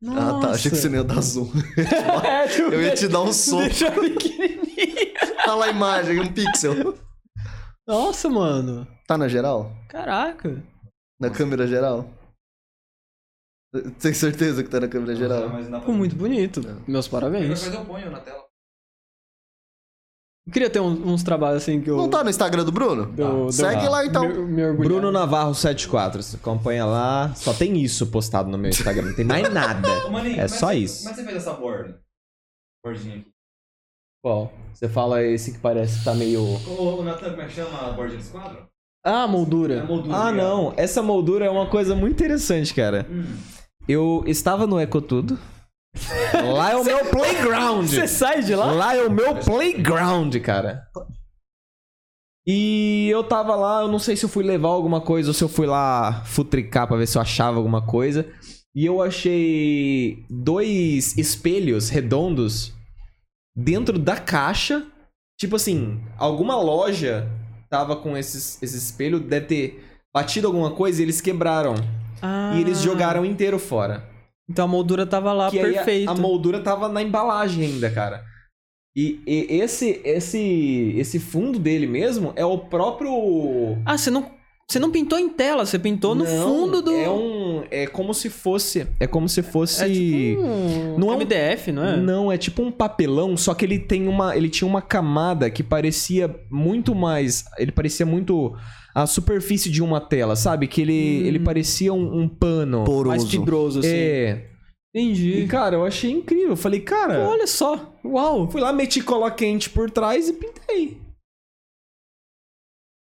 Ah, 0.08 0.40
tá. 0.40 0.50
Achei 0.50 0.70
que 0.70 0.76
você 0.76 0.88
não 0.88 0.96
ia 0.98 1.04
dar 1.04 1.20
zoom. 1.20 1.50
É, 2.24 2.60
Eu 2.60 2.82
ia 2.82 2.94
te 2.94 3.08
dar 3.08 3.22
um 3.22 3.32
soco. 3.32 3.62
Deixa 3.62 3.90
pequenininho. 3.90 4.66
Olha 5.46 5.54
lá 5.54 5.66
a 5.66 5.70
imagem, 5.70 6.20
um 6.20 6.32
pixel. 6.32 6.96
Nossa, 7.86 8.28
mano. 8.28 8.86
Tá 9.06 9.16
na 9.16 9.28
geral? 9.28 9.72
Caraca. 9.88 10.62
Na 11.20 11.30
câmera 11.30 11.66
geral? 11.66 12.08
Tem 14.00 14.14
certeza 14.14 14.62
que 14.64 14.70
tá 14.70 14.80
na 14.80 14.88
câmera 14.88 15.14
geral? 15.14 15.48
Não 15.48 15.80
Ficou 15.80 15.94
muito 15.94 16.16
bonito. 16.16 16.60
Meus 16.86 17.06
parabéns. 17.08 17.66
Mas 17.66 17.74
eu 17.74 17.84
ponho 17.84 18.10
na 18.10 18.20
tela. 18.20 18.45
Eu 20.46 20.52
queria 20.52 20.70
ter 20.70 20.78
uns, 20.80 20.98
uns 21.04 21.22
trabalhos 21.24 21.62
assim 21.62 21.80
que 21.80 21.90
eu. 21.90 21.96
Não 21.96 22.08
tá 22.08 22.22
no 22.22 22.30
Instagram 22.30 22.64
do 22.64 22.70
Bruno? 22.70 23.12
eu- 23.18 23.50
Segue 23.50 23.88
lá 23.88 24.06
então. 24.06 24.28
Me, 24.28 24.72
me. 24.72 24.72
Bruno 24.78 25.10
Navarro 25.10 25.52
74. 25.54 26.22
Você 26.22 26.36
acompanha 26.36 26.84
lá. 26.86 27.34
Só 27.34 27.52
tem 27.52 27.76
isso 27.82 28.06
postado 28.06 28.48
no 28.48 28.56
meu 28.56 28.70
Instagram. 28.70 29.06
Não 29.08 29.14
tem 29.16 29.24
mais 29.24 29.52
nada. 29.52 29.88
Ô, 30.06 30.10
Maninho, 30.10 30.40
É 30.40 30.46
só 30.46 30.68
você- 30.68 30.74
isso. 30.76 30.98
Como 31.02 31.10
é 31.10 31.14
que 31.14 31.20
você 31.20 31.26
fez 31.26 31.36
essa 31.38 31.52
borda? 31.54 32.00
Bordinha 32.84 33.16
aqui. 33.16 33.26
Qual? 34.24 34.52
Você 34.72 34.88
fala 34.88 35.22
esse 35.22 35.52
que 35.52 35.58
parece 35.58 35.98
que 35.98 36.04
tá 36.04 36.14
meio. 36.14 36.40
Ô, 36.42 36.98
ô, 36.98 37.02
Natan, 37.02 37.30
como 37.30 37.42
é 37.42 37.46
que 37.46 37.52
chama 37.54 37.78
a 37.80 37.92
bordinha 37.92 38.18
desse 38.18 38.30
quadro? 38.30 38.66
Ah, 39.04 39.24
É 39.24 39.26
moldura. 39.26 39.84
moldura. 39.84 40.16
Ah, 40.16 40.32
não. 40.32 40.72
Essa 40.76 41.02
moldura 41.02 41.44
é 41.44 41.50
uma 41.50 41.66
coisa 41.66 41.94
muito 41.96 42.12
interessante, 42.14 42.72
cara. 42.72 43.04
Hum. 43.10 43.36
Eu 43.88 44.22
estava 44.26 44.66
no 44.66 44.80
Ecotudo. 44.80 45.38
Lá 46.54 46.72
é 46.72 46.76
o 46.76 46.84
meu 46.84 47.04
playground. 47.06 47.88
Você 47.88 48.06
sai 48.06 48.42
de 48.42 48.54
lá? 48.54 48.66
Lá 48.72 48.96
é 48.96 49.02
o 49.02 49.10
meu 49.10 49.36
playground, 49.36 50.34
cara. 50.36 50.86
E 52.46 53.08
eu 53.10 53.24
tava 53.24 53.56
lá, 53.56 53.82
eu 53.82 53.88
não 53.88 53.98
sei 53.98 54.14
se 54.14 54.24
eu 54.24 54.28
fui 54.28 54.44
levar 54.44 54.68
alguma 54.68 55.00
coisa 55.00 55.30
ou 55.30 55.34
se 55.34 55.42
eu 55.42 55.48
fui 55.48 55.66
lá 55.66 56.22
futricar 56.24 56.86
pra 56.86 56.96
ver 56.96 57.08
se 57.08 57.18
eu 57.18 57.22
achava 57.22 57.56
alguma 57.56 57.84
coisa. 57.84 58.26
E 58.74 58.84
eu 58.86 59.02
achei 59.02 60.24
dois 60.30 61.16
espelhos 61.16 61.88
redondos 61.88 62.72
dentro 63.56 63.98
da 63.98 64.16
caixa. 64.16 64.86
Tipo 65.38 65.56
assim, 65.56 66.00
alguma 66.16 66.56
loja 66.56 67.28
tava 67.68 67.96
com 67.96 68.16
esses, 68.16 68.62
esse 68.62 68.76
espelho, 68.76 69.18
deve 69.18 69.46
ter 69.46 69.84
batido 70.14 70.46
alguma 70.46 70.70
coisa 70.70 71.00
e 71.00 71.04
eles 71.04 71.20
quebraram. 71.20 71.74
Ah. 72.22 72.52
E 72.54 72.60
eles 72.60 72.80
jogaram 72.80 73.24
inteiro 73.24 73.58
fora. 73.58 74.15
Então 74.48 74.64
a 74.64 74.68
moldura 74.68 75.04
tava 75.06 75.32
lá 75.32 75.50
Que 75.50 75.58
aí 75.58 75.70
a- 75.70 75.72
perfeita. 75.74 76.12
A, 76.12 76.14
moldura 76.14 76.60
tava 76.60 76.88
na 76.88 77.02
embalagem 77.02 77.64
ainda, 77.64 77.90
cara. 77.90 78.24
E, 78.96 79.20
e 79.26 79.46
esse, 79.60 80.00
esse, 80.04 80.94
esse 80.96 81.18
fundo 81.18 81.58
dele 81.58 81.86
mesmo 81.86 82.32
é 82.36 82.44
o 82.44 82.56
próprio. 82.58 83.76
Ah, 83.84 83.98
você 83.98 84.10
não, 84.10 84.30
você 84.70 84.78
não 84.78 84.90
pintou 84.90 85.18
em 85.18 85.28
tela, 85.28 85.66
você 85.66 85.78
pintou 85.78 86.14
no 86.14 86.24
Não, 86.24 86.48
fundo 86.48 86.80
do. 86.80 86.92
É 86.92 87.10
um. 87.10 87.64
É 87.70 87.86
como 87.86 88.14
se 88.14 88.30
fosse. 88.30 88.86
É 88.98 89.06
como 89.06 89.28
se 89.28 89.42
fosse. 89.42 89.82
É 89.84 89.88
tipo 89.88 90.40
um 90.42 90.98
Não 90.98 91.12
é 91.12 91.16
um- 91.16 91.18
MDF, 91.18 91.72
não 91.72 91.84
é? 91.84 91.96
Não, 91.96 92.32
é 92.32 92.38
tipo 92.38 92.62
um 92.62 92.70
papelão, 92.72 93.36
só 93.36 93.52
que 93.52 93.64
ele 93.66 93.78
tem 93.78 94.08
uma. 94.08 94.34
Ele 94.36 94.48
tinha 94.48 94.66
uma 94.66 94.80
camada 94.80 95.50
que 95.50 95.62
parecia 95.62 96.34
muito 96.50 96.94
mais. 96.94 97.44
Ele 97.58 97.72
parecia 97.72 98.06
muito 98.06 98.56
a 98.96 99.06
superfície 99.06 99.70
de 99.70 99.82
uma 99.82 100.00
tela, 100.00 100.34
sabe? 100.34 100.66
Que 100.66 100.80
ele, 100.80 100.92
Hum. 101.22 101.26
ele 101.26 101.38
parecia 101.40 101.92
um, 101.92 102.20
um 102.22 102.26
pano. 102.26 102.78
Mais 102.78 102.88
Poroso. 102.88 103.28
fibroso, 103.28 103.78
assim. 103.80 103.88
É. 103.94 104.50
E, 104.94 105.00
Entendi. 105.02 105.46
cara, 105.46 105.76
eu 105.76 105.84
achei 105.84 106.10
incrível. 106.10 106.50
Eu 106.50 106.56
falei, 106.56 106.80
cara. 106.80 107.28
Olha 107.28 107.46
só. 107.46 107.94
Uau. 108.02 108.50
Fui 108.50 108.58
lá, 108.60 108.72
meti 108.72 109.02
cola 109.02 109.30
quente 109.30 109.68
por 109.68 109.90
trás 109.90 110.30
e 110.30 110.32
pintei. 110.32 110.98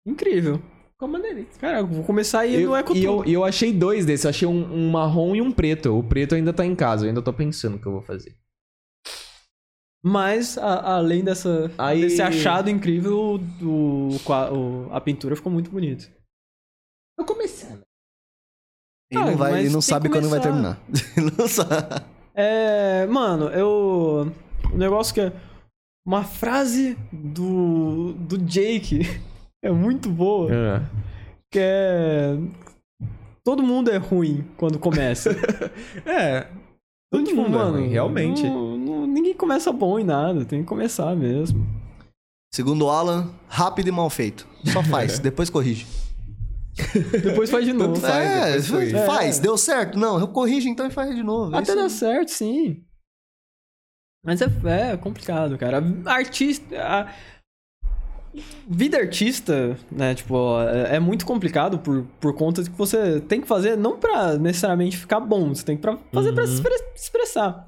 Incrível. 0.06 0.60
Ficou 0.92 1.08
maneirinho. 1.08 1.46
Cara, 1.58 1.78
eu 1.78 1.86
vou 1.86 2.04
começar 2.04 2.40
a 2.40 2.46
ir 2.46 2.60
Eu, 2.60 2.68
no 2.70 2.76
Eco 2.76 2.94
e 2.94 3.04
eu, 3.04 3.24
e 3.24 3.32
eu 3.32 3.44
achei 3.44 3.72
dois 3.72 4.04
desses. 4.04 4.24
Eu 4.24 4.30
achei 4.30 4.48
um, 4.48 4.74
um 4.74 4.90
marrom 4.90 5.34
e 5.34 5.40
um 5.40 5.50
preto. 5.52 5.96
O 5.98 6.02
preto 6.02 6.34
ainda 6.34 6.52
tá 6.52 6.66
em 6.66 6.74
casa. 6.74 7.04
Eu 7.04 7.08
ainda 7.08 7.22
tô 7.22 7.32
pensando 7.32 7.76
o 7.76 7.78
que 7.78 7.86
eu 7.86 7.92
vou 7.92 8.02
fazer. 8.02 8.34
Mas, 10.04 10.56
a- 10.56 10.94
além 10.96 11.24
dessa, 11.24 11.70
Aí- 11.76 12.00
desse 12.02 12.22
achado 12.22 12.70
incrível, 12.70 13.40
o, 13.60 14.08
o- 14.16 14.88
a 14.92 15.00
pintura 15.00 15.34
ficou 15.36 15.50
muito 15.52 15.70
bonita. 15.70 16.06
Eu 17.18 17.24
comecei. 17.24 17.68
Ele 19.10 19.20
Ah, 19.22 19.26
não, 19.26 19.36
vai, 19.36 19.50
mas 19.52 19.64
ele 19.64 19.72
não 19.74 19.80
sabe 19.80 20.08
que 20.08 20.14
quando 20.14 20.28
vai 20.28 20.38
começar. 20.40 20.76
terminar. 20.76 20.78
Ele 21.16 21.32
não 21.36 21.48
sabe. 21.48 22.04
É. 22.34 23.06
Mano, 23.06 23.48
eu. 23.48 24.30
O 24.72 24.76
negócio 24.76 25.14
que 25.14 25.20
é. 25.22 25.32
Uma 26.06 26.22
frase 26.24 26.94
do. 27.12 28.12
do 28.12 28.36
Jake 28.38 29.00
é 29.64 29.70
muito 29.70 30.08
boa. 30.10 30.50
Que 31.50 31.58
é. 31.60 32.36
Todo 33.42 33.62
mundo 33.62 33.90
é 33.90 33.96
ruim 33.96 34.46
quando 34.58 34.78
começa. 34.78 35.30
É. 36.06 36.46
Todo 37.10 37.24
Tipo, 37.24 37.40
mundo 37.40 37.58
é 37.58 37.62
ruim, 37.64 37.88
realmente. 37.88 38.42
não- 38.42 38.67
ninguém 39.18 39.34
começa 39.34 39.72
bom 39.72 39.98
em 39.98 40.04
nada, 40.04 40.44
tem 40.44 40.60
que 40.62 40.66
começar 40.68 41.14
mesmo. 41.16 41.66
Segundo 42.54 42.88
Alan, 42.88 43.30
rápido 43.48 43.88
e 43.88 43.92
mal 43.92 44.08
feito. 44.08 44.46
Só 44.72 44.82
faz, 44.82 45.18
depois 45.20 45.50
corrige. 45.50 45.86
Depois 47.22 47.50
faz 47.50 47.64
de 47.64 47.72
novo. 47.72 47.94
Tanto 47.94 48.06
faz, 48.06 48.24
é, 48.30 48.44
depois 48.52 48.70
corrige. 48.70 49.06
faz, 49.06 49.38
deu 49.38 49.58
certo. 49.58 49.98
Não, 49.98 50.18
eu 50.18 50.28
corrige 50.28 50.68
então 50.68 50.86
e 50.86 50.90
faz 50.90 51.14
de 51.14 51.22
novo. 51.22 51.54
É 51.54 51.58
Até 51.58 51.72
aí. 51.72 51.90
certo, 51.90 52.28
sim. 52.30 52.82
Mas 54.24 54.40
é, 54.40 54.46
é 54.92 54.96
complicado, 54.96 55.58
cara. 55.58 55.82
Artista. 56.06 56.76
a- 56.80 57.12
Vida 58.68 58.98
artista, 58.98 59.76
né? 59.90 60.14
Tipo, 60.14 60.60
é 60.60 60.96
é 60.96 61.00
muito 61.00 61.24
complicado 61.26 61.78
por, 61.78 62.04
por 62.20 62.34
conta 62.36 62.62
de 62.62 62.70
que 62.70 62.76
você 62.78 63.20
tem 63.22 63.40
que 63.40 63.48
fazer 63.48 63.76
não 63.76 63.98
pra 63.98 64.36
necessariamente 64.36 64.96
ficar 64.98 65.18
bom, 65.18 65.48
você 65.48 65.64
tem 65.64 65.76
que 65.76 65.82
pra 65.82 65.96
fazer 66.12 66.32
pra 66.34 66.46
se 66.46 66.56
se 66.58 66.62
expressar. 66.96 67.66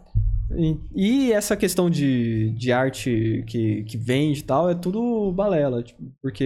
E, 0.97 1.33
essa 1.33 1.57
questão 1.57 1.89
de, 1.89 2.51
de 2.59 2.73
arte 2.73 3.45
que, 3.47 3.85
que 3.85 3.97
vende 3.97 4.41
e 4.41 4.43
tal 4.43 4.69
é 4.69 4.75
tudo 4.75 5.31
balela, 5.33 5.83
tipo, 5.83 6.03
porque 6.21 6.45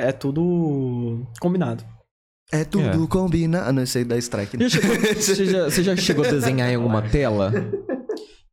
é 0.00 0.10
tudo 0.12 1.24
combinado. 1.40 1.84
É 2.52 2.64
tudo 2.64 3.06
combinado. 3.08 3.68
Ah, 3.68 3.72
não, 3.72 3.82
isso 3.82 3.98
aí 3.98 4.04
dá 4.04 4.16
strike. 4.18 4.56
né? 4.56 4.68
Já 4.68 4.80
chegou- 4.80 4.96
Você 5.14 5.46
já, 5.46 5.64
você 5.64 5.82
já 5.82 5.96
chegou 5.96 6.24
a 6.24 6.28
desenhar 6.28 6.70
em 6.70 6.76
alguma 6.76 7.02
tela? 7.02 7.52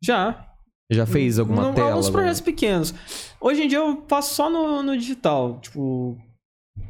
Já, 0.02 0.48
Já 0.92 1.06
fez 1.06 1.40
alguma 1.40 1.64
Não, 1.64 1.74
tela? 1.74 1.92
Alguns 1.92 2.10
projetos 2.10 2.42
pequenos. 2.42 2.94
Hoje 3.40 3.64
em 3.64 3.68
dia 3.68 3.78
eu 3.80 4.04
faço 4.08 4.36
só 4.36 4.50
no, 4.50 4.84
no 4.84 4.98
digital. 4.98 5.60
Tipo, 5.62 6.18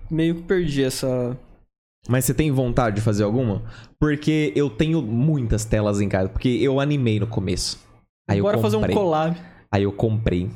meio 0.10 0.36
que 0.36 0.42
perdi 0.44 0.84
essa. 0.84 1.38
Mas 2.08 2.26
você 2.26 2.34
tem 2.34 2.52
vontade 2.52 2.98
de 2.98 3.02
fazer 3.02 3.24
alguma? 3.24 3.64
Porque 4.00 4.52
eu 4.56 4.70
tenho 4.70 5.02
muitas 5.02 5.64
telas 5.64 6.02
em 6.02 6.10
casa. 6.10 6.28
Porque 6.30 6.50
eu 6.50 6.80
animei 6.80 7.20
no 7.20 7.28
começo. 7.28 7.80
Aí 8.30 8.42
Bora 8.42 8.58
eu 8.58 8.62
fazer 8.62 8.78
um 8.78 8.88
collab. 8.88 9.38
Aí 9.72 9.84
eu 9.84 9.92
comprei. 9.92 10.50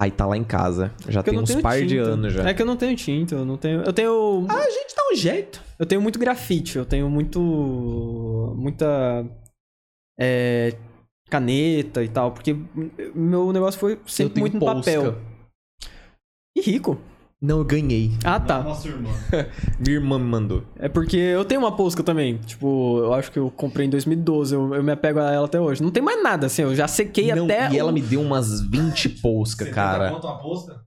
Aí 0.00 0.10
tá 0.10 0.26
lá 0.26 0.36
em 0.36 0.44
casa. 0.44 0.92
Já 1.08 1.22
porque 1.22 1.30
tem 1.30 1.40
uns 1.40 1.62
par 1.62 1.80
de 1.80 1.88
tinta. 1.88 2.02
anos 2.02 2.32
já. 2.32 2.48
É 2.48 2.54
que 2.54 2.62
eu 2.62 2.66
não 2.66 2.76
tenho 2.76 2.96
tinta, 2.96 3.34
eu 3.34 3.44
não 3.44 3.56
tenho. 3.56 3.82
Eu 3.82 3.92
tenho. 3.92 4.46
A 4.48 4.70
gente 4.70 4.96
dá 4.96 5.02
um 5.12 5.16
jeito. 5.16 5.62
Eu 5.78 5.86
tenho 5.86 6.00
muito 6.00 6.18
grafite, 6.18 6.78
eu 6.78 6.84
tenho 6.84 7.08
muito. 7.08 7.40
muita. 8.56 9.24
é, 10.18 10.76
caneta 11.30 12.02
e 12.02 12.08
tal. 12.08 12.32
Porque 12.32 12.56
meu 13.14 13.52
negócio 13.52 13.78
foi 13.78 14.00
sempre 14.06 14.40
muito 14.40 14.54
no 14.54 14.64
papel. 14.64 15.18
E 16.56 16.60
rico. 16.60 16.98
Não, 17.42 17.58
eu 17.58 17.64
ganhei. 17.64 18.12
Ah, 18.24 18.38
tá. 18.38 18.62
Nossa 18.62 18.86
irmã. 18.86 19.10
Minha 19.84 19.96
irmã 19.96 20.16
me 20.18 20.24
mandou. 20.26 20.62
É 20.76 20.88
porque 20.88 21.16
eu 21.16 21.44
tenho 21.44 21.60
uma 21.60 21.74
Posca 21.74 22.00
também. 22.04 22.36
Tipo, 22.38 22.98
eu 23.00 23.12
acho 23.14 23.32
que 23.32 23.38
eu 23.38 23.50
comprei 23.50 23.86
em 23.86 23.90
2012. 23.90 24.54
Eu, 24.54 24.72
eu 24.76 24.82
me 24.84 24.92
apego 24.92 25.18
a 25.18 25.32
ela 25.32 25.46
até 25.46 25.60
hoje. 25.60 25.82
Não 25.82 25.90
tem 25.90 26.00
mais 26.02 26.22
nada, 26.22 26.46
assim. 26.46 26.62
Eu 26.62 26.72
já 26.74 26.86
sequei 26.86 27.34
Não, 27.34 27.44
até. 27.46 27.68
e 27.72 27.78
ela 27.78 27.90
o- 27.90 27.94
me 27.94 28.00
deu 28.00 28.20
umas 28.20 28.60
20 28.60 29.08
posca, 29.08 29.66
cara. 29.66 30.10
Quanto 30.12 30.26
uma 30.28 30.38
posca? 30.40 30.80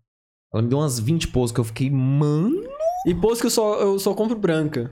Ela 0.53 0.63
me 0.63 0.69
deu 0.69 0.77
umas 0.79 0.97
20 0.97 1.27
posca. 1.27 1.59
Eu 1.59 1.65
fiquei, 1.65 1.89
mano. 1.89 2.63
E 3.05 3.13
Posca 3.13 3.47
eu 3.47 3.51
só, 3.51 3.75
eu 3.81 3.99
só 3.99 4.13
compro 4.13 4.37
branca. 4.37 4.91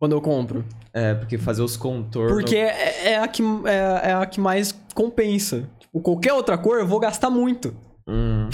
Quando 0.00 0.12
eu 0.12 0.20
compro. 0.20 0.64
É, 0.92 1.14
porque 1.14 1.38
fazer 1.38 1.62
os 1.62 1.76
contornos. 1.76 2.32
Porque 2.32 2.56
é, 2.56 3.12
é 3.12 3.18
a 3.18 3.26
que, 3.28 3.42
é, 3.64 4.10
é 4.10 4.12
a 4.14 4.26
que 4.26 4.40
mais 4.40 4.72
compensa. 4.94 5.68
Tipo, 5.78 6.00
qualquer 6.00 6.32
outra 6.32 6.58
cor 6.58 6.78
eu 6.78 6.86
vou 6.86 6.98
gastar 7.00 7.30
muito. 7.30 7.74
Hum. 8.08 8.48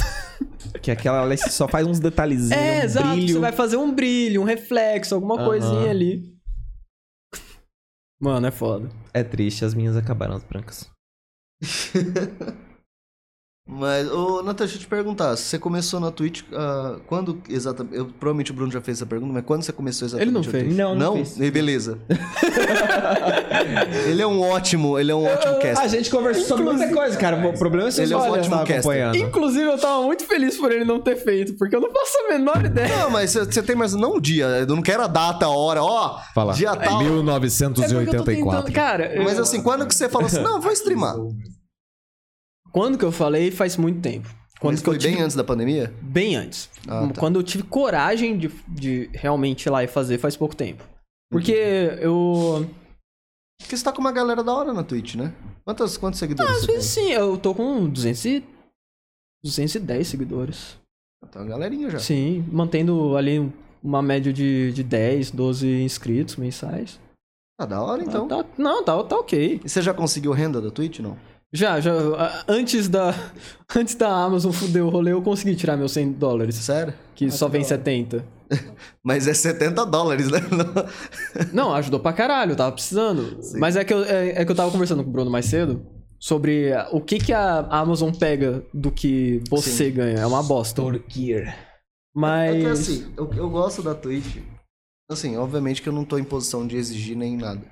que 0.82 0.90
aquela 0.90 1.22
ali 1.22 1.38
só 1.38 1.68
faz 1.68 1.86
uns 1.86 2.00
detalhezinhos, 2.00 2.52
é, 2.52 2.80
um 2.80 2.84
exato. 2.84 3.08
brilho. 3.08 3.34
Você 3.34 3.38
vai 3.38 3.52
fazer 3.52 3.76
um 3.76 3.94
brilho, 3.94 4.40
um 4.42 4.44
reflexo, 4.44 5.14
alguma 5.14 5.36
coisinha 5.44 5.90
ali. 5.90 6.34
Mano, 8.20 8.46
é 8.46 8.50
foda. 8.50 8.90
É 9.12 9.22
triste, 9.22 9.64
as 9.64 9.74
minhas 9.74 9.96
acabaram 9.96 10.34
as 10.34 10.42
brancas. 10.42 10.90
Mas, 13.66 14.10
ô, 14.12 14.42
Natan, 14.42 14.64
deixa 14.64 14.76
eu 14.76 14.80
te 14.80 14.86
perguntar. 14.86 15.34
Você 15.36 15.58
começou 15.58 15.98
na 15.98 16.10
Twitch. 16.10 16.42
ah, 16.52 16.96
quando 17.06 17.40
exatamente. 17.48 17.96
Eu, 17.96 18.04
provavelmente 18.06 18.50
o 18.50 18.54
Bruno 18.54 18.70
já 18.70 18.80
fez 18.82 18.98
essa 18.98 19.06
pergunta, 19.06 19.32
mas 19.32 19.42
quando 19.42 19.62
você 19.62 19.72
começou 19.72 20.06
exatamente? 20.06 20.28
Ele 20.28 20.34
não 20.34 20.40
a 20.42 20.44
fez. 20.44 20.76
Não, 20.76 20.94
não 20.94 21.16
não 21.16 21.24
fez. 21.24 21.40
E 21.40 21.50
beleza. 21.50 21.98
ele 24.06 24.20
é 24.20 24.26
um 24.26 24.38
ótimo, 24.42 24.98
ele 24.98 25.10
é 25.10 25.14
um 25.14 25.24
ótimo 25.24 25.54
A 25.54 25.58
caster. 25.60 25.88
gente 25.88 26.10
conversou 26.10 26.44
sobre 26.44 26.64
muita 26.64 26.92
coisa, 26.92 27.16
cara. 27.16 27.38
O 27.48 27.58
problema 27.58 27.88
é 27.88 27.90
se 27.90 28.02
Ele 28.02 28.12
é 28.12 28.16
um 28.18 28.20
olha, 28.20 28.32
ótimo 28.32 28.54
acompanhando. 28.56 29.16
Inclusive, 29.16 29.64
eu 29.64 29.78
tava 29.78 30.02
muito 30.02 30.24
feliz 30.26 30.58
por 30.58 30.70
ele 30.70 30.84
não 30.84 31.00
ter 31.00 31.16
feito, 31.16 31.54
porque 31.54 31.74
eu 31.74 31.80
não 31.80 31.90
faço 31.90 32.18
a 32.26 32.32
menor 32.34 32.62
ideia. 32.66 32.88
Não, 32.98 33.10
mas 33.10 33.30
você- 33.30 33.62
tem 33.62 33.74
mais. 33.74 33.94
Não 33.94 34.16
o 34.16 34.20
dia, 34.20 34.44
eu 34.44 34.66
não 34.66 34.82
quero 34.82 35.02
a 35.02 35.06
data, 35.06 35.46
a 35.46 35.48
hora, 35.48 35.82
ó. 35.82 36.18
Fala. 36.34 36.52
Dia 36.52 36.76
tal. 36.76 37.00
É 37.82 37.86
porque 38.04 38.10
eu 38.10 38.24
tô 38.24 38.24
tentando. 38.60 38.72
Cara, 38.74 39.14
eu- 39.16 39.24
Mas 39.24 39.38
assim, 39.38 39.62
quando 39.62 39.86
que 39.86 39.94
você 39.94 40.06
falou 40.06 40.26
assim, 40.26 40.40
não, 40.42 40.60
vou 40.60 40.70
streamar? 40.70 41.16
quando 42.74 42.98
que 42.98 43.04
eu 43.04 43.12
falei 43.12 43.50
faz 43.50 43.76
muito 43.76 44.00
tempo. 44.00 44.28
Quando 44.60 44.72
Mas 44.74 44.82
que 44.82 44.88
eu 44.88 44.92
foi 44.94 44.98
tive 44.98 45.14
bem 45.14 45.22
antes 45.22 45.36
da 45.36 45.44
pandemia? 45.44 45.92
Bem 46.02 46.36
antes. 46.36 46.68
Ah, 46.88 47.06
tá. 47.08 47.20
Quando 47.20 47.36
eu 47.38 47.42
tive 47.42 47.62
coragem 47.64 48.36
de, 48.36 48.48
de 48.68 49.08
realmente 49.12 49.66
ir 49.66 49.70
lá 49.70 49.84
e 49.84 49.86
fazer 49.86 50.18
faz 50.18 50.36
pouco 50.36 50.56
tempo. 50.56 50.82
Porque 51.30 51.52
Uhum. 51.52 51.98
eu. 52.00 52.70
Porque 53.60 53.76
você 53.76 53.84
tá 53.84 53.92
com 53.92 54.00
uma 54.00 54.12
galera 54.12 54.42
da 54.42 54.52
hora 54.54 54.72
na 54.72 54.82
Twitch, 54.82 55.14
né? 55.14 55.32
Quantos, 55.64 55.96
quantos 55.96 56.18
seguidores 56.18 56.50
Às 56.56 56.60
você 56.64 56.72
vezes 56.72 56.90
sim, 56.90 57.10
eu 57.12 57.38
tô 57.38 57.54
com 57.54 57.88
200 57.88 58.24
e... 58.26 58.44
210 59.44 60.06
seguidores. 60.08 60.76
tem? 61.22 61.30
Tá 61.30 61.40
uma 61.40 61.46
galerinha 61.48 61.90
já. 61.90 61.98
Sim, 61.98 62.44
mantendo 62.50 63.16
ali 63.16 63.50
uma 63.82 64.02
média 64.02 64.32
de, 64.32 64.72
de 64.72 64.82
10, 64.82 65.30
12 65.30 65.66
inscritos 65.82 66.36
mensais. 66.36 66.98
Tá 67.58 67.66
da 67.66 67.82
hora, 67.82 68.02
então. 68.02 68.26
Ah, 68.26 68.28
tá- 68.42 68.46
não, 68.58 68.84
tá, 68.84 69.02
tá 69.04 69.16
ok. 69.16 69.60
E 69.64 69.68
você 69.68 69.80
já 69.80 69.94
conseguiu 69.94 70.32
renda 70.32 70.60
da 70.60 70.70
Twitch, 70.70 70.98
não? 71.00 71.16
Já, 71.54 71.78
já. 71.80 71.92
ah, 72.18 72.44
Antes 72.48 72.88
da, 72.88 73.14
antes 73.74 73.94
da 73.94 74.08
Amazon 74.10 74.50
fuder 74.50 74.84
o 74.84 74.88
rolê, 74.90 75.12
eu 75.12 75.22
consegui 75.22 75.54
tirar 75.54 75.76
meus 75.76 75.92
100 75.92 76.12
dólares. 76.12 76.56
Sério? 76.56 76.92
Que 77.14 77.30
só 77.30 77.46
vem 77.48 77.62
70. 77.62 78.24
Mas 79.02 79.28
é 79.28 79.32
70 79.32 79.86
dólares, 79.86 80.28
né? 80.30 80.40
Não. 81.54 81.72
Ajudou 81.72 82.00
pra 82.00 82.12
caralho, 82.12 82.52
eu 82.52 82.56
tava 82.56 82.72
precisando. 82.72 83.38
Mas 83.54 83.76
é 83.76 83.84
que, 83.84 83.94
eu, 83.94 84.02
é, 84.04 84.40
é 84.40 84.44
que 84.44 84.50
eu 84.50 84.56
tava 84.56 84.70
conversando 84.72 85.04
com 85.04 85.10
o 85.10 85.12
Bruno 85.12 85.30
mais 85.30 85.46
cedo 85.46 85.86
sobre 86.18 86.72
ah, 86.72 86.88
o 86.90 87.00
que, 87.00 87.18
que 87.18 87.32
a 87.32 87.60
Amazon 87.70 88.10
pega 88.10 88.64
do 88.74 88.90
que 88.90 89.40
você 89.48 89.90
ganha. 89.90 90.18
É 90.18 90.26
uma 90.26 90.42
bosta. 90.42 90.82
Torquir. 90.82 91.54
Mas. 92.14 92.56
É 92.56 92.60
que 92.60 92.66
assim, 92.66 93.12
eu, 93.16 93.30
eu 93.34 93.48
gosto 93.48 93.80
da 93.80 93.94
Twitch. 93.94 94.38
Assim, 95.08 95.36
obviamente 95.36 95.82
que 95.82 95.88
eu 95.88 95.92
não 95.92 96.04
tô 96.04 96.18
em 96.18 96.24
posição 96.24 96.66
de 96.66 96.76
exigir 96.76 97.16
nem 97.16 97.36
nada. 97.36 97.62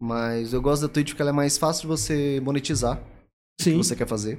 Mas 0.00 0.52
eu 0.52 0.60
gosto 0.60 0.82
da 0.82 0.88
Twitch 0.92 1.08
porque 1.10 1.22
ela 1.22 1.30
é 1.30 1.34
mais 1.34 1.56
fácil 1.56 1.82
de 1.82 1.86
você 1.88 2.40
monetizar 2.42 2.98
o 2.98 3.00
que 3.58 3.64
sim. 3.64 3.76
você 3.76 3.96
quer 3.96 4.06
fazer. 4.06 4.38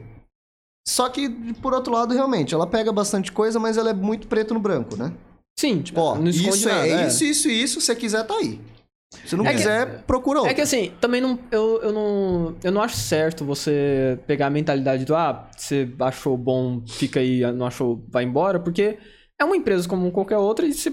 Só 0.88 1.10
que, 1.10 1.28
por 1.56 1.74
outro 1.74 1.92
lado, 1.92 2.14
realmente, 2.14 2.54
ela 2.54 2.66
pega 2.68 2.92
bastante 2.94 3.32
coisa, 3.32 3.60
mas 3.60 3.78
ela 3.78 3.90
é 3.90 3.94
muito 3.94 4.28
preto 4.28 4.54
no 4.54 4.60
branco, 4.60 4.96
né? 4.96 5.14
Sim, 5.60 5.82
Tipo, 5.82 6.00
ó, 6.02 6.18
isso 6.24 6.70
nada, 6.70 6.88
é, 6.88 7.08
isso, 7.08 7.24
isso 7.26 7.50
e 7.50 7.64
isso, 7.64 7.82
se 7.82 7.88
você 7.88 7.96
quiser, 7.96 8.24
tá 8.26 8.36
aí. 8.36 8.62
Se 9.26 9.36
não 9.36 9.46
É 9.46 9.52
que- 9.52 9.58
quiser, 9.58 10.04
procura 10.04 10.40
outro. 10.40 10.52
É 10.52 10.54
que 10.54 10.62
assim, 10.62 10.92
também 11.02 11.20
não 11.20 11.40
eu, 11.50 11.82
eu 11.82 11.92
não. 11.94 12.56
Eu 12.64 12.72
não 12.72 12.82
acho 12.82 12.98
certo 12.98 13.44
você 13.44 14.20
pegar 14.28 14.48
a 14.48 14.50
mentalidade 14.52 15.06
do 15.06 15.16
ah, 15.16 15.50
você 15.58 15.90
achou 16.00 16.38
bom, 16.38 16.82
fica 16.86 17.20
aí, 17.22 17.42
não 17.54 17.66
achou, 17.66 18.04
vai 18.10 18.24
embora, 18.26 18.60
porque 18.60 18.98
é 19.40 19.44
uma 19.46 19.56
empresa 19.56 19.88
como 19.90 20.12
qualquer 20.12 20.38
outra 20.38 20.66
e 20.68 20.74
se. 20.74 20.92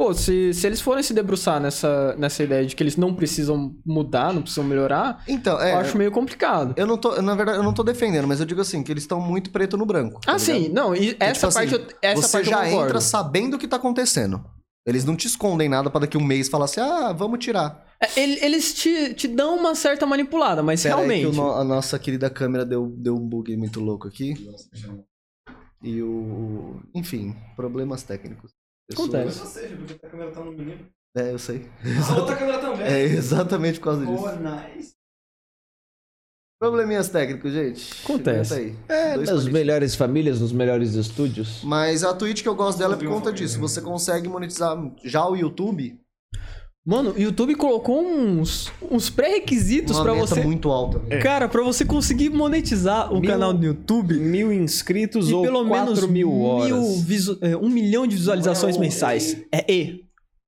Pô, 0.00 0.14
se, 0.14 0.54
se 0.54 0.66
eles 0.66 0.80
forem 0.80 1.02
se 1.02 1.12
debruçar 1.12 1.60
nessa, 1.60 2.16
nessa 2.16 2.42
ideia 2.42 2.64
de 2.64 2.74
que 2.74 2.82
eles 2.82 2.96
não 2.96 3.14
precisam 3.14 3.76
mudar, 3.84 4.32
não 4.32 4.40
precisam 4.40 4.64
melhorar, 4.64 5.22
Então, 5.28 5.60
é. 5.60 5.74
eu 5.74 5.76
acho 5.76 5.98
meio 5.98 6.10
complicado. 6.10 6.72
Eu 6.74 6.86
não 6.86 6.96
tô, 6.96 7.20
na 7.20 7.34
verdade, 7.34 7.58
eu 7.58 7.62
não 7.62 7.74
tô 7.74 7.82
defendendo, 7.82 8.26
mas 8.26 8.40
eu 8.40 8.46
digo 8.46 8.62
assim, 8.62 8.82
que 8.82 8.90
eles 8.90 9.02
estão 9.02 9.20
muito 9.20 9.50
preto 9.50 9.76
no 9.76 9.84
branco. 9.84 10.18
tá 10.22 10.32
ah, 10.32 10.38
sim, 10.38 10.70
não, 10.70 10.96
e 10.96 11.14
Que, 11.14 11.16
essa 11.22 11.48
tipo 11.48 11.52
parte, 11.52 11.74
assim, 11.74 11.84
eu, 11.84 11.96
essa 12.00 12.22
você 12.22 12.32
parte 12.38 12.48
já 12.48 12.70
entra 12.70 12.98
sabendo 12.98 13.56
o 13.56 13.58
que 13.58 13.68
tá 13.68 13.76
acontecendo. 13.76 14.42
Eles 14.86 15.04
não 15.04 15.14
te 15.14 15.26
escondem 15.26 15.68
nada 15.68 15.90
pra 15.90 16.00
daqui 16.00 16.16
um 16.16 16.24
mês 16.24 16.48
falar 16.48 16.64
assim, 16.64 16.80
ah, 16.80 17.12
vamos 17.12 17.38
tirar. 17.44 17.84
É, 18.02 18.20
ele- 18.22 18.42
Eles 18.42 18.72
te, 18.72 19.12
te 19.12 19.28
dão 19.28 19.54
uma 19.58 19.74
certa 19.74 20.06
manipulada, 20.06 20.62
mas 20.62 20.82
Pera 20.82 20.94
aí 20.94 21.00
realmente. 21.06 21.30
que 21.30 21.38
o 21.38 21.44
no- 21.44 21.52
a 21.52 21.62
nossa 21.62 21.98
querida 21.98 22.30
câmera 22.30 22.64
deu, 22.64 22.86
deu 22.96 23.14
um 23.16 23.28
bug 23.28 23.54
muito 23.54 23.78
louco 23.80 24.08
aqui. 24.08 24.32
E 25.82 26.02
o... 26.02 26.80
Enfim, 26.94 27.36
problemas 27.54 28.02
técnicos. 28.02 28.58
Acontece. 28.92 29.40
Ou 29.40 29.46
seja, 29.46 29.76
porque 29.76 30.06
a 30.06 30.10
câmera 30.10 30.30
tá 30.30 30.40
no 30.40 30.52
menino. 30.52 30.86
É, 31.16 31.32
eu 31.32 31.38
sei. 31.38 31.68
A 32.08 32.18
outra 32.18 32.36
câmera 32.36 32.58
também. 32.58 32.86
É 32.86 33.02
exatamente 33.02 33.78
por 33.80 33.84
causa 33.84 34.06
disso. 34.06 34.24
Oh, 34.24 34.36
nice. 34.36 34.94
Probleminhas 36.60 37.08
técnicos, 37.08 37.52
gente. 37.52 38.02
Acontece. 38.04 38.76
É, 38.86 39.14
Dois 39.14 39.28
das 39.28 39.38
palitos. 39.38 39.48
melhores 39.48 39.94
famílias, 39.94 40.40
nos 40.40 40.52
melhores 40.52 40.92
estúdios. 40.94 41.62
Mas 41.64 42.04
a 42.04 42.14
Twitch 42.14 42.42
que 42.42 42.48
eu 42.48 42.54
gosto 42.54 42.78
dela 42.78 42.94
é 42.94 42.98
por 42.98 43.08
conta 43.08 43.32
disso. 43.32 43.58
Você 43.60 43.80
consegue 43.80 44.28
monetizar 44.28 44.76
já 45.02 45.26
o 45.26 45.34
YouTube 45.34 45.98
Mano, 46.90 47.12
o 47.16 47.20
YouTube 47.20 47.54
colocou 47.54 48.02
uns, 48.04 48.72
uns 48.90 49.08
pré-requisitos 49.08 49.96
meta 49.96 50.26
você. 50.26 50.40
muito 50.40 50.68
alta. 50.72 50.98
Cara, 51.18 51.48
pra 51.48 51.62
você 51.62 51.84
conseguir 51.84 52.30
monetizar 52.30 53.12
o 53.14 53.20
Mil- 53.20 53.30
canal 53.30 53.52
do 53.52 53.64
YouTube 53.64 54.14
Mil 54.14 54.52
inscritos 54.52 55.30
e 55.30 55.32
ou 55.34 55.42
pelo 55.42 55.62
menos 55.62 56.00
4 56.00 56.08
mil 56.08 56.40
horas. 56.40 56.66
mil 56.68 56.82
visu- 57.04 57.38
é, 57.42 57.56
um 57.56 57.68
milhão 57.68 58.08
de 58.08 58.16
visualizações 58.16 58.74
Não 58.74 58.82
é 58.82 58.86
o- 58.86 58.90
mensais. 58.90 59.36
É 59.52 59.72
E. 59.72 60.00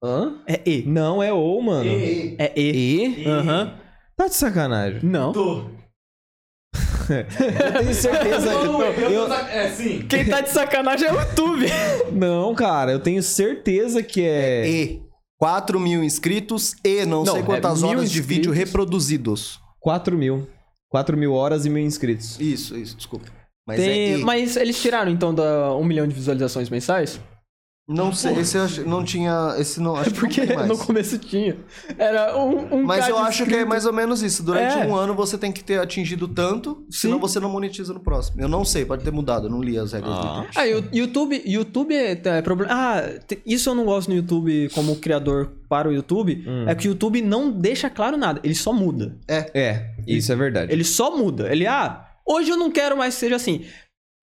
Hã? 0.03 0.39
É 0.49 0.61
E. 0.69 0.83
Não, 0.85 1.23
é 1.23 1.33
ou, 1.33 1.63
mano. 1.63 1.89
E- 1.89 2.35
É 2.37 2.53
E. 2.61 3.23
E? 3.23 3.25
Aham. 3.29 3.75
Tá 4.17 4.27
de 4.27 4.35
sacanagem. 4.35 4.99
Não. 5.05 5.33
Tô. 5.33 5.67
Eu 7.09 7.79
tenho 7.79 7.95
certeza. 7.95 8.53
eu- 8.53 9.33
É, 9.33 9.71
sim. 9.71 10.05
Quem 10.09 10.25
tá 10.27 10.41
de 10.41 10.51
sacanagem 10.51 11.07
é 11.07 11.13
o 11.13 11.21
YouTube. 11.21 11.67
Não, 12.13 12.53
cara, 12.53 12.91
eu 12.91 12.99
tenho 12.99 13.23
certeza 13.23 14.03
que 14.03 14.23
é. 14.23 14.69
E 14.69 15.03
4 15.43 15.81
mil 15.81 16.05
inscritos 16.05 16.77
e 16.85 17.05
não, 17.05 17.25
Não, 17.25 17.33
sei 17.33 17.43
é 17.43 17.45
quantas 17.45 17.83
mil 17.83 17.91
horas 17.91 18.13
de 18.13 18.23
vídeo 18.23 18.53
reproduzidos. 18.53 19.59
4 19.81 20.17
mil. 20.17 20.47
4 20.89 21.17
mil 21.17 21.33
horas 21.33 21.67
e 21.67 21.69
mil 21.69 21.83
inscritos. 21.83 22.39
Isso, 22.39 22.79
isso, 22.79 22.97
desculpa. 22.97 23.27
Mas 23.67 23.81
Tem- 23.81 24.15
é. 24.15 24.19
Mas 24.19 24.57
eles 24.57 24.81
tiraram 24.81 25.11
então 25.11 25.35
da 25.35 25.75
um 25.75 25.83
milhão 25.85 26.07
de 26.07 26.15
visualizações 26.15 26.71
mensais? 26.71 27.19
Não 27.89 28.13
sei, 28.13 28.39
esse 28.39 28.57
eu 28.57 28.63
acho- 28.63 28.89
não 28.89 29.03
tinha. 29.05 29.57
Esse 29.59 29.81
não. 29.81 29.97
Acho 29.97 30.11
que 30.13 30.21
Porque 30.21 30.41
não 30.43 30.47
tem 30.47 30.57
mais. 30.57 30.69
no 30.69 30.79
começo 30.79 31.19
tinha. 31.19 31.57
Era 31.99 32.37
um. 32.39 32.77
um 32.77 32.83
Mas 32.85 33.09
eu 33.09 33.19
acho 33.19 33.45
que 33.45 33.57
é 33.57 33.65
mais 33.65 33.85
ou 33.85 33.93
menos 33.93 34.23
isso. 34.23 34.43
Durante 34.45 34.79
É. 34.79 34.87
um 34.87 34.95
ano 34.95 35.15
você 35.15 35.37
tem 35.37 35.51
que 35.51 35.65
ter 35.65 35.81
atingido 35.81 36.29
tanto, 36.29 36.87
senão 36.89 37.19
você 37.19 37.41
não 37.41 37.51
monetiza 37.51 37.93
no 37.93 37.99
próximo. 37.99 38.41
Eu 38.41 38.49
não 38.49 38.65
sei, 38.65 38.85
pode 38.85 39.03
ter 39.03 39.11
mudado, 39.11 39.47
eu 39.47 39.51
não 39.51 39.61
li 39.61 39.77
as 39.77 39.93
regras 39.93 40.15
do 40.15 40.21
Ah. 40.27 40.47
YouTube. 40.47 40.51
Ah, 40.57 40.63
o 40.93 40.97
YouTube, 40.97 41.43
YouTube 41.45 41.95
é, 41.95 42.21
é 42.25 42.41
problema. 42.43 42.73
Ah, 42.73 43.03
isso 43.45 43.69
eu 43.69 43.75
não 43.75 43.85
gosto 43.85 44.09
no 44.11 44.15
YouTube 44.15 44.71
como 44.75 44.95
criador 44.97 45.53
para 45.69 45.89
o 45.89 45.93
YouTube. 45.93 46.45
Hum. 46.47 46.69
É 46.69 46.75
que 46.77 46.87
o 46.87 46.91
YouTube 46.91 47.21
não 47.21 47.51
deixa 47.51 47.91
claro 47.91 48.17
nada, 48.17 48.41
ele 48.45 48.55
só 48.55 48.73
muda. 48.73 49.19
É, 49.29 49.91
isso 50.07 50.31
é 50.33 50.37
verdade. 50.37 50.73
Ele 50.73 50.85
só 50.85 51.17
muda. 51.17 51.51
Ele, 51.51 51.67
ah, 51.67 52.07
hoje 52.25 52.49
eu 52.49 52.57
não 52.57 52.71
quero 52.71 52.97
mais 52.97 53.15
que 53.15 53.21
seja 53.21 53.35
assim. 53.37 53.65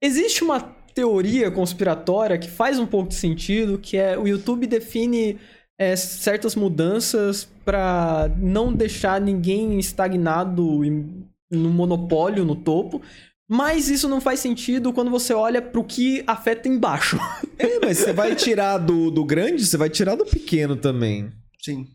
Existe 0.02 0.46
uma 0.46 0.79
teoria 1.00 1.50
conspiratória 1.50 2.38
que 2.38 2.50
faz 2.50 2.78
um 2.78 2.86
pouco 2.86 3.08
de 3.10 3.16
sentido, 3.16 3.78
que 3.78 3.96
é 3.96 4.18
o 4.18 4.28
YouTube 4.28 4.68
define 4.68 5.38
é, 5.80 5.96
certas 5.96 6.56
mudanças 6.56 7.48
para 7.64 8.30
não 8.38 8.74
deixar 8.74 9.22
ninguém 9.22 9.80
estagnado 9.80 10.84
em- 10.84 11.24
no 11.50 11.70
monopólio, 11.70 12.44
no 12.44 12.54
topo. 12.56 13.02
Mas 13.50 13.90
isso 13.90 14.08
não 14.10 14.20
faz 14.20 14.42
sentido 14.42 14.92
quando 14.92 15.10
você 15.10 15.34
olha 15.34 15.62
pro 15.62 15.84
que 15.84 16.22
afeta 16.28 16.68
embaixo. 16.68 17.18
É, 17.58 17.80
mas 17.80 17.98
você 17.98 18.12
vai 18.14 18.36
tirar 18.36 18.78
do, 18.78 19.10
do 19.10 19.24
grande, 19.24 19.66
você 19.66 19.78
vai 19.78 19.90
tirar 19.90 20.16
do 20.16 20.26
pequeno 20.26 20.76
também. 20.76 21.32
Sim. 21.62 21.88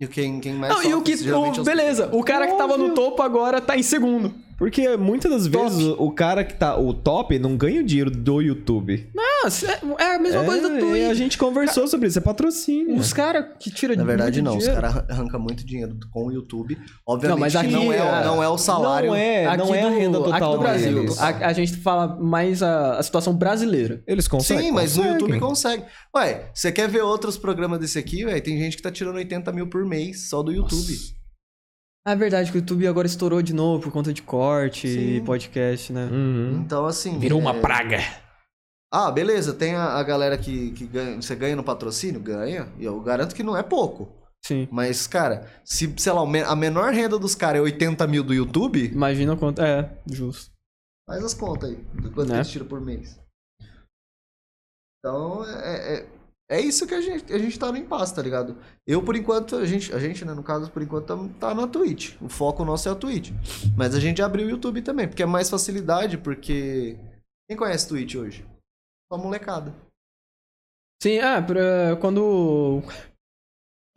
E 0.00 0.06
quem, 0.06 0.40
quem 0.40 0.54
mais 0.54 0.72
Não, 0.72 0.82
e 0.82 0.94
o 0.94 1.02
que. 1.02 1.12
é 1.12 1.36
o- 1.36 1.64
beleza, 1.64 2.08
o 2.12 2.22
cara 2.24 2.46
que 2.46 2.56
tava 2.56 2.76
no 2.78 2.84
Óbvio. 2.88 2.94
topo 2.94 3.22
agora 3.22 3.60
tá 3.60 3.76
em 3.76 3.82
segundo. 3.82 4.34
Porque 4.58 4.96
muitas 4.96 5.30
das 5.30 5.46
vezes 5.46 5.84
o, 5.84 5.92
o 6.02 6.10
cara 6.10 6.42
que 6.42 6.52
tá. 6.54 6.76
O 6.76 6.92
top 6.92 7.38
não 7.38 7.56
ganha 7.56 7.80
o 7.80 7.84
dinheiro 7.84 8.10
do 8.10 8.42
YouTube. 8.42 9.08
Ah, 9.16 9.48
é 10.00 10.02
é 10.02 10.14
a 10.16 10.18
mesma 10.18 10.42
coisa 10.44 10.68
do 10.68 10.76
É, 10.76 10.80
Twitch. 10.80 11.10
A 11.10 11.14
gente 11.14 11.38
conversou 11.38 11.86
sobre 11.86 12.08
isso, 12.08 12.18
é 12.18 12.20
patrocínio. 12.20 12.96
Os 12.96 13.12
caras 13.12 13.44
que 13.60 13.70
tiram 13.70 13.94
Na 13.94 14.02
verdade, 14.02 14.42
não. 14.42 14.56
Os 14.56 14.64
dinheiro- 14.64 14.82
caras 14.82 15.04
arrancam 15.08 15.38
muito 15.38 15.64
dinheiro 15.64 15.96
com 16.12 16.26
o 16.26 16.32
YouTube. 16.32 16.76
Obviamente, 17.06 17.34
Não, 17.36 17.40
mas 17.40 17.52
que 17.52 17.58
aqui 17.58 17.70
não, 17.72 17.92
é, 17.92 17.98
é- 17.98 18.02
o- 18.02 18.24
não 18.24 18.42
é 18.42 18.48
o 18.48 18.58
salário. 18.58 19.10
Não 19.10 19.14
é, 19.16 19.46
aqui 19.46 19.56
não 19.58 19.72
é 19.74 19.80
a 19.82 19.88
do- 19.88 19.94
renda 19.96 20.18
aqui 20.18 20.30
total 20.32 20.52
do 20.54 20.58
Brasil. 20.58 20.92
deles. 20.94 21.18
A, 21.20 21.28
a 21.28 21.52
gente 21.52 21.76
fala 21.76 22.16
mais 22.20 22.60
a, 22.60 22.98
a 22.98 23.02
situação 23.04 23.32
brasileira. 23.36 24.02
Eles 24.08 24.26
conseguem. 24.26 24.64
Sim, 24.66 24.72
mas 24.72 24.96
no 24.96 25.04
conseguem. 25.04 25.20
YouTube 25.28 25.40
consegue. 25.40 25.84
Ué, 26.16 26.50
você 26.52 26.72
quer 26.72 26.88
ver 26.88 27.02
outros 27.02 27.38
programas 27.38 27.78
desse 27.78 27.96
aqui, 27.96 28.24
velho? 28.24 28.42
Tem 28.42 28.58
gente 28.58 28.76
que 28.76 28.82
tá 28.82 28.90
tirando 28.90 29.14
80 29.16 29.52
mil 29.52 29.68
por 29.70 29.84
mês 29.86 30.28
só 30.28 30.42
do 30.42 30.50
YouTube. 30.50 30.92
Ah, 30.94 31.17
É 32.10 32.16
verdade 32.16 32.50
que 32.50 32.58
o 32.58 32.60
YouTube 32.60 32.86
agora 32.86 33.06
estourou 33.06 33.42
de 33.42 33.52
novo 33.52 33.82
por 33.82 33.92
conta 33.92 34.12
de 34.12 34.22
corte 34.22 34.86
e 34.86 35.18
Sim. 35.18 35.24
podcast, 35.24 35.92
né? 35.92 36.06
Uhum. 36.06 36.60
Então, 36.64 36.86
assim. 36.86 37.18
Virou 37.18 37.38
uma 37.38 37.54
é- 37.56 37.60
praga. 37.60 37.98
Ah, 38.92 39.10
beleza. 39.10 39.52
Tem 39.52 39.74
a, 39.74 39.84
a 39.98 40.02
galera 40.02 40.38
que, 40.38 40.70
que 40.72 40.86
ganha. 40.86 41.16
Você 41.20 41.36
ganha 41.36 41.54
no 41.56 41.62
patrocínio? 41.64 42.20
Ganha. 42.20 42.72
E 42.78 42.84
eu 42.84 42.98
garanto 43.00 43.34
que 43.34 43.42
não 43.42 43.56
é 43.56 43.62
pouco. 43.62 44.08
Sim. 44.44 44.66
Mas, 44.70 45.06
cara, 45.06 45.50
se, 45.64 45.92
sei 45.98 46.12
lá, 46.12 46.22
a 46.46 46.56
menor 46.56 46.92
renda 46.92 47.18
dos 47.18 47.34
caras 47.34 47.58
é 47.58 47.62
80 47.62 48.06
mil 48.06 48.22
do 48.22 48.32
YouTube, 48.32 48.86
Imagina 48.86 49.36
quanto. 49.36 49.60
É, 49.60 49.98
justo. 50.10 50.50
faz 51.06 51.22
as 51.22 51.34
contas 51.34 51.70
aí. 51.70 51.76
Do 51.76 52.10
quanto 52.12 52.28
Né? 52.30 52.36
eles 52.36 52.48
tiram 52.48 52.66
por 52.66 52.80
mês. 52.80 53.18
Então, 54.98 55.44
é, 55.44 55.98
é, 55.98 56.08
é 56.50 56.60
isso 56.60 56.86
que 56.86 56.94
a 56.94 57.00
gente, 57.00 57.30
a 57.30 57.38
gente 57.38 57.58
tá 57.58 57.70
no 57.70 57.76
impasse, 57.76 58.14
tá 58.14 58.22
ligado? 58.22 58.56
Eu, 58.86 59.02
por 59.02 59.14
enquanto, 59.14 59.56
a 59.56 59.66
gente, 59.66 59.94
a 59.94 59.98
gente, 59.98 60.24
né, 60.24 60.32
no 60.32 60.42
caso, 60.42 60.70
por 60.70 60.80
enquanto, 60.80 61.28
tá 61.38 61.54
na 61.54 61.66
Twitch. 61.66 62.16
O 62.22 62.28
foco 62.28 62.64
nosso 62.64 62.88
é 62.88 62.92
a 62.92 62.94
Twitch. 62.94 63.32
Mas 63.76 63.94
a 63.94 64.00
gente 64.00 64.22
abriu 64.22 64.46
o 64.46 64.50
YouTube 64.50 64.80
também, 64.80 65.06
porque 65.06 65.22
é 65.22 65.26
mais 65.26 65.50
facilidade, 65.50 66.16
porque. 66.16 66.96
Quem 67.46 67.56
conhece 67.56 67.88
Twitch 67.88 68.14
hoje? 68.14 68.46
Só 69.12 69.18
molecada. 69.18 69.74
Sim, 71.02 71.18
ah, 71.18 71.42
pra, 71.42 71.96
quando. 72.00 72.82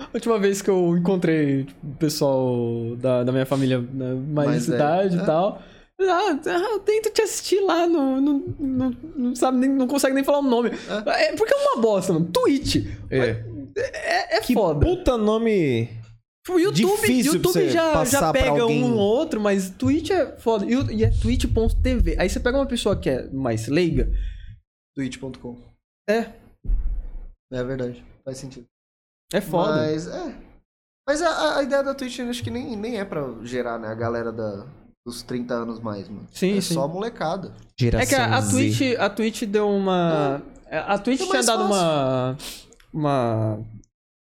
A 0.01 0.09
última 0.13 0.37
vez 0.37 0.61
que 0.61 0.69
eu 0.69 0.97
encontrei 0.97 1.65
tipo, 1.65 1.87
o 1.87 1.95
pessoal 1.95 2.95
da, 2.97 3.23
da 3.23 3.31
minha 3.31 3.45
família 3.45 3.79
né, 3.79 4.13
mais 4.13 4.49
Mais 4.49 4.65
de 4.65 4.73
idade 4.73 5.09
velho, 5.09 5.21
e 5.21 5.23
é. 5.23 5.25
Ah, 6.09 6.39
ah, 6.45 6.71
eu 6.73 6.79
tento 6.79 7.09
te 7.11 7.21
assistir 7.21 7.59
lá, 7.61 7.87
no, 7.87 8.19
no, 8.21 8.39
no- 8.59 8.97
não 9.15 9.35
sabe 9.35 9.57
nem, 9.57 9.69
não 9.69 9.87
consegue 9.87 10.13
nem 10.15 10.23
falar 10.23 10.39
o 10.39 10.43
nome. 10.43 10.69
É. 10.69 11.35
porque 11.35 11.53
é 11.53 11.57
uma 11.57 11.81
bosta, 11.81 12.13
mano. 12.13 12.25
Twitch. 12.31 12.77
É. 13.09 13.43
É, 13.75 14.37
é 14.37 14.41
Que 14.41 14.53
foda. 14.53 14.85
puta 14.85 15.17
nome. 15.17 15.89
O 16.49 16.57
YouTube, 16.57 17.01
difícil 17.01 17.33
YouTube 17.35 17.69
já, 17.69 18.03
já 18.03 18.33
pega 18.33 18.65
um 18.65 18.93
ou 18.93 18.97
outro, 18.97 19.39
mas 19.39 19.69
Twitch 19.69 20.09
é 20.09 20.25
foda. 20.37 20.65
E, 20.65 20.73
e 20.95 21.03
é 21.03 21.11
twitch.tv. 21.11 22.15
Aí 22.17 22.27
você 22.29 22.39
pega 22.39 22.57
uma 22.57 22.65
pessoa 22.65 22.95
que 22.99 23.09
é 23.09 23.29
mais 23.29 23.67
leiga. 23.67 24.11
Twitch.com. 24.95 25.57
É. 26.09 26.31
É 27.53 27.63
verdade. 27.63 28.03
Faz 28.25 28.37
sentido. 28.39 28.65
É 29.31 29.39
foda. 29.39 29.77
Mas, 29.77 30.07
é. 30.07 30.35
Mas 31.07 31.21
a, 31.21 31.57
a 31.59 31.63
ideia 31.63 31.83
da 31.83 31.93
Twitch 31.93 32.19
acho 32.21 32.43
que 32.43 32.49
nem, 32.51 32.75
nem 32.75 32.99
é 32.99 33.05
pra 33.05 33.23
gerar, 33.43 33.77
né, 33.79 33.87
a 33.87 33.95
galera 33.95 34.31
da, 34.31 34.65
dos 35.05 35.23
30 35.23 35.53
anos 35.53 35.79
mais, 35.79 36.07
mano. 36.07 36.27
Sim, 36.31 36.57
é 36.57 36.61
sim. 36.61 36.73
só 36.73 36.87
molecada. 36.87 37.53
Geração 37.79 38.03
É 38.03 38.05
que 38.07 38.15
a, 38.15 38.37
a. 38.37 38.41
Twitch, 38.49 38.81
a 38.99 39.09
Twitch 39.09 39.43
deu 39.43 39.69
uma. 39.69 40.41
A 40.69 40.97
Twitch 40.97 41.21
É 41.21 41.25
tinha 41.25 41.43
dado 41.43 41.63
uma. 41.63 42.37
Uma. 42.93 43.59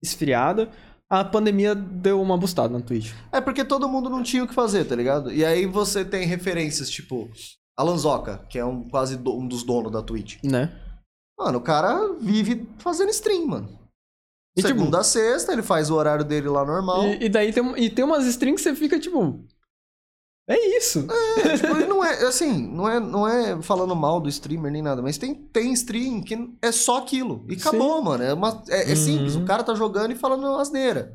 Esfriada. 0.02 0.70
A 1.10 1.22
pandemia 1.24 1.74
deu 1.74 2.20
uma 2.20 2.36
bustada 2.36 2.72
na 2.76 2.84
Twitch. 2.84 3.12
É 3.30 3.40
porque 3.40 3.64
todo 3.64 3.88
mundo 3.88 4.08
não 4.10 4.22
tinha 4.22 4.42
o 4.42 4.48
que 4.48 4.54
fazer, 4.54 4.84
tá 4.84 4.96
ligado? 4.96 5.32
E 5.32 5.44
aí 5.44 5.66
você 5.66 6.04
tem 6.04 6.26
referências, 6.26 6.88
tipo, 6.90 7.30
Alan 7.78 7.96
Zoca, 7.96 8.38
que 8.48 8.58
é 8.58 8.64
um 8.64 8.88
quase 8.88 9.16
do- 9.16 9.36
um 9.38 9.46
dos 9.46 9.62
donos 9.62 9.92
da 9.92 10.02
Twitch. 10.02 10.42
Né? 10.42 10.72
Mano, 11.38 11.58
o 11.58 11.62
cara 11.62 12.14
vive 12.20 12.66
fazendo 12.78 13.10
stream, 13.10 13.46
mano. 13.46 13.68
E, 14.56 14.62
tipo- 14.62 14.68
Segunda 14.78 15.00
a 15.00 15.04
sexta, 15.04 15.52
ele 15.52 15.62
faz 15.62 15.90
o 15.90 15.94
horário 15.94 16.24
dele 16.24 16.48
lá 16.48 16.64
normal. 16.64 17.04
E, 17.04 17.24
e 17.24 17.28
daí 17.28 17.52
tem, 17.52 17.84
e 17.84 17.90
tem 17.90 18.04
umas 18.04 18.24
strings 18.26 18.62
que 18.62 18.70
você 18.70 18.74
fica 18.74 18.98
tipo. 18.98 19.44
É 20.48 20.76
isso. 20.76 21.06
É, 21.44 21.56
tipo, 21.56 21.74
ele 21.74 21.86
não 21.86 22.04
é, 22.04 22.22
assim, 22.26 22.52
não 22.68 22.86
é, 22.88 23.00
não 23.00 23.26
é 23.26 23.62
falando 23.62 23.96
mal 23.96 24.20
do 24.20 24.28
streamer 24.28 24.70
nem 24.70 24.82
nada, 24.82 25.00
mas 25.00 25.16
tem, 25.16 25.34
tem 25.34 25.72
stream 25.72 26.20
que 26.22 26.36
é 26.60 26.70
só 26.70 26.98
aquilo. 26.98 27.46
E 27.48 27.54
acabou, 27.54 28.02
mano. 28.02 28.22
É, 28.22 28.34
uma, 28.34 28.62
é, 28.68 28.92
é 28.92 28.94
simples, 28.94 29.36
Uhum. 29.36 29.42
o 29.42 29.46
cara 29.46 29.62
tá 29.62 29.74
jogando 29.74 30.12
e 30.12 30.16
falando 30.16 30.46
asneira. 30.58 31.12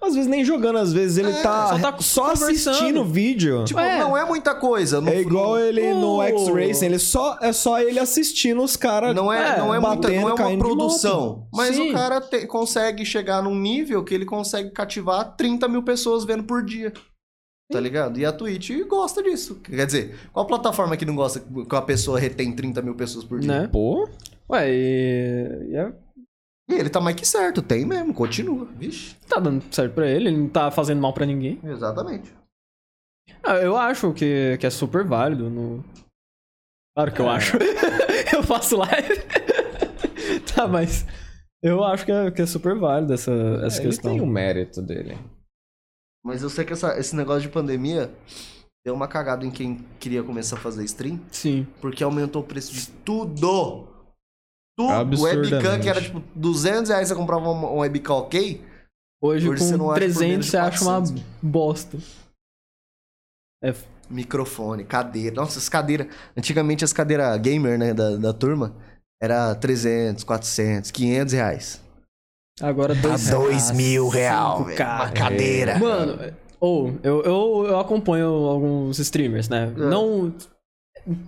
Às 0.00 0.14
vezes 0.14 0.30
nem 0.30 0.42
jogando, 0.42 0.78
às 0.78 0.94
vezes 0.94 1.18
ele 1.18 1.30
É, 1.30 1.42
tá, 1.42 1.66
só 1.68 1.78
tá 1.78 1.96
só 2.00 2.30
assistindo 2.32 3.02
o 3.02 3.04
vídeo. 3.04 3.64
Tipo, 3.66 3.80
É. 3.80 3.98
não 3.98 4.16
é 4.16 4.24
muita 4.24 4.54
coisa. 4.54 4.98
no- 4.98 5.10
é 5.10 5.20
igual 5.20 5.58
ele 5.58 5.92
no 5.92 6.16
Oh. 6.16 6.22
X-Racing, 6.22 6.86
ele 6.86 6.98
só, 6.98 7.36
é 7.42 7.52
só 7.52 7.78
ele 7.78 7.98
assistindo 7.98 8.62
os 8.62 8.76
caras. 8.76 9.14
Não 9.14 9.30
é, 9.30 9.56
É, 9.56 9.58
não 9.58 9.74
é, 9.74 9.78
muita, 9.78 9.96
batendo, 10.08 10.20
não 10.22 10.28
é 10.30 10.34
uma 10.46 10.58
produção. 10.58 11.46
Mas 11.52 11.76
Sim. 11.76 11.90
o 11.90 11.92
cara 11.92 12.18
te- 12.18 12.46
consegue 12.46 13.04
chegar 13.04 13.42
num 13.42 13.54
nível 13.54 14.02
que 14.02 14.14
ele 14.14 14.24
consegue 14.24 14.70
cativar 14.70 15.36
30 15.36 15.68
mil 15.68 15.82
pessoas 15.82 16.24
vendo 16.24 16.44
por 16.44 16.64
dia. 16.64 16.90
Tá 17.70 17.78
ligado? 17.80 18.18
E 18.18 18.24
a 18.24 18.32
Twitch 18.32 18.70
gosta 18.88 19.22
disso. 19.22 19.56
Quer 19.56 19.84
dizer, 19.86 20.16
qual 20.32 20.46
plataforma 20.46 20.96
que 20.96 21.04
não 21.04 21.14
gosta 21.14 21.40
que 21.40 21.76
a 21.76 21.82
pessoa 21.82 22.18
retém 22.18 22.50
30 22.54 22.80
mil 22.80 22.94
pessoas 22.94 23.24
por 23.24 23.40
dia? 23.40 23.62
Né? 23.62 23.68
Pô, 23.68 24.08
Ué, 24.50 24.70
e. 24.70 25.68
e 25.70 25.76
é- 25.76 25.92
E 26.70 26.74
ele 26.74 26.88
tá 26.88 26.98
mais 27.00 27.14
que 27.16 27.26
certo, 27.26 27.60
tem 27.60 27.84
mesmo, 27.84 28.14
continua. 28.14 28.66
Vixe. 28.76 29.14
tá 29.28 29.38
dando 29.38 29.62
certo 29.74 29.92
pra 29.94 30.08
ele, 30.08 30.28
ele 30.28 30.36
não 30.38 30.48
tá 30.48 30.70
fazendo 30.70 31.00
mal 31.02 31.12
pra 31.12 31.26
ninguém. 31.26 31.60
Exatamente. 31.62 32.32
Ah, 33.42 33.56
eu 33.56 33.76
acho 33.76 34.12
que, 34.14 34.56
que 34.58 34.66
é 34.66 34.70
super 34.70 35.04
válido. 35.04 35.50
No... 35.50 35.84
Claro 36.96 37.12
que 37.12 37.20
eu 37.20 37.26
É. 37.26 37.36
acho. 37.36 37.56
eu 38.34 38.42
faço 38.42 38.76
live. 38.78 39.14
tá, 40.54 40.66
mas. 40.66 41.06
Eu 41.62 41.82
acho 41.84 42.04
que 42.06 42.12
é, 42.12 42.30
que 42.30 42.40
é 42.42 42.46
super 42.46 42.74
válido 42.78 43.12
essa, 43.12 43.32
essa 43.64 43.78
É, 43.78 43.80
ele 43.82 43.88
questão. 43.90 44.12
tem 44.12 44.20
o 44.20 44.26
mérito 44.26 44.80
dele. 44.80 45.18
Mas 46.24 46.42
eu 46.42 46.50
sei 46.50 46.64
que 46.64 46.72
essa- 46.72 46.98
esse 46.98 47.14
negócio 47.14 47.42
de 47.42 47.48
pandemia 47.48 48.12
deu 48.84 48.94
uma 48.94 49.08
cagada 49.08 49.44
em 49.44 49.50
quem 49.50 49.84
queria 50.00 50.22
começar 50.22 50.56
a 50.56 50.60
fazer 50.60 50.84
stream, 50.84 51.20
Sim. 51.30 51.66
porque 51.80 52.02
aumentou 52.02 52.42
o 52.42 52.44
preço 52.44 52.72
de 52.72 52.88
tudo. 53.04 53.86
Tudo. 54.76 55.22
Webcam 55.22 55.80
que 55.80 55.88
era 55.88 56.00
tipo 56.00 56.22
200 56.34 56.90
reais 56.90 57.08
você 57.08 57.14
comprava 57.14 57.48
uma, 57.50 57.68
uma 57.68 57.80
webcam 57.80 58.14
ok. 58.14 58.64
Hoje, 59.20 59.48
Hoje 59.48 59.64
você 59.64 59.76
não 59.76 59.86
com 59.86 59.90
acha 59.90 60.00
por 60.00 60.04
300 60.04 60.28
menos 60.28 60.44
de 60.46 60.50
você 60.52 60.56
acha 60.56 60.84
uma 60.84 60.92
400. 61.00 61.24
bosta. 61.42 61.98
É, 63.62 63.74
Microfone, 64.08 64.84
cadeira. 64.84 65.34
Nossa, 65.34 65.58
as 65.58 65.68
cadeiras. 65.68 66.06
Antigamente 66.36 66.84
as 66.84 66.92
cadeiras 66.92 67.36
gamer, 67.40 67.76
né, 67.78 67.92
da, 67.92 68.16
da 68.16 68.32
turma, 68.32 68.74
era 69.20 69.54
300, 69.56 70.22
400, 70.24 70.90
500 70.92 71.32
reais. 71.34 71.80
Agora 72.60 72.94
Tá 72.94 73.00
dois, 73.08 73.30
dois 73.30 73.70
mil 73.72 74.08
real, 74.08 74.64
K. 74.76 74.96
uma 74.96 75.10
cadeira. 75.10 75.78
Mano, 75.78 76.18
Ou, 76.60 76.92
eu, 77.02 77.22
eu, 77.22 77.66
eu 77.68 77.78
acompanho 77.80 78.28
alguns 78.28 78.98
streamers, 78.98 79.48
né? 79.48 79.72
É. 79.76 79.80
Não. 79.80 80.32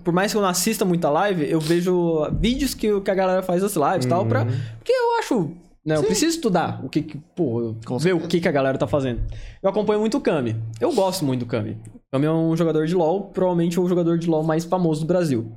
Por 0.04 0.12
mais 0.12 0.30
que 0.32 0.36
eu 0.36 0.42
não 0.42 0.48
assista 0.48 0.84
muita 0.84 1.08
live, 1.08 1.48
eu 1.48 1.58
vejo 1.60 2.28
vídeos 2.38 2.74
que, 2.74 3.00
que 3.00 3.10
a 3.10 3.14
galera 3.14 3.42
faz 3.42 3.62
das 3.62 3.74
lives 3.76 4.04
e 4.04 4.08
tal, 4.08 4.26
pra. 4.26 4.44
Porque 4.44 4.92
eu 4.92 5.18
acho. 5.20 5.50
Né, 5.86 5.96
eu 5.96 6.02
preciso 6.02 6.36
estudar 6.36 6.84
o 6.84 6.88
que. 6.90 7.00
que- 7.00 7.18
Pô, 7.34 7.74
Com 7.86 7.96
ver 7.96 8.12
o 8.14 8.20
que, 8.28 8.38
que 8.40 8.48
a 8.48 8.52
galera 8.52 8.76
tá 8.76 8.86
fazendo. 8.86 9.22
Eu 9.62 9.70
acompanho 9.70 9.98
muito 10.00 10.18
o 10.18 10.20
Kami. 10.20 10.54
Eu 10.78 10.92
gosto 10.92 11.24
muito 11.24 11.40
do 11.40 11.46
Kami. 11.46 11.78
O 11.94 12.00
Kami 12.12 12.26
é 12.26 12.30
um 12.30 12.54
jogador 12.56 12.86
de 12.86 12.94
LoL, 12.94 13.30
provavelmente 13.32 13.80
o 13.80 13.88
jogador 13.88 14.18
de 14.18 14.28
LoL 14.28 14.42
mais 14.42 14.64
famoso 14.66 15.00
do 15.02 15.06
Brasil. 15.06 15.50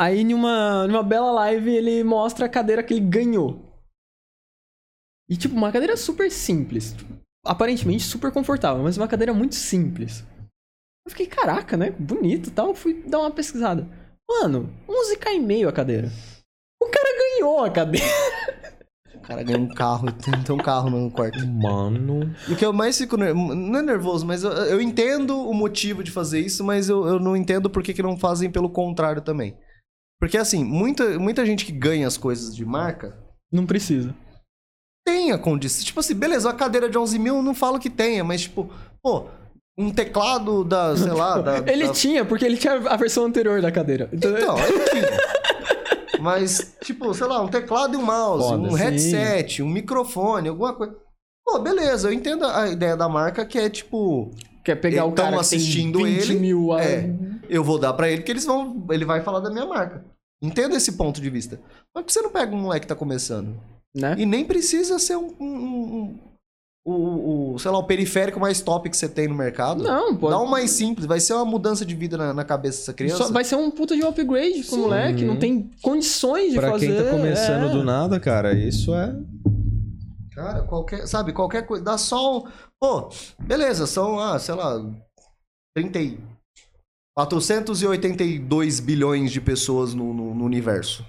Aí, 0.00 0.24
numa, 0.24 0.86
numa 0.86 1.02
bela 1.02 1.30
live, 1.32 1.70
ele 1.70 2.02
mostra 2.02 2.46
a 2.46 2.48
cadeira 2.48 2.82
que 2.82 2.94
ele 2.94 3.00
ganhou. 3.04 3.60
E, 5.32 5.36
tipo, 5.36 5.54
uma 5.54 5.72
cadeira 5.72 5.96
super 5.96 6.30
simples. 6.30 6.92
Tipo, 6.92 7.14
aparentemente 7.46 8.04
super 8.04 8.30
confortável, 8.30 8.82
mas 8.82 8.98
uma 8.98 9.08
cadeira 9.08 9.32
muito 9.32 9.54
simples. 9.54 10.22
Eu 11.06 11.10
fiquei, 11.10 11.26
caraca, 11.26 11.74
né? 11.74 11.90
Bonito 11.90 12.48
e 12.48 12.52
tal. 12.52 12.74
Fui 12.74 13.02
dar 13.08 13.20
uma 13.20 13.30
pesquisada. 13.30 13.88
Mano, 14.30 14.68
11k 14.86 15.32
e 15.34 15.40
meio 15.40 15.68
a 15.68 15.72
cadeira. 15.72 16.10
O 16.82 16.86
cara 16.86 17.18
ganhou 17.18 17.64
a 17.64 17.70
cadeira. 17.70 18.06
O 19.14 19.20
cara 19.20 19.42
ganha 19.42 19.58
um 19.58 19.68
carro, 19.68 20.10
tem, 20.12 20.42
tem 20.42 20.54
um 20.54 20.58
carro 20.58 20.90
no 20.90 21.10
quarto. 21.10 21.38
Mano. 21.46 22.34
E 22.48 22.52
o 22.52 22.56
que 22.56 22.64
eu 22.66 22.72
mais 22.72 22.98
fico. 22.98 23.16
ner- 23.16 23.34
Não 23.34 23.78
é 23.78 23.82
nervoso, 23.82 24.26
mas 24.26 24.42
eu, 24.44 24.50
eu 24.50 24.80
entendo 24.80 25.36
o 25.48 25.54
motivo 25.54 26.02
de 26.02 26.10
fazer 26.10 26.40
isso, 26.40 26.62
mas 26.64 26.88
eu, 26.88 27.06
eu 27.06 27.18
não 27.20 27.36
entendo 27.36 27.70
por 27.70 27.82
que, 27.82 27.94
que 27.94 28.02
não 28.02 28.18
fazem 28.18 28.50
pelo 28.50 28.68
contrário 28.68 29.22
também. 29.22 29.56
Porque 30.20 30.36
assim, 30.36 30.62
muita, 30.64 31.18
muita 31.18 31.46
gente 31.46 31.64
que 31.64 31.72
ganha 31.72 32.06
as 32.06 32.16
coisas 32.16 32.54
de 32.54 32.64
marca 32.66 33.16
Não 33.52 33.64
precisa. 33.66 34.14
Tem 35.04 35.32
a 35.32 35.38
condição. 35.38 35.84
Tipo 35.84 36.00
assim, 36.00 36.14
beleza, 36.14 36.48
uma 36.48 36.54
cadeira 36.54 36.88
de 36.88 36.96
11 36.98 37.18
mil, 37.18 37.42
não 37.42 37.54
falo 37.54 37.78
que 37.78 37.90
tenha, 37.90 38.22
mas 38.24 38.42
tipo, 38.42 38.70
pô, 39.02 39.26
um 39.78 39.90
teclado 39.90 40.64
da, 40.64 40.96
sei 40.96 41.12
lá, 41.12 41.38
da. 41.40 41.58
Ele 41.70 41.86
da- 41.88 41.92
tinha, 41.92 42.24
porque 42.24 42.44
ele 42.44 42.56
tinha 42.56 42.74
a 42.74 42.96
versão 42.96 43.24
anterior 43.24 43.60
da 43.62 43.72
cadeira. 43.72 44.08
Então, 44.12 44.30
Então, 44.36 44.58
ele 44.66 44.80
tinha. 44.90 45.08
Mas, 46.20 46.76
tipo, 46.82 47.12
sei 47.14 47.26
lá, 47.26 47.40
um 47.42 47.48
teclado 47.48 47.94
e 47.94 47.96
um 47.96 48.02
mouse, 48.04 48.48
Foda, 48.48 48.68
um 48.68 48.70
sim. 48.72 48.76
headset, 48.76 49.62
um 49.62 49.68
microfone, 49.68 50.48
alguma 50.48 50.72
coisa. 50.72 50.94
Pô, 51.44 51.58
beleza, 51.58 52.08
eu 52.08 52.12
entendo 52.12 52.46
a 52.46 52.68
ideia 52.68 52.96
da 52.96 53.08
marca 53.08 53.44
que 53.44 53.58
é 53.58 53.68
tipo, 53.68 54.30
quer 54.64 54.76
pegar 54.76 55.04
o 55.04 55.12
cara 55.12 55.32
que 55.32 55.40
assistindo 55.40 55.98
tem 55.98 56.14
20 56.14 56.30
ele, 56.30 56.38
mil... 56.38 56.72
a- 56.72 56.82
é. 56.84 57.12
eu 57.48 57.64
vou 57.64 57.76
dar 57.78 57.92
pra 57.94 58.08
ele 58.08 58.22
que 58.22 58.30
eles 58.30 58.44
vão, 58.44 58.86
ele 58.90 59.04
vai 59.04 59.20
falar 59.22 59.40
da 59.40 59.50
minha 59.50 59.66
marca. 59.66 60.04
Entendo 60.40 60.76
esse 60.76 60.92
ponto 60.92 61.20
de 61.20 61.28
vista. 61.28 61.60
Mas 61.92 62.02
por 62.02 62.06
que 62.06 62.12
você 62.12 62.20
não 62.22 62.30
pega 62.30 62.54
um 62.54 62.60
moleque 62.60 62.82
que 62.84 62.88
tá 62.88 62.94
começando? 62.94 63.56
Né? 63.94 64.14
E 64.18 64.24
nem 64.26 64.44
precisa 64.44 64.98
ser 64.98 65.16
um, 65.16 65.34
um- 65.38 65.44
um- 65.46 65.94
um- 65.94 66.18
o, 66.84 67.52
o- 67.54 67.58
sei 67.58 67.70
lá, 67.70 67.78
o 67.78 67.84
periférico 67.86 68.40
mais 68.40 68.60
top 68.60 68.88
que 68.90 68.96
você 68.96 69.08
tem 69.08 69.28
no 69.28 69.34
mercado. 69.34 69.84
Não, 69.84 70.16
pode... 70.16 70.34
Dá 70.34 70.40
um 70.40 70.46
mais 70.46 70.70
simples, 70.70 71.06
vai 71.06 71.20
ser 71.20 71.34
uma 71.34 71.44
mudança 71.44 71.84
de 71.84 71.94
vida 71.94 72.16
na, 72.16 72.32
na 72.34 72.44
cabeça 72.44 72.78
dessa 72.78 72.92
criança. 72.94 73.24
Só 73.24 73.32
vai 73.32 73.44
ser 73.44 73.54
um 73.56 73.70
puta 73.70 73.94
de 73.94 74.02
upgrade 74.02 74.64
pro 74.64 74.78
moleque. 74.78 75.24
Não 75.24 75.38
tem 75.38 75.70
condições 75.80 76.50
de 76.52 76.58
Pra 76.58 76.70
fazer. 76.72 76.86
quem 76.88 77.04
tá 77.04 77.10
começando 77.10 77.66
é. 77.68 77.72
do 77.72 77.84
nada, 77.84 78.18
cara, 78.18 78.52
isso 78.54 78.92
é. 78.94 79.14
Cara, 80.34 80.62
qualquer, 80.62 81.06
sabe, 81.06 81.32
qualquer 81.32 81.66
coisa, 81.66 81.84
dá 81.84 81.96
só 81.98 82.38
um... 82.38 82.44
Pô, 82.80 83.10
beleza, 83.38 83.86
são, 83.86 84.18
ah, 84.18 84.38
sei 84.38 84.54
lá, 84.54 84.82
30 85.76 85.98
e... 86.00 86.18
482 87.14 88.80
bilhões 88.80 89.30
de 89.30 89.40
pessoas 89.40 89.94
no, 89.94 90.12
no- 90.14 90.34
no 90.34 90.44
universo. 90.44 91.04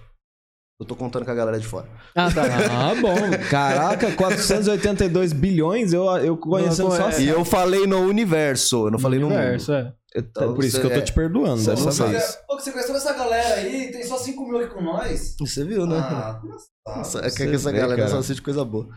Eu 0.83 0.87
tô 0.87 0.95
contando 0.95 1.23
com 1.25 1.31
a 1.31 1.35
galera 1.35 1.59
de 1.59 1.65
fora. 1.65 1.87
Ah, 2.15 2.29
tá. 2.31 2.43
Ah, 2.71 2.93
bom. 2.95 3.15
Caraca, 3.49 4.11
482 4.11 5.31
bilhões, 5.33 5.93
eu, 5.93 6.05
eu 6.17 6.37
conhecendo 6.37 6.89
Não, 6.89 6.95
só 6.97 7.05
é- 7.05 7.09
assim. 7.09 7.23
E 7.23 7.29
eu 7.29 7.43
falei 7.45 7.87
no 7.87 7.99
universo, 8.01 8.87
eu 8.87 8.91
não 8.91 8.99
falei 8.99 9.19
no 9.19 9.27
universo, 9.27 9.71
mundo. 9.71 9.87
é. 9.87 9.93
É 10.15 10.21
por 10.21 10.63
isso 10.63 10.79
que 10.79 10.85
eu 10.85 10.93
tô 10.93 11.01
te 11.01 11.11
perdoando 11.11 11.57
Você 11.57 11.71
dessa 11.71 11.85
não 11.85 11.91
sabe. 11.91 12.11
vez. 12.11 12.23
Você, 12.23 12.37
pô, 12.47 12.59
você 12.59 12.71
conhece 12.71 12.87
toda 12.87 12.99
essa 12.99 13.13
galera 13.13 13.55
aí, 13.55 13.91
tem 13.91 14.03
só 14.03 14.15
5 14.17 14.45
mil 14.47 14.59
aqui 14.59 14.71
com 14.75 14.81
nós. 14.83 15.35
Você 15.39 15.63
viu, 15.65 15.87
né? 15.87 15.97
Ah, 15.97 16.39
Nossa, 16.85 17.17
é 17.19 17.23
que 17.23 17.29
você 17.47 17.55
essa 17.55 17.71
vê, 17.71 17.79
galera 17.79 17.97
cara. 17.97 18.11
só 18.11 18.17
assiste 18.19 18.41
coisa 18.41 18.63
boa. 18.63 18.87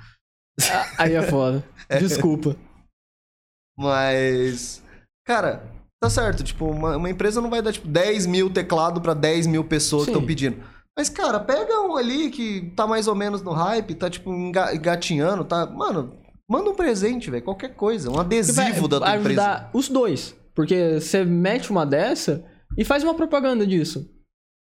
Ah, 0.71 0.87
Aí 0.99 1.15
é 1.15 1.23
foda. 1.23 1.65
Desculpa. 1.99 2.55
Mas, 3.79 4.83
cara, 5.27 5.63
tá 6.03 6.11
certo. 6.11 6.43
Tipo, 6.43 6.67
uma, 6.67 6.97
uma 6.97 7.09
empresa 7.11 7.41
não 7.41 7.49
vai 7.51 7.63
dar, 7.63 7.73
tipo, 7.73 7.87
10 7.89 8.27
mil 8.27 8.51
teclado 8.53 9.01
pra 9.01 9.15
10 9.15 9.47
mil 9.47 9.65
pessoas 9.65 10.05
que 10.05 10.11
Sim. 10.11 10.13
estão 10.17 10.27
pedindo. 10.27 10.63
Mas, 10.97 11.09
cara, 11.11 11.39
pega 11.39 11.83
um 11.83 11.95
ali 11.97 12.31
que 12.31 12.73
tá 12.75 12.87
mais 12.87 13.07
ou 13.07 13.15
menos 13.15 13.43
no 13.43 13.53
hype, 13.53 13.95
tá, 13.95 14.09
tipo, 14.09 14.33
enga- 14.33 14.75
engatinhando, 14.75 15.45
tá... 15.45 15.67
Mano, 15.67 16.17
manda 16.49 16.71
um 16.71 16.75
presente, 16.75 17.31
velho, 17.31 17.45
qualquer 17.45 17.75
coisa. 17.75 18.11
Um 18.11 18.19
adesivo 18.19 18.89
da 18.89 18.99
tua 18.99 19.11
ajudar 19.11 19.21
empresa. 19.59 19.71
os 19.75 19.89
dois. 19.91 20.35
Porque 20.55 20.99
você 20.99 21.23
mete 21.23 21.71
uma 21.71 21.85
dessa 21.85 22.43
e 22.79 22.85
faz 22.85 23.05
uma 23.05 23.15
propaganda 23.15 23.67
disso. 23.67 24.11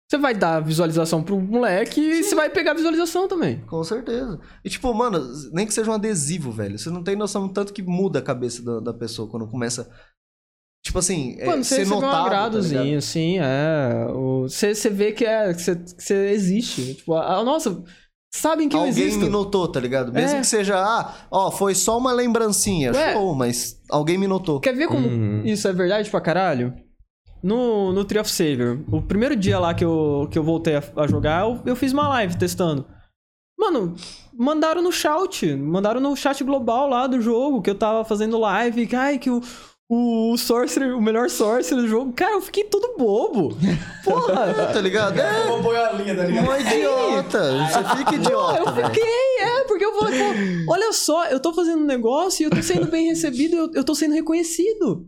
Você 0.09 0.17
vai 0.17 0.33
dar 0.33 0.61
visualização 0.61 1.21
pro 1.21 1.39
moleque 1.39 1.99
e 1.99 2.23
você 2.23 2.33
vai 2.33 2.49
pegar 2.49 2.73
visualização 2.73 3.27
também. 3.27 3.59
Com 3.65 3.83
certeza. 3.83 4.39
E, 4.63 4.69
tipo, 4.69 4.91
mano, 4.93 5.19
nem 5.51 5.67
que 5.67 5.73
seja 5.73 5.91
um 5.91 5.93
adesivo, 5.93 6.49
velho. 6.49 6.79
Você 6.79 6.89
não 6.89 7.03
tem 7.03 7.15
noção 7.15 7.45
do 7.45 7.53
tanto 7.53 7.73
que 7.73 7.83
muda 7.83 8.19
a 8.19 8.23
cabeça 8.23 8.63
da, 8.63 8.79
da 8.79 8.93
pessoa 8.93 9.29
quando 9.29 9.47
começa... 9.47 9.87
Tipo 10.87 10.99
assim, 10.99 11.35
é, 11.39 11.45
Mano, 11.45 11.63
você 11.63 11.75
ser 11.75 11.81
recebeu 11.81 11.97
um 11.97 12.01
notado, 12.01 12.21
tá 12.21 12.25
agradozinho, 12.27 12.83
ligado? 12.83 12.97
assim, 12.97 13.39
é. 13.39 14.07
Você 14.43 14.73
você 14.73 14.89
vê 14.89 15.11
que, 15.11 15.25
é, 15.25 15.53
que, 15.53 15.61
você, 15.61 15.75
que 15.75 16.01
você 16.03 16.29
existe. 16.31 16.95
Tipo, 16.95 17.13
ah, 17.15 17.43
nossa, 17.43 17.83
sabem 18.33 18.69
que 18.69 18.75
eu 18.75 18.79
Alguém 18.79 18.91
existo. 19.03 19.19
me 19.19 19.29
notou, 19.29 19.67
tá 19.67 19.79
ligado? 19.79 20.13
Mesmo 20.13 20.37
É. 20.37 20.39
que 20.41 20.47
seja, 20.47 20.77
ah, 20.77 21.13
ó, 21.29 21.51
foi 21.51 21.75
só 21.75 21.97
uma 21.97 22.11
lembrancinha, 22.13 22.91
Ué. 22.93 23.13
show, 23.13 23.35
mas 23.35 23.81
alguém 23.89 24.17
me 24.17 24.27
notou. 24.27 24.59
Quer 24.61 24.73
ver 24.75 24.87
como 24.87 25.07
Uhum. 25.07 25.41
isso 25.45 25.67
é 25.67 25.73
verdade 25.73 26.09
pra 26.09 26.21
caralho? 26.21 26.73
No, 27.43 27.91
no 27.93 28.03
Tree 28.05 28.19
of 28.19 28.31
Savior, 28.31 28.79
o 28.91 29.01
primeiro 29.01 29.35
dia 29.35 29.59
lá 29.59 29.73
que 29.73 29.83
eu, 29.85 30.27
que 30.31 30.39
eu 30.39 30.43
voltei 30.43 30.75
a, 30.77 30.83
a 30.95 31.05
jogar, 31.07 31.41
eu, 31.45 31.61
eu 31.65 31.75
fiz 31.75 31.91
uma 31.93 32.07
live 32.07 32.35
testando. 32.37 32.85
Mano, 33.59 33.95
mandaram 34.33 34.81
no 34.81 34.91
chat, 34.91 35.53
mandaram 35.55 35.99
no 35.99 36.15
chat 36.15 36.43
global 36.43 36.87
lá 36.89 37.07
do 37.07 37.19
jogo, 37.21 37.61
que 37.61 37.69
eu 37.69 37.75
tava 37.75 38.05
fazendo 38.05 38.37
live, 38.39 38.87
que, 38.87 38.95
ai, 38.95 39.17
que 39.19 39.29
o, 39.29 39.41
o, 39.89 40.35
Sorcerer, 40.37 40.95
o 40.95 41.01
melhor 41.01 41.29
Sorcerer 41.29 41.81
do 41.81 41.87
jogo. 41.87 42.11
Cara, 42.13 42.33
eu 42.33 42.41
fiquei 42.41 42.63
todo 42.65 42.97
bobo. 42.97 43.57
Porra! 44.03 44.67
Tá 44.73 44.81
ligado? 44.81 45.19
É, 45.19 45.47
Vou 45.47 45.61
pôr 45.63 45.75
a 45.75 45.93
linha, 45.93 46.15
tá 46.15 46.23
ligado? 46.25 46.49
um 46.49 46.57
idiota. 46.59 47.39
Você 47.67 47.97
fica 47.97 48.15
eu 48.15 48.19
idiota, 48.21 48.71
velho. 48.71 48.87
fiquei, 48.89 49.37
é, 49.41 49.63
porque 49.63 49.85
eu 49.85 49.93
falei, 49.97 50.19
pô, 50.65 50.71
olha 50.73 50.91
só, 50.93 51.25
eu 51.27 51.39
tô 51.39 51.53
fazendo 51.53 51.81
um 51.81 51.85
negócio 51.85 52.43
e 52.43 52.45
eu 52.45 52.49
tô 52.51 52.61
sendo 52.61 52.87
bem 52.87 53.07
recebido, 53.07 53.55
eu, 53.55 53.71
eu 53.73 53.83
tô 53.83 53.95
sendo 53.95 54.13
reconhecido. 54.13 55.07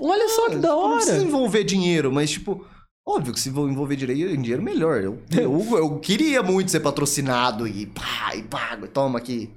Olha 0.00 0.28
só 0.28 0.48
que 0.48 0.56
da 0.56 0.68
Não 0.68 0.92
precisa 0.94 1.16
hora. 1.16 1.24
envolver 1.24 1.64
dinheiro, 1.64 2.10
mas 2.12 2.30
tipo, 2.30 2.64
óbvio 3.06 3.32
que 3.34 3.40
se 3.40 3.50
vou 3.50 3.68
envolver 3.68 3.96
dinheiro, 3.96 4.36
dinheiro 4.36 4.62
melhor. 4.62 5.02
Eu, 5.02 5.18
eu, 5.36 5.60
eu 5.76 5.98
queria 5.98 6.42
muito 6.42 6.70
ser 6.70 6.80
patrocinado 6.80 7.66
e 7.68 7.86
pá, 7.86 8.34
e 8.34 8.42
pago, 8.42 8.88
toma 8.88 9.18
aqui. 9.18 9.50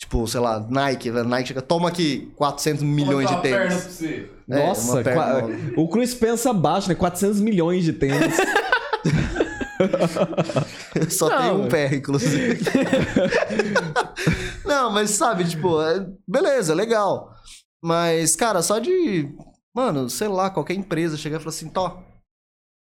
Tipo, 0.00 0.26
sei 0.26 0.40
lá, 0.40 0.60
Nike, 0.68 1.08
a 1.10 1.24
Nike 1.24 1.48
chega, 1.48 1.62
toma 1.62 1.88
aqui 1.88 2.30
400 2.36 2.82
milhões 2.82 3.26
de 3.28 3.32
Uma 3.34 3.42
perna 3.42 3.58
pra 3.58 3.68
tênis. 3.76 3.84
você. 3.84 4.30
É, 4.50 4.66
Nossa, 4.66 5.02
qua- 5.04 5.42
o 5.76 5.88
Cruz 5.88 6.14
pensa 6.14 6.52
baixo, 6.52 6.88
né? 6.88 6.94
400 6.94 7.40
milhões 7.40 7.84
de 7.84 7.92
tênis. 7.94 8.36
Eu 10.94 11.10
só 11.10 11.28
Não, 11.28 11.38
tenho 11.38 11.54
um 11.62 11.68
pé, 11.68 11.94
inclusive. 11.94 12.58
não, 14.64 14.90
mas 14.90 15.10
sabe, 15.10 15.44
tipo, 15.44 15.80
é- 15.82 16.06
beleza, 16.28 16.74
legal. 16.74 17.32
Mas, 17.82 18.34
cara, 18.36 18.62
só 18.62 18.78
de. 18.78 19.28
Mano, 19.74 20.08
sei 20.08 20.28
lá, 20.28 20.50
qualquer 20.50 20.74
empresa 20.74 21.16
chegar 21.16 21.36
e 21.36 21.40
falar 21.40 21.50
assim, 21.50 21.68
tó. 21.68 22.02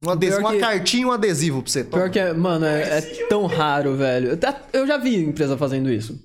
Um 0.04 0.10
adesivo, 0.10 0.40
uma 0.40 0.52
que- 0.52 0.60
cartinha 0.60 1.02
e 1.02 1.06
um 1.06 1.12
adesivo 1.12 1.62
pra 1.62 1.70
você. 1.70 1.84
toma. 1.84 2.02
Pior 2.02 2.10
que, 2.10 2.18
é, 2.18 2.32
mano, 2.32 2.64
é, 2.64 2.98
é 2.98 3.00
tão 3.28 3.46
raro, 3.46 3.96
velho. 3.96 4.38
Eu 4.72 4.86
já 4.86 4.96
vi 4.96 5.16
empresa 5.22 5.56
fazendo 5.58 5.90
isso. 5.92 6.18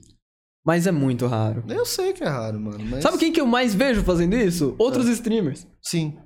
Mas 0.66 0.88
é 0.88 0.92
muito 0.92 1.28
raro. 1.28 1.64
Eu 1.70 1.86
sei 1.86 2.12
que 2.12 2.24
é 2.24 2.28
raro, 2.28 2.60
mano. 2.60 2.84
Mas... 2.90 3.04
Sabe 3.04 3.20
quem 3.20 3.32
que 3.32 3.40
eu 3.40 3.46
mais 3.46 3.76
vejo 3.76 4.02
fazendo 4.04 4.36
isso? 4.36 4.74
Outros 4.80 5.08
streamers. 5.08 5.68
Sim. 5.80 6.18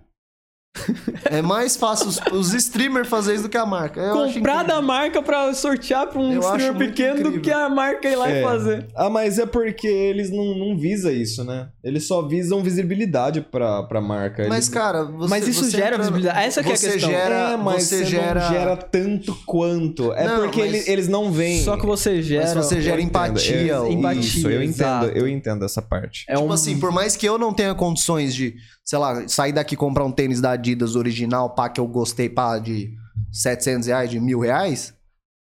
é 1.26 1.42
mais 1.42 1.76
fácil 1.76 2.08
os, 2.08 2.20
os 2.32 2.54
streamers 2.54 3.08
fazer 3.08 3.34
isso 3.34 3.44
do 3.44 3.50
que 3.50 3.58
a 3.58 3.66
marca. 3.66 4.00
Eu 4.00 4.32
Comprar 4.34 4.64
da 4.64 4.82
marca 4.82 5.22
pra 5.22 5.52
sortear 5.54 6.08
pra 6.08 6.20
um 6.22 6.32
Eu 6.32 6.42
streamer 6.42 6.78
pequeno 6.78 7.14
do 7.16 7.20
incrível. 7.22 7.42
que 7.42 7.52
a 7.52 7.68
marca 7.68 8.08
ir 8.08 8.16
lá 8.16 8.30
e 8.30 8.36
É. 8.38 8.44
fazer. 8.44 8.88
Ah, 8.96 9.10
mas 9.10 9.40
é 9.40 9.46
porque 9.46 9.88
eles 9.88 10.30
não, 10.30 10.56
não 10.58 10.78
visam 10.78 11.12
isso, 11.12 11.44
né? 11.44 11.70
Eles 11.84 12.08
só 12.08 12.22
visam 12.22 12.62
visibilidade 12.62 13.42
pra, 13.42 13.84
pra 13.84 14.00
marca. 14.00 14.44
Mas, 14.48 14.66
Eles- 14.66 14.70
cara, 14.70 15.04
você, 15.06 15.30
Mas 15.30 15.48
isso 15.48 15.66
você 15.66 15.72
gera 15.72 15.88
entra- 15.88 15.98
visibilidade. 16.00 16.40
Essa 16.46 16.64
que 16.64 16.70
é 16.70 16.74
a 16.74 16.78
você 16.78 16.92
questão. 16.92 17.10
Gera, 17.10 17.36
é, 17.36 17.58
mas 17.58 17.84
você 17.84 17.98
você 17.98 18.06
gera... 18.06 18.40
não 18.42 18.50
gera 18.50 18.78
tanto 18.78 19.36
quanto. 19.46 20.14
É 20.14 20.26
Não, 20.28 20.42
porque 20.44 20.60
mas- 20.62 20.74
eles, 20.74 20.88
eles 20.88 21.08
não 21.08 21.32
veem. 21.32 21.64
Só 21.64 21.78
que 21.78 21.86
você 21.86 22.22
gera. 22.22 22.46
Mas 22.46 22.54
você 22.66 22.80
gera 22.82 22.98
Eu 23.02 23.06
empatia. 23.06 23.82
ou- 23.82 23.92
empatia. 23.92 24.20
Isso, 24.22 24.50
eu 24.50 24.62
entendo, 24.64 25.06
exato. 25.06 25.06
eu 25.18 25.28
entendo 25.28 25.66
essa 25.66 25.82
parte. 25.82 26.26
É 26.30 26.36
Tipo 26.36 26.48
um... 26.48 26.52
assim, 26.52 26.80
por 26.80 26.92
mais 26.92 27.16
que 27.16 27.26
eu 27.26 27.38
não 27.38 27.54
tenha 27.54 27.74
condições 27.74 28.34
de, 28.36 28.56
sei 28.90 28.98
lá, 28.98 29.28
sair 29.28 29.52
daqui 29.54 29.76
e 29.76 29.78
comprar 29.78 30.04
um 30.04 30.12
tênis 30.12 30.42
da 30.42 30.50
Adidas 30.52 30.96
original, 30.96 31.52
pá, 31.52 31.70
que 31.70 31.80
eu 31.80 31.88
gostei, 31.88 32.28
pá, 32.28 32.58
de 32.58 32.98
700 33.32 33.88
reais, 33.88 34.10
de 34.10 34.20
mil 34.20 34.40
reais, 34.40 34.96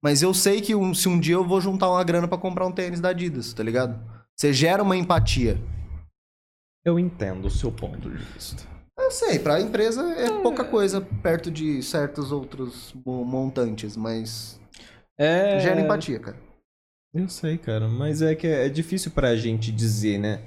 mas 0.02 0.20
eu 0.20 0.34
sei 0.34 0.60
que 0.60 0.74
um- 0.74 0.92
se 0.92 1.08
um 1.08 1.20
dia 1.20 1.34
eu 1.34 1.46
vou 1.46 1.60
juntar 1.60 1.88
uma 1.88 2.02
grana 2.02 2.26
pra 2.26 2.36
comprar 2.36 2.66
um 2.66 2.72
tênis 2.72 2.98
da 3.00 3.10
Adidas, 3.10 3.52
tá 3.52 3.62
ligado? 3.62 4.00
Você 4.36 4.52
gera 4.52 4.82
uma 4.82 4.96
empatia. 4.96 5.56
Eu 6.84 6.98
entendo 6.98 7.44
o 7.46 7.50
seu 7.50 7.70
ponto 7.70 8.10
de 8.10 8.16
vista. 8.16 8.64
Eu 8.98 9.12
sei, 9.12 9.38
pra 9.38 9.60
empresa 9.60 10.02
é 10.14 10.40
pouca 10.42 10.64
coisa 10.64 11.00
perto 11.00 11.52
de 11.52 11.80
certos 11.84 12.32
outros 12.32 12.92
mo- 13.06 13.24
montantes, 13.24 13.96
mas 13.96 14.58
É. 15.16 15.60
gera 15.60 15.80
empatia, 15.80 16.18
cara. 16.18 16.36
Eu 17.14 17.28
sei, 17.28 17.58
cara, 17.58 17.86
mas 17.86 18.22
é 18.22 18.34
que 18.34 18.46
é 18.48 18.68
difícil 18.68 19.10
pra 19.12 19.36
gente 19.36 19.70
dizer, 19.70 20.18
né? 20.18 20.42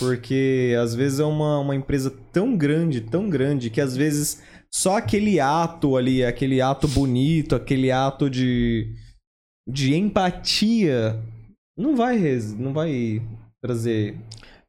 Porque 0.00 0.74
às 0.80 0.94
vezes 0.94 1.20
é 1.20 1.24
uma, 1.24 1.60
uma 1.60 1.76
empresa 1.76 2.10
tão 2.32 2.56
grande, 2.56 3.00
tão 3.00 3.30
grande, 3.30 3.70
que 3.70 3.80
às 3.80 3.96
vezes 3.96 4.42
só 4.72 4.96
aquele 4.96 5.38
ato 5.38 5.96
ali, 5.96 6.24
aquele 6.24 6.60
ato 6.60 6.88
bonito, 6.88 7.54
aquele 7.54 7.92
ato 7.92 8.28
de, 8.28 8.94
de 9.68 9.94
empatia, 9.94 11.22
não 11.78 11.94
vai, 11.94 12.18
não 12.56 12.72
vai 12.72 13.22
trazer 13.62 14.16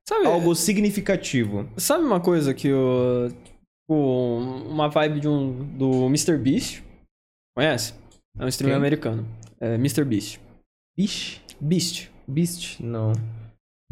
Sabe, 0.08 0.26
algo 0.26 0.54
significativo. 0.54 1.70
sabe 1.78 2.04
uma 2.04 2.20
coisa 2.20 2.54
que 2.54 2.72
o. 2.72 3.30
tipo, 3.30 4.38
uma 4.70 4.90
vibe 4.90 5.22
de 5.22 5.28
um. 5.28 5.66
do 5.78 6.08
Mr. 6.08 6.38
Beast? 6.38 6.84
Conhece? 7.56 7.94
É 8.38 8.46
um 8.46 8.48
streamer 8.48 8.76
Quem? 8.76 8.82
americano. 8.82 9.28
É 9.60 9.76
Mr. 9.76 10.04
Beast. 10.04 10.40
Ixi, 10.98 11.42
Beast. 11.60 12.10
Beast, 12.28 12.80
não. 12.82 13.14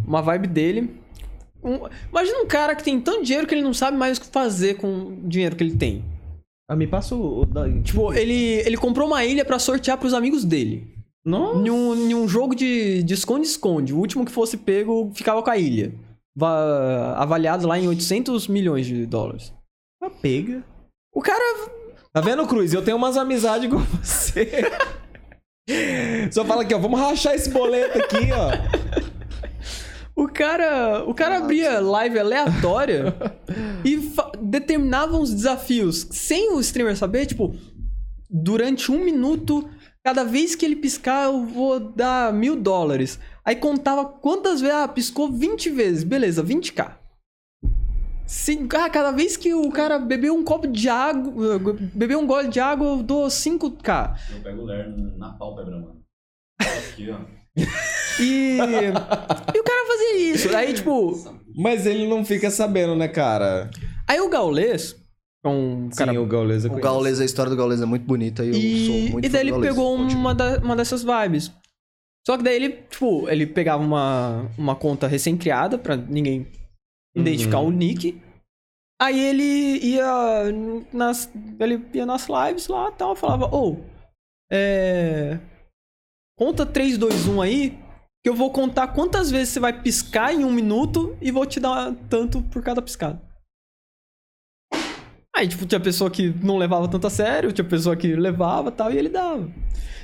Uma 0.04 0.22
vibe 0.22 0.48
dele. 0.48 1.00
Um- 1.64 1.80
imagina 2.10 2.40
um 2.40 2.48
cara 2.48 2.76
que 2.76 2.84
tem 2.84 3.00
tanto 3.02 3.24
dinheiro 3.24 3.46
que 3.48 3.54
ele 3.54 3.62
não 3.62 3.74
sabe 3.74 3.98
mais 3.98 4.18
o 4.18 4.22
que 4.22 4.28
fazer 4.28 4.76
com 4.78 4.88
o 4.88 5.18
dinheiro 5.28 5.56
que 5.56 5.64
ele 5.64 5.76
tem. 5.76 6.04
Ah, 6.70 6.76
me 6.76 6.88
passa 6.88 7.16
o... 7.16 7.42
o 7.42 7.46
da- 7.46 7.68
Tipo, 7.82 8.14
ele, 8.14 8.34
ele 8.66 8.78
comprou 8.78 9.08
uma 9.08 9.26
ilha 9.26 9.44
pra 9.44 9.60
sortear 9.60 9.98
pros 9.98 10.14
amigos 10.14 10.44
dele. 10.46 10.88
Nossa. 11.26 11.60
Em 11.60 11.70
um, 11.70 11.96
em 12.10 12.16
um 12.16 12.28
jogo 12.28 12.56
de 12.56 13.04
de 13.04 13.14
esconde-esconde. 13.14 13.94
O 13.94 13.98
último 13.98 14.24
que 14.26 14.32
fosse 14.32 14.56
pego 14.58 15.12
ficava 15.14 15.42
com 15.44 15.50
a 15.50 15.58
ilha. 15.58 15.94
Va- 16.38 17.16
avaliado 17.18 17.68
lá 17.68 17.78
em 17.78 17.88
800 17.88 18.48
milhões 18.48 18.86
de 18.86 19.06
dólares. 19.06 19.52
Tá 20.02 20.10
pega. 20.10 20.64
O 21.14 21.22
cara. 21.22 21.70
Tá 22.14 22.22
vendo, 22.22 22.48
Cruz? 22.48 22.74
Eu 22.74 22.82
tenho 22.84 22.96
umas 22.98 23.18
amizades 23.18 23.70
com 23.70 23.78
você. 23.80 24.50
Só 26.32 26.46
fala 26.46 26.62
aqui, 26.64 26.74
ó. 26.74 26.80
Vamos 26.80 27.00
rachar 27.00 27.36
esse 27.36 27.50
boleto 27.50 27.98
aqui, 28.00 28.30
ó. 28.32 29.09
O 30.20 30.28
cara. 30.28 31.06
O 31.06 31.14
cara 31.14 31.38
abria 31.38 31.80
live 31.80 32.20
aleatória 32.20 33.16
e 33.86 33.98
determinava 34.42 35.16
uns 35.16 35.34
desafios 35.34 36.08
sem 36.12 36.52
o 36.52 36.60
streamer 36.60 36.98
saber, 36.98 37.26
tipo, 37.26 37.56
durante 38.30 38.92
um 38.92 39.02
minuto, 39.02 39.70
cada 40.04 40.26
vez 40.26 40.56
que 40.56 40.66
ele 40.66 40.76
piscar, 40.76 41.28
eu 41.28 41.46
vou 41.46 41.80
dar 41.80 42.34
mil 42.34 42.58
dólares. 42.58 43.18
Aí 43.46 43.56
contava 43.56 44.04
quantas 44.04 44.60
vezes. 44.60 44.76
Ah, 44.76 44.90
piscou 44.90 45.32
20 45.32 45.70
vezes. 45.70 46.04
Beleza, 46.04 46.44
20k. 46.44 46.98
Sim, 48.28 48.68
ah, 48.76 48.90
cada 48.90 49.12
vez 49.12 49.38
que 49.38 49.54
o 49.54 49.72
cara 49.72 49.98
bebeu 49.98 50.36
um 50.36 50.44
copo 50.44 50.68
de 50.68 50.90
água, 50.90 51.58
bebeu 51.96 52.20
um 52.20 52.28
gole 52.28 52.50
de 52.50 52.60
água, 52.60 52.90
eu 52.90 53.02
dou 53.02 53.26
5k. 53.28 54.20
Eu 54.36 54.44
pego 54.44 54.64
o 54.64 54.66
Lerno 54.66 55.18
na 55.18 55.32
pálpebra, 55.32 55.80
mano. 55.80 56.04
Aqui, 56.60 57.10
ó. 57.10 57.39
E. 57.58 58.58
e 59.56 59.60
o 59.60 59.64
cara 59.64 59.88
fazia 59.88 60.18
isso. 60.34 60.56
Aí, 60.56 60.74
tipo. 60.74 61.14
Mas 61.56 61.86
ele 61.86 62.08
não 62.08 62.24
fica 62.26 62.50
sabendo, 62.52 62.96
né, 62.96 63.08
cara? 63.08 63.70
Aí 64.08 64.20
o 64.22 64.30
Gaules, 64.30 64.94
que 64.94 65.00
é 65.46 65.50
um 65.50 65.90
cara 65.96 66.12
Sim, 66.12 66.18
o 66.18 66.26
Gaules 66.26 66.66
eu 66.66 66.72
O. 66.72 66.76
Gaules, 66.76 67.20
a 67.20 67.26
história 67.26 67.50
do 67.50 67.56
Gaules 67.56 67.82
é 67.82 67.86
muito 67.86 68.06
bonita 68.06 68.44
e 68.44 68.48
eu 68.50 68.54
sou 68.54 68.62
E, 68.96 69.10
muito 69.12 69.26
e 69.26 69.30
daí 69.30 69.42
ele 69.42 69.52
Gaules. 69.52 69.70
pegou 69.70 69.98
Continua. 69.98 70.20
uma, 70.22 70.36
da- 70.36 70.58
uma 70.60 70.76
dessas 70.76 71.04
vibes. 71.04 71.52
Só 72.26 72.38
que 72.38 72.44
daí 72.44 72.56
ele, 72.56 72.70
tipo, 72.90 73.28
ele 73.30 73.46
pegava 73.48 73.82
uma, 73.84 74.50
uma 74.58 74.76
conta 74.76 75.08
recém-criada 75.08 75.78
pra 75.78 75.96
ninguém 75.96 76.48
identificar 77.16 77.60
o 77.60 77.72
nick. 77.72 78.22
Aí 79.02 79.18
ele 79.20 79.80
ia 79.86 80.46
nas. 80.94 81.30
Ele 81.60 81.82
ia 81.94 82.06
nas 82.06 82.28
lives 82.28 82.68
lá 82.68 82.90
e 82.90 82.94
tal, 82.94 83.16
falava, 83.16 83.46
ô, 83.56 83.78
é. 84.52 85.40
Conta 86.40 86.66
3, 86.66 86.98
2, 86.98 87.28
1 87.28 87.42
aí, 87.42 87.78
que 88.24 88.30
eu 88.30 88.34
vou 88.34 88.50
contar 88.50 88.88
quantas 88.88 89.30
vezes 89.30 89.50
você 89.50 89.60
vai 89.60 89.74
piscar 89.82 90.34
em 90.34 90.46
um 90.46 90.52
minuto 90.52 91.18
e 91.22 91.32
vou 91.32 91.46
te 91.46 91.60
dar 91.60 91.94
tanto 92.10 92.42
por 92.44 92.64
cada 92.64 92.82
piscada. 92.82 93.22
Aí, 95.36 95.50
tipo, 95.50 95.66
tinha 95.66 95.82
pessoa 95.82 96.10
que 96.10 96.30
não 96.42 96.58
levava 96.58 96.88
tanto 96.88 97.08
a 97.08 97.10
sério, 97.10 97.52
tinha 97.52 97.68
pessoa 97.68 97.94
que 97.98 98.16
levava 98.16 98.70
e 98.70 98.72
tal, 98.72 98.90
e 98.90 98.98
ele 98.98 99.10
dava. 99.10 99.52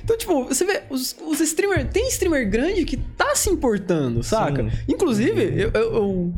Então, 0.04 0.16
tipo, 0.16 0.44
você 0.44 0.66
vê, 0.66 0.84
os, 0.90 1.16
os 1.26 1.40
streamers. 1.40 1.90
Tem 1.90 2.06
streamer 2.08 2.48
grande 2.50 2.84
que 2.84 2.98
tá 2.98 3.34
se 3.34 3.48
importando, 3.48 4.22
saca? 4.22 4.62
Sim. 4.70 4.76
Inclusive, 4.88 5.42
eu, 5.42 5.70
eu- 5.72 5.94
eu- 5.94 6.34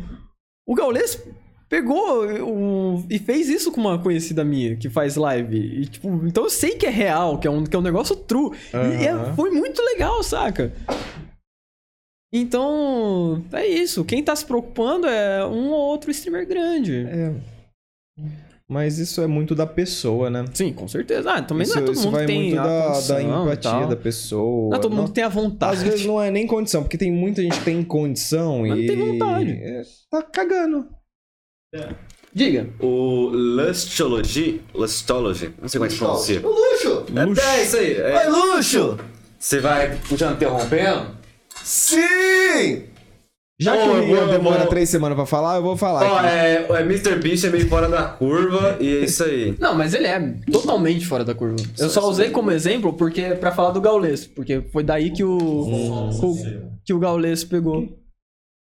o 0.66 0.74
Gaules 0.76 1.20
pegou 1.68 2.24
o- 2.42 3.04
e 3.10 3.18
fez 3.18 3.48
isso 3.48 3.70
com 3.70 3.80
uma 3.80 3.98
conhecida 3.98 4.42
minha 4.44 4.76
que 4.76 4.88
faz 4.88 5.16
live. 5.16 5.56
E, 5.56 5.86
tipo, 5.86 6.08
então 6.26 6.44
eu 6.44 6.50
sei 6.50 6.76
que 6.76 6.86
é 6.86 6.90
real, 6.90 7.38
que 7.38 7.46
é 7.46 7.50
um, 7.50 7.64
que 7.64 7.74
é 7.76 7.78
um 7.78 7.82
negócio 7.82 8.16
true. 8.16 8.56
E 8.72 9.06
é- 9.06 9.34
foi 9.34 9.50
muito 9.50 9.82
legal, 9.82 10.22
saca? 10.22 10.72
Então, 12.32 13.42
é 13.52 13.66
isso. 13.66 14.04
Quem 14.04 14.22
tá 14.22 14.36
se 14.36 14.44
preocupando 14.44 15.06
é 15.06 15.44
um 15.46 15.70
ou 15.70 15.80
outro 15.80 16.10
streamer 16.10 16.46
grande. 16.46 17.06
É. 17.08 17.32
Mas 18.70 18.98
isso 18.98 19.22
é 19.22 19.26
muito 19.26 19.54
da 19.54 19.66
pessoa, 19.66 20.28
né? 20.28 20.44
Sim, 20.52 20.74
com 20.74 20.86
certeza. 20.86 21.32
Ah, 21.32 21.40
também 21.42 21.62
isso, 21.64 21.74
não 21.76 21.82
é 21.82 21.86
todo 21.86 21.94
isso 21.94 22.04
mundo 22.04 22.12
vai 22.16 22.26
que 22.26 22.32
tem 22.32 22.42
muito 22.48 22.60
a 22.60 22.64
da, 22.64 23.00
da 23.00 23.22
empatia 23.22 23.86
da 23.86 23.96
pessoa. 23.96 24.68
Não 24.68 24.76
é 24.76 24.78
todo 24.80 24.90
mundo 24.90 25.00
Não- 25.00 25.06
que 25.08 25.14
tem 25.14 25.24
a 25.24 25.28
vontade. 25.30 25.76
Às 25.78 25.82
vezes 25.82 26.04
não 26.04 26.20
é 26.22 26.30
nem 26.30 26.46
condição, 26.46 26.82
porque 26.82 26.98
tem 26.98 27.10
muita 27.10 27.40
gente 27.40 27.58
que 27.58 27.64
tem 27.64 27.82
condição 27.82 28.58
Mas 28.60 28.68
não 28.72 28.76
e. 28.78 28.86
tem 28.86 28.96
vontade. 28.96 29.50
é, 29.52 29.82
tá 30.10 30.22
cagando. 30.22 30.86
Diga. 32.34 32.68
O 32.80 33.28
Lustology, 33.32 34.60
Lustology, 34.74 35.52
não 35.60 35.68
sei 35.68 35.78
como 35.78 35.84
é 35.84 35.88
que 35.88 35.94
se 35.94 35.98
pronuncia. 35.98 36.46
O 36.46 36.50
luxo! 36.50 37.04
É, 37.40 37.56
é 37.58 37.62
isso 37.64 37.76
aí. 37.76 37.92
é. 37.96 38.26
Oi, 38.28 38.28
luxo! 38.56 38.98
Você 39.38 39.60
vai 39.60 39.96
puxando, 40.08 40.34
interrompendo? 40.36 41.16
Sim! 41.62 42.84
Já 43.60 43.76
que 43.76 43.88
o 43.88 43.96
eu 43.96 44.08
Ian 44.16 44.28
demora 44.28 44.60
vou- 44.60 44.68
três 44.68 44.88
semanas 44.88 45.16
pra 45.16 45.26
falar, 45.26 45.56
eu 45.56 45.62
vou 45.62 45.76
falar. 45.76 46.04
Ó, 46.08 46.18
aqui. 46.18 46.28
é, 46.28 46.66
é 46.70 46.80
Mr. 46.82 47.16
Beast 47.16 47.44
é 47.44 47.50
meio 47.50 47.68
fora 47.68 47.88
da 47.88 48.04
curva 48.04 48.76
e 48.80 48.98
é 48.98 49.00
isso 49.04 49.24
aí. 49.24 49.56
Não, 49.58 49.74
mas 49.74 49.94
ele 49.94 50.06
é 50.06 50.20
totalmente 50.52 51.04
fora 51.06 51.24
da 51.24 51.34
curva. 51.34 51.56
Eu 51.76 51.88
só 51.90 52.08
usei 52.08 52.30
como 52.30 52.52
exemplo 52.52 52.92
porque 52.92 53.20
é 53.20 53.34
pra 53.34 53.50
falar 53.50 53.70
do 53.72 53.80
Gaules, 53.80 54.26
porque 54.28 54.62
foi 54.72 54.84
daí 54.84 55.10
que 55.10 55.24
o, 55.24 55.36
o- 55.36 56.44
que 56.84 56.94
o 56.94 56.98
Gaules 57.00 57.42
pegou. 57.42 57.80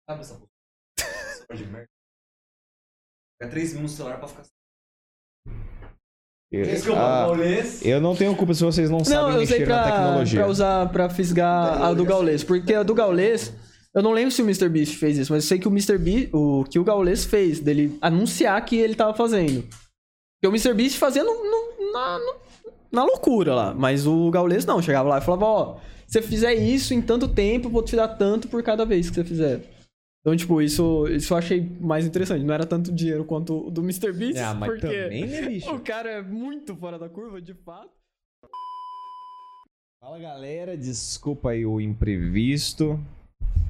Sabe 0.09 0.21
essa 0.21 0.33
porra 0.33 1.57
de 1.59 1.65
merda? 1.67 1.87
Fica 3.39 3.51
3 3.51 3.73
minutos 3.73 3.91
no 3.93 3.97
celular 3.97 4.17
pra 4.17 4.27
ficar. 4.27 4.43
Eu, 6.51 6.63
Desculpa, 6.63 7.01
ah, 7.01 7.25
Gaules. 7.27 7.85
eu 7.85 7.99
não 7.99 8.15
tenho 8.15 8.33
culpa 8.35 8.53
se 8.53 8.63
vocês 8.63 8.89
não, 8.89 8.99
Não, 8.99 9.05
sabem 9.05 9.35
eu 9.35 9.41
usei 9.41 9.59
mexer 9.59 9.67
na 9.69 9.83
pra, 9.83 9.91
tecnologia. 9.91 10.39
pra 10.39 10.49
usar 10.49 10.89
pra 10.89 11.09
fisgar 11.09 11.81
a 11.81 11.93
do 11.93 12.05
Gaules, 12.05 12.41
porque 12.43 12.73
a 12.73 12.83
do 12.83 12.95
Gaules 12.95 13.53
eu 13.93 14.01
não 14.01 14.11
lembro 14.13 14.31
se 14.31 14.41
o 14.41 14.45
Mr. 14.45 14.69
Beast 14.69 14.95
fez 14.95 15.17
isso, 15.17 15.33
mas 15.33 15.43
eu 15.43 15.47
sei 15.49 15.59
que 15.59 15.67
o 15.67 15.71
Mr. 15.71 15.97
Beast, 15.97 16.29
o 16.33 16.63
que 16.63 16.79
o 16.79 16.83
Gaules 16.85 17.25
fez 17.25 17.59
dele 17.59 17.97
anunciar 18.01 18.63
que 18.63 18.77
ele 18.77 18.95
tava 18.95 19.13
fazendo. 19.13 19.61
Porque 19.61 20.47
o 20.47 20.49
Mr. 20.49 20.73
Beast 20.73 20.97
fazia 20.97 21.23
no- 21.23 21.33
no- 21.33 21.91
na, 21.91 22.17
no- 22.19 22.35
na 22.91 23.03
loucura 23.03 23.53
lá, 23.53 23.73
mas 23.73 24.07
o 24.07 24.31
Gaules 24.31 24.65
não, 24.65 24.81
chegava 24.81 25.09
lá 25.09 25.17
e 25.17 25.21
falava, 25.21 25.45
ó, 25.45 25.75
se 26.07 26.13
você 26.13 26.21
fizer 26.21 26.53
isso 26.53 26.93
em 26.93 27.01
tanto 27.01 27.27
tempo, 27.27 27.67
eu 27.67 27.71
vou 27.71 27.83
te 27.83 27.95
dar 27.95 28.07
tanto 28.07 28.47
por 28.47 28.63
cada 28.63 28.85
vez 28.85 29.09
que 29.09 29.15
você 29.15 29.23
fizer. 29.25 29.59
Então, 30.27 30.35
tipo, 30.35 30.61
isso, 30.61 31.07
isso 31.07 31.33
eu 31.33 31.37
achei 31.37 31.61
mais 31.79 32.05
interessante. 32.05 32.43
Não 32.43 32.53
era 32.53 32.65
tanto 32.65 32.91
dinheiro 32.91 33.23
quanto 33.23 33.67
o 33.67 33.71
do 33.71 33.81
Mr. 33.81 34.11
Beast, 34.11 34.37
Ah, 34.37 34.53
mas 34.53 34.71
porque 34.71 35.03
também, 35.03 35.25
né, 35.25 35.41
bicho? 35.43 35.71
o 35.73 35.79
cara 35.79 36.09
é 36.09 36.21
muito 36.21 36.75
fora 36.75 36.99
da 36.99 37.07
curva, 37.07 37.41
de 37.41 37.53
fato. 37.53 37.89
Fala 40.03 40.19
galera, 40.19 40.75
desculpa 40.75 41.51
aí 41.51 41.65
o 41.65 41.79
imprevisto. 41.79 42.99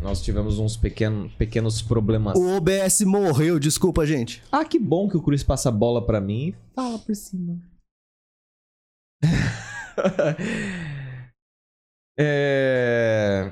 Nós 0.01 0.23
tivemos 0.23 0.57
uns 0.57 0.75
pequeno, 0.75 1.29
pequenos 1.37 1.79
problemas. 1.79 2.35
O 2.35 2.57
OBS 2.57 3.01
morreu, 3.01 3.59
desculpa, 3.59 4.03
gente. 4.03 4.41
Ah, 4.51 4.65
que 4.65 4.79
bom 4.79 5.07
que 5.07 5.15
o 5.15 5.21
Cruz 5.21 5.43
passa 5.43 5.69
a 5.69 5.71
bola 5.71 6.03
pra 6.03 6.19
mim 6.19 6.55
fala 6.73 6.97
por 6.97 7.15
cima. 7.15 7.61
é... 12.19 13.51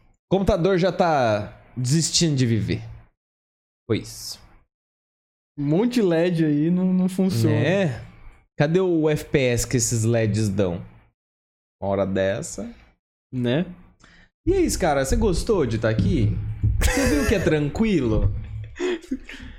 O 0.00 0.30
computador 0.30 0.78
já 0.78 0.90
tá 0.90 1.58
desistindo 1.76 2.36
de 2.36 2.46
viver. 2.46 2.82
Foi 3.88 3.98
isso. 3.98 4.40
Um 5.58 5.64
monte 5.64 5.94
de 5.94 6.02
LED 6.02 6.44
aí 6.44 6.70
não, 6.70 6.92
não 6.92 7.08
funciona. 7.08 7.54
É? 7.56 8.04
Cadê 8.58 8.80
o 8.80 9.08
FPS 9.08 9.66
que 9.66 9.76
esses 9.76 10.04
LEDs 10.04 10.48
dão? 10.48 10.84
Uma 11.82 11.90
hora 11.90 12.06
dessa. 12.06 12.72
Né? 13.32 13.66
E 14.46 14.52
é 14.54 14.60
isso, 14.60 14.78
cara. 14.78 15.04
Você 15.04 15.16
gostou 15.16 15.66
de 15.66 15.76
estar 15.76 15.88
aqui? 15.90 16.30
Você 16.80 17.08
viu 17.14 17.28
que 17.28 17.34
é 17.34 17.38
tranquilo? 17.40 18.32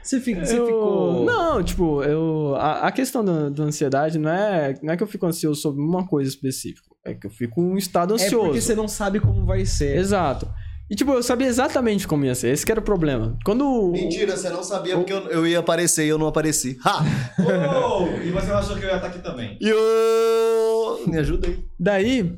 Você, 0.01 0.19
fica, 0.19 0.45
você 0.45 0.57
Eu- 0.57 0.65
ficou. 0.65 1.25
Não, 1.25 1.63
tipo, 1.63 2.03
eu. 2.03 2.55
A, 2.55 2.87
a 2.87 2.91
questão 2.91 3.23
da, 3.23 3.49
da 3.49 3.63
ansiedade 3.63 4.17
não 4.17 4.29
é, 4.31 4.77
não 4.81 4.93
é 4.93 4.97
que 4.97 5.03
eu 5.03 5.07
fico 5.07 5.25
ansioso 5.25 5.61
sobre 5.61 5.81
uma 5.81 6.05
coisa 6.07 6.29
específica. 6.29 6.89
É 7.05 7.13
que 7.13 7.27
eu 7.27 7.31
fico 7.31 7.61
em 7.61 7.77
estado 7.77 8.13
É 8.13 8.15
ansioso. 8.15 8.45
porque 8.47 8.61
você 8.61 8.75
não 8.75 8.87
sabe 8.87 9.19
como 9.19 9.45
vai 9.45 9.65
ser. 9.65 9.95
Exato. 9.97 10.51
E, 10.89 10.95
tipo, 10.95 11.11
eu 11.11 11.23
sabia 11.23 11.47
exatamente 11.47 12.07
como 12.07 12.25
ia 12.25 12.35
ser. 12.35 12.49
Esse 12.49 12.65
que 12.65 12.71
era 12.71 12.81
o 12.81 12.83
problema. 12.83 13.37
Quando. 13.45 13.91
Mentira, 13.91 14.35
você 14.35 14.49
não 14.49 14.63
sabia 14.63 14.95
porque 14.95 15.13
eu, 15.13 15.27
eu 15.29 15.47
ia 15.47 15.59
aparecer 15.59 16.05
e 16.05 16.09
eu 16.09 16.17
não 16.17 16.27
apareci. 16.27 16.77
Ha! 16.85 17.03
Oh, 17.85 18.05
e 18.23 18.31
você 18.31 18.47
não 18.47 18.57
achou 18.57 18.75
que 18.75 18.83
eu 18.83 18.89
ia 18.89 18.95
estar 18.95 19.07
aqui 19.07 19.19
também? 19.19 19.57
Yo! 19.61 21.07
Me 21.07 21.17
ajuda 21.17 21.47
aí. 21.47 21.65
Daí, 21.79 22.37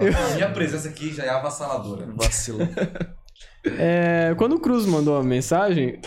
A 0.00 0.34
minha 0.34 0.50
presença 0.50 0.88
aqui 0.88 1.12
já 1.12 1.24
é 1.24 1.28
avassaladora. 1.28 2.06
Vacilo. 2.16 2.60
é, 3.78 4.34
quando 4.36 4.54
o 4.54 4.60
Cruz 4.60 4.86
mandou 4.86 5.16
a 5.16 5.22
mensagem, 5.22 6.00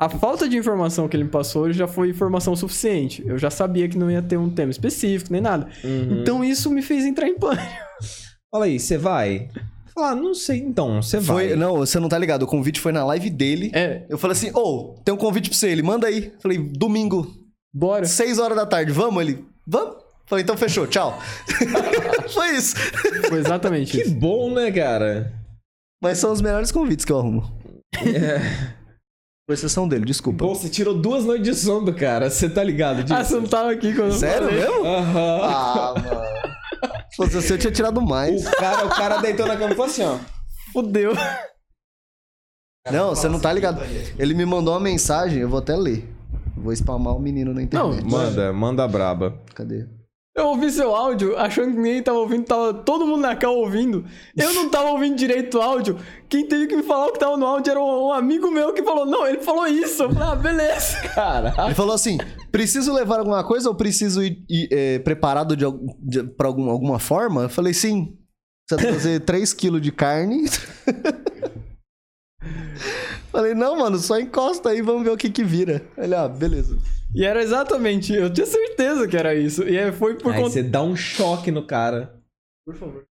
a 0.00 0.08
falta 0.08 0.48
de 0.48 0.56
informação 0.56 1.08
que 1.08 1.16
ele 1.16 1.24
me 1.24 1.30
passou 1.30 1.72
já 1.72 1.86
foi 1.86 2.10
informação 2.10 2.54
suficiente. 2.54 3.24
Eu 3.26 3.38
já 3.38 3.50
sabia 3.50 3.88
que 3.88 3.98
não 3.98 4.10
ia 4.10 4.22
ter 4.22 4.36
um 4.36 4.50
tema 4.50 4.70
específico, 4.70 5.32
nem 5.32 5.40
nada. 5.40 5.68
Uhum. 5.82 6.20
Então 6.20 6.44
isso 6.44 6.70
me 6.70 6.82
fez 6.82 7.04
entrar 7.04 7.26
em 7.26 7.38
pânico. 7.38 7.64
Fala 8.50 8.66
aí, 8.66 8.78
você 8.78 8.96
vai? 8.96 9.48
Ah, 9.96 10.14
não 10.14 10.34
sei. 10.34 10.58
Então, 10.58 11.00
você 11.00 11.18
vai. 11.20 11.48
Foi, 11.48 11.56
não, 11.56 11.76
você 11.76 12.00
não 12.00 12.08
tá 12.08 12.18
ligado. 12.18 12.42
O 12.42 12.46
convite 12.46 12.80
foi 12.80 12.90
na 12.92 13.04
live 13.04 13.30
dele. 13.30 13.70
É, 13.74 14.04
Eu 14.08 14.18
falei 14.18 14.36
assim, 14.36 14.50
ô, 14.54 14.96
tem 15.04 15.14
um 15.14 15.18
convite 15.18 15.48
pra 15.48 15.56
você. 15.58 15.68
Ele, 15.68 15.82
manda 15.82 16.06
aí. 16.06 16.32
Falei, 16.40 16.58
domingo, 16.58 17.32
bora. 17.72 18.04
6 18.04 18.38
horas 18.38 18.56
da 18.56 18.66
tarde, 18.66 18.90
vamos? 18.92 19.22
Ele, 19.22 19.44
vamos? 19.66 20.02
Falei, 20.26 20.42
então 20.42 20.56
fechou, 20.56 20.86
tchau. 20.86 21.18
foi 22.32 22.56
isso. 22.56 22.74
Foi 23.28 23.38
exatamente 23.38 23.92
Que 23.92 24.02
isso. 24.02 24.14
bom, 24.14 24.52
né, 24.52 24.72
cara? 24.72 25.32
Mas 26.02 26.18
são 26.18 26.32
os 26.32 26.40
melhores 26.40 26.72
convites 26.72 27.04
que 27.04 27.12
eu 27.12 27.18
arrumo. 27.18 27.52
Com 29.46 29.52
exceção 29.52 29.86
dele, 29.86 30.06
desculpa. 30.06 30.44
Pô, 30.46 30.54
você 30.54 30.68
tirou 30.70 30.94
duas 30.94 31.24
noites 31.24 31.44
de 31.44 31.54
sono 31.54 31.84
do 31.84 31.94
cara. 31.94 32.30
Você 32.30 32.48
tá 32.48 32.64
ligado 32.64 33.02
disso? 33.04 33.14
Ah, 33.14 33.22
você 33.22 33.34
não 33.34 33.46
tava 33.46 33.70
aqui 33.72 33.92
quando 33.94 34.08
eu 34.12 34.18
Sério 34.18 34.48
falei? 34.48 34.60
mesmo? 34.60 34.86
Aham. 34.86 35.40
Ah, 35.42 35.94
mano. 36.02 36.43
Se 37.14 37.16
fosse 37.16 37.30
você, 37.32 37.52
eu 37.52 37.58
tinha 37.58 37.72
tirado 37.72 38.02
mais. 38.02 38.44
O 38.44 38.50
cara, 38.56 38.86
o 38.86 38.88
cara 38.88 39.18
deitou 39.18 39.46
na 39.46 39.56
cama 39.56 39.70
e 39.70 39.76
falou 39.76 39.88
assim, 39.88 40.02
ó. 40.02 40.18
Fudeu. 40.72 41.12
Não, 42.90 43.10
você 43.10 43.28
não 43.28 43.38
tá 43.38 43.52
ligado. 43.52 43.80
Ele 44.18 44.34
me 44.34 44.44
mandou 44.44 44.74
uma 44.74 44.80
mensagem, 44.80 45.40
eu 45.40 45.48
vou 45.48 45.60
até 45.60 45.76
ler. 45.76 46.12
Vou 46.56 46.74
spamar 46.74 47.14
o 47.14 47.20
menino 47.20 47.54
na 47.54 47.62
internet. 47.62 48.02
Não, 48.02 48.10
Manda, 48.10 48.52
manda 48.52 48.88
braba. 48.88 49.38
Cadê? 49.54 49.86
Eu 50.36 50.48
ouvi 50.48 50.68
seu 50.68 50.94
áudio 50.94 51.38
achando 51.38 51.70
que 51.70 51.76
ninguém 51.76 52.02
tava 52.02 52.18
ouvindo, 52.18 52.44
tava 52.44 52.74
todo 52.74 53.06
mundo 53.06 53.20
na 53.20 53.36
cal 53.36 53.56
ouvindo. 53.56 54.04
Eu 54.36 54.52
não 54.52 54.68
tava 54.68 54.90
ouvindo 54.90 55.16
direito 55.16 55.58
o 55.58 55.62
áudio. 55.62 55.96
Quem 56.28 56.48
teve 56.48 56.66
que 56.66 56.74
me 56.74 56.82
falar 56.82 57.06
o 57.06 57.12
que 57.12 57.20
tava 57.20 57.36
no 57.36 57.46
áudio 57.46 57.70
era 57.70 57.80
um, 57.80 58.08
um 58.08 58.12
amigo 58.12 58.50
meu 58.50 58.72
que 58.72 58.82
falou: 58.82 59.06
Não, 59.06 59.24
ele 59.28 59.38
falou 59.38 59.64
isso. 59.68 60.02
Eu 60.02 60.12
falei: 60.12 60.28
Ah, 60.28 60.34
beleza. 60.34 61.00
Cara. 61.14 61.54
Ele 61.66 61.74
falou 61.74 61.94
assim: 61.94 62.18
preciso 62.54 62.92
levar 62.92 63.18
alguma 63.18 63.42
coisa 63.42 63.68
ou 63.68 63.74
preciso 63.74 64.22
ir, 64.22 64.44
ir, 64.48 64.68
é, 64.72 64.98
preparado 65.00 65.56
de, 65.56 65.64
de, 66.00 66.22
pra 66.22 66.46
algum, 66.46 66.70
alguma 66.70 67.00
forma? 67.00 67.42
Eu 67.42 67.48
falei, 67.48 67.74
sim. 67.74 68.16
Você 68.68 68.76
vai 68.76 68.86
trazer 68.86 69.20
3kg 69.26 69.80
de 69.80 69.90
carne. 69.90 70.44
falei, 73.30 73.54
não, 73.54 73.76
mano, 73.78 73.98
só 73.98 74.18
encosta 74.20 74.70
aí, 74.70 74.82
vamos 74.82 75.02
ver 75.02 75.10
o 75.10 75.16
que 75.16 75.30
que 75.30 75.42
vira. 75.42 75.84
Ele, 75.98 76.14
ah, 76.14 76.28
beleza. 76.28 76.78
E 77.14 77.24
era 77.24 77.42
exatamente, 77.42 78.12
eu 78.12 78.32
tinha 78.32 78.46
certeza 78.46 79.06
que 79.06 79.16
era 79.16 79.34
isso. 79.34 79.62
E 79.68 79.78
aí 79.78 79.92
foi 79.92 80.18
por 80.18 80.32
Aí 80.32 80.38
conta. 80.40 80.50
você 80.50 80.62
dá 80.62 80.82
um 80.82 80.96
choque 80.96 81.50
no 81.50 81.64
cara. 81.66 82.20
Por 82.66 82.74
favor. 82.74 83.06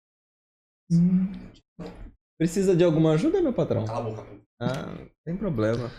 Precisa 2.38 2.74
de 2.74 2.82
alguma 2.84 3.12
ajuda, 3.12 3.40
meu 3.40 3.52
patrão? 3.52 3.84
Cala 3.84 4.00
a 4.00 4.10
boca. 4.10 4.26
Ah, 4.60 5.06
sem 5.24 5.36
problema. 5.36 5.90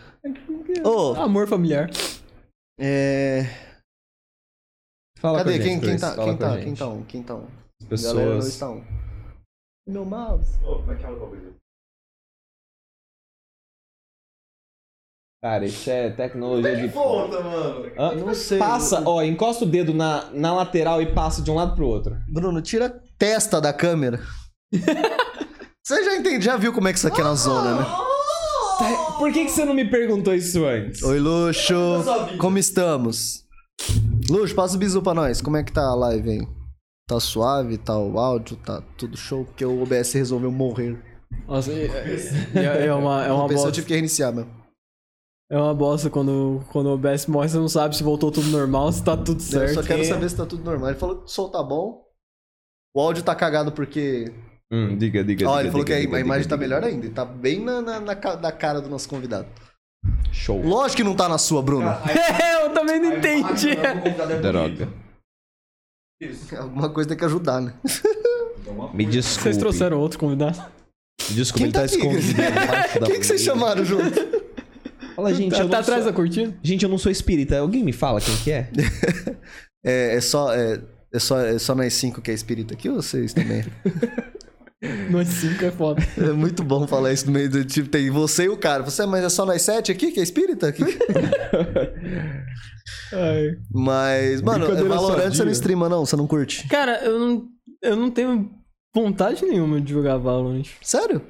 Ô, 0.85 1.13
Amor 1.13 1.47
familiar. 1.47 1.89
é. 2.79 3.43
Fala 5.17 5.37
Cadê? 5.39 5.59
quem, 5.59 5.79
quem 5.79 5.97
tá? 5.97 6.13
Fala 6.15 6.25
Quem 6.29 6.37
tá? 6.37 6.57
Quem 6.59 6.75
tá? 6.75 6.87
um? 6.87 7.03
Quem 7.05 7.23
tá? 7.23 7.35
um? 7.35 7.47
As 7.89 8.01
Galera 8.03 8.25
não 8.25 8.35
pessoas. 8.35 8.47
está 8.53 8.69
um. 8.69 8.83
Meu 9.87 10.03
mouse. 10.05 10.57
Ô, 10.65 10.75
como 10.79 10.91
é 10.91 10.95
que 10.95 11.05
é 11.05 11.09
o 11.09 11.19
bagulho? 11.19 11.55
Cara, 15.43 15.65
isso 15.65 15.89
é 15.89 16.09
tecnologia 16.09 16.73
de. 16.77 16.87
Volta, 16.87 17.41
mano. 17.41 17.85
Não 18.25 18.33
sei. 18.33 18.57
Passa, 18.57 19.03
ó, 19.05 19.21
encosta 19.21 19.65
o 19.65 19.67
dedo 19.67 19.93
na, 19.93 20.29
na 20.31 20.53
lateral 20.53 21.01
e 21.01 21.13
passa 21.13 21.41
de 21.41 21.51
um 21.51 21.55
lado 21.55 21.75
pro 21.75 21.85
outro. 21.85 22.15
Bruno, 22.31 22.61
tira 22.61 22.85
a 22.85 22.93
testa 23.19 23.59
da 23.59 23.73
câmera. 23.73 24.21
Você 25.83 26.01
já 26.05 26.15
entende, 26.15 26.45
já 26.45 26.55
viu 26.55 26.71
como 26.71 26.87
é 26.87 26.93
que 26.93 26.97
isso 26.97 27.09
aqui 27.09 27.19
é 27.19 27.23
na 27.25 27.35
zona, 27.35 27.75
né? 27.75 27.85
Por 29.19 29.33
que, 29.33 29.43
que 29.43 29.51
você 29.51 29.65
não 29.65 29.73
me 29.73 29.83
perguntou 29.83 30.33
isso 30.33 30.65
antes? 30.65 31.03
Oi, 31.03 31.19
Luxo. 31.19 31.75
Como 32.39 32.57
estamos? 32.57 33.43
Luxo, 34.29 34.55
passa 34.55 34.75
o 34.77 34.79
bisu 34.79 35.01
pra 35.01 35.13
nós. 35.13 35.41
Como 35.41 35.57
é 35.57 35.63
que 35.63 35.73
tá 35.73 35.81
a 35.83 35.93
live 35.93 36.29
aí? 36.29 36.47
Tá 37.05 37.19
suave? 37.19 37.77
Tá 37.77 37.97
o 37.99 38.17
áudio? 38.17 38.55
Tá 38.55 38.81
tudo 38.97 39.17
show? 39.17 39.43
Porque 39.43 39.65
o 39.65 39.83
OBS 39.83 40.13
resolveu 40.13 40.51
morrer. 40.53 40.97
Nossa, 41.45 41.71
é, 41.73 41.85
é- 42.55 42.85
é 42.87 42.93
uma, 42.93 43.25
é 43.25 43.31
uma 43.31 43.43
Uma 43.43 43.47
bosta. 43.49 43.71
tive 43.73 43.87
que 43.87 43.93
reiniciar 43.93 44.33
mesmo. 44.33 44.62
É 45.53 45.55
uma 45.55 45.71
bosta 45.71 46.09
quando, 46.09 46.65
quando 46.71 46.87
o 46.87 46.93
OBS 46.95 47.27
morre, 47.27 47.47
você 47.47 47.57
não 47.59 47.69
sabe 47.69 47.95
se 47.95 48.01
voltou 48.01 48.31
tudo 48.31 48.47
normal, 48.47 48.91
se 48.91 49.03
tá 49.03 49.15
tudo 49.15 49.37
Eu 49.37 49.45
certo. 49.45 49.75
só 49.75 49.83
quero 49.83 50.01
é? 50.01 50.03
saber 50.03 50.27
se 50.27 50.35
tá 50.35 50.47
tudo 50.47 50.63
normal. 50.63 50.89
Ele 50.89 50.97
falou 50.97 51.17
que 51.17 51.25
o 51.25 51.27
som 51.27 51.47
tá 51.47 51.61
bom. 51.61 52.03
O 52.91 52.99
áudio 52.99 53.21
tá 53.21 53.35
cagado 53.35 53.71
porque. 53.71 54.33
Hum, 54.71 54.97
diga, 54.97 55.23
diga. 55.23 55.47
Ó, 55.47 55.51
diga, 55.51 55.61
ele 55.61 55.69
falou 55.69 55.85
diga, 55.85 55.95
que 55.95 56.01
a, 56.01 56.05
diga, 56.07 56.17
a 56.17 56.19
imagem 56.19 56.41
diga, 56.41 56.49
tá 56.49 56.55
diga. 56.55 56.75
melhor 56.75 56.83
ainda. 56.83 57.09
Tá 57.11 57.23
bem 57.23 57.63
na, 57.63 57.83
na, 57.83 57.99
na 57.99 58.13
da 58.15 58.51
cara 58.51 58.81
do 58.81 58.89
nosso 58.89 59.07
convidado. 59.07 59.47
Show. 60.31 60.59
Lógico 60.59 60.97
que 60.97 61.03
não 61.03 61.15
tá 61.15 61.29
na 61.29 61.37
sua, 61.37 61.61
Bruno. 61.61 61.87
É, 61.87 62.65
eu 62.65 62.71
também 62.71 62.99
não 62.99 63.15
entendi. 63.15 63.75
Droga. 64.41 64.89
Alguma 66.57 66.89
coisa 66.89 67.09
tem 67.09 67.17
que 67.17 67.25
ajudar, 67.25 67.61
né? 67.61 67.75
Me 68.91 69.05
desculpe. 69.05 69.43
Vocês 69.43 69.57
trouxeram 69.57 69.99
outro 69.99 70.17
convidado? 70.17 70.57
Me 71.29 71.35
Desculpe, 71.35 71.59
Quem 71.59 71.65
ele 71.65 71.73
tá 71.73 71.79
tá 71.81 71.85
escondido 71.85 73.05
Quem 73.05 73.19
que 73.19 73.25
vocês 73.25 73.41
chamaram 73.41 73.85
junto? 73.85 74.32
Fala, 75.15 75.33
gente, 75.33 75.51
tá 75.51 75.59
eu 75.59 75.69
tá 75.69 75.77
não 75.77 75.81
atrás 75.81 76.03
sou... 76.03 76.11
da 76.11 76.15
cortina? 76.15 76.53
Gente, 76.61 76.83
eu 76.83 76.89
não 76.89 76.97
sou 76.97 77.11
espírita. 77.11 77.59
Alguém 77.59 77.83
me 77.83 77.93
fala 77.93 78.21
quem 78.21 78.35
que 78.37 78.51
é? 78.51 78.69
É, 79.85 80.15
é 80.15 80.21
só. 80.21 80.53
É, 80.53 80.79
é 81.13 81.19
só, 81.19 81.39
é 81.39 81.59
só 81.59 81.75
nós 81.75 81.93
cinco 81.93 82.21
que 82.21 82.31
é 82.31 82.33
espírita 82.33 82.73
aqui 82.73 82.87
ou 82.87 82.95
vocês 82.95 83.33
também? 83.33 83.65
Nós 85.09 85.29
cinco 85.29 85.63
é 85.63 85.71
foda. 85.71 86.03
É 86.17 86.33
muito 86.33 86.61
bom 86.61 86.85
falar 86.85 87.13
isso 87.13 87.27
no 87.27 87.31
meio 87.31 87.49
do 87.49 87.63
tipo, 87.63 87.87
tem 87.87 88.09
você 88.09 88.45
e 88.45 88.49
o 88.49 88.57
cara. 88.57 88.83
Você, 88.83 89.05
mas 89.05 89.23
é 89.23 89.29
só 89.29 89.45
nós 89.45 89.61
sete 89.61 89.93
aqui 89.93 90.11
que 90.11 90.19
é 90.19 90.23
espírita? 90.23 90.67
Aqui? 90.67 90.83
Ai. 93.13 93.51
Mas, 93.71 94.41
mano, 94.41 94.67
Valorant 94.87 95.33
você 95.33 95.45
não 95.45 95.51
streama, 95.51 95.87
não? 95.87 96.05
Você 96.05 96.17
não 96.17 96.27
curte? 96.27 96.67
Cara, 96.67 97.01
eu 97.03 97.17
não, 97.17 97.45
eu 97.81 97.95
não 97.95 98.11
tenho 98.11 98.51
vontade 98.93 99.45
nenhuma 99.45 99.79
de 99.79 99.93
jogar 99.93 100.17
Valorant. 100.17 100.67
Sério? 100.81 101.21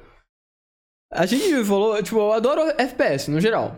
A 1.14 1.26
gente 1.26 1.64
falou, 1.64 2.02
tipo, 2.02 2.18
eu 2.18 2.32
adoro 2.32 2.60
FPS, 2.76 3.30
no 3.30 3.40
geral. 3.40 3.76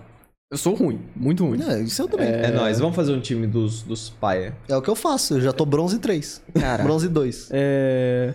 Eu 0.50 0.56
sou 0.56 0.74
ruim, 0.74 1.00
muito 1.15 1.44
ruim. 1.44 1.60
É, 1.62 1.81
isso 1.81 2.00
eu 2.00 2.08
também. 2.08 2.28
É, 2.28 2.50
nóis. 2.50 2.78
Vamos 2.78 2.97
fazer 2.97 3.12
um 3.12 3.20
time 3.20 3.47
dos, 3.47 3.82
dos 3.82 4.08
paia. 4.08 4.56
É. 4.68 4.76
o 4.76 4.81
que 4.81 4.89
eu 4.89 4.94
faço. 4.94 5.34
Eu 5.34 5.40
já 5.40 5.52
tô 5.52 5.66
bronze 5.66 5.98
3. 5.98 6.42
Cara, 6.58 6.82
Bronze 6.82 7.08
2. 7.08 7.48
É... 7.50 8.32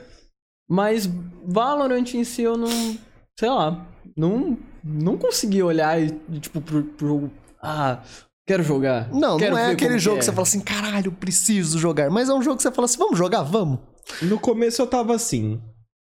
Mas 0.69 1.09
Valorant 1.45 2.13
em 2.13 2.23
si 2.23 2.43
eu 2.43 2.57
não. 2.57 2.97
Sei 3.39 3.49
lá. 3.49 3.87
Não, 4.15 4.57
não 4.83 5.17
consegui 5.17 5.63
olhar 5.63 6.01
e, 6.01 6.11
tipo, 6.39 6.59
pro, 6.61 6.83
pro 6.83 7.07
jogo. 7.07 7.31
Ah, 7.61 8.01
quero 8.45 8.61
jogar. 8.61 9.09
Não, 9.11 9.37
quero 9.37 9.55
não 9.55 9.61
é 9.61 9.71
aquele 9.71 9.97
jogo 9.97 10.17
é. 10.17 10.19
que 10.19 10.25
você 10.25 10.31
fala 10.31 10.43
assim, 10.43 10.59
caralho, 10.59 11.07
eu 11.07 11.11
preciso 11.13 11.79
jogar. 11.79 12.09
Mas 12.09 12.27
é 12.27 12.33
um 12.33 12.41
jogo 12.41 12.57
que 12.57 12.63
você 12.63 12.71
fala 12.71 12.85
assim, 12.85 12.97
vamos 12.97 13.17
jogar? 13.17 13.43
Vamos. 13.43 13.79
no 14.21 14.37
começo 14.37 14.81
eu 14.81 14.87
tava 14.87 15.15
assim. 15.15 15.61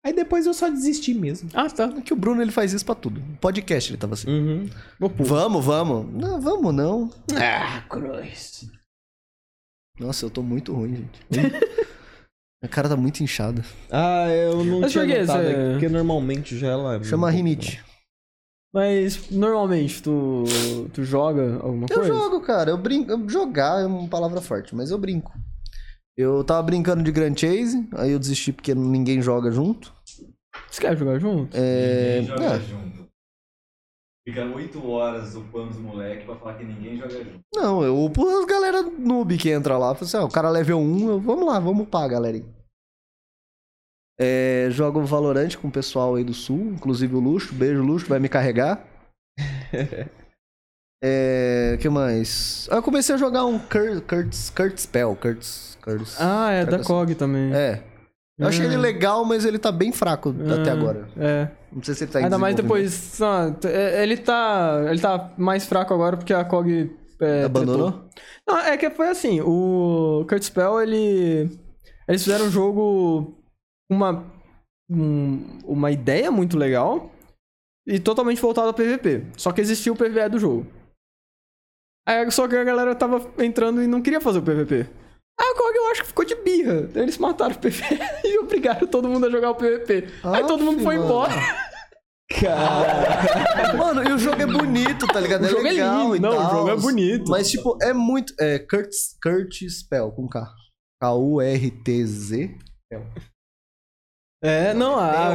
Aí 0.07 0.13
depois 0.13 0.47
eu 0.47 0.55
só 0.55 0.69
desisti 0.71 1.13
mesmo. 1.13 1.49
Ah, 1.53 1.69
tá. 1.69 1.93
É 1.99 2.01
que 2.01 2.13
o 2.13 2.17
Bruno 2.17 2.41
ele 2.41 2.53
faz 2.53 2.73
isso 2.73 2.85
pra 2.87 2.95
tudo. 2.95 3.21
Podcast 3.41 3.91
ele 3.91 3.99
tava 3.99 4.15
assim. 4.15 4.31
Uhum. 4.31 4.71
Vamos, 5.19 5.65
vamos. 5.65 6.15
Não, 6.15 6.41
vamos 6.41 6.73
não. 6.73 7.11
Ah, 7.35 7.81
cruz. 7.89 8.71
Nossa, 9.99 10.25
eu 10.25 10.31
tô 10.31 10.45
muito 10.45 10.73
ruim, 10.73 10.95
gente. 10.95 11.21
A 12.63 12.69
cara 12.69 12.89
tá 12.89 12.97
muito 12.97 13.21
inchada. 13.21 13.65
Ah, 13.91 14.29
eu 14.29 14.65
não 14.65 14.81
Mas 14.83 14.93
tinha 14.93 15.05
notado, 15.05 15.43
é 15.43 15.73
porque 15.73 15.89
normalmente 15.89 16.57
já 16.57 16.69
ela... 16.69 17.03
Chama 17.03 17.29
rinite. 17.29 17.85
Mas 18.73 19.29
normalmente 19.31 20.01
tu, 20.03 20.45
tu 20.93 21.03
joga 21.03 21.57
alguma 21.57 21.87
Eu 21.91 21.97
coisa? 21.97 22.13
jogo, 22.15 22.41
cara. 22.43 22.71
Eu 22.71 22.79
brinco. 22.79 23.11
eu- 23.11 23.29
Jogar 23.29 23.81
é 23.83 23.87
uma 23.87 24.07
palavra 24.09 24.41
forte, 24.41 24.73
mas 24.73 24.93
eu 24.93 24.99
brinco. 24.99 25.33
Eu 26.17 26.45
tava 26.45 26.63
brincando 26.63 27.03
de 27.03 27.11
Grand 27.11 27.35
Chase, 27.37 27.89
aí 27.97 28.13
eu 28.13 28.19
desisti 28.21 28.53
porque 28.53 28.73
ninguém 28.75 29.21
joga 29.21 29.51
junto. 29.51 29.96
Você 30.71 30.81
quer 30.81 30.97
jogar 30.97 31.19
junto? 31.19 31.57
É. 31.57 32.21
Ninguém 32.21 32.27
joga 32.27 32.45
é, 32.45 32.61
junto. 32.61 33.07
Fica 34.29 34.45
8 34.45 34.91
horas 34.91 35.35
upando 35.37 35.71
os 35.71 35.77
moleques 35.79 36.25
pra 36.25 36.35
falar 36.37 36.59
que 36.59 36.65
ninguém 36.65 36.97
joga 36.99 37.11
junto. 37.25 37.41
não, 37.55 37.83
eu 37.85 37.97
upo 38.05 38.29
as 38.29 38.45
galera 38.45 38.83
noob 38.83 39.37
que 39.39 39.51
entra 39.51 39.79
lá. 39.79 39.95
Fala 39.95 40.07
assim, 40.07 40.17
ó, 40.17 40.25
o 40.25 40.31
cara 40.31 40.51
level 40.51 40.79
1, 40.79 41.09
eu, 41.09 41.21
vamos 41.21 41.47
lá, 41.47 41.59
vamos 41.61 41.85
upar, 41.87 42.09
galera. 42.09 42.43
É, 44.19 44.69
jogo 44.71 45.05
Valorant 45.05 45.57
com 45.57 45.69
o 45.69 45.73
pessoal 45.73 46.15
aí 46.15 46.25
do 46.25 46.33
sul, 46.35 46.73
inclusive 46.73 47.15
o 47.15 47.21
Luxo. 47.21 47.55
Beijo, 47.55 47.83
Luxo, 47.83 48.07
vai 48.09 48.19
me 48.19 48.29
carregar. 48.29 48.85
É. 51.05 51.77
que 51.81 51.91
mais? 51.91 52.67
Ah, 52.71 52.77
Eu 52.77 52.83
comecei 52.83 53.15
a 53.15 53.19
jogar 53.19 53.45
um 53.45 53.59
Kurt, 53.59 54.03
Kurt, 54.09 54.35
Kurt 54.57 54.79
Spell. 54.79 55.15
Kurt, 55.15 55.45
Kurt, 55.83 56.09
Ah, 56.19 56.51
é 56.51 56.65
da 56.65 56.71
Traga- 56.71 56.85
COG 56.85 57.15
também. 57.15 57.55
É. 57.55 57.85
Eu 58.39 58.49
achei 58.49 58.67
ele 58.67 58.77
legal, 58.77 59.25
mas 59.25 59.45
ele 59.47 59.59
tá 59.59 59.73
bem 59.73 59.93
fraco 59.93 60.35
até 60.61 60.71
agora. 60.71 61.09
É. 61.17 61.49
Não 61.73 61.83
sei 61.83 61.95
se 61.95 62.05
ele 62.05 62.13
tá 62.13 62.21
em 62.21 62.25
Ainda 62.25 62.37
mais 62.39 62.55
depois. 62.55 63.19
t- 63.61 63.69
é, 63.69 64.03
ele 64.03 64.17
tá. 64.19 64.85
Ele 64.91 65.01
tá 65.01 65.33
mais 65.39 65.65
fraco 65.67 65.95
agora 65.95 66.17
porque 66.17 66.35
a 66.35 66.45
COG. 66.45 66.95
É, 67.19 67.45
Abandonou? 67.45 67.93
tretou. 67.93 68.11
Não, 68.47 68.59
é 68.59 68.77
que 68.77 68.91
foi 68.91 69.09
assim, 69.09 69.41
o 69.41 70.27
Kurt 70.29 70.43
Spell, 70.43 70.83
ele. 70.83 71.49
Eles 72.07 72.23
fizeram 72.23 72.45
um 72.47 72.51
jogo 72.51 73.35
com 73.91 73.97
uma. 73.97 74.25
um- 74.91 75.59
uma 75.65 75.91
ideia 75.91 76.31
muito 76.31 76.59
legal 76.59 77.11
e 77.87 77.99
totalmente 77.99 78.41
voltado 78.41 78.69
ao 78.69 78.75
PVP. 78.75 79.25
Só 79.39 79.51
que 79.51 79.63
existia 79.63 79.93
o 79.93 79.97
PVE 79.97 80.29
do 80.29 80.39
jogo. 80.39 80.67
Aí, 82.07 82.31
só 82.31 82.47
que 82.47 82.55
a 82.55 82.63
galera 82.65 82.95
tava 82.95 83.21
entrando 83.43 83.83
e 83.83 83.87
não 83.87 84.03
queria 84.03 84.21
fazer 84.21 84.39
o 84.39 84.43
PVP. 84.43 84.87
Aí 85.39 85.47
a 85.47 85.55
COG 85.55 85.77
eu 85.77 85.87
acho 85.91 86.03
que 86.03 86.09
ficou 86.09 86.25
de 86.25 86.35
birra. 86.37 86.89
Eles 86.95 87.19
mataram 87.19 87.55
o 87.55 87.59
PVE 87.59 87.99
e 88.25 88.39
obrigaram 88.39 88.87
todo 88.87 89.09
mundo 89.09 89.27
a 89.27 89.31
jogar 89.31 89.51
o 89.51 89.55
PVP. 89.55 90.09
Aí 90.25 90.47
todo 90.47 90.65
mundo 90.65 90.83
foi 90.83 90.97
Aff, 90.97 91.05
embora. 91.05 91.33
Mano, 93.77 94.03
e 94.03 94.13
o 94.13 94.19
jogo 94.19 94.43
é 94.43 94.47
bonito, 94.47 95.07
tá 95.07 95.21
ligado? 95.21 95.45
O 95.45 95.49
jogo 95.49 95.67
é 95.67 95.71
legal 95.71 96.03
lindo, 96.03 96.17
e 96.17 96.19
não, 96.19 96.31
o 96.31 96.51
jogo 96.51 96.71
é 96.71 96.77
bonito. 96.77 97.31
Mas, 97.31 97.51
tipo, 97.51 97.79
é 97.81 97.93
muito. 97.93 98.35
É 98.41 98.59
Kurt, 98.59 98.91
Kurt 99.23 99.63
Spell 99.69 100.11
com 100.11 100.29
K. 100.29 100.53
K-U-R-T-Z. 101.01 102.59
É, 104.43 104.75
não, 104.75 104.99
a, 104.99 105.35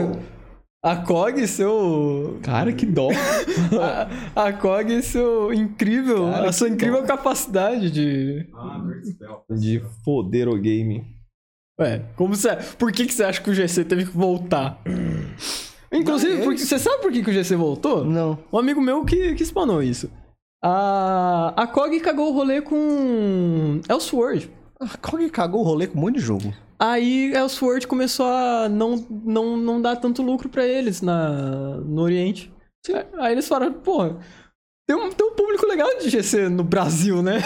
a 0.84 0.96
COG, 0.96 1.48
seu. 1.48 2.40
Cara, 2.42 2.72
que 2.74 2.86
dó. 2.86 3.10
A, 4.36 4.48
a 4.48 4.54
COG, 4.54 5.02
seu 5.02 5.54
incrível. 5.54 6.32
Cara, 6.32 6.50
a 6.50 6.52
sua 6.52 6.70
incrível 6.70 7.02
dó. 7.02 7.08
capacidade 7.08 7.92
de. 7.92 8.48
Ah. 8.54 8.82
De 9.50 9.82
foder 10.04 10.48
o 10.50 10.58
game. 10.58 11.06
Ué, 11.80 12.04
como 12.16 12.36
você. 12.36 12.56
Por 12.78 12.92
que, 12.92 13.06
que 13.06 13.14
você 13.14 13.24
acha 13.24 13.42
que 13.42 13.50
o 13.50 13.54
GC 13.54 13.86
teve 13.86 14.06
que 14.06 14.18
voltar? 14.18 14.82
Inclusive, 15.92 16.38
Não, 16.38 16.44
porque, 16.46 16.60
você 16.60 16.80
sabe 16.80 17.02
por 17.02 17.12
que, 17.12 17.24
que 17.24 17.30
o 17.30 17.34
GC 17.34 17.56
voltou? 17.56 18.06
Não. 18.06 18.40
Um 18.52 18.58
amigo 18.58 18.82
meu 18.82 19.04
que, 19.04 19.36
que 19.36 19.46
spanou 19.46 19.84
isso. 19.84 20.10
A, 20.64 21.54
a 21.58 21.68
COG 21.68 22.00
cagou 22.00 22.30
o 22.30 22.34
rolê 22.34 22.62
com 22.62 23.82
Elsword. 23.90 24.50
A 24.82 24.98
Kog 24.98 25.30
cagou 25.30 25.62
o 25.62 25.64
rolê 25.64 25.86
com 25.86 25.96
um 26.00 26.02
monte 26.02 26.16
de 26.16 26.22
jogo. 26.22 26.52
Aí 26.82 27.32
Elsword 27.36 27.86
começou 27.86 28.26
a 28.26 28.68
não, 28.68 28.96
não, 29.12 29.56
não 29.56 29.80
dar 29.80 29.98
tanto 29.98 30.24
lucro 30.24 30.50
pra 30.50 30.66
eles 30.66 31.00
na, 31.00 31.78
no 31.78 32.02
Oriente. 32.02 32.52
Aí 33.20 33.34
eles 33.34 33.48
falaram, 33.48 33.74
porra, 33.74 34.20
tem 34.88 34.98
um, 34.98 35.12
tem 35.12 35.28
um 35.28 35.36
público 35.36 35.68
legal 35.68 35.88
de 36.00 36.10
GC 36.10 36.50
no 36.50 36.64
Brasil, 36.64 37.22
né? 37.22 37.38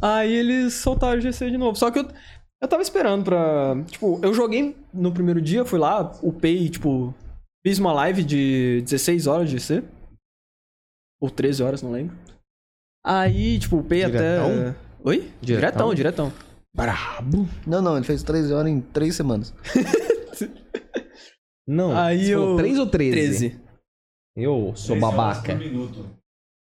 Aí 0.00 0.32
eles 0.32 0.74
soltaram 0.74 1.18
o 1.18 1.20
GC 1.20 1.50
de 1.50 1.58
novo. 1.58 1.76
Só 1.76 1.90
que 1.90 1.98
eu, 1.98 2.08
eu 2.62 2.68
tava 2.68 2.82
esperando 2.82 3.24
pra. 3.24 3.74
Tipo, 3.86 4.20
eu 4.22 4.32
joguei 4.32 4.76
no 4.92 5.12
primeiro 5.12 5.40
dia, 5.42 5.64
fui 5.64 5.80
lá, 5.80 6.12
upei, 6.22 6.68
tipo, 6.68 7.12
fiz 7.66 7.80
uma 7.80 7.92
live 7.92 8.22
de 8.22 8.82
16 8.82 9.26
horas 9.26 9.50
de 9.50 9.58
GC. 9.58 9.82
Ou 11.20 11.28
13 11.28 11.62
horas, 11.64 11.82
não 11.82 11.90
lembro. 11.90 12.16
Aí, 13.04 13.58
tipo, 13.58 13.78
upei 13.78 14.04
Diretão? 14.04 14.46
até. 14.46 14.76
Oi? 15.02 15.32
Diretão? 15.40 15.92
Diretão, 15.92 15.94
diretão. 15.94 16.43
Brabo. 16.74 17.48
Não, 17.66 17.80
não, 17.80 17.96
ele 17.96 18.04
fez 18.06 18.22
13 18.22 18.52
horas 18.52 18.70
em 18.70 18.80
3 18.80 19.14
semanas. 19.14 19.54
Não, 21.66 21.96
Aí 21.96 22.26
você 22.26 22.32
falou 22.34 22.50
eu- 22.50 22.56
3 22.58 22.78
ou 22.78 22.86
13? 22.86 23.10
13. 23.50 23.60
Eu 24.36 24.72
sou 24.76 24.96
Três 24.96 25.02
horas 25.02 25.16
babaca. 25.16 25.52
por 25.54 25.58
minuto. 25.58 26.06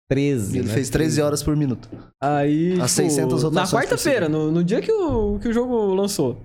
13, 0.10 0.58
Ele 0.58 0.68
né? 0.68 0.74
fez 0.74 0.90
13 0.90 1.22
horas 1.22 1.44
por 1.44 1.56
minuto. 1.56 1.88
Aí. 2.19 2.72
As 2.82 2.95
tipo, 2.95 3.08
600 3.10 3.44
Na 3.44 3.50
rotações 3.50 3.69
por 3.69 3.78
quarta-feira, 3.78 4.28
no, 4.28 4.52
no 4.52 4.64
dia 4.64 4.82
que 4.82 4.92
o, 4.92 5.38
que 5.40 5.48
o 5.50 5.53
jogo 5.53 5.94
lançou. 5.94 6.42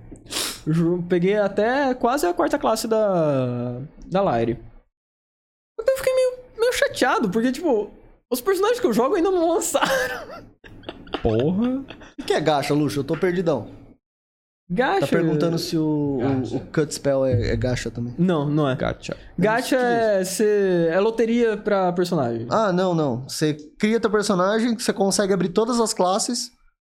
Eu 0.67 1.03
peguei 1.09 1.35
até 1.37 1.95
quase 1.95 2.27
a 2.27 2.33
quarta 2.35 2.59
classe 2.59 2.87
da. 2.87 3.79
da 4.05 4.37
Lyre. 4.37 4.59
Eu 5.79 5.97
fiquei 5.97 6.13
meio, 6.13 6.37
meio 6.59 6.73
chateado, 6.73 7.29
porque, 7.31 7.51
tipo, 7.51 7.89
os 8.31 8.41
personagens 8.41 8.79
que 8.79 8.85
eu 8.85 8.93
jogo 8.93 9.15
ainda 9.15 9.31
não 9.31 9.53
lançaram. 9.53 9.89
Porra. 11.29 11.83
O 12.19 12.23
que 12.23 12.33
é 12.33 12.39
gacha, 12.41 12.73
Luxo? 12.73 12.99
Eu 12.99 13.03
tô 13.03 13.17
perdidão. 13.17 13.67
Gacha. 14.69 15.01
Tá 15.01 15.07
perguntando 15.07 15.59
se 15.59 15.77
o, 15.77 16.19
o, 16.19 16.55
o 16.55 16.59
Cut 16.71 16.91
Spell 16.91 17.23
é, 17.25 17.51
é 17.51 17.55
gacha 17.55 17.91
também. 17.91 18.15
Não, 18.17 18.49
não 18.49 18.67
é. 18.67 18.75
Gacha. 18.75 19.15
Gacha 19.37 19.75
é, 19.75 20.23
ser- 20.23 20.91
é 20.91 20.99
loteria 20.99 21.55
pra 21.55 21.91
personagem. 21.93 22.47
Ah, 22.49 22.73
não, 22.73 22.95
não. 22.95 23.27
Você 23.29 23.53
cria 23.77 23.99
teu 23.99 24.09
personagem, 24.09 24.75
você 24.77 24.91
consegue 24.91 25.33
abrir 25.33 25.49
todas 25.49 25.79
as 25.79 25.93
classes, 25.93 26.51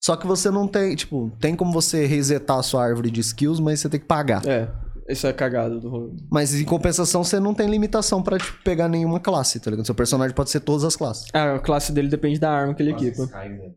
só 0.04 0.16
que 0.16 0.28
você 0.28 0.52
não 0.52 0.68
tem, 0.68 0.96
tipo, 0.96 1.32
tem 1.40 1.56
como 1.56 1.72
você 1.72 2.06
resetar 2.06 2.60
a 2.60 2.64
sua 2.64 2.84
árvore 2.86 3.10
de 3.10 3.22
skills, 3.22 3.60
mas 3.60 3.80
você 3.80 3.90
tem 3.90 4.00
que 4.00 4.06
pagar. 4.06 4.46
É, 4.46 4.68
isso 5.10 5.26
é 5.26 5.34
cagado 5.34 5.80
do 5.80 5.90
rolê. 5.90 6.12
Mas 6.32 6.54
em 6.54 6.66
compensação, 6.66 7.24
você 7.24 7.40
não 7.40 7.56
tem 7.56 7.68
limitação 7.68 8.22
pra 8.22 8.38
tipo, 8.38 8.62
pegar 8.64 8.88
nenhuma 8.88 9.20
classe, 9.20 9.60
tá 9.60 9.72
ligado? 9.72 9.88
Seu 9.88 9.96
personagem 9.96 10.36
pode 10.36 10.52
ser 10.52 10.60
todas 10.60 10.84
as 10.84 10.96
classes. 10.96 11.26
Ah, 11.34 11.56
a 11.56 11.60
classe 11.60 11.92
dele 11.92 12.10
depende 12.10 12.40
da 12.40 12.52
arma 12.52 12.76
que 12.76 12.84
ele 12.84 12.92
equipa. 12.92 13.24
Skyrim? 13.24 13.74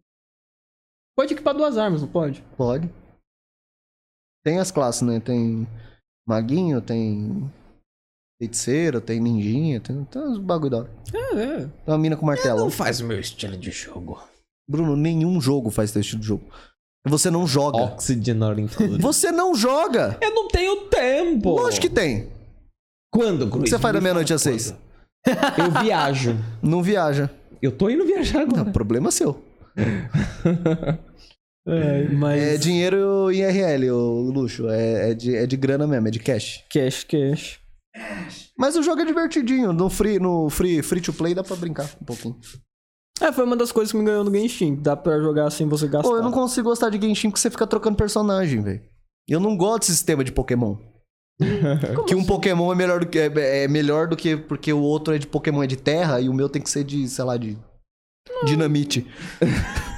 Pode 1.19 1.35
equipar 1.35 1.53
duas 1.53 1.77
armas, 1.77 2.01
não 2.01 2.07
pode? 2.07 2.45
Pode. 2.57 2.89
Tem 4.45 4.61
as 4.61 4.71
classes, 4.71 5.03
né? 5.03 5.19
Tem 5.19 5.67
maguinho, 6.25 6.81
tem 6.81 7.53
feiticeiro, 8.41 9.01
tem 9.01 9.19
ninjinha, 9.19 9.81
tem, 9.81 10.05
tem 10.05 10.23
uns 10.23 10.39
bagulho 10.39 10.71
da 10.71 10.77
hora. 10.79 10.91
É, 11.13 11.43
é. 11.43 11.57
Tem 11.57 11.73
uma 11.89 11.99
mina 11.99 12.17
com 12.17 12.25
martelo. 12.25 12.61
Não 12.61 12.71
faz 12.71 13.01
o 13.01 13.05
meu 13.05 13.19
estilo 13.19 13.57
de 13.57 13.73
jogo. 13.73 14.23
Bruno, 14.71 14.95
nenhum 14.95 15.41
jogo 15.41 15.71
faz 15.71 15.91
teu 15.91 16.03
estilo 16.03 16.21
de 16.21 16.29
jogo. 16.29 16.45
Você 17.09 17.33
não 17.33 17.49
joga. 17.49 17.79
Oxygen 17.79 18.39
Include. 18.61 19.03
Você 19.03 19.33
não 19.33 19.57
joga! 19.57 20.19
Eu 20.23 20.33
não 20.33 20.47
tenho 20.47 20.89
tempo. 20.89 21.57
Lógico 21.57 21.89
que 21.89 21.93
tem. 21.93 22.31
Quando, 23.13 23.49
Cruz? 23.49 23.63
O 23.63 23.65
que 23.65 23.71
você 23.71 23.79
faz 23.81 23.93
da 23.93 23.99
Me 23.99 24.05
meia-noite 24.05 24.33
às 24.33 24.43
seis? 24.43 24.73
Eu 25.27 25.83
viajo. 25.83 26.37
Não 26.63 26.81
viaja. 26.81 27.29
Eu 27.61 27.73
tô 27.73 27.91
indo 27.91 28.07
viajar 28.07 28.43
agora. 28.43 28.63
Não, 28.63 28.73
problema 28.73 29.11
seu. 29.11 29.48
É, 31.69 32.09
mas. 32.09 32.43
É 32.43 32.57
dinheiro 32.57 33.31
em 33.31 33.43
RL, 33.43 33.91
o 33.91 34.31
luxo. 34.31 34.69
É, 34.71 35.11
é, 35.11 35.15
de, 35.15 35.37
é 35.37 35.47
de 35.47 35.57
grana 35.57 35.87
mesmo, 35.87 36.09
é 36.09 36.11
de 36.11 36.19
cash. 36.19 36.65
Cash, 36.71 37.05
cash. 37.05 37.61
Mas 38.57 38.75
o 38.75 38.83
jogo 38.83 39.03
é 39.03 39.05
divertidinho. 39.05 39.73
No 39.73 39.91
free, 39.91 40.19
no 40.19 40.49
free, 40.49 40.83
free 40.83 41.01
to 41.01 41.13
play 41.13 41.35
dá 41.35 41.45
pra 41.45 41.57
brincar 41.57 41.91
um 42.01 42.05
pouquinho. 42.05 42.37
É, 43.21 43.33
foi 43.33 43.45
uma 43.45 43.57
das 43.57 43.71
coisas 43.73 43.93
que 43.93 43.99
me 43.99 44.05
ganhou 44.05 44.25
no 44.25 44.35
Genshin. 44.35 44.77
Dá 44.77 44.97
pra 44.97 45.19
jogar 45.19 45.51
sem 45.51 45.69
você 45.69 45.87
gastar. 45.89 46.09
Pô, 46.09 46.17
eu 46.17 46.23
não 46.23 46.33
consigo 46.33 46.69
gostar 46.69 46.89
de 46.89 47.01
Genshin 47.01 47.29
porque 47.29 47.41
você 47.41 47.51
fica 47.51 47.67
trocando 47.67 47.97
personagem, 47.97 48.63
velho. 48.63 48.83
Eu 49.29 49.41
não 49.41 49.57
gosto 49.57 49.81
desse 49.81 49.93
sistema 49.93 50.25
de 50.25 50.33
Pokémon. 50.33 50.77
que 52.07 52.15
um 52.15 52.25
Pokémon 52.25 52.73
é 52.73 52.75
melhor 52.75 53.01
do 53.01 53.07
que 53.07 53.19
é, 53.19 53.65
é 53.65 53.69
melhor 53.69 54.09
do 54.09 54.17
que 54.17 54.37
porque 54.37 54.73
o 54.73 54.81
outro 54.81 55.15
é 55.15 55.19
de 55.19 55.27
Pokémon 55.27 55.63
é 55.63 55.67
de 55.67 55.77
terra 55.77 56.21
e 56.21 56.29
o 56.29 56.35
meu 56.35 56.49
tem 56.49 56.63
que 56.63 56.71
ser 56.71 56.83
de, 56.83 57.07
sei 57.09 57.25
lá, 57.25 57.37
de 57.37 57.57
dinamite. 58.45 59.07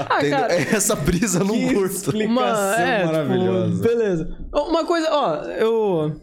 Ah, 0.00 0.20
cara, 0.28 0.54
Essa 0.54 0.96
brisa 0.96 1.44
não 1.44 1.54
Que 1.54 1.74
curto. 1.74 1.94
explicação 1.94 2.32
uma, 2.32 2.76
é, 2.76 3.04
maravilhosa. 3.04 3.70
Tipo, 3.70 3.82
beleza. 3.82 4.36
Uma 4.52 4.84
coisa, 4.84 5.08
ó, 5.12 5.34
eu. 5.44 6.20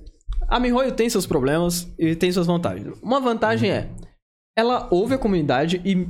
A 0.48 0.60
Mihoyo 0.60 0.92
tem 0.92 1.10
seus 1.10 1.26
problemas 1.26 1.88
e 1.98 2.16
tem 2.16 2.32
suas 2.32 2.45
vantagens. 2.48 2.98
Uma 3.02 3.19
vantagem 3.19 3.72
é. 3.72 3.90
Ela 4.58 4.88
ouve 4.92 5.14
a 5.14 5.18
comunidade 5.18 5.82
e. 5.85 6.08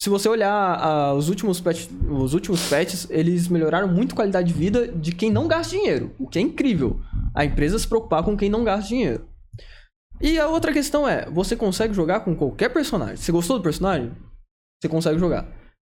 Se 0.00 0.08
você 0.08 0.28
olhar 0.28 1.14
os, 1.14 1.28
últimos 1.28 1.60
patch, 1.60 1.88
os 2.10 2.34
últimos 2.34 2.68
patches, 2.68 3.06
eles 3.10 3.48
melhoraram 3.48 3.88
muito 3.88 4.12
a 4.12 4.16
qualidade 4.16 4.48
de 4.48 4.58
vida 4.58 4.88
de 4.88 5.12
quem 5.12 5.30
não 5.30 5.46
gasta 5.46 5.76
dinheiro. 5.76 6.10
O 6.18 6.26
que 6.26 6.38
é 6.38 6.42
incrível. 6.42 7.00
A 7.34 7.44
empresa 7.44 7.78
se 7.78 7.86
preocupar 7.88 8.22
com 8.22 8.36
quem 8.36 8.50
não 8.50 8.64
gasta 8.64 8.88
dinheiro. 8.88 9.24
E 10.20 10.38
a 10.38 10.48
outra 10.48 10.72
questão 10.72 11.08
é: 11.08 11.28
você 11.30 11.56
consegue 11.56 11.94
jogar 11.94 12.20
com 12.20 12.34
qualquer 12.34 12.68
personagem. 12.70 13.16
Você 13.16 13.32
gostou 13.32 13.58
do 13.58 13.62
personagem? 13.62 14.12
Você 14.80 14.88
consegue 14.88 15.18
jogar. 15.18 15.46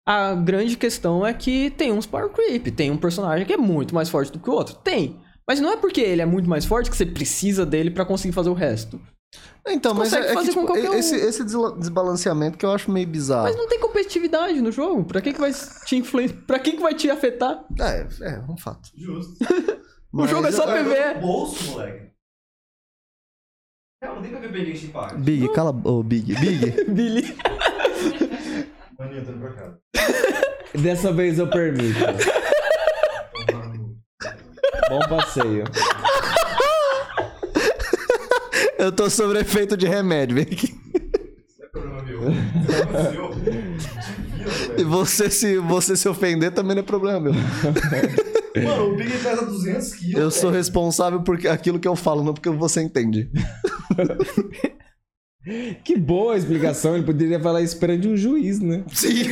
A 0.08 0.36
grande 0.36 0.78
questão 0.78 1.26
é 1.26 1.34
que 1.34 1.72
tem 1.72 1.92
uns 1.92 2.06
power 2.06 2.30
creep, 2.30 2.68
tem 2.68 2.92
um 2.92 2.98
personagem 2.98 3.46
que 3.46 3.54
é 3.54 3.58
muito 3.58 3.96
mais 3.96 4.08
forte 4.10 4.32
do 4.32 4.40
que 4.40 4.50
o 4.50 4.54
outro. 4.54 4.76
Tem. 4.76 5.20
Mas 5.48 5.60
não 5.60 5.72
é 5.72 5.78
porque 5.78 6.02
ele 6.02 6.22
é 6.22 6.26
muito 6.26 6.50
mais 6.50 6.66
forte 6.66 6.90
que 6.90 6.98
você 6.98 7.06
precisa 7.06 7.66
dele 7.66 7.90
pra 7.92 8.06
conseguir 8.06 8.34
fazer 8.34 8.50
o 8.50 8.54
resto. 8.54 9.00
Então, 9.68 9.94
Você 9.96 10.00
mas 10.00 10.14
é, 10.14 10.18
consegue 10.18 10.26
é 10.26 10.30
que, 10.30 10.34
fazer 10.36 10.54
com 10.54 10.62
tipo, 10.62 10.74
qualquer 10.74 10.90
um. 10.92 10.94
esse, 10.94 11.44
desbalanceamento 11.80 12.58
que 12.58 12.66
eu 12.66 12.72
acho 12.72 12.92
meio 12.92 13.08
bizarro. 13.08 13.44
Mas 13.46 13.56
não 13.56 13.68
tem 13.68 13.80
competitividade 13.80 14.62
no 14.62 14.72
jogo. 14.72 15.04
Pra 15.04 15.22
que, 15.22 15.34
que 15.34 15.40
vai 15.42 15.52
te 15.86 15.96
influenciar? 15.98 16.38
Pra 16.46 16.60
que, 16.60 16.74
que 16.74 16.82
vai 16.82 16.94
te 16.94 17.10
afetar? 17.10 17.66
É, 17.80 18.08
é 18.22 18.40
um 18.50 18.58
fato. 18.58 18.90
Justo. 18.96 19.34
O 20.18 20.26
jogo 20.28 20.48
é 20.48 20.52
só 20.54 20.64
eu- 20.64 20.86
PV. 20.86 21.20
Bolso, 21.20 21.72
moleque. 21.72 22.05
Cara, 24.06 24.16
não 24.16 24.22
tem 24.22 24.32
PVP 24.32 24.66
Genshin 24.66 24.86
Impact. 24.86 25.18
Big, 25.18 25.54
cala 25.54 25.72
a 25.72 25.90
oh, 25.90 26.04
Big. 26.04 26.36
Big. 26.36 26.86
Billy. 26.94 27.36
Maninho, 29.00 29.26
tô 29.26 29.32
indo 29.32 29.40
pra 29.40 29.52
cá. 29.52 29.74
Dessa 30.80 31.12
vez 31.12 31.40
eu 31.40 31.50
permito. 31.50 32.00
Bom 34.88 35.00
passeio. 35.10 35.64
eu 38.78 38.92
tô 38.92 39.10
sobre 39.10 39.40
efeito 39.40 39.76
de 39.76 39.88
remédio, 39.88 40.36
vem 40.36 40.44
aqui. 40.44 40.68
Isso 41.48 41.60
não 41.60 41.66
é 41.66 41.70
problema 41.70 42.04
meu. 42.04 42.30
Isso 42.30 42.72
é 42.72 42.86
problema 42.86 43.12
seu. 43.12 43.26
E 44.78 44.84
você 44.84 45.30
se, 45.30 45.58
você 45.58 45.96
se 45.96 46.08
ofender 46.08 46.52
também 46.52 46.76
não 46.76 46.82
é 46.82 46.86
problema 46.86 47.20
meu. 47.20 47.34
Mano, 48.64 48.94
o 48.94 48.96
Big 48.96 49.12
pesa 49.18 49.46
200 49.46 49.94
quilos. 49.96 50.22
Eu 50.22 50.32
sou 50.32 50.50
responsável 50.50 51.22
por 51.22 51.46
aquilo 51.48 51.78
que 51.80 51.88
eu 51.88 51.96
falo, 51.96 52.24
não 52.24 52.34
porque 52.34 52.50
você 52.50 52.82
entende. 52.82 53.30
Que 55.84 55.96
boa 55.96 56.36
explicação. 56.36 56.96
Ele 56.96 57.06
poderia 57.06 57.40
falar 57.40 57.62
isso 57.62 57.78
perante 57.78 58.08
um 58.08 58.18
juiz, 58.18 58.60
né? 58.60 58.84
Sim. 58.92 59.26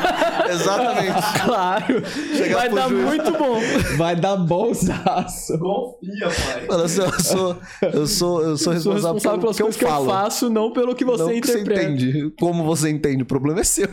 Exatamente. 0.50 1.44
Claro. 1.44 2.06
Chegar 2.34 2.56
Vai 2.56 2.68
dar 2.70 2.88
juiz. 2.88 3.04
muito 3.04 3.32
bom. 3.32 3.60
Vai 3.98 4.16
dar 4.16 4.36
bolsaço. 4.38 5.58
Confia, 5.58 6.28
pai. 6.30 6.66
Mano, 6.68 6.84
assim, 6.84 7.02
eu 7.02 7.20
sou, 7.20 7.56
eu 7.82 8.06
sou, 8.06 8.42
eu 8.42 8.56
sou 8.56 8.72
Eu 8.72 8.80
sou 8.80 8.92
responsável, 8.94 9.12
responsável 9.14 9.38
pelo 9.38 9.40
pelas 9.40 9.56
que 9.56 9.62
eu 9.62 9.66
coisas 9.66 9.78
que 9.78 9.84
eu 9.84 9.88
falo. 9.90 10.06
faço, 10.06 10.48
não 10.48 10.72
pelo 10.72 10.94
que 10.94 11.04
você 11.04 11.22
não 11.24 11.38
que 11.38 11.46
você 11.46 11.60
interpreta. 11.60 11.82
entende. 11.82 12.32
Como 12.40 12.64
você 12.64 12.88
entende, 12.88 13.22
o 13.24 13.26
problema 13.26 13.60
é 13.60 13.64
seu. 13.64 13.88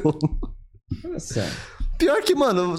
Olha 1.04 1.20
só. 1.20 1.42
Pior 1.98 2.22
que, 2.24 2.36
mano, 2.36 2.76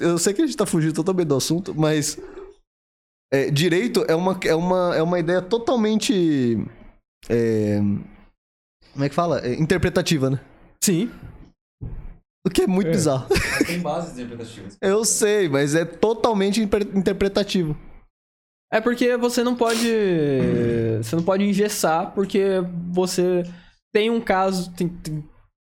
eu- 0.00 0.18
sei 0.18 0.34
que 0.34 0.42
a 0.42 0.46
gente 0.46 0.56
tá 0.56 0.66
fugindo 0.66 0.94
totalmente 0.94 1.28
do 1.28 1.36
assunto, 1.36 1.74
mas 1.74 2.18
é, 3.32 3.50
direito 3.50 4.04
é 4.08 4.14
uma, 4.14 4.38
é, 4.44 4.54
uma, 4.54 4.96
é 4.96 5.02
uma 5.02 5.18
ideia 5.18 5.40
totalmente. 5.40 6.58
é, 7.28 7.78
como 8.92 9.04
é 9.04 9.08
que 9.08 9.14
fala? 9.14 9.40
É, 9.46 9.54
interpretativa, 9.54 10.28
né? 10.30 10.40
Sim. 10.82 11.10
O 12.44 12.50
que 12.50 12.62
é 12.62 12.66
muito 12.66 12.88
É. 12.88 12.90
bizarro. 12.90 13.28
Tem 13.66 13.80
bases 13.80 14.18
interpretativas. 14.18 14.76
Eu 14.82 15.04
sei, 15.04 15.48
mas 15.48 15.74
é 15.76 15.84
totalmente 15.84 16.60
interpretativo. 16.60 17.76
É 18.72 18.80
porque 18.80 19.16
você 19.16 19.44
não 19.44 19.54
pode. 19.54 19.86
Você 21.02 21.14
não 21.14 21.22
pode 21.22 21.44
engessar, 21.44 22.12
porque 22.12 22.42
você 22.90 23.44
tem 23.94 24.10
um 24.10 24.20
caso. 24.20 24.72
tem- 24.74 24.88
tem- 24.88 25.24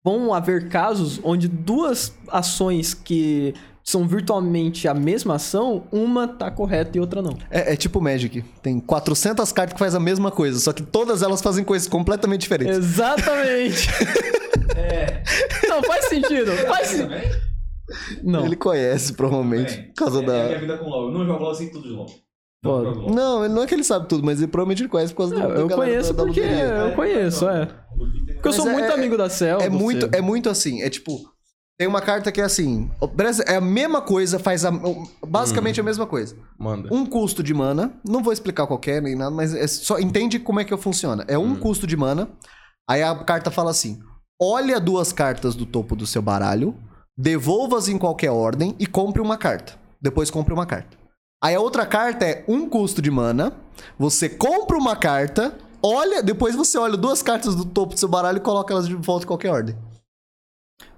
vão 0.08 0.34
haver 0.34 0.70
casos 0.70 1.20
onde 1.22 1.50
duas 1.50 2.14
ações 2.30 2.94
que 2.94 3.54
são 3.84 4.08
virtualmente 4.08 4.88
a 4.88 4.94
mesma 4.94 5.36
ação, 5.36 5.84
uma 5.92 6.26
tá 6.26 6.50
correta 6.50 6.98
e 6.98 7.02
outra 7.02 7.22
não. 7.22 7.38
É, 7.52 7.74
é 7.74 7.76
tipo 7.76 8.00
Magic. 8.00 8.42
Tem 8.62 8.80
400 8.80 9.52
cartas 9.52 9.74
que 9.74 9.80
fazem 9.80 9.98
a 9.98 10.04
mesma 10.04 10.32
coisa, 10.32 10.60
só 10.60 10.72
que 10.72 10.82
todas 10.82 11.22
elas 11.22 11.42
fazem 11.42 11.64
coisas 11.64 11.90
completamente 11.90 12.42
diferentes. 12.42 12.78
Exatamente! 12.78 13.90
É. 14.76 15.24
não, 15.68 15.82
faz 15.82 16.06
sentido. 16.06 16.52
Faz 16.52 16.90
sentido. 16.90 17.10
Também? 17.10 17.32
Não. 18.22 18.46
Ele 18.46 18.56
conhece, 18.56 19.14
provavelmente, 19.14 19.76
por 19.76 19.94
causa 19.96 20.20
é, 20.20 20.22
É 20.22 20.30
a 20.30 20.34
minha 20.34 20.50
da... 20.50 20.60
vida 20.60 20.78
com 20.78 20.86
LOL. 20.86 21.08
Eu 21.08 21.18
não 21.18 21.26
jogo 21.26 21.44
LOL 21.44 21.56
sem 21.56 21.72
tudo 21.72 21.88
de 21.88 21.96
LOL. 21.96 22.06
Não 22.64 22.72
LOL. 22.72 23.10
Não, 23.10 23.46
ele 23.46 23.54
não 23.56 23.64
é 23.64 23.66
que 23.66 23.74
ele 23.74 23.84
sabe 23.84 24.08
tudo, 24.08 24.24
mas 24.24 24.38
ele 24.38 24.52
provavelmente 24.52 24.84
ele 24.84 24.90
conhece 24.90 25.14
por 25.14 25.20
causa 25.20 25.34
do, 25.34 25.42
Não, 25.42 25.48
da 25.48 25.56
eu 25.56 25.68
galera 25.68 25.90
conheço 25.90 26.14
da, 26.14 26.18
da 26.18 26.26
porque 26.26 26.42
eu 26.42 26.96
conheço, 26.96 27.50
é. 27.50 27.68
Porque 28.38 28.50
eu 28.50 28.54
sou 28.54 28.70
é- 28.70 28.74
muito 28.74 28.86
é- 28.86 28.94
amigo 28.94 29.18
da 29.18 29.30
Cel. 29.30 29.60
É 29.60 29.70
muito, 29.70 30.10
é 30.14 30.22
muito 30.22 30.50
assim, 30.50 30.82
é 30.82 30.90
tipo... 30.90 31.36
Tem 31.80 31.88
uma 31.88 32.02
carta 32.02 32.32
que 32.32 32.42
é 32.42 32.44
assim... 32.44 32.90
É 33.46 33.56
a 33.58 33.62
mesma 33.62 34.02
coisa, 34.02 34.40
faz 34.40 34.66
a, 34.66 34.72
basicamente 35.28 35.80
a 35.80 35.84
mesma 35.84 36.08
coisa. 36.08 36.36
Manda. 36.58 36.90
Um 36.92 37.06
custo 37.06 37.44
de 37.44 37.54
mana, 37.54 37.94
não 38.04 38.24
vou 38.24 38.34
explicar 38.34 38.66
qual 38.66 38.82
é 38.88 39.00
nem 39.00 39.16
nada, 39.16 39.30
mas 39.30 39.54
é 39.54 39.68
só 39.68 40.00
entende 40.00 40.40
como 40.40 40.60
é 40.60 40.66
que 40.66 40.76
funciona. 40.76 41.24
É 41.28 41.38
um 41.38 41.56
custo 41.56 41.86
de 41.86 41.96
mana, 41.96 42.30
aí 42.90 43.04
a 43.04 43.14
carta 43.24 43.52
fala 43.52 43.70
assim: 43.70 44.00
olha 44.42 44.80
duas 44.80 45.14
cartas 45.14 45.54
do 45.54 45.68
topo 45.68 45.96
do 45.96 46.08
seu 46.08 46.20
baralho, 46.20 46.76
devolva-as 47.16 47.88
em 47.88 47.98
qualquer 48.00 48.32
ordem 48.32 48.76
e 48.80 48.88
compre 48.88 49.22
uma 49.22 49.38
carta. 49.38 49.74
Depois 50.02 50.32
compre 50.32 50.56
uma 50.56 50.66
carta. 50.66 50.98
Aí 51.44 51.54
a 51.54 51.60
outra 51.60 51.86
carta 51.86 52.26
é 52.26 52.44
um 52.48 52.68
custo 52.68 53.02
de 53.02 53.12
mana, 53.12 53.54
você 53.98 54.28
compra 54.28 54.76
uma 54.78 54.96
carta, 54.96 55.56
olha, 55.88 56.22
depois 56.22 56.56
você 56.56 56.78
olha 56.78 56.98
duas 56.98 57.22
cartas 57.22 57.56
do 57.56 57.66
topo 57.66 57.94
do 57.94 58.00
seu 58.00 58.10
baralho 58.10 58.38
e 58.38 58.42
coloca 58.42 58.74
elas 58.74 58.88
de 58.88 58.96
volta 58.96 59.26
em 59.26 59.28
qualquer 59.28 59.52
ordem. 59.52 59.76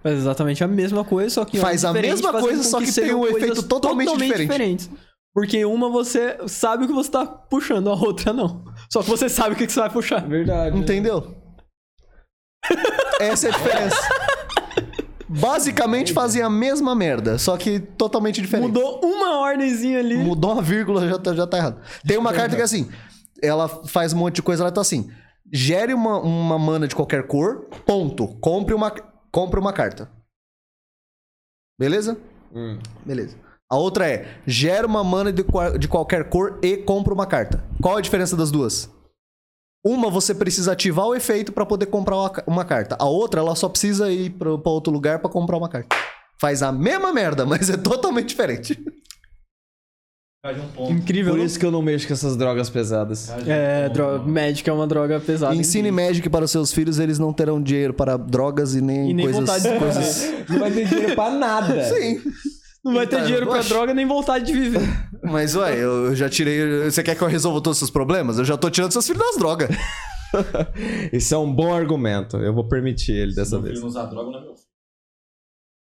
Faz 0.01 0.17
exatamente 0.17 0.63
a 0.63 0.67
mesma 0.67 1.03
coisa, 1.03 1.29
só 1.29 1.45
que 1.45 1.57
Faz 1.57 1.83
a 1.83 1.89
diferente, 1.89 2.11
mesma 2.11 2.39
coisa, 2.39 2.63
só 2.63 2.79
que 2.79 2.85
tem 2.85 2.93
sejam 2.93 3.19
um 3.19 3.27
efeito 3.27 3.47
coisas 3.47 3.63
totalmente 3.65 4.11
diferente. 4.13 4.41
diferentes. 4.41 4.89
Porque 5.33 5.63
uma 5.65 5.89
você 5.89 6.37
sabe 6.47 6.85
o 6.85 6.87
que 6.87 6.93
você 6.93 7.11
tá 7.11 7.25
puxando, 7.25 7.89
a 7.89 7.93
outra 7.93 8.33
não. 8.33 8.63
Só 8.91 9.03
que 9.03 9.09
você 9.09 9.29
sabe 9.29 9.53
o 9.53 9.57
que 9.57 9.67
que 9.67 9.71
você 9.73 9.79
vai 9.79 9.89
puxar. 9.89 10.27
Verdade. 10.27 10.77
Entendeu? 10.77 11.35
Essa 13.19 13.47
é 13.47 13.49
a 13.49 13.53
diferença. 13.53 13.97
Basicamente 15.27 16.11
fazem 16.11 16.41
a 16.41 16.49
mesma 16.49 16.95
merda, 16.95 17.37
só 17.37 17.55
que 17.55 17.79
totalmente 17.79 18.41
diferente. 18.41 18.67
Mudou 18.67 18.99
uma 19.03 19.39
ordemzinha 19.41 19.99
ali. 19.99 20.17
Mudou 20.17 20.53
uma 20.53 20.61
vírgula, 20.61 21.07
já 21.07 21.19
tá, 21.19 21.33
já 21.35 21.45
tá 21.45 21.57
errado. 21.57 21.81
Tem 22.07 22.17
uma 22.17 22.33
carta 22.33 22.55
que 22.55 22.61
é 22.61 22.65
assim, 22.65 22.89
ela 23.41 23.67
faz 23.67 24.13
um 24.13 24.17
monte 24.17 24.35
de 24.35 24.41
coisa, 24.41 24.63
ela 24.63 24.71
tá 24.71 24.81
assim, 24.81 25.11
gere 25.51 25.93
uma, 25.93 26.19
uma 26.19 26.57
mana 26.57 26.87
de 26.87 26.95
qualquer 26.95 27.27
cor, 27.27 27.65
ponto. 27.85 28.27
Compre 28.39 28.73
uma, 28.73 28.91
compre 29.31 29.59
uma 29.59 29.73
carta. 29.73 30.09
Beleza? 31.79 32.17
Hum. 32.53 32.79
Beleza. 33.05 33.37
A 33.71 33.77
outra 33.77 34.09
é, 34.09 34.41
gera 34.47 34.87
uma 34.87 35.03
mana 35.03 35.31
de, 35.31 35.45
de 35.79 35.87
qualquer 35.87 36.29
cor 36.29 36.59
e 36.61 36.77
compra 36.77 37.13
uma 37.13 37.27
carta. 37.27 37.63
Qual 37.81 37.95
a 37.95 38.01
diferença 38.01 38.35
das 38.35 38.49
duas? 38.49 38.89
Uma 39.85 40.09
você 40.09 40.35
precisa 40.35 40.73
ativar 40.73 41.05
o 41.05 41.15
efeito 41.15 41.53
pra 41.53 41.65
poder 41.65 41.85
comprar 41.85 42.17
uma, 42.17 42.31
uma 42.47 42.65
carta. 42.65 42.97
A 42.99 43.05
outra, 43.05 43.39
ela 43.39 43.55
só 43.55 43.69
precisa 43.69 44.11
ir 44.11 44.31
pra 44.31 44.49
outro 44.51 44.91
lugar 44.91 45.19
pra 45.19 45.29
comprar 45.29 45.57
uma 45.57 45.69
carta. 45.69 45.95
Faz 46.39 46.63
a 46.63 46.71
mesma 46.71 47.13
merda, 47.13 47.45
mas 47.47 47.69
é 47.69 47.77
totalmente 47.77 48.29
diferente. 48.29 48.77
Um. 50.77 50.91
Incrível. 50.91 51.35
Por 51.35 51.43
isso 51.43 51.59
que 51.59 51.65
eu 51.65 51.71
não 51.71 51.81
mexo 51.81 52.07
com 52.07 52.13
essas 52.13 52.37
drogas 52.37 52.69
pesadas. 52.69 53.29
Um 53.29 53.51
É, 53.51 53.89
droga. 53.89 54.23
Magic 54.23 54.69
é 54.69 54.71
uma 54.71 54.87
droga 54.87 55.19
pesada. 55.19 55.53
Ensine 55.53 55.91
Magic 55.91 56.29
para 56.29 56.45
os 56.45 56.51
seus 56.51 56.71
filhos, 56.71 56.97
eles 56.97 57.19
não 57.19 57.33
terão 57.33 57.61
dinheiro 57.61 57.93
para 57.93 58.15
drogas 58.15 58.73
e 58.73 58.79
nem, 58.79 59.09
E 59.09 59.13
nem 59.13 59.25
coisas... 59.25 59.41
vontade 59.41 59.63
de 59.73 59.77
coisas... 59.79 60.33
Não 60.49 60.59
vai 60.59 60.71
ter 60.71 60.87
dinheiro 60.87 61.13
pra 61.15 61.29
nada. 61.29 61.83
Sim. 61.93 62.21
Não 62.85 62.93
vai 62.93 63.05
ter 63.05 63.17
Tá, 63.17 63.23
dinheiro 63.25 63.47
pra 63.47 63.59
acho- 63.59 63.67
droga 63.69 63.93
nem 63.93 64.07
vontade 64.07 64.45
de 64.45 64.53
viver. 64.53 64.81
Mas, 65.23 65.55
ué, 65.57 65.75
eu 65.77 66.15
já 66.15 66.29
tirei... 66.29 66.89
Você 66.89 67.03
quer 67.03 67.15
que 67.15 67.21
eu 67.21 67.27
resolva 67.27 67.59
todos 67.59 67.75
os 67.75 67.79
seus 67.79 67.91
problemas? 67.91 68.39
Eu 68.39 68.45
já 68.45 68.55
tô 68.57 68.69
tirando 68.69 68.93
seus 68.93 69.05
filhos 69.05 69.21
das 69.21 69.35
drogas. 69.37 69.69
Isso 71.11 71.35
é 71.35 71.37
um 71.37 71.53
bom 71.53 71.73
argumento. 71.73 72.37
Eu 72.37 72.53
vou 72.53 72.65
permitir 72.69 73.11
ele 73.11 73.35
dessa 73.35 73.55
Meu 73.57 73.63
vez. 73.63 73.73
filho 73.73 73.81
não 73.81 73.89
usa 73.89 74.05
droga, 74.07 74.31
não 74.31 74.39
é 74.39 74.41
meu 74.43 74.55
filho. 74.55 74.67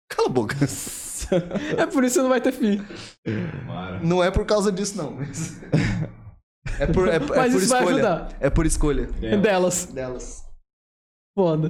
Cala 0.09 0.29
a 0.29 0.31
boca. 0.31 0.55
É 1.77 1.85
por 1.85 2.03
isso 2.03 2.13
que 2.15 2.19
você 2.19 2.21
não 2.21 2.29
vai 2.29 2.41
ter 2.41 2.51
filho. 2.51 2.85
Mara. 3.65 3.99
Não 4.01 4.23
é 4.23 4.31
por 4.31 4.45
causa 4.45 4.71
disso, 4.71 4.97
não. 4.97 5.11
mas- 5.11 5.59
É 6.79 6.85
por, 6.87 7.07
é, 7.09 7.15
é 7.15 7.19
Mas 7.19 7.51
por 7.53 7.61
isso 7.61 7.69
vai 7.69 7.79
escolha. 7.81 7.95
ajudar. 7.95 8.29
É 8.39 8.49
por 8.49 8.65
escolha 8.65 9.07
Dela. 9.07 9.37
Delas. 9.41 9.85
delas. 9.85 10.43
Foda. 11.37 11.69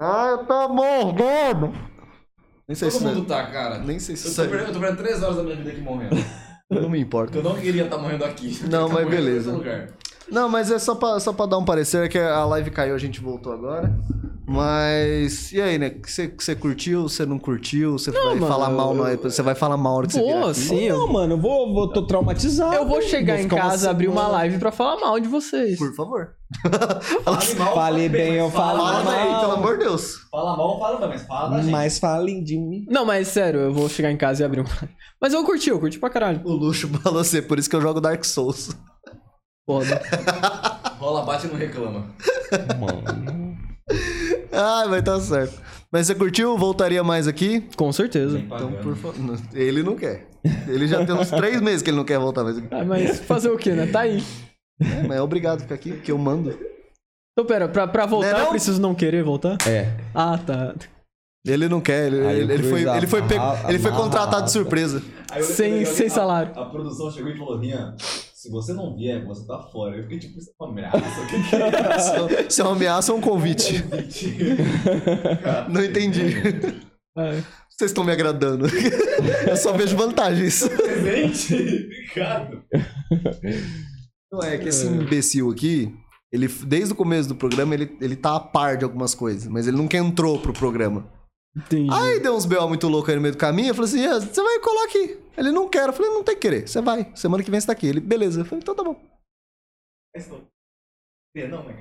Ah, 0.00 0.44
tá 0.48 0.68
morrendo. 0.68 1.72
Nem 2.66 2.74
sei 2.74 2.90
Todo 2.90 2.98
se 3.00 3.04
mundo 3.06 3.26
tá, 3.26 3.46
cara. 3.50 3.78
Nem 3.78 3.98
sei 3.98 4.16
se 4.16 4.28
Eu 4.28 4.34
tô, 4.34 4.50
perdendo, 4.50 4.68
eu 4.68 4.74
tô 4.74 4.80
perdendo 4.80 4.98
3 4.98 5.22
horas 5.22 5.36
da 5.36 5.42
minha 5.42 5.56
vida 5.56 5.70
aqui 5.70 5.80
morrendo. 5.80 6.16
não 6.70 6.88
me 6.88 6.98
importa. 7.00 7.38
Eu 7.38 7.42
não 7.42 7.56
queria 7.56 7.84
estar 7.84 7.98
morrendo 7.98 8.24
aqui. 8.24 8.58
Eu 8.62 8.68
Não, 8.68 8.88
mas 8.88 8.98
tá 8.98 9.02
em 9.04 9.10
beleza. 9.10 9.88
Não, 10.30 10.48
mas 10.48 10.70
é 10.70 10.78
só 10.78 10.94
pra, 10.94 11.18
só 11.20 11.32
pra 11.32 11.46
dar 11.46 11.58
um 11.58 11.64
parecer, 11.64 12.04
é 12.04 12.08
que 12.08 12.18
a 12.18 12.44
live 12.44 12.70
caiu, 12.70 12.94
a 12.94 12.98
gente 12.98 13.20
voltou 13.20 13.52
agora. 13.52 13.90
Mas. 14.48 15.52
E 15.52 15.60
aí, 15.60 15.76
né? 15.78 15.92
Você, 16.04 16.32
você 16.36 16.56
curtiu? 16.56 17.02
Você 17.08 17.26
não 17.26 17.38
curtiu? 17.38 17.92
Você 17.98 18.10
vai 18.10 18.22
mano, 18.34 18.46
falar 18.46 18.70
mal 18.70 18.96
eu- 18.96 19.04
na 19.04 19.16
Você 19.16 19.42
vai 19.42 19.54
falar 19.54 19.76
mal 19.76 19.92
na 19.92 19.98
hora 19.98 20.06
que 20.06 20.12
você 20.14 20.22
vier 20.22 20.40
Pô, 20.40 20.46
aqui? 20.48 20.60
sim. 20.60 20.82
Eu, 20.84 20.98
Não, 20.98 21.12
mano, 21.12 21.34
eu 21.34 21.38
vou, 21.38 21.74
vou 21.74 21.92
tô 21.92 22.06
traumatizado. 22.06 22.74
eu 22.74 22.86
vou 22.88 23.02
chegar 23.02 23.34
Vou 23.34 23.40
em 23.40 23.44
ficar 23.44 23.56
uma 23.56 23.70
casa, 23.70 23.90
abrir 23.90 24.08
uma 24.08 24.26
live 24.28 24.58
pra 24.58 24.72
falar 24.72 24.98
mal 24.98 25.20
de 25.20 25.28
vocês. 25.28 25.78
Por 25.78 25.94
favor. 25.94 26.30
Fale 27.24 27.54
mal, 27.56 27.74
Fale 27.74 28.08
bem, 28.08 28.34
eu 28.36 28.46
mas 28.46 28.54
falo 28.54 28.78
Fala 28.78 29.04
mal. 29.04 29.12
aí, 29.12 29.40
pelo 29.40 29.52
amor 29.52 29.76
de 29.78 29.84
Deus. 29.84 30.14
Fala 30.30 30.56
mal, 30.56 30.78
fala 30.78 30.96
bem, 30.98 31.08
mas 31.10 31.22
fala 31.26 31.50
da 31.50 31.60
gente. 31.60 31.70
Mas 31.70 31.98
falem 31.98 32.42
de 32.42 32.56
mim. 32.58 32.86
Não, 32.88 33.04
mas 33.04 33.28
sério, 33.28 33.60
eu 33.60 33.72
vou 33.74 33.86
chegar 33.88 34.10
em 34.10 34.16
casa 34.16 34.42
e 34.42 34.46
abrir 34.46 34.60
uma 34.60 34.70
live. 34.70 34.88
Mas 35.20 35.34
eu 35.34 35.44
curti, 35.44 35.68
eu 35.68 35.78
curti 35.78 35.98
pra 35.98 36.08
caralho. 36.08 36.40
O 36.44 36.52
luxo 36.52 36.88
pra 36.88 37.10
você, 37.10 37.42
por 37.42 37.58
isso 37.58 37.68
que 37.68 37.76
eu 37.76 37.82
jogo 37.82 38.00
Dark 38.00 38.24
Souls. 38.24 38.70
Foda. 39.68 40.00
Rola, 40.98 41.22
bate 41.22 41.46
e 41.46 41.50
não 41.50 41.56
reclama. 41.56 42.06
Mano. 42.80 43.58
Ah, 44.52 44.86
vai 44.88 45.02
tá 45.02 45.18
certo. 45.20 45.60
Mas 45.90 46.06
você 46.06 46.14
curtiu? 46.14 46.56
Voltaria 46.58 47.02
mais 47.02 47.26
aqui? 47.26 47.60
Com 47.76 47.90
certeza. 47.92 48.38
Então, 48.38 48.72
por 48.72 48.96
favor. 48.96 49.38
Ele 49.54 49.82
não 49.82 49.96
quer. 49.96 50.26
Ele 50.68 50.86
já 50.86 51.04
tem 51.04 51.14
uns 51.14 51.30
três 51.30 51.60
meses 51.60 51.82
que 51.82 51.90
ele 51.90 51.96
não 51.96 52.04
quer 52.04 52.18
voltar 52.18 52.44
mais 52.44 52.58
aqui. 52.58 52.68
Ah, 52.70 52.84
mas 52.84 53.20
fazer 53.20 53.50
o 53.50 53.56
quê, 53.58 53.72
né? 53.72 53.86
Tá 53.86 54.00
aí. 54.00 54.22
É, 54.80 55.02
mas 55.06 55.16
é 55.18 55.22
obrigado 55.22 55.58
a 55.58 55.62
ficar 55.62 55.74
aqui, 55.74 55.92
porque 55.92 56.12
eu 56.12 56.18
mando. 56.18 56.50
Então, 57.32 57.46
pera, 57.46 57.68
pra, 57.68 57.86
pra 57.86 58.06
voltar, 58.06 58.28
Não 58.30 58.34
é 58.36 58.38
não? 58.38 58.46
eu 58.46 58.50
preciso 58.50 58.80
não 58.80 58.94
querer 58.94 59.22
voltar? 59.24 59.56
É. 59.66 59.92
Ah, 60.14 60.38
tá. 60.38 60.74
Ele 61.46 61.68
não 61.68 61.80
quer, 61.80 62.06
ele, 62.08 62.16
ele, 62.18 62.52
ele 62.52 62.62
foi, 62.64 62.82
ele 62.82 63.06
foi, 63.06 63.22
pego- 63.22 63.44
ele 63.68 63.78
foi 63.78 63.92
contratado 63.92 64.44
de 64.44 64.50
surpresa. 64.52 65.02
Aí 65.30 65.40
eu- 65.40 65.46
Sem- 65.46 65.80
eu- 65.80 65.86
sem 65.86 66.06
a- 66.06 66.10
salário. 66.10 66.52
A, 66.58 66.64
produção 66.66 67.10
chegou 67.10 67.30
e 67.30 67.38
falou, 67.38 67.58
Rian, 67.58 67.96
se 68.38 68.48
você 68.50 68.72
não 68.72 68.94
vier, 68.94 69.24
você 69.26 69.44
tá 69.44 69.60
fora. 69.72 69.96
Eu 69.96 70.04
fiquei 70.04 70.20
tipo, 70.20 70.38
isso 70.38 70.50
é 70.50 70.64
uma 70.64 70.70
ameaça. 70.70 70.98
O 70.98 71.26
que 71.26 71.42
que 71.42 71.56
é 71.56 72.46
isso? 72.46 72.62
É 72.62 72.64
uma 72.64 72.76
ameaça 72.76 73.12
ou 73.12 73.18
um 73.18 73.20
convite? 73.20 73.84
Não 75.68 75.84
entendi. 75.84 76.36
É. 77.18 77.42
Vocês 77.68 77.90
estão 77.90 78.04
me 78.04 78.12
agradando. 78.12 78.66
Eu 79.44 79.56
só 79.56 79.72
vejo 79.72 79.96
vantagens. 79.96 80.68
Presente? 80.68 81.88
Ricardo. 82.06 82.62
Não 84.30 84.40
é 84.40 84.56
que 84.56 84.68
esse 84.68 84.86
imbecil 84.86 85.50
aqui, 85.50 85.92
ele, 86.32 86.46
desde 86.46 86.92
o 86.92 86.96
começo 86.96 87.28
do 87.28 87.34
programa, 87.34 87.74
ele, 87.74 87.96
ele 88.00 88.14
tá 88.14 88.36
a 88.36 88.40
par 88.40 88.76
de 88.76 88.84
algumas 88.84 89.16
coisas, 89.16 89.48
mas 89.48 89.66
ele 89.66 89.76
nunca 89.76 89.96
entrou 89.96 90.38
pro 90.38 90.52
programa. 90.52 91.10
Entendi. 91.66 91.90
Aí 91.92 92.20
deu 92.20 92.34
uns 92.34 92.46
B.O. 92.46 92.68
muito 92.68 92.88
louco 92.88 93.10
aí 93.10 93.16
no 93.16 93.22
meio 93.22 93.34
do 93.34 93.38
caminho. 93.38 93.68
Eu 93.70 93.74
falei 93.74 93.90
assim: 93.90 94.06
"Ah, 94.06 94.18
você 94.20 94.42
vai 94.42 94.58
colar 94.60 94.84
aqui. 94.84 95.18
Ele 95.36 95.50
não 95.50 95.68
quer. 95.68 95.88
Eu 95.88 95.92
falei: 95.92 96.10
não 96.12 96.22
tem 96.22 96.34
que 96.34 96.40
querer. 96.40 96.68
Você 96.68 96.80
vai. 96.80 97.10
Semana 97.14 97.42
que 97.42 97.50
vem 97.50 97.60
você 97.60 97.66
tá 97.66 97.72
aqui. 97.72 97.86
Ele, 97.86 98.00
beleza. 98.00 98.40
Eu 98.40 98.44
falei: 98.44 98.60
então 98.62 98.74
tá 98.74 98.82
bom. 98.84 98.96
Não, 101.50 101.62
mas... 101.64 101.76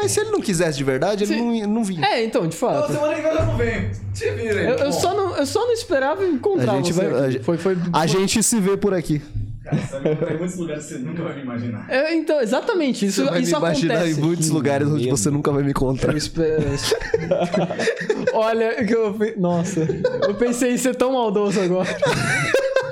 Mas 0.00 0.10
se 0.10 0.20
ele 0.20 0.30
não 0.30 0.40
quisesse 0.40 0.76
de 0.78 0.82
verdade, 0.84 1.22
ele 1.22 1.36
não, 1.36 1.68
não 1.68 1.84
vinha. 1.84 2.04
É, 2.04 2.24
então, 2.24 2.42
de 2.48 2.54
Não, 2.54 2.58
fato. 2.60 2.92
semana 2.92 3.14
que 3.14 3.20
vem 3.20 3.30
eu 3.30 3.46
não 3.46 3.56
venho. 3.56 3.90
Te 4.14 4.30
vira 4.32 4.60
aí. 4.60 4.66
Eu, 4.66 4.76
eu 4.78 4.92
só 4.92 5.14
não, 5.14 5.36
eu 5.36 5.46
só 5.46 5.60
não 5.64 5.72
esperava 5.72 6.26
encontrar 6.26 6.72
A 6.72 6.76
gente 6.76 6.92
você. 6.94 7.08
vai- 7.08 7.24
a 7.24 7.30
gente- 7.30 7.44
Foi, 7.44 7.58
foi, 7.58 7.76
A 7.92 8.06
gente 8.06 8.42
se 8.42 8.58
vê 8.58 8.76
por 8.76 8.94
aqui. 8.94 9.20
Cara, 9.62 9.78
sabe, 9.86 10.16
tem 10.16 10.36
muitos 10.38 10.56
lugares 10.56 10.84
que 10.86 10.92
você 10.94 10.98
nunca 10.98 11.22
vai 11.22 11.36
me 11.36 11.42
imaginar. 11.42 11.86
É, 11.88 12.14
então, 12.14 12.40
exatamente. 12.40 13.06
Isso, 13.06 13.22
Você 13.22 13.30
vai 13.30 13.40
isso 13.42 13.52
me 13.52 13.58
imaginar 13.58 13.94
acontece. 13.94 14.18
em 14.18 14.22
muitos 14.22 14.46
Que 14.48 14.52
lugares 14.52 14.88
onde 14.88 15.04
medo. 15.04 15.16
você 15.16 15.30
nunca 15.30 15.52
vai 15.52 15.62
me 15.62 15.70
encontrar. 15.70 16.12
Eu 16.12 16.16
espero. 16.18 16.62
Olha, 18.34 18.84
que 18.84 18.94
eu. 18.94 19.16
Nossa, 19.36 19.80
eu 20.26 20.34
pensei 20.34 20.72
em 20.72 20.76
ser 20.78 20.94
tão 20.96 21.12
maldoso 21.12 21.60
agora. 21.60 21.88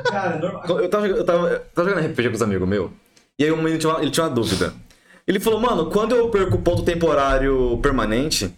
Cara, 0.04 0.38
normal. 0.38 0.62
Eu 0.80 0.88
tava, 0.88 1.06
eu, 1.08 1.24
tava, 1.24 1.48
eu 1.48 1.60
tava 1.74 1.88
jogando 1.88 2.06
RPG 2.06 2.28
com 2.28 2.34
os 2.36 2.42
amigos 2.42 2.68
meus. 2.68 2.90
E 3.38 3.44
aí 3.44 3.52
um 3.52 3.56
menino 3.56 3.78
tinha 3.78 3.92
uma, 3.92 4.02
ele 4.02 4.10
tinha 4.10 4.26
uma 4.26 4.34
dúvida. 4.34 4.72
Ele 5.26 5.40
falou, 5.40 5.60
mano, 5.60 5.86
quando 5.90 6.14
eu 6.14 6.28
perco 6.28 6.58
ponto 6.58 6.82
temporário 6.82 7.78
permanente. 7.82 8.52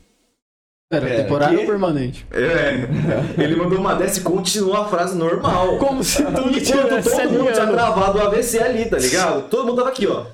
Pera, 0.92 1.06
Pera, 1.06 1.22
temporário 1.22 1.56
que? 1.56 1.64
ou 1.64 1.70
permanente? 1.70 2.26
É. 2.30 2.86
Ele 3.42 3.56
mandou 3.56 3.78
uma 3.78 3.94
dessa 3.94 4.20
e 4.20 4.22
continua 4.22 4.82
a 4.82 4.84
frase 4.84 5.16
normal. 5.16 5.78
Como 5.78 6.04
se 6.04 6.22
tudo 6.22 6.52
tivesse 6.52 7.16
todo 7.16 7.30
mundo 7.30 7.50
tinha 7.50 7.66
travado 7.66 8.18
o 8.18 8.20
AVC 8.20 8.58
ali, 8.62 8.84
tá 8.84 8.98
ligado? 8.98 9.48
Todo 9.48 9.64
mundo 9.68 9.76
tava 9.76 9.88
aqui, 9.88 10.06
ó. 10.06 10.26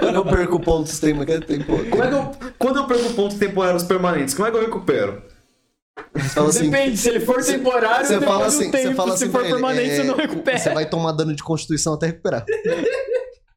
Quando 0.00 0.16
eu 0.16 0.24
perco 0.24 0.58
pontos, 0.58 0.98
tem, 0.98 1.14
tem 1.46 1.60
ponto. 1.62 1.90
Como 1.90 2.02
é 2.02 2.08
que 2.08 2.14
eu, 2.14 2.32
quando 2.58 2.76
eu 2.78 2.86
perco 2.88 3.12
pontos 3.12 3.38
temporários 3.38 3.84
permanentes, 3.84 4.34
como 4.34 4.48
é 4.48 4.50
que 4.50 4.56
eu 4.56 4.62
recupero? 4.62 5.22
Você 6.12 6.28
fala 6.30 6.48
assim, 6.48 6.70
Depende, 6.70 6.96
se 6.96 7.08
ele 7.08 7.20
for 7.20 7.40
temporário, 7.44 8.06
Você 8.06 8.20
fala 8.20 8.46
assim, 8.46 8.70
tempo. 8.72 8.88
você 8.88 8.94
fala 8.96 9.16
se 9.16 9.24
assim 9.24 9.32
for 9.32 9.38
pra 9.38 9.48
ele, 9.48 9.52
permanente, 9.52 9.90
é, 9.90 9.96
você 9.96 10.02
não 10.02 10.16
recupera. 10.16 10.58
Você 10.58 10.70
vai 10.74 10.88
tomar 10.88 11.12
dano 11.12 11.36
de 11.36 11.42
constituição 11.44 11.94
até 11.94 12.06
recuperar. 12.06 12.44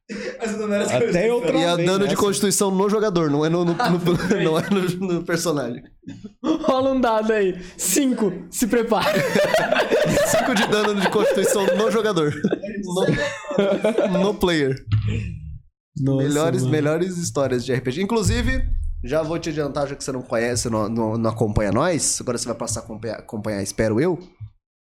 As 0.40 0.90
Até 0.90 1.30
outra 1.32 1.56
E 1.56 1.62
é 1.62 1.76
vez 1.76 1.86
dano 1.86 1.98
de 2.04 2.10
nessa. 2.10 2.16
constituição 2.16 2.70
no 2.70 2.88
jogador, 2.88 3.30
não 3.30 3.44
é 3.44 3.48
no, 3.50 3.64
no- 3.64 3.74
no- 3.74 3.78
não 4.42 4.58
é 4.58 4.70
no, 4.70 5.14
no 5.14 5.22
personagem. 5.22 5.82
Rola 6.62 6.92
um 6.92 7.00
dado 7.00 7.32
aí. 7.32 7.58
Cinco, 7.76 8.32
se 8.50 8.66
prepare. 8.66 9.20
5 10.38 10.54
de 10.54 10.66
dano 10.68 10.98
de 10.98 11.10
constituição 11.10 11.66
no 11.76 11.90
jogador. 11.90 12.32
No, 14.10 14.18
no 14.18 14.34
player. 14.34 14.76
melhores, 16.00 16.64
melhores 16.64 17.18
histórias 17.18 17.64
de 17.64 17.74
RPG. 17.74 18.00
Inclusive, 18.02 18.62
já 19.04 19.22
vou 19.22 19.38
te 19.38 19.50
adiantar, 19.50 19.86
já 19.88 19.94
que 19.94 20.02
você 20.02 20.12
não 20.12 20.22
conhece, 20.22 20.70
não, 20.70 20.88
não, 20.88 21.18
não 21.18 21.30
acompanha 21.30 21.70
nós. 21.72 22.18
Agora 22.20 22.38
você 22.38 22.46
vai 22.46 22.54
passar 22.56 22.80
a 22.80 22.82
acompanhar, 22.84 23.18
acompanhar, 23.18 23.62
espero 23.62 24.00
eu. 24.00 24.18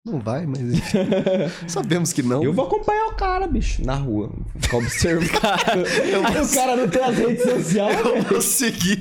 Não 0.06 0.20
vai, 0.20 0.46
mas 0.46 0.60
sabemos 1.68 2.14
que 2.14 2.24
não. 2.24 2.42
Eu 2.44 2.54
vou 2.54 2.66
acompanhar 2.66 3.08
o 3.08 3.16
cara, 3.16 3.46
bicho, 3.48 3.86
na 3.86 3.96
rua. 3.96 4.32
Ficar 4.58 4.78
observando. 4.78 5.30
Aí 6.26 6.42
o 6.42 6.50
cara 6.54 6.76
não 6.78 6.88
tem 6.88 7.04
as 7.04 7.18
redes 7.18 7.44
sociais. 7.44 8.00
Eu 8.06 8.22
vou 8.24 8.42
seguir. 8.42 9.00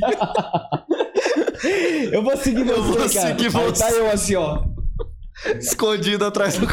Eu 2.12 2.22
vou 2.22 2.36
seguir 2.36 2.64
você, 2.64 2.72
Eu 2.72 2.82
vou 2.82 2.96
cara. 2.96 3.08
seguir 3.08 3.46
Aí 3.46 3.50
você. 3.50 3.84
tá 3.84 3.90
eu 3.92 4.10
assim, 4.10 4.34
ó. 4.34 4.64
escondido 5.60 6.24
atrás 6.24 6.58
do. 6.58 6.66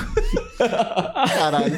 Caralho. 0.58 1.78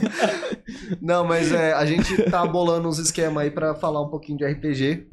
Não, 1.02 1.26
mas 1.26 1.52
é, 1.52 1.74
a 1.74 1.86
gente 1.86 2.24
tá 2.30 2.46
bolando 2.46 2.88
uns 2.88 2.98
esquemas 2.98 3.44
aí 3.44 3.52
pra 3.52 3.76
falar 3.76 4.02
um 4.02 4.10
pouquinho 4.10 4.38
de 4.38 4.46
RPG. 4.46 5.08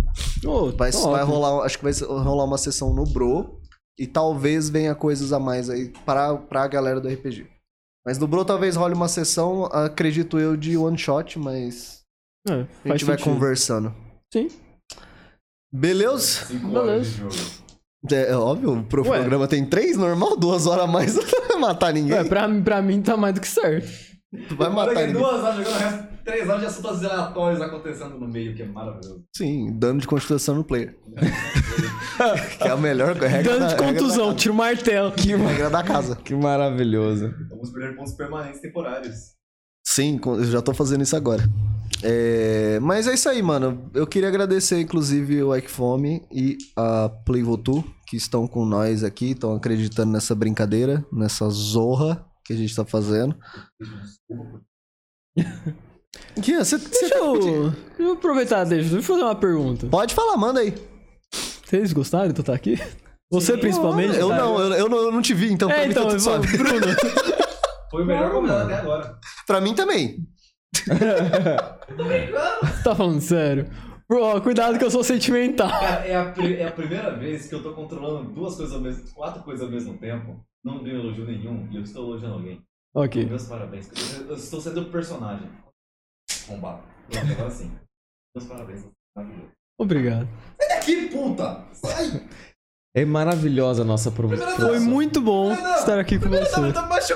Ô, 0.47 0.71
Vai, 0.71 0.93
vai 0.93 1.25
rolar, 1.25 1.65
acho 1.65 1.79
que 1.79 1.85
vai 1.85 1.93
rolar 1.93 2.45
uma 2.45 2.59
sessão 2.59 2.95
no 2.95 3.05
Bro. 3.05 3.61
E 3.99 4.07
talvez 4.07 4.69
venha 4.69 4.95
coisas 4.95 5.33
a 5.33 5.39
mais 5.39 5.71
aí 5.71 5.93
pra, 6.05 6.35
pra 6.37 6.67
galera 6.67 7.01
do 7.01 7.09
RPG. 7.09 7.47
Mas 8.05 8.19
no 8.19 8.27
Bro 8.27 8.45
talvez 8.45 8.77
role 8.77 8.95
uma 8.95 9.09
sessão, 9.09 9.67
acredito 9.67 10.39
eu, 10.39 10.57
de 10.57 10.77
one 10.77 10.99
shot, 10.99 11.39
mas 11.39 12.03
É, 12.49 12.53
a 12.85 12.89
gente 12.89 13.05
vai 13.05 13.17
sentido. 13.17 13.33
conversando. 13.35 13.95
Sim. 14.33 14.49
Beleza? 15.73 16.45
Cinco 16.47 16.77
horas 16.77 17.07
de 17.07 17.21
Beleza. 17.21 17.37
jogo. 17.39 17.65
É, 18.13 18.31
é 18.33 18.37
óbvio, 18.37 18.79
o 18.79 18.85
pro 18.85 19.03
Ué. 19.09 19.19
programa 19.19 19.49
tem 19.49 19.65
três, 19.65 19.97
normal, 19.97 20.37
duas 20.37 20.67
horas 20.67 20.85
a 20.85 20.87
mais, 20.87 21.15
não 21.17 21.49
vai 21.49 21.59
matar 21.59 21.93
ninguém. 21.95 22.19
Ué, 22.19 22.25
pra, 22.25 22.47
pra 22.63 22.83
mim 22.83 23.01
tá 23.01 23.17
mais 23.17 23.35
do 23.35 23.41
que 23.41 23.49
certo. 23.49 23.89
Tu 24.49 24.57
vai 24.57 24.69
matar 24.69 24.95
que 24.95 25.07
ninguém. 25.07 25.23
duas 25.23 25.43
horas 25.43 25.57
jogando, 25.57 25.75
o 25.75 25.79
resto, 25.79 26.09
três 26.25 26.49
horas 26.49 26.61
de 26.61 26.67
assuntos 26.67 27.05
aleatórios 27.05 27.63
acontecendo 27.63 28.19
no 28.19 28.29
meio, 28.29 28.55
que 28.55 28.63
é 28.63 28.67
maravilhoso. 28.67 29.25
Sim, 29.35 29.73
dano 29.79 30.01
de 30.01 30.07
constituição 30.07 30.55
no 30.57 30.65
player. 30.65 30.95
que 32.59 32.65
é 32.65 32.71
a 32.71 32.77
melhor 32.77 33.15
regra 33.17 33.43
Dano 33.43 33.61
da- 33.61 33.67
de 33.69 33.77
contusão, 33.77 34.29
da 34.31 34.35
tira 34.35 34.53
o 34.53 34.57
martelo. 34.57 35.13
casa. 35.13 35.37
Regra 35.37 35.71
da 35.71 35.83
casa. 35.83 36.17
Que 36.17 36.35
maravilhoso. 36.35 37.35
Vamos 37.51 37.71
perder 37.71 37.97
pontos 37.97 38.13
permanentes 38.15 38.61
temporários. 38.61 39.15
Sim, 39.87 40.19
eu 40.25 40.45
já 40.45 40.63
tô 40.63 40.73
fazendo 40.73 41.03
isso 41.03 41.15
agora. 41.17 41.43
É, 42.03 42.79
Mas 42.81 43.07
é 43.07 43.15
isso 43.15 43.29
aí, 43.29 43.43
mano. 43.43 43.91
Eu 43.95 44.07
queria 44.07 44.29
agradecer, 44.29 44.81
inclusive, 44.81 45.43
o 45.43 45.55
Ike 45.55 45.71
Fome 45.71 46.23
e 46.33 46.57
a 46.77 47.09
Playvotu, 47.25 47.85
que 48.07 48.17
estão 48.17 48.47
com 48.47 48.65
nós 48.65 49.05
aqui, 49.05 49.31
estão 49.33 49.55
acreditando 49.55 50.13
nessa 50.13 50.35
brincadeira, 50.35 51.05
nessa 51.13 51.49
zorra 51.51 52.25
que 52.45 52.53
a 52.53 52.57
gente 52.57 52.75
tá 52.75 52.85
fazendo. 52.85 53.37
Que, 56.43 56.57
você, 56.57 56.79
você 56.79 56.89
Deixa 57.01 57.15
eu, 57.17 57.41
deixa 57.71 57.77
eu 57.99 58.13
aproveitar, 58.13 58.63
deixa 58.65 58.95
eu 58.95 59.03
fazer 59.03 59.23
uma 59.23 59.35
pergunta. 59.35 59.87
Pode 59.89 60.15
falar, 60.15 60.37
manda 60.37 60.61
aí. 60.61 60.73
Vocês 61.75 61.93
gostaram 61.93 62.29
de 62.29 62.35
tu 62.35 62.41
estar 62.43 62.55
aqui? 62.55 62.77
Você 63.33 63.59
principalmente? 63.59 64.17
Eu 64.17 64.29
não, 64.29 64.61
eu, 64.61 64.73
eu 64.75 64.89
não, 64.89 64.97
eu 64.99 65.11
não 65.11 65.21
te 65.21 65.35
vi, 65.35 65.51
então 65.53 65.69
pra 65.69 65.79
É, 65.79 65.87
mim 65.87 65.91
então, 65.91 66.05
tá 66.05 66.11
tudo 66.11 66.21
eu 66.21 66.25
vou- 66.25 66.45
suave. 66.45 66.57
Bruno. 66.57 66.87
Foi 67.91 68.03
o 68.05 68.07
melhor 68.07 68.31
convidado 68.31 68.63
até 68.65 68.75
agora. 68.77 69.19
Pra 69.45 69.61
mim 69.61 69.75
também. 69.75 70.19
tá 72.85 72.95
falando 72.95 73.21
sério? 73.21 73.69
Bro, 74.09 74.41
cuidado 74.43 74.79
que 74.79 74.85
eu 74.85 74.91
sou 74.91 75.03
sentimental. 75.03 75.69
Cara, 75.69 76.07
é 76.07 76.15
a, 76.15 76.33
é 76.61 76.69
a 76.69 76.71
primeira 76.73 77.17
vez 77.17 77.49
que 77.49 77.55
eu 77.57 77.63
tô 77.63 77.73
controlando 77.75 78.31
duas 78.31 78.55
coisas 78.55 78.73
ao 78.73 78.81
mesmo 78.81 79.13
quatro 79.13 79.43
coisas 79.43 79.65
ao 79.65 79.71
mesmo 79.73 79.99
tempo. 79.99 80.45
Não 80.65 80.81
dei 80.85 80.95
elogio 80.95 81.25
nenhum 81.25 81.69
e 81.73 81.77
eu 81.77 81.83
estou 81.83 82.05
elogiando 82.05 82.35
alguém. 82.35 82.63
Ok. 82.95 83.25
Meus 83.27 83.49
parabéns. 83.49 83.91
Eu, 84.21 84.29
eu 84.29 84.37
estou 84.37 84.61
sendo 84.61 84.81
o 84.83 84.91
personagem. 84.93 85.51
Bombado. 86.47 86.83
Pronto, 87.11 87.33
agora 87.33 87.51
sim. 87.51 87.73
Meus 88.37 88.47
parabéns. 88.49 88.85
Maravilhoso. 89.17 89.51
Obrigado. 89.79 90.29
Que 90.85 91.09
puta! 91.09 91.65
Sai! 91.73 92.23
É 92.97 93.05
maravilhosa 93.05 93.83
a 93.83 93.85
nossa 93.85 94.09
promoção. 94.09 94.49
Foi 94.57 94.79
muito 94.79 95.21
bom 95.21 95.53
estar 95.53 95.99
aqui 95.99 96.17
com 96.17 96.29
você. 96.29 96.61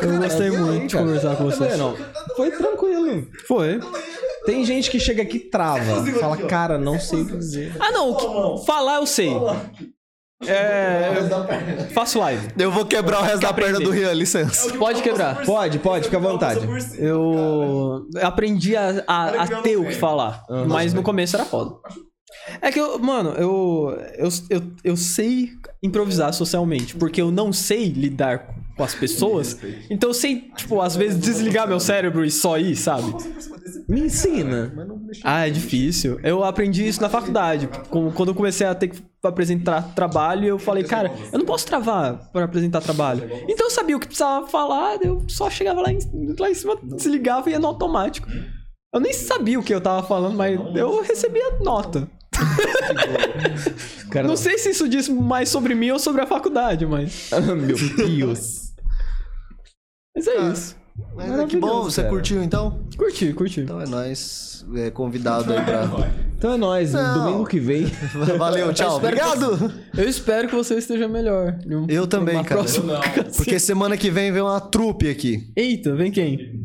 Eu 0.02 0.18
gostei 0.18 0.50
muito 0.50 0.88
de 0.88 0.96
conversar 0.96 1.36
com 1.36 1.44
você. 1.44 1.76
Não, 1.76 1.96
foi 2.34 2.50
tranquilo. 2.50 3.28
Foi. 3.46 3.78
Tem 4.44 4.64
gente 4.64 4.90
que 4.90 4.98
chega 4.98 5.22
aqui 5.22 5.36
e 5.36 5.40
trava. 5.50 6.04
Fala, 6.18 6.36
cara, 6.48 6.78
não 6.78 6.98
sei 6.98 7.22
o 7.22 7.26
que 7.26 7.36
dizer. 7.36 7.76
Ah, 7.78 7.92
não. 7.92 8.58
Falar 8.64 8.96
eu 8.96 9.06
sei. 9.06 9.30
É. 10.44 11.12
eu 11.16 11.90
Faço 11.90 12.18
live. 12.18 12.48
Eu 12.58 12.72
vou 12.72 12.84
quebrar 12.84 13.20
o 13.20 13.22
resto 13.22 13.40
da 13.40 13.52
perna 13.52 13.78
do 13.78 13.90
Rian, 13.90 14.12
licença. 14.14 14.72
Pode 14.74 15.00
quebrar. 15.00 15.44
Pode, 15.44 15.78
pode, 15.78 16.06
fica 16.06 16.16
à 16.16 16.20
vontade. 16.20 16.60
Eu 16.98 18.06
aprendi 18.20 18.76
a, 18.76 19.04
a, 19.06 19.28
a 19.42 19.46
ter 19.62 19.76
o 19.76 19.84
que 19.84 19.94
falar. 19.94 20.44
Mas 20.66 20.92
no 20.92 21.04
começo 21.04 21.36
era 21.36 21.44
foda. 21.44 21.76
É 22.60 22.70
que 22.70 22.78
eu, 22.80 22.98
mano, 22.98 23.30
eu, 23.30 23.98
eu, 24.16 24.28
eu, 24.50 24.62
eu 24.84 24.96
sei 24.96 25.50
improvisar 25.82 26.32
socialmente, 26.32 26.94
porque 26.96 27.20
eu 27.20 27.30
não 27.30 27.52
sei 27.52 27.88
lidar 27.88 28.38
com- 28.76 28.82
as 28.82 28.94
pessoas. 28.94 29.58
Então 29.90 30.10
eu 30.10 30.14
sei, 30.14 30.50
tipo, 30.56 30.80
às 30.80 30.94
vezes 30.94 31.18
desligar 31.18 31.66
meu 31.66 31.80
cérebro 31.80 32.24
e 32.24 32.30
só 32.30 32.58
ir, 32.58 32.76
sabe? 32.76 33.12
Me 33.88 34.02
ensina. 34.02 34.72
Ah, 35.24 35.48
é 35.48 35.50
difícil. 35.50 36.20
Eu 36.22 36.44
aprendi 36.44 36.86
isso 36.86 37.00
na 37.00 37.08
faculdade. 37.08 37.68
Quando 37.90 38.28
eu 38.28 38.34
comecei 38.34 38.66
a 38.66 38.74
ter 38.74 38.88
que 38.88 39.02
apresentar 39.22 39.94
trabalho, 39.94 40.46
eu 40.46 40.58
falei, 40.60 40.84
cara, 40.84 41.12
eu 41.32 41.38
não 41.40 41.46
posso 41.46 41.66
travar 41.66 42.30
para 42.32 42.44
apresentar 42.44 42.80
trabalho. 42.80 43.28
Então 43.48 43.66
eu 43.66 43.70
sabia 43.70 43.96
o 43.96 44.00
que 44.00 44.06
precisava 44.06 44.46
falar, 44.46 44.98
eu 45.02 45.24
só 45.28 45.50
chegava 45.50 45.80
lá 45.80 45.92
em, 45.92 45.98
lá 46.38 46.48
em 46.50 46.54
cima, 46.54 46.76
desligava 46.82 47.48
e 47.48 47.52
ia 47.54 47.58
no 47.58 47.66
automático. 47.66 48.28
Eu 48.94 49.00
nem 49.00 49.12
sabia 49.12 49.58
o 49.58 49.62
que 49.62 49.74
eu 49.74 49.80
tava 49.80 50.06
falando, 50.06 50.36
mas 50.36 50.58
eu 50.76 51.02
recebia 51.02 51.58
nota. 51.60 52.08
Cara, 54.10 54.26
Não 54.26 54.36
sei 54.36 54.56
se 54.58 54.70
isso 54.70 54.88
diz 54.88 55.08
mais 55.08 55.48
sobre 55.48 55.74
mim 55.74 55.90
ou 55.90 55.98
sobre 55.98 56.22
a 56.22 56.26
faculdade, 56.26 56.86
mas. 56.86 57.30
Meu 57.44 57.76
Deus. 58.06 58.72
Mas 60.14 60.26
é 60.26 60.38
Ah. 60.38 60.50
isso. 60.52 60.76
Mas 61.14 61.30
é 61.38 61.46
que 61.46 61.56
bom, 61.56 61.84
você 61.84 62.00
cara. 62.02 62.12
curtiu 62.12 62.42
então? 62.42 62.84
Curti, 62.96 63.32
curti. 63.32 63.60
Então 63.60 63.80
é 63.80 63.86
nóis. 63.86 64.66
É 64.74 64.90
convidado 64.90 65.52
aí 65.52 65.62
pra. 65.64 65.88
Então 66.36 66.54
é 66.54 66.56
nóis. 66.56 66.92
Não. 66.92 67.24
Domingo 67.24 67.46
que 67.46 67.60
vem. 67.60 67.84
Valeu, 68.36 68.72
tchau. 68.74 68.98
que- 68.98 69.06
Obrigado! 69.06 69.72
Eu 69.96 70.08
espero 70.08 70.48
que 70.48 70.54
você 70.56 70.74
esteja 70.76 71.06
melhor. 71.06 71.56
um- 71.66 71.86
Eu 71.88 72.06
também, 72.06 72.34
cara. 72.42 72.60
próxima 72.62 73.00
Porque 73.36 73.60
semana 73.60 73.96
que 73.96 74.10
vem 74.10 74.32
vem 74.32 74.42
uma 74.42 74.60
trupe 74.60 75.08
aqui. 75.08 75.52
Eita, 75.56 75.94
vem 75.94 76.10
quem? 76.10 76.60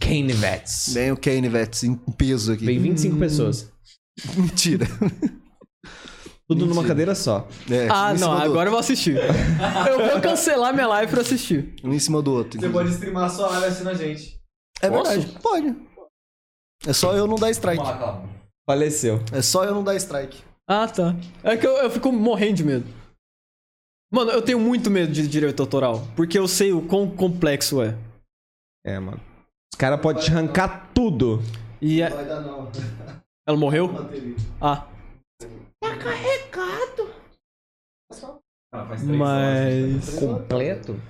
Kane 0.00 0.32
Vets. 0.32 0.92
Vem 0.94 1.10
o 1.10 1.16
Kane 1.16 1.48
Vets 1.48 1.82
em 1.82 1.94
peso 1.96 2.52
aqui. 2.52 2.64
Vem 2.64 2.78
25 2.78 3.16
pessoas. 3.16 3.68
Mentira. 4.36 4.86
Tudo 6.48 6.60
numa 6.64 6.76
Mentira. 6.76 6.88
cadeira 6.88 7.14
só. 7.14 7.48
É, 7.70 7.88
Ah, 7.90 8.12
um 8.14 8.18
não, 8.20 8.32
agora 8.32 8.68
eu 8.68 8.70
vou 8.70 8.78
assistir. 8.80 9.16
eu 9.18 10.10
vou 10.10 10.20
cancelar 10.20 10.72
minha 10.72 10.86
live 10.86 11.10
pra 11.10 11.20
assistir. 11.22 11.74
Um 11.82 11.92
em 11.92 11.98
cima 11.98 12.22
do 12.22 12.32
outro. 12.32 12.60
Você 12.60 12.68
pode 12.68 12.90
streamar 12.90 13.28
sua 13.30 13.48
live 13.48 13.66
assistindo 13.66 13.90
a 13.90 13.94
gente. 13.94 14.40
É 14.80 14.88
Posso? 14.88 15.10
verdade. 15.10 15.38
Pode. 15.42 15.76
É 16.86 16.92
só 16.92 17.14
eu 17.14 17.26
não 17.26 17.34
dar 17.36 17.50
strike. 17.50 17.82
Lá, 17.82 17.98
calma. 17.98 18.28
Faleceu. 18.64 19.20
É 19.32 19.42
só 19.42 19.64
eu 19.64 19.74
não 19.74 19.82
dar 19.82 19.96
strike. 19.96 20.42
Ah, 20.68 20.86
tá. 20.86 21.14
É 21.42 21.56
que 21.56 21.66
eu, 21.66 21.72
eu 21.78 21.90
fico 21.90 22.12
morrendo 22.12 22.54
de 22.54 22.64
medo. 22.64 22.86
Mano, 24.12 24.30
eu 24.30 24.40
tenho 24.42 24.60
muito 24.60 24.88
medo 24.90 25.12
de 25.12 25.26
direito 25.26 25.60
autoral. 25.60 26.06
Porque 26.14 26.38
eu 26.38 26.46
sei 26.46 26.72
o 26.72 26.80
quão 26.82 27.08
complexo 27.10 27.82
é. 27.82 27.96
É, 28.84 28.98
mano. 29.00 29.20
Os 29.72 29.76
caras 29.78 30.00
podem 30.00 30.22
te 30.22 30.30
arrancar 30.30 30.90
tudo. 30.94 31.42
E 31.80 32.00
é- 32.02 32.10
vai 32.10 32.24
dar 32.24 32.40
não. 32.40 32.70
Ela 33.46 33.56
morreu? 33.56 33.90
Ah, 34.60 34.86
Ah, 38.72 38.84
faz 38.84 39.02
três 39.02 39.16
mas. 39.18 40.14
Completo? 40.18 41.00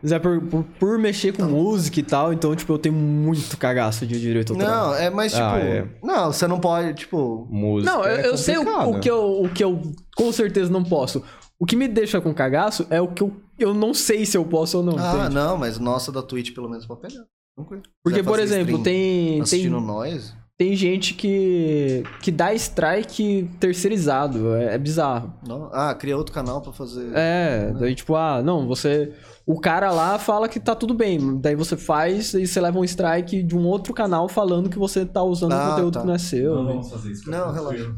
Mas 0.00 0.12
é 0.12 0.18
por, 0.18 0.40
por, 0.42 0.64
por 0.78 0.98
mexer 0.98 1.36
com 1.36 1.42
música 1.42 1.98
e 1.98 2.02
tal, 2.04 2.32
então, 2.32 2.54
tipo, 2.54 2.72
eu 2.72 2.78
tenho 2.78 2.94
muito 2.94 3.56
cagaço 3.56 4.06
de 4.06 4.20
direito 4.20 4.52
autoral. 4.52 4.88
Não, 4.88 4.94
é 4.94 5.10
mais 5.10 5.32
tipo. 5.32 5.44
Ah, 5.44 5.58
é. 5.58 5.88
Não, 6.02 6.32
você 6.32 6.46
não 6.46 6.60
pode, 6.60 6.94
tipo. 6.94 7.48
Música. 7.50 7.92
Não, 7.92 8.04
eu, 8.04 8.16
é 8.16 8.26
eu 8.28 8.36
sei 8.36 8.58
o, 8.58 8.90
o 8.90 9.00
que 9.00 9.10
eu, 9.10 9.42
o 9.42 9.48
que 9.48 9.64
eu 9.64 9.80
com 10.14 10.30
certeza 10.32 10.70
não 10.70 10.84
posso. 10.84 11.24
O 11.58 11.66
que 11.66 11.74
me 11.74 11.88
deixa 11.88 12.20
com 12.20 12.32
cagaço 12.32 12.86
é 12.90 13.00
o 13.00 13.08
que 13.08 13.22
eu, 13.22 13.34
eu 13.58 13.74
não 13.74 13.92
sei 13.92 14.24
se 14.24 14.36
eu 14.36 14.44
posso 14.44 14.78
ou 14.78 14.84
não. 14.84 14.96
ah, 14.96 15.16
entende? 15.16 15.34
não, 15.34 15.56
mas 15.56 15.80
nossa 15.80 16.12
da 16.12 16.22
Twitch 16.22 16.54
pelo 16.54 16.68
menos 16.68 16.86
pode 16.86 17.00
pegar. 17.00 17.24
Tranquilo. 17.56 17.82
Porque, 18.04 18.22
por 18.22 18.38
exemplo, 18.38 18.76
stream 18.76 18.82
tem, 18.84 19.32
tem, 19.32 19.40
Assistindo 19.40 19.80
nós. 19.80 20.32
Tem 20.58 20.74
gente 20.74 21.14
que, 21.14 22.02
que 22.20 22.32
dá 22.32 22.52
strike 22.52 23.48
terceirizado. 23.60 24.54
É, 24.54 24.74
é 24.74 24.78
bizarro. 24.78 25.32
Não. 25.46 25.70
Ah, 25.72 25.94
cria 25.94 26.16
outro 26.16 26.34
canal 26.34 26.60
pra 26.60 26.72
fazer. 26.72 27.12
É, 27.14 27.72
daí 27.78 27.94
tipo, 27.94 28.16
ah, 28.16 28.42
não, 28.42 28.66
você. 28.66 29.12
O 29.46 29.60
cara 29.60 29.90
lá 29.92 30.18
fala 30.18 30.48
que 30.48 30.58
tá 30.58 30.74
tudo 30.74 30.92
bem. 30.92 31.38
Daí 31.40 31.54
você 31.54 31.76
faz 31.76 32.34
e 32.34 32.44
você 32.46 32.60
leva 32.60 32.76
um 32.78 32.84
strike 32.84 33.40
de 33.42 33.56
um 33.56 33.64
outro 33.64 33.94
canal 33.94 34.28
falando 34.28 34.68
que 34.68 34.78
você 34.78 35.06
tá 35.06 35.22
usando 35.22 35.52
Ah, 35.52 35.70
conteúdo 35.70 35.94
tá. 35.94 36.00
que 36.00 36.06
não 36.06 36.14
é 36.14 36.18
seu. 36.18 36.54
Não 36.56 36.66
vamos 36.66 36.90
fazer 36.90 37.12
isso. 37.12 37.30
Não, 37.30 37.52
relaxa. 37.52 37.94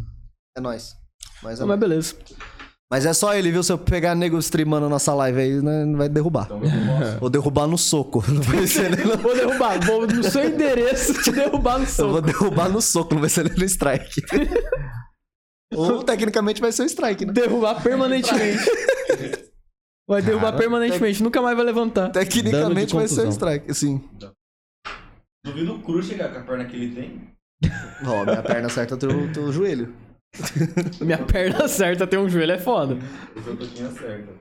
É 0.57 0.61
nóis. 0.61 0.95
Mas 1.43 1.59
é, 1.59 1.61
Não, 1.63 1.69
mas 1.69 1.81
beleza. 1.81 2.15
Mas 2.91 3.07
é 3.07 3.13
só 3.13 3.35
ele, 3.35 3.51
viu? 3.53 3.63
Se 3.63 3.73
eu 3.73 3.79
pegar 3.79 4.15
nego 4.15 4.37
streamando 4.39 4.87
a 4.87 4.89
nossa 4.89 5.15
live 5.15 5.41
aí, 5.41 5.63
né, 5.63 5.85
não 5.85 5.97
vai 5.97 6.09
derrubar. 6.09 6.47
Então. 6.47 6.61
Vou 7.21 7.31
derrubar 7.31 7.67
no 7.67 7.79
soco. 7.79 8.25
Não 8.29 8.43
vai 8.43 8.67
ser 8.67 8.91
nem 8.97 9.07
no... 9.07 9.17
Vou 9.17 9.35
derrubar, 9.35 9.81
vou 9.85 10.07
no 10.07 10.23
seu 10.25 10.45
endereço 10.45 11.15
te 11.23 11.31
derrubar 11.31 11.79
no 11.79 11.85
Eu 11.85 12.09
vou 12.09 12.17
soco. 12.17 12.21
derrubar 12.23 12.69
no 12.69 12.81
soco, 12.83 13.15
não 13.15 13.21
vai 13.21 13.31
ser 13.31 13.45
nem 13.45 13.57
no 13.57 13.65
strike. 13.65 14.23
Ou 15.73 16.03
tecnicamente 16.03 16.61
vai 16.61 16.73
ser 16.73 16.83
o 16.83 16.87
strike, 16.87 17.25
né? 17.25 17.33
Derrubar 17.33 17.81
permanentemente. 17.81 18.65
Vai 20.09 20.21
derrubar 20.21 20.47
Cara, 20.47 20.57
permanentemente, 20.59 21.23
nunca 21.23 21.41
mais 21.41 21.57
vai 21.57 21.65
levantar. 21.65 22.11
Tecnicamente 22.11 22.93
vai 22.93 23.07
ser 23.07 23.21
o 23.21 23.25
contusão. 23.25 23.31
strike, 23.31 23.73
sim. 23.75 24.03
Duvido 25.47 25.77
o 25.77 25.83
Cru 25.83 26.03
chegar 26.03 26.33
com 26.33 26.41
a 26.41 26.43
perna 26.43 26.65
que 26.65 26.75
ele 26.77 26.93
tem. 26.95 27.31
Ó, 28.05 28.25
minha 28.25 28.43
perna 28.43 28.67
acerta 28.67 28.97
teu, 28.97 29.33
teu 29.33 29.53
joelho. 29.53 29.95
Minha 31.01 31.19
perna 31.19 31.67
certa 31.69 32.07
tem 32.07 32.19
um 32.19 32.29
joelho, 32.29 32.53
é 32.53 32.59
foda. 32.59 32.97
O 33.37 33.43
seu 33.43 33.57
toquinho 33.57 33.89
acerta. 33.89 34.41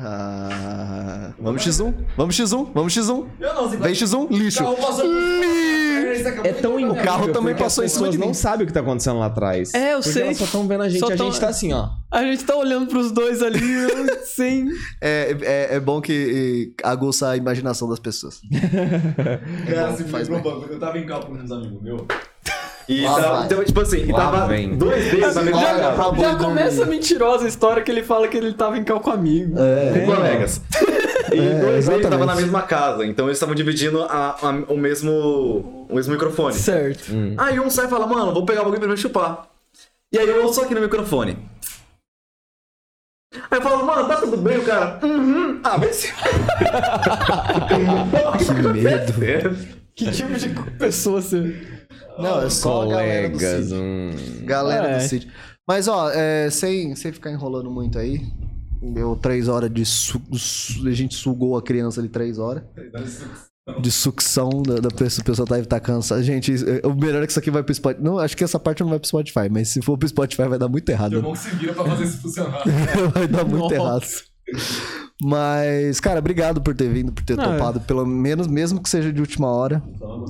Ah, 0.00 1.32
vamos 1.40 1.62
X1, 1.66 1.92
vamos 2.16 2.36
X1, 2.36 2.70
vamos 2.72 2.94
X1. 2.94 3.26
Eu 3.40 3.54
não, 3.54 3.68
Vem 3.68 3.92
X1, 3.92 4.30
lixo. 4.30 4.62
passou 4.76 5.04
por 5.06 6.46
É 6.46 6.52
tão 6.52 6.78
incrível 6.78 7.02
carro 7.04 7.32
também 7.32 7.56
passou 7.56 7.82
em 7.82 7.88
cima 7.88 8.08
de 8.08 8.16
mim. 8.16 8.26
não 8.26 8.34
sabem 8.34 8.62
o 8.64 8.66
que 8.68 8.72
tá 8.72 8.78
acontecendo 8.78 9.18
lá 9.18 9.26
atrás. 9.26 9.74
É, 9.74 9.94
eu 9.94 9.98
porque 9.98 10.12
sei. 10.12 10.22
elas 10.22 10.36
só 10.36 10.44
estão 10.44 10.68
vendo 10.68 10.82
a 10.84 10.88
gente. 10.88 11.00
Só 11.00 11.12
a 11.12 11.16
tão- 11.16 11.26
gente 11.26 11.40
tá 11.40 11.48
assim, 11.48 11.72
ó. 11.72 11.88
A 12.12 12.22
gente 12.22 12.44
tá 12.44 12.54
olhando 12.54 12.86
pros 12.86 13.10
dois 13.10 13.42
ali, 13.42 13.58
eu- 13.82 14.24
sem. 14.24 14.68
É, 15.00 15.36
é, 15.42 15.74
é 15.76 15.80
bom 15.80 16.00
que 16.00 16.72
eh, 16.78 16.82
aguça 16.88 17.30
a 17.30 17.36
imaginação 17.36 17.88
das 17.88 17.98
pessoas. 17.98 18.40
Cara, 19.68 19.90
bom, 19.90 19.96
se 19.96 20.04
faz 20.04 20.28
faz 20.28 20.28
banco. 20.28 20.48
Eu 20.70 20.78
tava 20.78 20.96
em 20.98 21.06
campo 21.06 21.26
com 21.26 21.32
uns 21.32 21.50
amigos 21.50 21.82
meus. 21.82 22.02
E 22.88 23.02
Lá 23.04 23.14
tava, 23.16 23.36
vai. 23.36 23.46
então, 23.46 23.64
tipo 23.64 23.80
assim, 23.82 23.98
e 23.98 24.12
Lá 24.12 24.18
tava 24.18 24.46
vem. 24.46 24.76
dois 24.76 25.10
deles 25.10 25.34
na 25.34 25.42
mesma 25.42 25.60
boi 25.60 25.70
Já 26.20 26.30
dormir. 26.30 26.38
começa 26.44 26.82
a 26.82 26.86
mentirosa 26.86 27.44
a 27.44 27.48
história 27.48 27.82
que 27.82 27.90
ele 27.90 28.02
fala 28.02 28.28
que 28.28 28.36
ele 28.36 28.52
tava 28.54 28.78
em 28.78 28.84
cal 28.84 29.00
com 29.00 29.10
amigo. 29.10 29.54
com 29.56 30.06
colegas. 30.14 30.60
E 31.30 31.38
É, 31.38 31.60
dois 31.60 31.86
deles 31.86 32.04
estavam 32.04 32.24
na 32.26 32.34
mesma 32.34 32.62
casa, 32.62 33.04
então 33.04 33.26
eles 33.26 33.36
estavam 33.36 33.54
dividindo 33.54 34.02
a- 34.04 34.36
a- 34.40 34.72
o, 34.72 34.78
mesmo, 34.78 35.86
o 35.90 35.94
mesmo 35.94 36.12
microfone. 36.14 36.54
Certo. 36.54 37.12
Aí 37.36 37.60
um 37.60 37.68
sai 37.68 37.84
e 37.84 37.88
fala, 37.90 38.06
mano, 38.06 38.32
vou 38.32 38.46
pegar 38.46 38.62
o 38.62 38.64
bagulho 38.64 38.80
pra 38.80 38.88
me 38.88 38.96
chupar. 38.96 39.46
E 40.10 40.18
aí 40.18 40.26
eu 40.26 40.50
só 40.54 40.62
aqui 40.62 40.74
no 40.74 40.80
microfone. 40.80 41.36
Aí 43.50 43.58
eu 43.58 43.62
falo, 43.62 43.84
mano, 43.84 44.08
tá 44.08 44.16
tudo 44.16 44.38
bem, 44.38 44.56
o 44.56 44.64
cara? 44.64 44.98
Uhum. 45.02 45.60
Ah, 45.62 45.76
vai 45.76 45.92
se. 45.92 46.10
Que 48.38 48.62
medo. 48.72 49.78
Que 49.98 50.10
tipo 50.12 50.32
de 50.34 50.48
pessoa 50.78 51.20
você. 51.20 51.56
Não, 52.18 52.42
é 52.42 52.50
só 52.50 52.82
a 52.82 52.86
galera 52.88 53.28
do 53.28 53.38
Colegas. 53.38 53.64
sítio. 53.66 53.78
Hum. 53.82 54.10
Galera 54.44 54.88
É. 54.88 54.98
do 54.98 55.02
sítio. 55.08 55.30
Mas, 55.66 55.86
ó, 55.88 56.10
é, 56.10 56.48
sem, 56.50 56.94
sem 56.96 57.12
ficar 57.12 57.30
enrolando 57.30 57.70
muito 57.70 57.98
aí. 57.98 58.22
Deu 58.82 59.16
três 59.16 59.48
horas 59.48 59.70
de. 59.72 59.84
Su, 59.84 60.20
a 60.86 60.90
gente 60.92 61.14
sugou 61.14 61.56
a 61.56 61.62
criança 61.62 62.00
ali 62.00 62.08
três 62.08 62.38
horas. 62.38 62.62
De 63.82 63.90
sucção 63.92 64.48
da, 64.62 64.76
da 64.76 64.88
pessoa. 64.88 65.22
A 65.22 65.26
pessoa 65.26 65.46
deve 65.46 65.62
estar 65.64 65.80
cansada. 65.80 66.22
Gente, 66.22 66.54
é, 66.54 66.86
o 66.86 66.94
melhor 66.94 67.22
é 67.22 67.26
que 67.26 67.32
isso 67.32 67.38
aqui 67.38 67.50
vai 67.50 67.62
pro 67.62 67.74
Spotify. 67.74 68.02
Não, 68.02 68.18
acho 68.18 68.34
que 68.36 68.42
essa 68.44 68.58
parte 68.58 68.82
não 68.82 68.88
vai 68.90 68.98
pro 68.98 69.06
Spotify, 69.08 69.48
mas 69.50 69.68
se 69.68 69.82
for 69.82 69.98
pro 69.98 70.08
Spotify 70.08 70.44
vai 70.48 70.58
dar 70.58 70.68
muito 70.68 70.88
errado. 70.88 71.20
Que 71.22 71.36
se 71.38 71.50
vira 71.56 71.74
pra 71.74 71.84
fazer 71.84 72.04
isso 72.04 72.22
funcionar. 72.22 72.62
vai 73.12 73.26
dar 73.28 73.44
muito 73.44 73.74
Nossa. 73.74 73.74
errado. 73.74 74.06
Mas, 75.22 75.98
cara, 76.00 76.20
obrigado 76.20 76.60
por 76.62 76.74
ter 76.74 76.88
vindo, 76.88 77.12
por 77.12 77.24
ter 77.24 77.36
Não, 77.36 77.44
topado, 77.44 77.80
pelo 77.80 78.06
menos, 78.06 78.46
mesmo 78.46 78.80
que 78.82 78.88
seja 78.88 79.12
de 79.12 79.20
última 79.20 79.48
hora. 79.48 79.82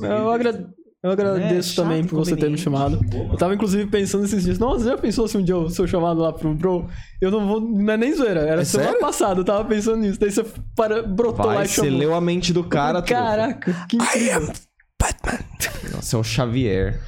Eu, 0.02 0.31
agra- 0.31 0.67
eu 1.02 1.10
agradeço 1.10 1.81
É, 1.81 1.85
também 1.85 2.05
por 2.05 2.17
você 2.17 2.36
ter 2.36 2.51
me 2.51 2.59
chamado. 2.59 3.01
Eu 3.31 3.36
tava 3.36 3.55
inclusive 3.55 3.89
pensando 3.91 4.25
esses 4.25 4.43
dias, 4.44 4.59
nossa, 4.59 4.85
já 4.85 4.97
pensou 4.99 5.28
se 5.28 5.36
um 5.39 5.43
dia 5.43 5.55
eu 5.55 5.70
sou 5.70 5.86
chamado 5.86 6.20
lá 6.20 6.33
pro 6.33 6.52
Bro? 6.55 6.89
Eu 7.20 7.31
não 7.31 7.47
vou. 7.47 7.60
Não 7.60 7.93
é 7.93 7.97
nem 7.97 8.12
zoeira, 8.15 8.41
era 8.41 8.62
É 8.62 8.65
semana 8.65 8.91
sério? 8.91 9.01
passada, 9.07 9.41
eu 9.41 9.44
tava 9.44 9.65
pensando 9.65 9.99
nisso. 9.99 10.18
Daí 10.18 10.31
você 10.33 10.44
para, 10.77 11.02
brotou 11.02 11.47
lá 11.47 11.55
Vai, 11.55 11.65
e 11.65 11.68
você 11.68 11.75
chamou. 11.85 11.99
leu 11.99 12.15
a 12.15 12.20
mente 12.20 12.52
do 12.52 12.65
cara. 12.65 13.01
truta. 13.02 13.20
Caraca, 13.23 13.86
que 13.89 13.97
incrível. 13.97 14.52
Nossa, 15.93 16.17
é 16.17 16.20
o 16.20 16.25
Xavier. 16.25 17.01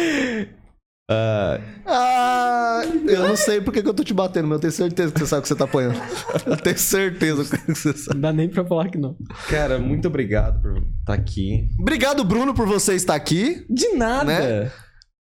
Ah, 1.86 2.82
eu 3.08 3.28
não 3.28 3.36
sei 3.36 3.60
porque 3.62 3.82
que 3.82 3.90
eu 3.90 3.94
tô 3.94 4.04
te 4.04 4.14
batendo, 4.14 4.48
mas 4.48 4.56
eu 4.56 4.60
tenho 4.62 4.72
certeza 4.74 5.12
que 5.12 5.20
você 5.20 5.26
sabe 5.28 5.40
o 5.40 5.42
que 5.44 5.48
você 5.50 5.56
tá 5.56 5.66
apanhando. 5.66 6.00
Eu 6.46 6.58
tenho 6.58 6.78
certeza 6.78 7.44
que 7.58 7.74
você 7.76 7.94
sabe. 7.94 8.16
Não 8.16 8.22
dá 8.22 8.34
nem 8.34 8.50
pra 8.50 8.66
falar 8.66 8.90
que 8.90 8.98
não. 8.98 9.16
Cara, 9.50 9.78
muito 9.80 10.08
obrigado 10.08 10.62
por 10.62 10.78
estar 11.00 11.14
aqui. 11.14 11.70
Obrigado, 11.80 12.24
Bruno, 12.24 12.54
por 12.54 12.66
você 12.68 12.94
estar 12.96 13.16
aqui. 13.16 13.66
De 13.70 13.90
nada. 13.96 14.26
Né? 14.40 14.72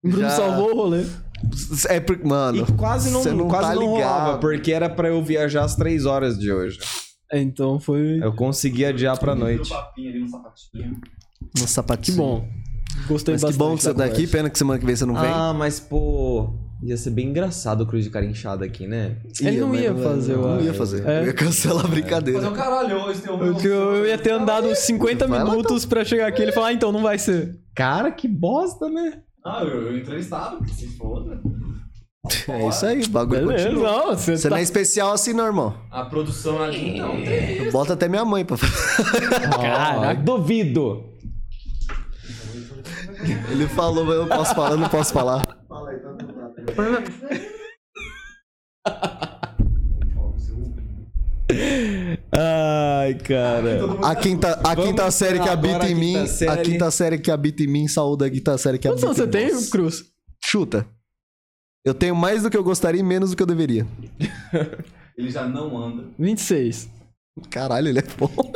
O 0.04 0.10
Bruno 0.10 0.24
Já- 0.24 0.30
salvou 0.32 0.72
o 0.72 0.76
rolê. 0.76 1.06
É 1.90 2.00
porque, 2.00 2.26
mano. 2.28 2.66
E 2.68 2.72
quase 2.74 3.12
não, 3.12 3.22
você 3.22 3.32
não 3.32 3.48
quase 3.48 3.70
tá 3.70 3.76
não 3.76 3.86
rolava, 3.88 4.38
porque 4.40 4.72
era 4.72 4.90
pra 4.90 5.10
eu 5.10 5.22
viajar 5.24 5.64
às 5.64 5.76
três 5.76 6.06
horas 6.06 6.38
de 6.40 6.52
hoje. 6.52 6.80
É, 7.32 7.40
Então 7.42 7.80
foi. 7.80 8.20
Eu 8.24 8.34
consegui 8.34 8.86
adiar 8.86 9.18
pra 9.20 9.36
noite. 9.36 9.70
papinho 9.70 10.10
ali 10.10 10.20
no 10.20 10.28
sapatinho. 10.30 10.90
No 11.42 11.50
Que 11.66 11.68
sapatinho. 11.70 12.18
bom. 12.18 12.48
Gostei 13.08 13.34
Mas 13.34 13.42
que 13.42 13.48
bastante. 13.48 13.58
bom 13.58 13.76
que 13.76 13.84
você 13.84 13.94
tá 13.94 14.06
aqui. 14.06 14.26
Pena 14.28 14.50
que 14.50 14.58
semana 14.58 14.80
que 14.80 14.86
vem 14.86 14.96
você 14.96 15.06
não 15.06 15.16
vem. 15.16 15.30
Ah, 15.30 15.54
mas 15.54 15.80
pô. 15.80 16.54
Ia 16.84 16.98
ser 16.98 17.12
bem 17.12 17.30
engraçado 17.30 17.82
o 17.82 17.86
Cruz 17.88 18.04
de 18.04 18.10
cara 18.10 18.26
inchado 18.26 18.64
aqui, 18.64 18.86
né? 18.86 19.18
ele 19.42 19.60
não 19.62 19.70
mas 19.70 19.82
ia 19.82 19.96
fazer, 19.96 20.34
eu 20.34 20.42
Não 20.42 20.62
ia 20.62 20.74
fazer. 20.74 21.08
É. 21.08 21.22
Eu 21.22 21.26
ia 21.28 21.34
cancelar 21.34 21.86
a 21.86 21.88
brincadeira. 21.88 22.40
Mas 22.40 22.48
é 22.48 22.52
um 22.52 22.56
caralho, 22.56 22.98
hoje 22.98 23.22
tem 23.22 23.32
um. 23.34 23.44
Eu, 23.44 23.56
que 23.56 23.66
eu, 23.68 23.96
eu 23.96 24.06
ia 24.06 24.18
ter 24.18 24.32
andado 24.32 24.68
uns 24.68 24.80
50 24.80 25.26
Vai 25.26 25.44
lá, 25.44 25.50
minutos 25.50 25.86
pra 25.86 26.04
chegar 26.04 26.28
aqui 26.28 26.42
e 26.42 26.46
ele 26.46 26.52
falar, 26.52 26.68
ah, 26.68 26.74
então 26.74 26.92
não 26.92 27.02
vai 27.02 27.18
ser. 27.18 27.58
Cara, 27.74 28.12
que 28.12 28.28
bosta, 28.28 28.90
né? 28.90 29.20
Ah, 29.44 29.62
eu, 29.64 29.84
eu 29.88 29.98
entrevistado, 29.98 30.64
que 30.64 30.72
se 30.76 30.88
foda. 30.98 31.40
É 32.50 32.68
isso 32.68 32.86
aí, 32.86 33.02
o 33.04 33.10
bagulho 33.10 33.48
Beleza, 33.48 33.70
continua. 33.70 33.92
não, 33.92 34.08
você 34.16 34.36
Você 34.38 34.44
tá... 34.44 34.50
não 34.50 34.58
é 34.58 34.62
especial 34.64 35.12
assim, 35.14 35.32
não, 35.32 35.46
irmão. 35.46 35.76
A 35.92 36.04
produção 36.06 36.62
ali, 36.62 36.98
então, 36.98 37.12
tem. 37.24 37.72
Bota 37.72 37.94
até 37.94 38.08
minha 38.10 38.26
mãe 38.26 38.44
pra 38.44 38.58
Caraca, 39.52 40.22
duvido. 40.22 41.15
Ele 43.34 43.68
falou, 43.68 44.06
mas 44.06 44.16
eu 44.16 44.26
não 44.26 44.38
posso 44.38 44.56
falar, 44.56 44.72
eu 44.72 44.78
não 44.78 44.90
posso 44.90 45.14
falar. 45.14 45.58
Ai, 52.32 53.14
cara. 53.16 53.80
A 54.04 54.16
quinta, 54.16 54.54
a 54.64 54.74
Vamos 54.76 54.86
quinta 54.86 55.12
série 55.12 55.40
que 55.40 55.50
habita 55.50 55.88
em 55.88 55.96
mim, 55.96 56.14
quinta 56.14 56.28
série. 56.28 56.52
a 56.52 56.58
quinta 56.64 56.92
série 56.92 57.18
que 57.20 57.32
habita 57.32 57.64
em 57.64 57.68
mim, 57.68 57.88
saúde 57.88 58.26
a 58.26 58.30
quinta 58.30 58.58
série 58.58 58.80
que 58.80 58.88
Quantos 58.88 59.04
habita 59.04 59.22
anos 59.24 59.34
você 59.34 59.38
em 59.38 59.46
tem, 59.48 59.54
nós. 59.56 59.70
Cruz? 59.70 60.04
Chuta. 60.44 60.88
Eu 61.86 61.94
tenho 61.94 62.16
mais 62.16 62.44
do 62.44 62.50
que 62.50 62.58
eu 62.58 62.64
gostaria 62.64 63.00
e 63.00 63.04
menos 63.04 63.30
do 63.30 63.38
que 63.38 63.44
eu 63.44 63.48
deveria. 63.48 63.86
Ele 65.18 65.30
já 65.30 65.48
não 65.48 65.78
anda. 65.78 66.04
26. 66.18 66.90
Caralho, 67.50 67.88
ele 67.88 68.00
é 68.00 68.04
bom. 68.18 68.30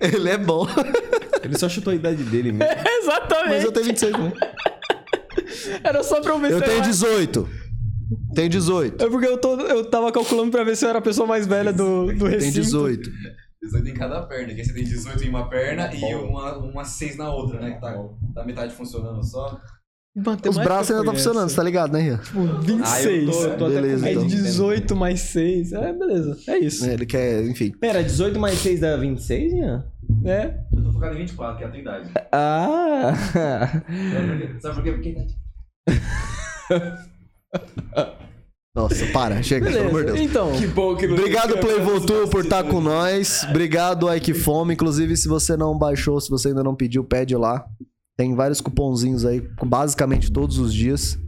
ele 0.00 0.28
é 0.28 0.36
bom. 0.36 0.66
Ele 1.42 1.58
só 1.58 1.68
chutou 1.68 1.92
a 1.92 1.96
idade 1.96 2.22
dele 2.24 2.52
mesmo. 2.52 2.72
Exatamente. 3.02 3.48
Mas 3.48 3.64
eu 3.64 3.72
tenho 3.72 3.86
26 3.86 4.12
também. 4.12 4.32
Era 5.82 6.02
só 6.02 6.20
pra 6.20 6.32
eu 6.32 6.38
ver 6.38 6.52
Eu 6.52 6.60
tenho 6.60 6.76
era- 6.78 6.86
18. 6.86 7.48
Tenho 8.34 8.48
18. 8.48 9.04
É 9.04 9.08
porque 9.10 9.26
eu, 9.26 9.38
tô, 9.38 9.58
eu 9.60 9.84
tava 9.84 10.10
calculando 10.12 10.50
pra 10.50 10.64
ver 10.64 10.76
se 10.76 10.84
eu 10.84 10.88
era 10.90 10.98
a 10.98 11.02
pessoa 11.02 11.26
mais 11.26 11.46
velha 11.46 11.72
do, 11.72 12.06
do 12.06 12.18
Tenho 12.18 12.26
recinto. 12.30 12.54
18. 12.60 13.10
18 13.62 13.88
em 13.88 13.94
cada 13.94 14.22
perna, 14.22 14.52
aí 14.52 14.64
você 14.64 14.72
tem 14.72 14.84
18 14.84 15.24
em 15.24 15.28
uma 15.28 15.48
perna 15.50 15.90
e 15.92 16.14
uma, 16.14 16.56
uma 16.58 16.84
6 16.84 17.16
na 17.16 17.32
outra, 17.32 17.60
né? 17.60 17.72
Que 17.72 17.80
tá, 17.80 17.92
tá 18.34 18.44
metade 18.44 18.72
funcionando 18.72 19.22
só. 19.24 19.60
Os 20.48 20.56
braços 20.58 20.90
ainda 20.90 21.02
estão 21.02 21.14
funcionando, 21.14 21.48
você 21.48 21.56
tá 21.56 21.62
ligado, 21.62 21.92
né, 21.92 22.00
Rian? 22.00 22.18
Tipo, 22.18 22.40
26. 22.60 22.84
Ah, 22.88 23.02
eu 23.10 23.30
tô, 23.30 23.44
eu 23.44 23.56
tô 23.58 23.68
Beleza, 23.68 24.02
até 24.04 24.12
então. 24.12 24.26
18 24.26 24.96
mais 24.96 25.20
6. 25.20 25.72
É, 25.72 25.92
beleza. 25.92 26.38
É 26.48 26.58
isso. 26.58 26.84
Ele 26.86 27.06
quer, 27.06 27.44
enfim. 27.44 27.70
Pera, 27.78 28.02
18 28.02 28.38
mais 28.38 28.58
6 28.58 28.80
dá 28.80 28.96
26, 28.96 29.52
Ian? 29.52 29.84
É. 30.24 30.60
Eu 30.72 30.82
tô 30.84 30.92
focado 30.92 31.14
em 31.14 31.18
24, 31.18 31.58
que 31.58 31.64
é 31.64 31.66
a 31.66 31.70
tua 31.70 31.80
idade. 31.80 32.10
Ah! 32.32 33.14
Sabe 34.60 34.74
por 34.74 34.84
quê? 34.84 34.92
Porque 34.92 35.08
idade. 35.10 35.36
Nossa, 38.74 39.06
para, 39.06 39.42
chega, 39.42 39.70
pelo 39.70 39.88
amor 39.88 40.04
de 40.04 40.12
Beleza. 40.12 40.16
Deus. 40.18 40.30
Então, 40.30 40.52
que 40.52 40.66
bom 40.66 40.94
que 40.94 41.06
não 41.06 41.16
Obrigado, 41.16 41.54
tem 41.54 41.60
Play 41.60 41.76
câmera 41.76 41.94
nos 41.94 42.06
Voltou, 42.06 42.28
por 42.28 42.44
estar 42.44 42.62
com 42.62 42.80
nós. 42.80 43.44
Obrigado, 43.50 44.14
Ike 44.14 44.34
Fome. 44.34 44.74
Inclusive, 44.74 45.16
se 45.16 45.26
você 45.26 45.56
não 45.56 45.76
baixou, 45.76 46.20
se 46.20 46.30
você 46.30 46.48
ainda 46.48 46.62
não 46.62 46.76
pediu, 46.76 47.02
pede 47.02 47.34
lá. 47.34 47.66
Tem 48.16 48.34
vários 48.34 48.60
cupomzinhos 48.60 49.24
aí, 49.24 49.40
basicamente 49.64 50.30
todos 50.30 50.58
os 50.58 50.72
dias. 50.72 51.18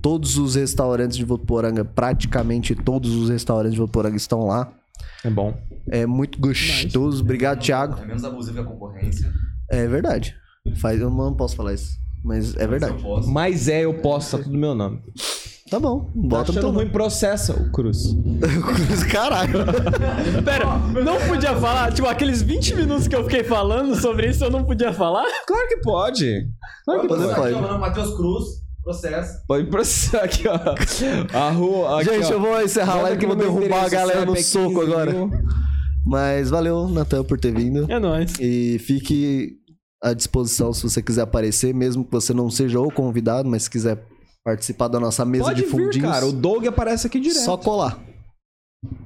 Todos 0.00 0.38
os 0.38 0.54
restaurantes 0.54 1.16
de 1.16 1.24
Votuporanga, 1.24 1.84
praticamente 1.84 2.74
todos 2.74 3.14
os 3.14 3.28
restaurantes 3.28 3.74
de 3.74 3.80
Votuporanga 3.80 4.16
estão 4.16 4.46
lá. 4.46 4.72
É 5.24 5.30
bom. 5.30 5.54
É 5.90 6.06
muito 6.06 6.38
gostoso. 6.40 7.22
Obrigado, 7.22 7.60
Thiago. 7.60 7.98
É 8.00 8.06
menos 8.06 8.24
abusivo 8.24 8.54
que 8.54 8.60
a 8.60 8.64
concorrência. 8.64 9.32
É 9.70 9.86
verdade. 9.86 10.34
Faz, 10.76 11.00
eu 11.00 11.10
não 11.10 11.34
posso 11.34 11.56
falar 11.56 11.74
isso, 11.74 11.98
mas 12.24 12.54
é 12.56 12.66
verdade. 12.66 13.02
Mas 13.26 13.68
é, 13.68 13.84
eu 13.84 13.94
posso, 14.00 14.36
tá 14.36 14.42
tudo 14.44 14.56
meu 14.58 14.74
nome. 14.74 15.00
Tá 15.70 15.78
bom, 15.78 16.00
Tá 16.06 16.10
bota 16.14 16.52
no 16.52 16.58
achando 16.58 16.74
ruim, 16.74 16.90
processa 16.90 17.54
o 17.54 17.70
Cruz. 17.70 18.16
Caralho. 19.12 19.60
pera, 20.44 20.78
não 21.04 21.16
podia 21.28 21.54
falar? 21.56 21.92
Tipo, 21.92 22.08
aqueles 22.08 22.42
20 22.42 22.74
minutos 22.74 23.06
que 23.06 23.14
eu 23.14 23.22
fiquei 23.22 23.44
falando 23.44 23.94
sobre 23.94 24.28
isso, 24.28 24.44
eu 24.44 24.50
não 24.50 24.64
podia 24.64 24.92
falar? 24.92 25.24
Claro 25.46 25.68
que 25.68 25.76
pode. 25.76 26.48
Claro 26.84 27.02
que 27.02 27.08
Pode, 27.08 27.34
pode. 27.34 27.54
mano, 27.54 27.78
Matheus 27.78 28.16
Cruz, 28.16 28.44
processo. 28.82 29.42
Pode 29.46 29.66
processar 29.68 30.24
aqui, 30.24 30.44
ó. 30.48 31.36
A 31.36 31.50
rua. 31.50 32.00
Aqui, 32.00 32.10
Gente, 32.10 32.26
ó. 32.26 32.30
eu 32.32 32.40
vou 32.40 32.62
encerrar 32.62 32.94
a 32.98 33.02
live 33.02 33.18
que 33.18 33.24
eu 33.24 33.28
vou 33.28 33.36
derrubar 33.38 33.84
a 33.84 33.88
galera 33.88 34.24
no 34.24 34.36
soco 34.36 34.80
15 34.80 34.82
agora. 34.92 35.12
mil. 35.12 35.30
Mas 36.06 36.50
valeu, 36.50 36.88
Natan, 36.88 37.22
por 37.24 37.38
ter 37.38 37.52
vindo. 37.52 37.90
É 37.90 37.98
nóis. 37.98 38.32
E 38.40 38.78
fique 38.78 39.56
à 40.02 40.12
disposição 40.14 40.72
se 40.72 40.82
você 40.82 41.02
quiser 41.02 41.22
aparecer, 41.22 41.74
mesmo 41.74 42.04
que 42.04 42.10
você 42.12 42.32
não 42.32 42.50
seja 42.50 42.80
o 42.80 42.90
convidado, 42.90 43.48
mas 43.48 43.64
se 43.64 43.70
quiser 43.70 44.02
participar 44.42 44.88
da 44.88 44.98
nossa 44.98 45.24
mesa 45.24 45.44
Pode 45.44 45.56
de 45.56 45.66
vir, 45.66 45.70
fundinhos, 45.70 46.10
cara. 46.10 46.26
O 46.26 46.32
Doug 46.32 46.66
aparece 46.66 47.06
aqui 47.06 47.20
direto. 47.20 47.44
só 47.44 47.56
colar. 47.58 47.98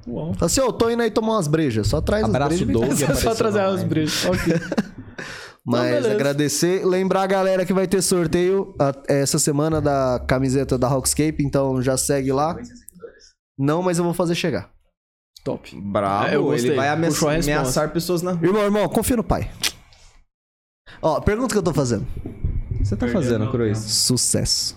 Uau. 0.07 0.33
Fala 0.35 0.45
assim, 0.45 0.61
ô, 0.61 0.71
tô 0.71 0.89
indo 0.89 1.01
aí 1.03 1.11
tomar 1.11 1.33
umas 1.33 1.47
brejas. 1.49 1.87
Só 1.87 1.99
traz 1.99 2.23
Abraço, 2.23 2.53
as 2.53 2.61
brejas. 2.61 2.99
Doug. 2.99 3.11
Só 3.19 3.35
trazer 3.35 3.59
as 3.59 3.83
brejas. 3.83 4.25
Ok. 4.25 4.53
Mas 5.65 5.91
beleza. 5.95 6.11
agradecer. 6.13 6.85
Lembrar 6.85 7.23
a 7.23 7.27
galera 7.27 7.65
que 7.65 7.73
vai 7.73 7.87
ter 7.87 8.01
sorteio 8.01 8.75
a- 8.79 8.93
essa 9.07 9.39
semana 9.39 9.81
da 9.81 10.23
camiseta 10.27 10.77
da 10.77 10.87
Rockscape, 10.87 11.43
então 11.43 11.81
já 11.81 11.97
segue 11.97 12.31
lá. 12.31 12.55
Não, 13.57 13.81
mas 13.81 13.97
eu 13.97 14.03
vou 14.03 14.13
fazer 14.13 14.35
chegar. 14.35 14.69
Top. 15.43 15.75
Bravo. 15.79 16.53
É. 16.53 16.57
Ele 16.57 16.75
vai 16.75 16.89
ameaçar, 16.89 17.39
ameaçar 17.39 17.91
pessoas 17.91 18.21
na 18.21 18.31
rua. 18.33 18.45
Irmão, 18.47 18.61
irmão, 18.63 18.87
confia 18.89 19.15
no 19.17 19.23
pai. 19.23 19.49
Ó, 21.01 21.19
pergunta 21.21 21.53
que 21.53 21.57
eu 21.57 21.63
tô 21.63 21.73
fazendo. 21.73 22.05
O 22.25 22.77
que 22.77 22.85
você 22.85 22.95
tá 22.95 23.05
Perdeu 23.07 23.21
fazendo, 23.21 23.51
Cruz? 23.51 23.77
Sucesso. 23.79 24.75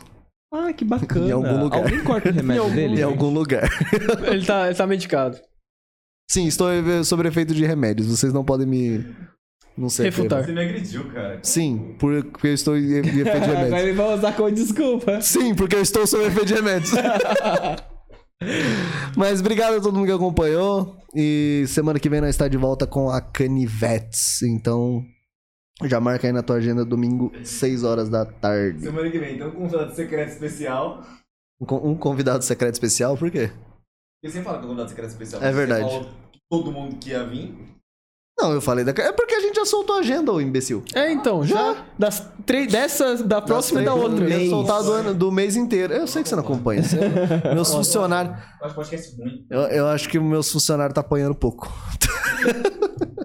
Ah, 0.52 0.72
que 0.72 0.84
bacana. 0.84 1.26
Em 1.28 1.32
algum 1.32 1.62
lugar. 1.64 1.82
Alguém 1.82 2.02
corta 2.02 2.30
o 2.30 2.32
remédio 2.32 2.62
Em 2.62 2.64
algum 2.64 2.74
dele? 2.76 3.00
Em 3.00 3.02
algum 3.02 3.30
lugar. 3.30 3.68
Ele 4.26 4.46
tá, 4.46 4.66
ele 4.66 4.74
tá 4.74 4.86
medicado. 4.86 5.38
Sim, 6.30 6.46
estou 6.46 6.68
sobre 7.04 7.28
efeito 7.28 7.54
de 7.54 7.64
remédios. 7.66 8.08
Vocês 8.08 8.32
não 8.32 8.44
podem 8.44 8.66
me. 8.66 9.04
Não 9.78 9.88
sei. 9.88 10.06
Refutar. 10.06 10.44
Você 10.44 10.52
me 10.52 10.60
agrediu, 10.60 11.04
cara. 11.12 11.38
Sim, 11.42 11.94
por- 12.00 12.24
porque 12.24 12.48
eu 12.48 12.54
estou 12.54 12.76
em 12.76 12.98
efeito 12.98 13.12
de 13.14 13.22
Vai 13.30 13.38
remédios. 13.40 13.84
me 13.84 13.92
vai 13.92 14.14
usar 14.14 14.32
como 14.36 14.50
desculpa. 14.50 15.20
Sim, 15.20 15.54
porque 15.54 15.76
eu 15.76 15.82
estou 15.82 16.06
sob 16.06 16.24
efeito 16.24 16.46
de 16.46 16.54
remédios. 16.54 16.90
Mas 19.16 19.40
obrigado 19.40 19.76
a 19.76 19.80
todo 19.80 19.94
mundo 19.94 20.06
que 20.06 20.12
acompanhou. 20.12 20.96
E 21.14 21.64
semana 21.68 21.98
que 21.98 22.08
vem 22.08 22.20
nós 22.20 22.30
está 22.30 22.46
de 22.48 22.56
volta 22.56 22.86
com 22.86 23.08
a 23.10 23.20
Canivetes. 23.20 24.42
Então, 24.42 25.02
já 25.84 26.00
marca 26.00 26.26
aí 26.26 26.32
na 26.32 26.42
tua 26.42 26.56
agenda 26.56 26.84
domingo, 26.84 27.32
6 27.42 27.82
horas 27.84 28.08
da 28.08 28.24
tarde. 28.24 28.80
Semana 28.82 29.10
que 29.10 29.18
vem, 29.18 29.34
então, 29.36 29.50
com 29.50 29.58
um 29.58 29.60
convidado 29.68 29.94
secreto 29.94 30.28
especial. 30.30 31.02
Um 31.60 31.66
con- 31.66 31.88
Um 31.88 31.94
convidado 31.96 32.44
secreto 32.44 32.74
especial, 32.74 33.16
por 33.16 33.30
quê? 33.30 33.50
Porque 34.20 34.36
você 34.36 34.42
fala 34.42 34.58
que 34.58 34.62
é 34.62 34.66
um 34.66 34.68
convidado 34.68 34.90
secreto 34.90 35.10
especial. 35.10 35.42
É 35.42 35.46
Você 35.50 35.56
verdade. 35.56 35.84
falou 35.88 36.04
que 36.32 36.38
todo 36.50 36.72
mundo 36.72 36.96
que 36.96 37.10
ia 37.10 37.24
vir. 37.24 37.54
Não, 38.40 38.52
eu 38.52 38.60
falei 38.60 38.84
da. 38.84 38.92
É 39.02 39.10
porque 39.12 39.34
a 39.34 39.40
gente 39.40 39.56
já 39.56 39.64
soltou 39.66 39.96
a 39.96 39.98
agenda, 39.98 40.32
ô 40.32 40.40
imbecil. 40.40 40.84
É, 40.94 41.10
então, 41.10 41.44
já. 41.44 41.84
Das 41.98 42.24
três, 42.46 42.70
dessa, 42.70 43.16
da 43.24 43.40
próxima 43.42 43.82
e 43.82 43.84
da 43.84 43.94
outra. 43.94 44.16
três, 44.24 44.38
Mês. 44.38 44.50
Soltado 44.50 44.84
do, 44.84 44.92
ano- 44.92 45.14
do 45.14 45.32
mês 45.32 45.56
inteiro. 45.56 45.92
Eu 45.92 46.06
sei 46.06 46.22
que 46.22 46.28
você 46.28 46.36
não 46.36 46.44
acompanha. 46.44 46.82
Você- 46.82 46.98
meus 47.52 47.70
funcionários. 47.74 48.36
Eu. 49.50 49.60
Eu, 49.62 49.86
acho 49.88 50.08
que 50.08 50.20
meus 50.20 50.50
funcionários 50.52 50.94
tá 50.94 51.00
apanhando 51.00 51.34
pouco. 51.34 51.68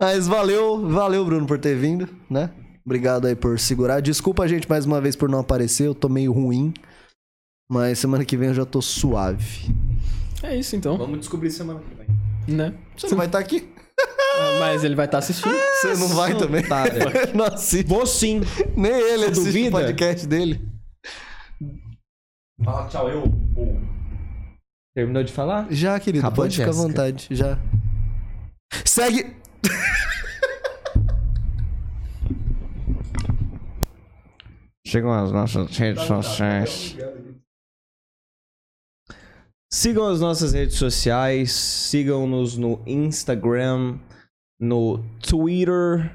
Mas 0.00 0.26
valeu, 0.26 0.88
valeu, 0.88 1.24
Bruno, 1.24 1.46
por 1.46 1.58
ter 1.58 1.76
vindo, 1.76 2.08
né? 2.28 2.50
Obrigado 2.84 3.26
aí 3.26 3.36
por 3.36 3.58
segurar. 3.58 4.00
Desculpa 4.00 4.42
a 4.42 4.48
gente 4.48 4.68
mais 4.68 4.86
uma 4.86 5.00
vez 5.00 5.14
por 5.14 5.28
não 5.28 5.38
aparecer, 5.38 5.86
eu 5.86 5.94
tô 5.94 6.08
meio 6.08 6.32
ruim. 6.32 6.72
Mas 7.70 7.98
semana 7.98 8.24
que 8.24 8.36
vem 8.36 8.48
eu 8.48 8.54
já 8.54 8.64
tô 8.64 8.80
suave. 8.80 9.72
É 10.42 10.56
isso, 10.56 10.74
então. 10.74 10.96
Vamos 10.96 11.20
descobrir 11.20 11.50
semana 11.50 11.80
que 11.80 11.94
vem. 11.94 12.56
Né? 12.56 12.74
Você 12.96 13.08
não 13.10 13.18
vai 13.18 13.26
estar 13.26 13.38
aqui? 13.38 13.68
Ah, 14.38 14.56
Mas 14.60 14.84
ele 14.84 14.94
vai 14.94 15.06
estar 15.06 15.18
assistindo. 15.18 15.54
Você 15.54 15.94
não 15.94 16.08
vai 16.08 16.36
também? 16.36 16.64
Otário. 16.64 17.00
não 17.34 17.44
assiste. 17.46 17.86
Vou 17.86 18.06
sim. 18.06 18.40
Nem 18.76 18.92
ele 18.92 19.24
assiste 19.26 19.44
duvida? 19.44 19.68
o 19.68 19.80
podcast 19.80 20.26
dele. 20.26 20.60
Fala 22.64 22.88
tchau, 22.88 23.08
eu. 23.08 23.24
Terminou 24.94 25.22
de 25.22 25.32
falar? 25.32 25.66
Já, 25.70 25.98
querido, 26.00 26.26
Acabou, 26.26 26.44
pode 26.44 26.56
ficar 26.56 26.70
à 26.70 26.72
vontade. 26.72 27.28
Já. 27.30 27.58
Segue! 28.84 29.34
Chegam 34.86 35.12
as 35.12 35.30
nossas 35.30 35.76
redes 35.76 36.02
sociais. 36.04 36.96
Sigam 39.72 40.06
as 40.08 40.20
nossas 40.20 40.52
redes 40.52 40.76
sociais. 40.76 41.52
Sigam-nos 41.52 42.56
no 42.56 42.80
Instagram, 42.86 43.98
no 44.60 44.98
Twitter, 45.20 46.12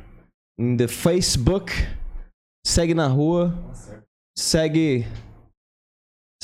no 0.60 0.88
Facebook. 0.90 1.72
Segue 2.66 2.94
na 2.94 3.08
rua. 3.08 3.58
Segue. 4.38 5.06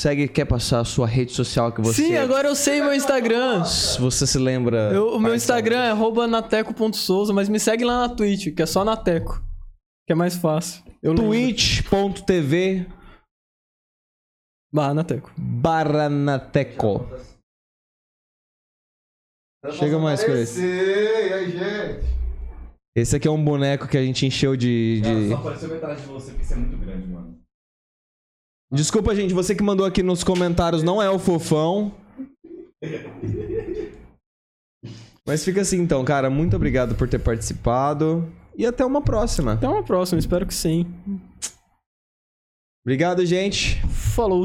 Segue, 0.00 0.26
quer 0.26 0.46
passar 0.46 0.80
a 0.80 0.84
sua 0.84 1.06
rede 1.06 1.32
social 1.32 1.70
que 1.70 1.80
você. 1.82 2.02
Sim, 2.06 2.16
agora 2.16 2.48
eu 2.48 2.54
sei 2.56 2.80
meu 2.80 2.94
Instagram. 2.94 3.62
Se 3.64 4.00
você 4.00 4.26
se 4.26 4.38
lembra. 4.38 4.90
Eu- 4.92 5.14
o 5.14 5.20
meu 5.20 5.34
Instagram 5.34 5.78
é 5.78 6.26
nateco.souza, 6.26 7.32
mas 7.32 7.48
me 7.48 7.60
segue 7.60 7.84
lá 7.84 8.08
na 8.08 8.14
Twitch, 8.14 8.54
que 8.54 8.62
é 8.62 8.66
só 8.66 8.84
nateco. 8.84 9.40
Que 10.06 10.12
é 10.12 10.16
mais 10.16 10.34
fácil. 10.34 10.82
Twitch.tv 11.14 12.86
Barra 14.72 14.94
nateco. 14.94 15.30
Baranateco. 15.36 17.06
Chega 19.72 19.98
mais 19.98 20.24
com 20.24 20.32
esse. 20.32 20.60
aí, 20.60 21.50
gente. 21.50 22.12
Esse 22.96 23.16
aqui 23.16 23.28
é 23.28 23.30
um 23.30 23.42
boneco 23.42 23.86
que 23.86 23.96
a 23.96 24.02
gente 24.02 24.26
encheu 24.26 24.56
de. 24.56 25.00
De... 25.00 25.28
só 25.28 25.36
apareceu 25.36 25.68
metade 25.68 26.00
de 26.00 26.06
você 26.06 26.30
porque 26.32 26.44
você 26.44 26.54
é 26.54 26.56
muito 26.56 26.76
grande, 26.78 27.06
mano. 27.06 27.38
Desculpa, 28.72 29.14
gente, 29.14 29.34
você 29.34 29.54
que 29.54 29.62
mandou 29.62 29.84
aqui 29.84 30.02
nos 30.02 30.24
comentários 30.24 30.82
não 30.82 31.00
é 31.00 31.10
o 31.10 31.18
fofão. 31.18 31.94
Mas 35.26 35.44
fica 35.44 35.60
assim 35.60 35.80
então, 35.80 36.04
cara. 36.04 36.28
Muito 36.28 36.56
obrigado 36.56 36.94
por 36.94 37.08
ter 37.08 37.18
participado. 37.18 38.26
E 38.56 38.66
até 38.66 38.84
uma 38.84 39.02
próxima. 39.02 39.52
Até 39.52 39.68
uma 39.68 39.82
próxima, 39.82 40.18
espero 40.18 40.46
que 40.46 40.54
sim. 40.54 40.86
Obrigado, 42.84 43.24
gente. 43.24 43.80
Falou! 43.88 44.44